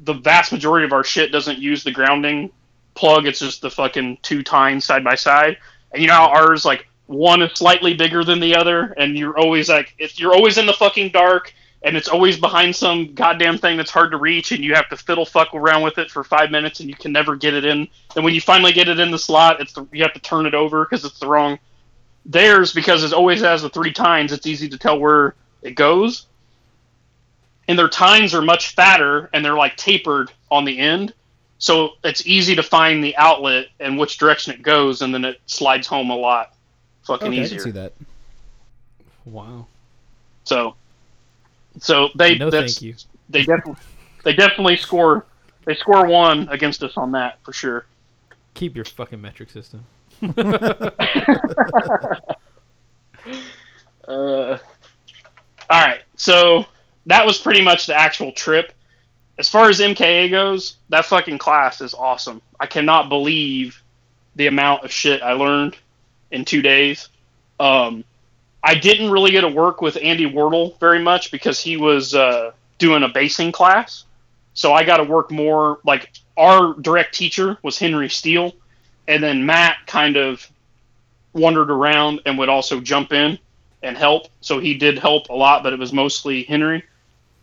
the 0.05 0.15
vast 0.15 0.53
majority 0.53 0.87
of 0.87 0.93
our 0.93 1.05
shit 1.05 1.33
doesn't 1.33 1.59
use 1.59 1.85
the 1.85 1.91
grounding 1.91 2.51
plug. 3.01 3.27
It's 3.27 3.39
just 3.39 3.63
the 3.63 3.71
fucking 3.71 4.19
two 4.21 4.43
tines 4.43 4.85
side 4.85 5.03
by 5.03 5.15
side. 5.15 5.57
And 5.93 6.03
you 6.03 6.09
know 6.09 6.15
how 6.15 6.29
ours 6.29 6.65
like 6.65 6.87
one 7.07 7.43
is 7.43 7.53
slightly 7.55 7.95
bigger 7.95 8.23
than 8.23 8.39
the 8.39 8.55
other, 8.55 8.95
and 8.99 9.19
you're 9.19 9.39
always 9.39 9.69
like 9.69 9.95
if 9.99 10.21
you're 10.21 10.35
always 10.35 10.59
in 10.59 10.67
the 10.67 10.75
fucking 10.75 11.11
dark, 11.11 11.53
and 11.83 11.97
it's 11.97 12.09
always 12.09 12.39
behind 12.39 12.77
some 12.77 13.15
goddamn 13.15 13.57
thing 13.57 13.79
that's 13.79 13.91
hard 13.91 14.11
to 14.11 14.19
reach, 14.19 14.53
and 14.53 14.63
you 14.63 14.75
have 14.75 14.89
to 14.91 14.97
fiddle 14.97 15.25
fuck 15.25 15.55
around 15.55 15.83
with 15.83 15.97
it 15.99 16.11
for 16.11 16.23
five 16.23 16.51
minutes, 16.51 16.81
and 16.81 16.89
you 16.91 16.95
can 16.95 17.11
never 17.11 17.35
get 17.35 17.55
it 17.55 17.65
in. 17.65 17.89
And 18.15 18.25
when 18.25 18.35
you 18.35 18.41
finally 18.41 18.73
get 18.73 18.89
it 18.89 19.01
in 19.01 19.11
the 19.11 19.19
slot, 19.19 19.61
it's 19.61 19.73
the, 19.73 19.89
you 19.93 20.03
have 20.03 20.13
to 20.13 20.21
turn 20.21 20.47
it 20.47 20.55
over 20.55 20.85
because 20.85 21.05
it's 21.05 21.19
the 21.19 21.27
wrong. 21.27 21.59
Theirs 22.27 22.75
because 22.75 23.03
it 23.03 23.15
always 23.15 23.41
has 23.41 23.63
the 23.63 23.71
three 23.71 23.95
tines. 23.95 24.31
It's 24.31 24.47
easy 24.47 24.69
to 24.69 24.79
tell 24.79 25.01
where 25.01 25.35
it 25.63 25.75
goes 25.75 26.27
and 27.71 27.79
their 27.79 27.89
tines 27.89 28.35
are 28.35 28.43
much 28.43 28.75
fatter 28.75 29.31
and 29.33 29.45
they're 29.45 29.55
like 29.55 29.77
tapered 29.77 30.33
on 30.51 30.65
the 30.65 30.77
end 30.77 31.15
so 31.61 31.91
it's 32.03 32.27
easy 32.27 32.57
to 32.57 32.63
find 32.65 33.05
the 33.05 33.17
outlet 33.17 33.67
and 33.79 33.97
which 33.97 34.19
direction 34.19 34.53
it 34.53 34.63
goes 34.63 35.03
and 35.03 35.15
then 35.15 35.25
it 35.25 35.41
slides 35.47 35.87
home 35.87 36.11
a 36.11 36.17
lot 36.17 36.53
fucking 37.05 37.29
Okay, 37.29 37.45
I 37.45 37.49
can 37.49 37.59
see 37.61 37.71
that. 37.71 37.93
Wow. 39.25 39.67
so 40.45 40.75
so 41.79 42.09
they 42.17 42.37
No, 42.37 42.51
that's, 42.51 42.79
thank 42.79 42.83
you. 42.83 42.95
they 43.29 43.45
definitely 43.45 43.77
they 44.25 44.33
definitely 44.33 44.77
score 44.77 45.25
they 45.67 45.75
score 45.77 46.07
one 46.07 46.49
against 46.49 46.83
us 46.83 46.97
on 46.97 47.13
that 47.13 47.39
for 47.45 47.53
sure 47.53 47.87
Keep 48.55 48.75
your 48.75 48.85
fucking 48.85 49.21
metric 49.21 49.51
system. 49.51 49.85
Uh, 54.09 54.59
all 55.69 55.87
right, 55.87 56.01
so 56.17 56.65
that 57.07 57.25
was 57.25 57.39
pretty 57.39 57.63
much 57.63 57.87
the 57.87 57.95
actual 57.95 58.33
trip. 58.33 58.73
As 59.41 59.49
far 59.49 59.71
as 59.71 59.81
MKA 59.81 60.31
goes, 60.31 60.77
that 60.91 61.07
fucking 61.07 61.39
class 61.39 61.81
is 61.81 61.95
awesome. 61.95 62.43
I 62.61 62.67
cannot 62.67 63.09
believe 63.09 63.83
the 64.37 64.49
amount 64.49 64.85
of 64.85 64.93
shit 64.93 65.23
I 65.23 65.33
learned 65.33 65.79
in 66.31 66.45
two 66.45 66.61
days. 66.61 67.09
Um, 67.59 68.05
I 68.63 68.75
didn't 68.75 69.11
really 69.11 69.31
get 69.31 69.41
to 69.41 69.49
work 69.49 69.81
with 69.81 69.97
Andy 69.97 70.27
Wardle 70.27 70.77
very 70.79 70.99
much 70.99 71.31
because 71.31 71.59
he 71.59 71.79
was 71.79 72.15
uh, 72.15 72.53
doing 72.77 73.03
a 73.03 73.09
basing 73.09 73.51
class. 73.51 74.05
So 74.53 74.75
I 74.75 74.85
got 74.85 74.99
to 74.99 75.05
work 75.05 75.31
more. 75.31 75.79
Like 75.85 76.11
our 76.37 76.75
direct 76.75 77.15
teacher 77.15 77.57
was 77.63 77.79
Henry 77.79 78.11
Steele, 78.11 78.53
and 79.09 79.23
then 79.23 79.47
Matt 79.47 79.79
kind 79.87 80.19
of 80.19 80.47
wandered 81.33 81.71
around 81.71 82.21
and 82.27 82.37
would 82.37 82.51
also 82.51 82.79
jump 82.79 83.11
in 83.11 83.39
and 83.83 83.97
help. 83.97 84.27
So 84.43 84.59
he 84.59 84.75
did 84.75 84.99
help 84.99 85.31
a 85.31 85.35
lot, 85.35 85.63
but 85.63 85.73
it 85.73 85.79
was 85.79 85.95
mostly 85.95 86.43
Henry. 86.43 86.85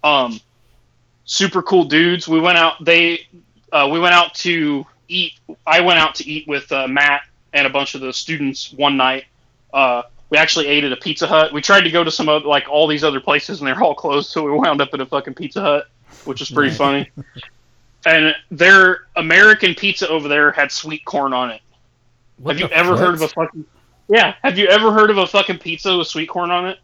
Um, 0.03 0.39
super 1.27 1.61
cool 1.61 1.83
dudes. 1.83 2.27
We 2.27 2.39
went 2.39 2.57
out. 2.57 2.83
They 2.83 3.27
uh, 3.71 3.87
we 3.91 3.99
went 3.99 4.15
out 4.15 4.33
to 4.35 4.83
eat. 5.07 5.33
I 5.67 5.81
went 5.81 5.99
out 5.99 6.15
to 6.15 6.27
eat 6.27 6.47
with 6.47 6.71
uh, 6.71 6.87
Matt 6.87 7.21
and 7.53 7.67
a 7.67 7.69
bunch 7.69 7.93
of 7.93 8.01
the 8.01 8.11
students 8.11 8.73
one 8.73 8.97
night. 8.97 9.25
Uh, 9.71 10.01
we 10.29 10.37
actually 10.37 10.67
ate 10.67 10.83
at 10.83 10.91
a 10.91 10.97
Pizza 10.97 11.27
Hut. 11.27 11.53
We 11.53 11.61
tried 11.61 11.81
to 11.81 11.91
go 11.91 12.03
to 12.03 12.11
some 12.11 12.27
other, 12.27 12.45
like 12.45 12.67
all 12.67 12.87
these 12.87 13.03
other 13.03 13.19
places, 13.19 13.59
and 13.59 13.67
they're 13.67 13.81
all 13.81 13.95
closed. 14.03 14.31
So 14.31 14.43
we 14.43 14.51
wound 14.51 14.81
up 14.81 14.89
at 14.93 14.99
a 14.99 15.05
fucking 15.05 15.35
Pizza 15.35 15.61
Hut, 15.61 15.87
which 16.25 16.41
is 16.41 16.49
pretty 16.49 16.73
funny. 16.73 17.11
And 18.05 18.33
their 18.51 19.07
American 19.15 19.75
pizza 19.75 20.07
over 20.07 20.27
there 20.27 20.51
had 20.51 20.71
sweet 20.71 21.03
corn 21.05 21.33
on 21.33 21.51
it. 21.51 21.61
What 22.37 22.55
have 22.55 22.59
you 22.69 22.73
ever 22.73 22.91
fuck? 22.91 22.99
heard 22.99 23.13
of 23.15 23.21
a 23.21 23.27
fucking? 23.27 23.65
Yeah, 24.07 24.35
have 24.43 24.57
you 24.57 24.67
ever 24.67 24.93
heard 24.93 25.09
of 25.09 25.17
a 25.17 25.27
fucking 25.27 25.59
pizza 25.59 25.97
with 25.97 26.07
sweet 26.07 26.29
corn 26.29 26.51
on 26.51 26.67
it? 26.67 26.79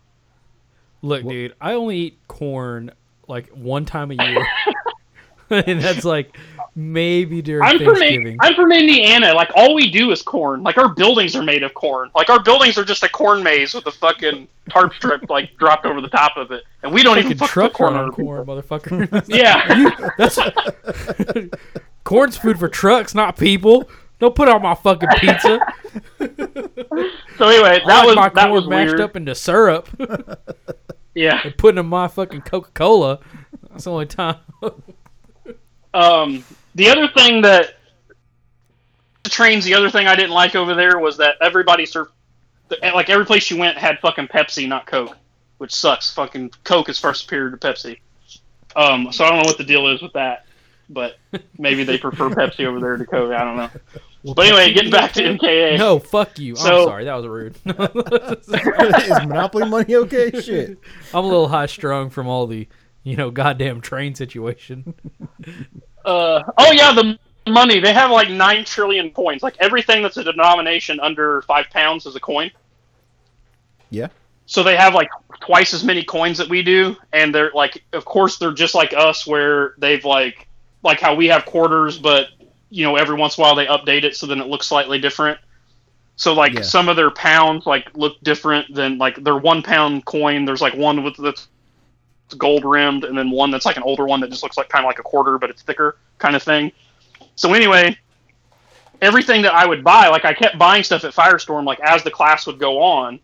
Look, 1.01 1.23
dude, 1.23 1.53
I 1.61 1.73
only 1.73 1.97
eat 1.97 2.17
corn 2.27 2.91
like 3.27 3.49
one 3.49 3.85
time 3.85 4.11
a 4.11 4.15
year. 4.15 4.45
and 5.49 5.81
that's 5.81 6.05
like 6.05 6.37
maybe 6.75 7.41
during 7.41 7.63
I'm 7.63 7.77
from 7.77 7.95
Thanksgiving. 7.95 8.37
I'm 8.41 8.55
from 8.55 8.71
Indiana. 8.71 9.33
Like 9.33 9.51
all 9.55 9.75
we 9.75 9.91
do 9.91 10.11
is 10.11 10.21
corn. 10.21 10.63
Like 10.63 10.77
our 10.77 10.93
buildings 10.93 11.35
are 11.35 11.43
made 11.43 11.63
of 11.63 11.73
corn. 11.73 12.09
Like 12.15 12.29
our 12.29 12.41
buildings 12.41 12.77
are 12.77 12.83
just 12.85 13.03
a 13.03 13.09
corn 13.09 13.43
maze 13.43 13.73
with 13.73 13.85
a 13.85 13.91
fucking 13.91 14.47
tarp 14.69 14.93
strip 14.95 15.29
like 15.29 15.55
dropped 15.57 15.85
over 15.85 16.01
the 16.01 16.09
top 16.09 16.37
of 16.37 16.51
it, 16.51 16.63
and 16.81 16.93
we 16.93 17.03
don't 17.03 17.17
even 17.19 17.37
fuck 17.37 17.49
truck 17.49 17.71
the 17.73 17.77
corn 17.77 17.95
on 17.95 18.11
corn, 18.11 18.45
motherfucker. 18.45 19.23
Yeah. 19.27 19.89
That's 20.17 20.39
corn's 22.03 22.37
food 22.37 22.59
for 22.59 22.67
trucks, 22.67 23.13
not 23.13 23.37
people. 23.37 23.89
Don't 24.19 24.35
put 24.35 24.47
on 24.47 24.61
my 24.61 24.75
fucking 24.75 25.09
pizza. 25.19 25.59
So 27.37 27.49
anyway, 27.49 27.81
I 27.83 27.87
that 27.87 28.05
like 28.05 28.05
was 28.05 28.15
my 28.15 28.29
that 28.29 28.33
corn 28.35 28.51
was 28.51 28.67
mashed 28.67 28.89
weird. 28.91 29.01
up 29.01 29.15
into 29.15 29.35
syrup 29.35 29.89
Yeah. 31.15 31.41
and 31.43 31.57
putting 31.57 31.79
in 31.79 31.85
my 31.85 32.07
fucking 32.07 32.41
Coca 32.41 32.71
Cola. 32.73 33.19
That's 33.69 33.83
the 33.85 33.91
only 33.91 34.05
time. 34.05 34.37
Um, 35.93 36.43
the 36.75 36.89
other 36.89 37.07
thing 37.07 37.41
that 37.41 37.75
the 39.23 39.29
trains, 39.29 39.63
the 39.63 39.75
other 39.75 39.89
thing 39.89 40.07
I 40.07 40.15
didn't 40.15 40.31
like 40.31 40.55
over 40.55 40.73
there 40.73 40.97
was 40.99 41.17
that 41.17 41.35
everybody 41.41 41.85
served, 41.85 42.11
like 42.81 43.09
every 43.09 43.25
place 43.25 43.49
you 43.51 43.57
went 43.57 43.77
had 43.77 43.99
fucking 43.99 44.27
Pepsi, 44.27 44.67
not 44.67 44.87
Coke, 44.87 45.15
which 45.59 45.73
sucks. 45.73 46.11
Fucking 46.13 46.51
Coke 46.63 46.89
is 46.89 46.97
far 46.97 47.13
superior 47.13 47.51
to 47.51 47.57
Pepsi. 47.57 47.99
Um, 48.75 49.11
so 49.11 49.23
I 49.23 49.29
don't 49.29 49.39
know 49.39 49.45
what 49.45 49.57
the 49.57 49.63
deal 49.63 49.87
is 49.87 50.01
with 50.01 50.13
that, 50.13 50.45
but 50.89 51.17
maybe 51.59 51.83
they 51.83 51.97
prefer 51.97 52.29
Pepsi 52.29 52.65
over 52.65 52.79
there 52.79 52.97
to 52.97 53.05
Coke. 53.05 53.31
I 53.31 53.43
don't 53.43 53.57
know. 53.57 53.69
But 54.23 54.45
anyway, 54.45 54.73
getting 54.73 54.91
back 54.91 55.11
to 55.13 55.21
MKA. 55.21 55.77
No, 55.77 55.99
fuck 55.99 56.39
you. 56.39 56.53
I'm 56.53 56.85
sorry. 56.85 57.05
That 57.05 57.15
was 57.15 57.27
rude. 57.27 57.57
Is 57.65 59.27
Monopoly 59.27 59.69
money 59.69 59.95
okay? 59.95 60.31
Shit. 60.39 60.79
I'm 61.13 61.25
a 61.25 61.27
little 61.27 61.49
high 61.49 61.65
strung 61.65 62.09
from 62.09 62.27
all 62.27 62.47
the, 62.47 62.67
you 63.03 63.17
know, 63.17 63.31
goddamn 63.31 63.81
train 63.81 64.15
situation. 64.15 64.93
Uh, 66.05 66.43
oh 66.57 66.71
yeah, 66.73 66.91
the 66.91 67.17
money. 67.47 67.79
They 67.79 67.93
have 67.93 68.11
like 68.11 68.29
nine 68.29 68.65
trillion 68.65 69.09
coins. 69.11 69.41
Like 69.41 69.55
everything 69.57 70.03
that's 70.03 70.17
a 70.17 70.23
denomination 70.25 70.99
under 70.99 71.41
five 71.43 71.69
pounds 71.69 72.05
is 72.05 72.13
a 72.17 72.19
coin. 72.19 72.51
Yeah. 73.89 74.09
So 74.45 74.63
they 74.63 74.75
have 74.75 74.93
like 74.93 75.07
twice 75.39 75.73
as 75.73 75.85
many 75.85 76.03
coins 76.03 76.37
that 76.39 76.49
we 76.49 76.61
do, 76.61 76.97
and 77.13 77.33
they're 77.33 77.51
like, 77.53 77.85
of 77.93 78.03
course, 78.03 78.37
they're 78.37 78.51
just 78.51 78.75
like 78.75 78.93
us, 78.93 79.25
where 79.25 79.75
they've 79.77 80.03
like, 80.03 80.49
like 80.83 80.99
how 80.99 81.15
we 81.15 81.27
have 81.27 81.45
quarters, 81.45 81.97
but 81.97 82.27
you 82.73 82.83
know, 82.83 82.95
every 82.95 83.15
once 83.15 83.37
in 83.37 83.43
a 83.43 83.45
while 83.45 83.55
they 83.55 83.67
update 83.67 84.03
it 84.03 84.15
so 84.15 84.25
then 84.25 84.41
it 84.41 84.47
looks 84.47 84.65
slightly 84.65 84.99
different. 84.99 85.39
So 86.15 86.33
like 86.33 86.53
Yeah. 86.53 86.61
some 86.61 86.89
of 86.89 86.95
their 86.95 87.11
pounds 87.11 87.67
like 87.67 87.87
look 87.95 88.19
different 88.23 88.73
than 88.73 88.97
like 88.97 89.23
their 89.23 89.37
one 89.37 89.61
pound 89.61 90.05
coin. 90.05 90.45
There's 90.45 90.61
like 90.61 90.73
one 90.73 91.03
with 91.03 91.15
that's 91.17 91.47
gold 92.37 92.65
rimmed, 92.65 93.03
and 93.03 93.15
then 93.15 93.29
one 93.29 93.51
that's 93.51 93.65
like 93.65 93.77
an 93.77 93.83
older 93.83 94.05
one 94.05 94.21
that 94.21 94.31
just 94.31 94.41
looks 94.41 94.57
like 94.57 94.69
kind 94.69 94.83
of 94.83 94.87
like 94.87 94.97
a 94.97 95.03
quarter, 95.03 95.37
but 95.37 95.51
it's 95.51 95.61
thicker, 95.61 95.97
kind 96.17 96.35
of 96.35 96.41
thing. 96.41 96.71
So 97.35 97.53
anyway, 97.53 97.95
everything 99.01 99.43
that 99.43 99.53
I 99.53 99.67
would 99.67 99.83
buy, 99.83 100.07
like 100.07 100.25
I 100.25 100.33
kept 100.33 100.57
buying 100.57 100.83
stuff 100.83 101.03
at 101.03 101.13
Firestorm, 101.13 101.65
like 101.65 101.79
as 101.79 102.03
the 102.03 102.11
class 102.11 102.47
would 102.47 102.57
go 102.57 102.81
on, 102.81 103.19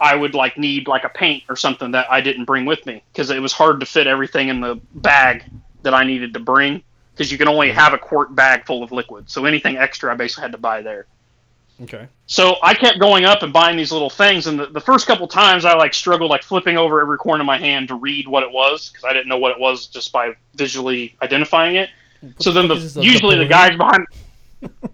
I 0.00 0.16
would 0.16 0.34
like 0.34 0.58
need 0.58 0.88
like 0.88 1.04
a 1.04 1.08
paint 1.08 1.44
or 1.48 1.54
something 1.54 1.92
that 1.92 2.10
I 2.10 2.20
didn't 2.20 2.46
bring 2.46 2.66
with 2.66 2.84
me 2.84 3.04
because 3.12 3.30
it 3.30 3.40
was 3.40 3.52
hard 3.52 3.78
to 3.80 3.86
fit 3.86 4.08
everything 4.08 4.48
in 4.48 4.60
the 4.60 4.80
bag 4.94 5.44
that 5.82 5.94
I 5.94 6.04
needed 6.04 6.34
to 6.34 6.40
bring 6.40 6.82
because 7.18 7.32
you 7.32 7.36
can 7.36 7.48
only 7.48 7.72
have 7.72 7.92
a 7.92 7.98
quart 7.98 8.32
bag 8.32 8.64
full 8.64 8.84
of 8.84 8.92
liquid. 8.92 9.28
So 9.28 9.44
anything 9.44 9.76
extra, 9.76 10.12
I 10.12 10.14
basically 10.14 10.42
had 10.42 10.52
to 10.52 10.58
buy 10.58 10.82
there. 10.82 11.06
Okay. 11.82 12.06
So 12.26 12.56
I 12.62 12.74
kept 12.74 13.00
going 13.00 13.24
up 13.24 13.42
and 13.42 13.52
buying 13.52 13.76
these 13.76 13.90
little 13.90 14.10
things, 14.10 14.46
and 14.46 14.58
the, 14.58 14.66
the 14.66 14.80
first 14.80 15.06
couple 15.06 15.26
times 15.26 15.64
I 15.64 15.74
like 15.74 15.94
struggled 15.94 16.30
like 16.30 16.44
flipping 16.44 16.76
over 16.76 17.00
every 17.00 17.18
corner 17.18 17.42
of 17.42 17.46
my 17.46 17.58
hand 17.58 17.88
to 17.88 17.96
read 17.96 18.28
what 18.28 18.44
it 18.44 18.52
was 18.52 18.90
because 18.90 19.04
I 19.04 19.12
didn't 19.12 19.28
know 19.28 19.38
what 19.38 19.50
it 19.50 19.58
was 19.58 19.88
just 19.88 20.12
by 20.12 20.34
visually 20.54 21.16
identifying 21.20 21.76
it. 21.76 21.90
so 22.38 22.52
then 22.52 22.68
the 22.68 22.74
fuck 22.74 22.84
is 22.84 22.94
this, 22.94 23.04
a 23.04 23.06
usually 23.06 23.36
the 23.36 23.46
guys 23.46 23.76
behind 23.76 24.06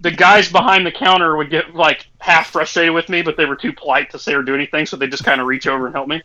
the 0.01 0.11
guys 0.11 0.51
behind 0.51 0.87
the 0.87 0.93
counter 0.93 1.37
would 1.37 1.51
get 1.51 1.75
like 1.75 2.07
half 2.21 2.51
frustrated 2.51 2.95
with 2.95 3.09
me, 3.09 3.23
but 3.23 3.37
they 3.37 3.47
were 3.47 3.57
too 3.57 3.73
polite 3.73 4.11
to 4.11 4.19
say 4.19 4.35
or 4.35 4.43
do 4.43 4.55
anything, 4.55 4.87
so 4.87 4.97
they 4.97 5.07
just 5.07 5.25
kind 5.25 5.41
of 5.41 5.47
reach 5.47 5.67
over 5.67 5.87
and 5.87 5.95
help 5.95 6.09
me. 6.09 6.23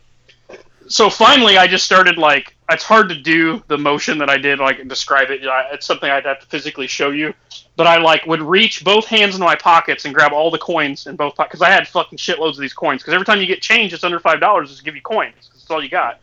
So 0.90 1.08
finally, 1.08 1.56
I 1.56 1.68
just 1.68 1.84
started 1.84 2.18
like 2.18 2.56
it's 2.68 2.82
hard 2.82 3.08
to 3.10 3.14
do 3.14 3.62
the 3.68 3.78
motion 3.78 4.18
that 4.18 4.28
I 4.28 4.36
did 4.36 4.58
like 4.58 4.80
and 4.80 4.88
describe 4.88 5.30
it. 5.30 5.40
It's 5.72 5.86
something 5.86 6.10
I'd 6.10 6.26
have 6.26 6.40
to 6.40 6.46
physically 6.46 6.88
show 6.88 7.10
you, 7.10 7.32
but 7.76 7.86
I 7.86 7.98
like 7.98 8.26
would 8.26 8.42
reach 8.42 8.84
both 8.84 9.06
hands 9.06 9.36
into 9.36 9.44
my 9.44 9.54
pockets 9.54 10.04
and 10.04 10.12
grab 10.12 10.32
all 10.32 10.50
the 10.50 10.58
coins 10.58 11.06
in 11.06 11.14
both 11.14 11.36
pockets 11.36 11.52
because 11.52 11.62
I 11.62 11.70
had 11.70 11.86
fucking 11.86 12.18
shitloads 12.18 12.54
of 12.54 12.58
these 12.58 12.74
coins. 12.74 13.02
Because 13.02 13.14
every 13.14 13.24
time 13.24 13.40
you 13.40 13.46
get 13.46 13.62
change, 13.62 13.92
it's 13.92 14.02
under 14.02 14.18
five 14.18 14.40
dollars. 14.40 14.68
Just 14.70 14.84
give 14.84 14.96
you 14.96 15.02
coins. 15.02 15.50
That's 15.54 15.70
all 15.70 15.82
you 15.82 15.88
got. 15.88 16.18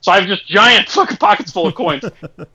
So 0.00 0.12
I 0.12 0.18
have 0.18 0.26
just 0.26 0.46
giant 0.46 0.88
fucking 0.88 1.18
pockets 1.18 1.52
full 1.52 1.66
of 1.66 1.74
coins. 1.74 2.04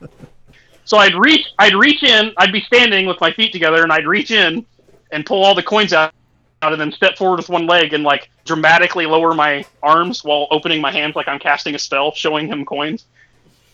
So 0.83 0.97
I'd 0.97 1.15
reach, 1.15 1.45
I'd 1.59 1.75
reach 1.75 2.03
in, 2.03 2.33
I'd 2.37 2.51
be 2.51 2.61
standing 2.61 3.05
with 3.05 3.21
my 3.21 3.31
feet 3.31 3.53
together, 3.53 3.83
and 3.83 3.93
I'd 3.93 4.07
reach 4.07 4.31
in 4.31 4.65
and 5.11 5.25
pull 5.25 5.43
all 5.43 5.55
the 5.55 5.63
coins 5.63 5.93
out, 5.93 6.13
and 6.61 6.79
then 6.79 6.91
step 6.91 7.17
forward 7.17 7.37
with 7.37 7.49
one 7.49 7.65
leg 7.65 7.93
and 7.93 8.03
like 8.03 8.29
dramatically 8.45 9.05
lower 9.05 9.33
my 9.33 9.65
arms 9.81 10.23
while 10.23 10.47
opening 10.51 10.79
my 10.81 10.91
hands 10.91 11.15
like 11.15 11.27
I'm 11.27 11.39
casting 11.39 11.73
a 11.75 11.79
spell, 11.79 12.11
showing 12.13 12.47
him 12.47 12.65
coins. 12.65 13.05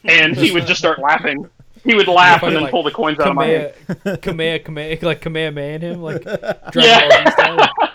And 0.05 0.37
he 0.37 0.51
would 0.51 0.65
just 0.65 0.79
start 0.79 0.99
laughing. 0.99 1.49
He 1.83 1.95
would 1.95 2.07
laugh 2.07 2.43
and 2.43 2.55
then 2.55 2.63
Like, 2.63 2.71
pull 2.71 2.83
the 2.83 2.91
coins 2.91 3.19
out 3.19 3.29
of 3.29 3.35
my 3.35 3.45
hand. 3.45 3.73
Kamea, 3.87 4.63
Kamea, 4.63 4.63
Kamea, 4.63 5.03
like 5.03 5.21
Kamehameha 5.21 5.79
him, 5.79 6.01
like 6.01 6.23
Yeah. 6.75 7.07
Ball 7.09 7.25
Z 7.25 7.31
style. 7.31 7.69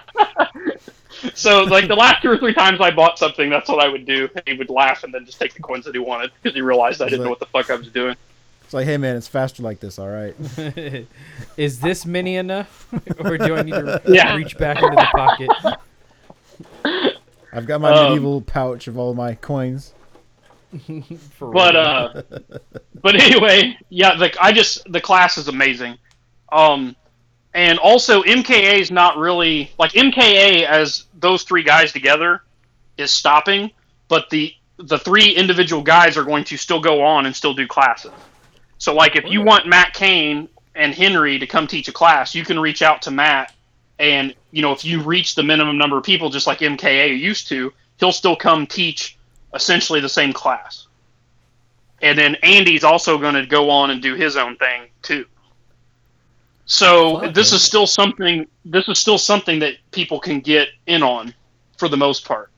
So 1.35 1.62
like 1.62 1.86
the 1.86 1.94
last 1.94 2.20
two 2.20 2.31
or 2.31 2.36
three 2.36 2.52
times 2.52 2.81
I 2.81 2.90
bought 2.90 3.16
something, 3.16 3.48
that's 3.48 3.69
what 3.69 3.78
I 3.78 3.89
would 3.89 4.05
do. 4.05 4.28
He 4.44 4.55
would 4.55 4.70
laugh 4.70 5.05
and 5.05 5.14
then 5.14 5.24
just 5.24 5.39
take 5.39 5.55
the 5.55 5.62
coins 5.62 5.85
that 5.85 5.94
he 5.94 6.01
wanted 6.01 6.32
because 6.43 6.55
he 6.55 6.62
realized 6.62 7.01
I 7.01 7.09
didn't 7.09 7.23
know 7.24 7.31
what 7.31 7.39
the 7.39 7.47
fuck 7.47 7.70
I 7.70 7.77
was 7.77 7.89
doing. 7.89 8.16
It's 8.73 8.74
like, 8.74 8.86
hey 8.86 8.97
man, 8.97 9.16
it's 9.16 9.28
faster 9.28 9.62
like 9.62 9.81
this. 9.81 9.99
All 9.99 10.09
right. 10.09 10.35
Is 11.59 11.81
this 11.81 12.07
mini 12.07 12.36
enough, 12.36 12.89
or 13.19 13.36
do 13.36 13.55
I 13.55 13.61
need 13.61 13.73
to 13.73 14.01
Yeah. 14.09 14.35
reach 14.35 14.57
back 14.57 14.82
into 14.82 14.97
the 14.97 15.07
pocket? 15.07 15.51
I've 17.53 17.66
got 17.66 17.82
my 17.82 17.93
Um, 17.93 18.09
medieval 18.09 18.40
pouch 18.40 18.89
of 18.89 18.97
all 18.97 19.12
my 19.12 19.35
coins. 19.35 19.93
For 21.36 21.53
But 21.53 21.77
uh, 21.77 22.23
but 23.03 23.15
anyway, 23.15 23.77
yeah, 23.90 24.12
like 24.15 24.39
I 24.40 24.53
just 24.53 24.90
the 24.90 25.03
class 25.03 25.36
is 25.36 25.49
amazing. 25.49 25.99
Um, 26.51 26.97
and 27.53 27.78
also 27.78 28.23
MKA 28.23 28.81
is 28.81 28.90
not 28.90 29.19
really 29.19 29.70
like 29.78 29.93
MKA 29.93 30.65
as 30.65 31.05
those 31.12 31.43
three 31.43 31.62
guys 31.62 31.93
together 31.93 32.40
is 32.97 33.12
stopping, 33.12 33.70
but 34.09 34.31
the 34.31 34.55
the 34.78 34.99
three 34.99 35.28
individual 35.28 35.82
guys 35.82 36.16
are 36.16 36.24
going 36.24 36.44
to 36.44 36.57
still 36.57 36.81
go 36.81 37.03
on 37.05 37.27
and 37.27 37.36
still 37.36 37.53
do 37.53 37.66
classes. 37.66 38.12
So 38.82 38.92
like 38.92 39.14
if 39.14 39.30
you 39.30 39.42
want 39.42 39.68
Matt 39.68 39.94
Kane 39.94 40.48
and 40.74 40.92
Henry 40.92 41.38
to 41.38 41.46
come 41.46 41.68
teach 41.68 41.86
a 41.86 41.92
class, 41.92 42.34
you 42.34 42.44
can 42.44 42.59
reach 42.59 42.82
out 42.82 43.02
to 43.02 43.12
Matt 43.12 43.54
and 44.00 44.34
you 44.50 44.60
know 44.60 44.72
if 44.72 44.84
you 44.84 45.00
reach 45.00 45.36
the 45.36 45.42
minimum 45.44 45.78
number 45.78 45.96
of 45.96 46.02
people 46.02 46.30
just 46.30 46.48
like 46.48 46.59
MKA 46.59 47.16
used 47.16 47.46
to, 47.50 47.72
he'll 48.00 48.10
still 48.10 48.34
come 48.34 48.66
teach 48.66 49.16
essentially 49.54 50.00
the 50.00 50.09
same 50.09 50.32
class. 50.32 50.88
And 52.00 52.18
then 52.18 52.34
Andy's 52.42 52.82
also 52.82 53.18
going 53.18 53.34
to 53.34 53.46
go 53.46 53.70
on 53.70 53.90
and 53.90 54.02
do 54.02 54.16
his 54.16 54.36
own 54.36 54.56
thing 54.56 54.88
too. 55.00 55.26
So 56.64 57.20
Fuck, 57.20 57.34
this 57.34 57.52
is 57.52 57.62
still 57.62 57.86
something. 57.86 58.48
This 58.64 58.88
is 58.88 58.98
still 58.98 59.18
something 59.18 59.60
that 59.60 59.74
people 59.92 60.18
can 60.18 60.40
get 60.40 60.70
in 60.88 61.04
on, 61.04 61.32
for 61.78 61.88
the 61.88 61.96
most 61.96 62.24
part. 62.24 62.50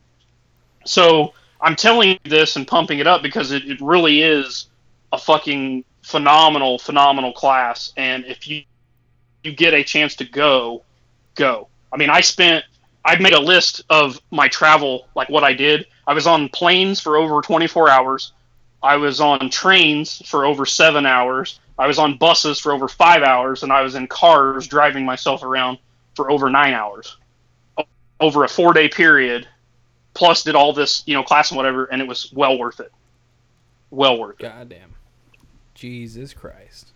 So 0.86 1.34
I'm 1.60 1.76
telling 1.76 2.12
you 2.12 2.18
this 2.24 2.56
and 2.56 2.66
pumping 2.66 3.00
it 3.00 3.06
up 3.06 3.22
because 3.22 3.52
it, 3.52 3.66
it 3.66 3.78
really 3.82 4.22
is 4.22 4.68
a 5.12 5.18
fucking 5.18 5.84
phenomenal, 6.04 6.78
phenomenal 6.78 7.32
class. 7.32 7.92
And 7.96 8.24
if 8.26 8.46
you 8.46 8.62
you 9.42 9.52
get 9.52 9.74
a 9.74 9.82
chance 9.82 10.16
to 10.16 10.24
go, 10.24 10.82
go. 11.34 11.68
I 11.92 11.96
mean, 11.96 12.10
I 12.10 12.20
spent. 12.20 12.64
I 13.04 13.16
made 13.16 13.34
a 13.34 13.40
list 13.40 13.82
of 13.90 14.18
my 14.30 14.48
travel, 14.48 15.08
like 15.14 15.28
what 15.28 15.44
I 15.44 15.52
did. 15.52 15.86
I 16.06 16.14
was 16.14 16.26
on 16.26 16.48
planes 16.48 17.00
for 17.00 17.18
over 17.18 17.42
24 17.42 17.90
hours. 17.90 18.32
I 18.82 18.96
was 18.96 19.20
on 19.20 19.50
trains 19.50 20.22
for 20.26 20.46
over 20.46 20.64
seven 20.64 21.04
hours. 21.04 21.60
I 21.78 21.86
was 21.86 21.98
on 21.98 22.16
buses 22.16 22.58
for 22.58 22.72
over 22.72 22.88
five 22.88 23.22
hours, 23.22 23.62
and 23.62 23.70
I 23.70 23.82
was 23.82 23.94
in 23.94 24.06
cars 24.06 24.66
driving 24.66 25.04
myself 25.04 25.42
around 25.42 25.78
for 26.14 26.30
over 26.30 26.48
nine 26.48 26.72
hours, 26.72 27.18
over 28.20 28.44
a 28.44 28.48
four-day 28.48 28.88
period. 28.88 29.46
Plus, 30.14 30.44
did 30.44 30.54
all 30.54 30.72
this, 30.72 31.02
you 31.06 31.14
know, 31.14 31.22
class 31.22 31.50
and 31.50 31.56
whatever, 31.56 31.84
and 31.86 32.00
it 32.00 32.08
was 32.08 32.32
well 32.32 32.58
worth 32.58 32.80
it. 32.80 32.92
Well 33.90 34.18
worth 34.18 34.40
it. 34.40 34.44
Goddamn. 34.44 34.93
Jesus 35.74 36.32
Christ. 36.34 36.92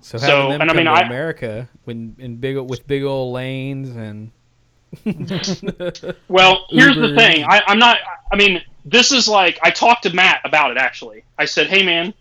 So, 0.00 0.18
So, 0.18 0.26
having 0.26 0.50
them 0.52 0.60
and 0.62 0.70
I 0.70 0.74
come 0.74 0.76
mean, 0.78 0.86
to 0.86 0.92
I- 0.92 1.06
America 1.06 1.68
when 1.84 2.16
in 2.18 2.36
big 2.36 2.56
with 2.58 2.86
big 2.86 3.02
old 3.02 3.34
lanes 3.34 3.90
and 3.96 4.30
Well, 6.28 6.66
here's 6.70 6.96
the 6.96 7.14
thing. 7.14 7.44
I, 7.44 7.62
I'm 7.66 7.78
not. 7.78 7.98
I 8.32 8.36
mean, 8.36 8.62
this 8.84 9.12
is 9.12 9.28
like 9.28 9.58
I 9.62 9.70
talked 9.70 10.02
to 10.04 10.14
Matt 10.14 10.40
about 10.44 10.70
it. 10.72 10.78
Actually, 10.78 11.22
I 11.38 11.44
said, 11.44 11.68
"Hey, 11.68 11.82
man, 11.84 12.12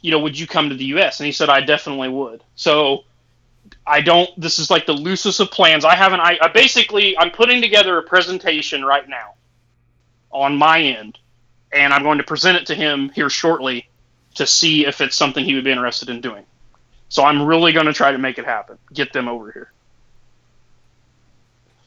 you 0.00 0.10
know, 0.10 0.18
would 0.20 0.38
you 0.38 0.46
come 0.46 0.68
to 0.68 0.74
the 0.74 0.86
U.S.?" 0.86 1.20
And 1.20 1.26
he 1.26 1.32
said, 1.32 1.48
"I 1.48 1.60
definitely 1.60 2.08
would." 2.08 2.42
So, 2.56 3.04
I 3.86 4.00
don't. 4.00 4.28
This 4.40 4.58
is 4.58 4.68
like 4.70 4.86
the 4.86 4.94
loosest 4.94 5.38
of 5.38 5.50
plans. 5.52 5.84
I 5.84 5.94
haven't. 5.94 6.20
I, 6.20 6.38
I 6.42 6.48
basically 6.48 7.16
I'm 7.18 7.30
putting 7.30 7.60
together 7.62 7.98
a 7.98 8.02
presentation 8.02 8.84
right 8.84 9.08
now 9.08 9.34
on 10.32 10.56
my 10.56 10.80
end, 10.80 11.18
and 11.72 11.92
I'm 11.92 12.02
going 12.02 12.18
to 12.18 12.24
present 12.24 12.56
it 12.56 12.66
to 12.66 12.74
him 12.74 13.10
here 13.10 13.30
shortly 13.30 13.88
to 14.34 14.46
see 14.46 14.86
if 14.86 15.00
it's 15.00 15.16
something 15.16 15.44
he 15.44 15.54
would 15.54 15.64
be 15.64 15.70
interested 15.70 16.08
in 16.08 16.20
doing. 16.20 16.44
So 17.08 17.24
I'm 17.24 17.42
really 17.42 17.72
going 17.72 17.86
to 17.86 17.92
try 17.92 18.12
to 18.12 18.18
make 18.18 18.38
it 18.38 18.44
happen. 18.44 18.78
Get 18.92 19.12
them 19.12 19.28
over 19.28 19.50
here. 19.50 19.72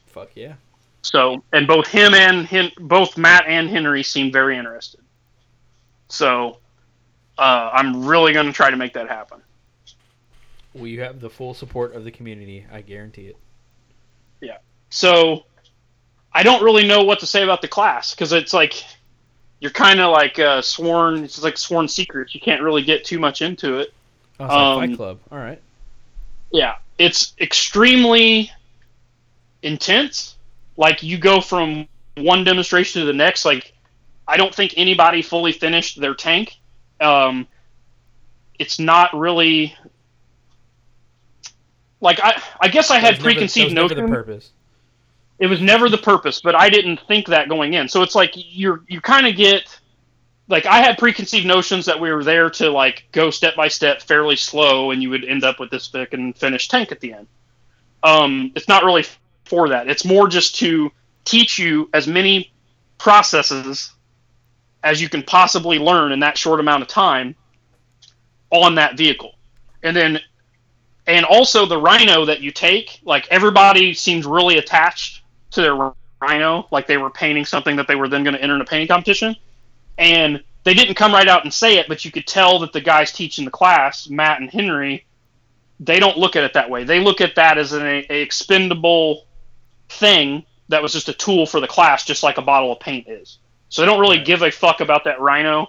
Fuck 0.06 0.30
yeah. 0.34 0.54
So, 1.02 1.42
and 1.52 1.66
both 1.66 1.88
him 1.88 2.14
and 2.14 2.46
him, 2.46 2.70
both 2.78 3.16
Matt 3.16 3.44
and 3.46 3.68
Henry 3.68 4.02
seem 4.02 4.30
very 4.30 4.56
interested. 4.56 5.00
So, 6.08 6.58
uh, 7.38 7.70
I'm 7.72 8.04
really 8.04 8.32
going 8.32 8.46
to 8.46 8.52
try 8.52 8.70
to 8.70 8.76
make 8.76 8.92
that 8.94 9.08
happen. 9.08 9.40
Well, 10.74 10.86
you 10.86 11.00
have 11.00 11.20
the 11.20 11.30
full 11.30 11.54
support 11.54 11.94
of 11.94 12.04
the 12.04 12.10
community. 12.10 12.66
I 12.70 12.82
guarantee 12.82 13.26
it. 13.26 13.36
Yeah. 14.40 14.58
So, 14.90 15.44
I 16.32 16.42
don't 16.42 16.62
really 16.62 16.86
know 16.86 17.02
what 17.02 17.20
to 17.20 17.26
say 17.26 17.42
about 17.42 17.62
the 17.62 17.68
class 17.68 18.14
because 18.14 18.32
it's 18.32 18.52
like 18.52 18.84
you're 19.62 19.70
kind 19.70 20.00
of 20.00 20.10
like 20.10 20.40
uh, 20.40 20.60
sworn. 20.60 21.22
It's 21.22 21.40
like 21.40 21.56
sworn 21.56 21.86
secrets. 21.86 22.34
You 22.34 22.40
can't 22.40 22.62
really 22.62 22.82
get 22.82 23.04
too 23.04 23.20
much 23.20 23.42
into 23.42 23.78
it. 23.78 23.94
Oh, 24.40 24.44
it's 24.44 24.50
like 24.50 24.58
Um, 24.60 24.80
Fight 24.80 24.96
Club. 24.96 25.20
All 25.30 25.38
right. 25.38 25.60
Yeah, 26.50 26.74
it's 26.98 27.32
extremely 27.40 28.50
intense. 29.62 30.34
Like 30.76 31.04
you 31.04 31.16
go 31.16 31.40
from 31.40 31.86
one 32.16 32.42
demonstration 32.42 33.02
to 33.02 33.06
the 33.06 33.12
next. 33.12 33.44
Like 33.44 33.72
I 34.26 34.36
don't 34.36 34.52
think 34.52 34.74
anybody 34.76 35.22
fully 35.22 35.52
finished 35.52 36.00
their 36.00 36.14
tank. 36.14 36.58
Um, 37.00 37.46
it's 38.58 38.80
not 38.80 39.16
really 39.16 39.76
like 42.00 42.18
I. 42.20 42.42
I 42.60 42.66
guess 42.66 42.90
I 42.90 42.98
had 42.98 43.20
preconceived 43.20 43.72
never 43.72 43.94
notions. 43.94 44.10
the 44.10 44.16
purpose. 44.16 44.50
It 45.42 45.48
was 45.48 45.60
never 45.60 45.88
the 45.88 45.98
purpose, 45.98 46.40
but 46.40 46.54
I 46.54 46.70
didn't 46.70 47.00
think 47.08 47.26
that 47.26 47.48
going 47.48 47.74
in. 47.74 47.88
So 47.88 48.02
it's 48.02 48.14
like 48.14 48.30
you're 48.36 48.84
you 48.86 49.00
kind 49.00 49.26
of 49.26 49.34
get 49.34 49.76
like 50.46 50.66
I 50.66 50.80
had 50.80 50.98
preconceived 50.98 51.44
notions 51.44 51.84
that 51.86 51.98
we 51.98 52.12
were 52.12 52.22
there 52.22 52.48
to 52.50 52.70
like 52.70 53.08
go 53.10 53.28
step 53.30 53.56
by 53.56 53.66
step, 53.66 54.02
fairly 54.02 54.36
slow, 54.36 54.92
and 54.92 55.02
you 55.02 55.10
would 55.10 55.24
end 55.24 55.42
up 55.42 55.58
with 55.58 55.68
this 55.68 55.88
thick 55.88 56.14
and 56.14 56.36
finished 56.38 56.70
tank 56.70 56.92
at 56.92 57.00
the 57.00 57.14
end. 57.14 57.26
Um, 58.04 58.52
it's 58.54 58.68
not 58.68 58.84
really 58.84 59.04
for 59.44 59.68
that. 59.70 59.88
It's 59.88 60.04
more 60.04 60.28
just 60.28 60.54
to 60.60 60.92
teach 61.24 61.58
you 61.58 61.90
as 61.92 62.06
many 62.06 62.52
processes 62.98 63.90
as 64.84 65.02
you 65.02 65.08
can 65.08 65.24
possibly 65.24 65.80
learn 65.80 66.12
in 66.12 66.20
that 66.20 66.38
short 66.38 66.60
amount 66.60 66.82
of 66.82 66.88
time 66.88 67.34
on 68.50 68.76
that 68.76 68.96
vehicle, 68.96 69.34
and 69.82 69.96
then 69.96 70.20
and 71.08 71.26
also 71.26 71.66
the 71.66 71.78
rhino 71.78 72.26
that 72.26 72.40
you 72.40 72.52
take 72.52 73.00
like 73.04 73.26
everybody 73.28 73.92
seems 73.92 74.24
really 74.24 74.58
attached 74.58 75.21
to 75.52 75.62
their 75.62 75.92
rhino 76.20 76.66
like 76.70 76.86
they 76.86 76.96
were 76.96 77.10
painting 77.10 77.44
something 77.44 77.76
that 77.76 77.88
they 77.88 77.94
were 77.94 78.08
then 78.08 78.22
going 78.22 78.34
to 78.34 78.42
enter 78.42 78.54
in 78.54 78.60
a 78.60 78.64
painting 78.64 78.88
competition 78.88 79.36
and 79.98 80.42
they 80.64 80.74
didn't 80.74 80.94
come 80.94 81.12
right 81.12 81.28
out 81.28 81.44
and 81.44 81.52
say 81.52 81.78
it 81.78 81.86
but 81.88 82.04
you 82.04 82.10
could 82.10 82.26
tell 82.26 82.58
that 82.60 82.72
the 82.72 82.80
guys 82.80 83.12
teaching 83.12 83.44
the 83.44 83.50
class 83.50 84.08
matt 84.08 84.40
and 84.40 84.50
henry 84.50 85.04
they 85.80 85.98
don't 85.98 86.16
look 86.16 86.36
at 86.36 86.44
it 86.44 86.52
that 86.54 86.70
way 86.70 86.84
they 86.84 87.00
look 87.00 87.20
at 87.20 87.34
that 87.34 87.58
as 87.58 87.72
an 87.72 87.82
a, 87.84 88.06
a 88.08 88.22
expendable 88.22 89.26
thing 89.88 90.44
that 90.68 90.82
was 90.82 90.92
just 90.92 91.08
a 91.08 91.12
tool 91.12 91.44
for 91.44 91.60
the 91.60 91.66
class 91.66 92.04
just 92.04 92.22
like 92.22 92.38
a 92.38 92.42
bottle 92.42 92.72
of 92.72 92.78
paint 92.78 93.08
is 93.08 93.38
so 93.68 93.82
they 93.82 93.86
don't 93.86 94.00
really 94.00 94.22
give 94.22 94.42
a 94.42 94.50
fuck 94.50 94.80
about 94.80 95.04
that 95.04 95.20
rhino 95.20 95.66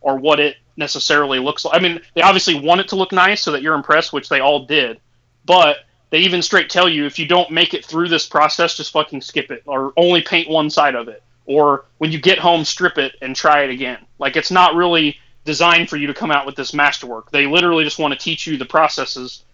or 0.00 0.16
what 0.18 0.38
it 0.38 0.56
necessarily 0.76 1.38
looks 1.38 1.64
like. 1.64 1.74
I 1.74 1.82
mean, 1.82 2.00
they 2.14 2.22
obviously 2.22 2.58
want 2.60 2.80
it 2.80 2.88
to 2.88 2.96
look 2.96 3.12
nice 3.12 3.42
so 3.42 3.52
that 3.52 3.62
you're 3.62 3.74
impressed, 3.74 4.12
which 4.12 4.28
they 4.28 4.40
all 4.40 4.66
did. 4.66 5.00
But 5.44 5.78
they 6.10 6.18
even 6.20 6.42
straight 6.42 6.70
tell 6.70 6.88
you 6.88 7.04
if 7.06 7.18
you 7.18 7.26
don't 7.26 7.50
make 7.50 7.74
it 7.74 7.84
through 7.84 8.08
this 8.08 8.26
process, 8.26 8.76
just 8.76 8.92
fucking 8.92 9.20
skip 9.20 9.50
it 9.50 9.62
or 9.66 9.92
only 9.96 10.22
paint 10.22 10.48
one 10.48 10.70
side 10.70 10.94
of 10.94 11.08
it. 11.08 11.22
Or 11.46 11.86
when 11.98 12.12
you 12.12 12.20
get 12.20 12.38
home, 12.38 12.64
strip 12.64 12.98
it 12.98 13.14
and 13.22 13.34
try 13.34 13.62
it 13.62 13.70
again. 13.70 13.98
Like 14.18 14.36
it's 14.36 14.50
not 14.50 14.74
really 14.74 15.18
designed 15.44 15.88
for 15.88 15.96
you 15.96 16.06
to 16.06 16.14
come 16.14 16.30
out 16.30 16.46
with 16.46 16.56
this 16.56 16.74
masterwork. 16.74 17.30
They 17.30 17.46
literally 17.46 17.84
just 17.84 17.98
want 17.98 18.12
to 18.12 18.18
teach 18.18 18.46
you 18.46 18.56
the 18.56 18.64
processes 18.64 19.44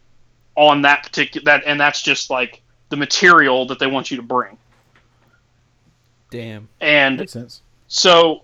on 0.56 0.82
that 0.82 1.02
particular 1.02 1.44
that 1.44 1.64
and 1.66 1.80
that's 1.80 2.02
just 2.02 2.30
like 2.30 2.62
the 2.88 2.96
material 2.96 3.66
that 3.66 3.78
they 3.78 3.86
want 3.86 4.10
you 4.10 4.16
to 4.16 4.22
bring. 4.22 4.56
Damn. 6.30 6.68
And 6.80 7.18
Makes 7.18 7.32
sense. 7.32 7.62
so 7.88 8.42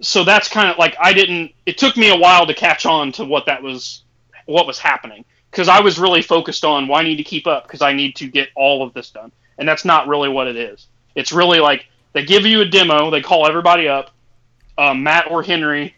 so 0.00 0.24
that's 0.24 0.48
kind 0.48 0.68
of 0.68 0.78
like 0.78 0.96
I 1.00 1.12
didn't 1.12 1.52
it 1.66 1.78
took 1.78 1.96
me 1.96 2.10
a 2.10 2.16
while 2.16 2.46
to 2.46 2.54
catch 2.54 2.86
on 2.86 3.12
to 3.12 3.24
what 3.24 3.46
that 3.46 3.62
was 3.62 4.02
what 4.46 4.66
was 4.66 4.78
happening 4.78 5.24
because 5.54 5.68
I 5.68 5.78
was 5.78 6.00
really 6.00 6.20
focused 6.20 6.64
on 6.64 6.88
well 6.88 6.98
I 6.98 7.04
need 7.04 7.16
to 7.16 7.22
keep 7.22 7.46
up 7.46 7.62
because 7.62 7.80
I 7.80 7.92
need 7.92 8.16
to 8.16 8.26
get 8.26 8.48
all 8.56 8.82
of 8.82 8.92
this 8.92 9.10
done. 9.10 9.30
And 9.56 9.68
that's 9.68 9.84
not 9.84 10.08
really 10.08 10.28
what 10.28 10.48
it 10.48 10.56
is. 10.56 10.88
It's 11.14 11.30
really 11.30 11.60
like 11.60 11.86
they 12.12 12.24
give 12.24 12.44
you 12.44 12.60
a 12.60 12.64
demo 12.64 13.08
they 13.10 13.22
call 13.22 13.46
everybody 13.46 13.86
up. 13.86 14.10
Um, 14.76 15.04
Matt 15.04 15.30
or 15.30 15.44
Henry 15.44 15.94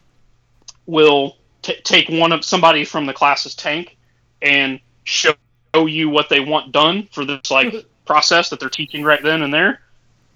will 0.84 1.38
t- 1.62 1.80
take 1.84 2.10
one 2.10 2.32
of 2.32 2.44
somebody 2.44 2.84
from 2.84 3.06
the 3.06 3.14
class's 3.14 3.54
tank 3.54 3.96
and 4.42 4.78
show 5.04 5.32
you 5.74 6.10
what 6.10 6.28
they 6.28 6.40
want 6.40 6.72
done 6.72 7.08
for 7.10 7.24
this 7.24 7.50
like 7.50 7.86
process 8.04 8.50
that 8.50 8.60
they're 8.60 8.68
teaching 8.68 9.02
right 9.02 9.22
then 9.22 9.40
and 9.40 9.54
there. 9.54 9.80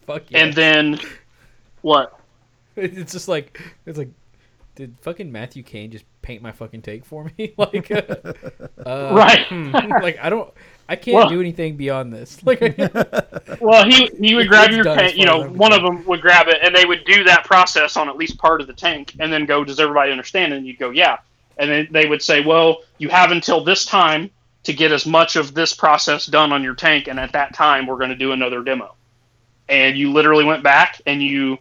Fuck 0.06 0.30
yeah. 0.30 0.38
and 0.38 0.54
then 0.54 0.98
what? 1.82 2.18
It's 2.74 3.12
just 3.12 3.28
like 3.28 3.60
it's 3.84 3.98
like, 3.98 4.08
did 4.76 4.96
fucking 5.02 5.30
Matthew 5.30 5.62
Kane 5.62 5.90
just 5.90 6.06
paint 6.22 6.42
my 6.42 6.52
fucking 6.52 6.82
take 6.82 7.04
for 7.04 7.30
me? 7.38 7.54
like, 7.58 7.90
uh, 7.90 8.02
uh, 8.86 9.12
Right. 9.14 9.46
hmm, 9.48 9.70
like 10.02 10.18
I 10.20 10.30
don't, 10.30 10.52
I 10.88 10.96
can't 10.96 11.14
Well- 11.16 11.28
do 11.28 11.40
anything 11.40 11.76
beyond 11.76 12.12
this. 12.12 12.38
Like, 12.44 12.60
Well, 13.60 13.84
he 13.88 14.10
he 14.20 14.34
would 14.34 14.48
grab 14.48 14.70
your 14.70 14.84
paint. 14.84 15.16
You 15.16 15.26
know, 15.26 15.48
one 15.48 15.72
of 15.72 15.82
them 15.82 16.04
would 16.06 16.20
grab 16.20 16.48
it, 16.48 16.58
and 16.62 16.74
they 16.74 16.84
would 16.84 17.04
do 17.04 17.24
that 17.24 17.44
process 17.44 17.96
on 17.96 18.08
at 18.08 18.16
least 18.16 18.38
part 18.38 18.60
of 18.60 18.66
the 18.66 18.72
tank, 18.72 19.14
and 19.18 19.32
then 19.32 19.44
go, 19.46 19.64
"Does 19.64 19.80
everybody 19.80 20.10
understand?" 20.10 20.52
And 20.52 20.66
you'd 20.66 20.78
go, 20.78 20.90
"Yeah." 20.90 21.18
And 21.58 21.70
then 21.70 21.88
they 21.90 22.06
would 22.06 22.22
say, 22.22 22.40
"Well, 22.44 22.78
you 22.98 23.08
have 23.10 23.30
until 23.32 23.62
this 23.62 23.84
time 23.84 24.30
to 24.64 24.72
get 24.72 24.92
as 24.92 25.06
much 25.06 25.36
of 25.36 25.54
this 25.54 25.72
process 25.74 26.26
done 26.26 26.52
on 26.52 26.62
your 26.62 26.74
tank, 26.74 27.06
and 27.08 27.18
at 27.20 27.32
that 27.32 27.54
time, 27.54 27.86
we're 27.86 27.96
going 27.98 28.10
to 28.10 28.16
do 28.16 28.32
another 28.32 28.62
demo." 28.62 28.94
And 29.68 29.96
you 29.96 30.10
literally 30.12 30.44
went 30.44 30.62
back 30.64 31.00
and 31.06 31.22
you 31.22 31.58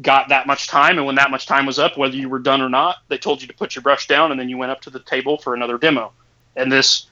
got 0.00 0.28
that 0.30 0.46
much 0.46 0.68
time, 0.68 0.96
and 0.96 1.06
when 1.06 1.16
that 1.16 1.30
much 1.30 1.46
time 1.46 1.66
was 1.66 1.78
up, 1.78 1.98
whether 1.98 2.16
you 2.16 2.28
were 2.28 2.38
done 2.38 2.62
or 2.62 2.68
not, 2.68 2.98
they 3.08 3.18
told 3.18 3.42
you 3.42 3.48
to 3.48 3.54
put 3.54 3.74
your 3.74 3.82
brush 3.82 4.06
down, 4.06 4.30
and 4.30 4.40
then 4.40 4.48
you 4.48 4.56
went 4.56 4.72
up 4.72 4.80
to 4.82 4.90
the 4.90 5.00
table 5.00 5.36
for 5.36 5.54
another 5.54 5.78
demo, 5.78 6.12
and 6.56 6.72
this 6.72 7.06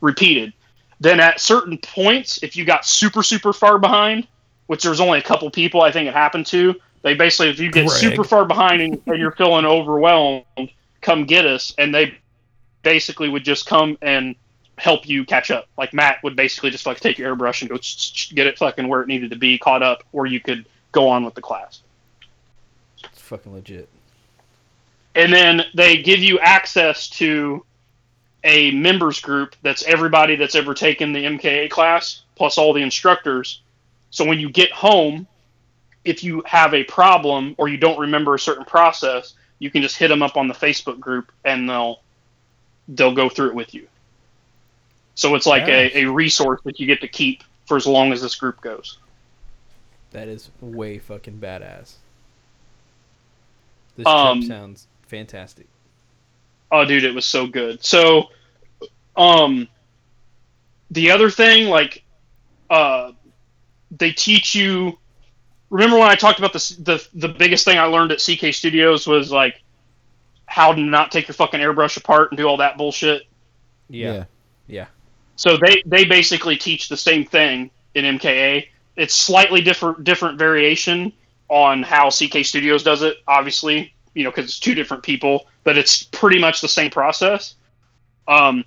repeated. 0.00 0.52
Then 1.00 1.20
at 1.20 1.40
certain 1.40 1.78
points, 1.78 2.42
if 2.42 2.56
you 2.56 2.64
got 2.64 2.84
super 2.84 3.22
super 3.22 3.52
far 3.52 3.78
behind, 3.78 4.26
which 4.66 4.82
there's 4.82 5.00
only 5.00 5.18
a 5.18 5.22
couple 5.22 5.50
people 5.50 5.82
I 5.82 5.92
think 5.92 6.08
it 6.08 6.14
happened 6.14 6.46
to, 6.46 6.74
they 7.02 7.14
basically 7.14 7.50
if 7.50 7.60
you 7.60 7.70
get 7.70 7.86
Greg. 7.86 8.00
super 8.00 8.24
far 8.24 8.44
behind 8.44 8.80
and, 8.80 9.00
and 9.06 9.18
you're 9.20 9.32
feeling 9.32 9.64
overwhelmed, 9.64 10.44
come 11.00 11.24
get 11.24 11.46
us, 11.46 11.74
and 11.78 11.94
they 11.94 12.16
basically 12.82 13.28
would 13.28 13.44
just 13.44 13.66
come 13.66 13.96
and 14.02 14.34
help 14.78 15.08
you 15.08 15.24
catch 15.24 15.50
up. 15.50 15.68
Like 15.78 15.94
Matt 15.94 16.22
would 16.22 16.34
basically 16.34 16.70
just 16.70 16.86
like 16.86 17.00
take 17.00 17.18
your 17.18 17.34
airbrush 17.34 17.60
and 17.60 17.70
go 17.70 17.76
get 18.34 18.46
it 18.46 18.58
fucking 18.58 18.88
where 18.88 19.02
it 19.02 19.08
needed 19.08 19.30
to 19.30 19.36
be, 19.36 19.58
caught 19.58 19.82
up, 19.82 20.02
or 20.12 20.26
you 20.26 20.40
could 20.40 20.66
go 20.92 21.08
on 21.08 21.24
with 21.24 21.34
the 21.34 21.42
class. 21.42 21.80
Fucking 23.24 23.52
legit. 23.52 23.88
and 25.14 25.32
then 25.32 25.62
they 25.74 25.98
give 26.02 26.20
you 26.20 26.38
access 26.40 27.08
to 27.08 27.64
a 28.44 28.70
members 28.72 29.20
group 29.20 29.56
that's 29.62 29.82
everybody 29.84 30.36
that's 30.36 30.54
ever 30.54 30.74
taken 30.74 31.12
the 31.12 31.24
MKA 31.24 31.70
class 31.70 32.22
plus 32.36 32.58
all 32.58 32.72
the 32.74 32.82
instructors. 32.82 33.62
So 34.10 34.24
when 34.24 34.38
you 34.40 34.50
get 34.50 34.70
home, 34.72 35.26
if 36.04 36.22
you 36.24 36.42
have 36.46 36.74
a 36.74 36.84
problem 36.84 37.54
or 37.58 37.68
you 37.68 37.78
don't 37.78 37.98
remember 37.98 38.34
a 38.34 38.38
certain 38.38 38.64
process, 38.66 39.34
you 39.60 39.70
can 39.70 39.82
just 39.82 39.96
hit 39.96 40.08
them 40.08 40.22
up 40.22 40.36
on 40.36 40.48
the 40.48 40.54
Facebook 40.54 41.00
group 41.00 41.32
and 41.44 41.68
they'll 41.68 42.02
they'll 42.88 43.14
go 43.14 43.28
through 43.30 43.48
it 43.50 43.54
with 43.54 43.72
you. 43.74 43.88
So 45.14 45.34
it's 45.36 45.46
like 45.46 45.66
Nice. 45.68 45.94
a, 45.94 46.02
a 46.04 46.10
resource 46.10 46.60
that 46.64 46.78
you 46.80 46.86
get 46.86 47.00
to 47.02 47.08
keep 47.08 47.44
for 47.66 47.76
as 47.78 47.86
long 47.86 48.12
as 48.12 48.20
this 48.20 48.34
group 48.34 48.60
goes. 48.60 48.98
That 50.10 50.28
is 50.28 50.50
way 50.60 50.98
fucking 50.98 51.38
badass. 51.40 51.94
This 53.96 54.06
Um, 54.06 54.40
trip 54.40 54.48
sounds 54.48 54.86
fantastic. 55.06 55.66
Oh, 56.70 56.84
dude, 56.84 57.04
it 57.04 57.14
was 57.14 57.24
so 57.24 57.46
good. 57.46 57.84
So, 57.84 58.30
um, 59.16 59.68
the 60.90 61.10
other 61.10 61.30
thing, 61.30 61.68
like, 61.68 62.02
uh, 62.70 63.12
they 63.90 64.12
teach 64.12 64.54
you. 64.54 64.98
Remember 65.70 65.98
when 65.98 66.08
I 66.08 66.14
talked 66.14 66.38
about 66.38 66.52
the 66.52 66.76
the 66.80 67.08
the 67.14 67.28
biggest 67.28 67.64
thing 67.64 67.78
I 67.78 67.84
learned 67.84 68.12
at 68.12 68.18
CK 68.18 68.52
Studios 68.52 69.06
was 69.06 69.30
like 69.30 69.62
how 70.46 70.72
to 70.72 70.80
not 70.80 71.10
take 71.10 71.26
your 71.28 71.34
fucking 71.34 71.60
airbrush 71.60 71.96
apart 71.96 72.30
and 72.30 72.38
do 72.38 72.46
all 72.46 72.58
that 72.58 72.76
bullshit. 72.76 73.22
Yeah. 73.88 74.24
Yeah. 74.66 74.86
So 75.36 75.56
they 75.56 75.82
they 75.86 76.04
basically 76.04 76.56
teach 76.56 76.88
the 76.88 76.96
same 76.96 77.24
thing 77.24 77.70
in 77.94 78.18
MKA. 78.18 78.68
It's 78.96 79.14
slightly 79.14 79.60
different 79.60 80.04
different 80.04 80.38
variation 80.38 81.12
on 81.54 81.84
how 81.84 82.10
CK 82.10 82.44
Studios 82.44 82.82
does 82.82 83.02
it. 83.02 83.18
Obviously, 83.28 83.94
you 84.14 84.24
know, 84.24 84.30
because 84.30 84.46
it's 84.46 84.58
two 84.58 84.74
different 84.74 85.04
people, 85.04 85.46
but 85.62 85.78
it's 85.78 86.02
pretty 86.02 86.36
much 86.36 86.60
the 86.60 86.66
same 86.66 86.90
process. 86.90 87.54
Um, 88.26 88.64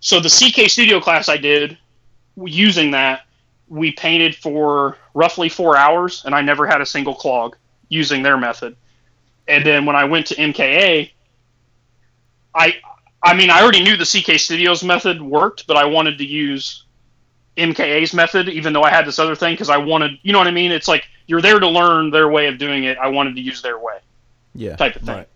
so 0.00 0.20
the 0.20 0.30
CK 0.30 0.70
Studio 0.70 1.00
class 1.00 1.28
I 1.28 1.36
did 1.36 1.76
using 2.42 2.92
that, 2.92 3.26
we 3.68 3.92
painted 3.92 4.34
for 4.34 4.96
roughly 5.12 5.50
four 5.50 5.76
hours, 5.76 6.22
and 6.24 6.34
I 6.34 6.40
never 6.40 6.66
had 6.66 6.80
a 6.80 6.86
single 6.86 7.14
clog 7.14 7.56
using 7.90 8.22
their 8.22 8.38
method. 8.38 8.74
And 9.46 9.64
then 9.64 9.84
when 9.84 9.94
I 9.94 10.04
went 10.04 10.26
to 10.28 10.34
MKA, 10.34 11.10
I 12.54 12.74
I 13.22 13.34
mean 13.34 13.50
I 13.50 13.60
already 13.60 13.82
knew 13.82 13.98
the 13.98 14.06
CK 14.06 14.40
Studios 14.40 14.82
method 14.82 15.20
worked, 15.20 15.66
but 15.66 15.76
I 15.76 15.84
wanted 15.84 16.16
to 16.16 16.24
use 16.24 16.83
MKA's 17.56 18.12
method, 18.14 18.48
even 18.48 18.72
though 18.72 18.82
I 18.82 18.90
had 18.90 19.06
this 19.06 19.18
other 19.18 19.34
thing 19.36 19.54
because 19.54 19.70
I 19.70 19.76
wanted, 19.76 20.18
you 20.22 20.32
know 20.32 20.38
what 20.38 20.48
I 20.48 20.52
mean? 20.52 20.72
It's 20.72 20.88
like 20.88 21.06
you're 21.26 21.42
there 21.42 21.58
to 21.60 21.68
learn 21.68 22.10
their 22.10 22.28
way 22.28 22.46
of 22.46 22.58
doing 22.58 22.84
it. 22.84 22.98
I 22.98 23.08
wanted 23.08 23.34
to 23.36 23.40
use 23.40 23.62
their 23.62 23.78
way, 23.78 23.98
Yeah. 24.54 24.76
type 24.76 24.96
of 24.96 25.02
thing. 25.02 25.16
Right. 25.16 25.28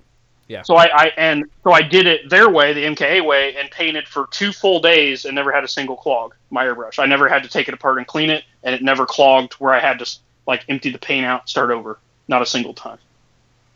Yeah. 0.49 0.63
So 0.63 0.77
I, 0.77 0.87
I 0.87 1.13
and 1.19 1.45
so 1.63 1.73
I 1.73 1.83
did 1.83 2.07
it 2.07 2.31
their 2.31 2.49
way, 2.49 2.73
the 2.73 2.85
MKA 2.85 3.25
way, 3.25 3.55
and 3.57 3.71
painted 3.71 4.09
for 4.09 4.27
two 4.31 4.51
full 4.51 4.81
days 4.81 5.27
and 5.27 5.35
never 5.35 5.53
had 5.53 5.63
a 5.63 5.69
single 5.69 5.95
clog. 5.97 6.35
My 6.51 6.65
airbrush. 6.65 6.99
I 6.99 7.05
never 7.05 7.29
had 7.29 7.43
to 7.43 7.51
take 7.51 7.69
it 7.69 7.75
apart 7.75 7.99
and 7.99 8.07
clean 8.07 8.31
it, 8.31 8.45
and 8.63 8.75
it 8.75 8.83
never 8.83 9.05
clogged 9.05 9.55
where 9.55 9.75
I 9.75 9.79
had 9.81 9.99
to 9.99 10.11
like 10.47 10.65
empty 10.71 10.91
the 10.91 10.99
paint 10.99 11.27
out, 11.27 11.49
start 11.51 11.71
over. 11.71 11.99
Not 12.29 12.41
a 12.41 12.47
single 12.47 12.73
time. 12.73 12.99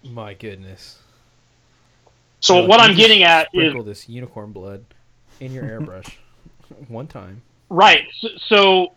My 0.02 0.32
goodness. 0.34 0.98
So 2.40 2.60
Like, 2.60 2.68
what 2.68 2.80
I'm 2.80 2.96
getting 2.96 3.22
at 3.22 3.48
is 3.52 3.60
sprinkle 3.60 3.82
this 3.84 4.08
unicorn 4.08 4.52
blood 4.52 4.84
in 5.40 5.52
your 5.52 5.64
airbrush 5.64 6.14
one 6.88 7.06
time. 7.06 7.42
Right. 7.72 8.06
So, 8.48 8.92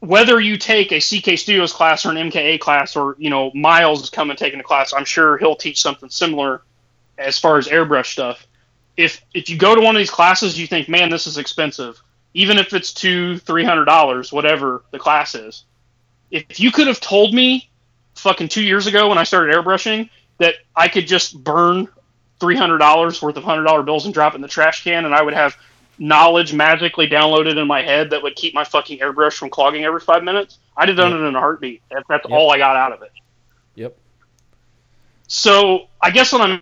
whether 0.00 0.40
you 0.40 0.56
take 0.58 0.90
a 0.90 0.98
CK 0.98 1.38
Studios 1.38 1.72
class 1.72 2.04
or 2.04 2.10
an 2.10 2.16
MKA 2.16 2.58
class, 2.58 2.96
or 2.96 3.14
you 3.20 3.30
know 3.30 3.52
Miles 3.54 4.02
is 4.02 4.10
coming 4.10 4.36
taking 4.36 4.58
a 4.58 4.64
class, 4.64 4.92
I'm 4.92 5.04
sure 5.04 5.38
he'll 5.38 5.54
teach 5.54 5.80
something 5.80 6.10
similar 6.10 6.62
as 7.16 7.38
far 7.38 7.56
as 7.56 7.68
airbrush 7.68 8.06
stuff. 8.06 8.44
If 8.96 9.24
if 9.32 9.48
you 9.48 9.56
go 9.56 9.76
to 9.76 9.80
one 9.80 9.94
of 9.94 10.00
these 10.00 10.10
classes, 10.10 10.58
you 10.58 10.66
think, 10.66 10.88
man, 10.88 11.08
this 11.08 11.28
is 11.28 11.38
expensive, 11.38 12.02
even 12.34 12.58
if 12.58 12.74
it's 12.74 12.92
two, 12.92 13.38
three 13.38 13.62
hundred 13.62 13.84
dollars, 13.84 14.32
whatever 14.32 14.82
the 14.90 14.98
class 14.98 15.36
is. 15.36 15.62
If 16.32 16.58
you 16.58 16.72
could 16.72 16.88
have 16.88 16.98
told 16.98 17.32
me, 17.32 17.70
fucking 18.16 18.48
two 18.48 18.64
years 18.64 18.88
ago 18.88 19.08
when 19.08 19.18
I 19.18 19.22
started 19.22 19.54
airbrushing, 19.54 20.10
that 20.38 20.56
I 20.74 20.88
could 20.88 21.06
just 21.06 21.44
burn 21.44 21.86
three 22.40 22.56
hundred 22.56 22.78
dollars 22.78 23.22
worth 23.22 23.36
of 23.36 23.44
hundred 23.44 23.66
dollar 23.66 23.84
bills 23.84 24.04
and 24.04 24.12
drop 24.12 24.32
it 24.32 24.36
in 24.36 24.42
the 24.42 24.48
trash 24.48 24.82
can, 24.82 25.04
and 25.04 25.14
I 25.14 25.22
would 25.22 25.34
have 25.34 25.56
knowledge 25.98 26.52
magically 26.54 27.08
downloaded 27.08 27.60
in 27.60 27.66
my 27.66 27.82
head 27.82 28.10
that 28.10 28.22
would 28.22 28.36
keep 28.36 28.54
my 28.54 28.64
fucking 28.64 28.98
airbrush 29.00 29.34
from 29.34 29.50
clogging 29.50 29.84
every 29.84 30.00
five 30.00 30.24
minutes, 30.24 30.58
I'd 30.76 30.88
have 30.88 30.96
done 30.96 31.12
Yep. 31.12 31.14
it 31.14 31.26
in 31.26 31.34
a 31.36 31.40
heartbeat. 31.40 31.82
If 31.90 32.04
that's 32.08 32.26
Yep. 32.26 32.30
all 32.30 32.52
I 32.52 32.58
got 32.58 32.76
out 32.76 32.92
of 32.92 33.02
it. 33.02 33.12
Yep. 33.76 33.96
So 35.28 35.86
I 36.02 36.10
guess 36.10 36.32
what 36.32 36.42
I'm, 36.42 36.60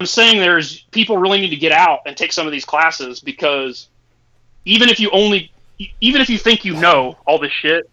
I'm 0.00 0.06
saying 0.06 0.40
there 0.40 0.58
is 0.58 0.82
people 0.92 1.18
really 1.18 1.40
need 1.40 1.50
to 1.50 1.56
get 1.56 1.72
out 1.72 2.00
and 2.06 2.16
take 2.16 2.32
some 2.32 2.46
of 2.46 2.52
these 2.52 2.64
classes 2.64 3.20
because 3.20 3.88
even 4.64 4.88
if 4.88 5.00
you 5.00 5.10
only, 5.12 5.52
even 6.00 6.20
if 6.20 6.30
you 6.30 6.38
think 6.38 6.64
you 6.64 6.74
know 6.74 7.18
all 7.26 7.38
this 7.38 7.52
shit, 7.52 7.90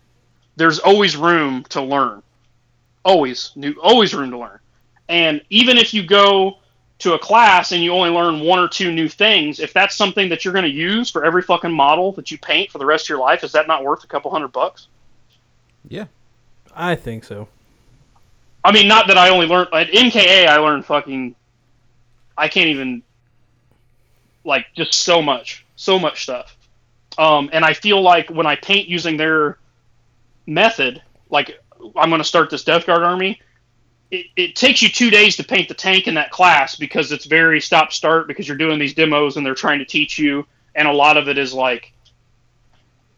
there's 0.57 0.80
always 0.80 1.17
room 1.17 1.65
to 1.69 1.81
learn. 1.81 2.23
Always 3.05 3.51
new, 3.55 3.75
always 3.81 4.13
room 4.13 4.31
to 4.31 4.38
learn. 4.39 4.59
And 5.09 5.41
even 5.49 5.77
if 5.77 5.93
you 5.93 6.05
go 6.05 6.55
to 6.99 7.14
a 7.14 7.20
class 7.20 7.72
and 7.72 7.82
you 7.84 7.91
only 7.91 8.10
learn 8.10 8.40
one 8.40 8.60
or 8.60 8.68
two 8.68 8.91
new 8.91 9.10
things, 9.10 9.60
if 9.60 9.74
that's 9.74 9.95
something 9.95 10.30
that 10.30 10.45
you're 10.45 10.53
going 10.53 10.65
to 10.65 10.72
use 10.72 11.10
for 11.10 11.26
every 11.26 11.41
fucking 11.41 11.72
model 11.72 12.11
that 12.14 12.32
you 12.32 12.38
paint 12.38 12.72
for 12.72 12.78
the 12.78 12.86
rest 12.86 13.06
of 13.06 13.10
your 13.10 13.20
life, 13.20 13.44
is 13.44 13.52
that 13.53 13.68
not 13.68 13.84
worth 13.84 14.03
a 14.03 14.07
couple 14.07 14.32
hundred 14.32 14.49
bucks? 14.49 14.88
Yeah. 15.88 16.06
I 16.76 16.95
think 16.95 17.24
so. 17.24 17.48
I 18.64 18.72
mean, 18.72 18.88
not 18.88 19.07
that 19.07 19.18
I 19.18 19.30
only 19.30 19.45
learned 19.45 19.70
at 19.74 19.88
MKA. 19.88 20.48
I 20.48 20.57
learned 20.57 20.86
fucking. 20.86 21.36
I 22.38 22.48
can't 22.48 22.70
even. 22.70 23.03
Like 24.45 24.65
just 24.76 24.94
so 24.94 25.22
much, 25.22 25.65
so 25.78 25.98
much 25.98 26.24
stuff, 26.24 26.57
um, 27.18 27.49
and 27.53 27.64
I 27.64 27.72
feel 27.72 28.02
like 28.02 28.30
when 28.30 28.45
I 28.45 28.57
paint 28.57 28.90
using 28.90 29.15
their 29.15 29.57
method, 30.45 31.02
like 31.30 31.61
I'm 31.95 32.10
going 32.10 32.20
to 32.20 32.28
start 32.28 32.49
this 32.49 32.65
Death 32.65 32.86
Guard 32.86 33.03
army. 33.03 33.40
It, 34.14 34.27
it 34.35 34.56
takes 34.56 34.84
you 34.84 34.90
two 34.90 35.10
days 35.10 35.35
to 35.38 35.44
paint 35.44 35.68
the 35.68 35.73
tank 35.73 36.07
in 36.07 36.14
that 36.14 36.30
class 36.30 36.76
because 36.76 37.11
it's 37.11 37.26
very 37.26 37.60
stop 37.60 37.91
start 37.91 38.27
because 38.27 38.48
you're 38.48 38.57
doing 38.57 38.77
these 38.77 38.94
demos 38.94 39.38
and 39.38 39.44
they're 39.44 39.56
trying 39.56 39.80
to 39.80 39.85
teach 39.85 40.19
you, 40.19 40.45
and 40.76 40.88
a 40.88 40.94
lot 40.94 41.18
of 41.18 41.27
it 41.27 41.40
is 41.40 41.52
like, 41.52 41.91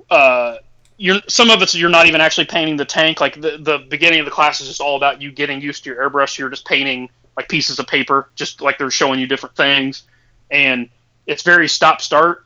uh, 0.10 0.56
you're 0.96 1.20
some 1.28 1.50
of 1.50 1.62
it's 1.62 1.76
you're 1.76 1.90
not 1.90 2.06
even 2.06 2.22
actually 2.22 2.46
painting 2.46 2.78
the 2.78 2.86
tank. 2.86 3.20
Like 3.20 3.42
the 3.42 3.58
the 3.60 3.80
beginning 3.90 4.20
of 4.20 4.26
the 4.26 4.32
class 4.32 4.62
is 4.62 4.68
just 4.70 4.80
all 4.80 4.96
about 4.96 5.22
you 5.22 5.34
getting 5.34 5.60
used 5.60 5.84
to 5.84 5.90
your 5.90 6.10
airbrush. 6.10 6.38
You're 6.38 6.50
just 6.50 6.66
painting 6.66 7.10
like 7.36 7.50
pieces 7.50 7.78
of 7.78 7.88
paper, 7.88 8.30
just 8.36 8.62
like 8.62 8.78
they're 8.78 8.90
showing 8.90 9.20
you 9.20 9.28
different 9.28 9.58
things, 9.58 10.04
and 10.50 10.90
it's 11.28 11.44
very 11.44 11.68
stop 11.68 12.00
start. 12.00 12.46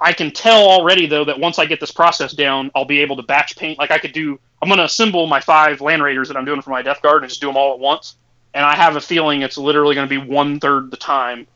I 0.00 0.12
can 0.12 0.30
tell 0.30 0.68
already 0.68 1.06
though 1.06 1.24
that 1.24 1.40
once 1.40 1.58
I 1.58 1.66
get 1.66 1.80
this 1.80 1.90
process 1.90 2.32
down, 2.32 2.70
I'll 2.76 2.84
be 2.84 3.00
able 3.00 3.16
to 3.16 3.24
batch 3.24 3.56
paint. 3.56 3.80
Like 3.80 3.90
I 3.90 3.98
could 3.98 4.12
do, 4.12 4.38
I'm 4.62 4.68
going 4.68 4.78
to 4.78 4.84
assemble 4.84 5.26
my 5.26 5.40
five 5.40 5.80
land 5.80 6.02
raiders 6.02 6.28
that 6.28 6.36
I'm 6.36 6.44
doing 6.44 6.62
for 6.62 6.70
my 6.70 6.82
Death 6.82 7.02
Guard 7.02 7.22
and 7.22 7.28
just 7.28 7.40
do 7.40 7.48
them 7.48 7.56
all 7.56 7.74
at 7.74 7.80
once. 7.80 8.16
And 8.54 8.64
I 8.64 8.76
have 8.76 8.96
a 8.96 9.00
feeling 9.00 9.42
it's 9.42 9.58
literally 9.58 9.94
going 9.94 10.08
to 10.08 10.20
be 10.20 10.24
one 10.24 10.60
third 10.60 10.90
the 10.90 10.96
time 10.96 11.46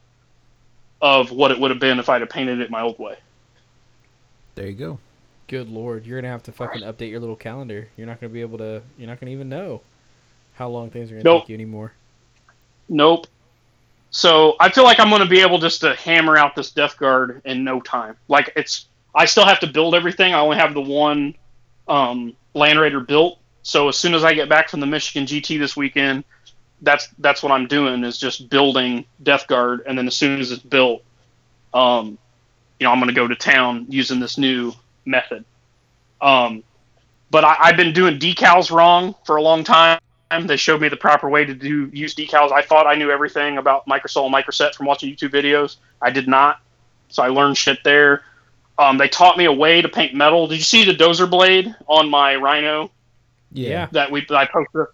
of 1.01 1.31
what 1.31 1.51
it 1.51 1.61
would 1.61 1.71
have 1.71 1.81
been 1.81 1.99
if 1.99 2.09
I'd 2.09 2.21
have 2.23 2.31
painted 2.31 2.61
it 2.61 2.71
my 2.71 2.83
old 2.83 2.99
way. 2.99 3.17
There 4.57 4.67
you 4.67 4.73
go. 4.73 4.99
Good 5.49 5.69
lord, 5.69 6.07
you're 6.07 6.21
gonna 6.21 6.33
have 6.33 6.43
to 6.45 6.53
fucking 6.53 6.83
update 6.83 7.11
your 7.11 7.21
little 7.21 7.37
calendar. 7.37 7.87
You're 7.97 8.07
not 8.09 8.21
gonna 8.21 8.33
be 8.33 8.41
able 8.41 8.59
to. 8.59 8.83
You're 8.99 9.07
not 9.07 9.21
gonna 9.21 9.31
even 9.31 9.49
know 9.49 9.81
how 10.55 10.69
long 10.69 10.91
things 10.91 11.11
are 11.13 11.15
gonna 11.15 11.25
Nope. 11.25 11.43
take 11.43 11.51
you 11.51 11.55
anymore. 11.55 11.93
Nope. 12.89 13.29
So 14.11 14.57
I 14.59 14.71
feel 14.71 14.85
like 14.85 14.99
I'm 14.99 15.11
going 15.11 15.21
to 15.21 15.29
be 15.29 15.41
able 15.41 15.59
just 15.59 15.83
to 15.83 15.95
hammer 15.95 16.37
out 16.37 16.57
this 16.57 16.71
Death 16.71 16.97
Guard 16.99 17.43
in 17.45 17.63
no 17.65 17.81
time. 17.81 18.17
Like 18.29 18.53
it's, 18.57 18.87
I 19.15 19.27
still 19.27 19.45
have 19.45 19.61
to 19.61 19.67
build 19.67 19.95
everything. 19.95 20.33
I 20.33 20.39
only 20.41 20.57
have 20.57 20.73
the 20.73 20.81
one 20.81 21.35
um, 21.87 22.35
Land 22.57 22.81
Raider 22.81 23.01
built. 23.01 23.39
So 23.63 23.89
as 23.89 23.97
soon 23.97 24.15
as 24.15 24.25
I 24.25 24.33
get 24.35 24.49
back 24.49 24.69
from 24.69 24.81
the 24.81 24.87
Michigan 24.87 25.27
GT 25.27 25.59
this 25.59 25.77
weekend, 25.77 26.25
that's 26.83 27.09
that's 27.19 27.43
what 27.43 27.53
I'm 27.53 27.67
doing 27.67 28.05
is 28.05 28.19
just 28.19 28.49
building 28.49 29.05
Death 29.23 29.47
Guard, 29.47 29.83
and 29.87 29.97
then 29.97 30.07
as 30.07 30.17
soon 30.17 30.41
as 30.41 30.51
it's 30.51 30.63
built, 30.63 31.03
um, 31.73 32.19
you 32.79 32.85
know, 32.85 32.91
I'm 32.93 32.99
going 32.99 33.09
to 33.09 33.15
go 33.15 33.27
to 33.27 33.35
town 33.35 33.87
using 33.89 34.21
this 34.21 34.39
new 34.39 34.73
method. 35.05 35.45
Um, 36.21 36.63
but 37.31 37.45
I, 37.45 37.57
I've 37.61 37.77
been 37.77 37.93
doing 37.93 38.19
decals 38.19 38.71
wrong 38.71 39.15
for 39.25 39.37
a 39.37 39.43
long 39.43 39.65
time. 39.65 40.01
They 40.43 40.57
showed 40.57 40.81
me 40.81 40.89
the 40.89 40.97
proper 40.97 41.29
way 41.31 41.45
to 41.45 41.55
do 41.55 41.91
use 41.93 42.15
decals. 42.15 42.53
I 42.53 42.63
thought 42.63 42.87
I 42.87 42.95
knew 42.95 43.11
everything 43.11 43.59
about 43.59 43.87
microsol 43.87 44.27
and 44.27 44.35
microset 44.35 44.75
from 44.75 44.87
watching 44.87 45.15
YouTube 45.15 45.31
videos. 45.31 45.77
I 46.03 46.11
did 46.11 46.29
not, 46.29 46.61
so 47.09 47.23
I 47.23 47.29
learned 47.29 47.57
shit 47.57 47.79
there. 47.85 48.23
Um, 48.79 48.99
they 48.99 49.09
taught 49.09 49.39
me 49.39 49.47
a 49.47 49.53
way 49.53 49.81
to 49.81 49.89
paint 49.89 50.15
metal. 50.15 50.47
Did 50.47 50.59
you 50.59 50.65
see 50.65 50.85
the 50.85 50.93
dozer 50.93 51.29
blade 51.29 51.75
on 51.87 52.11
my 52.11 52.37
Rhino 52.37 52.91
Yeah. 53.53 53.89
that 53.93 54.11
we 54.11 54.25
that 54.27 54.37
I 54.37 54.47
posted? 54.47 54.87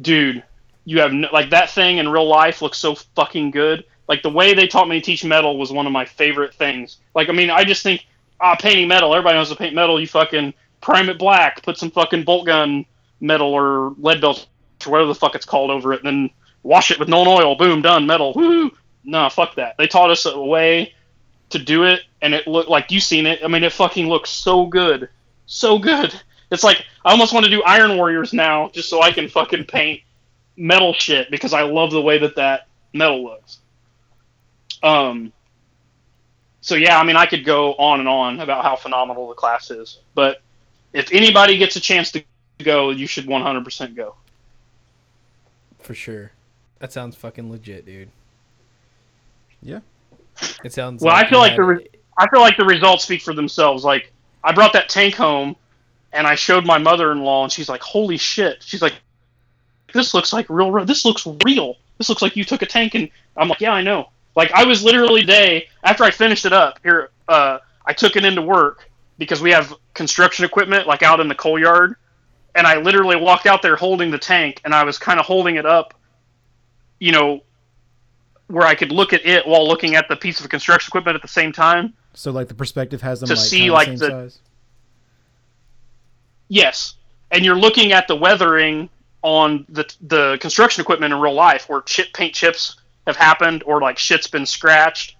Dude, 0.00 0.42
you 0.84 1.00
have 1.00 1.12
no, 1.12 1.28
like 1.32 1.50
that 1.50 1.70
thing 1.70 1.98
in 1.98 2.08
real 2.08 2.26
life 2.26 2.62
looks 2.62 2.78
so 2.78 2.94
fucking 2.94 3.50
good. 3.52 3.84
Like 4.08 4.22
the 4.22 4.30
way 4.30 4.54
they 4.54 4.66
taught 4.66 4.88
me 4.88 4.98
to 5.00 5.04
teach 5.04 5.24
metal 5.24 5.58
was 5.58 5.70
one 5.70 5.86
of 5.86 5.92
my 5.92 6.04
favorite 6.04 6.54
things. 6.54 6.98
Like 7.14 7.28
I 7.28 7.32
mean, 7.32 7.50
I 7.50 7.64
just 7.64 7.82
think 7.82 8.06
ah, 8.40 8.56
painting 8.56 8.88
metal. 8.88 9.14
Everybody 9.14 9.36
knows 9.36 9.50
to 9.50 9.56
paint 9.56 9.74
metal. 9.74 10.00
You 10.00 10.06
fucking 10.08 10.54
prime 10.80 11.08
it 11.08 11.18
black, 11.18 11.62
put 11.62 11.76
some 11.78 11.90
fucking 11.90 12.24
bolt 12.24 12.46
gun 12.46 12.86
metal 13.20 13.52
or 13.52 13.92
Leadbelcher 14.00 14.46
or 14.86 14.90
whatever 14.90 15.08
the 15.08 15.14
fuck 15.14 15.34
it's 15.34 15.44
called 15.44 15.70
over 15.70 15.92
it, 15.92 16.04
and 16.04 16.06
then 16.06 16.30
wash 16.62 16.90
it 16.90 16.98
with 16.98 17.08
Nuln 17.08 17.26
Oil. 17.26 17.54
Boom, 17.56 17.82
done. 17.82 18.06
Metal. 18.06 18.32
Woo. 18.34 18.70
No, 19.04 19.28
fuck 19.28 19.54
that. 19.56 19.76
They 19.78 19.86
taught 19.86 20.10
us 20.10 20.26
a 20.26 20.38
way 20.40 20.94
to 21.50 21.58
do 21.58 21.84
it, 21.84 22.02
and 22.22 22.34
it 22.34 22.46
looked 22.46 22.68
like 22.68 22.90
you 22.90 23.00
seen 23.00 23.26
it. 23.26 23.40
I 23.44 23.48
mean, 23.48 23.64
it 23.64 23.72
fucking 23.72 24.08
looks 24.08 24.30
so 24.30 24.66
good, 24.66 25.08
so 25.46 25.78
good. 25.78 26.18
It's 26.50 26.64
like 26.64 26.84
I 27.04 27.10
almost 27.10 27.34
want 27.34 27.44
to 27.44 27.50
do 27.50 27.62
Iron 27.62 27.96
Warriors 27.96 28.32
now, 28.32 28.70
just 28.70 28.88
so 28.88 29.02
I 29.02 29.12
can 29.12 29.28
fucking 29.28 29.64
paint 29.64 30.02
metal 30.56 30.94
shit 30.94 31.30
because 31.30 31.52
I 31.52 31.62
love 31.62 31.90
the 31.90 32.00
way 32.00 32.18
that 32.18 32.36
that 32.36 32.68
metal 32.92 33.22
looks. 33.22 33.58
Um. 34.82 35.32
So 36.60 36.74
yeah, 36.74 36.98
I 36.98 37.04
mean, 37.04 37.16
I 37.16 37.26
could 37.26 37.44
go 37.44 37.74
on 37.74 38.00
and 38.00 38.08
on 38.08 38.40
about 38.40 38.64
how 38.64 38.76
phenomenal 38.76 39.28
the 39.28 39.34
class 39.34 39.70
is, 39.70 40.00
but 40.14 40.42
if 40.92 41.12
anybody 41.12 41.56
gets 41.56 41.76
a 41.76 41.80
chance 41.80 42.10
to 42.12 42.24
go, 42.58 42.90
you 42.90 43.06
should 43.06 43.26
100% 43.26 43.94
go. 43.94 44.14
For 45.78 45.94
sure. 45.94 46.32
That 46.80 46.92
sounds 46.92 47.16
fucking 47.16 47.50
legit, 47.50 47.86
dude. 47.86 48.10
Yeah. 49.62 49.80
It 50.64 50.72
sounds. 50.72 51.02
Well, 51.02 51.14
I 51.14 51.28
feel 51.28 51.38
like 51.38 51.56
the 51.56 51.64
re- 51.64 51.88
I 52.18 52.28
feel 52.30 52.40
like 52.40 52.56
the 52.56 52.64
results 52.64 53.04
speak 53.04 53.22
for 53.22 53.34
themselves. 53.34 53.84
Like 53.84 54.12
I 54.42 54.52
brought 54.52 54.72
that 54.74 54.88
tank 54.88 55.14
home, 55.14 55.56
and 56.12 56.26
I 56.26 56.34
showed 56.34 56.66
my 56.66 56.78
mother-in-law, 56.78 57.44
and 57.44 57.52
she's 57.52 57.68
like, 57.68 57.82
"Holy 57.82 58.16
shit!" 58.16 58.62
She's 58.62 58.82
like, 58.82 58.94
"This 59.92 60.14
looks 60.14 60.32
like 60.32 60.46
real. 60.48 60.70
re- 60.70 60.84
This 60.84 61.04
looks 61.04 61.26
real. 61.44 61.76
This 61.98 62.08
looks 62.08 62.22
like 62.22 62.36
you 62.36 62.44
took 62.44 62.62
a 62.62 62.66
tank." 62.66 62.94
And 62.94 63.10
I'm 63.36 63.48
like, 63.48 63.60
"Yeah, 63.60 63.72
I 63.72 63.82
know." 63.82 64.10
Like 64.36 64.52
I 64.52 64.64
was 64.64 64.84
literally 64.84 65.22
day 65.22 65.68
after 65.84 66.04
I 66.04 66.10
finished 66.10 66.44
it 66.44 66.52
up 66.52 66.78
here. 66.82 67.10
Uh, 67.28 67.58
I 67.86 67.92
took 67.92 68.16
it 68.16 68.24
into 68.24 68.42
work 68.42 68.90
because 69.18 69.40
we 69.42 69.50
have 69.52 69.74
construction 69.94 70.44
equipment 70.44 70.86
like 70.86 71.02
out 71.02 71.20
in 71.20 71.28
the 71.28 71.34
coal 71.34 71.58
yard, 71.58 71.96
and 72.54 72.66
I 72.66 72.76
literally 72.78 73.16
walked 73.16 73.46
out 73.46 73.62
there 73.62 73.76
holding 73.76 74.10
the 74.10 74.18
tank, 74.18 74.60
and 74.64 74.74
I 74.74 74.84
was 74.84 74.98
kind 74.98 75.18
of 75.20 75.26
holding 75.26 75.56
it 75.56 75.66
up, 75.66 75.94
you 77.00 77.12
know, 77.12 77.42
where 78.48 78.66
I 78.66 78.74
could 78.74 78.90
look 78.90 79.12
at 79.12 79.24
it 79.24 79.46
while 79.46 79.66
looking 79.66 79.94
at 79.94 80.08
the 80.08 80.16
piece 80.16 80.40
of 80.40 80.48
construction 80.48 80.90
equipment 80.90 81.14
at 81.14 81.22
the 81.22 81.28
same 81.28 81.52
time. 81.52 81.92
So 82.14 82.32
like 82.32 82.48
the 82.48 82.54
perspective 82.54 83.00
has 83.02 83.20
them 83.20 83.28
To 83.28 83.34
like, 83.34 83.42
see, 83.44 83.70
like, 83.70 83.86
same 83.86 83.96
the- 83.96 84.08
size. 84.08 84.38
Yes, 86.48 86.94
and 87.30 87.44
you're 87.44 87.56
looking 87.58 87.92
at 87.92 88.08
the 88.08 88.16
weathering 88.16 88.88
on 89.22 89.66
the 89.68 89.84
the 90.00 90.38
construction 90.40 90.80
equipment 90.80 91.12
in 91.12 91.20
real 91.20 91.34
life, 91.34 91.68
where 91.68 91.82
chip 91.82 92.12
paint 92.14 92.34
chips 92.34 92.76
have 93.06 93.16
happened 93.16 93.62
or 93.66 93.80
like 93.82 93.98
shit's 93.98 94.26
been 94.26 94.46
scratched 94.46 95.16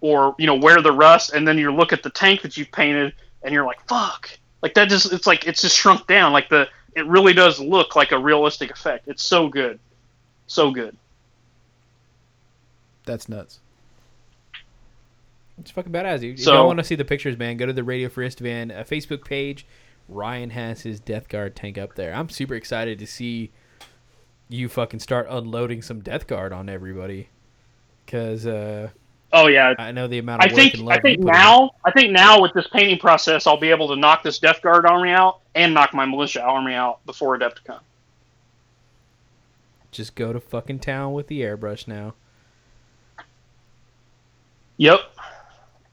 or 0.00 0.34
you 0.38 0.46
know 0.46 0.56
where 0.56 0.82
the 0.82 0.90
rust. 0.90 1.32
And 1.32 1.46
then 1.46 1.56
you 1.56 1.72
look 1.72 1.92
at 1.92 2.02
the 2.02 2.10
tank 2.10 2.42
that 2.42 2.56
you've 2.56 2.72
painted 2.72 3.14
and 3.44 3.54
you're 3.54 3.64
like 3.64 3.86
fuck. 3.86 4.28
Like 4.60 4.74
that 4.74 4.88
just 4.88 5.12
it's 5.12 5.26
like 5.26 5.46
it's 5.46 5.62
just 5.62 5.76
shrunk 5.76 6.08
down. 6.08 6.32
Like 6.32 6.48
the 6.48 6.68
it 6.96 7.06
really 7.06 7.32
does 7.32 7.60
look 7.60 7.94
like 7.94 8.10
a 8.10 8.18
realistic 8.18 8.72
effect. 8.72 9.06
It's 9.06 9.22
so 9.22 9.48
good. 9.48 9.78
So 10.48 10.72
good 10.72 10.96
That's 13.04 13.28
nuts. 13.28 13.60
It's 15.58 15.70
fucking 15.70 15.92
badass, 15.92 16.20
dude. 16.20 16.38
If 16.38 16.44
So- 16.44 16.60
you 16.60 16.66
want 16.66 16.78
to 16.78 16.84
see 16.84 16.94
the 16.94 17.04
pictures, 17.04 17.36
man, 17.38 17.56
go 17.56 17.66
to 17.66 17.72
the 17.72 17.84
Radio 17.84 18.08
Free 18.08 18.26
Isstvan 18.26 18.70
uh, 18.76 18.84
Facebook 18.84 19.24
page. 19.24 19.66
Ryan 20.08 20.50
has 20.50 20.82
his 20.82 20.98
Death 21.00 21.28
Guard 21.28 21.54
tank 21.54 21.78
up 21.78 21.94
there. 21.94 22.12
I'm 22.14 22.28
super 22.28 22.54
excited 22.54 22.98
to 22.98 23.06
see 23.06 23.50
you 24.48 24.68
fucking 24.68 25.00
start 25.00 25.26
unloading 25.30 25.82
some 25.82 26.00
Death 26.00 26.26
Guard 26.26 26.52
on 26.52 26.68
everybody. 26.68 27.28
Because 28.04 28.46
uh, 28.46 28.88
oh 29.32 29.46
yeah 29.46 29.74
I 29.78 29.92
know 29.92 30.08
the 30.08 30.18
amount 30.18 30.42
I 30.42 30.46
of 30.46 30.52
work 30.52 30.60
think 30.60 30.74
and 30.74 30.82
love 30.84 30.98
I 30.98 31.00
think 31.00 31.18
you 31.18 31.24
put 31.24 31.34
in. 31.34 31.40
now 31.40 31.70
I 31.84 31.90
think 31.92 32.10
now 32.10 32.42
with 32.42 32.52
this 32.52 32.66
painting 32.72 32.98
process 32.98 33.46
I'll 33.46 33.56
be 33.60 33.70
able 33.70 33.88
to 33.88 33.96
knock 33.96 34.22
this 34.24 34.38
Death 34.40 34.60
Guard 34.60 34.84
army 34.84 35.10
out 35.10 35.40
and 35.54 35.72
knock 35.72 35.94
my 35.94 36.04
militia 36.04 36.42
army 36.42 36.74
out 36.74 37.04
before 37.06 37.38
Adepticon. 37.38 37.78
Just 39.90 40.14
go 40.14 40.32
to 40.32 40.40
fucking 40.40 40.80
town 40.80 41.12
with 41.12 41.28
the 41.28 41.42
airbrush 41.42 41.86
now. 41.86 42.14
Yep. 44.82 45.00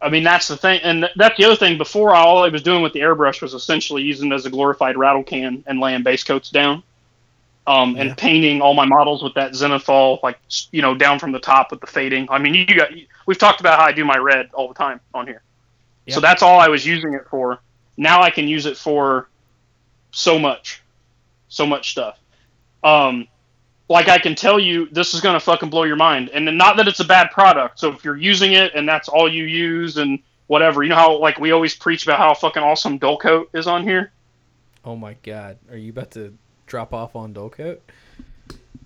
I 0.01 0.09
mean 0.09 0.23
that's 0.23 0.47
the 0.47 0.57
thing, 0.57 0.79
and 0.81 1.07
that's 1.15 1.37
the 1.37 1.45
other 1.45 1.55
thing. 1.55 1.77
Before 1.77 2.15
all 2.15 2.43
I 2.43 2.49
was 2.49 2.63
doing 2.63 2.81
with 2.81 2.93
the 2.93 3.01
airbrush 3.01 3.39
was 3.39 3.53
essentially 3.53 4.01
using 4.01 4.31
it 4.31 4.35
as 4.35 4.47
a 4.47 4.49
glorified 4.49 4.97
rattle 4.97 5.23
can 5.23 5.63
and 5.67 5.79
laying 5.79 6.01
base 6.01 6.23
coats 6.23 6.49
down, 6.49 6.81
um, 7.67 7.95
Yeah. 7.95 8.01
and 8.01 8.17
painting 8.17 8.61
all 8.61 8.73
my 8.73 8.85
models 8.85 9.21
with 9.21 9.35
that 9.35 9.51
zenithal, 9.51 10.23
like 10.23 10.39
you 10.71 10.81
know, 10.81 10.95
down 10.95 11.19
from 11.19 11.31
the 11.31 11.39
top 11.39 11.69
with 11.69 11.81
the 11.81 11.87
fading. 11.87 12.27
I 12.31 12.39
mean, 12.39 12.55
you 12.55 12.65
got 12.65 12.89
we've 13.27 13.37
talked 13.37 13.59
about 13.59 13.77
how 13.77 13.85
I 13.85 13.91
do 13.91 14.03
my 14.05 14.17
red 14.17 14.49
all 14.53 14.67
the 14.67 14.73
time 14.73 14.99
on 15.13 15.27
here, 15.27 15.43
so 16.07 16.19
that's 16.19 16.41
all 16.41 16.59
I 16.59 16.69
was 16.69 16.83
using 16.83 17.13
it 17.13 17.27
for. 17.29 17.59
Now 17.95 18.23
I 18.23 18.31
can 18.31 18.47
use 18.47 18.65
it 18.65 18.75
for 18.75 19.27
so 20.11 20.39
much, 20.39 20.81
so 21.49 21.67
much 21.67 21.91
stuff. 21.91 22.17
Um, 22.83 23.27
like 23.89 24.07
I 24.07 24.19
can 24.19 24.35
tell 24.35 24.59
you, 24.59 24.87
this 24.91 25.13
is 25.13 25.21
gonna 25.21 25.39
fucking 25.39 25.69
blow 25.69 25.83
your 25.83 25.95
mind. 25.95 26.29
And 26.29 26.47
then 26.47 26.55
not 26.57 26.77
that 26.77 26.87
it's 26.87 26.99
a 26.99 27.05
bad 27.05 27.31
product. 27.31 27.79
So 27.79 27.91
if 27.91 28.05
you're 28.05 28.15
using 28.15 28.53
it 28.53 28.73
and 28.75 28.87
that's 28.87 29.09
all 29.09 29.31
you 29.31 29.43
use 29.45 29.97
and 29.97 30.19
whatever, 30.47 30.83
you 30.83 30.89
know 30.89 30.95
how 30.95 31.17
like 31.17 31.39
we 31.39 31.51
always 31.51 31.75
preach 31.75 32.03
about 32.03 32.19
how 32.19 32.33
fucking 32.33 32.63
awesome 32.63 32.99
Dullcoat 32.99 33.47
is 33.53 33.67
on 33.67 33.83
here. 33.83 34.11
Oh 34.85 34.95
my 34.95 35.15
god, 35.23 35.57
are 35.69 35.77
you 35.77 35.89
about 35.89 36.11
to 36.11 36.37
drop 36.67 36.93
off 36.93 37.15
on 37.15 37.33
Dullcoat? 37.33 37.79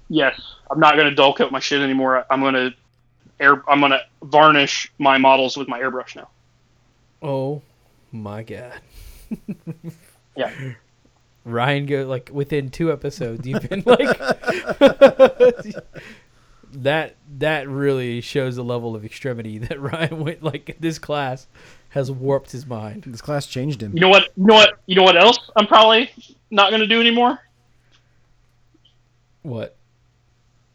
Yes, 0.10 0.40
I'm 0.72 0.80
not 0.80 0.96
gonna 0.96 1.12
Dullcoat 1.12 1.52
my 1.52 1.60
shit 1.60 1.82
anymore. 1.82 2.26
I'm 2.30 2.42
gonna 2.42 2.74
air. 3.40 3.62
I'm 3.70 3.82
gonna 3.82 4.02
varnish 4.24 4.92
my 4.98 5.18
models 5.18 5.58
with 5.58 5.68
my 5.68 5.80
airbrush 5.80 6.16
now. 6.16 6.30
Oh 7.22 7.62
my 8.12 8.44
god. 8.44 8.80
Yeah. 10.36 10.52
Ryan 11.46 11.86
go 11.86 12.04
like 12.04 12.30
within 12.32 12.70
two 12.70 12.92
episodes 12.92 13.46
you've 13.46 13.70
been 13.70 13.84
like 13.86 14.18
that 16.74 17.16
that 17.38 17.68
really 17.70 18.22
shows 18.22 18.56
the 18.56 18.64
level 18.64 18.96
of 18.96 19.06
extremity 19.06 19.58
that 19.60 19.80
Ryan 19.80 20.24
went 20.24 20.44
like 20.44 20.78
this 20.80 21.00
class 21.00 21.48
has 21.90 22.10
warped 22.10 22.52
his 22.52 22.66
mind. 22.66 23.04
This 23.06 23.22
class 23.22 23.46
changed 23.46 23.82
him. 23.82 23.94
You 23.94 24.00
know 24.02 24.10
what? 24.10 24.30
You 24.36 24.46
know 24.46 24.56
what? 24.56 24.80
You 24.88 24.96
know 24.96 25.04
what 25.04 25.18
else? 25.18 25.52
I'm 25.56 25.68
probably 25.68 26.12
not 26.50 26.72
gonna 26.72 26.88
do 26.88 27.00
anymore. 27.00 27.40
What? 29.44 29.76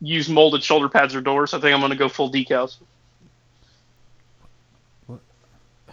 Use 0.00 0.28
molded 0.28 0.62
shoulder 0.62 0.88
pads 0.88 1.14
or 1.14 1.20
doors. 1.20 1.54
I 1.54 1.60
think 1.60 1.74
I'm 1.74 1.80
gonna 1.80 1.96
go 1.96 2.08
full 2.08 2.30
decals. 2.30 2.76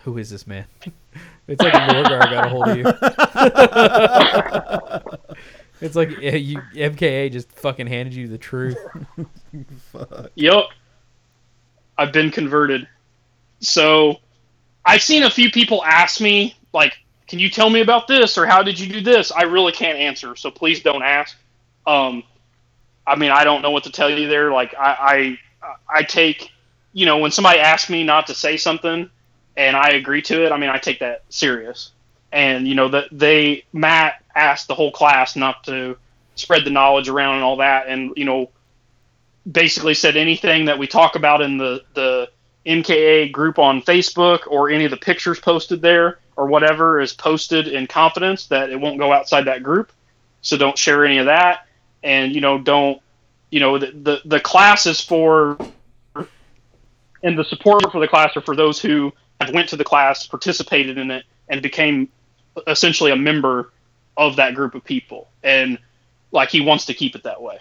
Who 0.06 0.18
is 0.20 0.30
this 0.30 0.48
man? 0.48 0.66
It's 1.48 1.62
like 1.62 1.74
Lorgar 1.74 2.28
got 2.32 2.48
a 2.48 2.50
hold 2.50 2.68
of 2.70 2.76
you. 2.76 2.86
it's 5.80 5.96
like 5.96 6.10
you, 6.10 6.60
MKA 6.74 7.32
just 7.32 7.52
fucking 7.52 7.86
handed 7.86 8.16
you 8.16 8.28
the 8.28 8.40
truth. 8.40 8.76
Fuck. 9.92 10.32
Yep. 10.34 10.64
I've 12.00 12.12
been 12.12 12.32
converted. 12.32 12.88
So 13.60 14.16
I've 14.84 15.04
seen 15.04 15.22
a 15.22 15.30
few 15.30 15.52
people 15.52 15.86
ask 15.86 16.20
me, 16.20 16.58
like, 16.74 16.98
can 17.28 17.38
you 17.38 17.52
tell 17.52 17.70
me 17.70 17.82
about 17.82 18.08
this 18.08 18.40
or 18.40 18.48
how 18.48 18.64
did 18.64 18.80
you 18.80 18.92
do 18.92 19.02
this? 19.02 19.32
I 19.32 19.44
really 19.44 19.72
can't 19.72 20.00
answer, 20.00 20.36
so 20.36 20.50
please 20.50 20.82
don't 20.82 21.04
ask. 21.04 21.38
Um, 21.86 22.24
I 23.06 23.18
mean, 23.18 23.30
I 23.30 23.44
don't 23.44 23.62
know 23.62 23.70
what 23.70 23.84
to 23.84 23.92
tell 23.92 24.10
you 24.10 24.28
there. 24.28 24.52
Like, 24.52 24.74
I, 24.74 25.38
I, 25.62 25.76
I 26.00 26.02
take, 26.02 26.50
you 26.92 27.06
know, 27.06 27.20
when 27.20 27.30
somebody 27.30 27.60
asks 27.60 27.92
me 27.92 28.04
not 28.04 28.26
to 28.28 28.34
say 28.34 28.58
something 28.58 29.12
and 29.58 29.76
I 29.76 29.90
agree 29.92 30.22
to 30.24 30.46
it, 30.46 30.52
I 30.52 30.58
mean, 30.58 30.70
I 30.70 30.78
take 30.78 31.00
that 31.00 31.24
serious. 31.30 31.92
And, 32.32 32.68
you 32.68 32.76
know, 32.76 32.90
that 32.90 33.06
they, 33.12 33.64
Matt 33.72 34.24
asked 34.36 34.68
the 34.68 34.76
whole 34.76 34.92
class 34.92 35.36
not 35.36 35.64
to 35.66 35.98
spread 36.36 36.66
the 36.66 36.70
knowledge 36.70 37.08
around 37.08 37.36
and 37.36 37.44
all 37.44 37.58
that. 37.58 37.88
And, 37.88 38.12
you 38.18 38.26
know, 38.26 38.50
basically 39.50 39.94
said 39.94 40.18
anything 40.18 40.66
that 40.66 40.80
we 40.80 40.88
talk 40.88 41.16
about 41.16 41.42
in 41.42 41.58
the 41.58 41.84
the 41.94 42.30
MKA 42.66 43.32
group 43.32 43.60
on 43.60 43.82
Facebook 43.82 44.40
or 44.48 44.70
any 44.70 44.86
of 44.86 44.92
the 44.92 44.98
pictures 44.98 45.40
posted 45.40 45.82
there 45.82 46.20
or 46.36 46.48
whatever 46.48 47.00
is 47.00 47.14
posted 47.14 47.68
in 47.68 47.86
confidence 47.86 48.48
that 48.48 48.72
it 48.72 48.80
won't 48.80 48.98
go 48.98 49.14
outside 49.14 49.46
that 49.46 49.62
group. 49.62 49.92
So 50.42 50.58
don't 50.58 50.78
share 50.78 51.06
any 51.06 51.20
of 51.20 51.28
that, 51.28 51.68
and 52.04 52.34
you 52.34 52.42
know 52.42 52.58
don't 52.58 53.02
you 53.52 53.60
know 53.60 53.78
the 53.78 53.92
the, 53.92 54.22
the 54.26 54.40
class 54.40 54.86
is 54.86 55.00
for 55.00 55.60
and 57.24 57.38
the 57.38 57.44
support 57.46 57.92
for 57.92 58.00
the 58.00 58.08
class 58.08 58.36
are 58.36 58.42
for 58.42 58.56
those 58.56 58.80
who 58.80 59.12
went 59.52 59.70
to 59.70 59.76
the 59.76 59.84
class, 59.84 60.26
participated 60.28 60.98
in 60.98 61.12
it, 61.12 61.26
and 61.50 61.62
became 61.62 62.10
essentially 62.68 63.12
a 63.12 63.16
member 63.16 63.72
of 64.18 64.38
that 64.38 64.56
group 64.56 64.76
of 64.76 64.84
people. 64.84 65.28
And 65.44 65.78
like 66.32 66.50
he 66.50 66.62
wants 66.62 66.86
to 66.86 66.94
keep 66.94 67.16
it 67.16 67.24
that 67.24 67.42
way. 67.42 67.60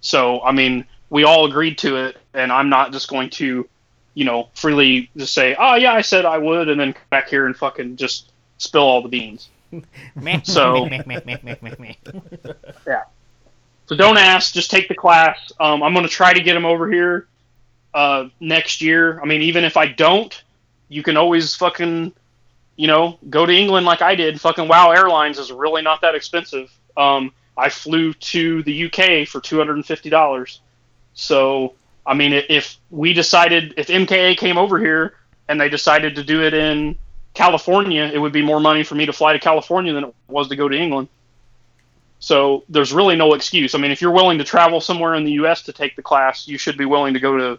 So 0.00 0.42
I 0.42 0.52
mean, 0.52 0.84
we 1.10 1.24
all 1.24 1.46
agreed 1.46 1.78
to 1.78 1.96
it, 1.96 2.16
and 2.34 2.50
I'm 2.52 2.68
not 2.68 2.92
just 2.92 3.08
going 3.08 3.30
to, 3.30 3.68
you 4.14 4.24
know, 4.24 4.48
freely 4.54 5.10
just 5.16 5.34
say, 5.34 5.54
"Oh 5.58 5.74
yeah, 5.76 5.92
I 5.92 6.00
said 6.02 6.24
I 6.24 6.38
would," 6.38 6.68
and 6.68 6.78
then 6.80 6.92
come 6.94 7.02
back 7.10 7.28
here 7.28 7.46
and 7.46 7.56
fucking 7.56 7.96
just 7.96 8.32
spill 8.58 8.82
all 8.82 9.02
the 9.02 9.08
beans. 9.08 9.48
So- 10.44 10.74
yeah. 12.86 13.02
So 13.86 13.96
don't 13.96 14.16
ask, 14.18 14.52
just 14.54 14.70
take 14.70 14.88
the 14.88 14.94
class. 14.94 15.38
Um, 15.58 15.82
I'm 15.82 15.92
going 15.92 16.06
to 16.06 16.12
try 16.12 16.32
to 16.32 16.40
get 16.42 16.56
him 16.56 16.64
over 16.64 16.90
here 16.90 17.26
uh, 17.94 18.28
next 18.40 18.80
year. 18.80 19.20
I 19.20 19.24
mean, 19.26 19.42
even 19.42 19.64
if 19.64 19.76
I 19.76 19.86
don't, 19.86 20.42
you 20.92 21.02
can 21.02 21.16
always 21.16 21.54
fucking, 21.54 22.12
you 22.76 22.86
know, 22.86 23.18
go 23.30 23.46
to 23.46 23.52
England 23.52 23.86
like 23.86 24.02
I 24.02 24.14
did. 24.14 24.40
Fucking 24.40 24.68
Wow 24.68 24.90
Airlines 24.90 25.38
is 25.38 25.50
really 25.50 25.82
not 25.82 26.00
that 26.02 26.14
expensive. 26.14 26.70
Um, 26.96 27.32
I 27.56 27.68
flew 27.68 28.12
to 28.12 28.62
the 28.62 28.86
UK 28.86 29.26
for 29.26 29.40
two 29.40 29.58
hundred 29.58 29.76
and 29.76 29.86
fifty 29.86 30.10
dollars. 30.10 30.60
So 31.14 31.74
I 32.06 32.14
mean, 32.14 32.32
if 32.32 32.78
we 32.90 33.12
decided, 33.12 33.74
if 33.76 33.86
MKA 33.86 34.36
came 34.36 34.58
over 34.58 34.78
here 34.78 35.14
and 35.48 35.60
they 35.60 35.68
decided 35.68 36.16
to 36.16 36.24
do 36.24 36.42
it 36.42 36.54
in 36.54 36.98
California, 37.34 38.10
it 38.12 38.18
would 38.18 38.32
be 38.32 38.42
more 38.42 38.60
money 38.60 38.82
for 38.82 38.94
me 38.94 39.06
to 39.06 39.12
fly 39.12 39.32
to 39.32 39.38
California 39.38 39.92
than 39.92 40.04
it 40.04 40.14
was 40.28 40.48
to 40.48 40.56
go 40.56 40.68
to 40.68 40.76
England. 40.76 41.08
So 42.18 42.64
there's 42.68 42.92
really 42.92 43.16
no 43.16 43.34
excuse. 43.34 43.74
I 43.74 43.78
mean, 43.78 43.90
if 43.90 44.00
you're 44.00 44.12
willing 44.12 44.38
to 44.38 44.44
travel 44.44 44.80
somewhere 44.80 45.14
in 45.14 45.24
the 45.24 45.32
U.S. 45.32 45.62
to 45.62 45.72
take 45.72 45.96
the 45.96 46.02
class, 46.02 46.46
you 46.46 46.56
should 46.58 46.76
be 46.76 46.84
willing 46.84 47.14
to 47.14 47.20
go 47.20 47.36
to 47.36 47.58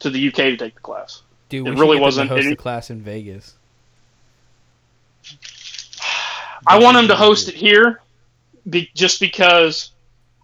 to 0.00 0.10
the 0.10 0.28
UK 0.28 0.34
to 0.34 0.56
take 0.56 0.74
the 0.74 0.80
class. 0.80 1.22
Dude, 1.52 1.66
It 1.66 1.70
we 1.70 1.76
really 1.76 1.80
really 1.90 2.00
wasn't 2.00 2.30
wasn't 2.30 2.30
host 2.30 2.44
any- 2.46 2.54
a 2.54 2.56
class 2.56 2.88
in 2.88 3.02
Vegas. 3.02 3.54
I 6.66 6.78
want 6.78 6.96
him 6.96 7.08
to 7.08 7.14
host 7.14 7.48
it 7.50 7.54
here, 7.54 8.00
be, 8.70 8.88
just 8.94 9.20
because 9.20 9.90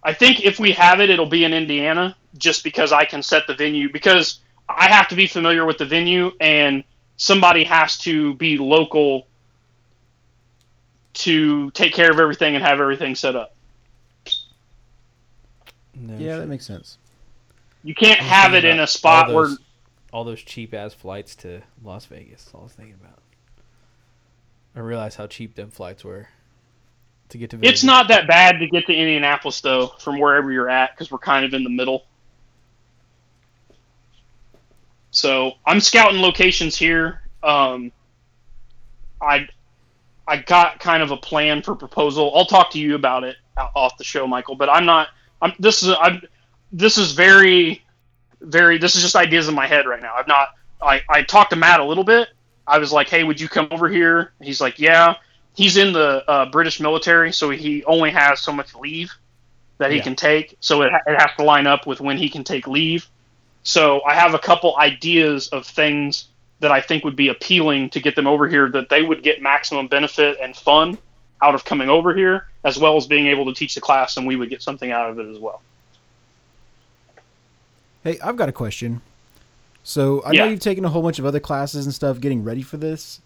I 0.02 0.12
think 0.12 0.44
if 0.44 0.58
we 0.58 0.72
have 0.72 1.00
it, 1.00 1.08
it'll 1.08 1.24
be 1.24 1.44
in 1.44 1.54
Indiana, 1.54 2.14
just 2.36 2.62
because 2.62 2.92
I 2.92 3.06
can 3.06 3.22
set 3.22 3.46
the 3.46 3.54
venue. 3.54 3.90
Because 3.90 4.40
I 4.68 4.90
have 4.90 5.08
to 5.08 5.14
be 5.14 5.26
familiar 5.26 5.64
with 5.64 5.78
the 5.78 5.86
venue, 5.86 6.30
and 6.40 6.84
somebody 7.16 7.64
has 7.64 7.96
to 8.00 8.34
be 8.34 8.58
local 8.58 9.26
to 11.14 11.70
take 11.70 11.94
care 11.94 12.10
of 12.10 12.20
everything 12.20 12.54
and 12.54 12.62
have 12.62 12.80
everything 12.82 13.14
set 13.14 13.34
up. 13.34 13.54
No 15.94 16.12
Yeah, 16.18 16.18
shit. 16.32 16.38
that 16.40 16.46
makes 16.48 16.66
sense. 16.66 16.98
You 17.82 17.94
can't 17.94 18.20
I 18.20 18.24
have 18.24 18.52
it 18.52 18.66
in 18.66 18.78
a 18.80 18.86
spot 18.86 19.28
all 19.30 19.34
where 19.36 19.46
those, 19.48 19.58
all 20.12 20.24
those 20.24 20.42
cheap 20.42 20.74
ass 20.74 20.94
flights 20.94 21.36
to 21.36 21.60
Las 21.82 22.06
Vegas. 22.06 22.44
That's 22.44 22.54
all 22.54 22.60
I 22.62 22.64
was 22.64 22.72
thinking 22.72 22.96
about. 23.00 23.18
I 24.74 24.80
realized 24.80 25.16
how 25.16 25.26
cheap 25.26 25.54
them 25.54 25.70
flights 25.70 26.04
were 26.04 26.28
to 27.30 27.38
get 27.38 27.50
to 27.50 27.56
Vegas. 27.56 27.70
it's 27.70 27.84
not 27.84 28.08
that 28.08 28.26
bad 28.26 28.58
to 28.60 28.66
get 28.68 28.86
to 28.86 28.94
Indianapolis 28.94 29.60
though, 29.60 29.88
from 29.98 30.18
wherever 30.18 30.52
you're 30.52 30.70
at, 30.70 30.92
because 30.94 31.10
we're 31.10 31.18
kind 31.18 31.44
of 31.44 31.52
in 31.52 31.64
the 31.64 31.70
middle. 31.70 32.06
So 35.10 35.52
I'm 35.66 35.80
scouting 35.80 36.20
locations 36.20 36.76
here. 36.76 37.22
Um, 37.42 37.92
I 39.20 39.48
I 40.26 40.36
got 40.36 40.78
kind 40.78 41.02
of 41.02 41.10
a 41.10 41.16
plan 41.16 41.62
for 41.62 41.74
proposal. 41.74 42.32
I'll 42.36 42.46
talk 42.46 42.70
to 42.72 42.78
you 42.78 42.94
about 42.94 43.24
it 43.24 43.36
off 43.74 43.96
the 43.96 44.04
show, 44.04 44.26
Michael. 44.26 44.54
But 44.54 44.68
I'm 44.68 44.84
not. 44.84 45.08
I'm 45.40 45.52
this 45.58 45.82
is 45.82 45.94
I'm 46.00 46.22
this 46.72 46.98
is 46.98 47.12
very 47.12 47.82
very. 48.40 48.78
This 48.78 48.94
is 48.96 49.02
just 49.02 49.16
ideas 49.16 49.48
in 49.48 49.54
my 49.54 49.66
head 49.66 49.86
right 49.86 50.00
now. 50.02 50.14
I've 50.14 50.28
not. 50.28 50.48
I 50.80 51.02
I 51.08 51.22
talked 51.22 51.50
to 51.50 51.56
Matt 51.56 51.80
a 51.80 51.84
little 51.84 52.04
bit. 52.04 52.28
I 52.66 52.78
was 52.78 52.92
like, 52.92 53.08
hey, 53.08 53.24
would 53.24 53.40
you 53.40 53.48
come 53.48 53.68
over 53.70 53.88
here? 53.88 54.32
He's 54.42 54.60
like, 54.60 54.78
yeah. 54.78 55.14
He's 55.54 55.76
in 55.76 55.92
the 55.92 56.22
uh, 56.30 56.50
British 56.50 56.78
military, 56.80 57.32
so 57.32 57.50
he 57.50 57.82
only 57.84 58.10
has 58.10 58.40
so 58.40 58.52
much 58.52 58.74
leave 58.76 59.10
that 59.78 59.90
he 59.90 59.96
Yeah. 59.96 60.02
can 60.04 60.14
take. 60.16 60.56
So 60.60 60.82
it, 60.82 60.92
it 61.06 61.18
has 61.20 61.30
to 61.38 61.44
line 61.44 61.66
up 61.66 61.86
with 61.86 62.00
when 62.00 62.16
he 62.16 62.28
can 62.28 62.44
take 62.44 62.68
leave. 62.68 63.08
So 63.64 64.02
I 64.04 64.14
have 64.14 64.34
a 64.34 64.38
couple 64.38 64.76
ideas 64.76 65.48
of 65.48 65.66
things 65.66 66.28
that 66.60 66.70
I 66.70 66.80
think 66.80 67.04
would 67.04 67.16
be 67.16 67.28
appealing 67.28 67.90
to 67.90 68.00
get 68.00 68.14
them 68.16 68.26
over 68.26 68.48
here 68.48 68.68
that 68.70 68.88
they 68.88 69.02
would 69.02 69.22
get 69.22 69.42
maximum 69.42 69.88
benefit 69.88 70.38
and 70.40 70.54
fun 70.56 70.98
out 71.42 71.54
of 71.54 71.64
coming 71.64 71.88
over 71.88 72.14
here, 72.14 72.46
as 72.64 72.78
well 72.78 72.96
as 72.96 73.06
being 73.06 73.26
able 73.26 73.46
to 73.46 73.54
teach 73.54 73.74
the 73.74 73.80
class, 73.80 74.16
and 74.16 74.26
we 74.26 74.36
would 74.36 74.50
get 74.50 74.62
something 74.62 74.90
out 74.90 75.10
of 75.10 75.18
it 75.18 75.26
as 75.28 75.38
well. 75.38 75.62
Hey, 78.08 78.18
I've 78.24 78.36
got 78.36 78.48
a 78.48 78.52
question. 78.52 79.02
So 79.82 80.22
I 80.22 80.32
Yeah. 80.32 80.44
know 80.44 80.50
you've 80.52 80.60
taken 80.60 80.82
a 80.86 80.88
whole 80.88 81.02
bunch 81.02 81.18
of 81.18 81.26
other 81.26 81.40
classes 81.40 81.84
and 81.84 81.94
stuff 81.94 82.20
getting 82.20 82.42
ready 82.42 82.62
for 82.62 82.78
this. 82.78 83.20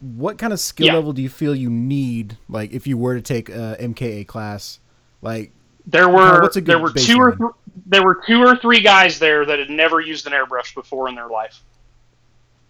What 0.00 0.38
kind 0.38 0.52
of 0.52 0.58
skill 0.58 0.88
Yeah. 0.88 0.94
level 0.94 1.12
do 1.12 1.22
you 1.22 1.28
feel 1.28 1.54
you 1.54 1.70
need, 1.70 2.36
like 2.48 2.72
if 2.72 2.84
you 2.88 2.98
were 2.98 3.14
to 3.14 3.20
take 3.20 3.48
a 3.48 3.76
MKA 3.78 4.24
class? 4.24 4.80
Like, 5.20 5.52
There 5.86 6.08
were 6.08 6.40
what's 6.42 6.56
a 6.56 6.60
good 6.60 6.66
there 6.70 6.78
were 6.80 6.90
two 6.90 7.16
or 7.16 7.36
th- 7.36 7.50
there 7.86 8.02
were 8.02 8.20
two 8.26 8.42
or 8.42 8.56
three 8.56 8.80
guys 8.80 9.20
there 9.20 9.46
that 9.46 9.60
had 9.60 9.70
never 9.70 10.00
used 10.00 10.26
an 10.26 10.32
airbrush 10.32 10.74
before 10.74 11.08
in 11.08 11.14
their 11.14 11.28
life. 11.28 11.62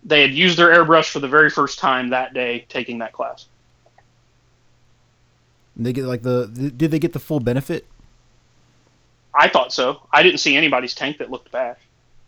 They 0.05 0.21
had 0.21 0.33
used 0.35 0.59
their 0.59 0.69
airbrush 0.69 1.09
for 1.09 1.21
the 1.21 1.29
very 1.29 1.49
first 1.49 1.79
time 1.79 2.11
that 2.11 2.35
day 2.35 2.67
taking 2.69 2.99
that 2.99 3.13
class. 3.15 3.47
they 5.75 5.95
get 5.95 6.05
like 6.05 6.21
the 6.21 6.47
did 6.77 6.91
they 6.91 6.99
get 6.99 7.15
the 7.15 7.19
full 7.19 7.41
benefit? 7.41 7.87
I 9.35 9.49
thought 9.49 9.73
so. 9.73 10.07
I 10.13 10.23
didn't 10.23 10.39
see 10.39 10.57
anybody's 10.57 10.95
tank 10.95 11.19
that 11.19 11.31
looked 11.31 11.51
bad. 11.51 11.77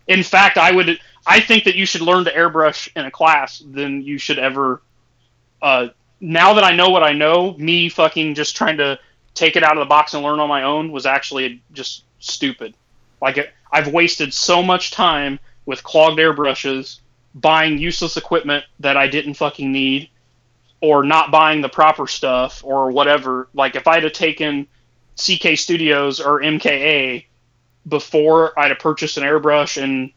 In 0.06 0.22
fact, 0.22 0.58
I 0.58 0.70
would. 0.70 0.98
I 1.26 1.40
think 1.40 1.64
that 1.64 1.76
you 1.76 1.86
should 1.86 2.02
learn 2.02 2.24
to 2.24 2.30
airbrush 2.30 2.88
in 2.94 3.04
a 3.04 3.10
class 3.10 3.58
than 3.58 4.02
you 4.02 4.18
should 4.18 4.38
ever. 4.38 4.82
Uh, 5.62 5.88
now 6.20 6.54
that 6.54 6.64
I 6.64 6.74
know 6.74 6.90
what 6.90 7.02
I 7.02 7.12
know, 7.12 7.54
me 7.54 7.88
fucking 7.88 8.34
just 8.34 8.56
trying 8.56 8.78
to 8.78 8.98
take 9.34 9.56
it 9.56 9.62
out 9.62 9.76
of 9.76 9.80
the 9.80 9.88
box 9.88 10.14
and 10.14 10.22
learn 10.22 10.40
on 10.40 10.48
my 10.48 10.62
own 10.62 10.92
was 10.92 11.06
actually 11.06 11.62
just 11.72 12.04
stupid. 12.20 12.74
Like 13.20 13.38
it, 13.38 13.50
I've 13.72 13.88
wasted 13.88 14.32
so 14.32 14.62
much 14.62 14.90
time 14.90 15.38
with 15.66 15.82
clogged 15.82 16.18
airbrushes, 16.18 17.00
buying 17.34 17.78
useless 17.78 18.16
equipment 18.16 18.64
that 18.80 18.96
I 18.96 19.08
didn't 19.08 19.34
fucking 19.34 19.72
need, 19.72 20.10
or 20.80 21.02
not 21.02 21.30
buying 21.30 21.62
the 21.62 21.68
proper 21.68 22.06
stuff 22.06 22.62
or 22.62 22.90
whatever. 22.90 23.48
Like 23.54 23.74
if 23.74 23.88
I'd 23.88 24.04
have 24.04 24.12
taken 24.12 24.66
CK 25.16 25.56
Studios 25.56 26.20
or 26.20 26.40
MKA 26.40 27.24
before 27.88 28.58
I'd 28.58 28.70
have 28.70 28.78
purchased 28.78 29.16
an 29.16 29.22
airbrush 29.24 29.82
and 29.82 30.10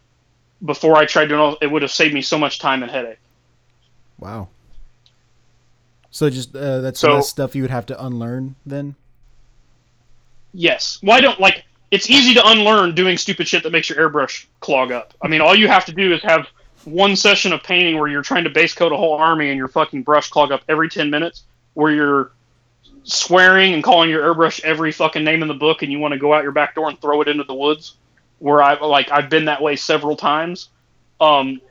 before 0.65 0.95
I 0.95 1.05
tried 1.05 1.27
doing 1.27 1.39
all, 1.39 1.57
it 1.61 1.67
would 1.67 1.81
have 1.83 1.91
saved 1.91 2.13
me 2.13 2.21
so 2.21 2.37
much 2.37 2.59
time 2.59 2.81
and 2.81 2.91
headache. 2.91 3.19
Wow. 4.17 4.47
So 6.09 6.29
just 6.29 6.55
uh, 6.55 6.81
that's 6.81 6.99
So- 6.99 7.13
less 7.15 7.29
stuff 7.29 7.55
you 7.55 7.61
would 7.61 7.71
have 7.71 7.85
to 7.87 8.05
unlearn 8.05 8.55
then. 8.65 8.95
Yes. 10.53 10.97
Why 11.01 11.21
don't 11.21 11.39
like 11.39 11.63
it's 11.91 12.09
easy 12.09 12.33
to 12.33 12.45
unlearn 12.47 12.95
doing 12.95 13.17
stupid 13.17 13.47
shit 13.47 13.63
that 13.63 13.71
makes 13.71 13.89
your 13.89 13.97
airbrush 13.99 14.45
clog 14.59 14.91
up. 14.91 15.13
I 15.21 15.27
mean, 15.27 15.41
all 15.41 15.55
you 15.55 15.67
have 15.67 15.85
to 15.85 15.91
do 15.93 16.13
is 16.13 16.21
have 16.23 16.47
one 16.85 17.15
session 17.15 17.53
of 17.53 17.63
painting 17.63 17.97
where 17.99 18.07
you're 18.07 18.21
trying 18.23 18.43
to 18.45 18.49
base 18.49 18.73
coat 18.73 18.91
a 18.91 18.97
whole 18.97 19.13
army 19.15 19.49
and 19.49 19.57
your 19.57 19.67
fucking 19.67 20.03
brush 20.03 20.29
clog 20.29 20.51
up 20.51 20.61
every 20.67 20.89
10 20.89 21.09
minutes 21.09 21.43
where 21.75 21.91
you're 21.91 22.31
swearing 23.07 23.73
and 23.73 23.83
calling 23.83 24.09
your 24.09 24.21
airbrush 24.21 24.61
every 24.63 24.91
fucking 24.91 25.23
name 25.23 25.41
in 25.41 25.47
the 25.47 25.53
book 25.53 25.81
and 25.81 25.91
you 25.91 25.97
want 25.97 26.11
to 26.11 26.19
go 26.19 26.33
out 26.33 26.43
your 26.43 26.51
back 26.51 26.75
door 26.75 26.89
and 26.89 26.99
throw 26.99 27.21
it 27.21 27.29
into 27.29 27.45
the 27.45 27.53
woods 27.53 27.95
where 28.39 28.61
I 28.61 28.77
like 28.85 29.09
I've 29.11 29.29
been 29.29 29.45
that 29.45 29.61
way 29.61 29.77
several 29.77 30.17
times. 30.17 30.69
Um 31.21 31.61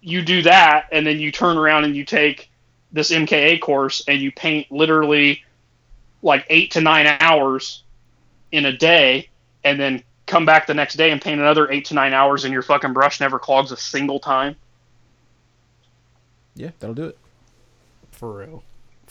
you 0.00 0.22
do 0.22 0.42
that 0.42 0.88
and 0.90 1.06
then 1.06 1.20
you 1.20 1.30
turn 1.30 1.58
around 1.58 1.84
and 1.84 1.94
you 1.94 2.04
take 2.04 2.50
this 2.92 3.10
MKA 3.10 3.60
course 3.60 4.02
and 4.08 4.20
you 4.20 4.32
paint 4.32 4.70
literally 4.72 5.42
like 6.22 6.46
8 6.48 6.70
to 6.72 6.80
9 6.80 7.16
hours 7.20 7.82
in 8.50 8.64
a 8.64 8.72
day 8.76 9.28
and 9.64 9.78
then 9.78 10.02
come 10.26 10.46
back 10.46 10.66
the 10.66 10.74
next 10.74 10.94
day 10.94 11.10
and 11.10 11.20
paint 11.20 11.40
another 11.40 11.70
8 11.70 11.84
to 11.86 11.94
9 11.94 12.14
hours 12.14 12.44
and 12.44 12.52
your 12.52 12.62
fucking 12.62 12.94
brush 12.94 13.20
never 13.20 13.38
clogs 13.38 13.72
a 13.72 13.76
single 13.76 14.18
time. 14.18 14.56
Yeah, 16.54 16.70
that'll 16.78 16.94
do 16.94 17.06
it. 17.06 17.18
For 18.12 18.32
real. 18.32 18.62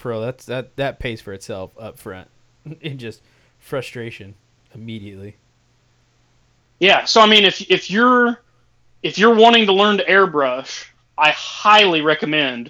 For 0.04 0.20
that's 0.20 0.48
that 0.48 0.76
that 0.76 1.00
pays 1.00 1.22
for 1.22 1.32
itself 1.32 1.72
up 1.80 1.98
front. 1.98 2.28
in 2.82 2.98
just 2.98 3.22
frustration 3.58 4.36
immediately. 4.76 5.38
Yeah, 6.78 7.06
so 7.06 7.22
I 7.22 7.26
mean, 7.26 7.46
if 7.46 7.72
if 7.72 7.90
you're 7.90 8.42
if 9.02 9.18
you're 9.18 9.34
wanting 9.34 9.66
to 9.68 9.72
learn 9.72 10.00
to 10.00 10.04
airbrush, 10.04 10.88
I 11.18 11.30
highly 11.30 12.02
recommend 12.02 12.70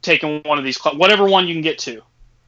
taking 0.00 0.42
one 0.42 0.58
of 0.58 0.64
these, 0.64 0.80
cl- 0.80 0.96
whatever 0.96 1.24
one 1.24 1.48
you 1.48 1.54
can 1.54 1.62
get 1.62 1.78
to. 1.80 2.02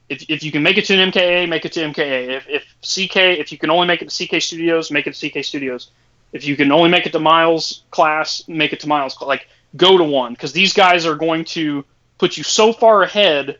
If, 0.09 0.25
if 0.29 0.45
you 0.45 0.53
can 0.53 0.63
make 0.63 0.79
it 0.79 0.85
to 0.85 0.95
an 0.95 1.11
MKA, 1.11 1.49
make 1.49 1.65
it 1.65 1.73
to 1.73 1.81
MKA. 1.81 2.29
If, 2.29 2.49
if 2.49 2.63
CK, 2.81 3.17
if 3.41 3.51
you 3.51 3.59
can 3.59 3.71
only 3.71 3.89
make 3.89 4.03
it 4.03 4.09
to 4.09 4.27
CK 4.27 4.41
Studios, 4.41 4.93
make 4.93 5.09
it 5.09 5.15
to 5.15 5.31
CK 5.31 5.45
Studios. 5.45 5.91
If 6.33 6.47
you 6.47 6.57
can 6.57 6.71
only 6.71 6.91
make 6.91 7.07
it 7.07 7.13
to 7.13 7.19
Miles 7.19 7.83
class, 7.91 8.47
make 8.47 8.73
it 8.73 8.79
to 8.81 8.87
Miles. 8.87 9.21
Like 9.21 9.49
go 9.77 9.99
to 9.99 10.05
one 10.05 10.35
because 10.35 10.53
these 10.53 10.73
guys 10.73 11.07
are 11.07 11.17
going 11.17 11.45
to 11.47 11.85
put 12.19 12.37
you 12.37 12.45
so 12.45 12.73
far 12.73 13.03
ahead 13.03 13.59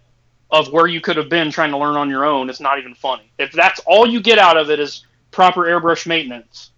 of 0.53 0.71
where 0.71 0.87
you 0.87 1.01
could 1.01 1.17
have 1.17 1.31
been 1.31 1.51
trying 1.51 1.71
to 1.71 1.79
learn 1.79 1.97
on 1.97 2.11
your 2.11 2.27
own. 2.27 2.51
It's 2.51 2.61
not 2.61 2.79
even 2.79 2.95
funny. 2.95 3.33
If 3.39 3.53
that's 3.53 3.81
all 3.87 4.07
you 4.07 4.21
get 4.21 4.39
out 4.39 4.59
of 4.59 4.71
it 4.71 4.79
is 4.79 5.07
proper 5.31 5.63
airbrush 5.63 6.07
maintenance, 6.07 6.71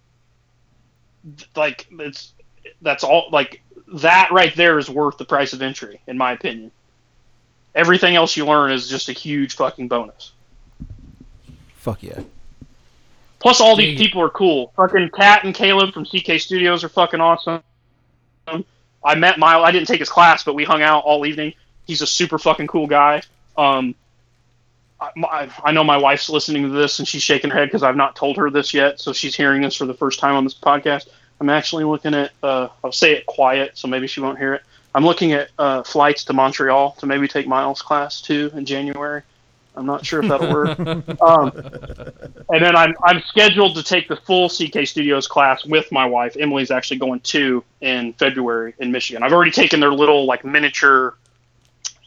like 1.55 1.85
it's 1.91 2.33
that's 2.81 3.03
all 3.03 3.27
like 3.31 3.61
that 3.87 4.29
right 4.31 4.55
there 4.55 4.79
is 4.79 4.89
worth 4.89 5.17
the 5.17 5.25
price 5.25 5.51
of 5.51 5.61
entry 5.61 5.99
in 6.07 6.17
my 6.17 6.31
opinion. 6.31 6.71
Everything 7.75 8.15
else 8.15 8.37
you 8.37 8.45
learn 8.45 8.71
is 8.71 8.87
just 8.87 9.09
a 9.09 9.11
huge 9.11 9.55
fucking 9.55 9.89
bonus. 9.89 10.31
Fuck 11.75 12.01
yeah. 12.01 12.21
plus 13.39 13.59
all 13.59 13.75
these 13.75 13.99
people 13.99 14.21
are 14.21 14.29
cool. 14.29 14.71
Fucking 14.77 15.09
kat 15.09 15.43
and 15.43 15.53
caleb 15.53 15.93
from 15.93 16.05
ck 16.05 16.39
studios 16.39 16.83
are 16.83 16.89
fucking 16.89 17.19
awesome. 17.19 17.61
I 19.03 19.15
met 19.15 19.37
mile 19.37 19.63
i 19.63 19.71
didn't 19.71 19.87
take 19.87 19.99
his 19.99 20.09
class 20.09 20.43
but 20.45 20.55
we 20.55 20.63
hung 20.63 20.81
out 20.81 21.03
all 21.03 21.25
evening. 21.25 21.53
He's 21.85 22.01
a 22.01 22.07
super 22.07 22.39
fucking 22.39 22.67
cool 22.67 22.87
guy 22.87 23.21
um 23.57 23.95
I, 25.01 25.49
I 25.63 25.71
know 25.71 25.83
my 25.83 25.97
wife's 25.97 26.29
listening 26.29 26.63
to 26.63 26.69
this 26.69 26.99
and 26.99 27.07
she's 27.07 27.21
shaking 27.21 27.49
her 27.51 27.59
head 27.59 27.65
because 27.65 27.83
I've 27.83 27.97
not 27.97 28.15
told 28.15 28.37
her 28.37 28.49
this 28.49 28.73
yet, 28.73 28.99
so 28.99 29.13
she's 29.13 29.35
hearing 29.35 29.61
this 29.61 29.75
for 29.75 29.85
the 29.85 29.93
first 29.93 30.19
time 30.19 30.35
on 30.35 30.43
this 30.43 30.53
podcast. 30.53 31.07
I'm 31.39 31.49
actually 31.49 31.83
looking 31.83 32.13
at, 32.13 32.31
uh, 32.41 32.69
I'll 32.83 32.91
say 32.91 33.13
it 33.13 33.25
quiet, 33.25 33.77
so 33.77 33.87
maybe 33.87 34.07
she 34.07 34.21
won't 34.21 34.37
hear 34.37 34.53
it. 34.53 34.63
I'm 34.93 35.03
looking 35.03 35.33
at 35.33 35.49
uh, 35.59 35.83
flights 35.83 36.23
to 36.25 36.33
Montreal 36.33 36.93
to 36.99 37.05
maybe 37.05 37.27
take 37.27 37.47
Miles' 37.47 37.81
class 37.81 38.21
too 38.21 38.49
in 38.55 38.65
January. 38.65 39.23
I'm 39.75 39.85
not 39.85 40.05
sure 40.05 40.23
if 40.23 40.29
that'll 40.29 40.53
work. 40.53 40.79
um, 41.21 41.51
and 42.49 42.63
then 42.63 42.77
I'm 42.77 42.95
I'm 43.03 43.21
scheduled 43.27 43.75
to 43.75 43.83
take 43.83 44.07
the 44.07 44.15
full 44.15 44.47
CK 44.47 44.87
Studios 44.87 45.27
class 45.27 45.65
with 45.65 45.91
my 45.91 46.05
wife. 46.05 46.37
Emily's 46.39 46.71
actually 46.71 46.97
going 46.97 47.19
too 47.19 47.61
in 47.81 48.13
February 48.13 48.73
in 48.79 48.93
Michigan. 48.93 49.21
I've 49.21 49.33
already 49.33 49.51
taken 49.51 49.81
their 49.81 49.91
little 49.91 50.25
like 50.25 50.45
miniature, 50.45 51.15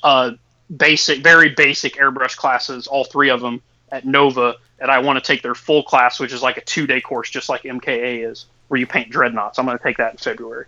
uh, 0.02 0.30
basic, 0.74 1.22
very 1.22 1.50
basic 1.50 1.96
airbrush 1.96 2.36
classes, 2.36 2.86
all 2.86 3.04
three 3.04 3.30
of 3.30 3.40
them 3.40 3.62
at 3.90 4.04
Nova, 4.04 4.56
and 4.78 4.90
I 4.90 4.98
want 4.98 5.22
to 5.22 5.26
take 5.26 5.42
their 5.42 5.54
full 5.54 5.82
class, 5.82 6.20
which 6.20 6.32
is 6.32 6.42
like 6.42 6.56
a 6.56 6.60
two 6.60 6.86
day 6.86 7.00
course, 7.00 7.30
just 7.30 7.48
like 7.48 7.62
MKA 7.62 8.30
is, 8.30 8.46
where 8.68 8.78
you 8.78 8.86
paint 8.86 9.10
dreadnoughts. 9.10 9.58
I'm 9.58 9.66
going 9.66 9.78
to 9.78 9.84
take 9.84 9.96
that 9.96 10.12
in 10.12 10.18
February. 10.18 10.66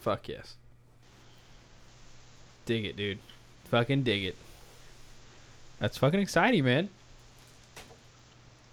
Fuck 0.00 0.28
yes. 0.28 0.54
Dig 2.66 2.84
it, 2.84 2.96
dude. 2.96 3.18
Fucking 3.70 4.02
dig 4.02 4.24
it. 4.24 4.36
That's 5.78 5.98
fucking 5.98 6.20
exciting, 6.20 6.64
man. 6.64 6.88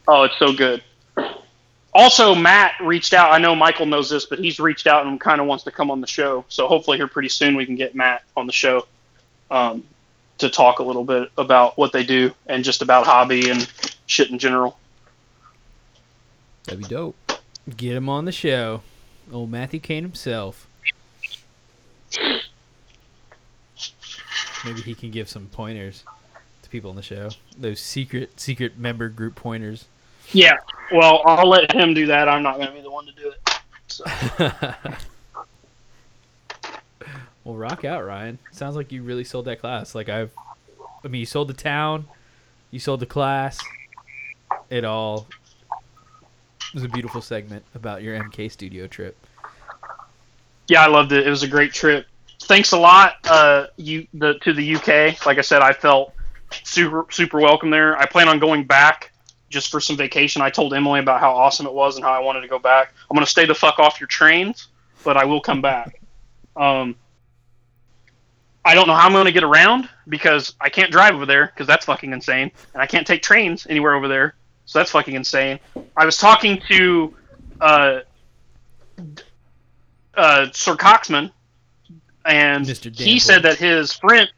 Oh, 0.07 0.23
it's 0.23 0.37
so 0.39 0.53
good. 0.53 0.83
Also, 1.93 2.33
Matt 2.33 2.73
reached 2.81 3.13
out. 3.13 3.33
I 3.33 3.37
know 3.37 3.53
Michael 3.53 3.85
knows 3.85 4.09
this, 4.09 4.25
but 4.25 4.39
he's 4.39 4.59
reached 4.59 4.87
out 4.87 5.05
and 5.05 5.19
kind 5.19 5.41
of 5.41 5.47
wants 5.47 5.65
to 5.65 5.71
come 5.71 5.91
on 5.91 5.99
the 5.99 6.07
show. 6.07 6.45
So 6.47 6.67
hopefully, 6.67 6.97
here 6.97 7.07
pretty 7.07 7.27
soon 7.27 7.55
we 7.55 7.65
can 7.65 7.75
get 7.75 7.95
Matt 7.95 8.23
on 8.37 8.47
the 8.47 8.53
show 8.53 8.87
um, 9.51 9.83
to 10.39 10.49
talk 10.49 10.79
a 10.79 10.83
little 10.83 11.03
bit 11.03 11.29
about 11.37 11.77
what 11.77 11.91
they 11.91 12.03
do 12.03 12.33
and 12.47 12.63
just 12.63 12.81
about 12.81 13.05
hobby 13.05 13.49
and 13.49 13.71
shit 14.07 14.31
in 14.31 14.39
general. 14.39 14.79
That'd 16.65 16.81
be 16.81 16.87
dope. 16.87 17.15
Get 17.77 17.95
him 17.95 18.09
on 18.09 18.25
the 18.25 18.31
show. 18.31 18.81
Old 19.31 19.51
Matthew 19.51 19.79
Kane 19.79 20.03
himself. 20.03 20.67
Maybe 24.65 24.81
he 24.81 24.95
can 24.95 25.11
give 25.11 25.29
some 25.29 25.47
pointers 25.47 26.03
to 26.63 26.69
people 26.69 26.89
on 26.89 26.95
the 26.95 27.01
show. 27.01 27.29
Those 27.57 27.79
secret 27.79 28.39
secret 28.39 28.77
member 28.77 29.09
group 29.09 29.35
pointers. 29.35 29.85
Yeah. 30.33 30.57
Well, 30.91 31.21
I'll 31.25 31.49
let 31.49 31.71
him 31.71 31.93
do 31.93 32.07
that. 32.07 32.27
I'm 32.27 32.43
not 32.43 32.55
going 32.55 32.67
to 32.67 32.73
be 32.73 32.81
the 32.81 32.91
one 32.91 33.05
to 33.05 33.11
do 33.13 33.31
it. 33.31 33.59
So. 33.87 34.05
well, 37.43 37.55
rock 37.55 37.83
out, 37.85 38.05
Ryan. 38.05 38.37
Sounds 38.51 38.75
like 38.75 38.91
you 38.91 39.03
really 39.03 39.23
sold 39.23 39.45
that 39.45 39.59
class. 39.59 39.95
Like 39.95 40.09
I've, 40.09 40.31
I 41.03 41.07
mean, 41.07 41.19
you 41.19 41.25
sold 41.25 41.47
the 41.47 41.53
town, 41.53 42.07
you 42.69 42.79
sold 42.79 42.99
the 42.99 43.05
class. 43.05 43.59
It 44.69 44.85
all, 44.85 45.27
It 46.69 46.75
was 46.75 46.83
a 46.83 46.89
beautiful 46.89 47.21
segment 47.21 47.65
about 47.75 48.03
your 48.03 48.17
MK 48.17 48.51
studio 48.51 48.87
trip. 48.87 49.17
Yeah, 50.67 50.83
I 50.83 50.87
loved 50.87 51.11
it. 51.11 51.27
It 51.27 51.29
was 51.29 51.43
a 51.43 51.47
great 51.47 51.73
trip. 51.73 52.05
Thanks 52.43 52.71
a 52.71 52.77
lot, 52.77 53.15
uh, 53.29 53.67
you 53.77 54.07
the 54.13 54.35
to 54.39 54.53
the 54.53 54.75
UK. 54.75 55.25
Like 55.25 55.37
I 55.37 55.41
said, 55.41 55.61
I 55.61 55.73
felt 55.73 56.13
super 56.63 57.05
super 57.11 57.39
welcome 57.39 57.69
there. 57.69 57.97
I 57.97 58.05
plan 58.05 58.27
on 58.27 58.39
going 58.39 58.63
back 58.63 59.11
just 59.49 59.69
for 59.69 59.79
some 59.79 59.97
vacation. 59.97 60.41
I 60.41 60.49
told 60.49 60.73
Emily 60.73 60.99
about 60.99 61.19
how 61.19 61.31
awesome 61.31 61.65
it 61.65 61.73
was 61.73 61.97
and 61.97 62.05
how 62.05 62.11
I 62.11 62.19
wanted 62.19 62.41
to 62.41 62.47
go 62.47 62.57
back. 62.57 62.93
I'm 63.09 63.15
gonna 63.15 63.25
stay 63.25 63.45
the 63.45 63.55
fuck 63.55 63.79
off 63.79 63.99
your 63.99 64.07
trains, 64.07 64.69
but 65.03 65.17
I 65.17 65.25
will 65.25 65.41
come 65.41 65.61
back. 65.61 66.01
Um, 66.55 66.95
I 68.63 68.75
don't 68.75 68.87
know 68.87 68.93
how 68.95 69.07
I'm 69.07 69.13
gonna 69.13 69.31
get 69.31 69.43
around 69.43 69.89
because 70.07 70.53
I 70.61 70.69
can't 70.69 70.91
drive 70.91 71.15
over 71.15 71.25
there 71.25 71.47
because 71.47 71.67
that's 71.67 71.85
fucking 71.85 72.11
insane, 72.13 72.51
and 72.73 72.81
I 72.81 72.85
can't 72.85 73.07
take 73.07 73.21
trains 73.23 73.65
anywhere 73.69 73.95
over 73.95 74.07
there, 74.07 74.35
so 74.65 74.79
that's 74.79 74.91
fucking 74.91 75.15
insane. 75.15 75.59
I 75.97 76.05
was 76.05 76.17
talking 76.17 76.61
to 76.69 77.15
uh, 77.59 77.99
uh, 80.15 80.47
Sir 80.51 80.75
Coxman, 80.75 81.31
and 82.25 82.67
he 82.95 83.19
said 83.19 83.43
that 83.43 83.57
his 83.57 83.93
friend, 83.93 84.29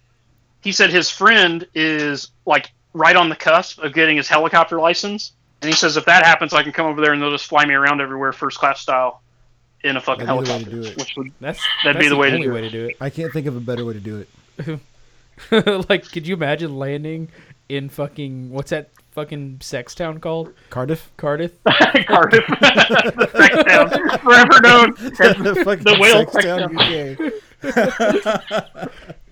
he 0.62 0.72
said 0.72 0.90
his 0.90 1.10
friend 1.10 1.68
is 1.74 2.32
like 2.46 2.72
right 2.94 3.16
on 3.16 3.30
the 3.30 3.36
cusp 3.36 3.80
of 3.80 3.94
getting 3.94 4.16
his 4.16 4.28
helicopter 4.28 4.80
license, 4.80 5.34
and 5.62 5.70
he 5.70 5.76
says 5.76 5.98
if 5.98 6.06
that 6.06 6.26
happens, 6.26 6.54
I 6.54 6.64
can 6.64 6.72
come 6.72 6.86
over 6.86 7.02
there 7.02 7.14
and 7.14 7.22
they'll 7.22 7.32
just 7.32 7.48
fly 7.48 7.66
me 7.66 7.74
around 7.74 8.02
everywhere, 8.02 8.32
first 8.32 8.58
class 8.58 8.80
style, 8.80 9.23
in 9.84 9.98
a 9.98 10.02
fucking 10.02 10.26
That'd 10.26 10.44
be 10.46 10.46
the 10.46 10.54
way 10.54 10.64
to 10.64 10.70
helicopter. 10.70 10.82
do 10.82 10.84
it. 10.88 10.98
Which 10.98 11.14
would 11.18 11.32
That's 11.40 11.60
That'd 11.84 11.98
that's 11.98 12.06
be 12.06 12.10
the 12.10 12.16
way 12.16 12.30
to 12.30 12.36
only 12.36 12.48
do 12.48 12.54
way 12.54 12.62
to 12.62 12.70
do 12.70 12.92
I 13.02 13.10
can't 13.10 13.32
think 13.34 13.48
of 13.48 13.56
a 13.56 13.60
better 13.60 13.84
way 13.86 13.94
to 13.94 14.00
do 14.00 14.18
it. 14.20 14.30
it. 15.52 15.90
like, 15.90 16.10
could 16.12 16.28
you 16.28 16.36
imagine 16.36 16.78
landing 16.78 17.30
in 17.70 17.90
fucking 17.90 18.50
what's 18.52 18.70
that 18.70 18.90
fucking 19.12 19.60
sex 19.62 19.96
town 19.96 20.20
called? 20.20 20.54
Cardiff. 20.70 21.12
Cardiff. 21.18 21.52
Cardiff, 22.08 22.46
the 22.48 23.30
sex 23.36 23.64
town, 23.64 23.90
forever 24.20 24.62
known 24.62 24.90
as 25.20 25.44
the 25.44 25.62
fucking 25.64 25.84
the 25.84 25.98
whale 26.00 26.30
sex 26.30 26.46
town 26.46 26.78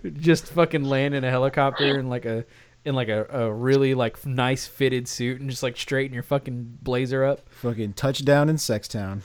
UK. 0.02 0.16
just 0.20 0.52
fucking 0.52 0.84
land 0.84 1.14
in 1.14 1.24
a 1.24 1.30
helicopter 1.30 2.00
in 2.00 2.10
like 2.10 2.26
a 2.26 2.46
in 2.84 2.96
like 2.96 3.10
a, 3.10 3.26
a 3.30 3.52
really 3.54 3.94
like 3.94 4.26
nice 4.26 4.66
fitted 4.66 5.08
suit 5.08 5.40
and 5.40 5.50
just 5.50 5.62
like 5.64 5.78
straighten 5.78 6.14
your 6.14 6.24
fucking 6.24 6.80
blazer 6.82 7.24
up. 7.24 7.42
fucking 7.50 7.94
touchdown 7.94 8.50
in 8.50 8.56
Sextown. 8.56 9.22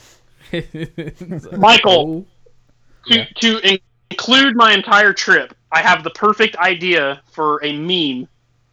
Michael. 1.59 2.23
To, 2.23 2.27
Yeah. 3.19 3.25
to 3.41 3.59
in- 3.75 3.79
include 4.11 4.57
my 4.57 4.73
entire 4.73 5.13
trip, 5.13 5.55
I 5.73 5.81
have 5.83 6.03
the 6.05 6.11
perfect 6.11 6.57
idea 6.57 7.21
for 7.33 7.65
a 7.65 7.73
meme 7.77 8.29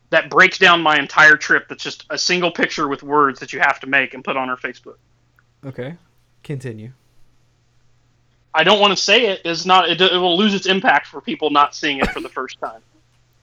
that 0.09 0.29
breaks 0.29 0.57
down 0.57 0.81
my 0.81 0.97
entire 0.97 1.35
trip. 1.37 1.67
That's 1.69 1.83
just 1.83 2.05
a 2.09 2.17
single 2.17 2.51
picture 2.51 2.87
with 2.87 3.03
words 3.03 3.39
that 3.39 3.51
you 3.53 3.59
have 3.59 3.79
to 3.81 3.87
make 3.87 4.13
and 4.13 4.23
put 4.23 4.37
on 4.37 4.49
our 4.49 4.57
Facebook. 4.57 4.97
okay. 5.65 5.95
Continue. 6.43 6.91
I 8.53 8.63
don't 8.63 8.79
want 8.81 8.95
to 8.95 9.01
say 9.01 9.27
it. 9.27 9.41
It's 9.45 9.65
not. 9.65 9.89
It, 9.89 9.99
it 10.01 10.11
will 10.17 10.37
lose 10.37 10.53
its 10.53 10.67
impact 10.67 11.07
for 11.07 11.21
people 11.21 11.49
not 11.49 11.73
seeing 11.73 11.99
it 11.99 12.09
for 12.11 12.19
the 12.19 12.29
first 12.29 12.59
time. 12.59 12.81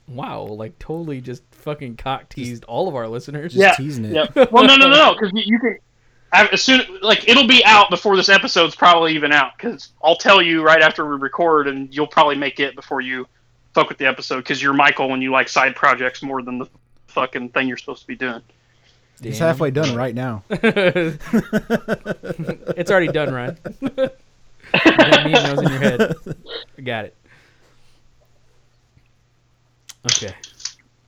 Wow, 0.09 0.43
like 0.43 0.77
totally 0.81 1.20
just 1.20 1.44
fucking 1.52 1.97
cock 1.97 2.28
teased 2.28 2.65
all 2.65 2.89
of 2.89 2.97
our 2.97 3.07
listeners. 3.07 3.52
Just 3.55 3.62
Yeah, 3.62 3.74
teasing 3.77 4.07
it. 4.07 4.12
Yep. 4.35 4.51
Well, 4.51 4.65
no, 4.65 4.74
no, 4.74 4.89
no, 4.89 4.97
no, 4.97 5.12
because 5.15 5.31
you, 5.32 5.43
you 5.47 5.59
can. 5.61 5.78
I- 6.32 6.47
As 6.52 6.62
soon 6.62 6.81
like 7.02 7.28
it'll 7.28 7.47
be 7.48 7.65
out 7.65 7.90
before 7.90 8.16
this 8.16 8.28
episode's 8.28 8.74
probably 8.77 9.15
even 9.15 9.32
out 9.32 9.52
because 9.57 9.89
I'll 10.02 10.16
tell 10.16 10.40
you 10.40 10.62
right 10.62 10.81
after 10.82 11.05
we 11.05 11.16
record 11.16 11.66
and 11.69 11.93
you'll 11.94 12.07
probably 12.07 12.36
make 12.36 12.61
it 12.61 12.77
before 12.77 13.01
you 13.01 13.27
fuck 13.74 13.89
with 13.89 13.98
the 13.98 14.07
episode 14.07 14.36
because 14.39 14.62
you're 14.62 14.73
Michael 14.73 15.12
and 15.12 15.23
you 15.23 15.31
like 15.32 15.48
side 15.48 15.74
projects 15.77 16.23
more 16.23 16.43
than 16.43 16.59
the 16.59 16.66
fucking 17.09 17.48
thing 17.51 17.66
you're 17.69 17.77
supposed 17.77 18.02
to 18.02 18.07
be 18.07 18.16
doing. 18.16 18.43
It's 19.23 19.39
halfway 19.39 19.70
done 19.70 19.94
right 19.94 20.15
now. 20.15 20.44
it's 20.51 21.20
already 22.90 23.09
done, 23.09 23.35
Ryan. 23.35 23.59
that 23.81 24.15
meme 25.24 25.32
that 25.32 25.57
was 25.57 25.62
in 25.62 25.69
your 25.70 25.78
head. 25.81 26.15
I 26.78 26.81
got 26.81 27.05
it. 27.07 27.15
Okay. 30.07 30.35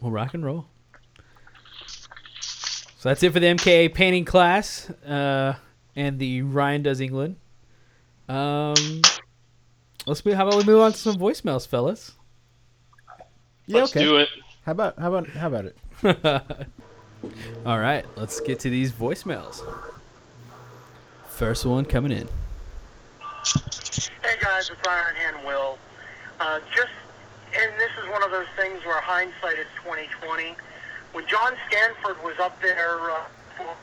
We'll 0.01 0.11
rock 0.11 0.35
and 0.35 0.45
roll. 0.45 0.67
So 3.03 3.09
that's 3.09 3.21
it 3.25 3.33
for 3.33 3.41
the 3.41 3.49
MKA 3.49 3.93
painting 3.93 4.25
class 4.25 4.89
uh, 4.89 5.55
and 5.97 6.21
the 6.21 6.43
Ryan 6.43 6.85
Does 6.85 7.01
England. 7.01 7.35
Um, 8.29 9.03
let's 10.07 10.25
move. 10.25 10.37
How 10.37 10.47
about 10.47 10.59
we 10.59 10.63
move 10.63 10.81
on 10.81 10.93
to 10.93 10.97
some 10.97 11.17
voicemails, 11.17 11.67
fellas? 11.67 12.13
Yeah, 13.67 13.81
Let's 13.81 13.91
okay. 13.91 14.05
do 14.05 14.19
it. 14.19 14.29
How 14.65 14.71
about 14.71 15.01
how 15.01 15.13
about 15.13 15.29
how 15.31 15.49
about 15.49 15.65
it? 15.65 15.77
All 17.67 17.81
right, 17.81 18.07
let's 18.15 18.39
get 18.39 18.61
to 18.61 18.71
these 18.71 18.93
voicemails. 18.93 19.67
First 21.27 21.67
one 21.67 21.85
coming 21.85 22.13
in. 22.13 22.29
Hey 24.23 24.37
guys, 24.41 24.71
it's 24.71 24.89
Iron 24.89 25.17
Hand 25.17 25.45
Will. 25.45 25.77
Uh, 26.39 26.61
just, 26.73 26.93
and 27.53 27.73
this 27.81 27.91
is 28.01 28.09
one 28.13 28.23
of 28.23 28.31
those 28.31 28.47
things 28.57 28.85
where 28.85 29.01
hindsight 29.01 29.59
is 29.59 29.67
2020. 29.83 30.55
When 31.13 31.27
John 31.27 31.53
Stanford 31.69 32.23
was 32.25 32.39
up 32.41 32.61
there 32.63 33.11
uh, 33.11 33.25
for 33.57 33.77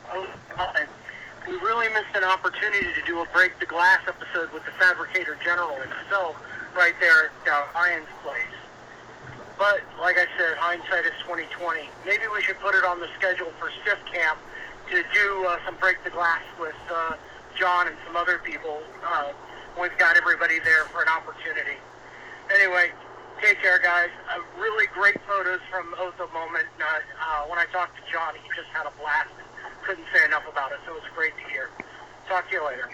we 1.48 1.54
really 1.56 1.88
missed 1.88 2.14
an 2.14 2.24
opportunity 2.24 2.86
to 2.94 3.02
do 3.06 3.20
a 3.20 3.26
break 3.32 3.58
the 3.60 3.66
glass 3.66 4.00
episode 4.06 4.52
with 4.52 4.64
the 4.64 4.72
fabricator 4.72 5.38
general 5.42 5.74
himself, 5.80 6.36
right 6.76 6.94
there 7.00 7.26
at 7.26 7.52
uh, 7.52 7.66
Ryan's 7.74 8.06
place. 8.22 8.54
But 9.56 9.82
like 10.00 10.16
I 10.18 10.26
said, 10.38 10.56
hindsight 10.58 11.06
is 11.06 11.14
2020. 11.22 11.88
Maybe 12.04 12.24
we 12.32 12.42
should 12.42 12.58
put 12.58 12.74
it 12.74 12.84
on 12.84 12.98
the 12.98 13.08
schedule 13.18 13.52
for 13.58 13.70
Stiff 13.82 13.98
Camp 14.12 14.38
to 14.90 15.02
do 15.14 15.46
uh, 15.46 15.58
some 15.64 15.76
break 15.76 16.02
the 16.02 16.10
glass 16.10 16.42
with 16.58 16.78
uh, 16.90 17.14
John 17.56 17.86
and 17.86 17.96
some 18.06 18.16
other 18.16 18.38
people. 18.38 18.82
Uh, 19.04 19.32
we've 19.80 19.96
got 19.98 20.16
everybody 20.16 20.58
there 20.64 20.84
for 20.86 21.02
an 21.02 21.08
opportunity. 21.08 21.78
Anyway, 22.52 22.90
take 23.42 23.60
care, 23.60 23.78
guys. 23.78 24.08
Uh, 24.30 24.40
really 24.60 24.86
great 24.94 25.16
photos 25.26 25.60
from 25.70 25.94
Otho 25.98 26.28
Moment. 26.32 26.66
Uh, 26.80 26.84
uh, 27.20 27.46
when 27.46 27.58
I 27.58 27.66
talked 27.72 27.96
to 27.96 28.02
John, 28.12 28.34
he 28.34 28.48
just 28.56 28.68
had 28.72 28.86
a 28.86 28.90
blast. 29.00 29.28
Couldn't 29.84 30.04
say 30.14 30.24
enough 30.24 30.44
about 30.50 30.72
it, 30.72 30.78
so 30.86 30.92
it 30.92 31.02
was 31.02 31.10
great 31.14 31.32
to 31.36 31.50
hear. 31.52 31.70
Talk 32.28 32.48
to 32.48 32.54
you 32.56 32.64
later. 32.66 32.90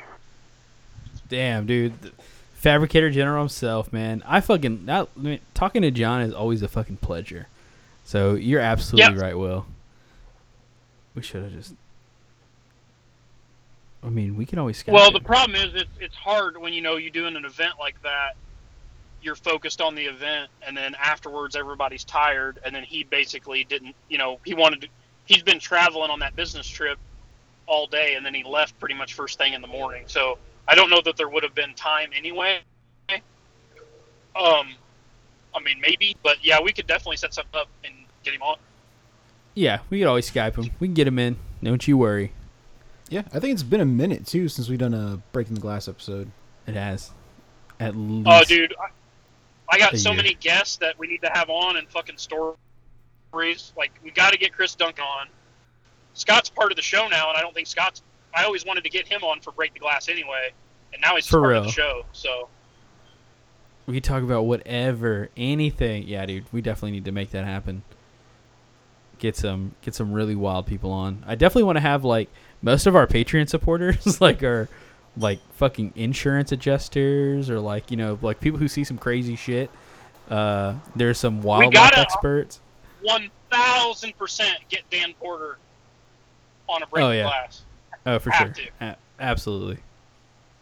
Damn, 1.29 1.67
dude. 1.67 2.01
The 2.01 2.13
Fabricator 2.55 3.11
General 3.11 3.41
himself, 3.43 3.93
man. 3.93 4.23
I 4.27 4.41
fucking 4.41 4.87
that, 4.87 5.09
I 5.17 5.21
mean, 5.21 5.41
talking 5.55 5.83
to 5.83 5.91
John 5.91 6.23
is 6.23 6.33
always 6.33 6.63
a 6.63 6.69
fucking 6.69 6.99
pleasure. 6.99 7.49
So 8.05 8.35
you're 8.35 8.61
absolutely 8.61 9.15
Yep. 9.15 9.23
right, 9.23 9.37
Will. 9.39 9.67
We 11.15 11.23
should 11.23 11.43
have 11.43 11.53
just. 11.53 11.75
I 14.05 14.09
mean, 14.09 14.37
we 14.37 14.47
can 14.47 14.59
always. 14.61 14.83
Skype 14.83 14.93
Well, 14.93 15.09
him. 15.09 15.15
the 15.15 15.21
problem 15.21 15.57
is 15.57 15.75
it's 15.75 15.91
it's 15.99 16.15
hard 16.15 16.57
when 16.59 16.73
you 16.73 16.81
know 16.81 16.97
you're 16.97 17.11
doing 17.11 17.35
an 17.37 17.45
event 17.45 17.73
like 17.81 18.01
that. 18.03 18.37
You're 19.27 19.35
focused 19.35 19.81
on 19.81 19.97
the 19.97 20.05
event, 20.05 20.51
and 20.63 20.77
then 20.77 20.95
afterwards 20.95 21.57
everybody's 21.57 22.05
tired, 22.05 22.61
and 22.65 22.73
then 22.73 22.85
he 22.85 23.03
basically 23.03 23.65
didn't. 23.65 23.97
You 24.09 24.19
know, 24.19 24.39
he 24.45 24.55
wanted 24.55 24.83
to. 24.83 24.89
He's 25.25 25.43
been 25.43 25.59
traveling 25.59 26.13
on 26.13 26.21
that 26.21 26.37
business 26.37 26.65
trip 26.65 26.97
all 27.67 27.89
day, 27.89 28.15
and 28.15 28.25
then 28.25 28.35
he 28.35 28.45
left 28.45 28.79
pretty 28.79 28.95
much 28.95 29.15
first 29.15 29.37
thing 29.37 29.53
in 29.53 29.61
the 29.61 29.67
morning. 29.67 30.05
So 30.07 30.39
I 30.69 30.77
don't 30.77 30.91
know 30.91 31.01
that 31.05 31.17
there 31.17 31.29
would 31.29 31.43
have 31.43 31.57
been 31.57 31.75
time 31.75 32.11
anyway. 32.17 32.61
Um, 33.11 34.77
I 35.55 35.61
mean 35.65 35.81
maybe, 35.81 36.17
but 36.23 36.37
yeah, 36.45 36.61
we 36.63 36.73
could 36.73 36.87
definitely 36.87 37.17
set 37.17 37.35
something 37.35 37.59
up 37.59 37.69
and 37.85 37.95
get 38.23 38.33
him 38.33 38.43
on. 38.43 38.59
Yeah, 39.55 39.81
we 39.91 39.99
could 39.99 40.07
always 40.07 40.31
Skype 40.31 40.55
him. 40.55 40.71
We 40.79 40.87
can 40.87 40.95
get 40.95 41.09
him 41.09 41.19
in. 41.19 41.37
Don't 41.65 41.89
you 41.89 41.99
worry. 41.99 42.33
Yeah, 43.09 43.23
I 43.33 43.41
think 43.41 43.55
it's 43.55 43.65
been 43.65 43.81
a 43.81 43.87
minute 43.87 44.25
too 44.25 44.49
since 44.49 44.69
we've 44.69 44.79
done 44.79 44.95
a 44.95 45.21
breaking 45.33 45.55
the 45.55 45.61
glass 45.61 45.89
episode. 45.89 46.31
It 46.67 46.75
has. 46.75 47.11
At 47.81 47.97
least. 47.97 48.29
Oh, 48.31 48.43
dude, 48.45 48.75
I, 49.69 49.79
got 49.79 49.97
so 49.99 50.13
many 50.13 50.35
guests 50.35 50.77
that 50.77 50.99
we 50.99 51.07
need 51.07 51.23
to 51.23 51.31
have 51.33 51.51
on 51.51 51.77
and 51.77 51.89
fucking 51.89 52.19
stories. 52.19 52.57
Like, 53.77 53.93
we 54.03 54.11
got 54.11 54.33
to 54.33 54.39
get 54.39 54.53
Chris 54.53 54.75
Duncan 54.75 55.05
on. 55.05 55.29
Scott's 56.15 56.49
part 56.49 56.73
of 56.73 56.77
the 56.77 56.83
show 56.83 57.09
now, 57.09 57.29
and 57.29 57.37
I 57.37 57.43
don't 57.43 57.55
think 57.55 57.67
Scott's. 57.67 58.03
I 58.35 58.45
always 58.45 58.65
wanted 58.65 58.85
to 58.85 58.91
get 58.91 59.07
him 59.07 59.23
on 59.25 59.41
for 59.41 59.53
Break 59.53 59.75
the 59.75 59.81
Glass 59.81 60.09
anyway, 60.09 60.53
and 60.93 61.03
now 61.03 61.17
he's 61.17 61.27
For 61.27 61.41
part 61.41 61.51
real. 61.51 61.61
of 61.61 61.67
the 61.67 61.73
show. 61.73 62.05
So, 62.13 62.49
We 63.87 64.01
talk 64.01 64.23
about 64.23 64.43
whatever, 64.43 65.31
anything. 65.37 66.05
Yeah, 66.07 66.25
dude, 66.27 66.45
we 66.53 66.61
definitely 66.61 66.93
need 66.93 67.05
to 67.07 67.13
make 67.13 67.31
that 67.31 67.45
happen. 67.45 67.83
Get 69.19 69.37
some, 69.37 69.75
get 69.83 69.95
some 69.95 70.13
really 70.13 70.35
wild 70.35 70.67
people 70.67 70.91
on. 70.91 71.25
I 71.27 71.35
definitely 71.35 71.65
want 71.65 71.77
to 71.77 71.81
have 71.83 72.05
like 72.05 72.29
most 72.63 72.87
of 72.87 72.95
our 72.95 73.07
Patreon 73.07 73.49
supporters, 73.49 74.21
like 74.21 74.43
our, 74.43 74.69
like 75.17 75.39
fucking 75.55 75.93
insurance 75.97 76.53
adjusters, 76.53 77.49
or 77.51 77.61
like 77.61 77.91
you 77.91 77.97
know, 77.97 78.19
like 78.23 78.41
people 78.41 78.59
who 78.59 78.69
see 78.69 78.85
some 78.85 78.99
crazy 78.99 79.37
shit. 79.37 79.71
Uh, 80.31 80.75
there's 80.97 81.19
some 81.19 81.41
wildlife 81.43 81.97
experts. 81.97 82.61
one 83.03 83.31
thousand 83.51 84.17
percent 84.19 84.59
get 84.69 84.83
Dan 84.91 85.15
Porter 85.21 85.57
on 86.69 86.83
a 86.83 86.87
Break 86.87 87.05
Oh, 87.05 87.11
yeah. 87.13 87.23
Glass. 87.23 87.63
Oh, 88.05 88.19
for 88.19 88.31
Have 88.31 88.57
sure. 88.57 88.67
A- 88.81 88.97
absolutely. 89.21 89.79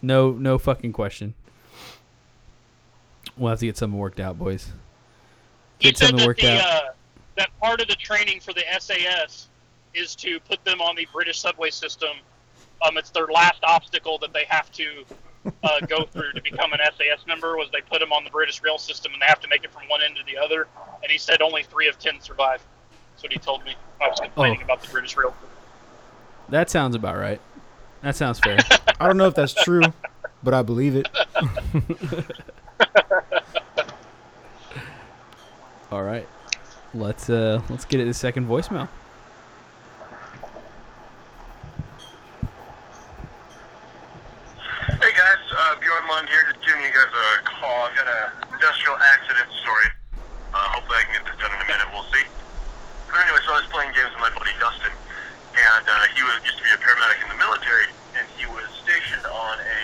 No, 0.03 0.33
no 0.33 0.59
fucking 0.59 0.93
question. 0.93 1.33
We'll 3.37 3.51
have 3.51 3.59
to 3.61 3.67
get 3.67 3.77
something 3.79 3.99
worked 3.99 4.21
out, 4.21 4.39
boys. 4.39 4.71
Get 5.79 5.97
something 5.97 6.19
that 6.19 6.27
worked 6.27 6.43
the 6.43 6.53
out. 6.61 6.85
uh, 6.85 6.89
that 7.37 7.49
part 7.59 7.81
of 7.81 7.89
the 7.89 7.97
training 7.97 8.41
for 8.41 8.53
the 8.53 8.63
SAS 8.79 9.49
is 9.95 10.15
to 10.17 10.39
put 10.41 10.63
them 10.65 10.81
on 10.81 10.95
the 10.95 11.07
British 11.13 11.41
subway 11.41 11.71
system 11.71 12.11
Um, 12.85 12.97
it's 12.99 13.11
their 13.11 13.27
last 13.27 13.63
obstacle 13.65 14.19
that 14.19 14.33
they 14.33 14.45
have 14.49 14.71
to 14.73 15.05
uh, 15.63 15.81
go 15.87 16.05
through 16.05 16.33
to 16.35 16.43
become 16.43 16.73
an 16.73 16.81
SAS 16.97 17.27
member. 17.27 17.57
Was 17.57 17.69
they 17.73 17.81
put 17.81 18.01
them 18.01 18.13
on 18.13 18.25
the 18.25 18.31
British 18.31 18.63
rail 18.63 18.79
system 18.79 19.13
and 19.13 19.23
they 19.23 19.27
have 19.27 19.41
to 19.41 19.49
make 19.49 19.65
it 19.65 19.73
from 19.73 19.83
one 19.89 20.03
end 20.03 20.17
to 20.17 20.23
the 20.25 20.37
other. 20.39 20.67
And 21.03 21.11
he 21.11 21.19
said 21.19 21.41
only 21.43 21.63
three 21.63 21.89
of 21.89 21.99
ten 21.99 22.21
survive. 22.21 22.63
That's 23.13 23.23
what 23.23 23.33
he 23.33 23.39
told 23.39 23.65
me. 23.65 23.75
I 24.03 24.09
was 24.09 24.21
complaining 24.21 24.59
Oh. 24.61 24.65
about 24.65 24.83
the 24.83 24.89
British 24.91 25.17
rail. 25.17 25.35
That 26.51 26.69
sounds 26.69 26.95
about 26.95 27.17
right. 27.17 27.41
That 28.03 28.17
sounds 28.17 28.39
fair. 28.39 28.59
I 29.01 29.07
don't 29.07 29.17
know 29.17 29.29
if 29.29 29.35
that's 29.35 29.55
true, 29.55 29.81
but 30.43 30.53
I 30.53 30.61
believe 30.63 30.95
it. 30.97 31.09
All 35.91 36.03
right. 36.03 36.29
Let's 36.93 37.31
uh 37.31 37.61
let's 37.71 37.85
get 37.85 38.01
it 38.01 38.05
the 38.05 38.15
second 38.15 38.47
voicemail. 38.47 38.89
Hey 44.87 45.11
guys, 45.17 45.39
uh, 45.55 45.79
Bjorn 45.79 46.03
Lund 46.11 46.27
here, 46.29 46.43
just 46.51 46.67
giving 46.67 46.83
you 46.83 46.91
guys 46.91 47.11
a 47.11 47.27
call. 47.47 47.87
I've 47.87 47.95
got 47.95 48.11
an 48.11 48.55
industrial 48.55 48.99
accident 48.99 49.47
story. 49.63 49.89
Uh, 50.51 50.59
hopefully 50.75 50.99
I 50.99 51.03
can 51.07 51.15
get 51.19 51.25
this 51.31 51.39
done 51.39 51.55
in 51.55 51.61
a 51.63 51.69
minute, 51.71 51.87
we'll 51.95 52.07
see. 52.11 52.27
But 53.07 53.23
anyway, 53.23 53.43
so 53.47 53.55
I 53.55 53.63
was 53.63 53.71
playing 53.71 53.95
games 53.95 54.11
with 54.15 54.23
my 54.23 54.35
buddy 54.35 54.55
Dustin, 54.59 54.91
and 54.91 55.85
uh, 55.87 55.95
he 56.15 56.23
was 56.27 56.43
used 56.43 56.59
to 56.59 56.65
be 56.67 56.73
a 56.75 56.81
paramedic 56.83 57.23
in 57.23 57.29
the 57.31 57.39
military, 57.39 57.87
and 58.19 58.27
he 58.35 58.47
was 58.51 58.67
stationed 58.83 59.27
on 59.31 59.55
a 59.63 59.83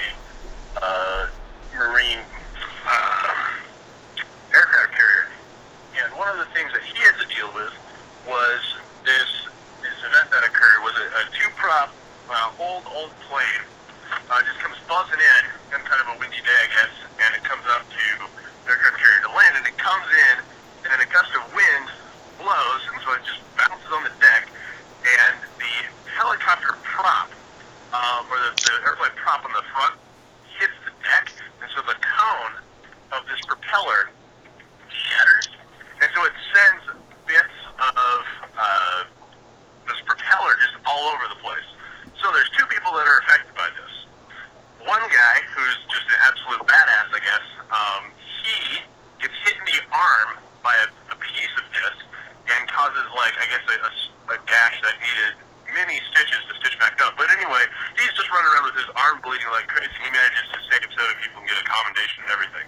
uh, 0.83 1.23
Marine 1.79 2.23
uh, 2.87 4.55
aircraft 4.55 4.91
carrier. 4.95 5.31
And 6.03 6.11
one 6.19 6.31
of 6.35 6.39
the 6.39 6.51
things 6.51 6.75
that 6.75 6.83
he 6.83 6.99
had 6.99 7.15
to 7.23 7.27
deal 7.31 7.51
with 7.55 7.71
was 8.27 8.63
this 9.07 9.31
this 9.83 9.97
event 10.07 10.31
that 10.31 10.45
occurred 10.45 10.83
was 10.83 10.95
a, 10.99 11.07
a 11.19 11.23
two 11.35 11.51
prop 11.57 11.91
uh, 12.31 12.63
old 12.63 12.85
old 12.95 13.11
plane 13.27 13.65
uh, 14.31 14.43
just 14.43 14.59
comes 14.61 14.77
buzzing 14.87 15.21
in 15.21 15.45
on 15.75 15.81
kind 15.87 16.01
of 16.03 16.15
a 16.15 16.17
windy 16.19 16.41
day, 16.43 16.59
I 16.65 16.69
guess, 16.71 16.95
and 17.23 17.31
it 17.35 17.43
comes 17.45 17.63
up 17.71 17.87
to 17.89 18.07
the 18.67 18.71
aircraft 18.71 18.99
carrier 18.99 19.23
to 19.27 19.33
land, 19.33 19.55
and 19.59 19.67
it 19.67 19.77
comes 19.79 20.07
in, 20.11 20.37
and 20.85 20.89
then 20.95 21.01
a 21.03 21.09
gust 21.11 21.31
of 21.35 21.45
wind 21.55 21.87
blows, 22.39 22.83
and 22.91 22.99
so 23.03 23.15
it 23.15 23.23
just 23.27 23.43
bounces 23.57 23.91
on 23.93 24.03
the 24.05 24.15
deck, 24.23 24.49
and 25.05 25.37
the 25.59 25.75
helicopter 26.09 26.75
prop, 26.83 27.31
um, 27.93 28.27
or 28.31 28.39
the, 28.39 28.53
the 28.67 28.75
airplane 28.87 29.15
prop 29.19 29.45
on 29.45 29.53
the 29.53 29.67
front, 29.75 29.95
hits 30.59 30.75
the 30.85 30.95
deck, 31.03 31.33
and 31.63 31.69
so 31.75 31.83
the 31.87 31.99
cone 32.01 32.55
of 33.13 33.27
this 33.27 33.41
propeller 33.47 34.11
shatters, 34.89 35.49
and 36.03 36.09
so 36.15 36.25
it 36.25 36.35
sends 36.55 36.83
bits 37.27 37.59
of 37.79 38.21
uh, 38.59 39.05
this 39.87 40.01
propeller 40.07 40.55
just 40.63 40.75
all 40.87 41.11
over 41.15 41.27
the 41.29 41.41
place. 41.43 41.67
So 42.23 42.31
there's 42.33 42.51
two 42.57 42.67
people 42.67 42.93
that 42.93 43.07
are 43.07 43.19
affected 43.27 43.55
by 43.55 43.69
this. 43.75 43.90
One 44.91 45.07
guy 45.07 45.37
who's 45.55 45.79
just 45.87 46.03
an 46.11 46.19
absolute 46.27 46.67
badass, 46.67 47.15
I 47.15 47.23
guess. 47.23 47.47
Um, 47.71 48.11
he 48.43 48.83
gets 49.23 49.39
hit 49.47 49.55
in 49.55 49.63
the 49.71 49.79
arm 49.95 50.43
by 50.67 50.75
a, 50.83 51.15
a 51.15 51.17
piece 51.23 51.55
of 51.63 51.63
this 51.71 51.95
and 52.51 52.67
causes 52.67 53.07
like 53.15 53.39
I 53.39 53.47
guess 53.55 53.63
a 53.71 54.35
gash 54.51 54.77
that 54.83 54.99
needed 54.99 55.39
many 55.79 55.95
stitches 56.11 56.43
to 56.51 56.59
stitch 56.59 56.75
back 56.83 56.99
up. 57.07 57.15
But 57.15 57.31
anyway, 57.31 57.71
he's 58.03 58.11
just 58.19 58.27
running 58.35 58.51
around 58.51 58.67
with 58.67 58.83
his 58.83 58.91
arm 58.99 59.23
bleeding 59.23 59.47
like 59.55 59.71
crazy. 59.71 59.95
He 59.95 60.11
manages 60.11 60.47
to 60.55 60.61
save 60.75 60.83
seven 60.91 61.15
people 61.23 61.39
and 61.39 61.47
get 61.47 61.63
a 61.63 61.67
commendation 61.71 62.27
and 62.27 62.31
everything. 62.35 62.67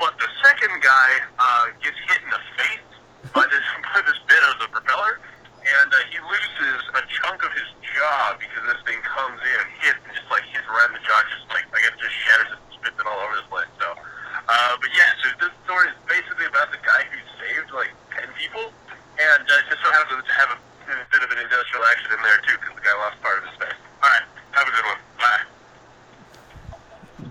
But 0.00 0.16
the 0.16 0.32
second 0.40 0.72
guy 0.80 1.10
uh, 1.36 1.76
gets 1.84 2.00
hit 2.08 2.24
in 2.24 2.32
the 2.32 2.40
face 2.56 2.88
by 3.36 3.44
this 3.52 3.66
by 3.92 4.00
this 4.08 4.16
bit 4.24 4.40
of 4.40 4.64
the 4.64 4.72
propeller, 4.72 5.20
and 5.66 5.90
uh, 5.90 5.98
he 6.14 6.18
loses 6.22 6.80
a 6.94 7.02
chunk 7.10 7.42
of 7.42 7.50
his 7.58 7.66
jaw 7.82 8.38
because 8.38 8.62
this 8.70 8.78
thing 8.86 9.02
comes 9.02 9.42
in, 9.42 9.62
hits, 9.82 9.98
and 10.06 10.14
just 10.14 10.30
like 10.30 10.46
hits 10.54 10.66
right 10.70 10.86
in 10.86 10.94
the 10.94 11.02
jaw, 11.02 11.18
just 11.26 11.46
like 11.50 11.66
I 11.74 11.78
guess 11.82 11.94
just 11.98 12.14
shatters 12.22 12.54
it, 12.54 12.60
and 12.62 12.72
spits 12.78 12.98
it 13.02 13.06
all 13.06 13.18
over 13.18 13.36
the 13.42 13.48
place. 13.50 13.70
So, 13.82 13.88
uh, 13.90 14.72
but 14.78 14.90
yeah, 14.94 15.10
so 15.22 15.26
this 15.42 15.54
story 15.66 15.90
is 15.90 15.98
basically 16.06 16.46
about 16.46 16.70
the 16.70 16.78
guy 16.86 17.02
who 17.10 17.18
saved 17.42 17.74
like 17.74 17.90
ten 18.14 18.30
people, 18.38 18.70
and 19.18 19.42
uh, 19.42 19.52
just 19.66 19.82
so 19.82 19.90
happens 19.90 20.22
to 20.22 20.34
have 20.38 20.54
a, 20.54 20.58
a 20.86 21.06
bit 21.10 21.22
of 21.26 21.30
an 21.34 21.42
industrial 21.42 21.82
accident 21.90 22.22
there 22.22 22.38
too, 22.46 22.56
because 22.62 22.74
the 22.78 22.84
guy 22.86 22.94
lost 23.02 23.18
part 23.18 23.42
of 23.42 23.50
his 23.50 23.56
face. 23.58 23.80
All 24.06 24.10
right, 24.10 24.26
have 24.54 24.66
a 24.70 24.72
good 24.72 24.86
one. 24.86 25.00
Bye. 25.18 25.44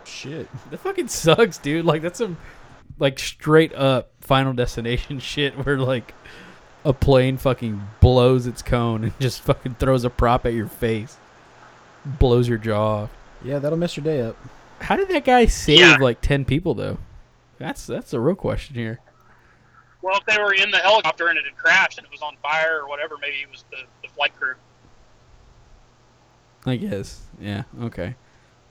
Shit. 0.03 0.51
That 0.69 0.83
fucking 0.83 1.07
sucks, 1.07 1.57
dude. 1.57 1.87
Like 1.87 2.03
that's 2.03 2.19
some 2.19 2.35
like 2.99 3.19
straight 3.19 3.73
up 3.73 4.11
Final 4.21 4.53
Destination 4.53 5.19
shit 5.23 5.55
where 5.63 5.79
like 5.79 6.13
a 6.85 6.93
plane 6.93 7.35
fucking 7.37 7.81
blows 7.99 8.47
its 8.47 8.61
cone 8.61 9.03
and 9.03 9.13
just 9.19 9.41
fucking 9.41 9.75
throws 9.75 10.03
a 10.05 10.09
prop 10.09 10.45
at 10.45 10.53
your 10.53 10.67
face, 10.67 11.17
blows 12.05 12.47
your 12.47 12.57
jaw. 12.57 13.03
off. 13.03 13.11
Yeah, 13.43 13.59
that'll 13.59 13.77
mess 13.77 13.97
your 13.97 14.03
day 14.03 14.21
up. 14.21 14.37
How 14.79 14.95
did 14.95 15.09
that 15.09 15.25
guy 15.25 15.45
save 15.47 15.79
Yeah. 15.79 15.97
like 15.99 16.21
ten 16.21 16.45
people 16.45 16.73
though? 16.73 16.97
That's 17.57 17.85
that's 17.85 18.13
a 18.13 18.19
real 18.19 18.35
question 18.35 18.75
here. 18.75 18.99
Well, 20.01 20.17
if 20.17 20.25
they 20.25 20.41
were 20.41 20.53
in 20.53 20.69
the 20.71 20.77
helicopter 20.77 21.27
and 21.27 21.37
it 21.39 21.45
had 21.45 21.57
crashed 21.57 21.97
and 21.97 22.05
it 22.05 22.11
was 22.11 22.21
on 22.21 22.35
fire 22.43 22.81
or 22.81 22.87
whatever, 22.87 23.15
maybe 23.19 23.37
it 23.41 23.49
was 23.49 23.65
the, 23.71 23.77
the 24.03 24.13
flight 24.13 24.35
crew. 24.39 24.53
I 26.65 26.75
guess. 26.75 27.21
Yeah. 27.39 27.63
Okay. 27.81 28.15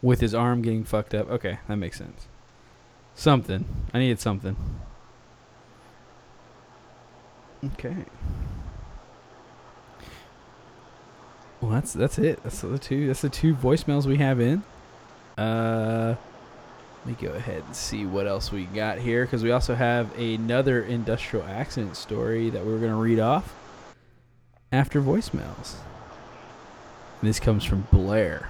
With 0.02 0.20
his 0.20 0.34
arm 0.34 0.62
getting 0.62 0.84
fucked 0.84 1.14
up. 1.14 1.28
Okay, 1.30 1.58
that 1.66 1.76
makes 1.76 1.98
sense. 1.98 2.28
Something. 3.14 3.64
I 3.92 3.98
needed 3.98 4.20
something. 4.20 4.56
Okay. 7.64 7.96
Well, 11.60 11.72
that's 11.72 11.92
that's 11.92 12.18
it. 12.18 12.42
That's 12.42 12.60
the 12.60 12.78
two. 12.78 13.06
That's 13.06 13.22
the 13.22 13.30
two 13.30 13.54
voicemails 13.54 14.04
we 14.04 14.18
have 14.18 14.40
in. 14.40 14.62
Uh, 15.38 16.14
let 17.04 17.20
me 17.20 17.26
go 17.26 17.34
ahead 17.34 17.62
and 17.64 17.74
see 17.74 18.04
what 18.06 18.26
else 18.26 18.52
we 18.52 18.64
got 18.64 18.98
here 18.98 19.24
because 19.24 19.42
we 19.42 19.50
also 19.50 19.74
have 19.74 20.16
another 20.18 20.82
industrial 20.82 21.46
accident 21.46 21.96
story 21.96 22.50
that 22.50 22.64
we're 22.64 22.78
gonna 22.78 22.96
read 22.96 23.18
off 23.18 23.54
after 24.72 25.00
voicemails. 25.00 25.76
This 27.22 27.40
comes 27.40 27.64
from 27.64 27.86
Blair. 27.90 28.48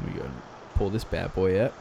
Let 0.00 0.08
me 0.08 0.18
go 0.18 0.24
and 0.24 0.42
pull 0.74 0.90
this 0.90 1.04
bad 1.04 1.32
boy 1.34 1.60
up. 1.60 1.74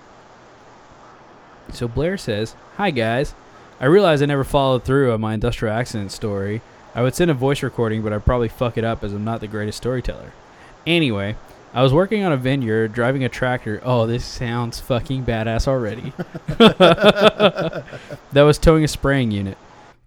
So 1.72 1.88
Blair 1.88 2.18
says, 2.18 2.56
Hi 2.78 2.92
guys. 2.92 3.34
I 3.82 3.86
realize 3.88 4.22
I 4.22 4.28
never 4.28 4.44
followed 4.44 4.84
through 4.84 5.12
on 5.12 5.22
my 5.22 5.34
industrial 5.34 5.74
accident 5.74 6.12
story. 6.12 6.62
I 6.94 7.02
would 7.02 7.16
send 7.16 7.32
a 7.32 7.34
voice 7.34 7.64
recording, 7.64 8.04
but 8.04 8.14
I'd 8.14 8.24
probably 8.24 8.48
fuck 8.48 8.78
it 8.78 8.84
up 8.84 9.04
as 9.04 9.12
I'm 9.12 9.24
not 9.24 9.40
the 9.40 9.48
greatest 9.48 9.80
storyteller. 9.80 10.34
Anyway, 10.86 11.36
I 11.74 11.82
was 11.82 11.92
working 11.92 12.24
on 12.24 12.32
a 12.32 12.38
vineyard, 12.38 12.94
driving 12.94 13.24
a 13.24 13.30
tractor. 13.30 13.82
Oh, 13.84 14.06
this 14.06 14.24
sounds 14.24 14.80
fucking 14.80 15.26
badass 15.26 15.68
already. 15.68 16.14
that 16.60 18.44
was 18.44 18.60
towing 18.60 18.84
a 18.84 18.88
spraying 18.88 19.32
unit. 19.32 19.58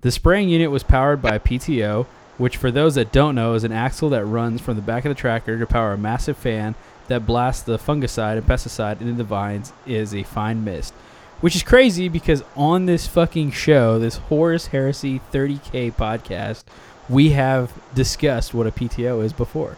The 0.03 0.13
spraying 0.13 0.51
unit 0.51 0.71
was 0.71 0.85
powered 0.85 1.21
by 1.21 1.35
a 1.35 1.41
PTO, 1.41 2.07
which, 2.39 2.57
for 2.57 2.71
those 2.71 2.95
that 2.95 3.11
don't 3.11 3.35
know, 3.35 3.55
is 3.55 3.65
an 3.65 3.73
axle 3.73 4.09
that 4.11 4.25
runs 4.25 4.61
from 4.61 4.77
the 4.77 4.83
back 4.83 5.05
of 5.05 5.09
the 5.09 5.21
tractor 5.21 5.59
to 5.59 5.67
power 5.67 5.95
a 5.95 5.99
massive 5.99 6.37
fan 6.37 6.77
that 7.09 7.27
blasts 7.27 7.63
the 7.65 7.79
fungicide 7.79 8.39
and 8.39 8.47
pesticide 8.47 9.01
into 9.01 9.15
the 9.15 9.25
vines 9.25 9.73
is 9.85 10.15
a 10.15 10.23
fine 10.23 10.63
mist. 10.63 10.95
Which 11.41 11.55
is 11.57 11.63
crazy 11.63 12.09
because 12.09 12.43
on 12.57 12.87
this 12.87 13.07
fucking 13.07 13.51
show, 13.51 13.99
this 13.99 14.17
Horus 14.17 14.69
Heresy 14.69 15.21
30K 15.33 15.93
podcast, 15.95 16.65
we 17.09 17.31
have 17.31 17.73
discussed 17.95 18.55
what 18.55 18.67
a 18.67 18.71
PTO 18.71 19.23
is 19.23 19.33
before. 19.33 19.77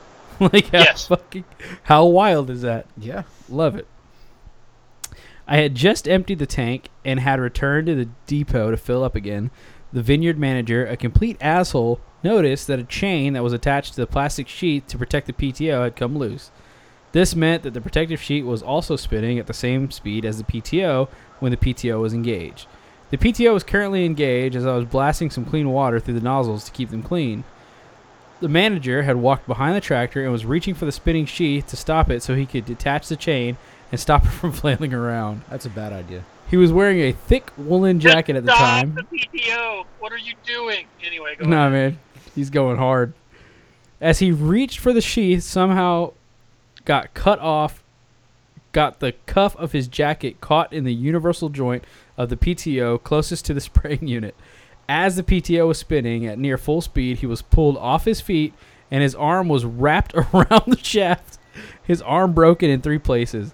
like, 0.40 0.66
how 0.66 0.78
Yes. 0.78 1.08
fucking, 1.08 1.44
how 1.84 2.04
wild 2.06 2.50
is 2.50 2.62
that? 2.62 2.86
Yeah. 2.96 3.24
Love 3.48 3.74
it. 3.74 3.86
I 5.48 5.56
had 5.56 5.74
just 5.74 6.06
emptied 6.06 6.38
the 6.38 6.46
tank 6.46 6.88
and 7.04 7.18
had 7.18 7.40
returned 7.40 7.86
to 7.86 7.94
the 7.94 8.08
depot 8.26 8.70
to 8.70 8.76
fill 8.76 9.02
up 9.02 9.16
again. 9.16 9.50
The 9.92 10.02
vineyard 10.02 10.38
manager, 10.38 10.86
a 10.86 10.96
complete 10.96 11.38
asshole, 11.40 12.00
noticed 12.22 12.66
that 12.66 12.78
a 12.78 12.84
chain 12.84 13.32
that 13.32 13.42
was 13.42 13.54
attached 13.54 13.94
to 13.94 14.00
the 14.02 14.06
plastic 14.06 14.46
sheet 14.46 14.86
to 14.88 14.98
protect 14.98 15.26
the 15.26 15.32
PTO 15.32 15.82
had 15.84 15.96
come 15.96 16.16
loose. 16.18 16.50
This 17.18 17.34
meant 17.34 17.64
that 17.64 17.74
the 17.74 17.80
protective 17.80 18.22
sheet 18.22 18.44
was 18.44 18.62
also 18.62 18.94
spinning 18.94 19.40
at 19.40 19.48
the 19.48 19.52
same 19.52 19.90
speed 19.90 20.24
as 20.24 20.38
the 20.38 20.44
PTO 20.44 21.08
when 21.40 21.50
the 21.50 21.56
PTO 21.56 22.00
was 22.00 22.14
engaged. 22.14 22.68
The 23.10 23.16
PTO 23.16 23.52
was 23.52 23.64
currently 23.64 24.04
engaged 24.04 24.54
as 24.54 24.64
I 24.64 24.76
was 24.76 24.84
blasting 24.84 25.28
some 25.28 25.44
clean 25.44 25.68
water 25.70 25.98
through 25.98 26.14
the 26.14 26.20
nozzles 26.20 26.62
to 26.66 26.70
keep 26.70 26.90
them 26.90 27.02
clean. 27.02 27.42
The 28.38 28.48
manager 28.48 29.02
had 29.02 29.16
walked 29.16 29.48
behind 29.48 29.74
the 29.74 29.80
tractor 29.80 30.22
and 30.22 30.30
was 30.30 30.46
reaching 30.46 30.76
for 30.76 30.84
the 30.84 30.92
spinning 30.92 31.26
sheet 31.26 31.66
to 31.66 31.76
stop 31.76 32.08
it 32.08 32.22
so 32.22 32.36
he 32.36 32.46
could 32.46 32.64
detach 32.64 33.08
the 33.08 33.16
chain 33.16 33.56
and 33.90 34.00
stop 34.00 34.24
it 34.24 34.28
from 34.28 34.52
flailing 34.52 34.94
around. 34.94 35.42
That's 35.50 35.66
a 35.66 35.70
bad 35.70 35.92
idea. 35.92 36.22
He 36.48 36.56
was 36.56 36.70
wearing 36.70 37.00
a 37.00 37.10
thick 37.10 37.50
woolen 37.56 37.98
jacket 37.98 38.36
at 38.36 38.44
the 38.46 38.52
Stop 38.54 38.60
time. 38.60 38.94
the 38.94 39.02
PTO. 39.02 39.86
What 39.98 40.12
are 40.12 40.18
you 40.18 40.34
doing? 40.46 40.86
Anyway, 41.04 41.34
go 41.36 41.46
Nah, 41.48 41.66
ahead. 41.66 41.72
man, 41.72 41.98
he's 42.36 42.50
going 42.50 42.76
hard. 42.76 43.12
As 44.00 44.20
he 44.20 44.30
reached 44.30 44.78
for 44.78 44.92
the 44.92 45.00
sheath, 45.00 45.42
somehow 45.42 46.12
got 46.88 47.12
cut 47.12 47.38
off, 47.38 47.84
got 48.72 48.98
the 48.98 49.12
cuff 49.26 49.54
of 49.56 49.72
his 49.72 49.88
jacket 49.88 50.40
caught 50.40 50.72
in 50.72 50.84
the 50.84 50.94
universal 50.94 51.50
joint 51.50 51.84
of 52.16 52.30
the 52.30 52.36
PTO 52.36 53.00
closest 53.02 53.44
to 53.44 53.54
the 53.54 53.60
spraying 53.68 54.08
unit. 54.08 54.34
As 54.88 55.16
the 55.16 55.22
PTO 55.22 55.68
was 55.68 55.76
spinning 55.76 56.24
at 56.24 56.38
near 56.38 56.56
full 56.56 56.80
speed, 56.80 57.18
he 57.18 57.26
was 57.26 57.42
pulled 57.42 57.76
off 57.76 58.06
his 58.06 58.22
feet 58.22 58.54
and 58.90 59.02
his 59.02 59.14
arm 59.14 59.48
was 59.48 59.66
wrapped 59.66 60.14
around 60.34 60.64
the 60.66 60.80
shaft. 60.82 61.38
His 61.82 62.00
arm 62.00 62.32
broken 62.32 62.70
in 62.70 62.80
three 62.80 62.98
places. 62.98 63.52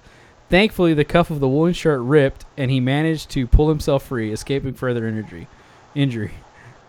Thankfully, 0.49 0.95
the 0.95 1.05
cuff 1.05 1.29
of 1.31 1.41
the 1.41 1.49
woolen 1.49 1.73
shirt 1.73 2.01
ripped, 2.03 2.45
and 2.57 2.71
he 2.71 2.79
managed 2.79 3.31
to 3.31 3.49
pull 3.49 3.69
himself 3.69 4.05
free, 4.05 4.31
escaping 4.31 4.75
further 4.75 5.09
injury. 5.09 5.49
Injury. 5.97 6.35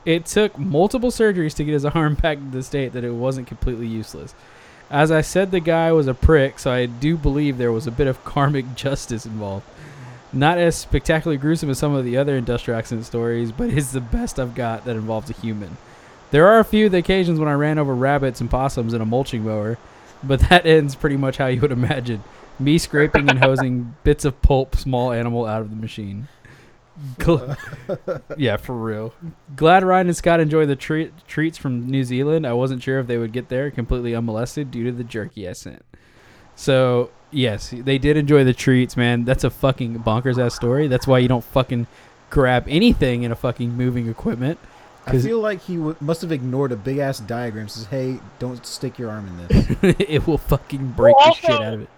It 0.04 0.28
took 0.28 0.60
multiple 0.60 1.10
surgeries 1.10 1.56
to 1.56 1.64
get 1.64 1.74
his 1.74 1.86
arm 1.86 2.14
back 2.14 2.38
to 2.38 2.52
the 2.52 2.62
state 2.62 2.94
that 2.94 3.04
it 3.04 3.14
wasn't 3.14 3.48
completely 3.48 3.88
useless. 3.88 4.36
As 4.90 5.12
I 5.12 5.22
said, 5.22 5.52
the 5.52 5.60
guy 5.60 5.92
was 5.92 6.08
a 6.08 6.14
prick, 6.14 6.60
so 6.60 6.72
I 6.72 6.86
do 6.86 7.18
believe 7.18 7.58
there 7.58 7.72
was 7.72 7.88
a 7.88 7.92
bit 7.92 8.08
of 8.08 8.24
karmic 8.24 8.76
justice 8.76 9.26
involved. 9.26 9.66
Not 10.32 10.58
as 10.58 10.76
spectacularly 10.76 11.38
gruesome 11.38 11.70
as 11.70 11.80
some 11.80 11.96
of 11.96 12.04
the 12.04 12.18
other 12.18 12.36
industrial 12.36 12.78
accident 12.78 13.06
stories, 13.06 13.52
but 13.52 13.70
it's 13.70 13.92
the 13.92 14.02
best 14.02 14.40
I've 14.40 14.54
got 14.54 14.86
that 14.86 14.96
involves 14.96 15.30
a 15.30 15.34
human. 15.34 15.78
There 16.32 16.48
are 16.48 16.60
a 16.60 16.66
few 16.66 16.94
occasions 16.94 17.40
when 17.40 17.48
I 17.48 17.54
ran 17.54 17.80
over 17.80 17.96
rabbits 17.96 18.42
and 18.42 18.50
possums 18.50 18.94
in 18.94 19.02
a 19.02 19.06
mulching 19.06 19.44
mower, 19.44 19.78
but 20.24 20.42
that 20.42 20.66
ends 20.66 20.96
pretty 20.96 21.18
much 21.18 21.38
how 21.38 21.48
you 21.48 21.62
would 21.62 21.72
imagine. 21.72 22.24
Me 22.60 22.78
scraping 22.78 23.30
and 23.30 23.40
hosing 23.40 23.96
bits 24.04 24.26
of 24.26 24.42
pulp 24.42 24.76
small 24.76 25.12
animal 25.12 25.46
out 25.46 25.62
of 25.62 25.70
the 25.70 25.76
machine. 25.76 26.28
Gl- 27.18 27.58
yeah, 28.38 28.58
for 28.58 28.74
real. 28.76 29.14
Glad 29.56 29.84
Ryan 29.84 30.08
and 30.08 30.16
Scott 30.16 30.40
enjoy 30.40 30.66
the 30.66 30.76
treat- 30.76 31.12
treats 31.28 31.58
from 31.58 31.88
New 31.90 32.04
Zealand. 32.04 32.48
I 32.48 32.54
wasn't 32.54 32.82
sure 32.84 33.00
if 33.00 33.08
they 33.08 33.18
would 33.18 33.32
get 33.34 33.50
there 33.50 33.70
completely 33.72 34.16
unmolested 34.16 34.72
due 34.72 34.84
to 34.86 34.92
the 34.92 35.04
jerky 35.04 35.48
I 35.50 35.54
sent. 35.54 35.84
So, 36.56 37.10
yes, 37.32 37.74
they 37.76 37.98
did 37.98 38.16
enjoy 38.16 38.44
the 38.46 38.54
treats, 38.54 38.96
man. 38.96 39.26
That's 39.26 39.44
a 39.44 39.50
fucking 39.50 40.00
bonkers 40.04 40.38
ass 40.44 40.56
story. 40.56 40.88
That's 40.88 41.06
why 41.06 41.20
you 41.20 41.28
don't 41.28 41.44
fucking 41.44 41.88
grab 42.30 42.66
anything 42.70 43.24
in 43.24 43.32
a 43.32 43.36
fucking 43.36 43.72
moving 43.76 44.08
equipment. 44.08 44.58
I 45.08 45.20
feel 45.20 45.40
like 45.40 45.62
he 45.62 45.76
w- 45.76 45.96
must 46.00 46.22
have 46.22 46.32
ignored 46.32 46.72
a 46.72 46.76
big 46.76 46.98
ass 46.98 47.20
diagram. 47.20 47.68
Says, 47.68 47.86
"Hey, 47.86 48.20
don't 48.40 48.66
stick 48.66 48.98
your 48.98 49.12
arm 49.12 49.28
in 49.28 49.38
this." 49.48 49.96
it 50.00 50.26
will 50.26 50.40
fucking 50.40 50.94
break 50.94 51.16
Well, 51.16 51.28
the 51.28 51.34
shit 51.36 51.50
out 51.52 51.74
of 51.74 51.82
it. 51.82 51.90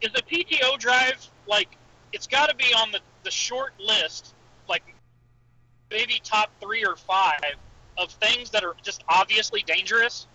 is 0.00 0.10
the 0.12 0.22
PTO 0.22 0.78
drive 0.78 1.28
like 1.46 1.76
it's 2.14 2.28
got 2.28 2.48
to 2.48 2.54
be 2.54 2.72
on 2.74 2.92
the 2.92 3.00
the 3.24 3.30
short 3.30 3.72
list, 3.78 4.34
like 4.68 4.82
maybe 5.90 6.20
top 6.22 6.50
three 6.60 6.84
or 6.84 6.96
five 6.96 7.56
of 7.98 8.10
things 8.12 8.50
that 8.50 8.62
are 8.64 8.76
just 8.82 9.02
obviously 9.08 9.62
dangerous. 9.66 10.26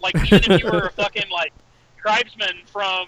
Like 0.00 0.14
even 0.32 0.52
if 0.52 0.62
you 0.62 0.70
were 0.70 0.86
a 0.86 0.90
fucking 1.02 1.30
like 1.30 1.52
tribesman 1.96 2.62
from 2.66 3.06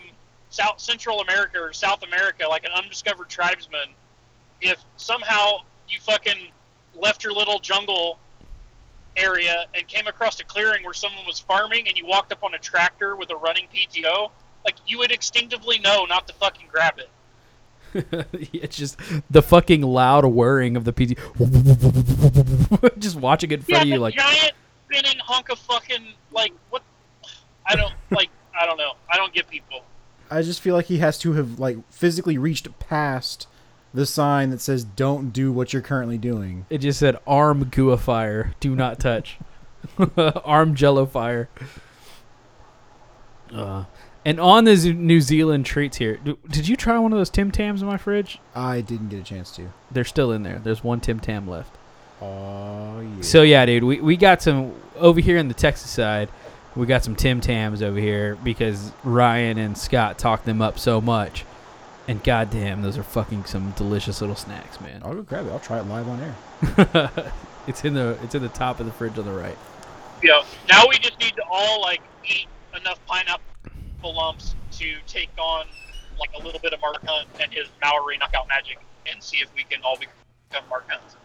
South 0.51 0.81
Central 0.81 1.21
America 1.21 1.59
or 1.61 1.73
South 1.73 2.03
America, 2.03 2.47
like 2.49 2.65
an 2.65 2.73
undiscovered 2.73 3.29
tribesman, 3.29 3.89
if 4.61 4.83
somehow 4.97 5.59
you 5.89 6.01
fucking 6.01 6.49
left 6.95 7.25
your 7.25 7.33
little 7.33 7.59
jungle 7.59 8.19
area 9.17 9.67
and 9.75 9.87
came 9.87 10.07
across 10.07 10.41
a 10.41 10.45
clearing 10.45 10.83
where 10.83 10.95
someone 10.95 11.27
was 11.27 11.39
farming 11.41 11.89
and 11.89 11.97
you 11.97 12.07
walked 12.07 12.33
up 12.33 12.43
on 12.43 12.55
a 12.55 12.59
tractor 12.59 13.17
with 13.17 13.31
a 13.31 13.37
running 13.37 13.67
PTO, 13.75 14.31
like 14.65 14.77
you 14.87 14.99
would 14.99 15.13
instinctively 15.13 15.79
know 15.81 16.05
not 16.07 16.27
to 16.29 16.33
fucking 16.35 16.69
grab 16.71 16.99
it. 16.99 17.11
it's 18.53 18.77
just 18.77 18.99
the 19.31 19.43
fucking 19.43 19.83
loud 19.83 20.25
whirring 20.27 20.77
of 20.77 20.85
the 20.85 20.93
PT. 20.93 21.17
just 22.99 23.17
watching 23.17 23.51
it 23.51 23.61
in 23.61 23.65
Yeah, 23.69 23.77
front 23.77 23.83
of 23.83 23.89
the 23.89 23.95
you, 23.95 23.99
like 24.01 24.15
giant 24.15 24.53
spinning 24.87 25.19
hunk 25.21 25.49
of 25.51 25.59
fucking 25.61 26.15
like 26.33 26.53
what? 26.71 26.83
I 27.67 27.77
don't 27.77 27.95
like. 28.11 28.29
I 28.59 28.67
don't 28.67 28.77
know. 28.77 28.93
I 29.13 29.17
don't 29.17 29.33
get 29.33 29.49
people. 29.49 29.85
I 30.31 30.43
just 30.43 30.61
feel 30.61 30.75
like 30.75 30.87
he 30.87 30.99
has 30.99 31.19
to 31.19 31.33
have 31.35 31.59
like 31.59 31.77
physically 31.91 32.39
reached 32.39 32.67
past 32.79 33.47
the 33.93 34.07
sign 34.07 34.51
that 34.51 34.61
says 34.61 34.85
"Don't 34.85 35.31
do 35.31 35.53
what 35.53 35.73
you're 35.73 35.83
currently 35.83 36.19
doing." 36.19 36.67
it 36.71 36.79
just 36.79 36.99
said 36.99 37.17
"Arm 37.27 37.69
Gua 37.71 37.97
Fire, 37.97 38.55
do 38.61 38.75
not 38.75 38.99
touch." 38.99 39.39
Arm 40.17 40.75
Jello 40.75 41.07
Fire. 41.07 41.49
Uh, 43.53 43.85
and 44.25 44.41
on 44.41 44.65
the 44.65 44.93
New 44.95 45.21
Zealand 45.21 45.67
treats 45.67 45.99
here, 45.99 46.19
did 46.49 46.67
you 46.67 46.77
try 46.77 46.99
one 46.99 47.13
of 47.13 47.19
those 47.19 47.31
Tim 47.31 47.51
Tams 47.51 47.83
in 47.83 47.89
my 47.89 47.99
fridge? 47.99 48.39
I 48.55 48.81
didn't 48.81 49.11
get 49.11 49.21
a 49.21 49.23
chance 49.23 49.55
to. 49.57 49.69
They're 49.91 50.05
still 50.05 50.33
in 50.33 50.43
there. 50.43 50.61
There's 50.63 50.83
one 50.83 51.01
Tim 51.01 51.21
Tam 51.21 51.47
left. 51.47 51.77
Oh 52.23 53.01
yeah. 53.01 53.23
So 53.23 53.43
yeah, 53.43 53.67
dude, 53.67 53.85
we, 53.85 54.01
we 54.01 54.17
got 54.17 54.41
some 54.41 54.73
over 54.97 55.21
here 55.21 55.37
in 55.37 55.49
the 55.49 55.55
Texas 55.55 55.91
side. 55.91 56.31
We 56.75 56.87
got 56.87 57.05
some 57.05 57.15
Tim 57.15 57.41
Tams 57.41 57.83
over 57.83 57.99
here 57.99 58.37
because 58.43 58.93
Ryan 59.05 59.59
and 59.59 59.77
Scott 59.77 60.19
talked 60.19 60.45
them 60.45 60.63
up 60.63 60.79
so 60.79 61.01
much. 61.01 61.45
And 62.09 62.23
goddamn, 62.23 62.83
those 62.83 62.99
are 62.99 63.03
fucking 63.03 63.45
some 63.45 63.73
delicious 63.73 64.21
little 64.21 64.37
snacks, 64.37 64.81
man. 64.81 65.01
I'll 65.05 65.15
go 65.15 65.23
grab 65.23 65.47
it. 65.47 65.51
I'll 65.51 65.61
try 65.61 65.79
it 65.79 65.87
live 65.87 66.09
on 66.09 66.21
air. 66.21 67.11
it's 67.67 67.85
in 67.85 67.95
the 67.95 68.19
it's 68.23 68.35
in 68.35 68.43
the 68.43 68.49
top 68.49 68.81
of 68.81 68.87
the 68.87 68.93
fridge 68.93 69.19
on 69.19 69.27
the 69.27 69.33
right. 69.33 69.59
Yeah. 70.23 70.45
Now 70.71 70.85
we 70.89 70.97
just 70.99 71.19
need 71.21 71.35
to 71.37 71.43
all 71.51 71.83
like 71.83 72.01
eat 72.25 72.47
enough 72.75 73.05
pineapple 73.07 73.54
lumps 74.13 74.55
to 74.73 74.97
take 75.07 75.31
on 75.39 75.67
like 76.19 76.31
a 76.39 76.45
little 76.45 76.61
bit 76.61 76.73
of 76.73 76.81
Mark 76.81 77.05
Hunt 77.05 77.29
and 77.41 77.53
his 77.53 77.69
Maori 77.83 78.19
knockout 78.19 78.49
magic, 78.49 78.79
and 79.11 79.23
see 79.23 79.39
if 79.39 79.55
we 79.55 79.65
can 79.65 79.81
all 79.83 79.97
become 79.99 80.65
Mark 80.69 80.87
Hunts. 80.89 81.17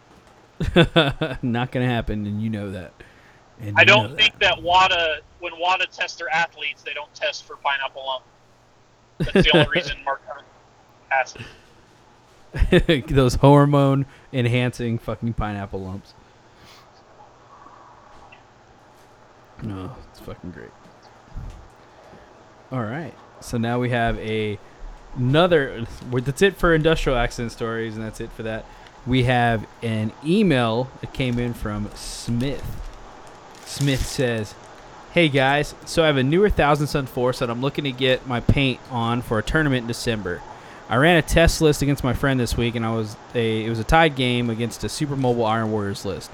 Not 1.42 1.72
gonna 1.72 1.86
happen, 1.86 2.26
and 2.26 2.42
you 2.42 2.50
know 2.50 2.70
that. 2.72 2.92
And 3.60 3.76
I 3.78 3.84
don't 3.84 4.16
think 4.16 4.38
that 4.40 4.62
WADA, 4.62 5.20
when 5.40 5.52
WADA 5.58 5.86
tests 5.92 6.18
their 6.18 6.30
athletes, 6.30 6.82
they 6.82 6.94
don't 6.94 7.12
test 7.14 7.44
for 7.44 7.56
pineapple 7.56 8.04
lump. 8.06 8.24
That's 9.18 9.46
the 9.46 9.56
only 9.56 9.68
reason 9.74 9.96
Mark 10.04 10.22
Hunt 10.26 10.46
passes. 11.10 11.42
those 13.08 13.34
hormone 13.34 14.06
enhancing 14.32 14.98
fucking 14.98 15.34
pineapple 15.34 15.80
lumps. 15.80 16.14
No, 19.62 19.94
it's 20.10 20.20
fucking 20.20 20.50
great. 20.52 20.70
All 22.72 22.82
right, 22.82 23.14
so 23.40 23.58
now 23.58 23.80
we 23.80 23.90
have 23.90 24.16
a 24.18 24.56
another. 25.16 25.86
That's 26.12 26.40
it 26.40 26.56
for 26.56 26.72
industrial 26.72 27.18
accident 27.18 27.50
stories, 27.50 27.96
and 27.96 28.04
that's 28.04 28.20
it 28.20 28.30
for 28.30 28.44
that. 28.44 28.64
We 29.06 29.24
have 29.24 29.66
an 29.82 30.12
email 30.24 30.88
that 31.00 31.12
came 31.12 31.40
in 31.40 31.52
from 31.52 31.90
Smith. 31.96 32.64
Smith 33.64 34.06
says, 34.06 34.54
Hey 35.12 35.28
guys, 35.28 35.74
so 35.84 36.04
I 36.04 36.06
have 36.06 36.16
a 36.16 36.22
newer 36.22 36.48
Thousand 36.48 36.86
Sun 36.86 37.06
Force 37.06 37.40
that 37.40 37.50
I'm 37.50 37.60
looking 37.60 37.84
to 37.84 37.92
get 37.92 38.28
my 38.28 38.38
paint 38.38 38.78
on 38.90 39.22
for 39.22 39.38
a 39.38 39.42
tournament 39.42 39.82
in 39.82 39.88
December. 39.88 40.40
I 40.88 40.96
ran 40.96 41.16
a 41.16 41.22
test 41.22 41.60
list 41.60 41.82
against 41.82 42.04
my 42.04 42.12
friend 42.12 42.38
this 42.38 42.56
week, 42.56 42.76
and 42.76 42.86
I 42.86 42.94
was 42.94 43.16
a 43.34 43.64
it 43.64 43.68
was 43.68 43.80
a 43.80 43.84
tied 43.84 44.14
game 44.14 44.48
against 44.48 44.84
a 44.84 44.88
Super 44.88 45.16
Mobile 45.16 45.44
Iron 45.44 45.72
Warriors 45.72 46.04
list. 46.04 46.30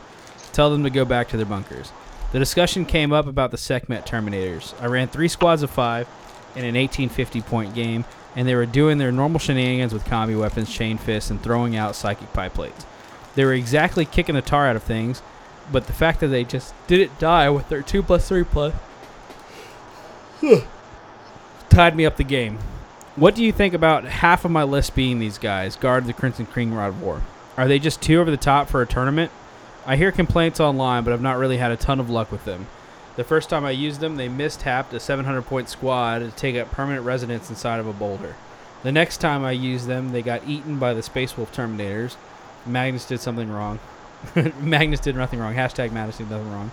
Tell 0.53 0.71
them 0.71 0.83
to 0.85 0.91
go 0.91 1.07
back 1.07 1.29
to 1.29 1.39
their 1.39 1.47
bunkers. 1.47 1.93
The 2.33 2.39
discussion 2.39 2.85
came 2.85 3.13
up 3.13 3.27
about 3.27 3.53
the 3.53 3.57
Sekhmet 3.57 4.05
Terminators. 4.05 4.75
I 4.83 4.87
ran 4.87 5.09
three 5.09 5.29
squads 5.29 5.63
of 5.63 5.71
five 5.71 6.07
in 6.57 6.65
an 6.65 6.75
1850 6.75 7.43
point 7.43 7.75
game, 7.75 8.05
and 8.35 8.49
they 8.49 8.55
were 8.55 8.67
doing 8.67 8.99
their 8.99 9.13
normal 9.13 9.39
shenanigans 9.39 9.93
with 9.93 10.05
combi 10.05 10.39
weapons, 10.39 10.73
chain 10.73 10.99
fists, 10.99 11.31
and 11.31 11.43
throwing 11.43 11.77
out 11.77 11.95
psychic 11.95 12.33
pie 12.33 12.49
plates. 12.49 12.87
They 13.35 13.45
were 13.45 13.53
exactly 13.53 14.05
kicking 14.05 14.35
the 14.35 14.43
tar 14.43 14.67
out 14.67 14.77
of 14.77 14.83
things, 14.83 15.23
but 15.71 15.87
the 15.87 15.93
fact 15.93 16.21
that 16.21 16.29
they 16.29 16.45
just 16.45 16.75
didn't 16.87 17.19
die 17.19 17.51
with 17.51 17.69
their 17.69 17.83
2 17.83 18.03
plus 18.03 18.29
3 18.29 18.45
plus 18.45 18.75
tied 21.69 21.97
me 21.97 22.07
up 22.07 22.17
the 22.17 22.25
game. 22.25 22.59
What 23.17 23.35
do 23.35 23.43
you 23.43 23.53
think 23.53 23.75
about 23.75 24.05
half 24.05 24.45
of 24.45 24.51
my 24.51 24.63
list 24.63 24.95
being 24.95 25.19
these 25.19 25.39
guys, 25.39 25.77
Guard 25.77 26.03
of 26.03 26.07
the 26.07 26.13
Crimson 26.13 26.47
King 26.47 26.75
Rod 26.75 26.89
of 26.89 27.03
War? 27.03 27.23
Are 27.57 27.67
they 27.67 27.79
just 27.79 28.03
too 28.03 28.21
over 28.21 28.31
the 28.31 28.37
top 28.37 28.69
for 28.69 28.83
a 28.83 28.87
tournament? 28.87 29.31
I 29.87 29.97
hear 29.97 30.13
complaints 30.13 30.61
online, 30.61 31.05
but 31.05 31.13
I've 31.13 31.23
not 31.23 31.39
really 31.39 31.57
had 31.57 31.71
a 31.71 31.77
ton 31.77 32.01
of 32.01 32.11
luck 32.11 32.31
with 32.31 32.45
them. 32.45 32.67
The 33.17 33.25
first 33.25 33.49
time 33.49 33.65
I 33.65 33.71
used 33.71 34.01
them, 34.01 34.17
they 34.17 34.29
mishapped 34.29 34.93
a 34.93 35.01
700 35.01 35.43
point 35.43 35.69
squad 35.69 36.19
to 36.21 36.31
take 36.31 36.57
up 36.57 36.71
permanent 36.71 37.05
residence 37.05 37.49
inside 37.51 37.81
of 37.81 37.87
a 37.87 37.93
boulder. 37.93 38.37
The 38.83 38.93
next 38.93 39.19
time 39.19 39.45
I 39.45 39.53
used 39.53 39.87
them, 39.87 40.13
they 40.13 40.23
got 40.23 40.47
eaten 40.47 40.79
by 40.79 40.93
the 40.95 41.03
Space 41.03 41.37
Wolf 41.37 41.53
Terminators. 41.55 42.17
Magnus 42.67 43.07
did 43.07 43.21
something 43.21 43.51
wrong. 43.51 43.79
Magnus 44.61 45.01
did 45.01 45.17
nothing 45.17 45.39
wrong. 45.41 45.55
Hashtag 45.55 45.93
Magnus 45.93 46.19
did 46.19 46.31
nothing 46.31 46.51
wrong. 46.53 46.73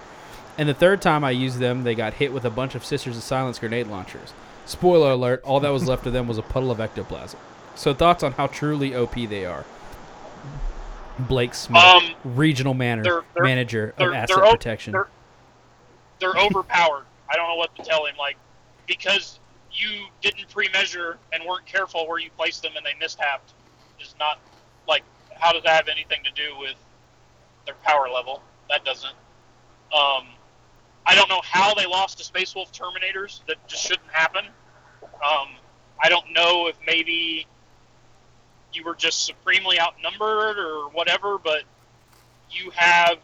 And 0.57 0.67
the 0.69 0.73
third 0.73 1.01
time 1.01 1.23
I 1.23 1.31
used 1.31 1.59
them, 1.59 1.83
they 1.83 1.95
got 1.95 2.13
hit 2.15 2.31
with 2.33 2.45
a 2.45 2.49
bunch 2.49 2.75
of 2.75 2.85
Sisters 2.85 3.17
of 3.17 3.23
Silence 3.23 3.57
grenade 3.57 3.87
launchers. 3.87 4.33
Spoiler 4.65 5.11
alert, 5.11 5.41
all 5.43 5.59
that 5.61 5.69
was 5.69 5.87
left 5.87 6.05
of 6.05 6.13
them 6.13 6.27
was 6.27 6.37
a 6.37 6.41
puddle 6.43 6.71
of 6.71 6.79
ectoplasm. 6.79 7.39
So 7.75 7.93
thoughts 7.93 8.21
on 8.21 8.33
how 8.33 8.47
truly 8.47 8.93
OP 8.95 9.15
they 9.27 9.45
are. 9.45 9.65
Blake 11.19 11.53
Smith, 11.53 11.81
Um, 11.81 12.03
regional 12.23 12.73
manor, 12.73 13.03
they're- 13.03 13.21
they're- 13.33 13.43
manager 13.43 13.89
of 13.89 13.95
they're- 13.97 14.13
asset 14.13 14.37
protection. 14.51 14.93
they're- 14.93 15.07
They're 16.23 16.41
overpowered. 16.41 17.03
I 17.29 17.35
don't 17.35 17.49
know 17.49 17.55
what 17.55 17.75
to 17.75 17.81
tell 17.81 18.05
him. 18.05 18.15
Like 18.17 18.37
because 18.87 19.39
you 19.73 20.05
didn't 20.21 20.49
pre-measure 20.49 21.17
and 21.33 21.43
weren't 21.45 21.65
careful 21.65 22.07
where 22.07 22.17
you 22.17 22.29
placed 22.37 22.61
them 22.61 22.71
and 22.77 22.85
they 22.85 22.93
mishapped 22.97 23.51
is 23.99 24.15
not 24.19 24.39
like 24.87 25.03
how 25.37 25.51
does 25.51 25.63
that 25.63 25.75
have 25.75 25.89
anything 25.89 26.23
to 26.23 26.31
do 26.31 26.57
with 26.57 26.75
their 27.65 27.75
power 27.83 28.07
level? 28.09 28.41
That 28.69 28.85
doesn't. 28.85 29.11
Um, 29.93 30.27
I 31.05 31.13
don't 31.13 31.27
know 31.27 31.41
how 31.43 31.73
they 31.73 31.85
lost 31.85 32.19
to 32.19 32.23
Space 32.23 32.55
Wolf 32.55 32.71
Terminators. 32.71 33.41
That 33.47 33.57
just 33.67 33.83
shouldn't 33.83 34.09
happen. 34.09 34.45
Um, 35.03 35.49
I 36.01 36.07
don't 36.07 36.31
know 36.31 36.67
if 36.67 36.77
maybe 36.87 37.47
you 38.71 38.85
were 38.85 38.95
just 38.95 39.25
supremely 39.25 39.77
outnumbered 39.77 40.57
or 40.57 40.89
whatever, 40.89 41.37
but 41.37 41.63
you 42.49 42.71
have 42.71 43.17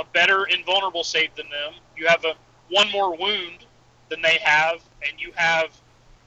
a 0.00 0.04
better 0.12 0.46
invulnerable 0.46 1.04
save 1.04 1.34
than 1.36 1.46
them. 1.50 1.74
You 2.00 2.06
have 2.06 2.24
a 2.24 2.32
one 2.70 2.90
more 2.90 3.14
wound 3.14 3.66
than 4.08 4.22
they 4.22 4.38
have, 4.42 4.80
and 5.06 5.20
you 5.20 5.32
have 5.36 5.68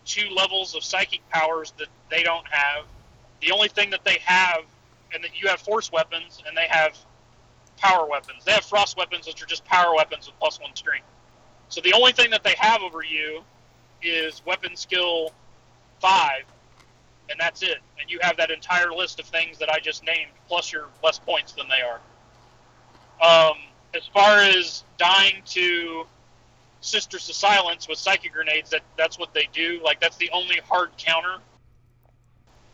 two 0.05 0.29
levels 0.29 0.75
of 0.75 0.83
psychic 0.83 1.27
powers 1.29 1.73
that 1.79 1.87
they 2.11 2.21
don't 2.21 2.45
have. 2.47 2.85
The 3.41 3.51
only 3.51 3.69
thing 3.69 3.89
that 3.89 4.05
they 4.05 4.19
have, 4.23 4.65
and 5.13 5.23
that 5.23 5.41
you 5.41 5.49
have 5.49 5.59
force 5.59 5.91
weapons, 5.91 6.43
and 6.47 6.55
they 6.55 6.67
have 6.69 6.95
power 7.77 8.07
weapons. 8.07 8.45
They 8.45 8.51
have 8.51 8.65
frost 8.65 8.97
weapons, 8.97 9.25
which 9.25 9.41
are 9.41 9.47
just 9.47 9.65
power 9.65 9.95
weapons 9.95 10.27
with 10.27 10.37
plus 10.39 10.59
one 10.61 10.75
strength. 10.75 11.07
So 11.69 11.81
the 11.81 11.93
only 11.93 12.11
thing 12.11 12.29
that 12.29 12.43
they 12.43 12.55
have 12.59 12.83
over 12.83 13.03
you 13.03 13.43
is 14.03 14.43
weapon 14.45 14.75
skill 14.75 15.33
five, 15.99 16.43
and 17.31 17.39
that's 17.39 17.63
it. 17.63 17.79
And 17.99 18.11
you 18.11 18.19
have 18.21 18.37
that 18.37 18.51
entire 18.51 18.91
list 18.91 19.19
of 19.19 19.25
things 19.25 19.57
that 19.57 19.71
I 19.71 19.79
just 19.79 20.05
named, 20.05 20.29
plus 20.47 20.71
your 20.71 20.89
less 21.03 21.17
points 21.17 21.53
than 21.53 21.65
they 21.67 21.81
are. 21.81 21.99
Um, 23.21 23.57
as 23.93 24.07
far 24.07 24.39
as 24.39 24.83
dying 24.97 25.41
to 25.45 26.05
Sisters 26.81 27.29
of 27.29 27.35
Silence 27.35 27.87
with 27.87 27.97
psychic 27.97 28.33
grenades, 28.33 28.69
that 28.71 28.81
that's 28.97 29.17
what 29.17 29.33
they 29.33 29.47
do. 29.53 29.79
Like 29.83 29.99
that's 30.01 30.17
the 30.17 30.29
only 30.31 30.59
hard 30.67 30.89
counter 30.97 31.37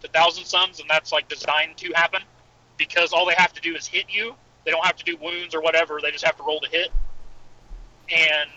to 0.02 0.08
Thousand 0.08 0.46
Sons, 0.46 0.80
and 0.80 0.90
that's 0.90 1.12
like 1.12 1.28
designed 1.28 1.78
to 1.78 1.92
happen 1.94 2.22
because 2.78 3.14
all 3.14 3.26
they 3.26 3.36
have 3.36 3.54
to 3.54 3.62
do 3.62 3.76
is 3.76 3.86
hit 3.86 4.06
you. 4.10 4.34
They 4.66 4.72
don't 4.72 4.86
have 4.86 4.96
to 4.96 5.04
do 5.04 5.18
wounds 5.18 5.54
or 5.54 5.62
whatever. 5.62 6.00
They 6.02 6.12
just 6.12 6.26
have 6.26 6.38
to 6.38 6.44
roll 6.44 6.60
to 6.62 6.70
hit, 6.70 6.92
and 8.10 8.50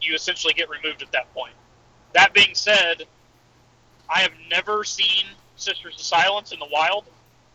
you 0.00 0.14
essentially 0.14 0.54
get 0.54 0.68
removed 0.68 1.02
at 1.02 1.10
that 1.12 1.32
point. 1.34 1.54
That 2.12 2.32
being 2.32 2.54
said, 2.54 3.04
I 4.08 4.20
have 4.20 4.32
never 4.50 4.84
seen 4.84 5.24
Sisters 5.56 5.94
of 5.96 6.02
Silence 6.02 6.52
in 6.52 6.58
the 6.58 6.68
wild. 6.70 7.04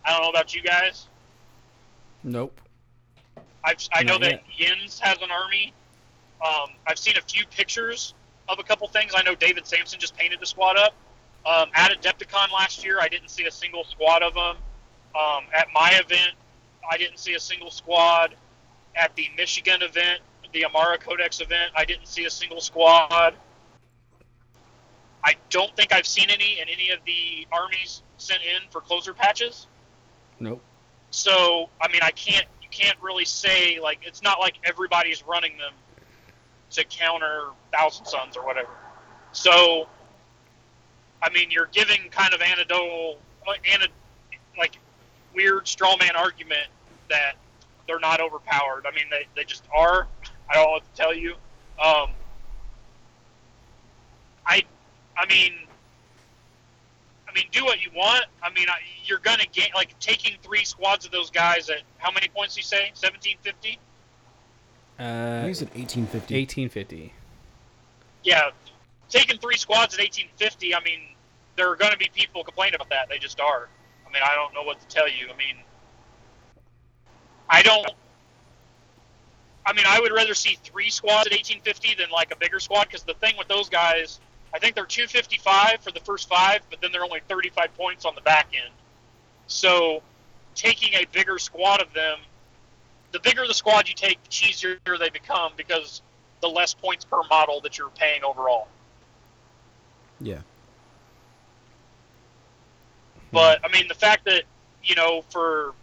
I 0.04 0.12
don't 0.12 0.22
know 0.22 0.30
about 0.30 0.54
you 0.54 0.62
guys. 0.62 1.08
Nope. 2.24 2.60
I've, 3.66 3.78
I 3.92 4.04
know 4.04 4.20
that 4.20 4.44
Yins 4.56 5.00
has 5.00 5.18
an 5.22 5.32
army. 5.32 5.74
Um, 6.46 6.70
I've 6.86 7.00
seen 7.00 7.18
a 7.18 7.22
few 7.22 7.46
pictures 7.48 8.14
of 8.48 8.60
a 8.60 8.64
couple 8.64 8.88
things. 8.88 9.14
I 9.16 9.24
know 9.24 9.34
David 9.34 9.66
Sampson 9.66 10.00
just 10.00 10.16
painted 10.16 10.40
the 10.40 10.46
squad 10.46 10.78
up. 10.78 10.94
Um, 11.46 11.70
at 11.74 11.92
Adepticon 11.92 12.52
last 12.54 12.84
year, 12.84 13.00
I 13.02 13.08
didn't 13.08 13.30
see 13.30 13.46
a 13.46 13.52
single 13.52 13.84
squad 13.84 14.22
of 14.22 14.34
them. 14.34 14.58
Um, 15.16 15.46
at 15.54 15.68
my 15.74 15.92
event, 15.94 16.34
I 16.90 16.98
didn't 16.98 17.18
see 17.18 17.34
a 17.34 17.40
single 17.40 17.72
squad. 17.72 18.36
At 18.96 19.16
the 19.16 19.28
Michigan 19.36 19.82
event, 19.82 20.22
the 20.54 20.66
Amara 20.66 20.98
Codex 20.98 21.42
event, 21.42 21.72
I 21.76 21.86
didn't 21.86 22.08
see 22.08 22.26
a 22.26 22.30
single 22.30 22.62
squad. 22.62 23.36
I 25.24 25.36
don't 25.50 25.76
think 25.76 25.92
I've 25.92 26.06
seen 26.06 26.30
any 26.30 26.60
in 26.60 26.70
any 26.70 26.92
of 26.92 27.00
the 27.06 27.48
armies 27.52 28.04
sent 28.18 28.42
in 28.44 28.70
for 28.70 28.80
closer 28.80 29.14
patches. 29.14 29.68
Nope. 30.40 30.62
So, 31.10 31.70
I 31.82 31.92
mean, 31.92 32.02
I 32.04 32.12
can't. 32.12 32.46
Can't 32.76 33.02
really 33.02 33.24
say 33.24 33.80
like 33.80 34.00
it's 34.04 34.22
not 34.22 34.40
like 34.42 34.56
everybody's 34.66 35.26
running 35.26 35.58
them 35.58 35.72
to 36.72 36.84
counter 36.84 37.46
Thousand 37.72 38.06
Sons 38.06 38.36
or 38.36 38.46
whatever. 38.46 38.70
So, 39.32 39.88
I 41.24 41.30
mean, 41.30 41.52
you're 41.52 41.70
giving 41.72 42.10
kind 42.10 42.34
of 42.34 42.42
anecdotal, 42.42 43.18
like, 43.48 44.78
weird 45.34 45.68
straw 45.68 45.96
man 45.98 46.16
argument 46.16 46.68
that 47.10 47.34
they're 47.88 48.00
not 48.00 48.20
overpowered. 48.20 48.86
I 48.86 48.96
mean, 48.96 49.06
they, 49.10 49.26
they 49.36 49.44
just 49.44 49.64
are. 49.76 50.08
I 50.50 50.54
don't 50.54 50.66
know 50.66 50.72
what 50.72 50.96
to 50.96 51.02
tell 51.02 51.14
you. 51.14 51.34
Um, 51.84 52.10
I, 54.46 54.64
I 55.18 55.26
mean, 55.30 55.54
mean, 57.36 57.46
do 57.52 57.64
what 57.66 57.82
you 57.82 57.90
want. 57.96 58.26
I 58.42 58.50
mean, 58.52 58.68
I, 58.70 58.78
you're 59.04 59.20
gonna 59.20 59.46
get, 59.52 59.76
like 59.76 59.98
taking 60.00 60.38
three 60.42 60.64
squads 60.64 61.06
of 61.06 61.12
those 61.12 61.30
guys 61.30 61.70
at 61.70 61.82
how 61.98 62.12
many 62.12 62.28
points? 62.30 62.56
do 62.56 62.60
You 62.60 62.64
say 62.64 62.92
seventeen 62.94 63.38
fifty? 63.42 63.78
I 64.98 65.04
Uh, 65.04 65.42
think 65.42 65.52
it's 65.52 65.62
at 65.62 65.76
1850. 65.76 66.36
1850. 66.36 67.14
Yeah, 68.24 68.50
taking 69.10 69.38
three 69.38 69.58
squads 69.58 69.94
at 69.94 70.02
eighteen 70.02 70.28
fifty. 70.38 70.74
I 70.74 70.80
mean, 70.82 71.02
there 71.56 71.70
are 71.72 71.76
gonna 71.76 71.98
be 71.98 72.10
people 72.14 72.44
complaining 72.44 72.76
about 72.76 72.90
that. 72.90 73.10
They 73.10 73.20
just 73.20 73.40
are. 73.40 73.70
I 74.08 74.12
mean, 74.12 74.24
I 74.24 74.34
don't 74.36 74.54
know 74.54 74.64
what 74.64 74.80
to 74.80 74.88
tell 74.88 75.10
you. 75.10 75.28
I 75.32 75.36
mean, 75.38 75.58
I 77.50 77.62
don't. 77.62 77.90
I 79.68 79.74
mean, 79.74 79.86
I 79.88 80.00
would 80.00 80.12
rather 80.12 80.36
see 80.36 80.58
three 80.64 80.90
squads 80.92 81.26
at 81.28 81.34
1850 81.34 81.96
than 81.96 82.10
like 82.12 82.32
a 82.32 82.36
bigger 82.38 82.60
squad 82.60 82.84
because 82.86 83.04
the 83.04 83.16
thing 83.16 83.36
with 83.38 83.48
those 83.48 83.68
guys, 83.68 84.20
I 84.56 84.60
think 84.60 84.74
they're 84.74 84.86
255 84.86 85.82
for 85.82 85.92
the 85.92 86.00
first 86.00 86.30
five, 86.30 86.62
but 86.70 86.80
then 86.80 86.94
they're 86.94 87.04
only 87.04 87.20
35 87.28 87.76
points 87.76 88.06
on 88.06 88.16
the 88.16 88.22
back 88.22 88.48
end. 88.56 88.74
So, 89.48 90.02
taking 90.56 90.94
a 90.94 91.04
bigger 91.12 91.38
squad 91.40 91.82
of 91.82 91.92
them, 91.94 92.20
the 93.12 93.20
bigger 93.20 93.46
the 93.46 93.54
squad 93.54 93.90
you 93.90 93.96
take, 93.96 94.24
the 94.24 94.30
cheesier 94.30 94.78
they 94.98 95.10
become 95.10 95.52
because 95.58 96.02
the 96.42 96.48
less 96.48 96.74
points 96.74 97.04
per 97.04 97.22
model 97.30 97.60
that 97.62 97.78
you're 97.78 97.90
paying 97.90 98.24
overall. 98.24 98.70
Yeah. 100.22 100.40
But 103.34 103.60
I 103.66 103.68
mean, 103.68 103.90
the 103.90 103.94
fact 103.94 104.24
that 104.24 104.44
you 104.82 104.96
know 104.96 105.26
for 105.32 105.74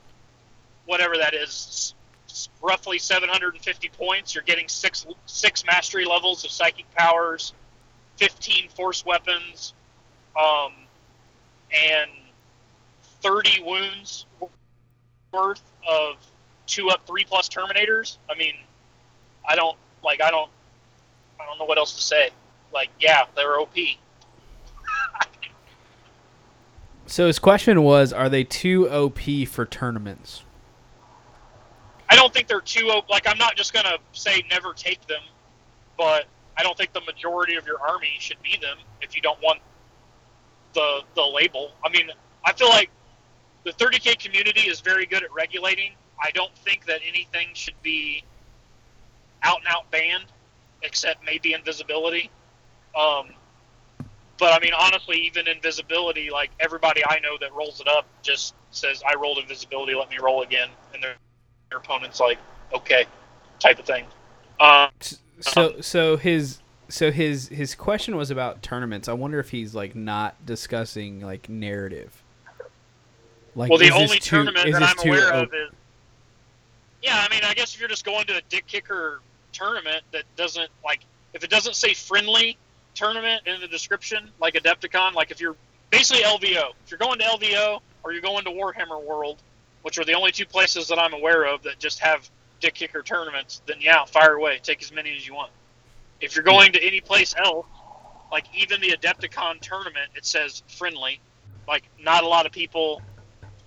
whatever 0.86 1.18
that 1.18 1.34
is, 1.34 1.94
roughly 2.62 2.98
750 2.98 3.90
points, 3.90 4.34
you're 4.34 4.44
getting 4.44 4.66
six 4.68 5.06
six 5.26 5.62
mastery 5.66 6.06
levels 6.06 6.42
of 6.46 6.50
psychic 6.50 6.90
powers, 6.94 7.52
15 8.22 8.68
force 8.68 9.04
weapons, 9.04 9.74
um, 10.40 10.72
and 11.72 12.08
30 13.20 13.64
wounds 13.64 14.26
worth 15.32 15.62
of 15.88 16.18
two 16.68 16.88
up 16.88 17.04
three 17.04 17.24
plus 17.24 17.48
terminators. 17.48 18.18
I 18.30 18.36
mean, 18.38 18.54
I 19.48 19.56
don't 19.56 19.76
like 20.04 20.22
I 20.22 20.30
don't 20.30 20.48
I 21.40 21.46
don't 21.46 21.58
know 21.58 21.64
what 21.64 21.78
else 21.78 21.96
to 21.96 22.00
say. 22.00 22.30
Like, 22.72 22.90
yeah, 23.00 23.24
they're 23.34 23.58
OP. 23.58 23.74
So 27.06 27.26
his 27.26 27.40
question 27.40 27.82
was, 27.82 28.12
are 28.12 28.28
they 28.28 28.44
too 28.44 28.88
OP 28.88 29.48
for 29.48 29.66
tournaments? 29.66 30.44
I 32.08 32.14
don't 32.14 32.32
think 32.32 32.46
they're 32.46 32.60
too 32.60 32.86
op- 32.86 33.10
like 33.10 33.26
I'm 33.26 33.38
not 33.38 33.56
just 33.56 33.74
gonna 33.74 33.98
say 34.12 34.44
never 34.48 34.74
take 34.74 35.04
them, 35.08 35.22
but 35.98 36.26
I 36.56 36.62
don't 36.62 36.76
think 36.76 36.92
the 36.92 37.00
majority 37.00 37.56
of 37.56 37.66
your 37.66 37.80
army 37.80 38.16
should 38.18 38.42
be 38.42 38.58
them 38.60 38.78
if 39.00 39.16
you 39.16 39.22
don't 39.22 39.40
want 39.42 39.60
the 40.74 41.00
the 41.14 41.22
label. 41.22 41.72
I 41.84 41.88
mean, 41.88 42.10
I 42.44 42.52
feel 42.52 42.68
like 42.68 42.90
the 43.64 43.72
30k 43.72 44.18
community 44.18 44.68
is 44.68 44.80
very 44.80 45.06
good 45.06 45.22
at 45.22 45.32
regulating. 45.32 45.92
I 46.20 46.30
don't 46.32 46.56
think 46.58 46.86
that 46.86 47.00
anything 47.06 47.48
should 47.54 47.80
be 47.82 48.24
out 49.42 49.58
and 49.58 49.68
out 49.68 49.90
banned, 49.90 50.26
except 50.82 51.24
maybe 51.24 51.52
invisibility. 51.52 52.30
Um, 52.98 53.30
but 54.38 54.52
I 54.52 54.58
mean, 54.60 54.72
honestly, 54.78 55.18
even 55.18 55.48
invisibility, 55.48 56.30
like 56.30 56.50
everybody 56.60 57.02
I 57.06 57.18
know 57.20 57.36
that 57.40 57.52
rolls 57.54 57.80
it 57.80 57.88
up 57.88 58.06
just 58.22 58.54
says, 58.70 59.02
"I 59.06 59.14
rolled 59.14 59.38
invisibility, 59.38 59.94
let 59.94 60.10
me 60.10 60.18
roll 60.20 60.42
again," 60.42 60.68
and 60.92 61.02
their 61.02 61.14
their 61.70 61.78
opponent's 61.78 62.20
like, 62.20 62.38
"Okay," 62.72 63.06
type 63.58 63.78
of 63.78 63.86
thing. 63.86 64.04
Um, 64.60 64.90
So 65.40 65.80
so 65.80 66.16
his 66.16 66.58
so 66.88 67.10
his 67.10 67.48
his 67.48 67.74
question 67.74 68.16
was 68.16 68.30
about 68.30 68.62
tournaments. 68.62 69.08
I 69.08 69.14
wonder 69.14 69.40
if 69.40 69.50
he's 69.50 69.74
like 69.74 69.94
not 69.94 70.44
discussing 70.44 71.20
like 71.20 71.48
narrative. 71.48 72.22
Like, 73.54 73.70
well, 73.70 73.78
the 73.78 73.90
only 73.90 74.18
too- 74.18 74.36
tournament 74.36 74.72
that 74.72 74.82
I'm 74.82 75.08
aware 75.08 75.28
op- 75.34 75.48
of 75.48 75.54
is. 75.54 75.70
Yeah, 77.02 77.26
I 77.28 77.32
mean, 77.32 77.42
I 77.44 77.52
guess 77.54 77.74
if 77.74 77.80
you're 77.80 77.88
just 77.88 78.04
going 78.04 78.26
to 78.26 78.36
a 78.36 78.40
dick 78.48 78.66
kicker 78.66 79.20
tournament 79.52 80.02
that 80.12 80.24
doesn't 80.36 80.70
like, 80.84 81.00
if 81.34 81.42
it 81.44 81.50
doesn't 81.50 81.74
say 81.74 81.94
friendly 81.94 82.56
tournament 82.94 83.46
in 83.46 83.60
the 83.60 83.68
description, 83.68 84.30
like 84.40 84.54
Adepticon, 84.54 85.14
like 85.14 85.30
if 85.30 85.40
you're 85.40 85.56
basically 85.90 86.22
LVO, 86.22 86.70
if 86.84 86.90
you're 86.90 86.98
going 86.98 87.18
to 87.18 87.24
LVO 87.24 87.80
or 88.04 88.12
you're 88.12 88.22
going 88.22 88.44
to 88.44 88.50
Warhammer 88.50 89.02
World, 89.02 89.38
which 89.82 89.98
are 89.98 90.04
the 90.04 90.12
only 90.14 90.30
two 90.30 90.46
places 90.46 90.88
that 90.88 90.98
I'm 90.98 91.12
aware 91.12 91.44
of 91.44 91.62
that 91.64 91.78
just 91.78 91.98
have 91.98 92.30
dick 92.62 92.76
kicker 92.76 93.02
tournaments, 93.04 93.62
then 93.68 93.78
yeah, 93.80 94.06
fire 94.06 94.34
away, 94.36 94.60
take 94.64 94.82
as 94.82 94.92
many 94.92 95.16
as 95.16 95.28
you 95.28 95.34
want. 95.34 95.52
If 96.20 96.36
you're 96.36 96.44
going 96.44 96.72
to 96.72 96.82
any 96.84 97.00
place 97.00 97.34
else, 97.38 97.66
like 98.32 98.46
even 98.54 98.80
the 98.80 98.90
Adepticon 98.96 99.60
tournament, 99.62 100.10
it 100.14 100.26
says 100.26 100.62
friendly. 100.68 101.22
Like 101.68 101.90
not 101.98 102.24
a 102.24 102.28
lot 102.28 102.46
of 102.46 102.52
people. 102.52 103.04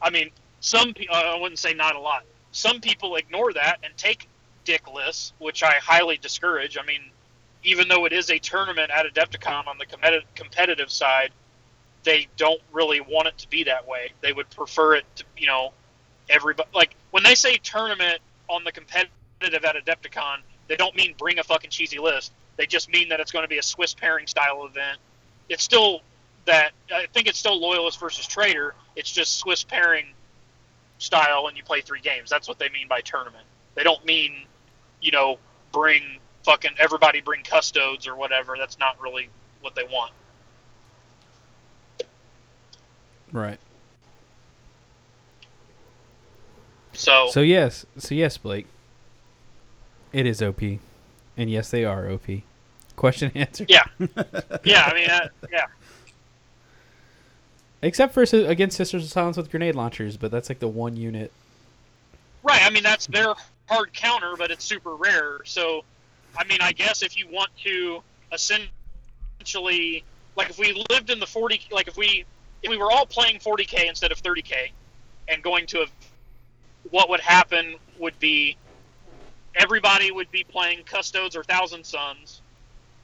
I 0.01 0.11
mean, 0.11 0.31
some 0.61 0.93
pe- 0.93 1.07
uh, 1.11 1.35
I 1.35 1.39
wouldn't 1.39 1.59
say 1.59 1.73
not 1.73 1.95
a 1.95 1.99
lot. 2.01 2.23
Some 2.51 2.81
people 2.81 3.15
ignore 3.17 3.53
that 3.53 3.79
and 3.83 3.95
take 3.97 4.29
dick 4.65 4.83
lists, 4.93 5.33
which 5.39 5.63
I 5.63 5.75
highly 5.83 6.17
discourage. 6.17 6.77
I 6.81 6.85
mean, 6.85 7.01
even 7.63 7.87
though 7.89 8.05
it 8.05 8.13
is 8.13 8.31
a 8.31 8.39
tournament 8.39 8.91
at 8.95 9.05
Adepticon 9.07 9.67
on 9.67 9.77
the 9.79 9.85
competi- 9.87 10.23
competitive 10.35 10.91
side, 10.91 11.31
they 12.03 12.27
don't 12.37 12.61
really 12.71 13.01
want 13.01 13.27
it 13.27 13.37
to 13.39 13.49
be 13.49 13.63
that 13.65 13.87
way. 13.87 14.13
They 14.21 14.33
would 14.33 14.49
prefer 14.51 14.95
it 14.95 15.05
to, 15.17 15.25
you 15.37 15.47
know, 15.47 15.71
everybody 16.29 16.69
like 16.73 16.95
when 17.11 17.23
they 17.23 17.35
say 17.35 17.57
tournament 17.57 18.19
on 18.47 18.63
the 18.63 18.71
competitive 18.71 19.65
at 19.65 19.75
Adepticon, 19.75 20.37
they 20.67 20.75
don't 20.75 20.95
mean 20.95 21.15
bring 21.17 21.39
a 21.39 21.43
fucking 21.43 21.69
cheesy 21.69 21.99
list. 21.99 22.33
They 22.57 22.65
just 22.65 22.89
mean 22.89 23.09
that 23.09 23.19
it's 23.19 23.31
going 23.31 23.43
to 23.43 23.49
be 23.49 23.57
a 23.57 23.63
Swiss 23.63 23.93
pairing 23.93 24.27
style 24.27 24.65
event. 24.65 24.97
It's 25.49 25.63
still 25.63 26.01
that 26.45 26.71
I 26.93 27.07
think 27.13 27.27
it's 27.27 27.39
still 27.39 27.59
loyalist 27.59 27.99
versus 27.99 28.25
traitor. 28.25 28.75
It's 28.95 29.11
just 29.11 29.37
Swiss 29.37 29.63
pairing 29.63 30.05
style, 30.97 31.47
and 31.47 31.57
you 31.57 31.63
play 31.63 31.81
three 31.81 32.01
games. 32.01 32.29
That's 32.29 32.47
what 32.47 32.59
they 32.59 32.69
mean 32.69 32.87
by 32.87 33.01
tournament. 33.01 33.43
They 33.75 33.83
don't 33.83 34.03
mean, 34.05 34.45
you 35.01 35.11
know, 35.11 35.37
bring 35.71 36.19
fucking 36.43 36.71
everybody 36.79 37.21
bring 37.21 37.43
custodes 37.43 38.07
or 38.07 38.15
whatever. 38.15 38.55
That's 38.57 38.79
not 38.79 39.01
really 39.01 39.29
what 39.61 39.75
they 39.75 39.83
want. 39.83 40.11
Right. 43.31 43.59
So, 46.95 47.27
So 47.29 47.41
yes, 47.41 47.85
so 47.97 48.15
yes, 48.15 48.37
Blake. 48.37 48.67
It 50.13 50.25
is 50.25 50.41
OP, 50.41 50.61
and 50.61 51.49
yes, 51.49 51.69
they 51.69 51.83
are 51.83 52.09
OP. 52.09 52.25
Question 52.95 53.31
answer. 53.35 53.65
yeah, 53.67 53.83
yeah. 54.63 54.83
I 54.85 54.93
mean, 54.93 55.09
uh, 55.09 55.27
yeah. 55.51 55.65
Except 57.81 58.13
for 58.13 58.23
against 58.23 58.77
Sisters 58.77 59.03
of 59.03 59.11
Silence 59.11 59.37
with 59.37 59.51
grenade 59.51 59.75
launchers, 59.75 60.17
but 60.17 60.31
that's 60.31 60.49
like 60.49 60.59
the 60.59 60.67
one 60.67 60.95
unit. 60.95 61.31
Right. 62.43 62.61
I 62.63 62.69
mean, 62.69 62.83
that's 62.83 63.07
their 63.07 63.33
hard 63.67 63.93
counter, 63.93 64.35
but 64.37 64.51
it's 64.51 64.63
super 64.63 64.95
rare. 64.95 65.41
So, 65.45 65.83
I 66.37 66.45
mean, 66.45 66.59
I 66.61 66.71
guess 66.71 67.03
if 67.03 67.17
you 67.17 67.27
want 67.27 67.49
to 67.63 68.01
essentially, 68.31 70.03
like, 70.35 70.49
if 70.49 70.57
we 70.57 70.85
lived 70.89 71.09
in 71.09 71.19
the 71.19 71.27
40, 71.27 71.61
like, 71.71 71.87
if 71.87 71.97
we 71.97 72.25
if 72.63 72.69
we 72.69 72.77
were 72.77 72.91
all 72.91 73.05
playing 73.05 73.39
40k 73.39 73.87
instead 73.87 74.11
of 74.11 74.21
30k, 74.21 74.71
and 75.27 75.43
going 75.43 75.65
to 75.67 75.81
a, 75.81 75.85
what 76.91 77.09
would 77.09 77.19
happen 77.19 77.75
would 77.99 78.17
be 78.19 78.57
everybody 79.55 80.11
would 80.11 80.29
be 80.31 80.43
playing 80.43 80.83
Custodes 80.83 81.35
or 81.35 81.43
Thousand 81.43 81.85
Sons, 81.85 82.41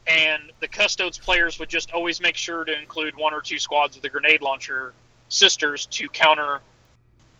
and 0.07 0.51
the 0.59 0.67
Custodes 0.67 1.17
players 1.17 1.59
would 1.59 1.69
just 1.69 1.91
always 1.91 2.21
make 2.21 2.35
sure 2.35 2.63
to 2.63 2.79
include 2.79 3.15
one 3.15 3.33
or 3.33 3.41
two 3.41 3.59
squads 3.59 3.95
of 3.95 4.01
the 4.01 4.09
grenade 4.09 4.41
launcher 4.41 4.93
sisters 5.29 5.85
to 5.87 6.09
counter 6.09 6.59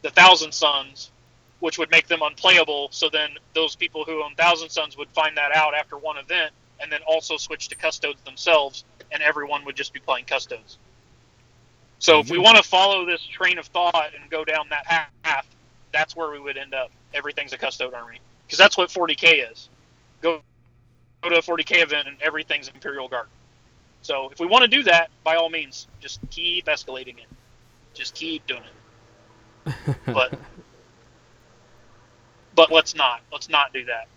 the 0.01 0.09
Thousand 0.09 0.53
Sons, 0.53 1.11
which 1.59 1.77
would 1.77 1.91
make 1.91 2.07
them 2.07 2.21
unplayable. 2.21 2.89
So 2.91 3.09
then 3.09 3.31
those 3.53 3.75
people 3.75 4.05
who 4.05 4.23
own 4.23 4.35
Thousand 4.35 4.69
Sons 4.69 4.97
would 4.97 5.09
find 5.09 5.37
that 5.37 5.51
out 5.55 5.73
after 5.75 5.97
one 5.97 6.17
event, 6.17 6.53
and 6.79 6.91
then 6.91 7.01
also 7.05 7.37
switch 7.37 7.67
to 7.69 7.75
Custodes 7.75 8.21
themselves, 8.21 8.85
and 9.11 9.21
everyone 9.21 9.65
would 9.65 9.75
just 9.75 9.93
be 9.93 9.99
playing 9.99 10.25
Custodes. 10.25 10.77
So 11.99 12.19
if 12.19 12.31
we 12.31 12.39
want 12.39 12.57
to 12.57 12.63
follow 12.63 13.05
this 13.05 13.21
train 13.23 13.59
of 13.59 13.67
thought 13.67 14.11
and 14.19 14.27
go 14.31 14.43
down 14.43 14.69
that 14.69 14.85
path, 15.23 15.45
that's 15.91 16.15
where 16.15 16.31
we 16.31 16.39
would 16.39 16.57
end 16.57 16.73
up. 16.73 16.91
Everything's 17.13 17.53
a 17.53 17.57
Custode 17.57 17.93
army 17.93 18.19
because 18.45 18.57
that's 18.57 18.77
what 18.77 18.89
40k 18.89 19.51
is. 19.51 19.69
Go 20.21 20.41
go 21.21 21.29
to 21.29 21.37
a 21.37 21.41
40k 21.41 21.83
event 21.83 22.07
and 22.07 22.17
everything's 22.21 22.67
Imperial 22.67 23.07
Guard. 23.07 23.27
So 24.01 24.29
if 24.31 24.39
we 24.39 24.47
want 24.47 24.63
to 24.63 24.67
do 24.67 24.83
that, 24.83 25.11
by 25.23 25.35
all 25.35 25.49
means, 25.49 25.87
just 25.99 26.19
keep 26.29 26.65
escalating 26.65 27.17
it. 27.17 27.27
Just 27.93 28.15
keep 28.15 28.45
doing 28.47 28.63
it. 28.63 29.95
But 30.05 30.37
but 32.55 32.71
let's 32.71 32.95
not. 32.95 33.21
Let's 33.31 33.49
not 33.49 33.73
do 33.73 33.85
that. 33.85 34.07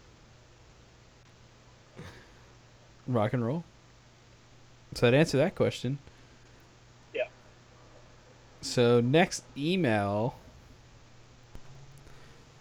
Rock 3.07 3.33
and 3.35 3.45
roll. 3.45 3.65
So 4.95 5.07
that 5.07 5.15
answer 5.15 5.37
that 5.37 5.55
question. 5.55 5.99
Yeah. 7.15 7.25
So 8.61 9.01
next 9.01 9.45
email. 9.57 10.37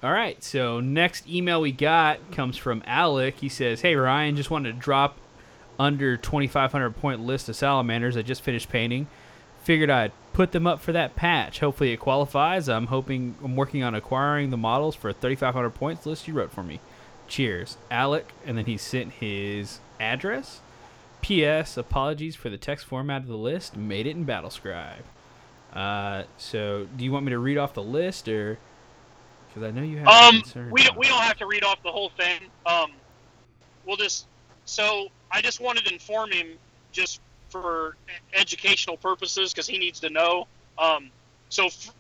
All 0.04 0.12
right. 0.12 0.44
So 0.44 0.82
next 0.82 1.30
email 1.30 1.62
we 1.62 1.72
got 1.72 2.32
comes 2.32 2.58
from 2.58 2.84
Alec. 2.86 3.38
He 3.40 3.48
says, 3.48 3.82
"Hey 3.82 3.96
Ryan, 3.96 4.36
just 4.36 4.52
wanted 4.52 4.74
to 4.74 4.80
drop 4.80 5.18
under 5.80 6.18
2,500 6.18 6.96
point 6.98 7.22
list 7.22 7.48
of 7.50 7.56
salamanders 7.56 8.18
I 8.18 8.22
just 8.22 8.42
finished 8.42 8.70
painting. 8.70 9.08
Figured 9.64 9.90
I'd 9.90 10.12
put 10.34 10.52
them 10.52 10.68
up 10.68 10.82
for 10.82 10.92
that 10.92 11.16
patch. 11.16 11.62
Hopefully 11.62 11.94
it 11.94 12.02
qualifies. 12.02 12.68
I'm 12.68 12.88
hoping 12.88 13.36
I'm 13.42 13.56
working 13.56 13.82
on 13.82 13.96
acquiring 13.96 14.50
the 14.50 14.58
models 14.58 14.94
for 14.94 15.10
a 15.10 15.14
3,500 15.14 15.70
points 15.70 16.06
list 16.06 16.28
you 16.28 16.34
wrote 16.34 16.52
for 16.52 16.64
me. 16.64 16.82
Cheers, 17.30 17.78
Alec." 17.90 18.34
And 18.46 18.58
then 18.58 18.66
he 18.66 18.76
sent 18.76 19.14
his 19.14 19.80
address. 20.02 20.60
P.S. 21.22 21.78
Apologies 21.78 22.36
for 22.36 22.50
the 22.50 22.58
text 22.58 22.86
format 22.86 23.22
of 23.22 23.30
the 23.30 23.38
list. 23.38 23.78
Made 23.78 24.06
it 24.06 24.18
in 24.18 24.26
Battlescribe. 24.26 25.04
Uh, 25.72 26.24
so, 26.38 26.88
do 26.98 27.06
you 27.06 27.12
want 27.14 27.24
me 27.24 27.30
to 27.30 27.40
read 27.40 27.58
off 27.58 27.74
the 27.74 27.82
list, 27.82 28.28
or 28.28 28.60
because 29.54 29.68
I 29.68 29.72
know 29.72 29.84
you 29.84 30.00
have 30.00 30.08
Um, 30.12 30.44
we 30.72 30.84
don't, 30.84 30.98
we 30.98 31.08
don't 31.08 31.22
have 31.22 31.38
to 31.38 31.48
read 31.48 31.64
off 31.64 31.82
the 31.84 31.92
whole 31.92 32.12
thing. 32.18 32.42
Um, 32.66 32.94
we'll 33.86 33.98
just. 33.98 34.28
So 34.66 35.08
I 35.32 35.42
just 35.42 35.62
wanted 35.62 35.86
to 35.86 35.94
inform 35.94 36.32
him, 36.32 36.58
just 36.92 37.22
for 37.50 37.98
educational 38.34 38.98
purposes, 38.98 39.54
because 39.54 39.68
he 39.68 39.78
needs 39.80 40.00
to 40.02 40.10
know. 40.10 40.48
Um, 40.78 41.12
so, 41.50 41.68
f- 41.68 41.96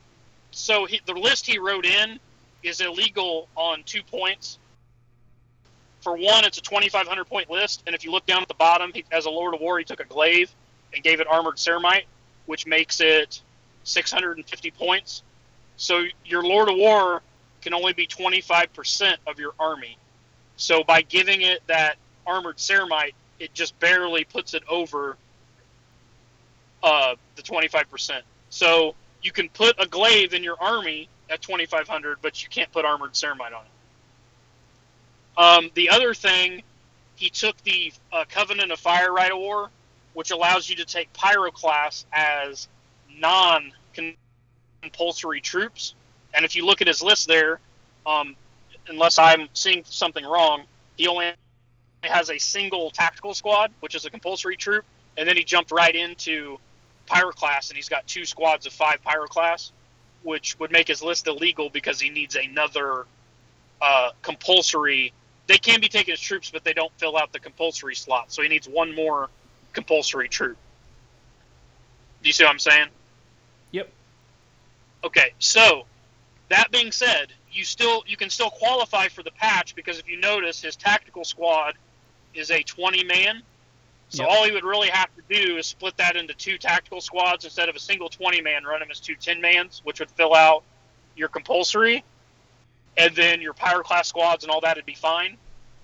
so 0.51 0.85
he, 0.85 1.01
the 1.07 1.13
list 1.13 1.45
he 1.45 1.59
wrote 1.59 1.85
in 1.85 2.19
is 2.63 2.81
illegal 2.81 3.49
on 3.55 3.83
two 3.85 4.03
points. 4.03 4.59
For 6.01 6.17
one, 6.17 6.45
it's 6.45 6.57
a 6.57 6.61
2,500 6.61 7.25
point 7.25 7.49
list, 7.49 7.83
and 7.87 7.95
if 7.95 8.03
you 8.05 8.11
look 8.11 8.25
down 8.25 8.41
at 8.41 8.47
the 8.49 8.55
bottom, 8.55 8.91
he, 8.93 9.05
as 9.11 9.25
a 9.25 9.29
Lord 9.29 9.55
of 9.55 9.61
War, 9.61 9.79
he 9.79 9.85
took 9.85 9.99
a 10.01 10.05
glaive 10.05 10.53
and 10.93 11.03
gave 11.03 11.19
it 11.21 11.27
armored 11.27 11.57
ceramite, 11.57 12.05
which 12.45 12.67
makes 12.67 13.01
it 13.01 13.41
650 13.83 14.71
points. 14.71 15.23
So 15.77 16.05
your 16.25 16.43
Lord 16.43 16.69
of 16.69 16.75
War 16.77 17.21
can 17.63 17.73
only 17.73 17.93
be 17.93 18.05
25% 18.05 19.15
of 19.25 19.39
your 19.39 19.53
army. 19.59 19.97
So 20.57 20.83
by 20.83 21.01
giving 21.01 21.41
it 21.41 21.61
that 21.67 21.95
armored 22.27 22.57
ceramite, 22.57 23.13
it 23.39 23.53
just 23.53 23.77
barely 23.79 24.23
puts 24.23 24.53
it 24.53 24.63
over 24.69 25.17
uh, 26.83 27.15
the 27.35 27.41
25%. 27.41 28.21
So 28.49 28.95
you 29.21 29.31
can 29.31 29.49
put 29.49 29.75
a 29.79 29.87
glaive 29.87 30.33
in 30.33 30.43
your 30.43 30.61
army 30.61 31.09
at 31.29 31.41
2500, 31.41 32.19
but 32.21 32.43
you 32.43 32.49
can't 32.49 32.71
put 32.71 32.85
armored 32.85 33.13
ceramite 33.13 33.53
on 33.53 33.65
it. 33.65 33.71
Um, 35.35 35.71
the 35.73 35.89
other 35.89 36.13
thing, 36.13 36.61
he 37.15 37.29
took 37.29 37.57
the 37.63 37.91
uh, 38.11 38.25
Covenant 38.29 38.71
of 38.71 38.79
Fire 38.79 39.11
Rite 39.11 39.31
of 39.31 39.39
War, 39.39 39.69
which 40.13 40.31
allows 40.31 40.69
you 40.69 40.75
to 40.75 40.85
take 40.85 41.11
Pyroclast 41.13 42.05
as 42.13 42.67
non 43.17 43.71
compulsory 44.81 45.41
troops. 45.41 45.95
And 46.33 46.45
if 46.45 46.55
you 46.55 46.65
look 46.65 46.81
at 46.81 46.87
his 46.87 47.01
list 47.01 47.27
there, 47.27 47.59
um, 48.05 48.35
unless 48.87 49.19
I'm 49.19 49.47
seeing 49.53 49.83
something 49.85 50.25
wrong, 50.25 50.63
he 50.97 51.07
only 51.07 51.33
has 52.03 52.29
a 52.29 52.37
single 52.37 52.91
tactical 52.91 53.33
squad, 53.33 53.71
which 53.79 53.95
is 53.95 54.05
a 54.05 54.09
compulsory 54.09 54.57
troop, 54.57 54.85
and 55.17 55.27
then 55.27 55.37
he 55.37 55.43
jumped 55.43 55.71
right 55.71 55.95
into 55.95 56.57
Pyroclast, 57.07 57.69
and 57.69 57.77
he's 57.77 57.89
got 57.89 58.05
two 58.07 58.25
squads 58.25 58.65
of 58.65 58.73
five 58.73 58.99
Pyroclasts, 59.03 59.71
which 60.23 60.57
would 60.59 60.71
make 60.71 60.87
his 60.87 61.01
list 61.01 61.27
illegal 61.27 61.69
because 61.69 61.99
he 61.99 62.09
needs 62.09 62.35
another 62.35 63.05
uh, 63.81 64.11
compulsory. 64.21 65.13
They 65.47 65.57
can 65.57 65.81
be 65.81 65.89
taken 65.89 66.13
as 66.13 66.19
troops, 66.19 66.49
but 66.49 66.63
they 66.63 66.73
don't 66.73 66.91
fill 66.97 67.17
out 67.17 67.31
the 67.31 67.39
compulsory 67.39 67.95
slot, 67.95 68.31
so 68.31 68.41
he 68.41 68.47
needs 68.47 68.67
one 68.67 68.95
more 68.95 69.29
compulsory 69.73 70.29
troop. 70.29 70.57
Do 72.21 72.29
you 72.29 72.33
see 72.33 72.43
what 72.43 72.51
I'm 72.51 72.59
saying? 72.59 72.87
Yep. 73.71 73.89
Okay, 75.03 75.33
so 75.39 75.85
that 76.53 76.71
being 76.71 76.93
said, 76.93 77.33
you 77.51 77.65
still 77.65 78.03
you 78.07 78.17
can 78.17 78.31
still 78.31 78.51
qualify 78.51 79.09
for 79.09 79.23
the 79.23 79.31
patch 79.31 79.75
because 79.75 79.99
if 79.99 80.09
you 80.09 80.19
notice, 80.19 80.61
his 80.61 80.77
tactical 80.77 81.25
squad 81.25 81.75
is 82.33 82.51
a 82.51 82.63
20 82.63 83.05
man. 83.05 83.43
So 84.09 84.23
Yep. 84.23 84.29
all 84.29 84.45
he 84.45 84.51
would 84.51 84.65
really 84.65 84.89
have 84.89 85.09
to 85.15 85.23
do 85.43 85.57
is 85.57 85.67
split 85.67 85.97
that 85.97 86.15
into 86.17 86.33
two 86.35 86.57
tactical 86.59 87.01
squads 87.01 87.45
instead 87.45 87.69
of 87.69 87.75
a 87.75 87.79
single 87.79 88.09
20 88.09 88.41
man. 88.41 88.65
Run 88.65 88.81
them 88.81 88.89
as 88.91 89.01
two 89.01 89.15
10 89.15 89.41
mans, 89.41 89.81
which 89.85 89.99
would 89.99 90.11
fill 90.11 90.35
out 90.35 90.65
your 91.15 91.29
compulsory, 91.29 92.03
and 92.97 93.15
then 93.15 93.41
your 93.41 93.53
pyroclast 93.55 94.07
squads 94.07 94.43
and 94.45 94.51
all 94.51 94.61
that 94.61 94.77
would 94.77 94.85
be 94.85 94.95
fine. 94.95 95.37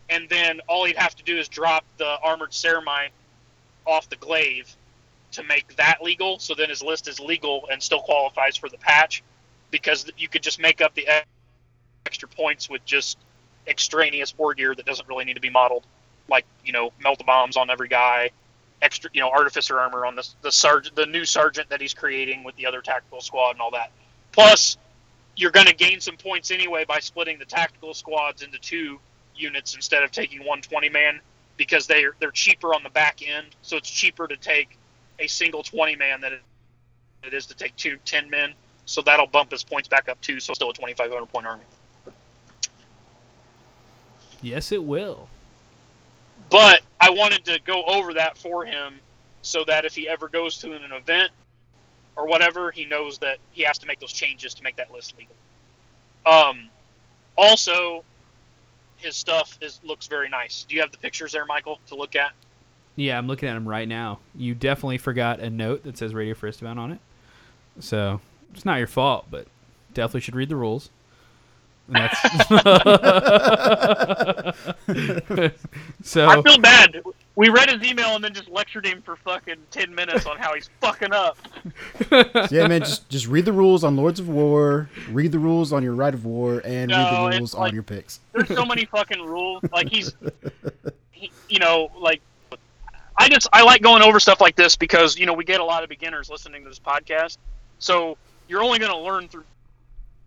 And 0.09 0.29
then 0.29 0.61
all 0.69 0.85
he'd 0.85 0.97
have 0.97 1.15
to 1.17 1.23
do 1.23 1.37
is 1.39 1.49
drop 1.49 1.85
the 1.97 2.17
armored 2.23 2.51
ceramite 2.51 3.11
off 3.87 4.09
the 4.09 4.17
glaive 4.17 4.75
to 5.33 5.43
make 5.43 5.75
that 5.77 5.99
legal. 6.01 6.39
So 6.39 6.55
then 6.55 6.69
his 6.69 6.83
list 6.83 7.07
is 7.09 7.19
legal 7.19 7.67
and 7.71 7.83
still 7.83 8.01
qualifies 8.01 8.57
for 8.57 8.69
the 8.69 8.77
patch 8.79 9.23
because 9.71 10.09
you 10.17 10.27
could 10.27 10.43
just 10.43 10.59
make 10.59 10.81
up 10.81 10.93
the 10.95 11.07
extra 12.05 12.27
points 12.27 12.69
with 12.69 12.83
just 12.85 13.17
extraneous 13.67 14.35
war 14.37 14.53
gear 14.53 14.73
that 14.73 14.85
doesn't 14.85 15.07
really 15.07 15.25
need 15.25 15.35
to 15.35 15.41
be 15.41 15.49
modeled, 15.49 15.85
like 16.27 16.45
you 16.65 16.73
know 16.73 16.91
melt 17.01 17.23
bombs 17.25 17.57
on 17.57 17.69
every 17.69 17.87
guy, 17.87 18.31
extra 18.81 19.09
you 19.13 19.21
know 19.21 19.29
artificer 19.29 19.79
armor 19.79 20.05
on 20.05 20.15
the 20.15 20.27
the 20.41 20.51
sergeant 20.51 20.95
the 20.95 21.05
new 21.05 21.25
sergeant 21.25 21.69
that 21.69 21.81
he's 21.81 21.93
creating 21.93 22.43
with 22.43 22.55
the 22.55 22.65
other 22.65 22.81
tactical 22.81 23.21
squad 23.21 23.51
and 23.51 23.61
all 23.61 23.71
that. 23.71 23.91
Plus, 24.31 24.77
you're 25.35 25.51
going 25.51 25.67
to 25.67 25.75
gain 25.75 25.99
some 25.99 26.17
points 26.17 26.51
anyway 26.51 26.85
by 26.85 26.99
splitting 26.99 27.39
the 27.39 27.45
tactical 27.45 27.93
squads 27.93 28.41
into 28.41 28.59
two 28.59 28.99
units 29.35 29.75
instead 29.75 30.03
of 30.03 30.11
taking 30.11 30.45
one 30.45 30.61
20 30.61 30.89
man 30.89 31.19
because 31.57 31.87
they're 31.87 32.13
they're 32.19 32.31
cheaper 32.31 32.73
on 32.73 32.83
the 32.83 32.89
back 32.89 33.19
end. 33.27 33.47
So 33.61 33.77
it's 33.77 33.89
cheaper 33.89 34.27
to 34.27 34.37
take 34.37 34.77
a 35.19 35.27
single 35.27 35.63
20 35.63 35.95
man 35.95 36.21
than 36.21 36.33
it 37.23 37.33
is 37.33 37.47
to 37.47 37.55
take 37.55 37.75
two 37.75 37.97
10 38.05 38.29
men. 38.29 38.53
So 38.89 39.03
that'll 39.03 39.27
bump 39.27 39.51
his 39.51 39.63
points 39.63 39.87
back 39.87 40.09
up 40.09 40.19
too. 40.19 40.39
So 40.39 40.51
still 40.55 40.71
a 40.71 40.73
2,500 40.73 41.27
point 41.27 41.45
army. 41.45 41.63
Yes, 44.41 44.71
it 44.71 44.83
will. 44.83 45.29
But 46.49 46.81
I 46.99 47.11
wanted 47.11 47.45
to 47.45 47.59
go 47.63 47.83
over 47.83 48.15
that 48.15 48.35
for 48.35 48.65
him 48.65 48.95
so 49.43 49.63
that 49.67 49.85
if 49.85 49.93
he 49.93 50.09
ever 50.09 50.27
goes 50.27 50.57
to 50.59 50.73
an 50.73 50.91
event 50.91 51.29
or 52.15 52.25
whatever, 52.25 52.71
he 52.71 52.85
knows 52.85 53.19
that 53.19 53.37
he 53.51 53.61
has 53.61 53.77
to 53.77 53.85
make 53.85 53.99
those 53.99 54.11
changes 54.11 54.55
to 54.55 54.63
make 54.63 54.77
that 54.77 54.91
list 54.91 55.13
legal. 55.19 55.35
Um, 56.25 56.69
also, 57.37 58.03
his 58.97 59.15
stuff 59.15 59.55
is 59.61 59.79
looks 59.83 60.07
very 60.07 60.29
nice. 60.29 60.65
Do 60.67 60.73
you 60.73 60.81
have 60.81 60.91
the 60.91 60.97
pictures 60.97 61.31
there, 61.31 61.45
Michael, 61.45 61.79
to 61.89 61.95
look 61.95 62.15
at? 62.15 62.31
Yeah, 62.95 63.19
I'm 63.19 63.27
looking 63.27 63.49
at 63.49 63.53
them 63.53 63.69
right 63.69 63.87
now. 63.87 64.17
You 64.35 64.55
definitely 64.55 64.97
forgot 64.97 65.39
a 65.41 65.51
note 65.51 65.83
that 65.83 65.95
says 65.99 66.15
Radio 66.15 66.33
Free 66.33 66.49
Isstvan 66.49 66.77
on 66.77 66.93
it. 66.93 66.99
So 67.81 68.19
it's 68.53 68.65
not 68.65 68.77
your 68.77 68.87
fault, 68.87 69.27
but 69.29 69.47
definitely 69.93 70.21
should 70.21 70.35
read 70.35 70.49
the 70.49 70.55
rules. 70.55 70.89
And 71.87 71.95
that's 71.95 72.49
so 76.03 76.27
I 76.27 76.41
feel 76.41 76.59
bad. 76.59 77.01
We 77.35 77.49
read 77.49 77.69
his 77.69 77.89
email 77.89 78.15
and 78.15 78.23
then 78.23 78.33
just 78.33 78.49
lectured 78.49 78.85
him 78.85 79.01
for 79.01 79.15
fucking 79.15 79.55
ten 79.71 79.93
minutes 79.95 80.25
on 80.25 80.37
how 80.37 80.53
he's 80.53 80.69
fucking 80.81 81.13
up. 81.13 81.37
Yeah, 82.51 82.67
man, 82.67 82.81
just 82.81 83.09
just 83.09 83.27
read 83.27 83.45
the 83.45 83.53
rules 83.53 83.83
on 83.83 83.95
Lords 83.95 84.19
of 84.19 84.27
War, 84.29 84.89
read 85.09 85.31
the 85.31 85.39
rules 85.39 85.71
on 85.73 85.81
your 85.81 85.95
Rite 85.95 86.13
of 86.13 86.25
War, 86.25 86.61
and 86.65 86.89
No, 86.91 86.97
read 86.97 87.33
the 87.33 87.37
rules 87.39 87.53
like- 87.53 87.69
on 87.69 87.73
your 87.73 87.83
picks. 87.83 88.19
There's 88.33 88.49
so 88.49 88.65
many 88.65 88.85
fucking 88.85 89.21
rules. 89.21 89.63
Like 89.71 89.89
he's, 89.89 90.13
he, 91.11 91.31
you 91.47 91.59
know, 91.59 91.89
like 91.97 92.21
I 93.17 93.29
just 93.29 93.47
I 93.53 93.63
like 93.63 93.81
going 93.81 94.03
over 94.03 94.19
stuff 94.19 94.41
like 94.41 94.55
this 94.55 94.75
because 94.75 95.17
you 95.17 95.25
know 95.25 95.33
we 95.33 95.45
get 95.45 95.59
a 95.59 95.65
lot 95.65 95.83
of 95.83 95.89
beginners 95.89 96.29
listening 96.29 96.63
to 96.63 96.69
this 96.69 96.79
podcast, 96.79 97.37
so 97.79 98.17
you're 98.49 98.63
only 98.63 98.79
going 98.79 98.91
to 98.91 98.97
learn 98.97 99.29
through 99.29 99.45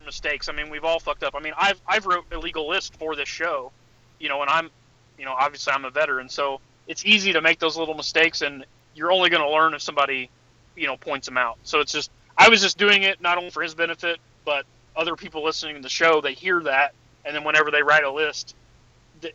mistakes. 0.06 0.48
I 0.48 0.52
mean, 0.52 0.70
we've 0.70 0.84
all 0.84 1.00
fucked 1.00 1.24
up. 1.24 1.34
I 1.36 1.40
mean, 1.40 1.52
I've 1.58 1.80
I've 1.86 2.06
wrote 2.06 2.24
a 2.32 2.38
legal 2.38 2.68
list 2.68 2.96
for 2.96 3.14
this 3.14 3.28
show, 3.28 3.72
you 4.18 4.28
know, 4.28 4.40
and 4.40 4.48
I'm, 4.48 4.70
you 5.18 5.24
know, 5.26 5.32
obviously 5.32 5.72
I'm 5.72 5.84
a 5.84 5.90
veteran, 5.90 6.28
so 6.28 6.60
it's 6.86 7.04
easy 7.04 7.32
to 7.34 7.40
make 7.42 7.58
those 7.58 7.76
little 7.76 7.94
mistakes, 7.94 8.40
and 8.40 8.64
you're 8.94 9.12
only 9.12 9.28
going 9.28 9.42
to 9.42 9.50
learn 9.50 9.74
if 9.74 9.82
somebody, 9.82 10.30
you 10.76 10.86
know, 10.86 10.96
points 10.96 11.26
them 11.26 11.36
out. 11.36 11.58
So 11.64 11.80
it's 11.80 11.92
just 11.92 12.10
I 12.38 12.48
was 12.48 12.62
just 12.62 12.78
doing 12.78 13.02
it 13.02 13.20
not 13.20 13.38
only 13.38 13.50
for 13.50 13.62
his 13.62 13.74
benefit, 13.74 14.18
but 14.44 14.64
other 14.96 15.16
people 15.16 15.44
listening 15.44 15.76
to 15.76 15.82
the 15.82 15.88
show 15.88 16.20
they 16.20 16.34
hear 16.34 16.60
that, 16.62 16.94
and 17.24 17.34
then 17.34 17.44
whenever 17.44 17.70
they 17.70 17.82
write 17.82 18.04
a 18.04 18.10
list, 18.10 18.54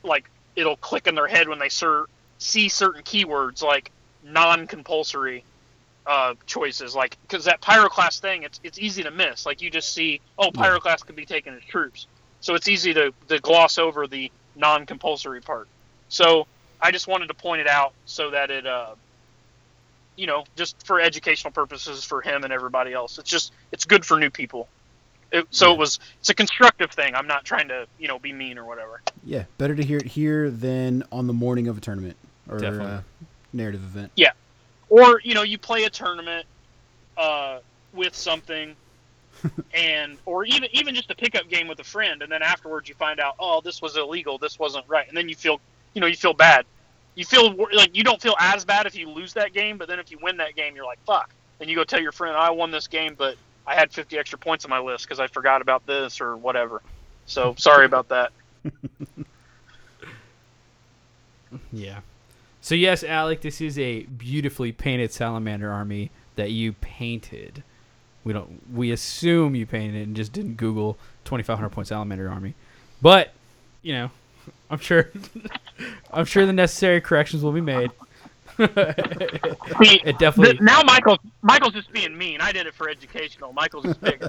like 0.03 0.30
it'll 0.55 0.77
click 0.77 1.07
in 1.07 1.15
their 1.15 1.27
head 1.27 1.49
when 1.49 1.59
they 1.59 1.69
ser- 1.69 2.05
see 2.38 2.69
certain 2.69 3.03
keywords 3.03 3.61
like 3.61 3.91
non-compulsory 4.23 5.43
uh, 6.08 6.34
choices, 6.46 6.96
like 6.96 7.18
because 7.24 7.46
that 7.46 7.62
pyroclast 7.62 8.20
thing, 8.22 8.44
it's 8.44 8.60
it's 8.64 8.80
easy 8.80 9.04
to 9.04 9.12
miss. 9.12 9.46
Like 9.46 9.62
you 9.62 9.70
just 9.70 9.94
see, 9.94 10.22
oh, 10.38 10.52
pyroclast 10.52 11.06
could 11.06 11.16
be 11.16 11.26
taken 11.26 11.54
as 11.56 11.64
troops, 11.64 12.08
so 12.40 12.56
it's 12.56 12.68
easy 12.68 12.94
to, 12.94 13.14
to 13.28 13.40
gloss 13.40 13.78
over 13.78 14.08
the 14.08 14.32
non-compulsory 14.56 15.42
part. 15.42 15.68
So 16.10 16.48
I 16.82 16.92
just 16.92 17.08
wanted 17.08 17.28
to 17.28 17.34
point 17.34 17.62
it 17.62 17.68
out 17.68 17.94
so 18.06 18.32
that 18.32 18.50
it, 18.52 18.66
uh, 18.66 18.96
you 20.16 20.28
know, 20.28 20.46
just 20.56 20.86
for 20.86 21.00
educational 21.02 21.52
purposes 21.52 22.04
for 22.04 22.22
him 22.22 22.44
and 22.44 22.54
everybody 22.54 22.94
else. 22.94 23.20
It's 23.20 23.30
just 23.30 23.52
it's 23.72 23.86
good 23.86 24.06
for 24.06 24.20
new 24.20 24.30
people. 24.30 24.68
It, 25.32 25.46
so 25.50 25.68
Yeah. 25.68 25.74
it 25.74 25.78
was 25.80 26.00
it's 26.20 26.30
a 26.30 26.34
constructive 26.34 26.92
thing. 26.92 27.14
I'm 27.16 27.28
not 27.28 27.44
trying 27.44 27.68
to 27.68 27.86
you 28.00 28.08
know 28.08 28.18
be 28.18 28.32
mean 28.32 28.58
or 28.58 28.64
whatever. 28.66 29.02
Yeah, 29.26 29.44
better 29.58 29.76
to 29.76 29.84
hear 29.84 29.98
it 29.98 30.06
here 30.08 30.50
than 30.50 31.04
on 31.12 31.28
the 31.28 31.34
morning 31.34 31.68
of 31.68 31.78
a 31.78 31.82
tournament 31.82 32.16
or 32.50 32.60
Definitely. 32.60 32.94
uh, 32.94 33.02
narrative 33.52 33.84
event. 33.84 34.12
Or 34.89 35.22
you 35.23 35.34
know 35.34 35.43
you 35.43 35.57
play 35.57 35.84
a 35.84 35.89
tournament 35.89 36.45
uh, 37.18 37.59
with 37.93 38.15
something 38.15 38.76
and 39.73 40.18
or 40.26 40.45
even 40.45 40.69
even 40.73 40.95
just 40.95 41.11
a 41.11 41.15
pickup 41.15 41.47
game 41.49 41.68
with 41.68 41.80
a 41.80 41.84
friend 41.84 42.22
and 42.23 42.31
then 42.31 42.41
afterwards 42.41 42.89
you 42.89 42.95
find 42.95 43.19
out 43.19 43.35
oh 43.39 43.61
this 43.64 43.81
was 43.81 43.95
illegal 43.95 44.38
this 44.39 44.57
wasn't 44.57 44.84
right 44.88 45.07
and 45.07 45.15
then 45.15 45.30
you 45.30 45.35
feel 45.35 45.59
you 45.93 46.01
know 46.01 46.07
you 46.07 46.15
feel 46.15 46.34
bad. 46.34 46.65
You 47.15 47.26
feel 47.26 47.55
like 47.73 47.97
you 47.97 48.03
don't 48.03 48.22
feel 48.22 48.35
as 48.39 48.64
bad 48.64 48.85
if 48.85 48.95
you 48.95 49.09
lose 49.09 49.34
that 49.34 49.53
game 49.53 49.77
but 49.77 49.88
then 49.88 49.99
if 49.99 50.11
you 50.11 50.19
win 50.22 50.38
that 50.38 50.55
game 50.55 50.76
you're 50.76 50.85
like 50.85 50.99
fuck. 51.05 51.34
And 51.59 51.69
you 51.69 51.76
go 51.76 51.84
tell 51.84 52.01
your 52.01 52.11
friend 52.11 52.38
i 52.38 52.51
won 52.51 52.72
this 52.72 52.88
game 52.88 53.15
but 53.18 53.35
i 53.65 53.76
had 53.76 53.91
50 53.91 54.18
extra 54.18 54.39
points 54.39 54.65
on 54.65 54.69
my 54.69 54.80
list 54.80 55.05
because 55.05 55.19
i 55.19 55.27
forgot 55.27 55.61
about 55.61 55.85
this 55.85 56.22
or 56.22 56.38
whatever. 56.38 56.81
So 57.26 57.55
sorry 57.57 57.85
about 57.85 58.09
that. 58.09 58.31
Yeah. 61.72 62.01
So 62.68 62.76
yes, 62.76 63.02
Alec, 63.02 63.39
this 63.39 63.61
is 63.61 63.80
a 63.80 64.02
beautifully 64.02 64.73
painted 64.73 65.14
salamander 65.14 65.72
army 65.72 66.11
that 66.35 66.52
you 66.52 66.73
painted. 66.73 67.64
We 68.26 68.34
don't. 68.34 68.61
We 68.76 68.91
assume 68.91 69.56
you 69.56 69.65
painted 69.65 69.95
it 69.95 70.03
and 70.03 70.18
just 70.18 70.34
didn't 70.34 70.57
Google 70.57 70.98
2,500 71.23 71.69
point 71.69 71.88
salamander 71.88 72.30
army, 72.30 72.56
but 73.02 73.31
you 73.84 73.94
know, 73.94 74.11
I'm 74.69 74.80
sure. 74.80 75.10
I'm 76.11 76.26
sure 76.26 76.45
the 76.45 76.52
necessary 76.52 76.99
corrections 76.99 77.41
will 77.41 77.53
be 77.53 77.61
made. 77.61 77.89
See, 78.57 80.02
It 80.03 80.19
definitely. 80.19 80.56
th- 80.56 80.61
now 80.61 80.81
michael's 80.81 81.19
michael's 81.44 81.73
just 81.73 81.94
being 81.94 82.18
mean 82.18 82.41
i 82.41 82.52
did 82.52 82.65
it 82.65 82.73
for 82.73 82.89
educational 82.89 83.53
michael's 83.53 83.85
just 83.85 84.02
big 84.02 84.19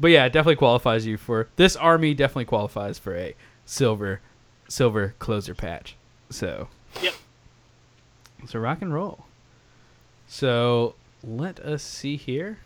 but 0.00 0.10
yeah, 0.10 0.24
it 0.26 0.32
definitely 0.32 0.56
qualifies 0.56 1.06
you 1.06 1.16
for 1.16 1.48
this 1.56 1.76
army. 1.76 2.14
Definitely 2.14 2.46
qualifies 2.46 2.98
for 2.98 3.16
a 3.16 3.34
silver, 3.64 4.20
silver 4.68 5.14
closer 5.18 5.54
patch. 5.54 5.96
So 6.30 6.68
Yep. 7.02 7.14
So 8.46 8.58
rock 8.58 8.82
and 8.82 8.92
roll. 8.92 9.26
So 10.26 10.94
let 11.22 11.60
us 11.60 11.82
see 11.82 12.16
here. 12.16 12.58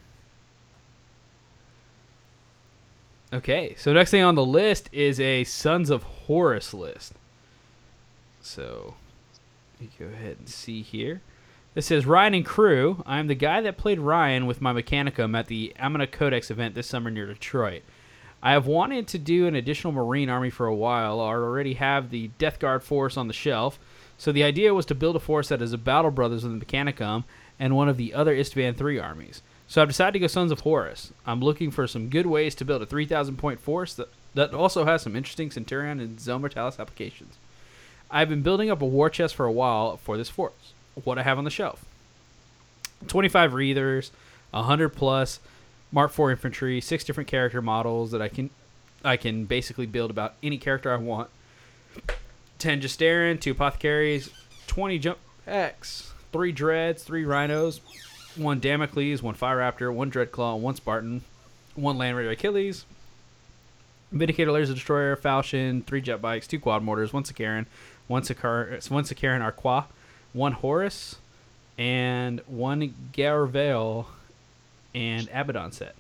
Okay, 3.33 3.75
so 3.77 3.93
next 3.93 4.11
thing 4.11 4.23
on 4.23 4.35
the 4.35 4.45
list 4.45 4.89
is 4.91 5.21
a 5.21 5.45
Sons 5.45 5.91
of 5.91 6.03
Horus 6.03 6.73
list. 6.73 7.13
So 8.41 8.95
you 9.79 9.89
go 9.99 10.07
ahead 10.07 10.39
and 10.39 10.49
see 10.49 10.81
here. 10.83 11.21
It 11.75 11.83
says 11.83 12.07
Ryan 12.07 12.35
and 12.35 12.47
crew. 12.47 13.03
I 13.07 13.19
am 13.19 13.27
the 13.27 13.35
guy 13.35 13.61
that 13.61 13.77
played 13.77 14.01
Ryan 14.01 14.47
with 14.47 14.61
my 14.61 14.73
Mechanicum 14.73 15.39
at 15.39 15.47
the 15.47 15.75
Amina 15.79 16.07
Codex 16.07 16.51
event 16.51 16.75
this 16.75 16.87
summer 16.87 17.11
near 17.11 17.27
Detroit. 17.27 17.83
I 18.43 18.53
have 18.53 18.67
wanted 18.67 19.09
to 19.09 19.19
do 19.19 19.47
an 19.47 19.57
additional 19.57 19.93
Marine 19.93 20.31
army 20.31 20.51
for 20.51 20.67
a 20.67 20.75
while. 20.75 21.21
I 21.21 21.33
already 21.33 21.75
have 21.75 22.11
the 22.11 22.29
Death 22.39 22.59
Guard 22.59 22.83
force 22.83 23.17
on 23.17 23.27
the 23.27 23.35
shelf, 23.35 23.79
so 24.17 24.31
the 24.31 24.45
idea 24.45 24.75
was 24.75 24.87
to 24.87 24.95
build 24.95 25.17
a 25.17 25.21
force 25.21 25.49
that 25.49 25.63
is 25.63 25.73
a 25.73 25.79
Battle 25.79 26.11
Brothers 26.11 26.45
with 26.45 26.59
the 26.59 26.65
Mechanicum 26.65 27.25
and 27.59 27.75
one 27.75 27.89
of 27.89 27.97
the 27.97 28.15
other 28.15 28.35
Isstvan 28.35 28.77
3 28.77 28.99
armies. 28.99 29.43
So 29.67 29.83
I've 29.83 29.89
decided 29.89 30.15
to 30.15 30.19
go 30.21 30.27
Sons 30.29 30.51
of 30.51 30.61
Horus. 30.61 31.13
I'm 31.27 31.41
looking 31.41 31.71
for 31.71 31.87
some 31.87 32.09
good 32.09 32.27
ways 32.27 32.55
to 32.57 32.65
build 32.65 32.81
a 32.81 32.87
3,000 32.87 33.37
point 33.37 33.61
force 33.61 33.93
that, 33.95 34.09
that 34.35 34.55
also 34.55 34.85
has 34.85 35.03
some 35.03 35.17
interesting 35.17 35.51
Centurion 35.51 36.01
and 36.01 36.19
Zone 36.19 36.41
Mortalis 36.41 36.81
applications. 36.81 37.37
I've 38.11 38.29
been 38.29 38.43
building 38.43 38.71
up 38.71 38.81
a 38.81 38.87
war 38.87 39.11
chest 39.11 39.35
for 39.35 39.45
a 39.45 39.53
while 39.53 39.99
for 39.99 40.17
this 40.17 40.31
force. 40.31 40.73
What 41.05 41.19
I 41.19 41.23
have 41.23 41.39
on 41.39 41.45
the 41.45 41.51
shelf 41.51 41.85
25 43.07 43.53
Reavers, 43.53 44.11
100 44.51 44.89
plus 44.89 45.39
Mark 45.91 46.11
IV 46.11 46.31
infantry, 46.31 46.81
six 46.81 47.05
different 47.05 47.29
character 47.29 47.63
models 47.63 48.11
that 48.11 48.21
I 48.23 48.29
can 48.29 48.51
I 49.05 49.17
can 49.17 49.45
basically 49.45 49.87
build 49.87 50.11
about 50.11 50.35
any 50.43 50.59
character 50.59 50.93
I 50.93 50.97
want. 50.97 51.31
10 52.59 52.81
Justaerin, 52.81 53.41
two 53.41 53.53
Apothecaries, 53.53 54.31
20 54.67 54.99
Jump 54.99 55.19
X, 55.47 56.13
three 56.33 56.51
Dreads, 56.51 57.05
three 57.05 57.25
Rhinos, 57.25 57.81
one 58.37 58.59
Damocles, 58.59 59.23
one 59.23 59.35
Fire 59.35 59.59
Raptor, 59.59 59.93
one 59.95 60.11
Dreadclaw, 60.11 60.59
one 60.59 60.75
Spartan, 60.75 61.23
one 61.77 61.97
Land 61.97 62.17
Raider 62.17 62.31
Achilles, 62.31 62.85
Vindicator 64.11 64.51
Laser 64.51 64.75
Destroyer, 64.75 65.17
Falchion, 65.17 65.85
three 65.85 66.01
Jet 66.01 66.21
Bikes, 66.21 66.47
two 66.49 66.59
Quad 66.59 66.83
Mortars, 66.83 67.13
one 67.13 67.23
Sicaran, 67.23 67.67
one 68.09 68.23
Sakar, 68.23 68.91
one 68.91 69.05
Sicaran 69.05 69.41
Arcus, 69.41 69.89
one 70.33 70.53
Horus, 70.53 71.17
and 71.77 72.41
one 72.47 72.95
Garviel 73.13 74.07
and 74.99 75.29
Abaddon 75.33 75.71
set. 75.71 75.95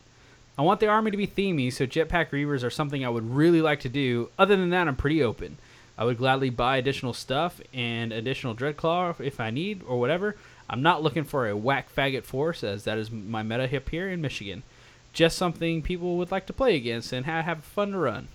I 0.59 0.63
want 0.63 0.81
the 0.81 0.89
army 0.89 1.13
to 1.13 1.17
be 1.17 1.29
themey, 1.29 1.73
so 1.73 1.87
Jetpack 1.87 2.31
Reavers 2.31 2.65
are 2.65 2.71
something 2.71 3.05
I 3.05 3.09
would 3.09 3.31
really 3.31 3.63
like 3.63 3.79
to 3.81 3.89
do. 3.89 4.29
Other 4.37 4.57
than 4.57 4.71
that, 4.71 4.89
I'm 4.89 4.97
pretty 4.97 5.23
open. 5.23 5.57
I 5.97 6.05
would 6.05 6.19
gladly 6.19 6.51
buy 6.51 6.79
additional 6.79 7.13
stuff 7.13 7.61
and 7.73 8.13
additional 8.13 8.57
Dreadclaw 8.57 9.21
if 9.21 9.39
I 9.39 9.51
need 9.51 9.83
or 9.87 10.01
whatever. 10.01 10.35
I'm 10.69 10.83
not 10.83 11.03
looking 11.03 11.23
for 11.23 11.49
a 11.49 11.57
whack 11.57 11.95
faggot 11.95 12.25
force, 12.25 12.65
as 12.65 12.83
that 12.85 12.99
is 12.99 13.11
my 13.11 13.45
meta 13.45 13.69
hip 13.69 13.89
here 13.89 14.09
in 14.09 14.21
Michigan. 14.21 14.65
Just 15.13 15.39
something 15.39 15.81
people 15.81 16.17
would 16.17 16.33
like 16.33 16.47
to 16.47 16.53
play 16.53 16.75
against 16.75 17.13
and 17.13 17.25
have 17.25 17.63
fun 17.63 17.93
to 17.93 17.99
run. 17.99 18.27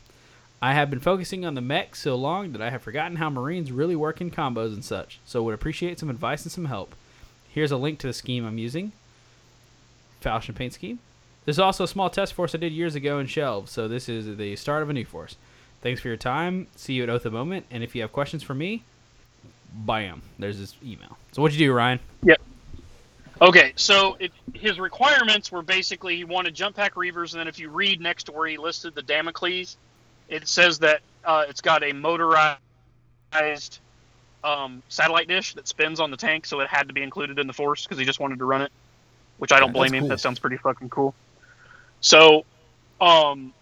I 0.62 0.74
have 0.74 0.90
been 0.90 1.02
focusing 1.02 1.46
on 1.46 1.56
the 1.56 1.62
mech 1.62 1.94
so 1.94 2.16
long 2.16 2.54
that 2.54 2.62
I 2.62 2.70
have 2.70 2.82
forgotten 2.82 3.18
how 3.18 3.30
Marines 3.30 3.74
really 3.74 3.98
work 3.98 4.22
in 4.22 4.32
combos 4.32 4.74
and 4.74 4.84
such, 4.84 5.20
so 5.26 5.44
would 5.44 5.54
appreciate 5.54 6.00
some 6.00 6.10
advice 6.10 6.44
and 6.44 6.54
some 6.54 6.66
help. 6.66 6.96
Here's 7.50 7.72
a 7.72 7.78
link 7.78 8.00
to 8.00 8.08
the 8.08 8.14
scheme 8.14 8.46
I'm 8.46 8.58
using. 8.58 8.94
Falchion 10.24 10.56
paint 10.56 10.74
scheme. 10.74 11.00
There's 11.46 11.60
also 11.60 11.84
a 11.84 11.88
small 11.88 12.10
test 12.10 12.34
force 12.34 12.56
I 12.56 12.58
did 12.58 12.72
years 12.72 12.96
ago 12.96 13.20
in 13.20 13.28
shelves, 13.28 13.72
so 13.72 13.88
this 13.88 14.08
is 14.08 14.38
the 14.38 14.56
start 14.56 14.82
of 14.82 14.90
a 14.90 14.94
new 14.94 15.06
force. 15.06 15.36
Thanks 15.82 16.00
for 16.00 16.08
your 16.08 16.18
time. 16.18 16.68
See 16.76 16.94
you 16.94 17.04
at 17.04 17.10
Oath 17.10 17.26
of 17.26 17.34
Moment, 17.34 17.66
and 17.70 17.84
if 17.84 17.94
you 17.96 18.02
have 18.02 18.14
questions 18.14 18.42
for 18.42 18.54
me, 18.54 18.84
bam, 19.74 20.22
there's 20.40 20.58
his 20.58 20.76
email. 20.84 21.18
So 21.34 21.42
what'd 21.42 21.58
you 21.60 21.68
do, 21.68 21.74
Ryan? 21.74 22.00
Yep. 22.24 22.42
Okay, 23.42 23.74
so 23.76 24.16
it, 24.20 24.32
his 24.54 24.80
requirements 24.80 25.52
were 25.52 25.62
basically 25.62 26.16
he 26.16 26.24
wanted 26.24 26.54
jump 26.54 26.78
pack 26.78 26.94
reavers, 26.96 27.34
and 27.34 27.42
then 27.42 27.50
if 27.50 27.60
you 27.60 27.70
read 27.70 28.00
next 28.00 28.26
to 28.26 28.32
where 28.32 28.48
he 28.48 28.56
listed 28.56 28.96
the 28.96 29.02
Damocles, 29.02 29.76
it 30.30 30.48
says 30.48 30.80
that 30.80 31.02
uh, 31.26 31.44
it's 31.50 31.60
got 31.60 31.84
a 31.84 31.92
motorized 31.92 32.60
um, 34.44 34.82
satellite 34.88 35.28
dish 35.28 35.56
that 35.56 35.68
spins 35.68 36.00
on 36.00 36.12
the 36.12 36.18
tank, 36.18 36.46
so 36.46 36.62
it 36.62 36.70
had 36.70 36.88
to 36.88 36.94
be 36.94 37.02
included 37.02 37.40
in 37.40 37.48
the 37.48 37.54
force 37.54 37.84
because 37.84 37.98
he 37.98 38.06
just 38.06 38.22
wanted 38.22 38.40
to 38.40 38.46
run 38.46 38.62
it, 38.62 38.72
which 39.38 39.52
I 39.54 39.60
don't 39.60 39.74
Yeah, 39.74 39.74
blame 39.74 39.94
him. 39.94 40.08
cool. 40.08 40.10
That 40.10 40.22
sounds 40.22 40.40
pretty 40.40 40.58
fucking 40.58 40.90
cool. 40.90 41.16
So, 42.02 42.44
um, 43.02 43.54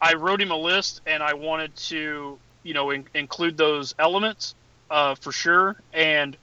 I 0.00 0.14
wrote 0.14 0.40
him 0.42 0.52
a 0.52 0.56
list, 0.56 1.00
and 1.06 1.22
I 1.22 1.34
wanted 1.34 1.76
to, 1.88 2.40
you 2.64 2.74
know, 2.74 2.90
in- 2.90 3.08
include 3.14 3.56
those 3.56 3.94
elements 3.98 4.54
uh, 4.90 5.16
for 5.16 5.32
sure. 5.32 5.82
And 5.92 6.36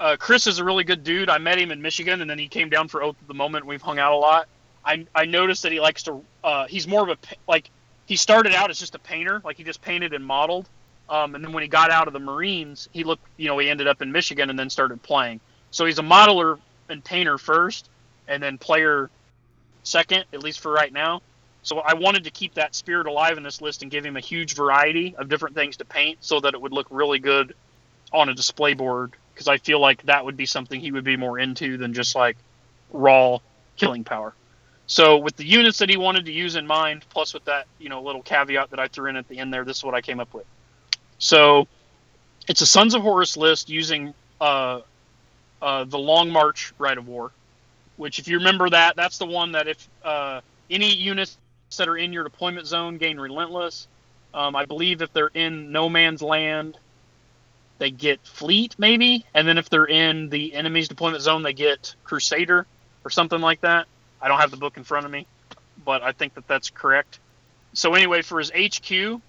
uh, 0.00 0.16
Chris 0.20 0.46
is 0.48 0.60
a 0.60 0.64
really 0.64 0.84
good 0.84 1.04
dude. 1.04 1.30
I 1.30 1.38
met 1.38 1.58
him 1.58 1.72
in 1.72 1.82
Michigan, 1.82 2.20
and 2.22 2.30
then 2.30 2.38
he 2.38 2.48
came 2.48 2.70
down 2.70 2.88
for 2.88 3.02
Oath 3.02 3.20
of 3.22 3.28
the 3.28 3.34
Moment. 3.34 3.66
We've 3.66 3.82
hung 3.82 3.98
out 4.00 4.12
a 4.12 4.18
lot. 4.18 4.48
I 4.84 5.06
I 5.14 5.26
noticed 5.26 5.64
that 5.64 5.72
he 5.72 5.80
likes 5.80 6.04
to. 6.04 6.26
Uh, 6.44 6.66
he's 6.68 6.88
more 6.88 7.04
of 7.04 7.10
a 7.10 7.18
like. 7.48 7.70
He 8.06 8.16
started 8.16 8.54
out 8.54 8.70
as 8.70 8.78
just 8.78 8.94
a 8.94 9.00
painter, 9.00 9.42
like 9.44 9.56
he 9.58 9.64
just 9.64 9.82
painted 9.82 10.14
and 10.14 10.24
modeled. 10.24 10.70
Um, 11.08 11.34
and 11.34 11.44
then 11.44 11.52
when 11.52 11.62
he 11.64 11.68
got 11.68 11.90
out 11.90 12.08
of 12.08 12.14
the 12.14 12.20
Marines, 12.20 12.88
he 12.92 13.04
looked. 13.04 13.24
You 13.38 13.48
know, 13.48 13.58
he 13.58 13.70
ended 13.70 13.88
up 13.88 14.02
in 14.02 14.12
Michigan 14.12 14.50
and 14.50 14.58
then 14.58 14.70
started 14.70 15.02
playing. 15.02 15.40
So 15.72 15.86
he's 15.86 15.98
a 15.98 16.04
modeler 16.04 16.58
and 16.90 17.04
painter 17.04 17.38
first, 17.38 17.90
and 18.28 18.42
then 18.42 18.58
player 18.58 19.10
second, 19.82 20.24
at 20.32 20.42
least 20.42 20.60
for 20.60 20.70
right 20.70 20.92
now. 20.92 21.22
So 21.62 21.78
I 21.80 21.94
wanted 21.94 22.24
to 22.24 22.30
keep 22.30 22.54
that 22.54 22.74
spirit 22.74 23.06
alive 23.06 23.36
in 23.36 23.42
this 23.42 23.60
list 23.60 23.82
and 23.82 23.90
give 23.90 24.04
him 24.04 24.16
a 24.16 24.20
huge 24.20 24.54
variety 24.54 25.14
of 25.16 25.28
different 25.28 25.54
things 25.54 25.78
to 25.78 25.84
paint 25.84 26.18
so 26.20 26.40
that 26.40 26.54
it 26.54 26.60
would 26.60 26.72
look 26.72 26.86
really 26.90 27.18
good 27.18 27.54
on 28.12 28.28
a 28.28 28.34
display 28.34 28.74
board 28.74 29.12
because 29.34 29.48
I 29.48 29.58
feel 29.58 29.80
like 29.80 30.02
that 30.04 30.24
would 30.24 30.36
be 30.36 30.46
something 30.46 30.80
he 30.80 30.92
would 30.92 31.04
be 31.04 31.16
more 31.16 31.38
into 31.38 31.76
than 31.76 31.92
just 31.94 32.14
like 32.14 32.36
raw 32.90 33.38
killing 33.76 34.04
power. 34.04 34.34
So 34.86 35.18
with 35.18 35.36
the 35.36 35.44
units 35.44 35.78
that 35.78 35.90
he 35.90 35.96
wanted 35.98 36.24
to 36.24 36.32
use 36.32 36.56
in 36.56 36.66
mind, 36.66 37.04
plus 37.10 37.34
with 37.34 37.44
that 37.44 37.66
you 37.78 37.88
know 37.88 38.02
little 38.02 38.22
caveat 38.22 38.70
that 38.70 38.80
I 38.80 38.88
threw 38.88 39.10
in 39.10 39.16
at 39.16 39.28
the 39.28 39.38
end 39.38 39.52
there, 39.52 39.64
this 39.64 39.78
is 39.78 39.84
what 39.84 39.94
I 39.94 40.00
came 40.00 40.20
up 40.20 40.32
with. 40.32 40.46
So 41.18 41.68
it's 42.48 42.62
a 42.62 42.66
Sons 42.66 42.94
of 42.94 43.02
Horus 43.02 43.36
list 43.36 43.68
using 43.68 44.14
uh, 44.40 44.80
uh, 45.60 45.84
the 45.84 45.98
Long 45.98 46.30
March 46.30 46.72
Rite 46.78 46.98
of 46.98 47.06
War, 47.06 47.30
which 47.98 48.20
if 48.20 48.28
you 48.28 48.38
remember 48.38 48.70
that, 48.70 48.96
that's 48.96 49.18
the 49.18 49.26
one 49.26 49.52
that 49.54 49.68
if 49.68 49.88
uh, 50.04 50.42
any 50.70 50.94
units 50.96 51.38
that 51.78 51.88
are 51.88 51.98
in 51.98 52.14
your 52.14 52.24
deployment 52.24 52.68
zone 52.68 52.98
gain 52.98 53.20
Relentless. 53.20 53.88
Um, 54.34 54.56
I 54.56 54.66
believe 54.66 55.02
if 55.02 55.12
they're 55.14 55.32
in 55.34 55.72
No 55.72 55.90
Man's 55.90 56.22
Land, 56.22 56.78
they 57.78 57.90
get 57.92 58.26
Fleet 58.26 58.76
maybe, 58.78 59.26
and 59.34 59.48
then 59.48 59.58
if 59.58 59.70
they're 59.70 59.86
in 59.86 60.30
the 60.30 60.54
enemy's 60.54 60.88
deployment 60.88 61.22
zone, 61.22 61.42
they 61.42 61.54
get 61.54 61.94
Crusader 62.04 62.66
or 63.04 63.10
something 63.10 63.40
like 63.40 63.62
that. 63.62 63.86
I 64.20 64.28
don't 64.28 64.40
have 64.40 64.52
the 64.52 64.58
book 64.58 64.78
in 64.78 64.84
front 64.84 65.06
of 65.06 65.12
me, 65.12 65.28
but 65.84 66.02
I 66.02 66.12
think 66.12 66.34
that 66.34 66.48
that's 66.48 66.70
correct. 66.70 67.20
So 67.74 67.94
anyway, 67.94 68.22
for 68.22 68.40
his 68.40 68.50
HQ, 68.52 69.20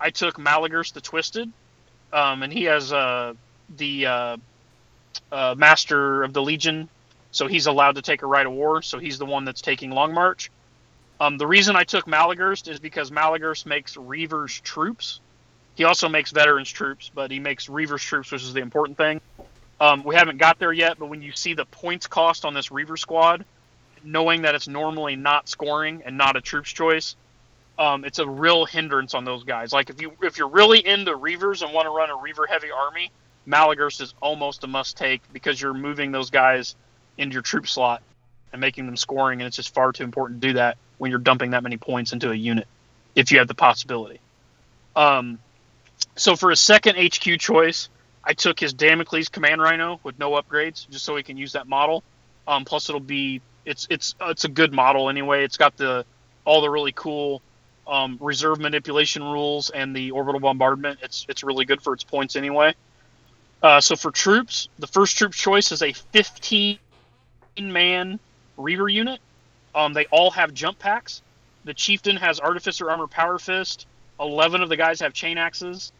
I 0.00 0.10
took 0.10 0.36
Maloghurst 0.38 0.94
the 0.94 1.02
Twisted, 1.02 1.52
um, 2.12 2.42
and 2.42 2.52
he 2.52 2.64
has 2.64 2.92
uh, 2.92 3.34
the 3.70 4.06
uh, 4.06 4.36
uh, 5.32 5.54
Master 5.58 6.22
of 6.24 6.32
the 6.32 6.42
Legion, 6.42 6.88
so 7.32 7.48
he's 7.48 7.66
allowed 7.66 7.96
to 7.96 8.02
take 8.02 8.22
a 8.22 8.26
Rite 8.26 8.46
of 8.46 8.52
War. 8.52 8.82
So 8.82 8.98
he's 8.98 9.18
the 9.18 9.26
one 9.26 9.44
that's 9.44 9.62
taking 9.62 9.90
Long 9.90 10.14
March. 10.14 10.50
Um, 11.18 11.38
the 11.38 11.46
reason 11.46 11.76
I 11.76 11.84
took 11.84 12.06
Maloghurst 12.06 12.68
is 12.68 12.78
because 12.78 13.10
Maloghurst 13.10 13.66
makes 13.66 13.96
Reaver's 13.96 14.60
troops. 14.60 15.20
He 15.74 15.84
also 15.84 16.08
makes 16.08 16.30
Veterans 16.30 16.70
troops, 16.70 17.10
but 17.12 17.30
he 17.30 17.38
makes 17.38 17.68
Reaver's 17.68 18.02
troops, 18.02 18.30
which 18.30 18.42
is 18.42 18.52
the 18.52 18.60
important 18.60 18.98
thing. 18.98 19.20
Um, 19.80 20.04
we 20.04 20.14
haven't 20.14 20.38
got 20.38 20.58
there 20.58 20.72
yet, 20.72 20.98
but 20.98 21.06
when 21.06 21.22
you 21.22 21.32
see 21.32 21.54
the 21.54 21.64
points 21.64 22.06
cost 22.06 22.44
on 22.44 22.54
this 22.54 22.70
Reaver 22.70 22.96
squad, 22.96 23.44
knowing 24.04 24.42
that 24.42 24.54
it's 24.54 24.68
normally 24.68 25.16
not 25.16 25.48
scoring 25.48 26.02
and 26.04 26.18
not 26.18 26.36
a 26.36 26.40
troops 26.40 26.70
choice, 26.70 27.16
um, 27.78 28.04
it's 28.04 28.18
a 28.18 28.28
real 28.28 28.66
hindrance 28.66 29.14
on 29.14 29.24
those 29.24 29.44
guys. 29.44 29.72
Like 29.72 29.88
if 29.88 30.00
you 30.02 30.12
if 30.22 30.36
you're 30.36 30.48
really 30.48 30.86
into 30.86 31.12
Reavers 31.12 31.62
and 31.62 31.72
want 31.72 31.86
to 31.86 31.90
run 31.90 32.10
a 32.10 32.16
Reaver 32.16 32.46
heavy 32.46 32.70
army, 32.70 33.10
Maloghurst 33.48 34.02
is 34.02 34.14
almost 34.20 34.62
a 34.64 34.66
must 34.66 34.98
take 34.98 35.22
because 35.32 35.60
you're 35.60 35.74
moving 35.74 36.12
those 36.12 36.30
guys 36.30 36.76
into 37.18 37.34
your 37.34 37.42
troop 37.42 37.68
slot 37.68 38.02
and 38.52 38.60
making 38.60 38.86
them 38.86 38.96
scoring, 38.96 39.40
and 39.40 39.46
it's 39.46 39.56
just 39.56 39.74
far 39.74 39.92
too 39.92 40.04
important 40.04 40.40
to 40.42 40.48
do 40.48 40.54
that 40.54 40.76
when 40.98 41.10
you're 41.10 41.20
dumping 41.20 41.50
that 41.50 41.62
many 41.62 41.76
points 41.76 42.12
into 42.12 42.30
a 42.30 42.34
unit 42.34 42.66
if 43.14 43.32
you 43.32 43.38
have 43.38 43.48
the 43.48 43.54
possibility. 43.54 44.20
Um, 44.94 45.38
so 46.16 46.36
for 46.36 46.50
a 46.50 46.56
second 46.56 46.96
HQ 46.96 47.38
choice, 47.38 47.88
I 48.24 48.34
took 48.34 48.60
his 48.60 48.72
Damocles 48.72 49.28
Command 49.28 49.60
Rhino 49.60 50.00
with 50.02 50.18
no 50.18 50.32
upgrades, 50.32 50.88
just 50.88 51.04
so 51.04 51.16
he 51.16 51.22
can 51.22 51.36
use 51.36 51.52
that 51.52 51.66
model. 51.66 52.04
Um, 52.46 52.64
plus, 52.64 52.88
it'll 52.88 53.00
be 53.00 53.40
it's 53.64 53.86
it's 53.90 54.14
it's 54.20 54.44
a 54.44 54.48
good 54.48 54.72
model 54.72 55.08
anyway. 55.08 55.44
It's 55.44 55.56
got 55.56 55.76
the 55.76 56.04
all 56.44 56.60
the 56.60 56.70
really 56.70 56.92
cool 56.92 57.42
um, 57.86 58.18
reserve 58.20 58.60
manipulation 58.60 59.22
rules 59.22 59.70
and 59.70 59.94
the 59.94 60.10
orbital 60.12 60.40
bombardment. 60.40 61.00
It's 61.02 61.26
it's 61.28 61.42
really 61.42 61.64
good 61.64 61.82
for 61.82 61.94
its 61.94 62.04
points 62.04 62.36
anyway. 62.36 62.74
Uh, 63.62 63.80
so 63.80 63.94
for 63.94 64.10
troops, 64.10 64.68
the 64.78 64.88
first 64.88 65.16
troop 65.16 65.32
choice 65.32 65.70
is 65.70 65.82
a 65.82 65.92
15 65.92 66.78
man 67.58 68.18
Reaver 68.56 68.88
unit. 68.88 69.20
Um, 69.74 69.92
they 69.92 70.06
all 70.06 70.30
have 70.32 70.52
jump 70.52 70.78
packs. 70.78 71.22
The 71.64 71.74
chieftain 71.74 72.16
has 72.16 72.40
artificer 72.40 72.90
armor, 72.90 73.06
power 73.06 73.38
fist. 73.38 73.86
Eleven 74.20 74.60
of 74.62 74.68
the 74.68 74.76
guys 74.76 75.00
have 75.00 75.12
chain 75.12 75.38
axes. 75.38 75.92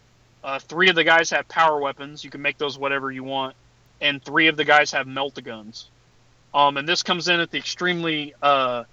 Uh, 0.45 0.59
three 0.59 0.89
of 0.91 0.95
the 0.97 1.05
guys 1.05 1.31
have 1.31 1.49
power 1.49 1.79
weapons. 1.81 2.25
You 2.25 2.31
can 2.31 2.43
make 2.43 2.59
those 2.59 2.79
whatever 2.79 3.11
you 3.11 3.25
want. 3.25 3.55
And 4.01 4.23
three 4.23 4.49
of 4.49 4.57
the 4.57 4.65
guys 4.65 4.91
have 4.93 5.07
melta-guns. 5.07 5.89
Um, 6.53 6.77
and 6.77 6.87
this 6.89 7.03
comes 7.03 7.29
in 7.29 7.41
at 7.41 7.51
the 7.51 7.59
extremely 7.59 8.35
uh, 8.43 8.85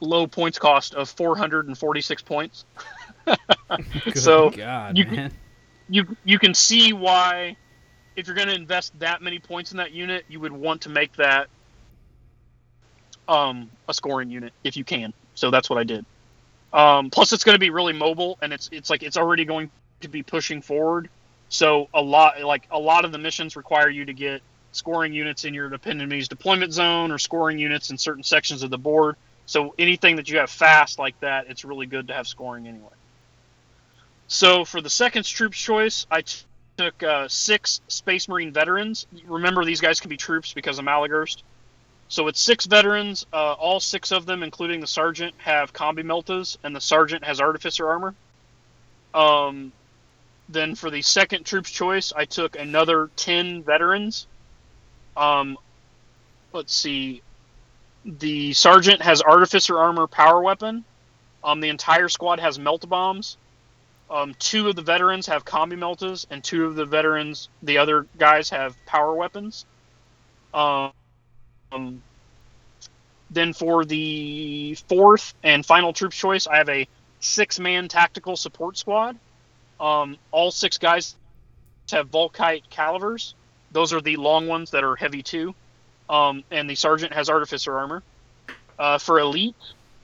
low 0.00 0.26
points 0.26 0.58
cost 0.58 0.94
of 0.94 1.08
446 1.10 2.22
points. 2.22 2.64
So, 4.14 4.50
God, 4.50 4.98
you- 4.98 5.06
man. 5.06 5.32
you 5.88 6.16
you 6.24 6.38
can 6.38 6.54
see 6.54 6.92
why 6.92 7.56
if 8.16 8.26
you're 8.26 8.36
going 8.36 8.48
to 8.48 8.54
invest 8.54 8.96
that 9.00 9.22
many 9.22 9.38
points 9.38 9.72
in 9.72 9.78
that 9.78 9.92
unit, 9.92 10.24
you 10.28 10.38
would 10.40 10.52
want 10.52 10.82
to 10.82 10.88
make 10.90 11.14
that 11.16 11.48
um, 13.28 13.70
a 13.88 13.94
scoring 13.94 14.30
unit 14.30 14.52
if 14.62 14.76
you 14.76 14.84
can. 14.84 15.12
So 15.34 15.50
that's 15.50 15.68
what 15.68 15.78
I 15.78 15.84
did. 15.84 16.04
Um, 16.72 17.10
plus, 17.10 17.32
it's 17.32 17.44
going 17.44 17.54
to 17.54 17.60
be 17.60 17.70
really 17.70 17.92
mobile, 17.92 18.38
and 18.42 18.52
it's 18.52 18.68
it's 18.72 18.90
like 18.90 19.02
it's 19.02 19.16
already 19.16 19.44
going 19.44 19.70
to 20.00 20.08
be 20.08 20.22
pushing 20.22 20.60
forward. 20.60 21.08
So 21.48 21.88
a 21.94 22.02
lot 22.02 22.42
like 22.42 22.66
a 22.70 22.78
lot 22.78 23.04
of 23.04 23.12
the 23.12 23.18
missions 23.18 23.56
require 23.56 23.88
you 23.88 24.04
to 24.06 24.12
get 24.12 24.42
scoring 24.72 25.12
units 25.12 25.44
in 25.44 25.54
your 25.54 25.72
enemy's 25.86 26.26
deployment 26.26 26.72
zone 26.72 27.12
or 27.12 27.18
scoring 27.18 27.58
units 27.58 27.90
in 27.90 27.98
certain 27.98 28.24
sections 28.24 28.62
of 28.62 28.70
the 28.70 28.78
board. 28.78 29.16
So 29.46 29.74
anything 29.78 30.16
that 30.16 30.28
you 30.28 30.38
have 30.38 30.50
fast 30.50 30.98
like 30.98 31.18
that, 31.20 31.46
it's 31.48 31.64
really 31.64 31.86
good 31.86 32.08
to 32.08 32.14
have 32.14 32.26
scoring 32.26 32.66
anyway. 32.66 32.88
So 34.26 34.64
for 34.64 34.80
the 34.80 34.90
second 34.90 35.24
troops 35.24 35.58
choice, 35.58 36.06
I 36.10 36.22
t- 36.22 36.38
took 36.76 37.02
uh, 37.02 37.28
six 37.28 37.82
Space 37.88 38.26
Marine 38.26 38.52
veterans. 38.52 39.06
Remember, 39.26 39.64
these 39.64 39.80
guys 39.80 40.00
can 40.00 40.08
be 40.08 40.16
troops 40.16 40.54
because 40.54 40.78
of 40.78 40.84
Maloghurst. 40.84 41.42
So 42.14 42.28
it's 42.28 42.40
six 42.40 42.66
veterans. 42.66 43.26
Uh, 43.32 43.54
all 43.54 43.80
six 43.80 44.12
of 44.12 44.24
them, 44.24 44.44
including 44.44 44.80
the 44.80 44.86
sergeant, 44.86 45.34
have 45.38 45.72
combi 45.72 46.04
meltas, 46.04 46.56
and 46.62 46.74
the 46.74 46.80
sergeant 46.80 47.24
has 47.24 47.40
artificer 47.40 47.88
armor. 47.88 48.14
Um, 49.12 49.72
then 50.48 50.76
for 50.76 50.90
the 50.90 51.02
second 51.02 51.44
troops 51.44 51.72
choice, 51.72 52.12
I 52.14 52.24
took 52.24 52.56
another 52.56 53.10
ten 53.16 53.64
veterans. 53.64 54.28
Um, 55.16 55.58
let's 56.52 56.72
see. 56.72 57.22
The 58.04 58.52
sergeant 58.52 59.02
has 59.02 59.20
artificer 59.20 59.76
armor, 59.76 60.06
power 60.06 60.40
weapon. 60.40 60.84
Um, 61.42 61.58
the 61.58 61.68
entire 61.68 62.08
squad 62.08 62.38
has 62.38 62.60
melt 62.60 62.88
bombs. 62.88 63.38
Um, 64.08 64.36
two 64.38 64.68
of 64.68 64.76
the 64.76 64.82
veterans 64.82 65.26
have 65.26 65.44
combi 65.44 65.76
meltas, 65.76 66.26
and 66.30 66.44
two 66.44 66.66
of 66.66 66.76
the 66.76 66.84
veterans, 66.84 67.48
the 67.60 67.78
other 67.78 68.06
guys, 68.16 68.50
have 68.50 68.76
power 68.86 69.16
weapons. 69.16 69.66
Um, 70.52 70.92
um, 71.74 72.02
then 73.30 73.52
for 73.52 73.84
the 73.84 74.76
fourth 74.88 75.34
and 75.42 75.64
final 75.64 75.92
troop 75.92 76.12
choice, 76.12 76.46
I 76.46 76.58
have 76.58 76.68
a 76.68 76.86
six-man 77.20 77.88
tactical 77.88 78.36
support 78.36 78.76
squad. 78.76 79.18
Um, 79.80 80.18
all 80.30 80.50
six 80.50 80.78
guys 80.78 81.16
have 81.90 82.10
Volkite 82.10 82.62
calivers. 82.70 83.34
Those 83.72 83.92
are 83.92 84.00
the 84.00 84.16
long 84.16 84.46
ones 84.46 84.70
that 84.70 84.84
are 84.84 84.94
heavy 84.96 85.22
too. 85.22 85.54
Um, 86.08 86.44
and 86.50 86.68
the 86.68 86.74
sergeant 86.74 87.12
has 87.12 87.28
artificer 87.28 87.76
armor. 87.76 88.02
Uh, 88.78 88.98
for 88.98 89.18
elite, 89.18 89.56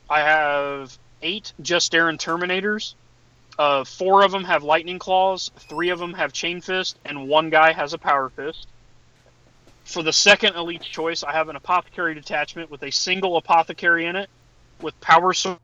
I 0.09 0.21
have 0.21 0.97
eight 1.23 1.53
Justaerin 1.63 2.19
Terminators. 2.19 2.95
Uh, 3.59 3.85
four 3.85 4.25
of 4.25 4.33
them 4.33 4.45
have 4.45 4.63
lightning 4.63 4.99
claws, 4.99 5.51
three 5.69 5.91
of 5.91 5.99
them 5.99 6.15
have 6.15 6.33
chain 6.33 6.61
fist, 6.63 6.99
and 7.05 7.29
one 7.29 7.51
guy 7.51 7.73
has 7.73 7.93
a 7.93 7.99
power 7.99 8.31
fist. 8.31 8.67
For 9.85 10.03
the 10.03 10.13
second 10.13 10.55
elite 10.57 10.83
choice, 10.83 11.23
I 11.23 11.33
have 11.33 11.49
an 11.49 11.57
apothecary 11.57 12.15
detachment 12.15 12.71
with 12.71 12.83
a 12.83 12.91
single 12.91 13.37
apothecary 13.37 14.07
in 14.07 14.17
it, 14.17 14.31
with 14.81 14.99
power 15.01 15.33
sword 15.33 15.59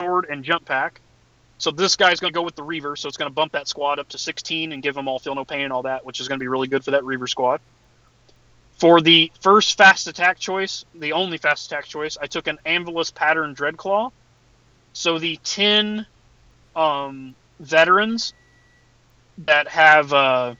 and 0.00 0.44
jump 0.44 0.64
pack. 0.64 1.00
So 1.58 1.70
this 1.70 1.96
guy's 1.96 2.18
going 2.18 2.32
to 2.32 2.34
go 2.34 2.42
with 2.42 2.56
the 2.56 2.62
Reaver, 2.62 2.96
so 2.96 3.08
it's 3.08 3.16
going 3.16 3.30
to 3.30 3.34
bump 3.34 3.52
that 3.52 3.68
squad 3.68 3.98
up 3.98 4.08
to 4.10 4.18
16 4.18 4.72
and 4.72 4.82
give 4.82 4.94
them 4.94 5.06
all 5.06 5.18
feel 5.18 5.34
no 5.34 5.44
pain 5.44 5.62
and 5.62 5.72
all 5.72 5.82
that, 5.82 6.04
which 6.04 6.20
is 6.20 6.28
going 6.28 6.38
to 6.38 6.42
be 6.42 6.48
really 6.48 6.66
good 6.66 6.84
for 6.84 6.92
that 6.92 7.04
Reaver 7.04 7.26
squad. 7.26 7.60
For 8.78 9.00
the 9.00 9.30
first 9.40 9.76
fast 9.76 10.08
attack 10.08 10.40
choice, 10.40 10.84
the 10.92 11.12
only 11.12 11.38
fast 11.38 11.70
attack 11.70 11.84
choice, 11.84 12.18
I 12.20 12.26
took 12.26 12.48
an 12.48 12.58
Anvilus 12.66 13.14
pattern 13.14 13.54
Dreadclaw. 13.54 14.10
So 14.92 15.20
the 15.20 15.38
10 15.44 16.04
um, 16.74 17.36
veterans 17.60 18.34
that 19.38 19.68
have 19.68 20.12
uh, 20.12 20.54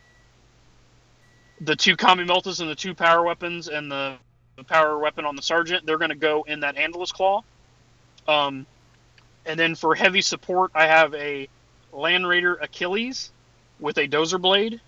the 1.63 1.77
two 1.77 1.97
combi 1.97 2.27
meltas 2.27 2.61
and 2.61 2.69
the 2.69 2.75
two 2.75 2.95
power 2.95 3.23
weapons 3.23 3.69
and 3.69 3.91
the, 3.91 4.17
the 4.57 4.65
power 4.65 4.99
weapon 4.99 5.25
on 5.25 5.37
the 5.37 5.43
sergeant, 5.43 5.87
they're 5.87 5.99
going 5.99 6.11
to 6.11 6.17
go 6.17 6.43
in 6.43 6.61
that 6.61 6.77
Anvilus 6.77 7.13
Claw. 7.13 7.43
Um, 8.27 8.67
and 9.47 9.59
then 9.59 9.75
for 9.75 9.95
heavy 9.95 10.23
support, 10.23 10.73
I 10.75 10.87
have 10.87 11.15
a 11.15 11.49
Land 11.93 12.27
Raider 12.27 12.55
Achilles 12.55 13.31
with 13.79 13.99
a 13.99 14.09
dozer 14.09 14.41
blade, 14.41 14.81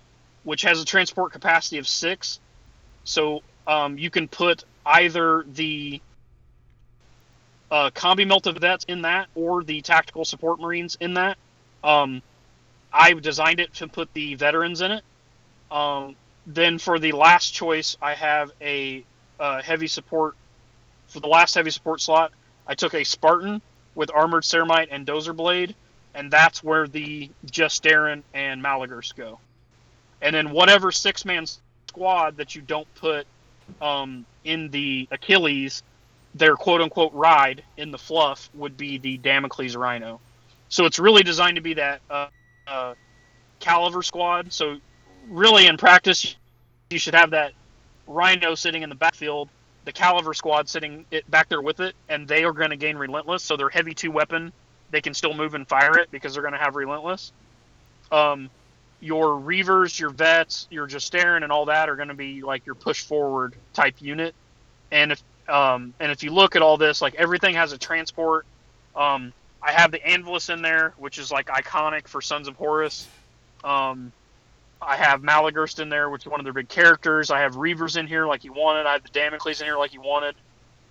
which 0.43 0.63
has 0.63 0.81
a 0.81 0.85
transport 0.85 1.31
capacity 1.31 1.77
of 1.77 1.87
six. 1.87 2.39
So 3.05 3.41
um, 3.67 3.97
you 3.97 4.09
can 4.09 4.27
put 4.27 4.63
either 4.85 5.45
the 5.47 6.01
uh, 7.71 7.89
combi 7.91 8.25
melta 8.25 8.57
vets 8.59 8.85
in 8.85 9.03
that 9.03 9.27
or 9.33 9.63
the 9.63 9.81
tactical 9.81 10.25
support 10.25 10.59
marines 10.59 10.97
in 10.99 11.13
that. 11.15 11.37
Um, 11.83 12.21
I 12.91 13.13
designed 13.13 13.59
it 13.59 13.73
to 13.75 13.87
put 13.87 14.13
the 14.13 14.35
veterans 14.35 14.81
in 14.81 14.91
it. 14.91 15.03
Um, 15.71 16.15
then 16.45 16.77
for 16.77 16.99
the 16.99 17.11
last 17.11 17.53
choice, 17.53 17.97
I 18.01 18.13
have 18.13 18.51
a 18.61 19.03
uh, 19.39 19.61
heavy 19.61 19.87
support. 19.87 20.35
For 21.07 21.19
the 21.19 21.27
last 21.27 21.55
heavy 21.55 21.71
support 21.71 22.01
slot, 22.01 22.31
I 22.67 22.75
took 22.75 22.93
a 22.93 23.03
Spartan 23.03 23.61
with 23.93 24.11
armored 24.13 24.43
ceramite 24.43 24.87
and 24.91 25.05
dozer 25.05 25.35
blade, 25.35 25.75
and 26.13 26.31
that's 26.31 26.63
where 26.63 26.87
the 26.87 27.29
Justaerin 27.45 28.23
and 28.33 28.61
Maloghurst 28.61 29.15
go. 29.15 29.39
And 30.21 30.35
then 30.35 30.51
whatever 30.51 30.91
six 30.91 31.25
man 31.25 31.45
squad 31.87 32.37
that 32.37 32.55
you 32.55 32.61
don't 32.61 32.87
put 32.95 33.27
um, 33.81 34.25
in 34.43 34.69
the 34.69 35.07
Achilles, 35.11 35.83
their 36.33 36.55
quote 36.55 36.81
unquote 36.81 37.13
ride 37.13 37.63
in 37.77 37.91
the 37.91 37.97
fluff 37.97 38.49
would 38.53 38.77
be 38.77 38.97
the 38.97 39.17
Damocles 39.17 39.75
Rhino. 39.75 40.19
So 40.69 40.85
it's 40.85 40.99
really 40.99 41.23
designed 41.23 41.55
to 41.55 41.61
be 41.61 41.75
that 41.75 42.01
uh, 42.09 42.27
uh, 42.67 42.93
caliber 43.59 44.01
squad. 44.01 44.51
So 44.51 44.77
really 45.27 45.67
in 45.67 45.77
practice, 45.77 46.35
you 46.89 46.99
should 46.99 47.15
have 47.15 47.31
that 47.31 47.53
Rhino 48.07 48.55
sitting 48.55 48.83
in 48.83 48.89
the 48.89 48.95
backfield, 48.95 49.49
the 49.85 49.91
caliber 49.91 50.33
squad 50.33 50.69
sitting 50.69 51.05
it 51.11 51.29
back 51.29 51.49
there 51.49 51.61
with 51.61 51.79
it, 51.79 51.95
and 52.09 52.27
they 52.27 52.43
are 52.43 52.51
going 52.53 52.69
to 52.71 52.77
gain 52.77 52.97
relentless. 52.97 53.43
So 53.43 53.57
their 53.57 53.69
heavy 53.69 53.93
two 53.93 54.11
weapon, 54.11 54.51
they 54.91 55.01
can 55.01 55.13
still 55.13 55.33
move 55.33 55.53
and 55.55 55.67
fire 55.67 55.97
it 55.97 56.11
because 56.11 56.33
they're 56.33 56.43
going 56.43 56.53
to 56.53 56.59
have 56.59 56.75
relentless. 56.75 57.31
Um, 58.11 58.49
your 58.99 59.27
reavers, 59.39 59.99
your 59.99 60.09
vets, 60.09 60.67
your 60.69 60.87
Justaerin, 60.87 61.43
and 61.43 61.51
all 61.51 61.65
that 61.65 61.89
are 61.89 61.95
going 61.95 62.07
to 62.07 62.13
be 62.15 62.41
like 62.41 62.65
your 62.65 62.75
push 62.75 63.03
forward 63.03 63.55
type 63.73 63.95
unit. 63.99 64.33
And 64.91 65.11
if 65.11 65.23
um, 65.47 65.93
and 65.99 66.11
if 66.11 66.23
you 66.23 66.31
look 66.31 66.55
at 66.55 66.61
all 66.61 66.77
this, 66.77 67.01
like 67.01 67.15
everything 67.15 67.55
has 67.55 67.71
a 67.71 67.77
transport. 67.77 68.45
Um, 68.95 69.33
I 69.61 69.71
have 69.71 69.91
the 69.91 69.99
Anvilus 69.99 70.51
in 70.51 70.61
there, 70.61 70.93
which 70.97 71.17
is 71.17 71.31
like 71.31 71.47
iconic 71.47 72.07
for 72.07 72.21
Sons 72.21 72.47
of 72.47 72.55
Horus. 72.55 73.07
Um, 73.63 74.11
I 74.81 74.97
have 74.97 75.21
Maloghurst 75.21 75.79
in 75.79 75.89
there, 75.89 76.09
which 76.09 76.23
is 76.23 76.27
one 76.31 76.39
of 76.39 76.43
their 76.43 76.53
big 76.53 76.69
characters. 76.69 77.31
I 77.31 77.41
have 77.41 77.55
Reavers 77.55 77.97
in 77.97 78.07
here 78.07 78.27
like 78.27 78.43
you 78.43 78.53
wanted. 78.53 78.85
I 78.85 78.93
have 78.93 79.03
the 79.03 79.09
Damocles 79.09 79.61
in 79.61 79.67
here 79.67 79.77
like 79.77 79.93
you 79.93 80.01
wanted. 80.01 80.35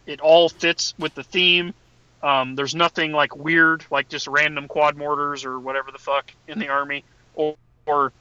It 0.07 0.21
all 0.21 0.49
fits 0.49 0.95
with 0.99 1.15
the 1.15 1.23
theme. 1.23 1.75
Um, 2.23 2.55
there's 2.55 2.75
nothing 2.75 3.13
like 3.13 3.37
weird, 3.37 3.85
like 3.91 4.09
just 4.09 4.27
random 4.27 4.67
quad 4.67 4.97
mortars 4.97 5.45
or 5.45 5.61
whatever 5.61 5.93
the 5.93 5.99
fuck 5.99 6.33
in 6.49 6.59
the 6.59 6.69
army, 6.69 7.05
or, 7.35 7.57
or 7.87 8.13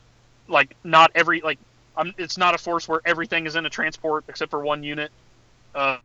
like 0.48 0.76
not 0.84 1.12
every 1.16 1.40
like 1.42 1.58
I'm, 1.96 2.14
it's 2.18 2.38
not 2.38 2.54
a 2.54 2.58
force 2.58 2.88
where 2.88 3.02
everything 3.06 3.46
is 3.46 3.56
in 3.56 3.66
a 3.66 3.70
transport 3.70 4.26
except 4.28 4.52
for 4.52 4.60
one 4.60 4.84
unit. 4.84 5.12
Uh, 5.74 5.98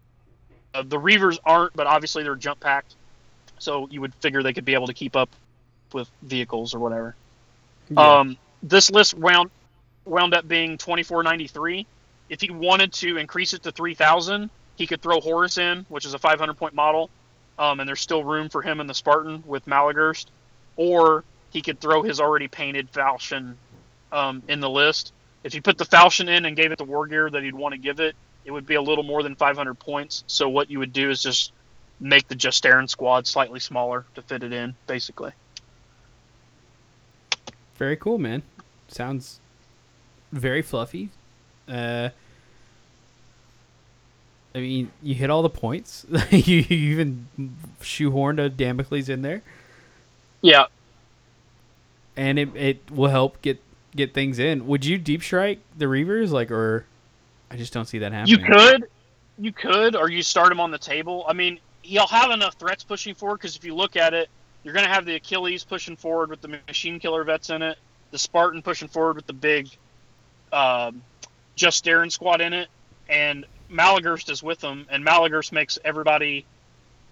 uh, 0.75 0.83
the 0.83 0.99
Reavers 0.99 1.39
aren't, 1.45 1.75
but 1.75 1.87
obviously 1.87 2.23
they're 2.23 2.37
jump 2.37 2.61
packed, 2.61 2.95
so 3.59 3.89
you 3.91 4.01
would 4.01 4.15
figure 4.17 4.43
they 4.43 4.53
could 4.53 4.65
be 4.65 4.75
able 4.75 4.87
to 4.87 4.95
keep 4.95 5.17
up 5.17 5.31
with 5.93 6.09
vehicles 6.23 6.75
or 6.75 6.79
whatever. 6.79 7.17
Yeah. 7.91 8.19
Um, 8.19 8.37
this 8.63 8.91
list 8.91 9.15
wound 9.15 9.51
wound 10.07 10.35
up 10.35 10.49
being 10.49 10.79
twenty 10.79 11.03
four 11.05 11.23
ninety 11.23 11.49
three. 11.49 11.87
If 12.29 12.41
he 12.43 12.51
wanted 12.51 12.93
to 12.95 13.17
increase 13.19 13.55
it 13.55 13.63
to 13.65 13.73
three 13.73 13.95
thousand, 13.95 14.51
he 14.77 14.87
could 14.87 15.03
throw 15.03 15.21
Horus 15.21 15.59
in, 15.59 15.87
which 15.89 16.07
is 16.07 16.15
a 16.15 16.19
five 16.21 16.39
hundred 16.41 16.57
point 16.57 16.75
model, 16.75 17.11
um, 17.59 17.81
and 17.81 17.89
there's 17.89 18.01
still 18.01 18.25
room 18.25 18.49
for 18.51 18.63
him 18.63 18.81
in 18.81 18.87
the 18.87 18.95
Spartan 18.95 19.43
with 19.47 19.67
Maloghurst, 19.67 20.27
or 20.77 21.25
he 21.51 21.63
could 21.63 21.81
throw 21.81 22.03
his 22.03 22.21
already 22.21 22.49
painted 22.49 22.93
Falchion 22.93 23.57
um, 24.13 24.43
in 24.49 24.61
the 24.61 24.71
list. 24.71 25.13
If 25.45 25.55
you 25.55 25.63
put 25.63 25.79
the 25.79 25.87
Falchion 25.87 26.29
in 26.29 26.45
and 26.47 26.57
gave 26.57 26.73
it 26.73 26.79
the 26.79 26.85
war 26.85 27.07
gear 27.07 27.31
that 27.31 27.43
he'd 27.43 27.55
want 27.55 27.73
to 27.75 27.79
give 27.79 28.01
it, 28.01 28.17
it 28.45 28.51
would 28.51 28.67
be 28.67 28.75
a 28.75 28.83
little 28.83 29.05
more 29.05 29.23
than 29.23 29.37
500 29.37 29.75
points. 29.77 30.25
So 30.27 30.49
what 30.49 30.71
you 30.71 30.79
would 30.81 30.93
do 30.93 31.11
is 31.11 31.23
just 31.23 31.53
make 32.01 32.29
the 32.29 32.37
Justaerin 32.37 32.89
squad 32.89 33.27
slightly 33.27 33.61
smaller 33.61 34.07
to 34.15 34.23
fit 34.23 34.43
it 34.43 34.53
in, 34.53 34.77
basically. 34.87 35.33
Very 37.79 37.97
cool, 37.97 38.19
man. 38.19 38.43
Sounds 38.89 39.41
very 40.33 40.63
fluffy. 40.63 41.11
Uh, 41.69 42.11
I 44.55 44.59
mean, 44.59 44.91
you 45.03 45.15
hit 45.15 45.31
all 45.31 45.43
the 45.43 45.49
points. 45.49 46.05
you, 46.31 46.57
you 46.69 46.91
even 46.93 47.29
shoehorned 47.81 48.45
a 48.45 48.49
Damocles 48.49 49.09
in 49.09 49.23
there, 49.23 49.43
Yeah, 50.43 50.67
and 52.17 52.39
it, 52.39 52.57
it 52.57 52.91
will 52.91 53.11
help 53.11 53.41
get 53.43 53.63
get 53.95 54.13
things 54.13 54.39
in. 54.39 54.67
Would 54.67 54.85
you 54.85 54.99
deep 54.99 55.23
strike 55.23 55.61
the 55.77 55.87
Reavers, 55.87 56.31
like, 56.31 56.51
or 56.51 56.85
I 57.51 57.57
just 57.57 57.73
don't 57.73 57.87
see 57.87 57.99
that 57.99 58.13
happening. 58.13 58.41
You 58.41 58.45
could, 58.45 58.89
you 59.39 59.53
could, 59.53 59.95
or 59.95 60.11
you 60.11 60.23
start 60.23 60.51
him 60.51 60.61
on 60.61 60.71
the 60.71 60.79
table. 60.79 61.25
I 61.29 61.33
mean, 61.33 61.61
he'll 61.83 62.09
have 62.09 62.31
enough 62.33 62.55
threats 62.55 62.83
pushing 62.83 63.15
forward 63.15 63.37
because 63.37 63.55
if 63.57 63.65
you 63.65 63.75
look 63.75 63.97
at 63.97 64.15
it, 64.15 64.29
you're 64.63 64.75
going 64.75 64.87
to 64.87 64.93
have 64.93 65.05
the 65.05 65.15
Achilles 65.15 65.65
pushing 65.65 65.97
forward 65.97 66.31
with 66.31 66.41
the 66.41 66.49
machine 66.49 67.01
killer 67.01 67.25
vets 67.25 67.51
in 67.51 67.63
it, 67.63 67.79
the 68.11 68.19
Spartan 68.19 68.63
pushing 68.63 68.89
forward 68.89 69.17
with 69.17 69.27
the 69.27 69.33
big, 69.33 69.69
um, 70.53 71.03
Justaerin 71.57 72.11
squad 72.11 72.41
in 72.41 72.53
it, 72.53 72.69
and 73.09 73.45
Maloghurst 73.71 74.31
is 74.31 74.43
with 74.43 74.61
them, 74.61 74.87
and 74.91 75.05
Maloghurst 75.05 75.53
makes 75.53 75.79
everybody 75.85 76.45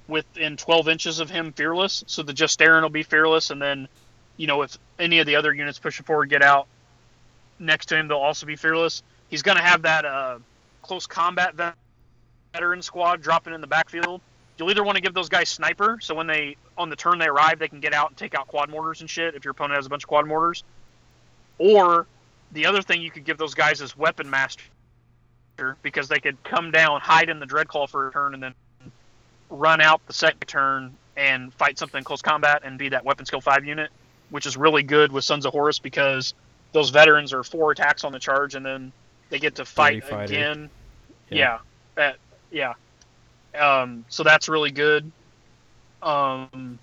within 0.08 0.56
12 0.56 0.88
inches 0.88 1.20
of 1.20 1.30
him 1.30 1.52
fearless. 1.52 2.04
So 2.06 2.22
the 2.22 2.32
Justaerin 2.32 2.82
will 2.82 2.90
be 2.90 3.02
fearless, 3.02 3.50
and 3.50 3.60
then, 3.60 3.88
you 4.36 4.46
know, 4.46 4.62
if 4.62 4.78
any 4.98 5.18
of 5.18 5.26
the 5.26 5.36
other 5.36 5.52
units 5.52 5.78
pushing 5.78 6.04
forward 6.04 6.30
get 6.30 6.42
out 6.42 6.66
next 7.58 7.86
to 7.86 7.96
him, 7.96 8.08
they'll 8.08 8.18
also 8.18 8.46
be 8.46 8.56
fearless 8.56 9.02
he's 9.28 9.42
going 9.42 9.56
to 9.56 9.62
have 9.62 9.82
that 9.82 10.04
uh, 10.04 10.38
close 10.82 11.06
combat 11.06 11.54
veteran 12.52 12.82
squad 12.82 13.22
dropping 13.22 13.54
in 13.54 13.60
the 13.60 13.66
backfield. 13.66 14.20
You'll 14.58 14.70
either 14.70 14.82
want 14.84 14.96
to 14.96 15.02
give 15.02 15.12
those 15.14 15.28
guys 15.28 15.48
sniper, 15.48 15.98
so 16.00 16.14
when 16.14 16.26
they 16.26 16.56
on 16.78 16.88
the 16.88 16.96
turn 16.96 17.18
they 17.18 17.26
arrive, 17.26 17.58
they 17.58 17.68
can 17.68 17.80
get 17.80 17.92
out 17.92 18.08
and 18.08 18.16
take 18.16 18.34
out 18.34 18.46
quad 18.46 18.70
mortars 18.70 19.00
and 19.02 19.10
shit. 19.10 19.34
If 19.34 19.44
your 19.44 19.52
opponent 19.52 19.76
has 19.76 19.86
a 19.86 19.88
bunch 19.90 20.04
of 20.04 20.08
quad 20.08 20.26
mortars, 20.26 20.64
or 21.58 22.06
the 22.52 22.66
other 22.66 22.80
thing 22.82 23.02
you 23.02 23.10
could 23.10 23.24
give 23.24 23.38
those 23.38 23.54
guys 23.54 23.80
is 23.80 23.96
weapon 23.96 24.30
master, 24.30 24.62
because 25.82 26.08
they 26.08 26.20
could 26.20 26.42
come 26.44 26.70
down, 26.70 27.00
hide 27.00 27.28
in 27.28 27.38
the 27.38 27.46
dread 27.46 27.68
dreadclaw 27.68 27.88
for 27.88 28.08
a 28.08 28.12
turn, 28.12 28.34
and 28.34 28.42
then 28.42 28.54
run 29.50 29.80
out 29.80 30.00
the 30.06 30.12
second 30.12 30.40
turn 30.46 30.94
and 31.16 31.52
fight 31.54 31.78
something 31.78 31.98
in 31.98 32.04
close 32.04 32.22
combat 32.22 32.62
and 32.64 32.78
be 32.78 32.88
that 32.90 33.04
weapon 33.04 33.24
skill 33.26 33.40
five 33.40 33.64
unit, 33.64 33.90
which 34.30 34.46
is 34.46 34.56
really 34.56 34.82
good 34.82 35.12
with 35.12 35.24
Sons 35.24 35.46
of 35.46 35.52
Horus 35.52 35.78
because 35.78 36.34
those 36.72 36.90
veterans 36.90 37.32
are 37.32 37.42
four 37.42 37.70
attacks 37.70 38.04
on 38.04 38.12
the 38.12 38.18
charge 38.18 38.54
and 38.54 38.64
then 38.66 38.92
they 39.30 39.38
get 39.38 39.54
to 39.56 39.64
fight 39.64 40.02
again. 40.30 40.70
Yeah. 41.30 41.38
Yeah, 41.38 41.58
that- 41.94 42.16
yeah. 42.50 42.72
Um, 43.56 44.04
so 44.08 44.22
that's 44.22 44.48
really 44.48 44.70
good. 44.70 45.10
Um, 46.02 46.78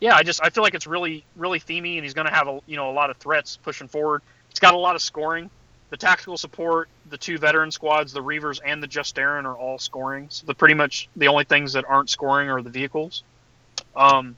yeah, 0.00 0.14
I 0.14 0.22
just 0.22 0.42
I 0.42 0.50
feel 0.50 0.62
like 0.62 0.74
it's 0.74 0.86
really 0.86 1.24
really 1.36 1.60
themey, 1.60 1.96
and 1.96 2.04
he's 2.04 2.14
going 2.14 2.26
to 2.26 2.32
have 2.32 2.48
a 2.48 2.60
you 2.66 2.76
know 2.76 2.90
a 2.90 2.92
lot 2.92 3.10
of 3.10 3.16
threats 3.18 3.58
pushing 3.62 3.88
forward. 3.88 4.22
It's 4.50 4.60
got 4.60 4.74
a 4.74 4.78
lot 4.78 4.96
of 4.96 5.02
scoring. 5.02 5.50
The 5.90 5.96
tactical 5.96 6.36
support, 6.36 6.88
the 7.08 7.18
two 7.18 7.36
veteran 7.36 7.70
squads, 7.72 8.12
the 8.12 8.22
Reavers 8.22 8.60
and 8.64 8.80
the 8.80 8.86
Justaerin 8.86 9.44
are 9.44 9.56
all 9.56 9.78
scoring. 9.78 10.28
So 10.30 10.46
the 10.46 10.54
pretty 10.54 10.74
much 10.74 11.08
the 11.16 11.28
only 11.28 11.44
things 11.44 11.72
that 11.72 11.84
aren't 11.84 12.08
scoring 12.08 12.48
are 12.48 12.62
the 12.62 12.70
vehicles. 12.70 13.24
Um, 13.96 14.36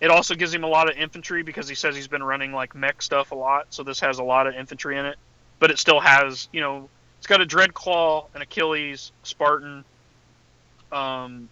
it 0.00 0.10
also 0.10 0.34
gives 0.34 0.52
him 0.52 0.64
a 0.64 0.68
lot 0.68 0.90
of 0.90 0.96
infantry 0.96 1.42
because 1.42 1.68
he 1.68 1.76
says 1.76 1.94
he's 1.94 2.08
been 2.08 2.22
running 2.22 2.52
like 2.52 2.74
mech 2.74 3.02
stuff 3.02 3.30
a 3.30 3.36
lot. 3.36 3.66
So 3.70 3.84
this 3.84 4.00
has 4.00 4.18
a 4.18 4.24
lot 4.24 4.46
of 4.48 4.54
infantry 4.54 4.98
in 4.98 5.06
it, 5.06 5.16
but 5.60 5.70
it 5.70 5.78
still 5.78 6.00
has 6.00 6.48
you 6.52 6.60
know 6.60 6.88
it's 7.18 7.26
got 7.26 7.40
a 7.40 7.46
Dreadclaw, 7.46 8.26
an 8.34 8.42
Achilles, 8.42 9.12
Spartan, 9.22 9.84
um, 10.92 11.48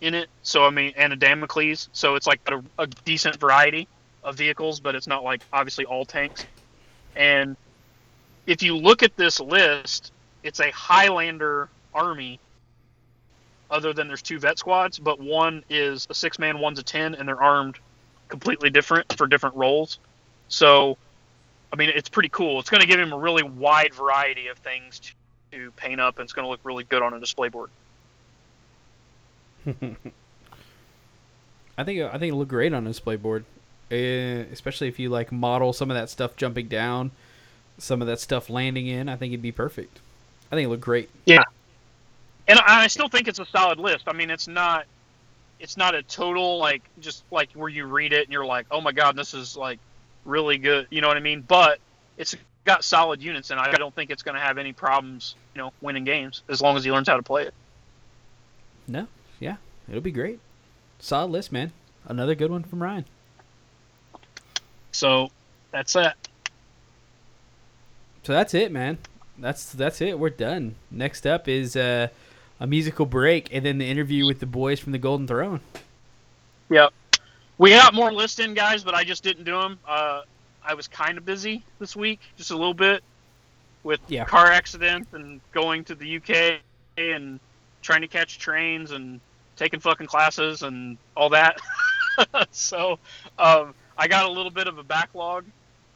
in 0.00 0.14
it. 0.14 0.28
So 0.42 0.64
I 0.64 0.70
mean, 0.70 0.92
and 0.96 1.12
a 1.12 1.16
Damocles. 1.16 1.88
So 1.92 2.14
it's 2.14 2.26
like 2.26 2.40
a, 2.46 2.62
a 2.78 2.86
decent 2.86 3.36
variety 3.36 3.88
of 4.22 4.36
vehicles, 4.36 4.80
but 4.80 4.94
it's 4.94 5.06
not 5.06 5.24
like 5.24 5.42
obviously 5.52 5.84
all 5.84 6.04
tanks. 6.04 6.46
And 7.14 7.56
if 8.46 8.62
you 8.62 8.76
look 8.76 9.02
at 9.02 9.16
this 9.16 9.40
list, 9.40 10.12
it's 10.42 10.60
a 10.60 10.70
Highlander 10.70 11.68
army. 11.94 12.38
Other 13.68 13.92
than 13.92 14.06
there's 14.06 14.22
two 14.22 14.38
vet 14.38 14.60
squads, 14.60 14.98
but 14.98 15.18
one 15.18 15.64
is 15.68 16.06
a 16.08 16.14
six 16.14 16.38
man, 16.38 16.60
one's 16.60 16.78
a 16.78 16.84
ten, 16.84 17.16
and 17.16 17.26
they're 17.26 17.42
armed 17.42 17.78
completely 18.28 18.70
different 18.70 19.12
for 19.16 19.26
different 19.26 19.56
roles. 19.56 19.98
So, 20.46 20.96
I 21.72 21.76
mean, 21.76 21.90
it's 21.92 22.08
pretty 22.08 22.28
cool. 22.28 22.60
It's 22.60 22.70
going 22.70 22.80
to 22.80 22.86
give 22.86 23.00
him 23.00 23.12
a 23.12 23.18
really 23.18 23.42
wide 23.42 23.92
variety 23.92 24.46
of 24.46 24.58
things 24.58 25.00
to, 25.00 25.12
to 25.52 25.70
paint 25.72 26.00
up, 26.00 26.18
and 26.18 26.24
it's 26.24 26.32
going 26.32 26.44
to 26.44 26.50
look 26.50 26.60
really 26.64 26.84
good 26.84 27.02
on 27.02 27.14
a 27.14 27.20
display 27.20 27.48
board. 27.48 27.70
I 31.78 31.84
think 31.84 32.00
I 32.02 32.12
think 32.12 32.24
it'll 32.28 32.38
look 32.38 32.48
great 32.48 32.72
on 32.72 32.86
a 32.86 32.90
display 32.90 33.16
board, 33.16 33.44
uh, 33.90 33.94
especially 34.52 34.88
if 34.88 34.98
you 34.98 35.08
like 35.08 35.32
model 35.32 35.72
some 35.72 35.90
of 35.90 35.96
that 35.96 36.08
stuff 36.08 36.36
jumping 36.36 36.68
down, 36.68 37.10
some 37.78 38.00
of 38.00 38.08
that 38.08 38.20
stuff 38.20 38.48
landing 38.48 38.86
in. 38.86 39.08
I 39.08 39.16
think 39.16 39.32
it'd 39.32 39.42
be 39.42 39.52
perfect. 39.52 40.00
I 40.50 40.54
think 40.54 40.66
it 40.66 40.68
look 40.68 40.80
great. 40.80 41.10
Yeah. 41.24 41.42
and 42.46 42.58
I, 42.60 42.84
I 42.84 42.86
still 42.86 43.08
think 43.08 43.28
it's 43.28 43.40
a 43.40 43.46
solid 43.46 43.78
list. 43.78 44.04
I 44.06 44.12
mean, 44.12 44.30
it's 44.30 44.48
not 44.48 44.86
it's 45.58 45.76
not 45.76 45.94
a 45.94 46.02
total 46.02 46.58
like 46.58 46.82
just 47.00 47.24
like 47.30 47.50
where 47.52 47.68
you 47.68 47.86
read 47.86 48.12
it 48.12 48.24
and 48.24 48.32
you're 48.32 48.46
like, 48.46 48.66
oh 48.70 48.80
my 48.80 48.92
god, 48.92 49.16
this 49.16 49.34
is 49.34 49.56
like 49.56 49.78
really 50.24 50.58
good. 50.58 50.86
You 50.90 51.00
know 51.00 51.08
what 51.08 51.16
I 51.16 51.20
mean? 51.20 51.42
But 51.42 51.78
it's 52.16 52.36
got 52.66 52.84
solid 52.84 53.22
units, 53.22 53.50
and 53.50 53.58
I 53.58 53.72
don't 53.72 53.94
think 53.94 54.10
it's 54.10 54.22
going 54.22 54.34
to 54.34 54.40
have 54.40 54.58
any 54.58 54.72
problems, 54.72 55.36
you 55.54 55.62
know, 55.62 55.72
winning 55.80 56.04
games 56.04 56.42
as 56.48 56.60
long 56.60 56.76
as 56.76 56.84
he 56.84 56.92
learns 56.92 57.08
how 57.08 57.16
to 57.16 57.22
play 57.22 57.44
it. 57.44 57.54
No, 58.86 59.06
yeah, 59.40 59.56
it'll 59.88 60.00
be 60.02 60.10
great. 60.10 60.40
Solid 60.98 61.30
list, 61.30 61.52
man. 61.52 61.72
Another 62.04 62.34
good 62.34 62.50
one 62.50 62.62
from 62.62 62.82
Ryan. 62.82 63.04
So 64.92 65.30
that's 65.70 65.92
that. 65.94 66.16
So 68.22 68.32
that's 68.32 68.54
it, 68.54 68.72
man. 68.72 68.98
That's 69.38 69.72
that's 69.72 70.00
it. 70.00 70.18
We're 70.18 70.30
done. 70.30 70.74
Next 70.90 71.26
up 71.26 71.48
is 71.48 71.76
uh, 71.76 72.08
a 72.60 72.66
musical 72.66 73.06
break, 73.06 73.48
and 73.52 73.64
then 73.64 73.78
the 73.78 73.88
interview 73.88 74.26
with 74.26 74.40
the 74.40 74.46
boys 74.46 74.80
from 74.80 74.92
the 74.92 74.98
Golden 74.98 75.26
Throne. 75.26 75.60
Yep. 76.70 76.92
We 77.58 77.70
got 77.70 77.94
more 77.94 78.12
lists 78.12 78.38
in, 78.38 78.54
guys, 78.54 78.84
but 78.84 78.94
I 78.94 79.04
just 79.04 79.22
didn't 79.22 79.44
do 79.44 79.58
them. 79.60 79.78
Uh, 79.86 80.22
I 80.66 80.74
was 80.74 80.88
kind 80.88 81.16
of 81.16 81.24
busy 81.24 81.62
this 81.78 81.94
week, 81.94 82.20
just 82.36 82.50
a 82.50 82.56
little 82.56 82.74
bit, 82.74 83.02
with 83.84 84.00
Yeah. 84.08 84.24
car 84.24 84.46
accidents 84.46 85.12
and 85.12 85.40
going 85.52 85.84
to 85.84 85.94
the 85.94 86.16
UK 86.16 86.60
and 86.98 87.38
trying 87.82 88.00
to 88.00 88.08
catch 88.08 88.38
trains 88.38 88.90
and 88.90 89.20
taking 89.56 89.80
fucking 89.80 90.06
classes 90.08 90.62
and 90.62 90.98
all 91.16 91.30
that. 91.30 91.58
so 92.50 92.98
um, 93.38 93.74
I 93.96 94.08
got 94.08 94.26
a 94.26 94.30
little 94.30 94.50
bit 94.50 94.66
of 94.66 94.78
a 94.78 94.82
backlog, 94.82 95.44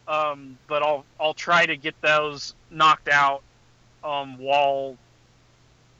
um, 0.06 0.56
but 0.68 0.82
I'll 0.82 1.04
I'll 1.18 1.34
try 1.34 1.66
to 1.66 1.76
get 1.76 1.94
those 2.00 2.54
knocked 2.70 3.08
out 3.08 3.42
um, 4.04 4.38
while 4.38 4.96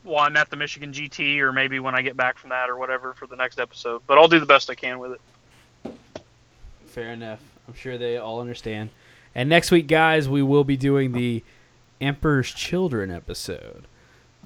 while 0.05 0.25
I'm 0.27 0.37
at 0.37 0.49
the 0.49 0.57
Michigan 0.57 0.93
GT 0.93 1.41
or 1.41 1.53
maybe 1.53 1.81
when 1.81 1.95
I 1.95 2.03
get 2.03 2.17
back 2.17 2.39
from 2.39 2.51
that 2.51 2.71
or 2.71 2.77
whatever 2.77 3.13
for 3.15 3.27
the 3.27 3.37
next 3.37 3.59
episode. 3.59 4.01
But 4.07 4.17
I'll 4.17 4.29
do 4.29 4.41
the 4.41 4.47
best 4.47 4.71
I 4.71 4.75
can 4.75 4.99
with 4.99 5.13
it. 5.13 5.93
Fair 6.87 7.13
enough. 7.13 7.41
I'm 7.71 7.77
sure 7.77 7.97
they 7.97 8.17
all 8.17 8.41
understand. 8.41 8.91
And 9.33 9.49
next 9.49 9.71
week, 9.71 9.87
guys, 9.87 10.29
we 10.29 10.43
will 10.43 10.65
be 10.65 10.77
doing 10.77 11.13
the 11.13 11.45
Emperor's 12.01 12.51
Children 12.51 13.13
episode. 13.13 13.87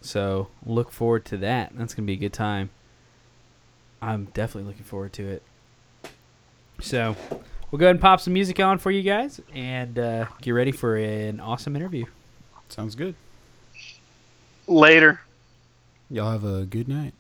So 0.03 0.49
look 0.67 0.93
forward 0.93 1.25
to 1.27 1.39
that. 1.39 1.73
That's 1.75 1.95
gonna 1.95 2.05
be 2.05 2.13
a 2.13 2.17
good 2.17 2.35
time. 2.35 2.69
I'm 4.03 4.27
definitely 4.35 4.69
looking 4.69 4.85
forward 4.85 5.15
to 5.15 5.27
it. 5.27 5.43
So 6.83 7.17
we'll 7.71 7.79
go 7.79 7.87
ahead 7.87 7.97
and 7.97 8.01
pop 8.01 8.21
some 8.21 8.35
music 8.35 8.61
on 8.61 8.77
for 8.77 8.91
you 8.91 9.01
guys 9.01 9.41
and 9.55 9.99
uh, 9.99 10.27
get 10.43 10.51
ready 10.51 10.71
for 10.71 10.97
an 10.97 11.41
awesome 11.41 11.77
interview. 11.77 12.05
Sounds 12.69 12.95
good. 12.95 13.15
Later. 14.67 15.23
Y'all 16.11 16.31
have 16.31 16.45
a 16.45 16.67
good 16.67 16.89
night. 16.89 17.15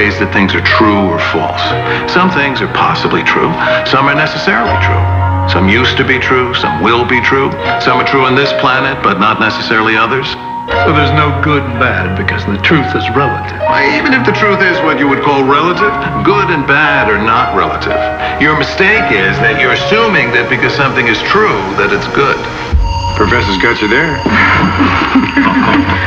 Ways 0.00 0.16
that 0.16 0.32
things 0.32 0.56
are 0.56 0.64
true 0.64 1.12
or 1.12 1.20
false. 1.28 1.60
Some 2.08 2.32
things 2.32 2.64
are 2.64 2.72
possibly 2.72 3.20
true, 3.20 3.52
some 3.84 4.08
are 4.08 4.16
necessarily 4.16 4.72
true. 4.80 5.04
Some 5.52 5.68
used 5.68 6.00
to 6.00 6.08
be 6.08 6.16
true, 6.16 6.56
some 6.56 6.80
will 6.80 7.04
be 7.04 7.20
true. 7.20 7.52
Some 7.84 8.00
are 8.00 8.08
true 8.08 8.24
on 8.24 8.32
this 8.32 8.48
planet, 8.64 8.96
but 9.04 9.20
not 9.20 9.44
necessarily 9.44 10.00
others. 10.00 10.24
So 10.88 10.96
there's 10.96 11.12
no 11.12 11.28
good 11.44 11.60
and 11.68 11.76
bad 11.76 12.16
because 12.16 12.40
the 12.48 12.56
truth 12.64 12.88
is 12.96 13.04
relative. 13.12 13.60
Why, 13.68 13.92
Even 14.00 14.16
if 14.16 14.24
the 14.24 14.32
truth 14.32 14.64
is 14.64 14.80
what 14.88 14.96
you 14.96 15.04
would 15.04 15.20
call 15.20 15.44
relative, 15.44 15.92
good 16.24 16.48
and 16.48 16.64
bad 16.64 17.12
are 17.12 17.20
not 17.20 17.52
relative. 17.52 17.98
Your 18.40 18.56
mistake 18.56 19.04
is 19.12 19.36
that 19.44 19.60
you're 19.60 19.76
assuming 19.76 20.32
that 20.32 20.48
because 20.48 20.72
something 20.72 21.12
is 21.12 21.20
true, 21.28 21.60
that 21.76 21.92
it's 21.92 22.08
good. 22.16 22.40
Professor's 23.20 23.60
got 23.60 23.76
you 23.84 23.88
there. 23.92 24.16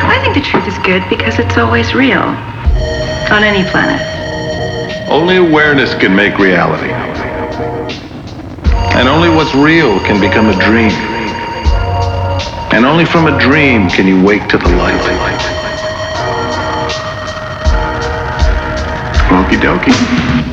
I 0.10 0.18
think 0.26 0.34
the 0.34 0.42
truth 0.42 0.66
is 0.66 0.80
good 0.82 1.06
because 1.14 1.38
it's 1.38 1.62
always 1.62 1.94
real. 1.94 2.34
On 3.32 3.44
any 3.44 3.64
planet. 3.70 4.00
Only 5.10 5.38
awareness 5.38 5.96
can 5.96 6.16
make 6.16 6.38
reality. 6.38 6.92
And 8.96 9.08
only 9.08 9.30
what's 9.30 9.56
real 9.56 10.00
can 10.02 10.20
become 10.22 10.50
a 10.50 10.54
dream. 10.54 10.92
And 12.74 12.86
only 12.86 13.06
from 13.06 13.28
a 13.28 13.40
dream 13.40 13.90
can 13.90 14.08
you 14.08 14.24
wake 14.24 14.48
to 14.50 14.58
the 14.58 14.70
light. 14.70 15.02
Okie 19.30 19.60
dokie. 19.60 20.53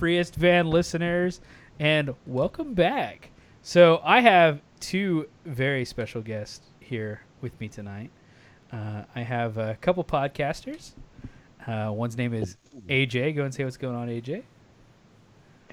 Free 0.00 0.16
Isstvan 0.16 0.72
listeners, 0.72 1.42
and 1.78 2.14
welcome 2.26 2.72
back. 2.72 3.28
So, 3.60 4.00
I 4.02 4.22
have 4.22 4.62
two 4.80 5.28
very 5.44 5.84
special 5.84 6.22
guests 6.22 6.62
here 6.80 7.20
with 7.42 7.60
me 7.60 7.68
tonight. 7.68 8.08
Uh, 8.72 9.02
I 9.14 9.20
have 9.20 9.58
a 9.58 9.76
couple 9.82 10.02
podcasters. 10.02 10.92
Uh, 11.66 11.92
one's 11.92 12.16
name 12.16 12.32
is 12.32 12.56
AJ. 12.88 13.36
Go 13.36 13.44
and 13.44 13.52
say 13.52 13.62
what's 13.62 13.76
going 13.76 13.94
on, 13.94 14.08
AJ. 14.08 14.42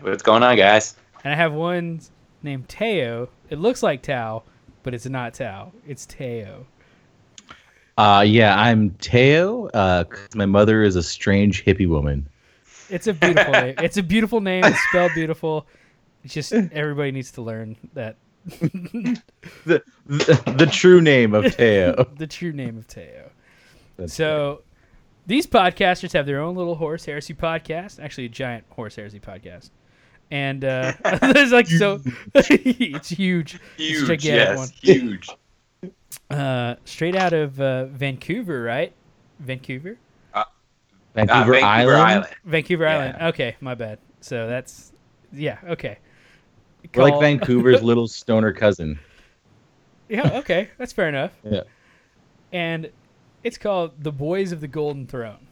What's 0.02 0.24
going 0.24 0.44
on, 0.44 0.58
guys? 0.58 0.98
And 1.24 1.32
I 1.32 1.38
have 1.38 1.54
one 1.54 2.02
named 2.44 2.68
Teo. 2.68 3.30
It 3.50 3.60
looks 3.60 3.82
like 3.82 4.02
Tao, 4.02 4.44
but 4.84 4.94
it's 4.94 5.06
not 5.06 5.36
Tao. 5.36 5.72
It's 5.88 6.06
Teo. 6.06 6.68
Uh, 7.98 8.26
yeah, 8.28 8.60
I'm 8.60 8.90
Teo. 9.00 9.68
Uh, 9.68 10.04
'cause 10.04 10.36
my 10.36 10.46
mother 10.46 10.84
is 10.84 10.98
a 10.98 11.04
strange 11.04 11.64
hippie 11.64 11.88
woman. 11.88 12.28
It's 12.90 13.08
a 13.08 13.14
beautiful 13.14 13.52
name. 13.54 13.76
It's 13.80 13.98
a 13.98 14.04
beautiful 14.04 14.42
name. 14.42 14.64
It's 14.64 14.80
spelled 14.90 15.12
beautiful. 15.14 15.68
It's 16.24 16.34
just 16.34 16.54
everybody 16.54 17.12
needs 17.12 17.32
to 17.32 17.42
learn 17.42 17.76
that 17.94 18.18
The, 19.66 19.84
the, 20.06 20.54
the 20.58 20.66
true 20.66 21.02
name 21.02 21.34
of 21.34 21.56
Teo. 21.56 22.08
the 22.18 22.28
true 22.28 22.54
name 22.54 22.78
of 22.78 22.88
Teo. 22.88 23.30
That's 23.98 24.14
So 24.14 24.62
these 25.26 25.46
podcasters 25.46 26.14
have 26.14 26.26
their 26.26 26.40
own 26.40 26.56
little 26.56 26.76
Horus 26.76 27.06
Heresy 27.06 27.34
podcast, 27.34 28.02
actually 28.02 28.26
a 28.26 28.30
giant 28.30 28.66
Horus 28.70 28.96
Heresy 28.96 29.20
podcast. 29.20 29.72
And 30.32 30.64
uh, 30.64 30.94
there's 31.22 31.52
like 31.52 31.68
so 31.68 32.02
it's 32.36 33.10
huge. 33.10 33.60
Huge, 33.78 34.08
gigantic 34.08 34.24
yes, 34.24 34.58
one. 34.58 34.70
huge. 34.82 35.30
Uh, 36.30 36.76
straight 36.86 37.16
out 37.16 37.34
of 37.34 37.60
uh, 37.60 37.86
Vancouver, 37.86 38.64
right? 38.64 38.94
Vancouver? 39.40 39.98
Vancouver, 41.26 41.56
Uh, 41.56 41.60
Vancouver 41.60 41.96
Island. 41.96 41.98
Island. 41.98 42.28
Vancouver 42.46 42.84
Yeah. 42.86 42.94
Island. 42.94 43.18
Okay, 43.34 43.56
my 43.62 43.76
bad. 43.76 44.00
So 44.22 44.48
that's 44.48 44.94
yeah, 45.34 45.58
okay. 45.70 45.98
We're 46.96 47.04
like 47.04 47.20
Vancouver's 47.20 47.82
little 47.92 48.08
stoner 48.08 48.54
cousin. 48.54 49.00
Yeah, 50.10 50.38
okay, 50.40 50.70
that's 50.78 50.94
fair 50.94 51.10
enough. 51.10 51.32
Yeah. 51.44 51.62
And 52.54 52.90
it's 53.44 53.58
called 53.58 54.02
The 54.02 54.12
Boys 54.12 54.52
of 54.54 54.62
the 54.62 54.68
Golden 54.70 55.06
Throne. 55.06 55.46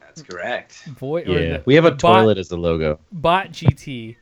That's 0.00 0.22
correct. 0.22 0.88
Boy, 0.98 1.22
Yeah. 1.24 1.58
the- 1.58 1.62
We 1.66 1.74
have 1.76 1.84
a 1.84 1.90
the 1.90 1.96
bot- 1.96 2.20
toilet 2.20 2.38
as 2.38 2.48
the 2.48 2.56
logo. 2.56 2.98
Bot 3.12 3.52
GT. 3.52 4.16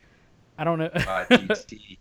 I 0.57 0.63
don't 0.63 0.77
know. 0.77 0.85
Uh, 0.93 1.25
GT. 1.29 1.97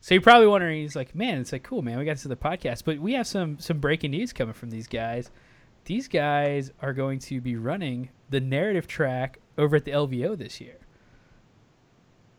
so 0.00 0.14
you're 0.14 0.22
probably 0.22 0.46
wondering, 0.46 0.82
he's 0.82 0.94
like, 0.94 1.14
man, 1.16 1.40
it's 1.40 1.52
like 1.52 1.62
cool, 1.64 1.82
man. 1.82 1.98
We 1.98 2.04
got 2.04 2.18
to 2.18 2.28
the 2.28 2.36
podcast, 2.36 2.84
but 2.84 2.98
we 3.00 3.14
have 3.14 3.26
some 3.26 3.58
some 3.58 3.78
breaking 3.78 4.12
news 4.12 4.32
coming 4.32 4.54
from 4.54 4.70
these 4.70 4.86
guys. 4.86 5.30
These 5.86 6.08
guys 6.08 6.72
are 6.82 6.92
going 6.92 7.20
to 7.20 7.40
be 7.40 7.54
running 7.54 8.10
the 8.28 8.40
narrative 8.40 8.88
track 8.88 9.38
over 9.56 9.76
at 9.76 9.84
the 9.84 9.92
LVO 9.92 10.36
this 10.36 10.60
year. 10.60 10.76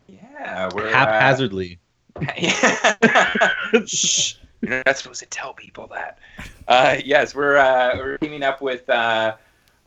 yeah, 0.07 0.69
we're 0.75 0.87
uh, 0.87 0.91
Haphazardly. 0.91 1.79
Shh. 3.85 4.35
You're 4.61 4.83
not 4.85 4.97
supposed 4.97 5.21
to 5.21 5.27
tell 5.27 5.53
people 5.53 5.87
that. 5.93 6.19
Uh, 6.67 6.97
yes, 7.05 7.33
we're 7.33 7.55
uh, 7.57 7.95
we're 7.95 8.17
teaming 8.17 8.43
up 8.43 8.61
with 8.61 8.89
uh, 8.89 9.37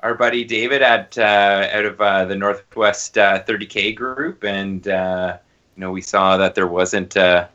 our 0.00 0.14
buddy 0.14 0.44
David 0.44 0.80
at 0.80 1.18
uh, 1.18 1.68
out 1.70 1.84
of 1.84 2.00
uh, 2.00 2.24
the 2.24 2.36
Northwest 2.36 3.18
uh, 3.18 3.42
30K 3.42 3.94
group, 3.94 4.42
and 4.42 4.88
uh, 4.88 5.36
you 5.76 5.80
know 5.82 5.90
we 5.90 6.00
saw 6.00 6.38
that 6.38 6.54
there 6.54 6.66
wasn't 6.66 7.16
uh, 7.16 7.46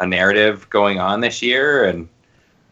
a 0.00 0.06
narrative 0.06 0.70
going 0.70 0.98
on 0.98 1.20
this 1.20 1.42
year, 1.42 1.84
and 1.84 2.08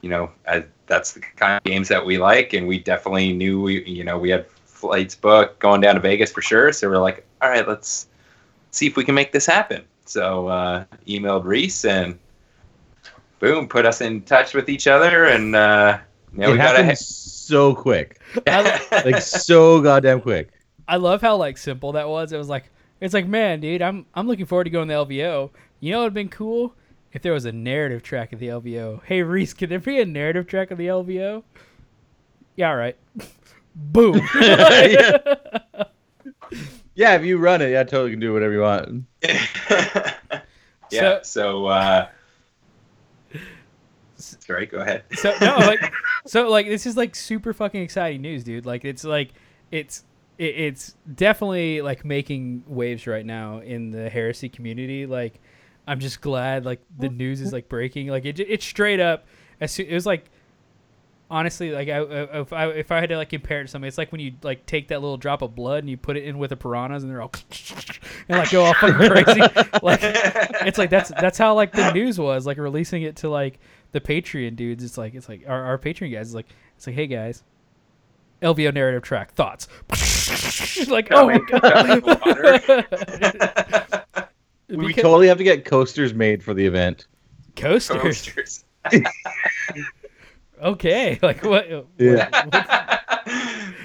you 0.00 0.08
know 0.08 0.30
uh, 0.46 0.60
that's 0.90 1.12
the 1.12 1.20
kind 1.20 1.56
of 1.56 1.62
games 1.62 1.88
that 1.88 2.04
we 2.04 2.18
like, 2.18 2.52
and 2.52 2.66
we 2.66 2.78
definitely 2.78 3.32
knew 3.32 3.62
we 3.62 3.82
you 3.84 4.04
know 4.04 4.18
we 4.18 4.28
had 4.28 4.46
flights 4.50 5.14
booked 5.14 5.60
going 5.60 5.80
down 5.80 5.94
to 5.94 6.00
Vegas 6.00 6.32
for 6.32 6.42
sure, 6.42 6.72
so 6.72 6.90
we're 6.90 6.98
like, 6.98 7.24
all 7.40 7.48
right, 7.48 7.66
let's 7.66 8.08
see 8.72 8.86
if 8.86 8.96
we 8.96 9.04
can 9.04 9.14
make 9.14 9.32
this 9.32 9.46
happen. 9.46 9.84
So 10.04 10.48
uh, 10.48 10.84
emailed 11.06 11.44
Reese 11.44 11.84
and 11.84 12.18
boom, 13.38 13.68
put 13.68 13.86
us 13.86 14.00
in 14.00 14.22
touch 14.22 14.52
with 14.52 14.68
each 14.68 14.86
other, 14.86 15.26
and 15.26 15.54
uh, 15.54 15.98
now 16.32 16.48
it 16.48 16.52
we 16.52 16.56
got 16.58 16.76
happened 16.76 16.90
a 16.90 16.96
so 16.96 17.74
quick. 17.74 18.20
I, 18.46 19.02
Like 19.04 19.22
so 19.22 19.80
goddamn 19.80 20.20
quick. 20.20 20.50
I 20.88 20.96
love 20.96 21.20
how 21.20 21.36
like 21.36 21.56
simple 21.56 21.92
that 21.92 22.08
was. 22.08 22.32
It 22.32 22.36
was 22.36 22.48
like 22.48 22.70
it's 23.00 23.14
like, 23.14 23.28
man, 23.28 23.60
dude, 23.60 23.80
I'm 23.80 24.06
I'm 24.12 24.26
looking 24.26 24.46
forward 24.46 24.64
to 24.64 24.70
going 24.70 24.88
to 24.88 24.94
the 24.94 25.04
LVO. 25.04 25.50
You 25.78 25.92
know, 25.92 26.02
it'd 26.02 26.14
been 26.14 26.28
cool 26.28 26.74
if 27.12 27.22
there 27.22 27.32
was 27.32 27.44
a 27.44 27.52
narrative 27.52 28.02
track 28.02 28.32
of 28.32 28.38
the 28.38 28.48
LVO. 28.48 29.02
Hey 29.04 29.22
Reese, 29.22 29.54
can 29.54 29.68
there 29.70 29.78
be 29.78 30.00
a 30.00 30.06
narrative 30.06 30.46
track 30.46 30.70
of 30.70 30.78
the 30.78 30.86
LVO? 30.86 31.42
Yeah, 32.56 32.70
all 32.70 32.76
right. 32.76 32.96
Boom. 33.74 34.20
yeah. 34.40 35.18
yeah, 36.94 37.14
if 37.14 37.24
you 37.24 37.38
run 37.38 37.62
it, 37.62 37.70
yeah, 37.70 37.84
totally 37.84 38.10
can 38.10 38.20
do 38.20 38.32
whatever 38.32 38.52
you 38.52 38.60
want. 38.60 39.04
yeah. 40.90 41.20
So, 41.22 41.66
uh, 41.66 42.08
sorry, 44.16 44.66
go 44.66 44.78
ahead. 44.78 45.04
so 45.12 45.32
no, 45.40 45.56
like, 45.58 45.92
so 46.26 46.48
like 46.48 46.66
this 46.66 46.86
is 46.86 46.96
like 46.96 47.14
super 47.14 47.52
fucking 47.52 47.80
exciting 47.80 48.22
news, 48.22 48.44
dude. 48.44 48.66
Like 48.66 48.84
it's 48.84 49.04
like 49.04 49.30
it's 49.70 50.04
it, 50.36 50.54
it's 50.56 50.96
definitely 51.14 51.80
like 51.80 52.04
making 52.04 52.64
waves 52.66 53.06
right 53.06 53.24
now 53.24 53.58
in 53.60 53.90
the 53.90 54.10
heresy 54.10 54.48
community. 54.48 55.06
Like 55.06 55.40
I'm 55.90 55.98
just 56.00 56.20
glad 56.20 56.64
like 56.64 56.80
the 56.98 57.08
news 57.08 57.40
is 57.40 57.52
like 57.52 57.68
breaking. 57.68 58.06
Like 58.06 58.24
it 58.24 58.38
it's 58.38 58.64
straight 58.64 59.00
up. 59.00 59.26
As 59.60 59.72
soon, 59.72 59.86
it 59.86 59.94
was 59.94 60.06
like 60.06 60.24
honestly 61.30 61.70
like 61.70 61.88
I, 61.88 61.96
I- 61.98 62.40
if 62.40 62.52
I 62.52 62.66
if 62.68 62.92
I 62.92 63.00
had 63.00 63.08
to 63.10 63.16
like 63.16 63.28
compare 63.30 63.60
it 63.60 63.64
to 63.64 63.68
something, 63.68 63.88
it's 63.88 63.98
like 63.98 64.12
when 64.12 64.20
you 64.20 64.32
like 64.42 64.66
take 64.66 64.88
that 64.88 65.00
little 65.00 65.16
drop 65.16 65.42
of 65.42 65.54
blood 65.56 65.80
and 65.80 65.90
you 65.90 65.96
put 65.96 66.16
it 66.16 66.24
in 66.24 66.38
with 66.38 66.50
the 66.50 66.56
piranhas 66.56 67.02
and 67.02 67.10
they're 67.10 67.20
all 67.20 67.32
and 68.28 68.38
like 68.38 68.50
go 68.52 68.64
all 68.64 68.74
fucking 68.74 69.10
crazy. 69.10 69.40
like 69.82 70.00
it's 70.02 70.78
like 70.78 70.90
that's 70.90 71.10
that's 71.20 71.38
how 71.38 71.54
like 71.54 71.72
the 71.72 71.92
news 71.92 72.18
was 72.20 72.46
like 72.46 72.56
releasing 72.58 73.02
it 73.02 73.16
to 73.16 73.28
like 73.28 73.58
the 73.92 74.00
Patreon 74.00 74.54
dudes. 74.54 74.84
It's 74.84 74.96
like 74.96 75.14
it's 75.14 75.28
like 75.28 75.42
our, 75.48 75.62
our 75.64 75.78
Patreon 75.78 76.12
guys 76.12 76.28
is 76.28 76.34
like 76.36 76.46
it's 76.76 76.86
like 76.86 76.94
hey 76.94 77.08
guys, 77.08 77.42
LVO 78.42 78.72
narrative 78.72 79.02
track 79.02 79.32
thoughts. 79.32 79.66
like 80.88 81.08
oh 81.10 81.26
my 81.26 81.38
god, 81.38 82.86
We 84.70 84.86
Because- 84.88 85.02
totally 85.02 85.28
have 85.28 85.38
to 85.38 85.44
get 85.44 85.64
coasters 85.64 86.14
made 86.14 86.42
for 86.42 86.54
the 86.54 86.64
event. 86.66 87.06
coasters. 87.56 88.00
Coasters. 88.00 88.64
Okay, 90.62 91.18
like 91.22 91.42
what? 91.42 91.66
Yeah. 91.96 92.28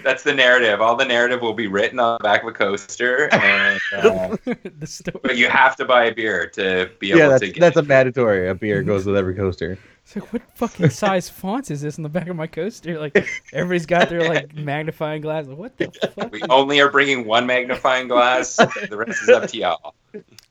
That's 0.04 0.24
the 0.24 0.34
narrative. 0.36 0.82
All 0.82 0.98
the 0.98 1.06
narrative 1.06 1.42
will 1.42 1.54
be 1.54 1.68
written 1.68 2.00
on 2.00 2.18
the 2.20 2.24
back 2.24 2.42
of 2.44 2.50
a 2.50 2.52
coaster, 2.52 3.34
and, 3.34 3.80
uh, 3.96 4.36
the 4.80 4.86
story. 4.86 5.20
but 5.24 5.38
you 5.38 5.48
have 5.48 5.78
to 5.78 5.86
buy 5.86 6.06
a 6.06 6.14
beer 6.14 6.48
to 6.50 6.92
be 7.00 7.12
able 7.12 7.20
Yeah, 7.20 7.28
that's 7.30 7.40
to 7.42 7.52
get. 7.52 7.60
that's 7.62 7.78
a 7.78 7.82
mandatory. 7.82 8.50
A 8.50 8.56
beer 8.56 8.84
goes 8.84 9.06
with 9.06 9.16
every 9.16 9.36
coaster. 9.36 9.78
It's 10.06 10.16
like 10.16 10.32
what 10.32 10.44
fucking 10.54 10.92
size 10.92 11.30
fonts 11.30 11.72
is 11.72 11.82
this 11.82 11.98
in 11.98 12.04
the 12.04 12.10
back 12.10 12.28
of 12.28 12.36
my 12.36 12.46
coaster? 12.46 13.00
Like 13.00 13.28
everybody's 13.52 13.88
got 13.88 14.08
their 14.08 14.30
like 14.30 14.54
magnifying 14.56 15.24
glass. 15.24 15.48
Like, 15.48 15.58
what 15.58 15.78
the 15.78 15.92
fuck? 16.14 16.32
we 16.32 16.44
only 16.44 16.80
are 16.80 16.92
bringing 16.92 17.26
one 17.26 17.48
magnifying 17.48 18.08
glass. 18.08 18.56
the 18.58 18.96
rest 18.96 19.24
is 19.24 19.30
up 19.30 19.50
to 19.50 19.58
y'all. 19.58 19.96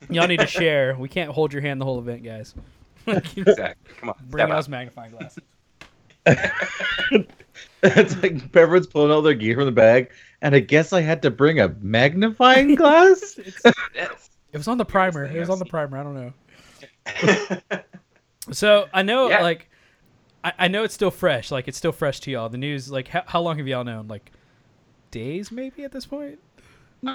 Y'all 0.09 0.27
need 0.27 0.41
to 0.41 0.47
share. 0.47 0.97
We 0.97 1.07
can't 1.07 1.31
hold 1.31 1.53
your 1.53 1.61
hand 1.61 1.79
the 1.79 1.85
whole 1.85 1.99
event, 1.99 2.23
guys. 2.23 2.53
Exactly. 3.07 3.93
Come 3.99 4.09
on. 4.09 4.15
Bring 4.29 4.41
step 4.41 4.49
up. 4.49 4.57
us 4.57 4.67
magnifying 4.67 5.11
glasses. 5.11 5.43
it's 7.83 8.15
like 8.23 8.55
everyone's 8.55 8.87
pulling 8.87 9.11
out 9.11 9.21
their 9.21 9.35
gear 9.35 9.55
from 9.55 9.65
the 9.65 9.71
bag, 9.71 10.09
and 10.41 10.55
I 10.55 10.59
guess 10.59 10.91
I 10.91 11.01
had 11.01 11.21
to 11.21 11.29
bring 11.29 11.59
a 11.59 11.69
magnifying 11.81 12.73
glass. 12.73 13.39
Yes. 13.93 14.31
It 14.51 14.57
was 14.57 14.67
on 14.67 14.79
the 14.79 14.85
primer. 14.85 15.25
It 15.25 15.39
was 15.39 15.51
on 15.51 15.59
the 15.59 15.65
primer. 15.65 15.99
I 15.99 16.03
don't 16.03 16.15
know. 16.15 17.83
So 18.51 18.87
I 18.93 19.01
know, 19.03 19.29
Yeah. 19.29 19.41
like, 19.41 19.69
I, 20.43 20.53
I 20.59 20.67
know 20.67 20.83
it's 20.83 20.93
still 20.93 21.11
fresh. 21.11 21.51
Like, 21.51 21.67
it's 21.67 21.77
still 21.77 21.91
fresh 21.91 22.19
to 22.21 22.31
y'all. 22.31 22.49
The 22.49 22.57
news, 22.57 22.91
like, 22.91 23.07
how, 23.09 23.23
how 23.27 23.41
long 23.41 23.57
have 23.57 23.67
y'all 23.67 23.83
known? 23.83 24.07
Like, 24.07 24.31
days 25.11 25.51
maybe 25.51 25.83
at 25.83 25.91
this 25.91 26.05
point. 26.05 26.39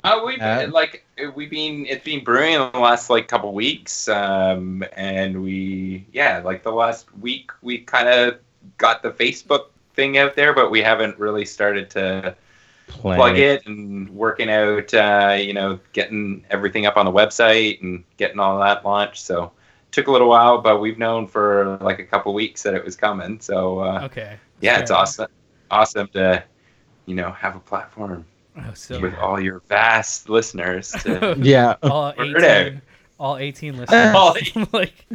Uh, 0.05 0.21
we've 0.25 0.39
Uh, 0.41 0.61
been, 0.63 0.71
like 0.71 1.05
we've 1.35 1.51
been 1.51 1.85
it's 1.87 2.05
been 2.05 2.23
brewing 2.23 2.55
in 2.55 2.71
the 2.73 2.79
last 2.79 3.11
like 3.11 3.27
couple 3.29 3.53
weeks, 3.53 4.09
um, 4.09 4.85
and 4.97 5.43
we 5.43 6.07
yeah 6.13 6.41
like 6.45 6.63
the 6.63 6.71
last 6.71 7.13
week 7.19 7.51
we 7.63 7.79
kind 7.79 8.09
of 8.09 8.39
got 8.79 9.03
the 9.03 9.11
Facebook 9.11 9.67
thing 9.95 10.17
out 10.19 10.37
there, 10.37 10.53
but 10.55 10.71
we 10.71 10.81
haven't 10.81 11.19
really 11.19 11.45
started 11.45 11.91
to 11.91 12.37
plug 13.15 13.37
Planning. 13.37 13.37
it 13.37 13.67
and 13.67 14.11
working 14.11 14.51
out 14.51 14.95
uh, 14.95 15.37
you 15.41 15.55
know 15.55 15.81
getting 15.93 16.45
everything 16.51 16.87
up 16.87 16.97
on 16.97 17.05
the 17.05 17.13
website 17.13 17.81
and 17.83 18.05
getting 18.17 18.39
all 18.39 18.61
that 18.61 18.85
launched. 18.85 19.25
So 19.25 19.51
took 19.91 20.07
a 20.07 20.11
little 20.13 20.29
while, 20.29 20.59
but 20.61 20.81
we've 20.81 20.99
known 20.99 21.27
for 21.27 21.77
like 21.81 21.99
a 21.99 22.05
couple 22.05 22.33
weeks 22.35 22.63
that 22.63 22.75
it 22.75 22.85
was 22.85 22.97
coming. 22.97 23.41
So 23.41 23.81
uh, 23.81 24.03
Okay. 24.05 24.37
yeah, 24.61 24.79
it's 24.81 24.91
Fair. 24.91 24.99
awesome 24.99 25.27
awesome 25.71 26.09
to 26.15 26.43
you 27.07 27.15
know 27.15 27.31
have 27.33 27.57
a 27.57 27.61
platform 27.61 28.25
Oh, 28.59 28.75
so 28.75 28.99
with 29.01 29.15
all 29.15 29.41
your 29.41 29.63
vast 29.69 30.29
listeners 30.29 30.91
to 31.03 31.35
Yeah. 31.41 31.77
all 31.85 32.13
Word 32.19 32.45
out. 32.45 32.67
18, 32.67 32.83
all 33.19 33.37
18 33.37 33.77
listeners. 33.79 34.15
All 34.15 34.37
like, 34.73 35.07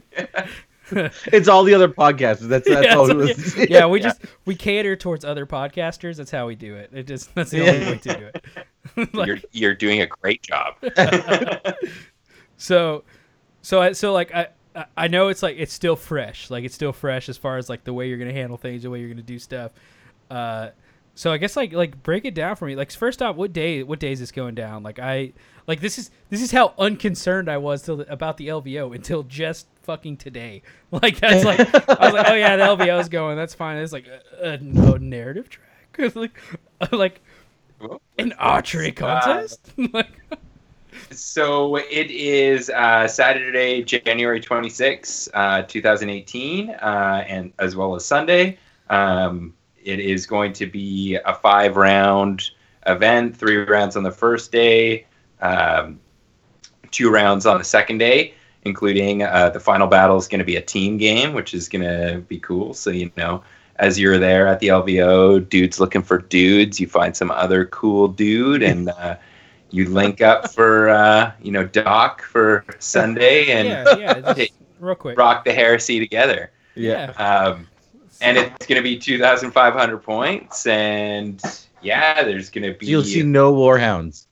It's 1.33 1.47
all 1.47 1.63
the 1.63 1.73
other 1.73 1.89
podcasters. 1.89 2.47
That's 2.47 2.67
that's 2.69 2.85
yeah, 2.85 2.95
all. 2.95 3.09
it 3.09 3.15
was. 3.17 3.57
yeah, 3.57 3.65
yeah, 3.69 3.85
we 3.87 3.99
just 3.99 4.21
we 4.45 4.55
cater 4.55 4.95
towards 4.95 5.25
other 5.25 5.45
podcasters. 5.47 6.15
That's 6.17 6.29
how 6.31 6.45
we 6.47 6.55
do 6.55 6.75
it. 6.75 6.91
It 6.93 7.07
just 7.07 7.33
that's 7.35 7.49
the 7.49 7.61
only 7.67 7.85
way 7.85 7.97
to 7.97 8.13
do 8.17 8.25
it. 8.33 9.13
Like- 9.15 9.27
you're 9.27 9.39
you're 9.51 9.73
doing 9.75 10.01
a 10.01 10.05
great 10.07 10.41
job. 10.43 10.75
so 12.57 13.03
so 13.61 13.81
I, 13.81 13.91
so 13.93 14.13
like 14.13 14.33
I 14.33 14.47
I- 14.97 15.07
know 15.07 15.29
it's 15.29 15.43
like 15.43 15.57
it's 15.57 15.73
still 15.73 15.95
fresh. 15.95 16.49
Like 16.49 16.63
it's 16.63 16.75
still 16.75 16.93
fresh 16.93 17.29
as 17.29 17.37
far 17.37 17.57
as 17.57 17.69
like 17.69 17.83
the 17.83 17.93
way 17.93 18.09
you're 18.09 18.17
gonna 18.17 18.33
handle 18.33 18.57
things, 18.57 18.83
the 18.83 18.89
way 18.89 18.99
you're 18.99 19.09
gonna 19.09 19.21
do 19.21 19.39
stuff. 19.39 19.71
Uh, 20.29 20.69
so 21.15 21.31
I 21.31 21.37
guess 21.37 21.55
like 21.55 21.71
like 21.71 22.03
break 22.03 22.25
it 22.25 22.33
down 22.33 22.57
for 22.57 22.65
me. 22.65 22.75
Like 22.75 22.91
first 22.91 23.21
off, 23.21 23.37
what 23.37 23.53
day 23.53 23.83
what 23.83 23.99
day 23.99 24.11
is 24.11 24.19
this 24.19 24.31
going 24.31 24.53
down? 24.53 24.83
Like 24.83 24.99
I 24.99 25.31
like 25.65 25.79
this 25.79 25.97
is 25.97 26.11
this 26.29 26.41
is 26.41 26.51
how 26.51 26.73
unconcerned 26.77 27.49
I 27.49 27.57
was 27.57 27.83
till 27.83 28.01
about 28.01 28.35
the 28.37 28.49
LVO 28.49 28.93
until 28.93 29.23
just 29.23 29.67
fucking 29.83 30.17
today. 30.17 30.61
Like 30.91 31.19
that's 31.19 31.43
like 31.43 31.59
I 31.59 32.05
was 32.05 32.13
like, 32.13 32.29
oh 32.29 32.35
yeah, 32.35 32.55
the 32.55 32.63
LVO 32.63 33.01
is 33.01 33.09
going. 33.09 33.35
That's 33.35 33.53
fine. 33.53 33.77
It's 33.77 33.91
like 33.91 34.07
a, 34.07 34.51
a, 34.51 34.57
no 34.59 34.95
narrative 34.95 35.49
track. 35.49 36.15
like 36.15 36.39
like 36.91 37.21
an 38.17 38.31
archery 38.33 38.93
contest. 38.93 39.73
like 39.93 40.21
So 41.11 41.75
it 41.77 42.09
is 42.11 42.69
uh, 42.69 43.08
Saturday, 43.08 43.84
January 43.84 44.40
26, 44.40 45.30
uh, 45.34 45.61
2018, 45.64 46.69
uh, 46.72 47.25
and 47.27 47.53
as 47.59 47.75
well 47.75 47.95
as 47.95 48.06
Sunday. 48.06 48.58
Um, 48.90 49.53
it 49.84 50.00
is 50.00 50.25
going 50.25 50.53
to 50.53 50.66
be 50.66 51.17
a 51.25 51.34
five 51.34 51.77
round 51.77 52.50
event, 52.85 53.35
three 53.38 53.58
rounds 53.58 53.95
on 53.95 54.03
the 54.03 54.11
first 54.11 54.51
day, 54.51 55.06
um, 55.42 56.00
two 56.92 57.11
rounds 57.11 57.45
on 57.45 57.58
the 57.59 57.64
second 57.64 58.00
day, 58.00 58.34
including 58.64 59.24
uh, 59.24 59.50
the 59.51 59.59
final 59.59 59.88
battle 59.88 60.17
is 60.17 60.27
going 60.27 60.40
to 60.40 60.45
be 60.45 60.56
a 60.56 60.61
team 60.61 60.98
game, 60.98 61.34
which 61.34 61.53
is 61.53 61.69
going 61.69 61.84
to 61.84 62.19
be 62.22 62.40
cool. 62.40 62.74
So, 62.74 62.90
you 62.90 63.11
know, 63.16 63.43
as 63.77 64.00
you're 64.00 64.17
there 64.17 64.48
at 64.48 64.59
the 64.59 64.69
LVO, 64.69 65.50
dudes 65.50 65.80
looking 65.80 66.01
for 66.01 66.17
dudes, 66.17 66.80
you 66.80 66.88
find 66.88 67.16
some 67.16 67.30
other 67.32 67.66
cool 67.66 68.08
dude 68.08 68.64
and 68.64 68.90
uh, 68.90 69.17
you 69.75 69.89
link 69.89 70.21
up 70.21 70.53
for, 70.53 70.89
uh, 70.89 71.33
you 71.41 71.51
know, 71.51 71.65
Doc 71.65 72.21
for 72.23 72.63
Sunday 72.79 73.51
and 73.51 73.67
yeah, 73.67 73.97
yeah, 73.97 74.33
just 74.33 74.53
real 74.79 74.95
quick. 74.95 75.17
rock 75.17 75.43
the 75.43 75.53
heresy 75.53 75.99
together. 75.99 76.51
Yeah. 76.75 77.11
Um, 77.11 77.67
and 78.21 78.37
it's 78.37 78.65
going 78.65 78.77
to 78.77 78.83
be 78.83 78.97
2,500 78.97 79.97
points. 79.97 80.65
And 80.65 81.41
yeah, 81.81 82.23
there's 82.23 82.49
going 82.49 82.71
to 82.71 82.77
be. 82.77 82.85
You'll 82.85 83.03
see 83.03 83.23
no 83.23 83.53
warhounds. 83.53 84.27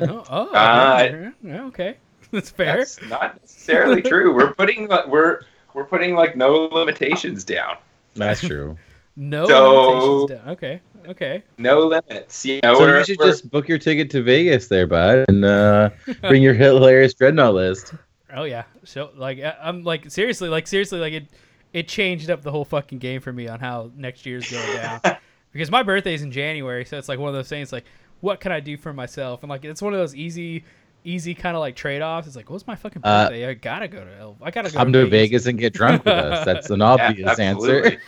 Oh, 0.00 0.24
oh 0.30 0.48
Uh, 0.54 1.30
yeah, 1.42 1.64
okay. 1.64 1.96
That's 2.30 2.50
fair. 2.50 2.76
That's 2.78 3.02
not 3.08 3.40
necessarily 3.40 4.02
true. 4.02 4.34
We're 4.34 4.52
putting 4.54 4.86
we're 5.08 5.40
we're 5.74 5.84
putting 5.84 6.14
like 6.14 6.36
no 6.36 6.66
limitations 6.66 7.42
down. 7.42 7.76
That's 8.14 8.40
true. 8.40 8.76
No 9.16 9.46
So- 9.48 9.90
limitations 9.90 10.30
down. 10.44 10.52
Okay. 10.54 10.80
Okay. 11.08 11.42
No 11.56 11.80
limits. 11.86 12.44
You 12.44 12.60
know, 12.62 12.74
so 12.74 12.80
we're, 12.80 12.98
you 12.98 13.04
should 13.04 13.18
we're- 13.18 13.30
just 13.30 13.50
book 13.50 13.66
your 13.68 13.78
ticket 13.78 14.10
to 14.10 14.22
Vegas 14.22 14.68
there, 14.68 14.86
bud, 14.86 15.24
and 15.28 15.44
uh, 15.44 15.90
bring 16.22 16.42
your 16.42 16.54
hilarious 16.54 17.14
dreadnought 17.14 17.54
list. 17.54 17.94
Oh 18.34 18.44
yeah. 18.44 18.64
So 18.84 19.10
like 19.16 19.38
I- 19.40 19.56
I'm 19.62 19.82
like 19.84 20.10
seriously 20.10 20.48
like 20.48 20.66
seriously 20.66 20.98
like 21.00 21.14
it 21.14 21.26
it 21.72 21.88
changed 21.88 22.30
up 22.30 22.42
the 22.42 22.50
whole 22.50 22.64
fucking 22.64 22.98
game 22.98 23.20
for 23.20 23.32
me 23.32 23.48
on 23.48 23.58
how 23.60 23.90
next 23.96 24.26
year's 24.26 24.50
going 24.50 24.76
down. 24.76 25.00
because 25.52 25.70
my 25.70 25.82
birthday's 25.82 26.22
in 26.22 26.30
January, 26.30 26.84
so 26.84 26.98
it's 26.98 27.08
like 27.08 27.18
one 27.18 27.28
of 27.28 27.34
those 27.34 27.48
things 27.48 27.72
like 27.72 27.84
what 28.20 28.40
can 28.40 28.52
I 28.52 28.60
do 28.60 28.76
for 28.76 28.92
myself? 28.92 29.42
And 29.42 29.48
like 29.50 29.64
it's 29.64 29.80
one 29.80 29.94
of 29.94 29.98
those 29.98 30.14
easy 30.14 30.64
easy 31.04 31.32
kind 31.34 31.56
of 31.56 31.60
like 31.60 31.74
trade-offs. 31.76 32.26
It's 32.26 32.36
like 32.36 32.50
what's 32.50 32.66
my 32.66 32.74
fucking 32.74 33.00
Uh, 33.04 33.28
birthday? 33.28 33.48
I 33.48 33.54
got 33.54 33.78
to 33.78 33.88
go 33.88 34.04
to 34.04 34.16
El- 34.18 34.36
I 34.42 34.50
got 34.50 34.66
to 34.66 34.72
go 34.72 34.76
Come 34.78 34.92
to 34.92 35.06
Vegas 35.06 35.46
and 35.46 35.58
get 35.58 35.72
drunk 35.72 36.04
with 36.04 36.12
us. 36.14 36.44
That's 36.44 36.68
an 36.70 36.82
obvious 36.82 37.38
answer. 37.38 37.98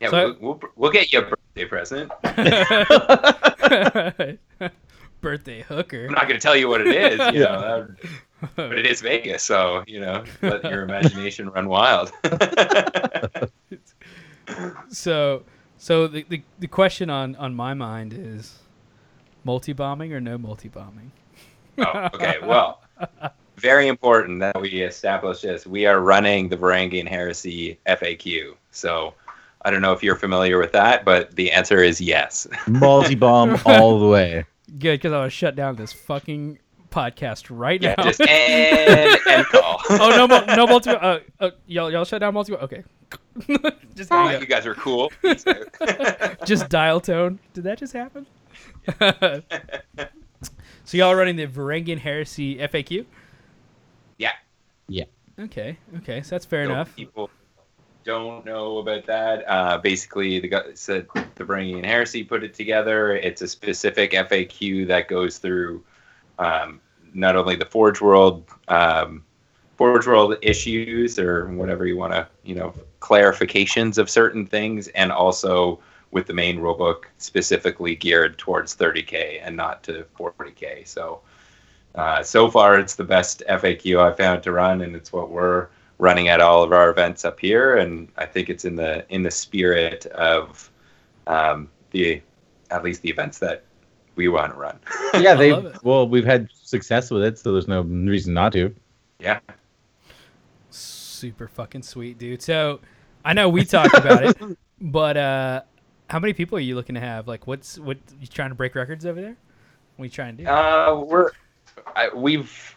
Yeah, 0.00 0.10
So- 0.10 0.36
we'll, 0.40 0.54
we'll, 0.60 0.70
we'll 0.76 0.92
get 0.92 1.12
you 1.12 1.20
a 1.20 1.22
birthday 1.22 1.64
present. 1.64 2.12
birthday 5.20 5.62
hooker. 5.62 6.06
I'm 6.06 6.12
not 6.14 6.28
going 6.28 6.38
to 6.38 6.40
tell 6.40 6.56
you 6.56 6.68
what 6.68 6.80
it 6.80 6.88
is, 6.94 7.18
you 7.34 7.40
Yeah. 7.40 7.56
know, 7.56 7.88
but 8.56 8.78
it 8.78 8.86
is 8.86 9.00
Vegas, 9.00 9.42
so 9.42 9.82
you 9.86 10.00
know, 10.00 10.24
let 10.42 10.62
your 10.64 10.82
imagination 10.82 11.48
run 11.50 11.68
wild. 11.68 12.12
so 14.88 15.42
so 15.76 16.06
the, 16.06 16.24
the 16.28 16.42
the 16.58 16.66
question 16.68 17.10
on 17.10 17.34
on 17.36 17.54
my 17.54 17.74
mind 17.74 18.14
is 18.16 18.58
multi 19.44 19.72
bombing 19.72 20.12
or 20.12 20.20
no 20.20 20.38
multi 20.38 20.68
bombing 20.68 21.10
oh, 21.78 22.08
okay. 22.14 22.36
Well, 22.42 22.82
very 23.56 23.88
important 23.88 24.40
that 24.40 24.60
we 24.60 24.68
establish 24.82 25.40
this. 25.42 25.66
We 25.66 25.86
are 25.86 26.00
running 26.00 26.48
the 26.48 26.56
Varangian 26.56 27.08
Heresy 27.08 27.78
FAQ. 27.86 28.54
So 28.70 29.14
I 29.62 29.70
don't 29.70 29.82
know 29.82 29.92
if 29.92 30.02
you're 30.02 30.16
familiar 30.16 30.58
with 30.58 30.72
that, 30.72 31.04
but 31.04 31.34
the 31.36 31.50
answer 31.52 31.82
is 31.82 32.00
yes. 32.00 32.46
Multi 32.68 33.14
bomb 33.14 33.58
all 33.66 33.98
the 33.98 34.06
way. 34.06 34.44
good 34.78 34.98
because 35.00 35.12
i 35.12 35.18
want 35.18 35.30
to 35.32 35.36
shut 35.36 35.56
down 35.56 35.74
this 35.76 35.92
fucking 35.92 36.58
podcast 36.90 37.46
right 37.50 37.82
Yeah, 37.82 37.94
now 37.98 38.04
just 38.04 38.20
end, 38.28 39.18
end 39.26 39.46
call. 39.46 39.80
oh 39.90 40.10
no 40.16 40.26
mul- 40.28 40.46
no 40.56 40.66
multi 40.66 40.90
uh, 40.90 41.18
uh, 41.40 41.50
y'all 41.66 41.90
y'all 41.90 42.04
shut 42.04 42.20
down 42.20 42.32
multi 42.34 42.54
okay 42.54 42.82
just 43.94 44.10
hang 44.10 44.26
Oh, 44.26 44.28
up. 44.34 44.40
you 44.40 44.46
guys 44.46 44.64
are 44.66 44.74
cool. 44.74 45.10
Just 46.44 46.68
dial 46.68 47.00
tone 47.00 47.38
did 47.54 47.64
that 47.64 47.78
just 47.78 47.92
happen 47.92 48.26
so 50.84 50.96
y'all 50.96 51.08
are 51.10 51.16
running 51.16 51.36
the 51.36 51.46
Varangian 51.46 51.98
Heresy 51.98 52.56
FAQ 52.56 53.04
yeah. 54.18 54.32
Yeah. 54.88 55.04
okay 55.38 55.78
okay 55.98 56.22
so 56.22 56.30
that's 56.30 56.46
fair 56.46 56.64
So 56.66 56.72
enough 56.72 56.94
People 56.96 57.30
don't 58.04 58.44
know 58.44 58.78
about 58.78 59.06
that. 59.06 59.44
Uh, 59.46 59.78
basically, 59.78 60.40
the 60.40 60.48
guy 60.48 60.62
said 60.74 61.06
the 61.34 61.44
Varangian 61.44 61.84
Heresy 61.84 62.24
put 62.24 62.42
it 62.42 62.54
together. 62.54 63.14
It's 63.16 63.42
a 63.42 63.48
specific 63.48 64.12
FAQ 64.12 64.86
that 64.88 65.08
goes 65.08 65.38
through 65.38 65.84
um, 66.38 66.80
not 67.14 67.36
only 67.36 67.56
the 67.56 67.66
Forge 67.66 68.00
World 68.00 68.44
um, 68.68 69.24
Forge 69.76 70.06
World 70.06 70.36
issues 70.42 71.18
or 71.18 71.46
whatever 71.52 71.86
you 71.86 71.96
want 71.96 72.12
to, 72.12 72.26
you 72.42 72.54
know, 72.54 72.74
clarifications 73.00 73.98
of 73.98 74.10
certain 74.10 74.44
things, 74.46 74.88
and 74.88 75.12
also 75.12 75.78
with 76.10 76.26
the 76.26 76.32
main 76.32 76.58
rulebook 76.58 77.04
specifically 77.18 77.94
geared 77.94 78.38
towards 78.38 78.74
30k 78.74 79.40
and 79.42 79.56
not 79.56 79.82
to 79.84 80.04
40k. 80.18 80.86
So, 80.86 81.20
uh, 81.94 82.22
so 82.22 82.50
far 82.50 82.78
it's 82.78 82.94
the 82.94 83.04
best 83.04 83.42
FAQ 83.48 84.00
I've 84.00 84.16
found 84.16 84.42
to 84.44 84.52
run, 84.52 84.80
and 84.80 84.96
it's 84.96 85.12
what 85.12 85.30
we're 85.30 85.68
running 85.98 86.28
at 86.28 86.40
all 86.40 86.62
of 86.62 86.72
our 86.72 86.90
events 86.90 87.24
up 87.24 87.40
here. 87.40 87.76
And 87.76 88.08
I 88.16 88.24
think 88.26 88.48
it's 88.50 88.64
in 88.64 88.76
the 88.76 89.04
in 89.08 89.22
the 89.22 89.30
spirit 89.30 90.06
of 90.06 90.70
um, 91.26 91.68
the 91.90 92.22
at 92.70 92.84
least 92.84 93.02
the 93.02 93.08
events 93.10 93.38
that 93.40 93.64
we 94.14 94.28
want 94.28 94.52
to 94.52 94.58
run. 94.58 94.78
Yeah, 95.14 95.34
they 95.34 95.52
well, 95.82 96.08
we've 96.08 96.24
had 96.24 96.48
success 96.52 97.10
with 97.10 97.22
it, 97.22 97.38
so 97.38 97.52
there's 97.52 97.68
no 97.68 97.82
reason 97.82 98.34
not 98.34 98.52
to. 98.52 98.74
yeah. 99.18 99.40
super 100.70 101.48
fucking 101.48 101.82
sweet 101.82 102.16
dude 102.18 102.40
so 102.40 102.78
i 103.24 103.32
know 103.32 103.48
we 103.48 103.64
talked 103.64 103.94
about 103.96 104.22
it 104.24 104.36
but 104.80 105.16
uh 105.16 105.60
how 106.08 106.18
many 106.20 106.32
people 106.32 106.56
are 106.56 106.60
you 106.60 106.74
looking 106.76 106.94
to 106.94 107.00
have 107.00 107.26
like 107.26 107.46
what's 107.46 107.78
what 107.80 107.98
you 108.20 108.26
trying 108.28 108.50
to 108.50 108.54
break 108.54 108.74
records 108.76 109.04
over 109.04 109.20
there 109.20 109.36
what 109.96 110.04
are 110.04 110.06
you 110.06 110.10
trying 110.10 110.36
to 110.36 110.44
do 110.44 110.48
Uh, 110.48 111.02
we're 111.04 111.30
I, 111.96 112.08
we've 112.14 112.76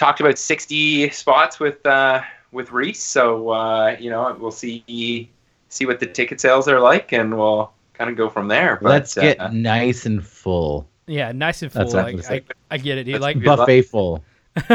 talked 0.00 0.18
about 0.18 0.38
60 0.38 1.10
spots 1.10 1.60
with 1.60 1.84
uh, 1.86 2.22
with 2.52 2.72
Reese, 2.72 3.02
so 3.02 3.50
uh, 3.50 3.96
you 4.00 4.10
know 4.10 4.36
we'll 4.40 4.50
see 4.50 5.30
see 5.68 5.86
what 5.86 6.00
the 6.00 6.06
ticket 6.06 6.40
sales 6.40 6.66
are 6.66 6.80
like, 6.80 7.12
and 7.12 7.36
we'll 7.36 7.70
kind 7.92 8.10
of 8.10 8.16
go 8.16 8.28
from 8.28 8.48
there. 8.48 8.78
But, 8.82 8.88
Let's 8.88 9.14
get 9.14 9.38
uh, 9.38 9.50
nice 9.52 10.06
and 10.06 10.26
full, 10.26 10.88
yeah 11.06 11.30
nice 11.30 11.62
and 11.62 11.70
full 11.70 11.82
That's 11.82 11.94
what 11.94 12.06
I'm 12.06 12.16
like, 12.16 12.26
gonna. 12.26 12.40
I, 12.70 12.74
I 12.74 12.78
get 12.78 12.98
it 12.98 13.04
dude 13.04 13.14
Let's 13.14 13.22
like 13.22 13.36
Good 13.38 13.46
luck. 13.46 13.58
buffet 13.58 13.82
full. 13.82 14.24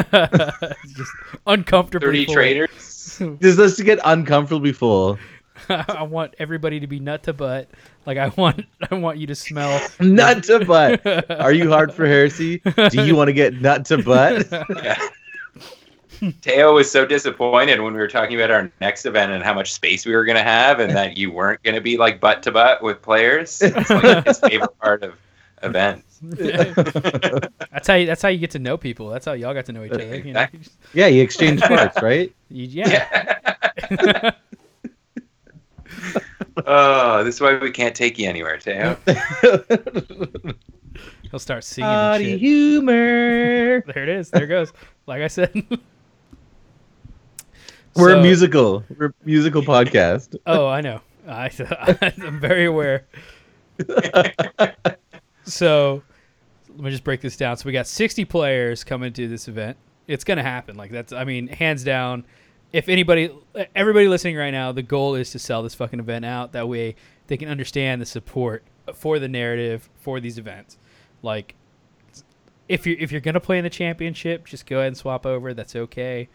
just 0.95 1.11
uncomfortably 1.47 2.07
30 2.07 2.25
full. 2.25 2.33
traders. 2.33 3.17
Just 3.41 3.59
let's 3.59 3.81
get 3.81 3.99
uncomfortably 4.05 4.71
full. 4.71 5.19
i 5.69 6.03
want 6.03 6.33
everybody 6.37 6.81
to 6.81 6.87
be 6.87 6.99
nut 6.99 7.23
to 7.23 7.31
butt 7.31 7.69
like 8.05 8.17
i 8.17 8.27
want 8.35 8.65
i 8.91 8.95
want 8.95 9.17
you 9.17 9.25
to 9.25 9.35
smell 9.35 9.85
Nut 10.01 10.43
to 10.43 10.65
butt. 10.65 11.31
Are 11.31 11.53
you 11.53 11.69
hard 11.69 11.93
for 11.93 12.05
heresy? 12.05 12.57
Do 12.89 13.05
you 13.05 13.15
want 13.15 13.29
to 13.29 13.33
get 13.33 13.53
nut 13.61 13.85
to 13.85 14.03
butt? 14.03 14.47
Yeah. 14.51 14.97
Teo 16.42 16.74
was 16.74 16.92
so 16.92 17.06
disappointed 17.06 17.80
when 17.82 17.94
we 17.94 18.00
were 18.00 18.08
talking 18.08 18.35
about 18.35 18.52
our 18.52 18.72
next 18.82 19.06
event 19.06 19.32
and 19.32 19.44
how 19.44 19.53
much 19.53 19.74
space 19.74 20.06
we 20.06 20.14
were 20.16 20.26
going 20.26 20.38
to 20.38 20.44
have, 20.44 20.80
and 20.80 20.95
that 20.95 21.18
you 21.18 21.32
weren't 21.32 21.61
going 21.64 21.76
to 21.76 21.82
be 21.82 21.98
like 21.98 22.19
butt 22.19 22.44
to 22.44 22.52
butt 22.52 22.82
with 22.84 23.02
players. 23.02 23.61
It's 23.61 23.90
like 23.90 24.26
his 24.26 24.40
favorite 24.48 24.77
part 24.80 25.03
of 25.03 25.14
events. 25.64 26.19
that's 26.22 27.88
how 27.88 27.95
you, 27.95 28.06
that's 28.06 28.22
how 28.22 28.30
you 28.30 28.38
get 28.40 28.52
to 28.52 28.60
know 28.60 28.77
people 28.77 29.10
that's 29.10 29.26
how 29.26 29.34
y'all 29.34 29.53
got 29.53 29.66
to 29.66 29.74
know 29.74 29.84
each 29.84 29.92
other 29.92 30.16
you 30.16 30.34
know? 30.34 30.48
Yeah, 30.94 31.08
you 31.08 31.22
exchange 31.22 31.61
parts, 31.61 32.02
right? 32.02 32.34
You- 32.50 32.84
yeah. 32.84 34.32
Oh, 36.66 37.24
this 37.24 37.35
is 37.35 37.42
why 37.42 37.58
we 37.58 37.69
can't 37.72 37.94
take 37.95 38.18
you 38.18 38.27
anywhere, 38.30 38.58
Teo. 38.58 38.98
he'll 41.30 41.38
start 41.40 41.64
singing 41.64 41.90
Body 41.90 42.38
humor. 42.38 43.82
There 43.82 44.03
it 44.03 44.10
is. 44.10 44.30
There 44.30 44.45
it 44.45 44.48
goes. 44.48 44.72
Like 45.06 45.22
I 45.22 45.27
said. 45.27 45.68
We're 47.95 48.11
So- 48.11 48.19
a 48.19 48.22
musical. 48.22 48.83
We're 48.98 49.07
a 49.07 49.14
musical 49.24 49.61
podcast. 49.61 50.35
Oh, 50.45 50.67
I 50.67 50.82
know. 50.82 51.01
I, 51.27 51.49
I'm 52.22 52.40
very 52.40 52.65
aware. 52.65 53.06
so 55.43 56.03
let 56.69 56.80
me 56.80 56.91
just 56.91 57.03
break 57.03 57.22
this 57.22 57.38
down. 57.38 57.57
So 57.57 57.65
we 57.65 57.72
got 57.72 57.88
60 57.88 58.25
players 58.25 58.83
coming 58.83 59.14
to 59.14 59.27
this 59.27 59.48
event. 59.48 59.77
It's 60.07 60.24
going 60.24 60.38
to 60.38 60.43
happen. 60.43 60.75
Like 60.75 60.91
that's, 60.91 61.14
I 61.14 61.24
mean, 61.24 61.48
hands 61.48 61.83
down. 61.83 62.25
If 62.74 62.90
anybody, 62.90 63.32
everybody 63.75 64.07
listening 64.07 64.35
right 64.35 64.51
now, 64.51 64.72
the 64.72 64.83
goal 64.83 65.15
is 65.15 65.32
to 65.32 65.40
sell 65.40 65.64
this 65.64 65.74
fucking 65.74 65.99
event 65.99 66.25
out. 66.25 66.51
That 66.51 66.67
way 66.67 66.95
they 67.27 67.38
can 67.38 67.49
understand 67.49 68.01
the 68.01 68.06
support 68.06 68.64
for 68.93 69.17
the 69.17 69.27
narrative 69.30 69.90
for 69.95 70.19
these 70.19 70.38
events. 70.38 70.77
Like, 71.24 71.56
if 72.67 72.85
you're 72.85 72.98
if 72.99 73.11
you're 73.11 73.22
gonna 73.22 73.40
play 73.40 73.57
in 73.59 73.64
the 73.64 73.69
championship, 73.69 74.45
just 74.45 74.65
go 74.65 74.77
ahead 74.77 74.88
and 74.88 74.98
swap 74.98 75.25
over. 75.25 75.53
That's 75.53 75.75
okay. 75.75 76.27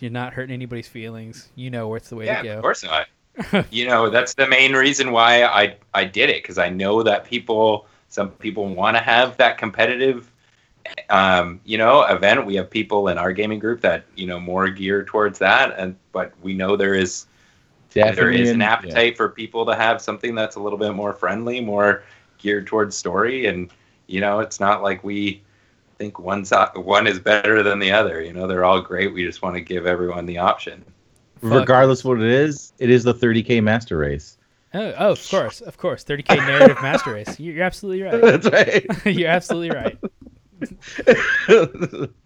You're 0.00 0.10
not 0.10 0.32
hurting 0.32 0.52
anybody's 0.52 0.88
feelings. 0.88 1.48
You 1.54 1.70
know 1.70 1.88
where 1.88 1.96
it's 1.96 2.08
the 2.08 2.16
way 2.16 2.26
yeah, 2.26 2.42
to 2.42 2.48
go. 2.48 2.54
of 2.56 2.62
course 2.62 2.84
not. 2.84 3.06
you 3.70 3.86
know, 3.86 4.10
that's 4.10 4.34
the 4.34 4.46
main 4.46 4.74
reason 4.74 5.10
why 5.10 5.44
I 5.44 5.76
I 5.92 6.04
did 6.04 6.30
it 6.30 6.42
because 6.42 6.58
I 6.58 6.68
know 6.68 7.02
that 7.02 7.24
people, 7.24 7.86
some 8.08 8.30
people 8.30 8.68
want 8.72 8.96
to 8.96 9.02
have 9.02 9.36
that 9.38 9.58
competitive, 9.58 10.30
um, 11.10 11.60
you 11.64 11.76
know, 11.76 12.02
event. 12.02 12.46
We 12.46 12.54
have 12.56 12.70
people 12.70 13.08
in 13.08 13.18
our 13.18 13.32
gaming 13.32 13.58
group 13.58 13.80
that 13.80 14.04
you 14.14 14.26
know 14.26 14.38
more 14.38 14.68
geared 14.68 15.08
towards 15.08 15.38
that, 15.40 15.74
and 15.76 15.96
but 16.12 16.32
we 16.42 16.54
know 16.54 16.76
there 16.76 16.94
is 16.94 17.26
there 17.90 18.06
Definitely 18.06 18.42
is 18.42 18.50
an 18.50 18.56
in- 18.56 18.60
yeah. 18.60 18.72
appetite 18.72 19.16
for 19.16 19.28
people 19.28 19.64
to 19.66 19.74
have 19.74 20.00
something 20.00 20.34
that's 20.34 20.56
a 20.56 20.60
little 20.60 20.78
bit 20.78 20.94
more 20.94 21.12
friendly, 21.12 21.60
more 21.60 22.04
geared 22.38 22.66
towards 22.66 22.96
story, 22.96 23.46
and 23.46 23.70
you 24.06 24.20
know, 24.20 24.40
it's 24.40 24.60
not 24.60 24.82
like 24.82 25.02
we 25.02 25.42
think 25.96 26.18
one's 26.18 26.52
uh, 26.52 26.70
one 26.74 27.06
is 27.06 27.18
better 27.18 27.62
than 27.62 27.78
the 27.78 27.90
other. 27.90 28.20
You 28.20 28.32
know, 28.32 28.46
they're 28.46 28.64
all 28.64 28.80
great. 28.80 29.12
We 29.12 29.24
just 29.24 29.42
want 29.42 29.56
to 29.56 29.60
give 29.60 29.86
everyone 29.86 30.26
the 30.26 30.38
option. 30.38 30.84
Regardless 31.40 32.04
what 32.04 32.20
it 32.20 32.30
is, 32.30 32.72
it 32.78 32.90
is 32.90 33.04
the 33.04 33.14
30k 33.14 33.62
master 33.62 33.98
race. 33.98 34.38
Oh, 34.72 34.92
oh, 34.98 35.12
of 35.12 35.30
course, 35.30 35.60
of 35.60 35.76
course. 35.76 36.04
30k 36.04 36.36
narrative 36.36 36.78
master 36.82 37.12
race. 37.12 37.38
You're 37.38 37.62
absolutely 37.62 38.02
right. 38.02 38.20
That's 38.20 38.50
right. 38.50 38.86
You're 39.06 39.30
absolutely 39.30 39.70
right. 39.70 39.98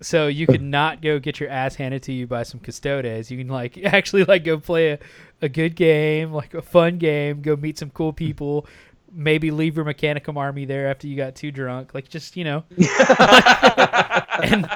So 0.00 0.28
you 0.28 0.47
could 0.47 0.62
not 0.62 1.02
go 1.02 1.18
get 1.18 1.40
your 1.40 1.48
ass 1.48 1.74
handed 1.74 2.02
to 2.05 2.12
you 2.12 2.26
by 2.26 2.44
some 2.44 2.60
custodes. 2.60 3.30
You 3.30 3.38
can 3.38 3.48
like 3.48 3.78
actually 3.84 4.24
like 4.24 4.44
go 4.44 4.58
play 4.58 4.92
a, 4.92 4.98
a 5.42 5.48
good 5.48 5.74
game, 5.74 6.32
like 6.32 6.55
a 6.55 6.62
fun 6.62 6.98
game. 6.98 7.42
Go 7.42 7.56
meet 7.56 7.78
some 7.78 7.90
cool 7.90 8.12
people. 8.12 8.66
Maybe 9.12 9.51
leave 9.51 9.77
your 9.77 9.85
Mechanicum 9.85 10.37
army 10.37 10.65
there 10.65 10.89
after 10.89 11.07
you 11.07 11.17
got 11.17 11.35
too 11.35 11.51
drunk. 11.51 11.95
Like 11.95 12.09
just 12.09 12.37
you 12.37 12.45
know, 12.45 12.65
and 14.43 14.69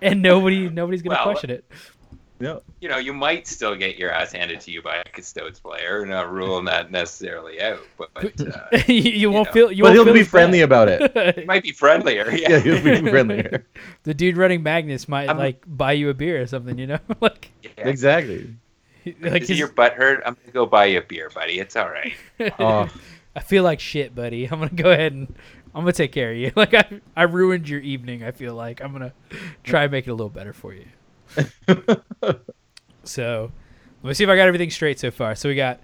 and 0.00 0.22
nobody 0.22 0.68
nobody's 0.68 1.02
gonna 1.02 1.16
Well, 1.16 1.24
question 1.24 1.50
it. 1.50 1.64
No. 2.42 2.62
you 2.80 2.88
know, 2.88 2.96
you 2.96 3.12
might 3.12 3.46
still 3.46 3.76
get 3.76 3.98
your 3.98 4.10
ass 4.10 4.32
handed 4.32 4.60
to 4.62 4.70
you 4.70 4.80
by 4.80 4.96
a 4.96 5.04
custodes 5.10 5.60
player. 5.60 6.06
Not 6.06 6.32
ruling 6.32 6.64
that 6.64 6.90
necessarily 6.90 7.60
out, 7.60 7.80
but 7.98 8.08
uh, 8.40 8.78
you, 8.86 8.94
you 8.94 9.30
won't 9.30 9.48
know. 9.48 9.52
feel. 9.52 9.72
You 9.72 9.82
but 9.82 9.88
won't 9.88 9.94
he'll 9.96 10.04
feel 10.06 10.14
be 10.14 10.22
friendly 10.22 10.60
bad. 10.60 10.64
about 10.64 10.88
it. 10.88 11.16
it 11.38 11.46
might 11.46 11.62
be 11.62 11.72
friendlier. 11.72 12.30
Yeah, 12.30 12.48
Yeah, 12.48 12.58
he'll 12.60 12.82
be 12.82 13.10
friendlier. 13.10 13.66
the 14.04 14.14
dude 14.14 14.38
running 14.38 14.62
Magnus 14.62 15.06
might 15.06 15.28
I'm- 15.28 15.36
like 15.36 15.62
buy 15.66 15.92
you 15.92 16.08
a 16.08 16.14
beer 16.14 16.40
or 16.40 16.46
something. 16.46 16.78
You 16.78 16.86
know, 16.86 16.98
like 17.20 17.50
Yeah. 17.62 17.70
Exactly. 17.88 18.54
like 19.20 19.42
Is 19.42 19.48
his- 19.48 19.58
your 19.58 19.68
butt 19.68 19.92
hurt? 19.92 20.22
I'm 20.24 20.32
gonna 20.34 20.52
go 20.52 20.64
buy 20.64 20.86
you 20.86 21.00
a 21.00 21.02
beer, 21.02 21.28
buddy. 21.34 21.58
It's 21.58 21.76
all 21.76 21.90
right. 21.90 22.14
Oh, 22.58 22.88
I 23.34 23.40
feel 23.40 23.62
like 23.62 23.80
shit, 23.80 24.14
buddy. 24.14 24.44
I'm 24.50 24.58
gonna 24.58 24.70
go 24.70 24.90
ahead 24.90 25.12
and 25.12 25.34
I'm 25.74 25.82
gonna 25.82 25.92
take 25.92 26.12
care 26.12 26.32
of 26.32 26.36
you. 26.36 26.52
Like 26.56 26.74
I, 26.74 27.00
I 27.16 27.22
ruined 27.22 27.68
your 27.68 27.80
evening. 27.80 28.24
I 28.24 28.32
feel 28.32 28.54
like 28.54 28.82
I'm 28.82 28.92
gonna 28.92 29.12
try 29.64 29.84
and 29.84 29.92
make 29.92 30.06
it 30.06 30.10
a 30.10 30.14
little 30.14 30.28
better 30.28 30.52
for 30.52 30.74
you. 30.74 30.86
so, 33.04 33.52
let 34.02 34.08
me 34.08 34.14
see 34.14 34.24
if 34.24 34.30
I 34.30 34.36
got 34.36 34.48
everything 34.48 34.70
straight 34.70 34.98
so 34.98 35.10
far. 35.10 35.34
So 35.34 35.48
we 35.48 35.54
got 35.54 35.80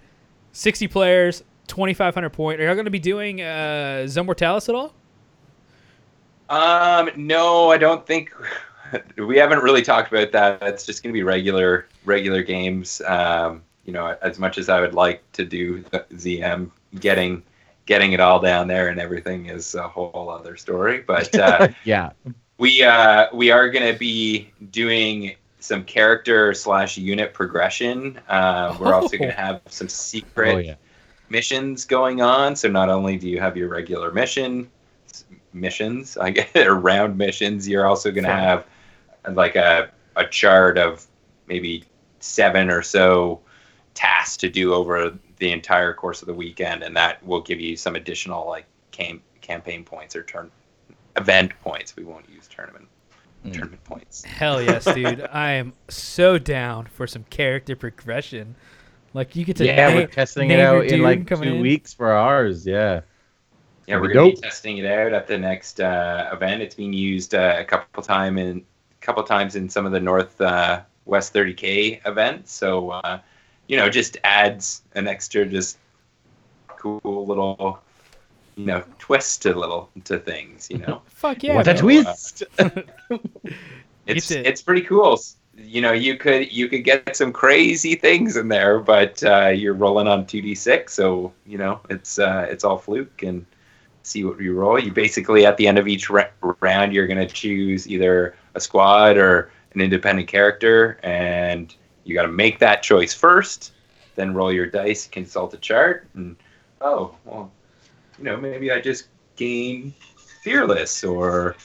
60 0.52 0.88
players, 0.88 1.44
2,500 1.68 2.30
point. 2.30 2.60
Are 2.60 2.64
y'all 2.64 2.74
gonna 2.74 2.90
be 2.90 2.98
doing 2.98 3.40
uh, 3.40 4.06
Zone 4.06 4.26
Mortalis 4.26 4.68
at 4.68 4.74
all? 4.74 4.94
Um, 6.48 7.10
no, 7.16 7.70
I 7.70 7.78
don't 7.78 8.06
think 8.06 8.32
we 9.16 9.36
haven't 9.36 9.62
really 9.62 9.82
talked 9.82 10.12
about 10.12 10.32
that. 10.32 10.62
It's 10.62 10.86
just 10.86 11.02
gonna 11.02 11.12
be 11.12 11.22
regular 11.22 11.86
regular 12.04 12.42
games. 12.42 13.00
Um, 13.06 13.62
you 13.84 13.92
know, 13.92 14.16
as 14.20 14.38
much 14.38 14.58
as 14.58 14.68
I 14.68 14.80
would 14.80 14.94
like 14.94 15.22
to 15.32 15.44
do 15.44 15.82
the 15.90 16.04
ZM, 16.12 16.70
getting 17.00 17.42
getting 17.86 18.12
it 18.12 18.20
all 18.20 18.40
down 18.40 18.66
there 18.66 18.88
and 18.88 19.00
everything 19.00 19.46
is 19.46 19.74
a 19.74 19.88
whole 19.88 20.28
other 20.28 20.56
story. 20.56 21.04
But 21.06 21.34
uh, 21.38 21.68
yeah. 21.84 22.10
we 22.58 22.82
uh, 22.82 23.26
we 23.32 23.50
are 23.50 23.70
going 23.70 23.92
to 23.92 23.98
be 23.98 24.50
doing 24.70 25.36
some 25.60 25.84
character 25.84 26.52
slash 26.54 26.98
unit 26.98 27.32
progression. 27.32 28.20
Uh, 28.28 28.76
we're 28.78 28.94
also 28.94 29.16
going 29.16 29.30
to 29.30 29.36
have 29.36 29.60
some 29.66 29.88
secret 29.88 30.54
Oh, 30.54 30.58
yeah. 30.58 30.74
missions 31.28 31.84
going 31.84 32.20
on. 32.20 32.54
So 32.56 32.68
not 32.68 32.88
only 32.88 33.16
do 33.16 33.28
you 33.28 33.40
have 33.40 33.56
your 33.56 33.68
regular 33.68 34.12
mission 34.12 34.70
missions, 35.52 36.16
I 36.18 36.46
or 36.56 36.74
round 36.74 37.16
missions, 37.16 37.68
you're 37.68 37.86
also 37.86 38.10
going 38.10 38.24
to 38.24 38.30
have 38.32 38.66
like 39.30 39.56
a 39.56 39.90
a 40.16 40.26
chart 40.26 40.78
of 40.78 41.06
maybe 41.46 41.84
seven 42.20 42.70
or 42.70 42.82
so 42.82 43.40
tasks 43.94 44.36
to 44.38 44.48
do 44.48 44.72
over 44.74 45.16
the 45.38 45.52
entire 45.52 45.92
course 45.92 46.22
of 46.22 46.26
the 46.26 46.34
weekend, 46.34 46.82
and 46.82 46.96
that 46.96 47.24
will 47.26 47.40
give 47.40 47.60
you 47.60 47.76
some 47.76 47.96
additional 47.96 48.46
like 48.46 48.66
cam- 48.90 49.22
campaign 49.40 49.84
points 49.84 50.16
or 50.16 50.22
turn 50.22 50.50
event 51.16 51.52
points. 51.62 51.96
We 51.96 52.04
won't 52.04 52.28
use 52.28 52.46
tournament 52.48 52.88
Mm. 53.44 53.52
tournament 53.52 53.84
points. 53.84 54.24
Hell 54.24 54.60
yes, 54.62 54.84
dude. 54.94 55.20
I 55.30 55.52
am 55.52 55.72
so 55.88 56.36
down 56.38 56.86
for 56.86 57.06
some 57.06 57.24
character 57.30 57.76
progression. 57.76 58.56
Like 59.14 59.36
you 59.36 59.44
get 59.44 59.56
to 59.58 59.66
Yeah, 59.66 59.88
name, 59.88 59.96
we're 59.98 60.06
testing 60.08 60.48
name 60.48 60.58
it 60.58 60.62
out 60.62 60.84
in 60.86 61.00
like 61.02 61.26
coming 61.26 61.50
two 61.50 61.54
in. 61.56 61.60
weeks 61.60 61.92
for 61.94 62.10
ours. 62.12 62.66
Yeah. 62.66 63.02
Yeah, 63.86 64.00
we're 64.00 64.08
gonna 64.12 64.30
be 64.32 64.36
testing 64.36 64.78
it 64.78 64.86
out 64.86 65.12
at 65.12 65.28
the 65.28 65.38
next 65.38 65.80
uh, 65.80 66.28
event. 66.32 66.60
It's 66.60 66.74
being 66.74 66.92
used 66.92 67.34
uh, 67.36 67.56
a 67.58 67.64
couple 67.64 68.02
time 68.02 68.36
in 68.36 68.58
a 69.00 69.04
couple 69.04 69.22
times 69.22 69.54
in 69.54 69.68
some 69.68 69.86
of 69.86 69.92
the 69.92 70.00
North 70.00 70.40
uh, 70.40 70.80
West 71.04 71.32
30k 71.32 72.00
events. 72.04 72.52
So 72.52 72.90
uh, 72.90 73.20
you 73.68 73.76
know, 73.76 73.88
just 73.88 74.16
adds 74.24 74.82
an 74.94 75.08
extra 75.08 75.44
just 75.46 75.78
cool 76.68 77.26
little 77.26 77.80
you 78.56 78.66
know 78.66 78.82
twist 78.98 79.42
to 79.42 79.54
little 79.54 79.90
to 80.04 80.18
things. 80.18 80.68
You 80.70 80.78
know, 80.78 81.02
Fuck 81.06 81.42
yeah, 81.42 81.54
what 81.54 81.68
a 81.68 81.74
twist! 81.74 82.42
it's 84.06 84.30
it. 84.30 84.46
it's 84.46 84.62
pretty 84.62 84.82
cool. 84.82 85.20
You 85.56 85.80
know, 85.80 85.92
you 85.92 86.16
could 86.16 86.52
you 86.52 86.68
could 86.68 86.84
get 86.84 87.16
some 87.16 87.32
crazy 87.32 87.94
things 87.94 88.36
in 88.36 88.48
there, 88.48 88.78
but 88.80 89.22
uh, 89.24 89.48
you're 89.48 89.74
rolling 89.74 90.06
on 90.06 90.26
2d6, 90.26 90.90
so 90.90 91.32
you 91.46 91.58
know 91.58 91.80
it's 91.88 92.18
uh, 92.18 92.46
it's 92.50 92.64
all 92.64 92.78
fluke 92.78 93.22
and 93.22 93.46
see 94.02 94.24
what 94.24 94.40
you 94.40 94.54
roll. 94.54 94.78
You 94.78 94.92
basically 94.92 95.46
at 95.46 95.56
the 95.56 95.66
end 95.66 95.78
of 95.78 95.88
each 95.88 96.10
ra- 96.10 96.28
round, 96.60 96.92
you're 96.92 97.06
gonna 97.06 97.26
choose 97.26 97.88
either 97.88 98.34
a 98.54 98.60
squad 98.60 99.16
or 99.16 99.50
an 99.74 99.80
independent 99.80 100.28
character, 100.28 100.98
and 101.02 101.74
you 102.06 102.14
got 102.14 102.22
to 102.22 102.28
make 102.32 102.58
that 102.60 102.82
choice 102.82 103.12
first. 103.12 103.72
Then 104.14 104.32
roll 104.32 104.52
your 104.52 104.66
dice, 104.66 105.06
consult 105.06 105.52
a 105.52 105.58
chart, 105.58 106.06
and 106.14 106.36
oh 106.80 107.14
well, 107.24 107.50
you 108.18 108.24
know 108.24 108.36
maybe 108.36 108.70
I 108.70 108.80
just 108.80 109.08
gain 109.36 109.92
fearless 110.42 111.04
or 111.04 111.56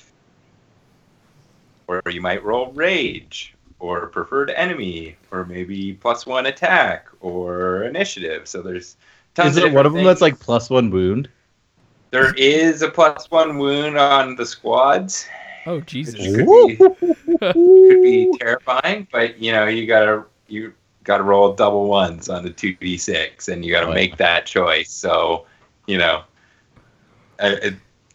or 1.88 2.02
you 2.10 2.20
might 2.22 2.44
roll 2.44 2.72
rage 2.74 3.54
or 3.80 4.08
preferred 4.08 4.50
enemy 4.50 5.16
or 5.32 5.46
maybe 5.46 5.94
plus 5.94 6.26
one 6.26 6.48
attack 6.48 7.08
or 7.22 7.84
initiative 7.84 8.48
so 8.48 8.62
there's 8.62 8.98
tons 9.36 9.58
Is 9.58 9.64
of 9.64 9.72
it 9.72 9.74
one 9.74 9.86
of 9.86 9.94
them 9.94 10.04
that's 10.04 10.22
like 10.22 10.40
plus 10.40 10.70
one 10.70 10.90
wound? 10.90 11.30
there 12.12 12.34
is 12.36 12.82
a 12.82 12.90
plus 12.90 13.30
one 13.32 13.58
wound 13.58 13.98
on 13.98 14.36
the 14.36 14.46
squads 14.46 15.28
Oh 15.68 15.80
Jesus. 15.82 16.36
could 16.36 16.46
be, 16.46 16.76
could 17.44 18.02
be 18.02 18.30
terrifying 18.40 19.08
but 19.12 19.38
you 19.40 19.52
know 19.52 19.68
you 19.68 19.86
gotta 19.86 20.24
you 20.52 20.74
gotta 21.04 21.24
roll 21.24 21.54
double 21.54 21.88
ones 21.88 22.30
on 22.30 22.44
the 22.44 22.50
2d6 22.52 23.48
and 23.48 23.66
you 23.66 23.72
gotta 23.72 23.88
Oh, 23.88 23.90
yeah. 23.90 23.96
make 23.96 24.18
that 24.18 24.46
choice 24.46 24.92
so 24.92 25.46
you 25.88 25.98
know 25.98 26.24
uh, 27.40 27.56
it, 27.64 27.74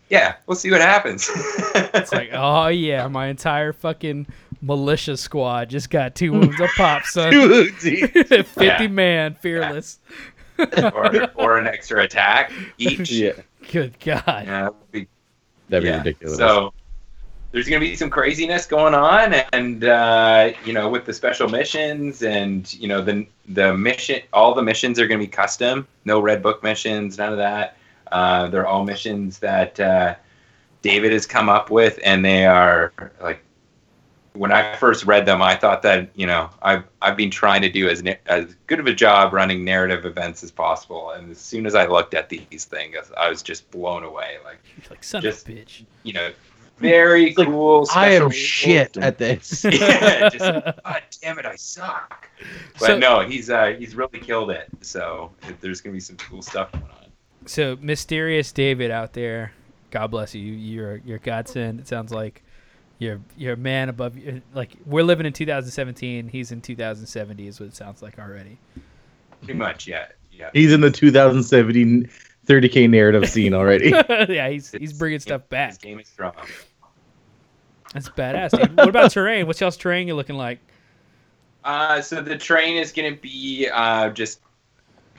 yeah 0.09 0.37
we'll 0.47 0.55
see 0.55 0.71
what 0.71 0.81
happens 0.81 1.29
It's 1.75 2.13
like, 2.13 2.31
oh 2.33 2.69
yeah, 2.69 3.09
my 3.09 3.27
entire 3.27 3.73
fucking 3.73 4.27
militia 4.63 5.17
squad 5.17 5.69
just 5.69 5.91
got 5.91 6.15
two 6.15 6.33
wounds 6.33 6.61
a 6.61 6.69
pop, 6.77 7.03
son. 7.07 7.33
Fifty 7.73 8.65
Yeah. 8.65 8.87
man, 8.89 9.35
fearless. 9.35 9.99
or, 10.59 11.29
or 11.35 11.59
an 11.59 11.67
extra 11.67 12.03
attack 12.05 12.53
each 12.79 13.11
yeah. 13.11 13.33
Good 13.73 13.99
God. 14.01 14.23
Yeah, 14.27 14.63
that'd 14.63 14.93
be 14.93 15.09
That'd 15.69 15.83
be 15.83 15.89
yeah. 15.91 15.97
ridiculous. 15.99 16.39
So 16.39 16.73
there's 17.57 17.71
going 17.71 17.81
to 17.81 17.89
be 17.89 17.97
some 17.97 18.11
craziness 18.11 18.67
going 18.67 18.93
on, 18.93 19.33
and 19.55 19.83
uh, 19.83 20.53
you 20.67 20.75
know, 20.75 20.91
with 20.91 21.07
the 21.07 21.15
special 21.15 21.49
missions, 21.49 22.23
and 22.23 22.71
you 22.75 22.87
know, 22.87 23.01
the 23.01 23.27
the 23.49 23.75
mission, 23.75 24.21
all 24.35 24.55
the 24.55 24.63
missions 24.63 25.01
are 25.01 25.07
going 25.07 25.19
to 25.19 25.27
be 25.27 25.31
custom. 25.31 25.89
No 26.05 26.21
red 26.21 26.43
book 26.43 26.63
missions, 26.63 27.17
none 27.17 27.33
of 27.33 27.39
that. 27.39 27.79
Uh, 28.13 28.49
they're 28.49 28.67
all 28.67 28.85
missions 28.85 29.39
that 29.39 29.81
uh, 29.81 30.17
David 30.83 31.13
has 31.13 31.25
come 31.25 31.49
up 31.49 31.71
with, 31.71 31.99
and 32.05 32.23
they 32.23 32.45
are 32.45 32.93
like 33.23 33.43
when 34.35 34.53
I 34.53 34.77
first 34.77 35.07
read 35.07 35.25
them, 35.25 35.41
I 35.41 35.57
thought 35.57 35.81
that 35.81 36.11
you 36.15 36.27
know 36.27 36.51
I've 36.61 36.85
I've 37.01 37.17
been 37.17 37.31
trying 37.31 37.63
to 37.63 37.71
do 37.71 37.89
as 37.89 38.03
as 38.27 38.55
good 38.67 38.81
of 38.81 38.87
a 38.87 38.93
job 38.93 39.33
running 39.33 39.65
narrative 39.65 40.05
events 40.05 40.45
as 40.45 40.51
possible, 40.51 41.13
and 41.13 41.31
as 41.31 41.39
soon 41.39 41.65
as 41.65 41.75
I 41.75 41.87
looked 41.87 42.13
at 42.13 42.29
these 42.29 42.67
things, 42.67 42.97
I 43.17 43.31
was 43.31 43.43
just 43.43 43.71
blown 43.71 44.05
away. 44.05 44.37
Like 44.45 44.59
like 44.91 45.03
son 45.03 45.23
just 45.23 45.49
of 45.49 45.55
a 45.55 45.59
bitch. 45.59 45.85
you 46.03 46.13
know, 46.13 46.31
very 46.79 47.35
like, 47.35 47.47
cool. 47.47 47.87
I 47.95 48.11
am 48.13 48.31
shit 48.31 48.97
rules 48.97 49.05
at 49.05 49.19
this. 49.19 49.65
and- 49.65 49.75
yeah, 49.81 50.29
just 50.29 50.45
god 50.85 51.03
damn 51.23 51.39
it, 51.39 51.47
I 51.47 51.57
suck. 51.57 52.29
But 52.79 52.87
So- 52.87 52.99
no, 52.99 53.21
he's 53.21 53.51
uh 53.51 53.75
he's 53.79 53.95
really 53.95 54.19
killed 54.21 54.51
it. 54.51 54.69
So 54.83 55.33
there's 55.61 55.81
gonna 55.81 55.95
be 55.95 56.01
some 56.01 56.17
cool 56.17 56.43
stuff 56.43 56.73
going 56.73 56.85
on. 56.85 56.91
So 57.47 57.77
mysterious 57.81 58.53
David 58.53 58.91
out 58.91 59.13
there, 59.13 59.53
God 59.91 60.11
bless 60.11 60.35
you. 60.35 60.43
You're 60.53 60.97
you're 61.05 61.19
godsend. 61.19 61.81
It 61.81 61.89
sounds 61.89 62.13
like 62.13 62.43
you're 62.99 63.21
you're 63.37 63.55
a 63.55 63.59
man 63.59 63.89
above. 63.89 64.17
you. 64.17 64.43
Like 64.55 64.73
we're 64.85 65.05
living 65.05 65.27
in 65.27 65.33
2017. 65.33 66.29
He's 66.29 66.53
in 66.53 66.61
2070. 66.61 67.47
Is 67.47 67.61
what 67.61 67.69
it 67.69 67.77
sounds 67.77 68.03
like 68.03 68.19
already. 68.19 68.59
Pretty 69.43 69.59
much, 69.59 69.87
yeah, 69.87 70.07
yeah. 70.33 70.51
He's 70.55 70.73
in 70.73 70.81
the 70.81 70.91
2017 70.91 72.09
30k 72.47 72.89
narrative 72.89 73.29
scene 73.31 73.55
already. 73.55 73.91
yeah, 73.91 74.49
he's 74.49 74.71
he's 74.73 74.93
bringing 74.93 75.19
stuff 75.21 75.43
His 75.43 75.49
back. 75.49 75.79
game 75.81 75.99
is 76.01 76.09
strong. 76.09 76.35
That's 77.93 78.09
badass. 78.11 78.51
Dude. 78.59 78.77
What 78.77 78.89
about 78.89 79.11
terrain? 79.13 79.47
What's 79.47 79.61
y'all's 79.61 79.77
terrain 79.77 80.09
you 80.09 80.15
looking 80.15 80.37
like? 80.37 80.59
Uh, 81.65 82.01
so 82.01 82.21
the 82.23 82.37
train 82.37 82.77
is 82.77 82.93
going 82.93 83.15
to 83.15 83.21
be 83.21 83.69
uh, 83.73 84.11
just 84.11 84.41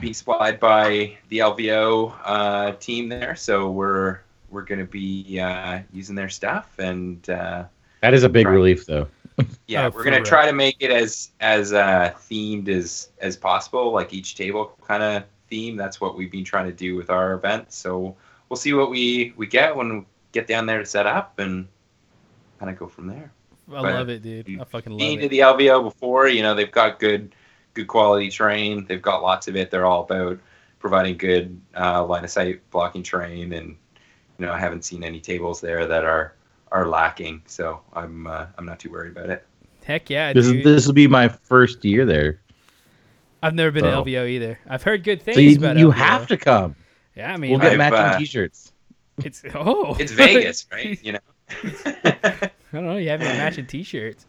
be 0.00 0.12
supplied 0.12 0.60
by 0.60 1.16
the 1.28 1.38
LVO 1.38 2.14
uh, 2.24 2.72
team 2.72 3.08
there. 3.08 3.34
So 3.36 3.70
we're 3.70 4.20
we're 4.50 4.62
going 4.62 4.78
to 4.78 4.86
be 4.86 5.40
uh, 5.40 5.80
using 5.92 6.14
their 6.14 6.28
stuff, 6.28 6.78
and 6.78 7.28
uh, 7.28 7.64
that 8.00 8.14
is 8.14 8.22
a 8.22 8.28
big 8.28 8.46
Right. 8.46 8.52
relief, 8.54 8.86
though. 8.86 9.08
yeah, 9.66 9.86
Oh, 9.86 9.90
we're 9.90 10.04
going 10.04 10.14
real. 10.14 10.24
to 10.24 10.28
try 10.28 10.46
to 10.46 10.52
make 10.52 10.76
it 10.80 10.90
as 10.90 11.30
as 11.40 11.72
uh, 11.72 12.12
themed 12.30 12.68
as 12.68 13.10
as 13.20 13.36
possible, 13.36 13.92
like 13.92 14.12
each 14.14 14.36
table 14.36 14.76
kind 14.86 15.02
of 15.02 15.24
theme. 15.48 15.76
That's 15.76 16.00
what 16.00 16.16
we've 16.16 16.30
been 16.30 16.44
trying 16.44 16.66
to 16.66 16.72
do 16.72 16.96
with 16.96 17.10
our 17.10 17.34
event. 17.34 17.72
So 17.72 18.16
we'll 18.48 18.56
see 18.56 18.72
what 18.72 18.90
we 18.90 19.32
we 19.36 19.46
get 19.46 19.74
when 19.74 19.98
we 20.00 20.04
get 20.32 20.46
down 20.46 20.66
there 20.66 20.78
to 20.78 20.86
set 20.86 21.06
up, 21.06 21.38
and 21.38 21.66
kind 22.58 22.70
of 22.70 22.78
go 22.78 22.88
from 22.88 23.06
there. 23.06 23.32
I 23.68 23.82
But 23.82 23.94
love 23.94 24.08
it, 24.08 24.22
dude. 24.22 24.60
I 24.60 24.64
fucking 24.64 24.92
love 24.92 24.98
been 24.98 25.18
to 25.20 25.26
it. 25.26 25.28
the 25.28 25.40
LVO 25.40 25.82
before. 25.84 26.28
You 26.28 26.42
know, 26.42 26.54
they've 26.54 26.70
got 26.72 26.98
good, 26.98 27.34
good 27.74 27.86
quality 27.86 28.30
terrain. 28.30 28.86
They've 28.86 29.02
got 29.02 29.22
lots 29.22 29.46
of 29.48 29.56
it. 29.56 29.70
They're 29.70 29.86
all 29.86 30.02
about 30.02 30.38
providing 30.78 31.16
good 31.18 31.60
uh, 31.76 32.04
line 32.04 32.24
of 32.24 32.30
sight 32.30 32.68
blocking 32.70 33.02
terrain, 33.02 33.52
and 33.52 33.76
you 34.38 34.46
know, 34.46 34.52
I 34.52 34.58
haven't 34.58 34.84
seen 34.84 35.02
any 35.04 35.20
tables 35.20 35.60
there 35.60 35.86
that 35.86 36.04
are 36.04 36.34
are 36.72 36.86
lacking. 36.86 37.42
So 37.46 37.80
I'm 37.92 38.26
uh, 38.26 38.46
I'm 38.56 38.64
not 38.66 38.78
too 38.80 38.90
worried 38.90 39.12
about 39.16 39.30
it. 39.30 39.44
Heck 39.84 40.10
yeah, 40.10 40.32
This 40.34 40.46
is 40.46 40.52
dude. 40.52 40.64
this 40.64 40.86
will 40.86 40.94
be 40.94 41.06
my 41.06 41.28
first 41.28 41.84
year 41.84 42.04
there, 42.04 42.40
I've 43.42 43.54
never 43.54 43.70
been 43.70 43.84
to 43.84 43.90
so- 43.92 44.04
LVO 44.04 44.28
either. 44.28 44.58
I've 44.68 44.82
heard 44.82 45.04
good 45.04 45.22
things 45.22 45.36
so 45.36 45.40
you, 45.40 45.56
about 45.56 45.76
you 45.78 45.88
LVO. 45.88 45.94
have 45.94 46.26
to 46.28 46.36
come. 46.36 46.74
Yeah, 47.16 47.32
I 47.32 47.36
mean, 47.36 47.50
We'll 47.50 47.60
get 47.60 47.72
I've, 47.72 47.78
matching 47.78 47.98
uh, 47.98 48.18
T-shirts. 48.18 48.72
it's 49.24 49.42
oh, 49.54 49.96
It's 49.98 50.12
Vegas, 50.12 50.66
right? 50.72 50.98
You 51.02 51.12
know. 51.12 51.18
I 52.04 52.50
don't 52.72 52.84
know. 52.86 52.96
You 52.96 53.08
have 53.10 53.20
your 53.22 53.30
matching 53.32 53.66
T-shirts. 53.66 54.26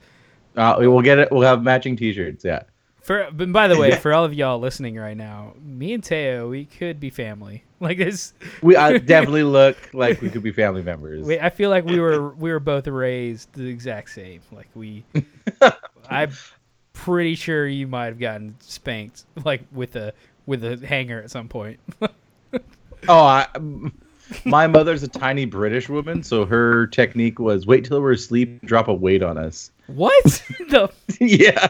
Uh, 0.55 0.75
we 0.79 0.88
will 0.88 1.01
get 1.01 1.19
it. 1.19 1.29
We'll 1.31 1.41
have 1.47 1.61
matching 1.61 1.95
T-shirts. 1.95 2.43
Yeah. 2.43 2.63
For 3.01 3.29
but 3.31 3.51
by 3.51 3.67
the 3.67 3.79
way, 3.79 3.95
for 3.95 4.13
all 4.13 4.23
of 4.25 4.33
y'all 4.33 4.59
listening 4.59 4.95
right 4.95 5.17
now, 5.17 5.53
me 5.63 5.93
and 5.93 6.03
Teo, 6.03 6.49
we 6.49 6.65
could 6.65 6.99
be 6.99 7.09
family. 7.09 7.63
Like 7.81 7.97
this, 7.97 8.33
We 8.61 8.75
uh, 8.75 8.97
definitely 9.05 9.43
look 9.43 9.77
like 9.93 10.19
we 10.21 10.29
could 10.29 10.43
be 10.43 10.51
family 10.51 10.81
members. 10.81 11.25
we, 11.25 11.39
I 11.39 11.49
feel 11.49 11.69
like 11.69 11.85
we 11.85 11.97
were 12.01 12.31
we 12.33 12.51
were 12.51 12.59
both 12.59 12.88
raised 12.88 13.53
the 13.53 13.67
exact 13.67 14.09
same. 14.09 14.41
Like 14.51 14.67
we, 14.75 15.05
I'm 16.09 16.29
pretty 17.03 17.35
sure 17.35 17.65
you 17.67 17.87
might 17.87 18.05
have 18.07 18.19
gotten 18.19 18.55
spanked 18.59 19.23
like 19.45 19.61
with 19.71 19.95
a 19.95 20.13
with 20.45 20.63
a 20.63 20.77
hanger 20.85 21.21
at 21.21 21.31
some 21.31 21.47
point. 21.47 21.79
Oh, 23.07 23.23
I, 23.23 23.47
my 24.43 24.67
mother's 24.67 25.03
a 25.03 25.07
tiny 25.07 25.45
British 25.45 25.87
woman, 25.87 26.21
so 26.21 26.45
her 26.45 26.85
technique 26.87 27.39
was 27.39 27.65
wait 27.65 27.85
till 27.85 28.01
we're 28.01 28.11
asleep, 28.11 28.61
drop 28.65 28.89
a 28.89 28.93
weight 28.93 29.23
on 29.23 29.37
us. 29.37 29.71
what? 29.87 30.21
the 30.69 30.91
yeah, 31.21 31.69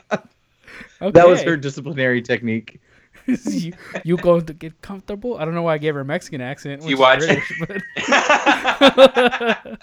okay. 1.04 1.12
that 1.12 1.28
was 1.28 1.44
her 1.44 1.56
disciplinary 1.56 2.24
technique. 2.24 2.82
you, 3.28 3.74
you 4.04 4.18
going 4.18 4.44
to 4.48 4.54
get 4.54 4.82
comfortable? 4.82 5.38
I 5.38 5.46
don't 5.46 5.54
know 5.54 5.62
why 5.62 5.76
I 5.76 5.78
gave 5.78 5.94
her 5.94 6.02
a 6.02 6.06
Mexican 6.06 6.42
accent. 6.42 6.82
You 6.82 6.88
which 6.88 6.94
is 6.96 7.00
watch- 7.00 7.20
British, 7.20 7.62
but- 8.98 9.80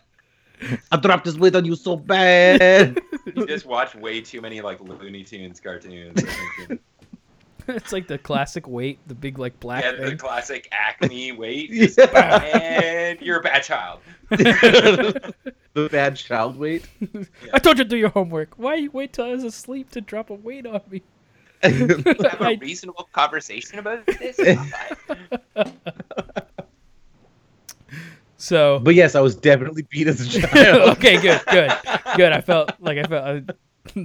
I 0.93 0.97
dropped 0.97 1.25
this 1.25 1.37
weight 1.37 1.55
on 1.55 1.65
you 1.65 1.77
so 1.77 1.97
bad. 1.97 3.01
you 3.35 3.47
just 3.47 3.67
watch 3.67 3.95
way 3.95 4.21
too 4.21 4.41
many 4.41 4.61
like 4.61 4.81
Looney 4.81 5.25
Tunes 5.25 5.61
cartoons. 5.61 6.23
It's 7.69 7.93
like 7.93 8.07
the 8.07 8.17
classic 8.17 8.69
weight, 8.69 9.01
the 9.09 9.15
big 9.17 9.41
like 9.41 9.59
black 9.59 9.83
yeah, 9.83 9.91
the 9.91 10.15
classic 10.15 10.69
Acme 10.71 11.33
weight. 11.33 11.69
Yeah. 11.73 12.39
and 12.41 13.21
you're 13.21 13.41
a 13.41 13.43
bad 13.43 13.65
child. 13.65 14.03
the 14.29 15.33
bad 15.91 16.15
child 16.15 16.57
weight. 16.57 16.87
I 17.53 17.59
told 17.59 17.79
you 17.79 17.83
to 17.83 17.91
do 17.91 17.97
your 17.97 18.11
homework. 18.11 18.55
Why 18.57 18.77
you 18.77 18.93
wait 18.93 19.13
till 19.13 19.25
I 19.25 19.33
was 19.33 19.43
asleep 19.43 19.91
to 19.91 20.01
drop 20.01 20.31
a 20.31 20.35
weight 20.35 20.65
on 20.65 20.81
me? 20.89 21.03
Have 21.65 22.41
a 22.41 22.57
reasonable 22.61 23.09
conversation 23.13 23.81
about 23.81 24.07
this. 24.07 24.39
So 28.39 28.79
but 28.83 28.95
yes, 28.95 29.15
I 29.15 29.21
was 29.21 29.35
definitely 29.35 29.87
beat 29.91 30.07
as 30.09 30.21
a 30.21 30.41
child. 30.47 30.91
okay, 30.97 31.21
good, 31.21 31.41
good, 31.51 31.73
good. 32.17 32.33
I 32.33 32.41
felt 32.41 32.73
like 32.81 32.99
I 32.99 33.03
felt 33.05 33.25
uh, 33.25 33.41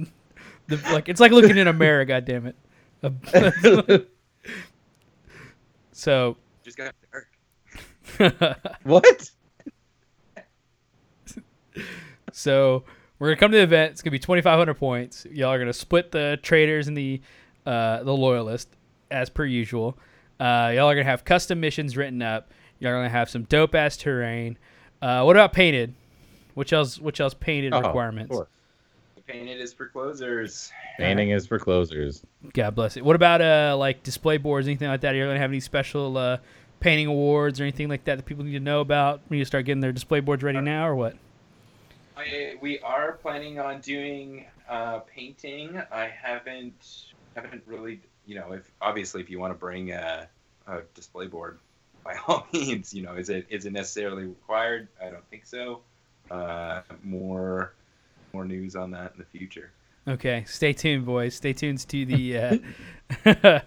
the, 0.68 0.76
like 0.92 1.08
it's 1.08 1.20
like 1.20 1.32
looking 1.32 1.56
in 1.58 1.68
a 1.68 1.72
mirror. 1.72 2.04
God 2.04 2.24
damn 2.24 2.46
it. 2.46 2.56
so 5.92 6.36
Just 6.64 6.76
got 6.78 6.94
dark. 7.12 7.28
what? 8.84 9.30
So 12.32 12.84
we're 13.18 13.28
gonna 13.28 13.36
come 13.40 13.50
to 13.52 13.58
the 13.58 13.62
event. 13.62 13.92
It's 13.92 14.02
gonna 14.02 14.12
be 14.12 14.18
twenty 14.18 14.42
five 14.42 14.58
hundred 14.58 14.74
points. 14.74 15.26
Y'all 15.30 15.50
are 15.50 15.58
gonna 15.58 15.72
split 15.72 16.10
the 16.10 16.38
traitors 16.42 16.88
and 16.88 16.96
the 16.96 17.20
uh, 17.66 18.02
the 18.02 18.12
loyalist 18.12 18.68
as 19.10 19.28
per 19.30 19.44
usual. 19.44 19.98
Uh, 20.40 20.72
y'all 20.74 20.88
are 20.88 20.94
gonna 20.94 21.04
have 21.04 21.24
custom 21.24 21.60
missions 21.60 21.96
written 21.96 22.22
up. 22.22 22.50
Y'all 22.82 22.90
are 22.90 22.96
gonna 22.96 23.08
have 23.08 23.30
some 23.30 23.44
dope 23.44 23.76
ass 23.76 23.96
terrain. 23.96 24.58
Uh, 25.00 25.22
what 25.22 25.36
about 25.36 25.52
painted? 25.52 25.94
Which 26.54 26.72
else? 26.72 26.98
Which 26.98 27.20
else 27.20 27.32
painted 27.32 27.72
Oh, 27.72 27.80
requirements? 27.80 28.34
course. 28.34 28.48
Painted 29.28 29.60
is 29.60 29.72
for 29.72 29.86
closers. 29.86 30.72
Painting 30.98 31.30
is 31.30 31.46
for 31.46 31.60
closers. 31.60 32.24
God 32.52 32.74
bless 32.74 32.96
it. 32.96 33.04
What 33.04 33.14
about 33.14 33.40
uh 33.40 33.76
like 33.78 34.02
display 34.02 34.36
boards, 34.36 34.66
anything 34.66 34.88
like 34.88 35.00
that? 35.02 35.14
Are 35.14 35.16
you 35.16 35.24
gonna 35.26 35.38
have 35.38 35.50
any 35.50 35.60
special 35.60 36.18
uh, 36.18 36.38
painting 36.80 37.06
awards 37.06 37.60
or 37.60 37.62
anything 37.62 37.88
like 37.88 38.02
that 38.04 38.16
that 38.16 38.24
people 38.24 38.44
need 38.44 38.52
to 38.52 38.60
know 38.60 38.80
about 38.80 39.20
when 39.28 39.38
you 39.38 39.44
start 39.44 39.64
getting 39.64 39.80
their 39.80 39.92
display 39.92 40.18
boards 40.18 40.42
ready 40.42 40.60
now, 40.60 40.88
or 40.88 40.96
what? 40.96 41.14
I, 42.16 42.56
we 42.60 42.80
are 42.80 43.12
planning 43.12 43.60
on 43.60 43.80
doing 43.80 44.44
uh, 44.68 44.98
painting. 45.00 45.80
I 45.92 46.08
haven't 46.08 47.04
haven't 47.36 47.62
really, 47.64 48.00
you 48.26 48.34
know, 48.34 48.52
if 48.52 48.70
obviously 48.80 49.22
if 49.22 49.30
you 49.30 49.38
want 49.38 49.52
to 49.52 49.58
bring 49.58 49.92
a, 49.92 50.28
a 50.66 50.80
display 50.94 51.28
board, 51.28 51.58
by 52.04 52.16
all 52.26 52.46
means, 52.52 52.92
you 52.94 53.02
know, 53.02 53.14
is 53.14 53.28
it 53.28 53.46
is 53.50 53.66
it 53.66 53.72
necessarily 53.72 54.24
required? 54.24 54.88
I 55.00 55.10
don't 55.10 55.28
think 55.30 55.46
so. 55.46 55.80
Uh, 56.30 56.82
more 57.02 57.74
more 58.32 58.44
news 58.44 58.76
on 58.76 58.90
that 58.92 59.12
in 59.12 59.18
the 59.18 59.38
future. 59.38 59.70
Okay, 60.08 60.44
stay 60.48 60.72
tuned, 60.72 61.06
boys. 61.06 61.34
Stay 61.34 61.52
tuned 61.52 61.78
to 61.88 62.04
the 62.04 62.38
uh, 62.38 62.58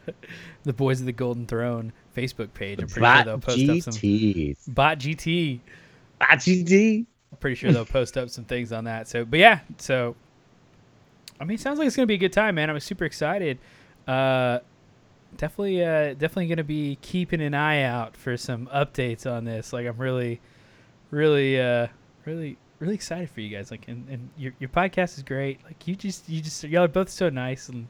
the 0.64 0.74
Boys 0.74 1.00
of 1.00 1.06
the 1.06 1.14
Golden 1.14 1.46
Throne 1.46 1.94
Facebook 2.16 2.54
page. 2.54 2.82
I'm 2.82 2.88
pretty 2.88 3.06
sure 3.06 3.24
they'll 3.24 3.38
Bot 3.38 3.42
post 3.44 3.70
up 3.70 3.82
some 3.82 3.94
GT. 3.94 4.58
bot 4.68 5.00
GT. 5.00 5.60
Bot 6.20 6.30
GT. 6.40 7.06
I'm 7.32 7.38
pretty 7.38 7.56
sure 7.56 7.72
they'll 7.72 7.86
post 7.86 8.18
up 8.18 8.30
some 8.30 8.44
things 8.46 8.72
on 8.72 8.84
that. 8.86 9.08
So, 9.08 9.24
but 9.24 9.40
yeah, 9.40 9.60
so 9.78 10.16
I 11.40 11.46
mean, 11.46 11.56
it 11.56 11.62
sounds 11.62 11.80
like 11.80 11.88
it's 11.88 11.96
gonna 11.96 12.06
be 12.06 12.16
a 12.16 12.18
good 12.18 12.34
time, 12.34 12.56
man. 12.56 12.70
I'm 12.70 12.80
super 12.80 13.06
excited. 13.06 13.58
Uh, 14.08 14.60
definitely, 15.38 15.84
uh, 15.84 16.14
definitely 16.14 16.48
gonna 16.48 16.64
be 16.64 16.98
keeping 17.02 17.42
an 17.42 17.54
eye 17.54 17.84
out 17.84 18.16
for 18.16 18.38
some 18.38 18.68
updates 18.68 19.30
on 19.30 19.46
this. 19.46 19.74
Like, 19.74 19.88
I'm 19.88 19.98
really, 19.98 20.40
really, 21.12 21.60
uh, 21.60 21.88
really, 22.26 22.58
really 22.80 22.96
excited 22.96 23.30
for 23.30 23.42
you 23.42 23.56
guys. 23.56 23.72
Like, 23.72 23.88
and, 23.88 24.08
and 24.10 24.30
your 24.38 24.54
your 24.60 24.70
podcast 24.70 25.18
is 25.18 25.24
great. 25.24 25.64
Like, 25.64 25.88
you 25.88 25.96
just, 25.96 26.28
you 26.30 26.42
just, 26.42 26.64
y'all 26.64 26.84
are 26.84 26.88
both 26.88 27.10
so 27.10 27.30
nice 27.30 27.70
and. 27.70 27.88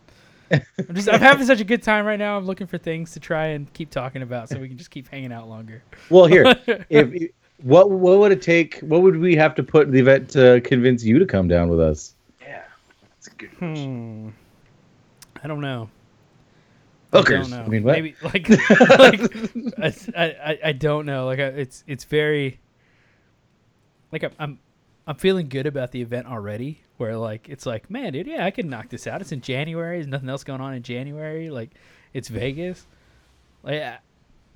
I'm 0.51 0.93
just 0.93 1.09
I'm 1.09 1.19
having 1.21 1.43
such 1.47 1.59
a 1.59 1.63
good 1.63 1.81
time 1.81 2.05
right 2.05 2.19
now. 2.19 2.37
I'm 2.37 2.45
looking 2.45 2.67
for 2.67 2.77
things 2.77 3.13
to 3.13 3.19
try 3.19 3.47
and 3.47 3.71
keep 3.73 3.89
talking 3.89 4.21
about 4.21 4.47
so 4.47 4.59
we 4.59 4.67
can 4.67 4.77
just 4.77 4.91
keep 4.91 5.07
hanging 5.07 5.33
out 5.33 5.49
longer. 5.49 5.81
Well, 6.11 6.27
here, 6.27 6.55
if 6.91 7.31
what 7.63 7.89
what 7.89 8.19
would 8.19 8.31
it 8.31 8.41
take? 8.41 8.79
What 8.81 9.01
would 9.01 9.17
we 9.17 9.35
have 9.35 9.55
to 9.55 9.63
put 9.63 9.87
in 9.87 9.93
the 9.93 9.99
event 9.99 10.29
to 10.31 10.61
convince 10.61 11.03
you 11.03 11.19
to 11.19 11.25
come 11.25 11.47
down 11.47 11.69
with 11.69 11.79
us? 11.79 12.13
Yeah, 12.41 12.63
that's 13.09 13.27
a 13.27 13.31
good 13.31 13.57
question. 13.57 14.23
Hmm. 14.23 14.29
I 15.43 15.47
don't 15.47 15.61
know. 15.61 15.89
I 17.15 17.19
Hookers. 17.19 17.49
don't 17.49 17.59
know. 17.59 17.65
I 17.65 17.67
mean, 17.67 17.83
what? 17.83 17.93
Maybe 17.93 18.15
like, 18.23 18.49
like 18.99 19.77
I, 19.79 19.93
I, 20.17 20.59
I 20.65 20.71
don't 20.73 21.05
know. 21.05 21.25
Like 21.25 21.39
I, 21.39 21.45
it's 21.47 21.83
it's 21.87 22.03
very 22.05 22.59
like 24.11 24.23
I'm, 24.23 24.31
I'm 24.39 24.59
I'm 25.07 25.15
feeling 25.15 25.49
good 25.49 25.67
about 25.67 25.91
the 25.91 26.01
event 26.01 26.27
already, 26.27 26.81
where 26.97 27.15
like 27.17 27.47
it's 27.49 27.65
like, 27.65 27.89
man, 27.89 28.13
dude, 28.13 28.27
yeah, 28.27 28.45
I 28.45 28.51
can 28.51 28.69
knock 28.69 28.89
this 28.89 29.07
out. 29.07 29.21
It's 29.21 29.31
in 29.31 29.41
January. 29.41 29.97
There's 29.97 30.07
nothing 30.07 30.29
else 30.29 30.43
going 30.43 30.61
on 30.61 30.73
in 30.73 30.83
January. 30.83 31.49
Like, 31.49 31.71
it's 32.13 32.27
Vegas. 32.27 32.85
Like, 33.63 33.81
I- 33.81 33.99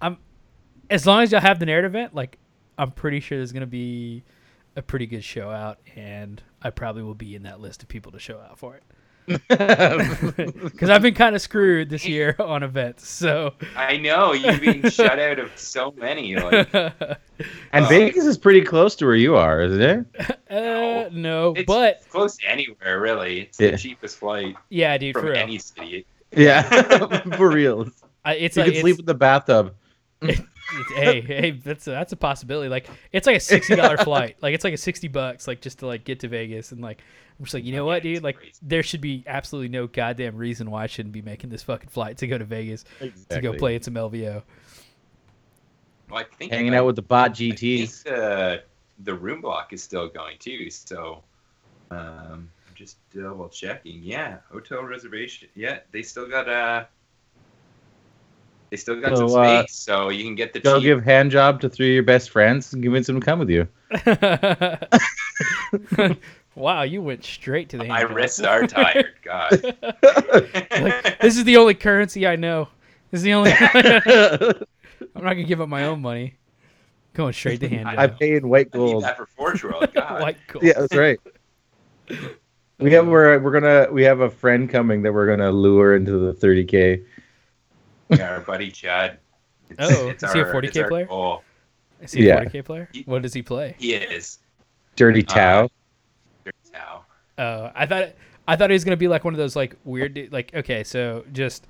I'm 0.01 0.17
as 0.89 1.05
long 1.05 1.21
as 1.23 1.31
y'all 1.31 1.41
have 1.41 1.59
the 1.59 1.65
narrative 1.65 1.91
event, 1.91 2.15
like, 2.15 2.37
I'm 2.77 2.91
pretty 2.91 3.19
sure 3.19 3.37
there's 3.37 3.51
gonna 3.51 3.67
be 3.67 4.23
a 4.75 4.81
pretty 4.81 5.05
good 5.05 5.23
show 5.23 5.49
out, 5.49 5.77
and 5.95 6.41
I 6.61 6.69
probably 6.69 7.03
will 7.03 7.15
be 7.15 7.35
in 7.35 7.43
that 7.43 7.59
list 7.59 7.83
of 7.83 7.89
people 7.89 8.11
to 8.13 8.19
show 8.19 8.39
out 8.39 8.57
for 8.57 8.75
it. 8.75 8.83
Because 9.49 10.89
I've 10.89 11.01
been 11.01 11.13
kind 11.13 11.35
of 11.35 11.41
screwed 11.41 11.89
this 11.89 12.05
year 12.07 12.35
on 12.39 12.63
events, 12.63 13.07
so 13.07 13.53
I 13.75 13.97
know 13.97 14.33
you've 14.33 14.61
been 14.61 14.89
shut 14.89 15.19
out 15.19 15.39
of 15.39 15.51
so 15.57 15.91
many. 15.97 16.35
Like, 16.35 16.73
And 17.71 17.87
Vegas 17.87 18.25
is 18.25 18.37
pretty 18.37 18.61
close 18.61 18.95
to 18.97 19.05
where 19.05 19.15
you 19.15 19.35
are, 19.35 19.61
isn't 19.61 19.81
it? 19.81 20.05
uh, 20.49 21.09
no, 21.11 21.53
it's 21.55 21.65
but 21.65 22.01
close 22.09 22.37
to 22.37 22.49
anywhere, 22.49 22.99
really. 22.99 23.41
It's 23.41 23.59
Yeah. 23.59 23.71
the 23.71 23.77
cheapest 23.77 24.17
flight 24.17 24.55
yeah, 24.69 24.97
dude, 24.97 25.13
from 25.13 25.23
for 25.23 25.29
real. 25.31 25.37
any 25.37 25.59
city. 25.59 26.05
Yeah, 26.31 26.61
for 27.37 27.49
real. 27.49 27.89
I, 28.25 28.35
it's 28.35 28.57
you 28.57 28.63
like 28.63 28.73
can 28.73 28.81
sleep 28.81 28.99
in 28.99 29.05
the 29.05 29.13
bathtub. 29.13 29.73
It's- 30.71 30.97
hey, 31.03 31.21
hey, 31.21 31.51
that's 31.51 31.87
a, 31.87 31.91
that's 31.91 32.11
a 32.11 32.15
possibility. 32.17 32.69
Like, 32.69 32.87
it's 33.11 33.25
like 33.27 33.37
a 33.37 33.39
sixty 33.39 33.75
dollar 33.75 33.97
flight. 34.03 34.37
Like, 34.41 34.53
it's 34.53 34.63
like 34.63 34.73
a 34.73 34.77
sixty 34.77 35.07
bucks, 35.07 35.47
like 35.47 35.61
just 35.61 35.79
to 35.79 35.87
like 35.87 36.03
get 36.03 36.19
to 36.21 36.27
Vegas. 36.27 36.71
And 36.71 36.81
like, 36.81 37.01
I'm 37.39 37.45
just 37.45 37.53
like, 37.53 37.63
you 37.65 37.73
know 37.73 37.85
what, 37.85 38.03
dude? 38.03 38.21
Like, 38.23 38.37
there 38.61 38.83
should 38.83 39.01
be 39.01 39.23
absolutely 39.27 39.69
no 39.69 39.87
goddamn 39.87 40.35
reason 40.35 40.69
why 40.69 40.83
I 40.83 40.87
shouldn't 40.87 41.13
be 41.13 41.21
making 41.21 41.49
this 41.49 41.63
fucking 41.63 41.89
flight 41.89 42.17
to 42.19 42.27
go 42.27 42.37
to 42.37 42.45
Vegas 42.45 42.83
to 43.29 43.41
go 43.41 43.53
play 43.53 43.75
in 43.75 43.81
some 43.81 43.93
LVO. 43.95 44.43
Well, 46.09 46.19
I 46.19 46.23
think 46.23 46.51
Hanging 46.51 46.73
out 46.75 46.85
with 46.85 46.95
the 46.95 47.01
bot 47.03 47.33
GTs. 47.33 48.03
the 48.03 48.63
the 49.03 49.13
room 49.13 49.41
block 49.41 49.71
is 49.73 49.81
still 49.83 50.07
going 50.09 50.37
too. 50.39 50.69
So, 50.69 51.23
um, 51.91 52.49
I'm 52.67 52.75
just 52.75 52.97
double 53.11 53.47
checking. 53.49 54.01
Yeah, 54.03 54.37
hotel 54.51 54.83
reservation. 54.83 55.49
Yeah, 55.55 55.79
they 55.91 56.01
still 56.01 56.27
got 56.27 56.49
uh 56.49 56.85
They 58.69 58.77
still 58.77 59.01
got 59.01 59.17
So, 59.17 59.27
some 59.27 59.39
uh, 59.39 59.63
space, 59.63 59.75
so 59.75 60.09
you 60.09 60.23
can 60.23 60.35
get 60.35 60.53
the 60.53 60.59
Go 60.59 60.75
cheap. 60.75 60.83
give 60.83 61.03
hand 61.03 61.31
job 61.31 61.59
to 61.61 61.69
three 61.69 61.89
of 61.89 61.93
your 61.95 62.03
best 62.03 62.29
friends 62.29 62.71
and 62.73 62.83
convince 62.83 63.07
them 63.07 63.19
to 63.19 63.25
come 63.25 63.39
with 63.39 63.49
you. 63.49 63.67
wow, 66.55 66.83
you 66.83 67.01
went 67.01 67.23
straight 67.23 67.69
to 67.69 67.77
the. 67.77 67.85
My 67.85 67.99
hand 67.99 68.09
job. 68.09 68.17
wrists 68.17 68.39
are 68.41 68.67
tired. 68.67 69.13
God. 69.23 69.75
Like, 70.79 71.19
this 71.19 71.37
is 71.37 71.43
the 71.43 71.57
only 71.57 71.73
currency 71.73 72.25
I 72.27 72.35
know. 72.35 72.67
This 73.11 73.19
is 73.19 73.23
the 73.23 73.33
only. 73.33 73.51
I'm 73.51 75.23
not 75.23 75.33
gonna 75.33 75.43
give 75.43 75.61
up 75.61 75.69
my 75.69 75.85
own 75.85 76.01
money. 76.01 76.35
Going 77.13 77.33
straight 77.33 77.59
to 77.61 77.69
hand 77.69 77.87
I 77.89 78.07
job. 78.07 78.19
pay 78.19 78.35
in 78.35 78.47
white 78.47 78.69
I 78.73 78.77
need 78.77 78.91
gold. 78.91 79.03
that 79.03 79.17
for 79.17 79.25
Forge 79.25 79.63
World. 79.63 79.89
God. 79.93 80.21
White 80.21 80.37
gold. 80.47 80.63
Yeah, 80.63 80.79
that's 80.79 80.95
right. 80.95 81.19
We 82.79 82.91
have 82.93 83.07
we're 83.07 83.39
we're 83.39 83.51
gonna 83.51 83.87
we 83.91 84.03
have 84.03 84.21
a 84.21 84.29
friend 84.29 84.69
coming 84.69 85.01
that 85.01 85.13
we're 85.13 85.27
gonna 85.27 85.51
lure 85.51 85.95
into 85.95 86.17
the 86.17 86.33
30k. 86.33 87.03
Yeah, 88.09 88.31
our 88.31 88.39
buddy 88.41 88.71
Chad. 88.71 89.19
It's, 89.69 89.77
Oh, 89.79 90.09
it's 90.09 90.23
is 90.23 90.33
he 90.33 90.39
a 90.39 90.45
40K 90.45 90.87
player? 90.87 91.05
goal. 91.05 91.43
Is 92.01 92.11
he 92.13 92.23
a 92.23 92.27
Yeah. 92.27 92.43
40k 92.43 92.65
player? 92.65 92.89
What 93.05 93.21
does 93.21 93.33
he 93.33 93.41
play? 93.41 93.75
He 93.77 93.93
is. 93.93 94.39
Dirty 94.95 95.23
Uh, 95.27 95.33
Tau. 95.33 95.69
Now. 96.73 97.05
Oh, 97.37 97.71
I 97.75 97.85
thought 97.85 98.09
I 98.47 98.55
thought 98.55 98.69
he 98.69 98.73
was 98.73 98.83
gonna 98.83 98.97
be 98.97 99.07
like 99.07 99.23
one 99.23 99.33
of 99.33 99.37
those 99.37 99.55
like 99.55 99.75
weird 99.85 100.29
like 100.31 100.53
okay, 100.55 100.83
so 100.83 101.23
just 101.33 101.67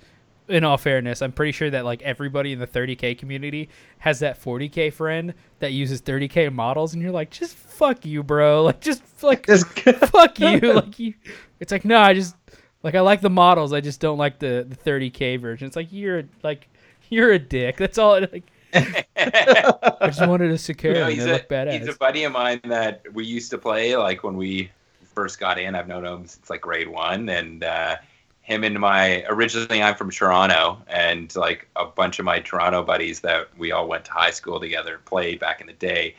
in 0.47 0.63
all 0.63 0.77
fairness, 0.77 1.21
I'm 1.21 1.31
pretty 1.31 1.51
sure 1.51 1.69
that 1.69 1.85
like 1.85 2.01
everybody 2.01 2.53
in 2.53 2.59
the 2.59 2.65
30k 2.65 3.17
community 3.19 3.69
has 3.99 4.19
that 4.19 4.41
40k 4.41 4.91
friend 4.93 5.33
that 5.59 5.73
uses 5.73 6.01
30k 6.01 6.51
models, 6.51 6.93
and 6.93 7.03
you're 7.03 7.11
like, 7.11 7.29
just 7.29 7.53
fuck 7.55 8.03
you, 8.05 8.23
bro. 8.23 8.63
Like 8.69 8.81
just 8.81 9.03
like 9.21 9.45
fuck 9.45 10.39
you. 10.39 10.59
Like 10.73 10.97
you, 10.97 11.13
it's 11.59 11.71
like 11.71 11.85
no, 11.85 11.99
I 11.99 12.13
just 12.13 12.35
like 12.83 12.95
I 12.95 13.01
like 13.01 13.21
the 13.21 13.29
models, 13.29 13.73
I 13.73 13.81
just 13.81 13.99
don't 13.99 14.17
like 14.17 14.39
the 14.39 14.65
the 14.67 14.75
30k 14.75 15.39
version. 15.39 15.67
It's 15.67 15.75
like 15.75 15.89
you're 15.91 16.23
like 16.43 16.67
you're 17.09 17.31
a 17.31 17.39
dick. 17.39 17.77
That's 17.77 17.97
all. 17.97 18.15
It, 18.15 18.31
like 18.31 18.43
I 18.73 20.07
just 20.07 20.25
wanted 20.25 20.51
a 20.51 20.55
Sicaran 20.55 20.93
No, 20.93 21.03
and 21.05 21.13
he's, 21.13 21.25
a, 21.25 21.71
he's 21.71 21.87
a 21.87 21.97
buddy 21.97 22.23
of 22.23 22.31
mine 22.31 22.61
that 22.65 23.01
we 23.13 23.25
used 23.25 23.49
to 23.51 23.57
play 23.57 23.95
like 23.95 24.23
when 24.23 24.37
we 24.37 24.69
first 25.03 25.39
got 25.39 25.57
in. 25.57 25.75
I've 25.75 25.87
known 25.87 26.05
him 26.05 26.25
since 26.27 26.49
like 26.49 26.61
grade 26.61 26.87
one, 26.87 27.29
and 27.29 27.63
uh, 27.63 27.97
him 28.41 28.63
and 28.63 28.79
my 28.79 29.23
originally 29.27 29.81
I'm 29.81 29.95
from 29.95 30.11
Toronto, 30.11 30.81
and 30.87 31.35
like 31.35 31.67
a 31.75 31.85
bunch 31.85 32.19
of 32.19 32.25
my 32.25 32.39
Toronto 32.39 32.83
buddies 32.83 33.19
that 33.21 33.49
we 33.57 33.71
all 33.71 33.87
went 33.87 34.05
to 34.05 34.11
high 34.11 34.31
school 34.31 34.59
together 34.59 34.95
and 34.95 35.05
played 35.05 35.39
back 35.39 35.61
in 35.61 35.67
the 35.67 35.73
day. 35.73 36.15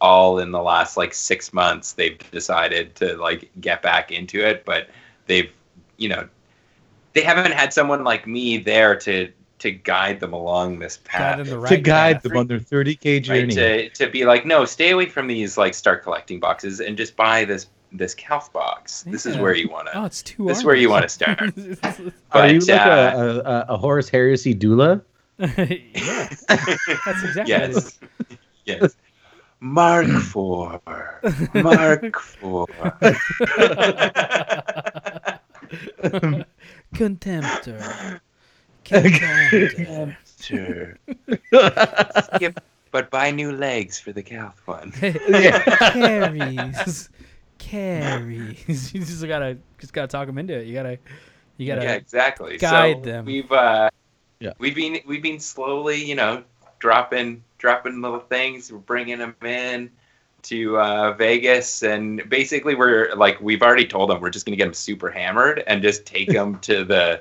All 0.00 0.38
in 0.38 0.50
the 0.50 0.62
last 0.62 0.96
like 0.96 1.14
six 1.14 1.52
months, 1.52 1.92
they've 1.92 2.18
decided 2.30 2.94
to 2.96 3.16
like 3.16 3.50
get 3.60 3.82
back 3.82 4.10
into 4.10 4.40
it, 4.40 4.64
but 4.64 4.88
they've 5.26 5.50
you 5.96 6.08
know 6.08 6.28
they 7.12 7.22
haven't 7.22 7.52
had 7.52 7.72
someone 7.72 8.04
like 8.04 8.26
me 8.26 8.58
there 8.58 8.96
to 8.96 9.30
to 9.60 9.70
guide 9.70 10.20
them 10.20 10.32
along 10.32 10.78
this 10.80 10.98
path 11.04 11.36
Guide 11.38 11.46
them 11.46 11.60
the 11.60 11.66
to 11.68 11.76
guide 11.78 12.14
path. 12.16 12.22
them 12.24 12.36
on 12.36 12.46
their 12.48 12.58
30k 12.58 13.14
right 13.14 13.22
journey. 13.22 13.54
to, 13.54 13.88
to 13.90 14.08
be 14.10 14.24
like 14.24 14.44
no 14.44 14.64
stay 14.64 14.90
away 14.90 15.06
from 15.06 15.26
these 15.26 15.56
like 15.56 15.74
start 15.74 16.02
collecting 16.02 16.40
boxes 16.40 16.80
and 16.80 16.96
just 16.96 17.16
buy 17.16 17.44
this 17.44 17.68
this 17.92 18.14
calf 18.14 18.52
box 18.52 19.04
this 19.04 19.24
is 19.24 19.36
where 19.38 19.54
you 19.54 19.68
want 19.68 19.86
to 19.86 19.96
Oh, 19.96 20.04
it's 20.04 20.22
two. 20.22 20.46
this 20.46 20.58
is 20.58 20.64
where 20.64 20.74
you 20.74 20.90
want 20.90 21.08
to 21.08 21.26
armors. 21.26 21.78
start 21.78 22.00
Are 22.32 22.48
you 22.48 22.58
like 22.60 22.80
uh, 22.80 23.42
a, 23.44 23.50
a, 23.50 23.66
a 23.74 23.76
Horus 23.76 24.08
Heresy 24.08 24.52
doula? 24.54 25.00
yeah, 25.38 25.46
that's 27.06 27.22
exactly 27.22 27.54
what 27.54 27.62
it 27.62 27.70
is. 27.70 27.98
yes 28.64 28.78
yes 28.82 28.96
mark 29.60 30.06
four 30.08 30.80
mark 31.54 32.18
four 32.20 32.66
Contemptor. 36.94 38.20
Contemptor. 38.84 40.16
Skip, 42.34 42.60
but 42.90 43.10
buy 43.10 43.30
new 43.30 43.52
legs 43.52 43.98
for 43.98 44.12
the 44.12 44.22
calf 44.22 44.60
one 44.66 44.92
Carries. 44.92 47.08
Carries. 47.58 48.94
You 48.94 49.00
just 49.00 49.26
gotta 49.26 49.58
just 49.78 49.92
gotta 49.92 50.08
talk 50.08 50.26
them 50.26 50.38
into 50.38 50.54
it. 50.54 50.66
You 50.66 50.74
gotta 50.74 50.98
you 51.56 51.66
gotta 51.66 51.82
yeah 51.82 51.94
exactly 51.94 52.58
guide 52.58 52.98
so 53.04 53.10
them. 53.10 53.24
we've 53.24 53.50
uh 53.50 53.88
Yeah. 54.40 54.52
we've 54.58 54.74
been 54.74 54.98
we've 55.06 55.22
been 55.22 55.40
slowly 55.40 56.04
you 56.04 56.14
know 56.14 56.44
dropping 56.78 57.42
dropping 57.58 58.02
little 58.02 58.20
things 58.20 58.70
we're 58.70 58.78
bringing 58.78 59.18
them 59.18 59.34
in 59.42 59.90
to 60.44 60.78
uh, 60.78 61.12
vegas 61.12 61.82
and 61.82 62.28
basically 62.28 62.74
we're 62.74 63.14
like 63.16 63.40
we've 63.40 63.62
already 63.62 63.86
told 63.86 64.10
them 64.10 64.20
we're 64.20 64.30
just 64.30 64.46
gonna 64.46 64.56
get 64.56 64.64
them 64.64 64.74
super 64.74 65.10
hammered 65.10 65.62
and 65.66 65.82
just 65.82 66.06
take 66.06 66.28
them 66.32 66.58
to 66.60 66.84
the 66.84 67.20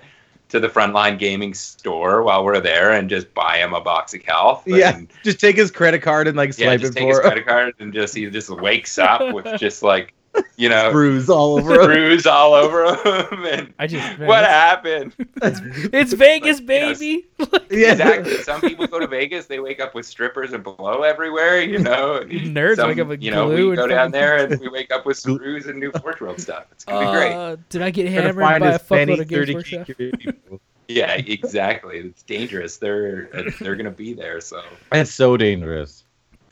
to 0.49 0.59
the 0.59 0.67
frontline 0.67 1.17
gaming 1.17 1.53
store 1.53 2.21
while 2.21 2.45
we're 2.45 2.59
there 2.59 2.91
and 2.91 3.09
just 3.09 3.33
buy 3.33 3.57
him 3.57 3.73
a 3.73 3.81
box 3.81 4.13
of 4.13 4.21
calf 4.21 4.63
Yeah, 4.67 5.01
just 5.23 5.39
take 5.39 5.55
his 5.55 5.71
credit 5.71 6.01
card 6.01 6.27
and 6.27 6.37
like 6.37 6.53
swipe 6.53 6.65
yeah 6.65 6.77
just 6.77 6.95
it 6.95 6.99
take 6.99 7.07
his 7.07 7.17
for 7.17 7.23
credit 7.23 7.47
card 7.47 7.73
and 7.79 7.91
just 7.91 8.13
he 8.15 8.29
just 8.29 8.49
wakes 8.49 8.99
up 8.99 9.33
with 9.33 9.47
just 9.59 9.81
like 9.81 10.13
you 10.57 10.67
know 10.69 10.91
bruise 10.91 11.29
all 11.29 11.57
over 11.59 11.79
him. 11.79 11.85
bruise 11.85 12.25
all 12.25 12.53
over 12.53 12.85
him 12.95 13.45
and 13.45 13.73
I 13.77 13.87
just 13.87 14.17
man, 14.17 14.27
what 14.27 14.43
happened 14.43 15.13
It's 15.41 16.13
Vegas, 16.13 16.59
Like, 16.59 16.69
you 16.69 16.79
know, 16.79 16.93
baby. 16.93 17.27
Yeah. 17.69 17.91
Exactly. 17.93 18.37
Some 18.43 18.61
people 18.61 18.87
go 18.87 18.99
to 18.99 19.07
Vegas, 19.07 19.45
they 19.47 19.59
wake 19.59 19.79
up 19.79 19.93
with 19.95 20.05
strippers 20.05 20.53
and 20.53 20.63
blow 20.63 21.01
everywhere, 21.03 21.61
you 21.61 21.79
know. 21.89 22.23
Nerds 22.25 22.75
some, 22.77 22.89
wake 22.89 22.99
up 22.99 23.07
with 23.07 23.21
you 23.23 23.31
know, 23.31 23.47
glue 23.47 23.71
we 23.71 23.75
go 23.75 23.87
down 23.87 24.11
there 24.11 24.37
and 24.45 24.59
we 24.59 24.69
wake 24.69 24.91
up 24.91 25.05
with 25.05 25.17
screws 25.17 25.65
and 25.67 25.79
new 25.79 25.91
Forge 25.91 26.21
World 26.21 26.39
stuff. 26.39 26.65
It's 26.71 26.85
gonna 26.85 27.05
be 27.05 27.11
great. 27.11 27.33
Uh, 27.33 27.55
did 27.69 27.81
I 27.81 27.89
get 27.89 28.03
Trying 28.03 28.15
to 28.15 28.21
hammered 28.21 28.35
by 28.37 28.57
a 28.67 28.71
his 28.73 28.81
fuckload 28.81 29.19
of 29.21 29.27
Games 29.27 29.49
30K 29.49 29.53
Workshop? 29.55 29.87
people. 30.19 30.61
Yeah, 30.87 31.13
exactly. 31.13 31.97
It's 31.99 32.23
dangerous. 32.23 32.77
They're 32.77 33.29
they're 33.59 33.75
gonna 33.75 33.89
be 33.91 34.13
there, 34.13 34.39
so 34.41 34.57
Uh, 34.59 34.63
It's 34.97 35.11
so 35.11 35.37
dangerous. 35.37 36.03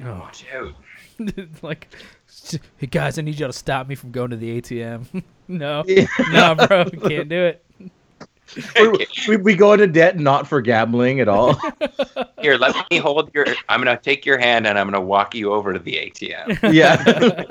Oh, 0.04 0.14
watch 0.20 0.46
out. 0.56 0.74
like, 1.62 1.88
hey 2.78 2.88
guys, 2.92 3.18
I 3.18 3.22
need 3.22 3.40
y'all 3.40 3.50
to 3.50 3.54
stop 3.54 3.88
me 3.88 3.96
from 3.96 4.12
going 4.12 4.32
to 4.32 4.38
the 4.38 4.62
ATM. 4.62 5.24
no, 5.48 5.84
Yeah. 5.88 6.06
no, 6.32 6.56
bro, 6.56 6.86
can't 6.86 7.30
do 7.30 7.46
it. 7.46 7.66
we, 8.76 9.08
we, 9.30 9.38
we 9.38 9.56
go 9.56 9.74
into 9.74 9.88
debt 9.88 10.20
not 10.20 10.46
for 10.48 10.62
gambling 10.62 11.20
at 11.22 11.28
all. 11.30 11.58
Here, 12.42 12.58
let 12.58 12.76
me 12.92 12.98
hold 12.98 13.32
your. 13.34 13.46
I'm 13.70 13.80
gonna 13.82 13.98
take 13.98 14.26
your 14.26 14.38
hand 14.38 14.68
and 14.68 14.78
I'm 14.78 14.88
gonna 14.88 15.00
walk 15.02 15.34
you 15.36 15.54
over 15.54 15.72
to 15.74 15.80
the 15.80 15.94
ATM. 15.94 16.74
yeah. 16.74 17.44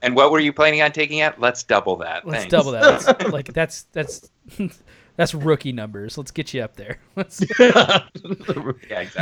And 0.00 0.16
what 0.16 0.32
were 0.32 0.40
you 0.40 0.52
planning 0.52 0.82
on 0.82 0.90
taking 0.90 1.20
out? 1.20 1.38
Let's 1.40 1.62
double 1.62 1.96
that. 1.96 2.26
Let's 2.26 2.44
Thanks. 2.44 2.50
double 2.50 2.72
that. 2.72 3.04
Let's, 3.06 3.30
like 3.32 3.52
that's 3.52 3.82
that's 3.92 4.30
that's 5.16 5.34
rookie 5.34 5.72
numbers. 5.72 6.16
Let's 6.18 6.30
get 6.30 6.52
you 6.54 6.62
up 6.62 6.76
there. 6.76 6.98
Let's, 7.14 7.44
Yeah, 7.60 8.04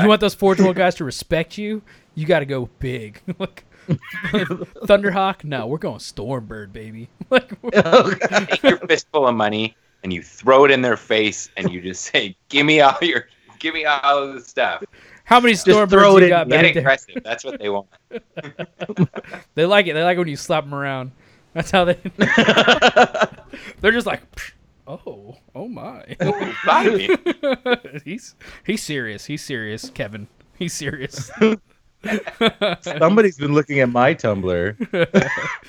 you 0.02 0.08
want 0.08 0.20
those 0.20 0.34
Forge 0.34 0.60
World 0.60 0.76
guys 0.76 0.94
to 0.96 1.04
respect 1.04 1.58
you? 1.58 1.82
You 2.14 2.24
got 2.26 2.38
to 2.40 2.46
go 2.46 2.68
big. 2.78 3.20
like 3.38 3.64
Thunderhawk? 3.90 5.44
No, 5.44 5.66
we're 5.66 5.78
going 5.78 5.98
Stormbird, 5.98 6.72
baby. 6.72 7.08
like 7.30 7.50
take 8.48 8.62
your 8.62 8.78
fistful 8.78 9.26
of 9.26 9.34
money 9.34 9.76
and 10.02 10.12
you 10.12 10.22
throw 10.22 10.64
it 10.64 10.70
in 10.70 10.82
their 10.82 10.96
face 10.96 11.50
and 11.56 11.70
you 11.70 11.80
just 11.80 12.02
say, 12.04 12.36
"Give 12.48 12.64
me 12.66 12.80
all 12.80 12.96
your, 13.02 13.26
give 13.58 13.74
me 13.74 13.84
all 13.84 14.22
of 14.22 14.34
the 14.34 14.40
stuff." 14.40 14.82
how 15.24 15.38
many 15.40 15.54
throw 15.54 15.86
Stormbirds 15.86 16.16
it 16.16 16.18
you 16.18 16.24
in, 16.24 16.28
got 16.30 16.48
Get 16.48 16.62
back 16.62 16.74
there? 16.74 16.80
aggressive. 16.82 17.22
That's 17.22 17.44
what 17.44 17.58
they 17.60 17.68
want. 17.68 17.86
They 19.54 19.64
like 19.66 19.86
it. 19.86 19.94
They 19.94 20.02
like 20.02 20.18
when 20.18 20.26
you 20.28 20.36
slap 20.36 20.64
them 20.64 20.74
around. 20.74 21.12
That's 21.54 21.70
how 21.70 21.84
they. 21.84 21.98
They're 23.80 23.92
just 23.92 24.06
like, 24.06 24.22
"Psh, 24.32 24.52
oh, 24.86 25.36
oh 25.54 25.68
my. 25.68 26.16
Oh, 26.20 27.76
he's 28.04 28.34
he's 28.64 28.82
serious. 28.82 29.26
He's 29.26 29.42
serious, 29.42 29.90
Kevin. 29.90 30.28
He's 30.58 30.72
serious. 30.72 31.30
Somebody's 32.82 33.36
been 33.36 33.52
looking 33.52 33.80
at 33.80 33.90
my 33.90 34.14
Tumblr. 34.14 35.20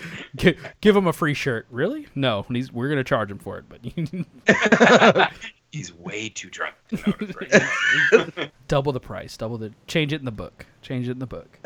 Gi- 0.35 0.57
give 0.79 0.95
him 0.95 1.07
a 1.07 1.13
free 1.13 1.33
shirt. 1.33 1.67
Really? 1.69 2.07
No, 2.15 2.45
he's, 2.49 2.71
we're 2.71 2.89
gonna 2.89 3.03
charge 3.03 3.29
him 3.31 3.39
for 3.39 3.57
it. 3.57 3.65
But 3.67 5.31
He's 5.71 5.93
way 5.93 6.27
too 6.29 6.49
drunk 6.49 6.75
to 6.89 7.29
right 7.39 8.51
double 8.67 8.91
the 8.91 8.99
price. 8.99 9.37
Double 9.37 9.57
the. 9.57 9.71
Change 9.87 10.11
it 10.11 10.19
in 10.19 10.25
the 10.25 10.31
book. 10.31 10.65
Change 10.81 11.07
it 11.07 11.11
in 11.11 11.19
the 11.19 11.27
book. 11.27 11.57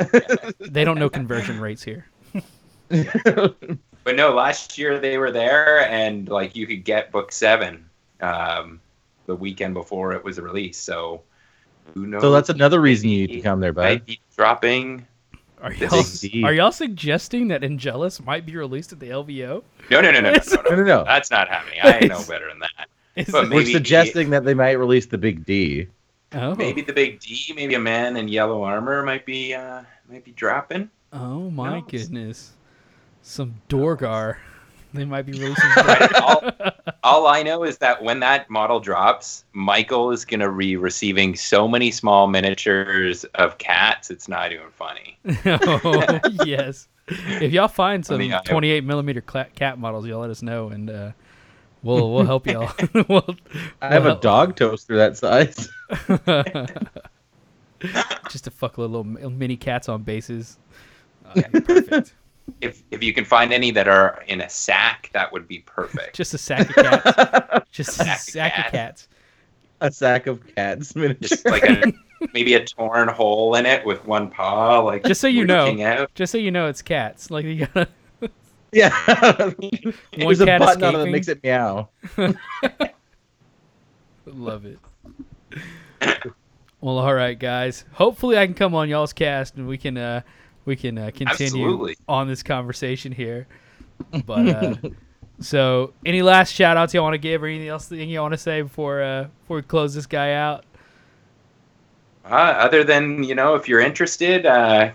they 0.59 0.83
don't 0.83 0.99
know 0.99 1.09
conversion 1.09 1.59
rates 1.59 1.83
here. 1.83 2.05
But 2.89 4.15
no, 4.15 4.35
last 4.35 4.77
year 4.77 4.99
they 4.99 5.17
were 5.17 5.31
there, 5.31 5.89
and 5.89 6.29
like 6.29 6.55
you 6.55 6.67
could 6.67 6.85
get 6.85 7.11
book 7.11 7.31
seven 7.31 7.89
um, 8.21 8.79
the 9.25 9.35
weekend 9.35 9.73
before 9.73 10.13
it 10.13 10.23
was 10.23 10.39
released. 10.39 10.83
So 10.83 11.23
who 11.93 12.07
knows? 12.07 12.21
So 12.21 12.31
that's 12.31 12.49
another 12.49 12.81
reason 12.81 13.09
you 13.09 13.27
need 13.27 13.33
to 13.35 13.41
come 13.41 13.59
there, 13.59 13.73
bud. 13.73 14.01
Dropping. 14.35 15.05
Are 15.61 15.73
y'all, 15.73 16.03
are 16.43 16.53
y'all 16.53 16.71
suggesting 16.71 17.47
that 17.47 17.63
Angelus 17.63 18.21
might 18.23 18.45
be 18.45 18.55
released 18.55 18.91
at 18.91 18.99
the 18.99 19.09
LVO? 19.09 19.63
No, 19.89 20.01
no, 20.01 20.11
no, 20.11 20.19
no, 20.19 20.31
no, 20.31 20.37
no, 20.37 20.55
No, 20.55 20.69
no. 20.69 20.75
no, 20.75 20.83
no. 20.83 21.03
That's 21.05 21.31
not 21.31 21.47
happening. 21.47 21.79
I 21.81 22.01
know 22.05 22.23
better 22.27 22.47
than 22.49 22.59
that. 22.59 22.87
Is 23.15 23.29
But 23.31 23.45
it- 23.45 23.49
We're 23.51 23.59
maybe- 23.59 23.71
suggesting 23.73 24.29
that 24.31 24.43
they 24.45 24.53
might 24.53 24.73
release 24.73 25.05
the 25.07 25.17
Big 25.17 25.45
D. 25.45 25.87
oh, 26.33 26.53
Maybe 26.55 26.81
the 26.81 26.91
big 26.93 27.19
D, 27.21 27.53
maybe 27.55 27.75
a 27.75 27.79
man 27.79 28.17
in 28.17 28.27
yellow 28.27 28.61
armor 28.63 29.01
might 29.03 29.25
be 29.25 29.53
uh, 29.53 29.81
might 30.11 30.25
be 30.25 30.31
dropping. 30.33 30.89
oh 31.13 31.49
my 31.49 31.79
knows? 31.79 31.89
goodness, 31.89 32.51
some 33.21 33.55
Dorgar. 33.69 34.35
They 34.95 35.05
might 35.05 35.25
be 35.25 35.33
releasing. 35.33 35.69
all, 36.15 36.51
all 37.03 37.27
I 37.27 37.43
know 37.43 37.63
is 37.63 37.77
that 37.79 38.03
when 38.03 38.19
that 38.21 38.49
model 38.49 38.79
drops, 38.79 39.45
Michael 39.53 40.11
is 40.11 40.25
gonna 40.25 40.51
be 40.51 40.75
receiving 40.75 41.35
so 41.35 41.67
many 41.67 41.91
small 41.91 42.27
miniatures 42.27 43.23
of 43.35 43.57
cats. 43.57 44.09
It's 44.09 44.27
not 44.27 44.51
even 44.51 44.69
funny. 44.71 45.17
oh, 45.45 46.19
yes. 46.45 46.87
If 47.07 47.51
y'all 47.51 47.67
find 47.67 48.05
some 48.05 48.17
mean, 48.17 48.33
28 48.45 48.83
millimeter 48.83 49.21
cat 49.21 49.77
models, 49.77 50.07
y'all 50.07 50.19
let 50.19 50.31
us 50.31 50.41
know, 50.41 50.69
and 50.69 50.89
uh, 50.89 51.11
we'll 51.83 52.11
we'll 52.11 52.25
help 52.25 52.47
y'all. 52.47 52.71
we'll, 53.07 53.35
I 53.81 53.93
have 53.93 54.05
we'll 54.05 54.17
a 54.17 54.21
dog 54.21 54.55
toaster 54.55 54.95
that 54.97 55.17
size. 55.17 55.69
just 58.31 58.45
to 58.45 58.51
fuck 58.51 58.77
little 58.77 59.03
mini 59.03 59.57
cats 59.57 59.87
on 59.87 60.01
bases. 60.01 60.57
Uh, 61.25 61.41
perfect. 61.51 62.13
If 62.61 62.83
if 62.91 63.03
you 63.03 63.13
can 63.13 63.25
find 63.25 63.51
any 63.51 63.71
that 63.71 63.87
are 63.87 64.23
in 64.27 64.41
a 64.41 64.49
sack, 64.49 65.09
that 65.13 65.31
would 65.33 65.47
be 65.47 65.59
perfect. 65.59 66.15
Just 66.15 66.33
a 66.33 66.37
sack 66.37 66.69
of 66.69 66.75
cats. 66.75 67.67
Just 67.71 67.99
a 67.99 68.03
Sack 68.03 68.15
of 68.17 68.21
sack 68.23 68.57
of 68.57 68.63
cats. 68.65 68.71
cats. 68.71 69.07
a 69.81 69.91
sack 69.91 70.27
of 70.27 70.55
cats 70.55 70.95
miniatures. 70.95 71.29
Just 71.29 71.45
like 71.47 71.63
a 71.63 71.91
maybe 72.33 72.53
a 72.53 72.63
torn 72.63 73.07
hole 73.07 73.55
in 73.55 73.65
it 73.65 73.85
with 73.85 74.05
one 74.05 74.29
paw, 74.29 74.79
like 74.79 75.03
Just 75.05 75.21
so 75.21 75.27
you 75.27 75.45
know. 75.45 75.75
out. 75.83 76.13
Just 76.15 76.31
so 76.31 76.37
you 76.37 76.51
know, 76.51 76.67
it's 76.67 76.81
cats. 76.81 77.29
Like 77.31 77.45
you 77.45 77.65
gotta. 77.67 77.87
yeah. 78.71 78.89
There's 80.15 80.41
a 80.41 80.45
cat 80.45 80.59
button 80.61 80.83
on 80.83 80.95
it 80.95 80.97
that 80.99 81.09
makes 81.11 81.27
it 81.27 81.43
meow. 81.43 81.89
Love 84.25 84.65
it. 84.65 84.79
well, 86.81 86.97
all 86.97 87.13
right, 87.13 87.37
guys. 87.37 87.85
Hopefully, 87.93 88.37
I 88.37 88.45
can 88.45 88.55
come 88.55 88.73
on 88.75 88.89
y'all's 88.89 89.13
cast 89.13 89.55
and 89.55 89.67
we 89.67 89.77
can 89.77 89.97
uh, 89.97 90.21
we 90.65 90.75
can 90.75 90.97
uh, 90.97 91.11
continue 91.13 91.63
Absolutely. 91.65 91.97
on 92.07 92.27
this 92.27 92.43
conversation 92.43 93.11
here. 93.11 93.47
But 94.25 94.47
uh, 94.47 94.75
so, 95.39 95.93
any 96.05 96.21
last 96.21 96.51
shout 96.53 96.77
outs 96.77 96.93
you 96.93 97.01
want 97.01 97.13
to 97.13 97.17
give, 97.19 97.43
or 97.43 97.47
anything 97.47 97.67
else 97.69 97.87
that 97.87 97.97
you 97.97 98.19
want 98.19 98.33
to 98.33 98.37
say 98.37 98.61
before 98.61 99.01
uh, 99.01 99.23
before 99.41 99.57
we 99.57 99.61
close 99.63 99.93
this 99.93 100.05
guy 100.05 100.33
out? 100.33 100.65
Uh, 102.25 102.33
other 102.57 102.83
than 102.83 103.23
you 103.23 103.35
know, 103.35 103.55
if 103.55 103.67
you're 103.69 103.79
interested, 103.79 104.45
uh, 104.45 104.91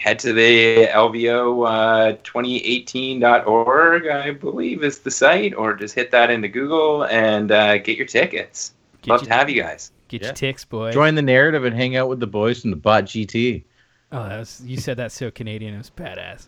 head 0.00 0.18
to 0.18 0.32
the 0.32 0.86
LVO 0.88 1.66
uh, 1.68 2.16
2018.org, 2.24 4.08
I 4.08 4.32
believe 4.32 4.82
is 4.84 4.98
the 4.98 5.10
site, 5.10 5.54
or 5.54 5.74
just 5.74 5.94
hit 5.94 6.10
that 6.10 6.30
into 6.30 6.48
Google 6.48 7.04
and 7.04 7.50
uh, 7.52 7.78
get 7.78 7.96
your 7.96 8.06
tickets. 8.06 8.72
Get 9.02 9.10
Love 9.10 9.20
your- 9.22 9.28
to 9.28 9.34
have 9.34 9.50
you 9.50 9.62
guys. 9.62 9.92
Get 10.08 10.22
Yeah. 10.22 10.28
your 10.28 10.34
ticks, 10.34 10.64
boy. 10.64 10.90
Join 10.90 11.14
the 11.14 11.22
narrative 11.22 11.64
and 11.64 11.76
hang 11.76 11.94
out 11.96 12.08
with 12.08 12.18
the 12.18 12.26
boys 12.26 12.62
from 12.62 12.70
the 12.70 12.76
Bot 12.76 13.04
GT. 13.04 13.62
Oh, 14.10 14.28
that 14.28 14.38
was, 14.38 14.62
you 14.64 14.78
said 14.78 14.96
that 14.96 15.12
so 15.12 15.30
Canadian. 15.30 15.74
It 15.74 15.78
was 15.78 15.90
badass. 15.90 16.46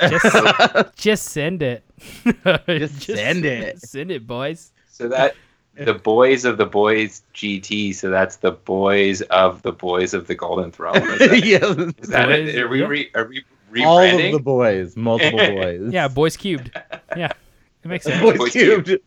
Just, 0.08 0.96
just 0.96 1.24
send 1.26 1.62
it. 1.62 1.84
Just 2.66 3.02
send 3.02 3.44
it. 3.44 3.80
Send 3.80 4.10
it, 4.10 4.26
boys. 4.26 4.72
So 4.88 5.08
that 5.08 5.34
the 5.74 5.94
boys 6.04 6.46
of 6.46 6.56
the 6.56 6.64
boys 6.64 7.22
GT. 7.34 7.94
So 7.94 8.08
that's 8.08 8.36
the 8.36 8.52
boys 8.52 9.20
of 9.22 9.60
the 9.60 9.72
boys 9.72 10.14
of 10.14 10.26
the 10.26 10.34
Golden 10.34 10.70
Throne. 10.70 10.96
Is 10.96 11.18
that, 11.18 11.44
yeah. 11.44 11.58
is 11.98 12.08
that 12.08 12.26
Boys, 12.28 12.54
it? 12.54 12.62
Are 12.62 12.68
we 12.68 12.80
yeah. 12.80 12.86
re, 12.86 13.10
are 13.14 13.30
we 13.70 13.84
All 13.84 14.00
of 14.00 14.16
the 14.16 14.38
boys, 14.38 14.96
multiple 14.96 15.38
boys. 15.38 15.92
Yeah, 15.92 16.08
boys 16.08 16.36
cubed. 16.36 16.70
Yeah, 17.14 17.32
it 17.84 17.88
makes 17.88 18.04
sense. 18.04 18.22
boys, 18.22 18.38
Boys 18.38 18.52
cubed. 18.52 18.98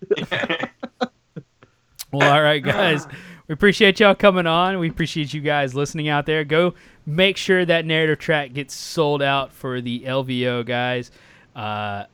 Well, 2.12 2.32
all 2.32 2.44
right, 2.44 2.62
guys. 2.62 3.08
We 3.48 3.54
appreciate 3.54 4.00
y'all 4.00 4.16
coming 4.16 4.48
on. 4.48 4.80
We 4.80 4.90
appreciate 4.90 5.34
you 5.34 5.42
guys 5.42 5.76
listening 5.76 6.08
out 6.08 6.26
there. 6.26 6.44
Go 6.44 6.76
make 7.06 7.38
sure 7.38 7.66
that 7.66 7.86
narrative 7.86 8.20
track 8.20 8.54
gets 8.54 8.74
sold 8.74 9.22
out 9.22 9.52
for 9.52 9.82
the 9.82 10.02
LVO, 10.02 10.66
guys. 10.66 11.12
Uh, 11.56 12.06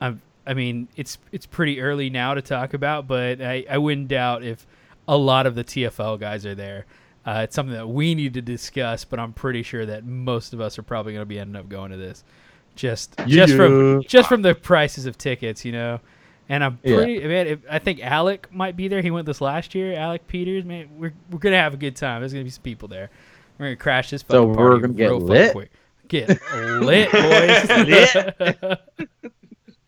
I'm, 0.00 0.20
I 0.46 0.54
mean, 0.54 0.88
it's 0.96 1.18
it's 1.30 1.46
pretty 1.46 1.80
early 1.80 2.10
now 2.10 2.34
to 2.34 2.42
talk 2.42 2.74
about, 2.74 3.06
but 3.06 3.40
I, 3.40 3.64
I 3.68 3.78
wouldn't 3.78 4.08
doubt 4.08 4.42
if 4.42 4.66
a 5.08 5.16
lot 5.16 5.46
of 5.46 5.54
the 5.54 5.64
TFL 5.64 6.18
guys 6.18 6.46
are 6.46 6.54
there. 6.54 6.86
Uh, 7.24 7.42
it's 7.44 7.54
something 7.54 7.74
that 7.74 7.88
we 7.88 8.14
need 8.14 8.34
to 8.34 8.42
discuss, 8.42 9.04
but 9.04 9.20
I'm 9.20 9.32
pretty 9.32 9.62
sure 9.62 9.86
that 9.86 10.04
most 10.04 10.52
of 10.52 10.60
us 10.60 10.78
are 10.78 10.82
probably 10.82 11.12
going 11.12 11.22
to 11.22 11.26
be 11.26 11.38
ending 11.38 11.54
up 11.54 11.68
going 11.68 11.92
to 11.92 11.96
this. 11.96 12.24
Just 12.74 13.14
just 13.26 13.54
from 13.54 14.02
just 14.08 14.28
from 14.28 14.42
the 14.42 14.54
prices 14.54 15.06
of 15.06 15.18
tickets, 15.18 15.64
you 15.64 15.72
know. 15.72 16.00
And 16.48 16.64
I'm 16.64 16.78
Yeah. 16.82 16.96
man. 17.04 17.46
If, 17.46 17.58
I 17.70 17.78
think 17.78 18.02
Alec 18.02 18.52
might 18.52 18.76
be 18.76 18.88
there. 18.88 19.02
He 19.02 19.10
went 19.10 19.26
this 19.26 19.40
last 19.40 19.74
year. 19.74 19.92
Alec 19.94 20.26
Peters, 20.26 20.64
man, 20.64 20.88
we're 20.98 21.12
we're 21.30 21.38
gonna 21.38 21.56
have 21.58 21.74
a 21.74 21.76
good 21.76 21.94
time. 21.96 22.22
There's 22.22 22.32
gonna 22.32 22.44
be 22.44 22.50
some 22.50 22.62
people 22.62 22.88
there. 22.88 23.10
We're 23.62 23.68
gonna 23.68 23.76
crash 23.76 24.10
this 24.10 24.22
So 24.22 24.26
fucking 24.26 24.48
we're 24.56 24.70
party 24.70 24.80
gonna 24.80 24.94
get 24.94 25.10
real 25.10 25.20
lit? 25.20 25.52
quick. 25.52 25.70
Get 26.08 26.28
lit, 26.80 27.12
boys. 27.12 28.76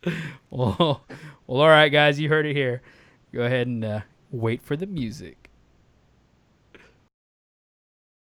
well, 0.50 1.02
well, 1.48 1.60
all 1.60 1.68
right, 1.68 1.88
guys. 1.88 2.20
You 2.20 2.28
heard 2.28 2.46
it 2.46 2.54
here. 2.54 2.82
Go 3.32 3.42
ahead 3.42 3.66
and 3.66 3.84
uh, 3.84 4.00
wait 4.30 4.62
for 4.62 4.76
the 4.76 4.86
music. 4.86 5.43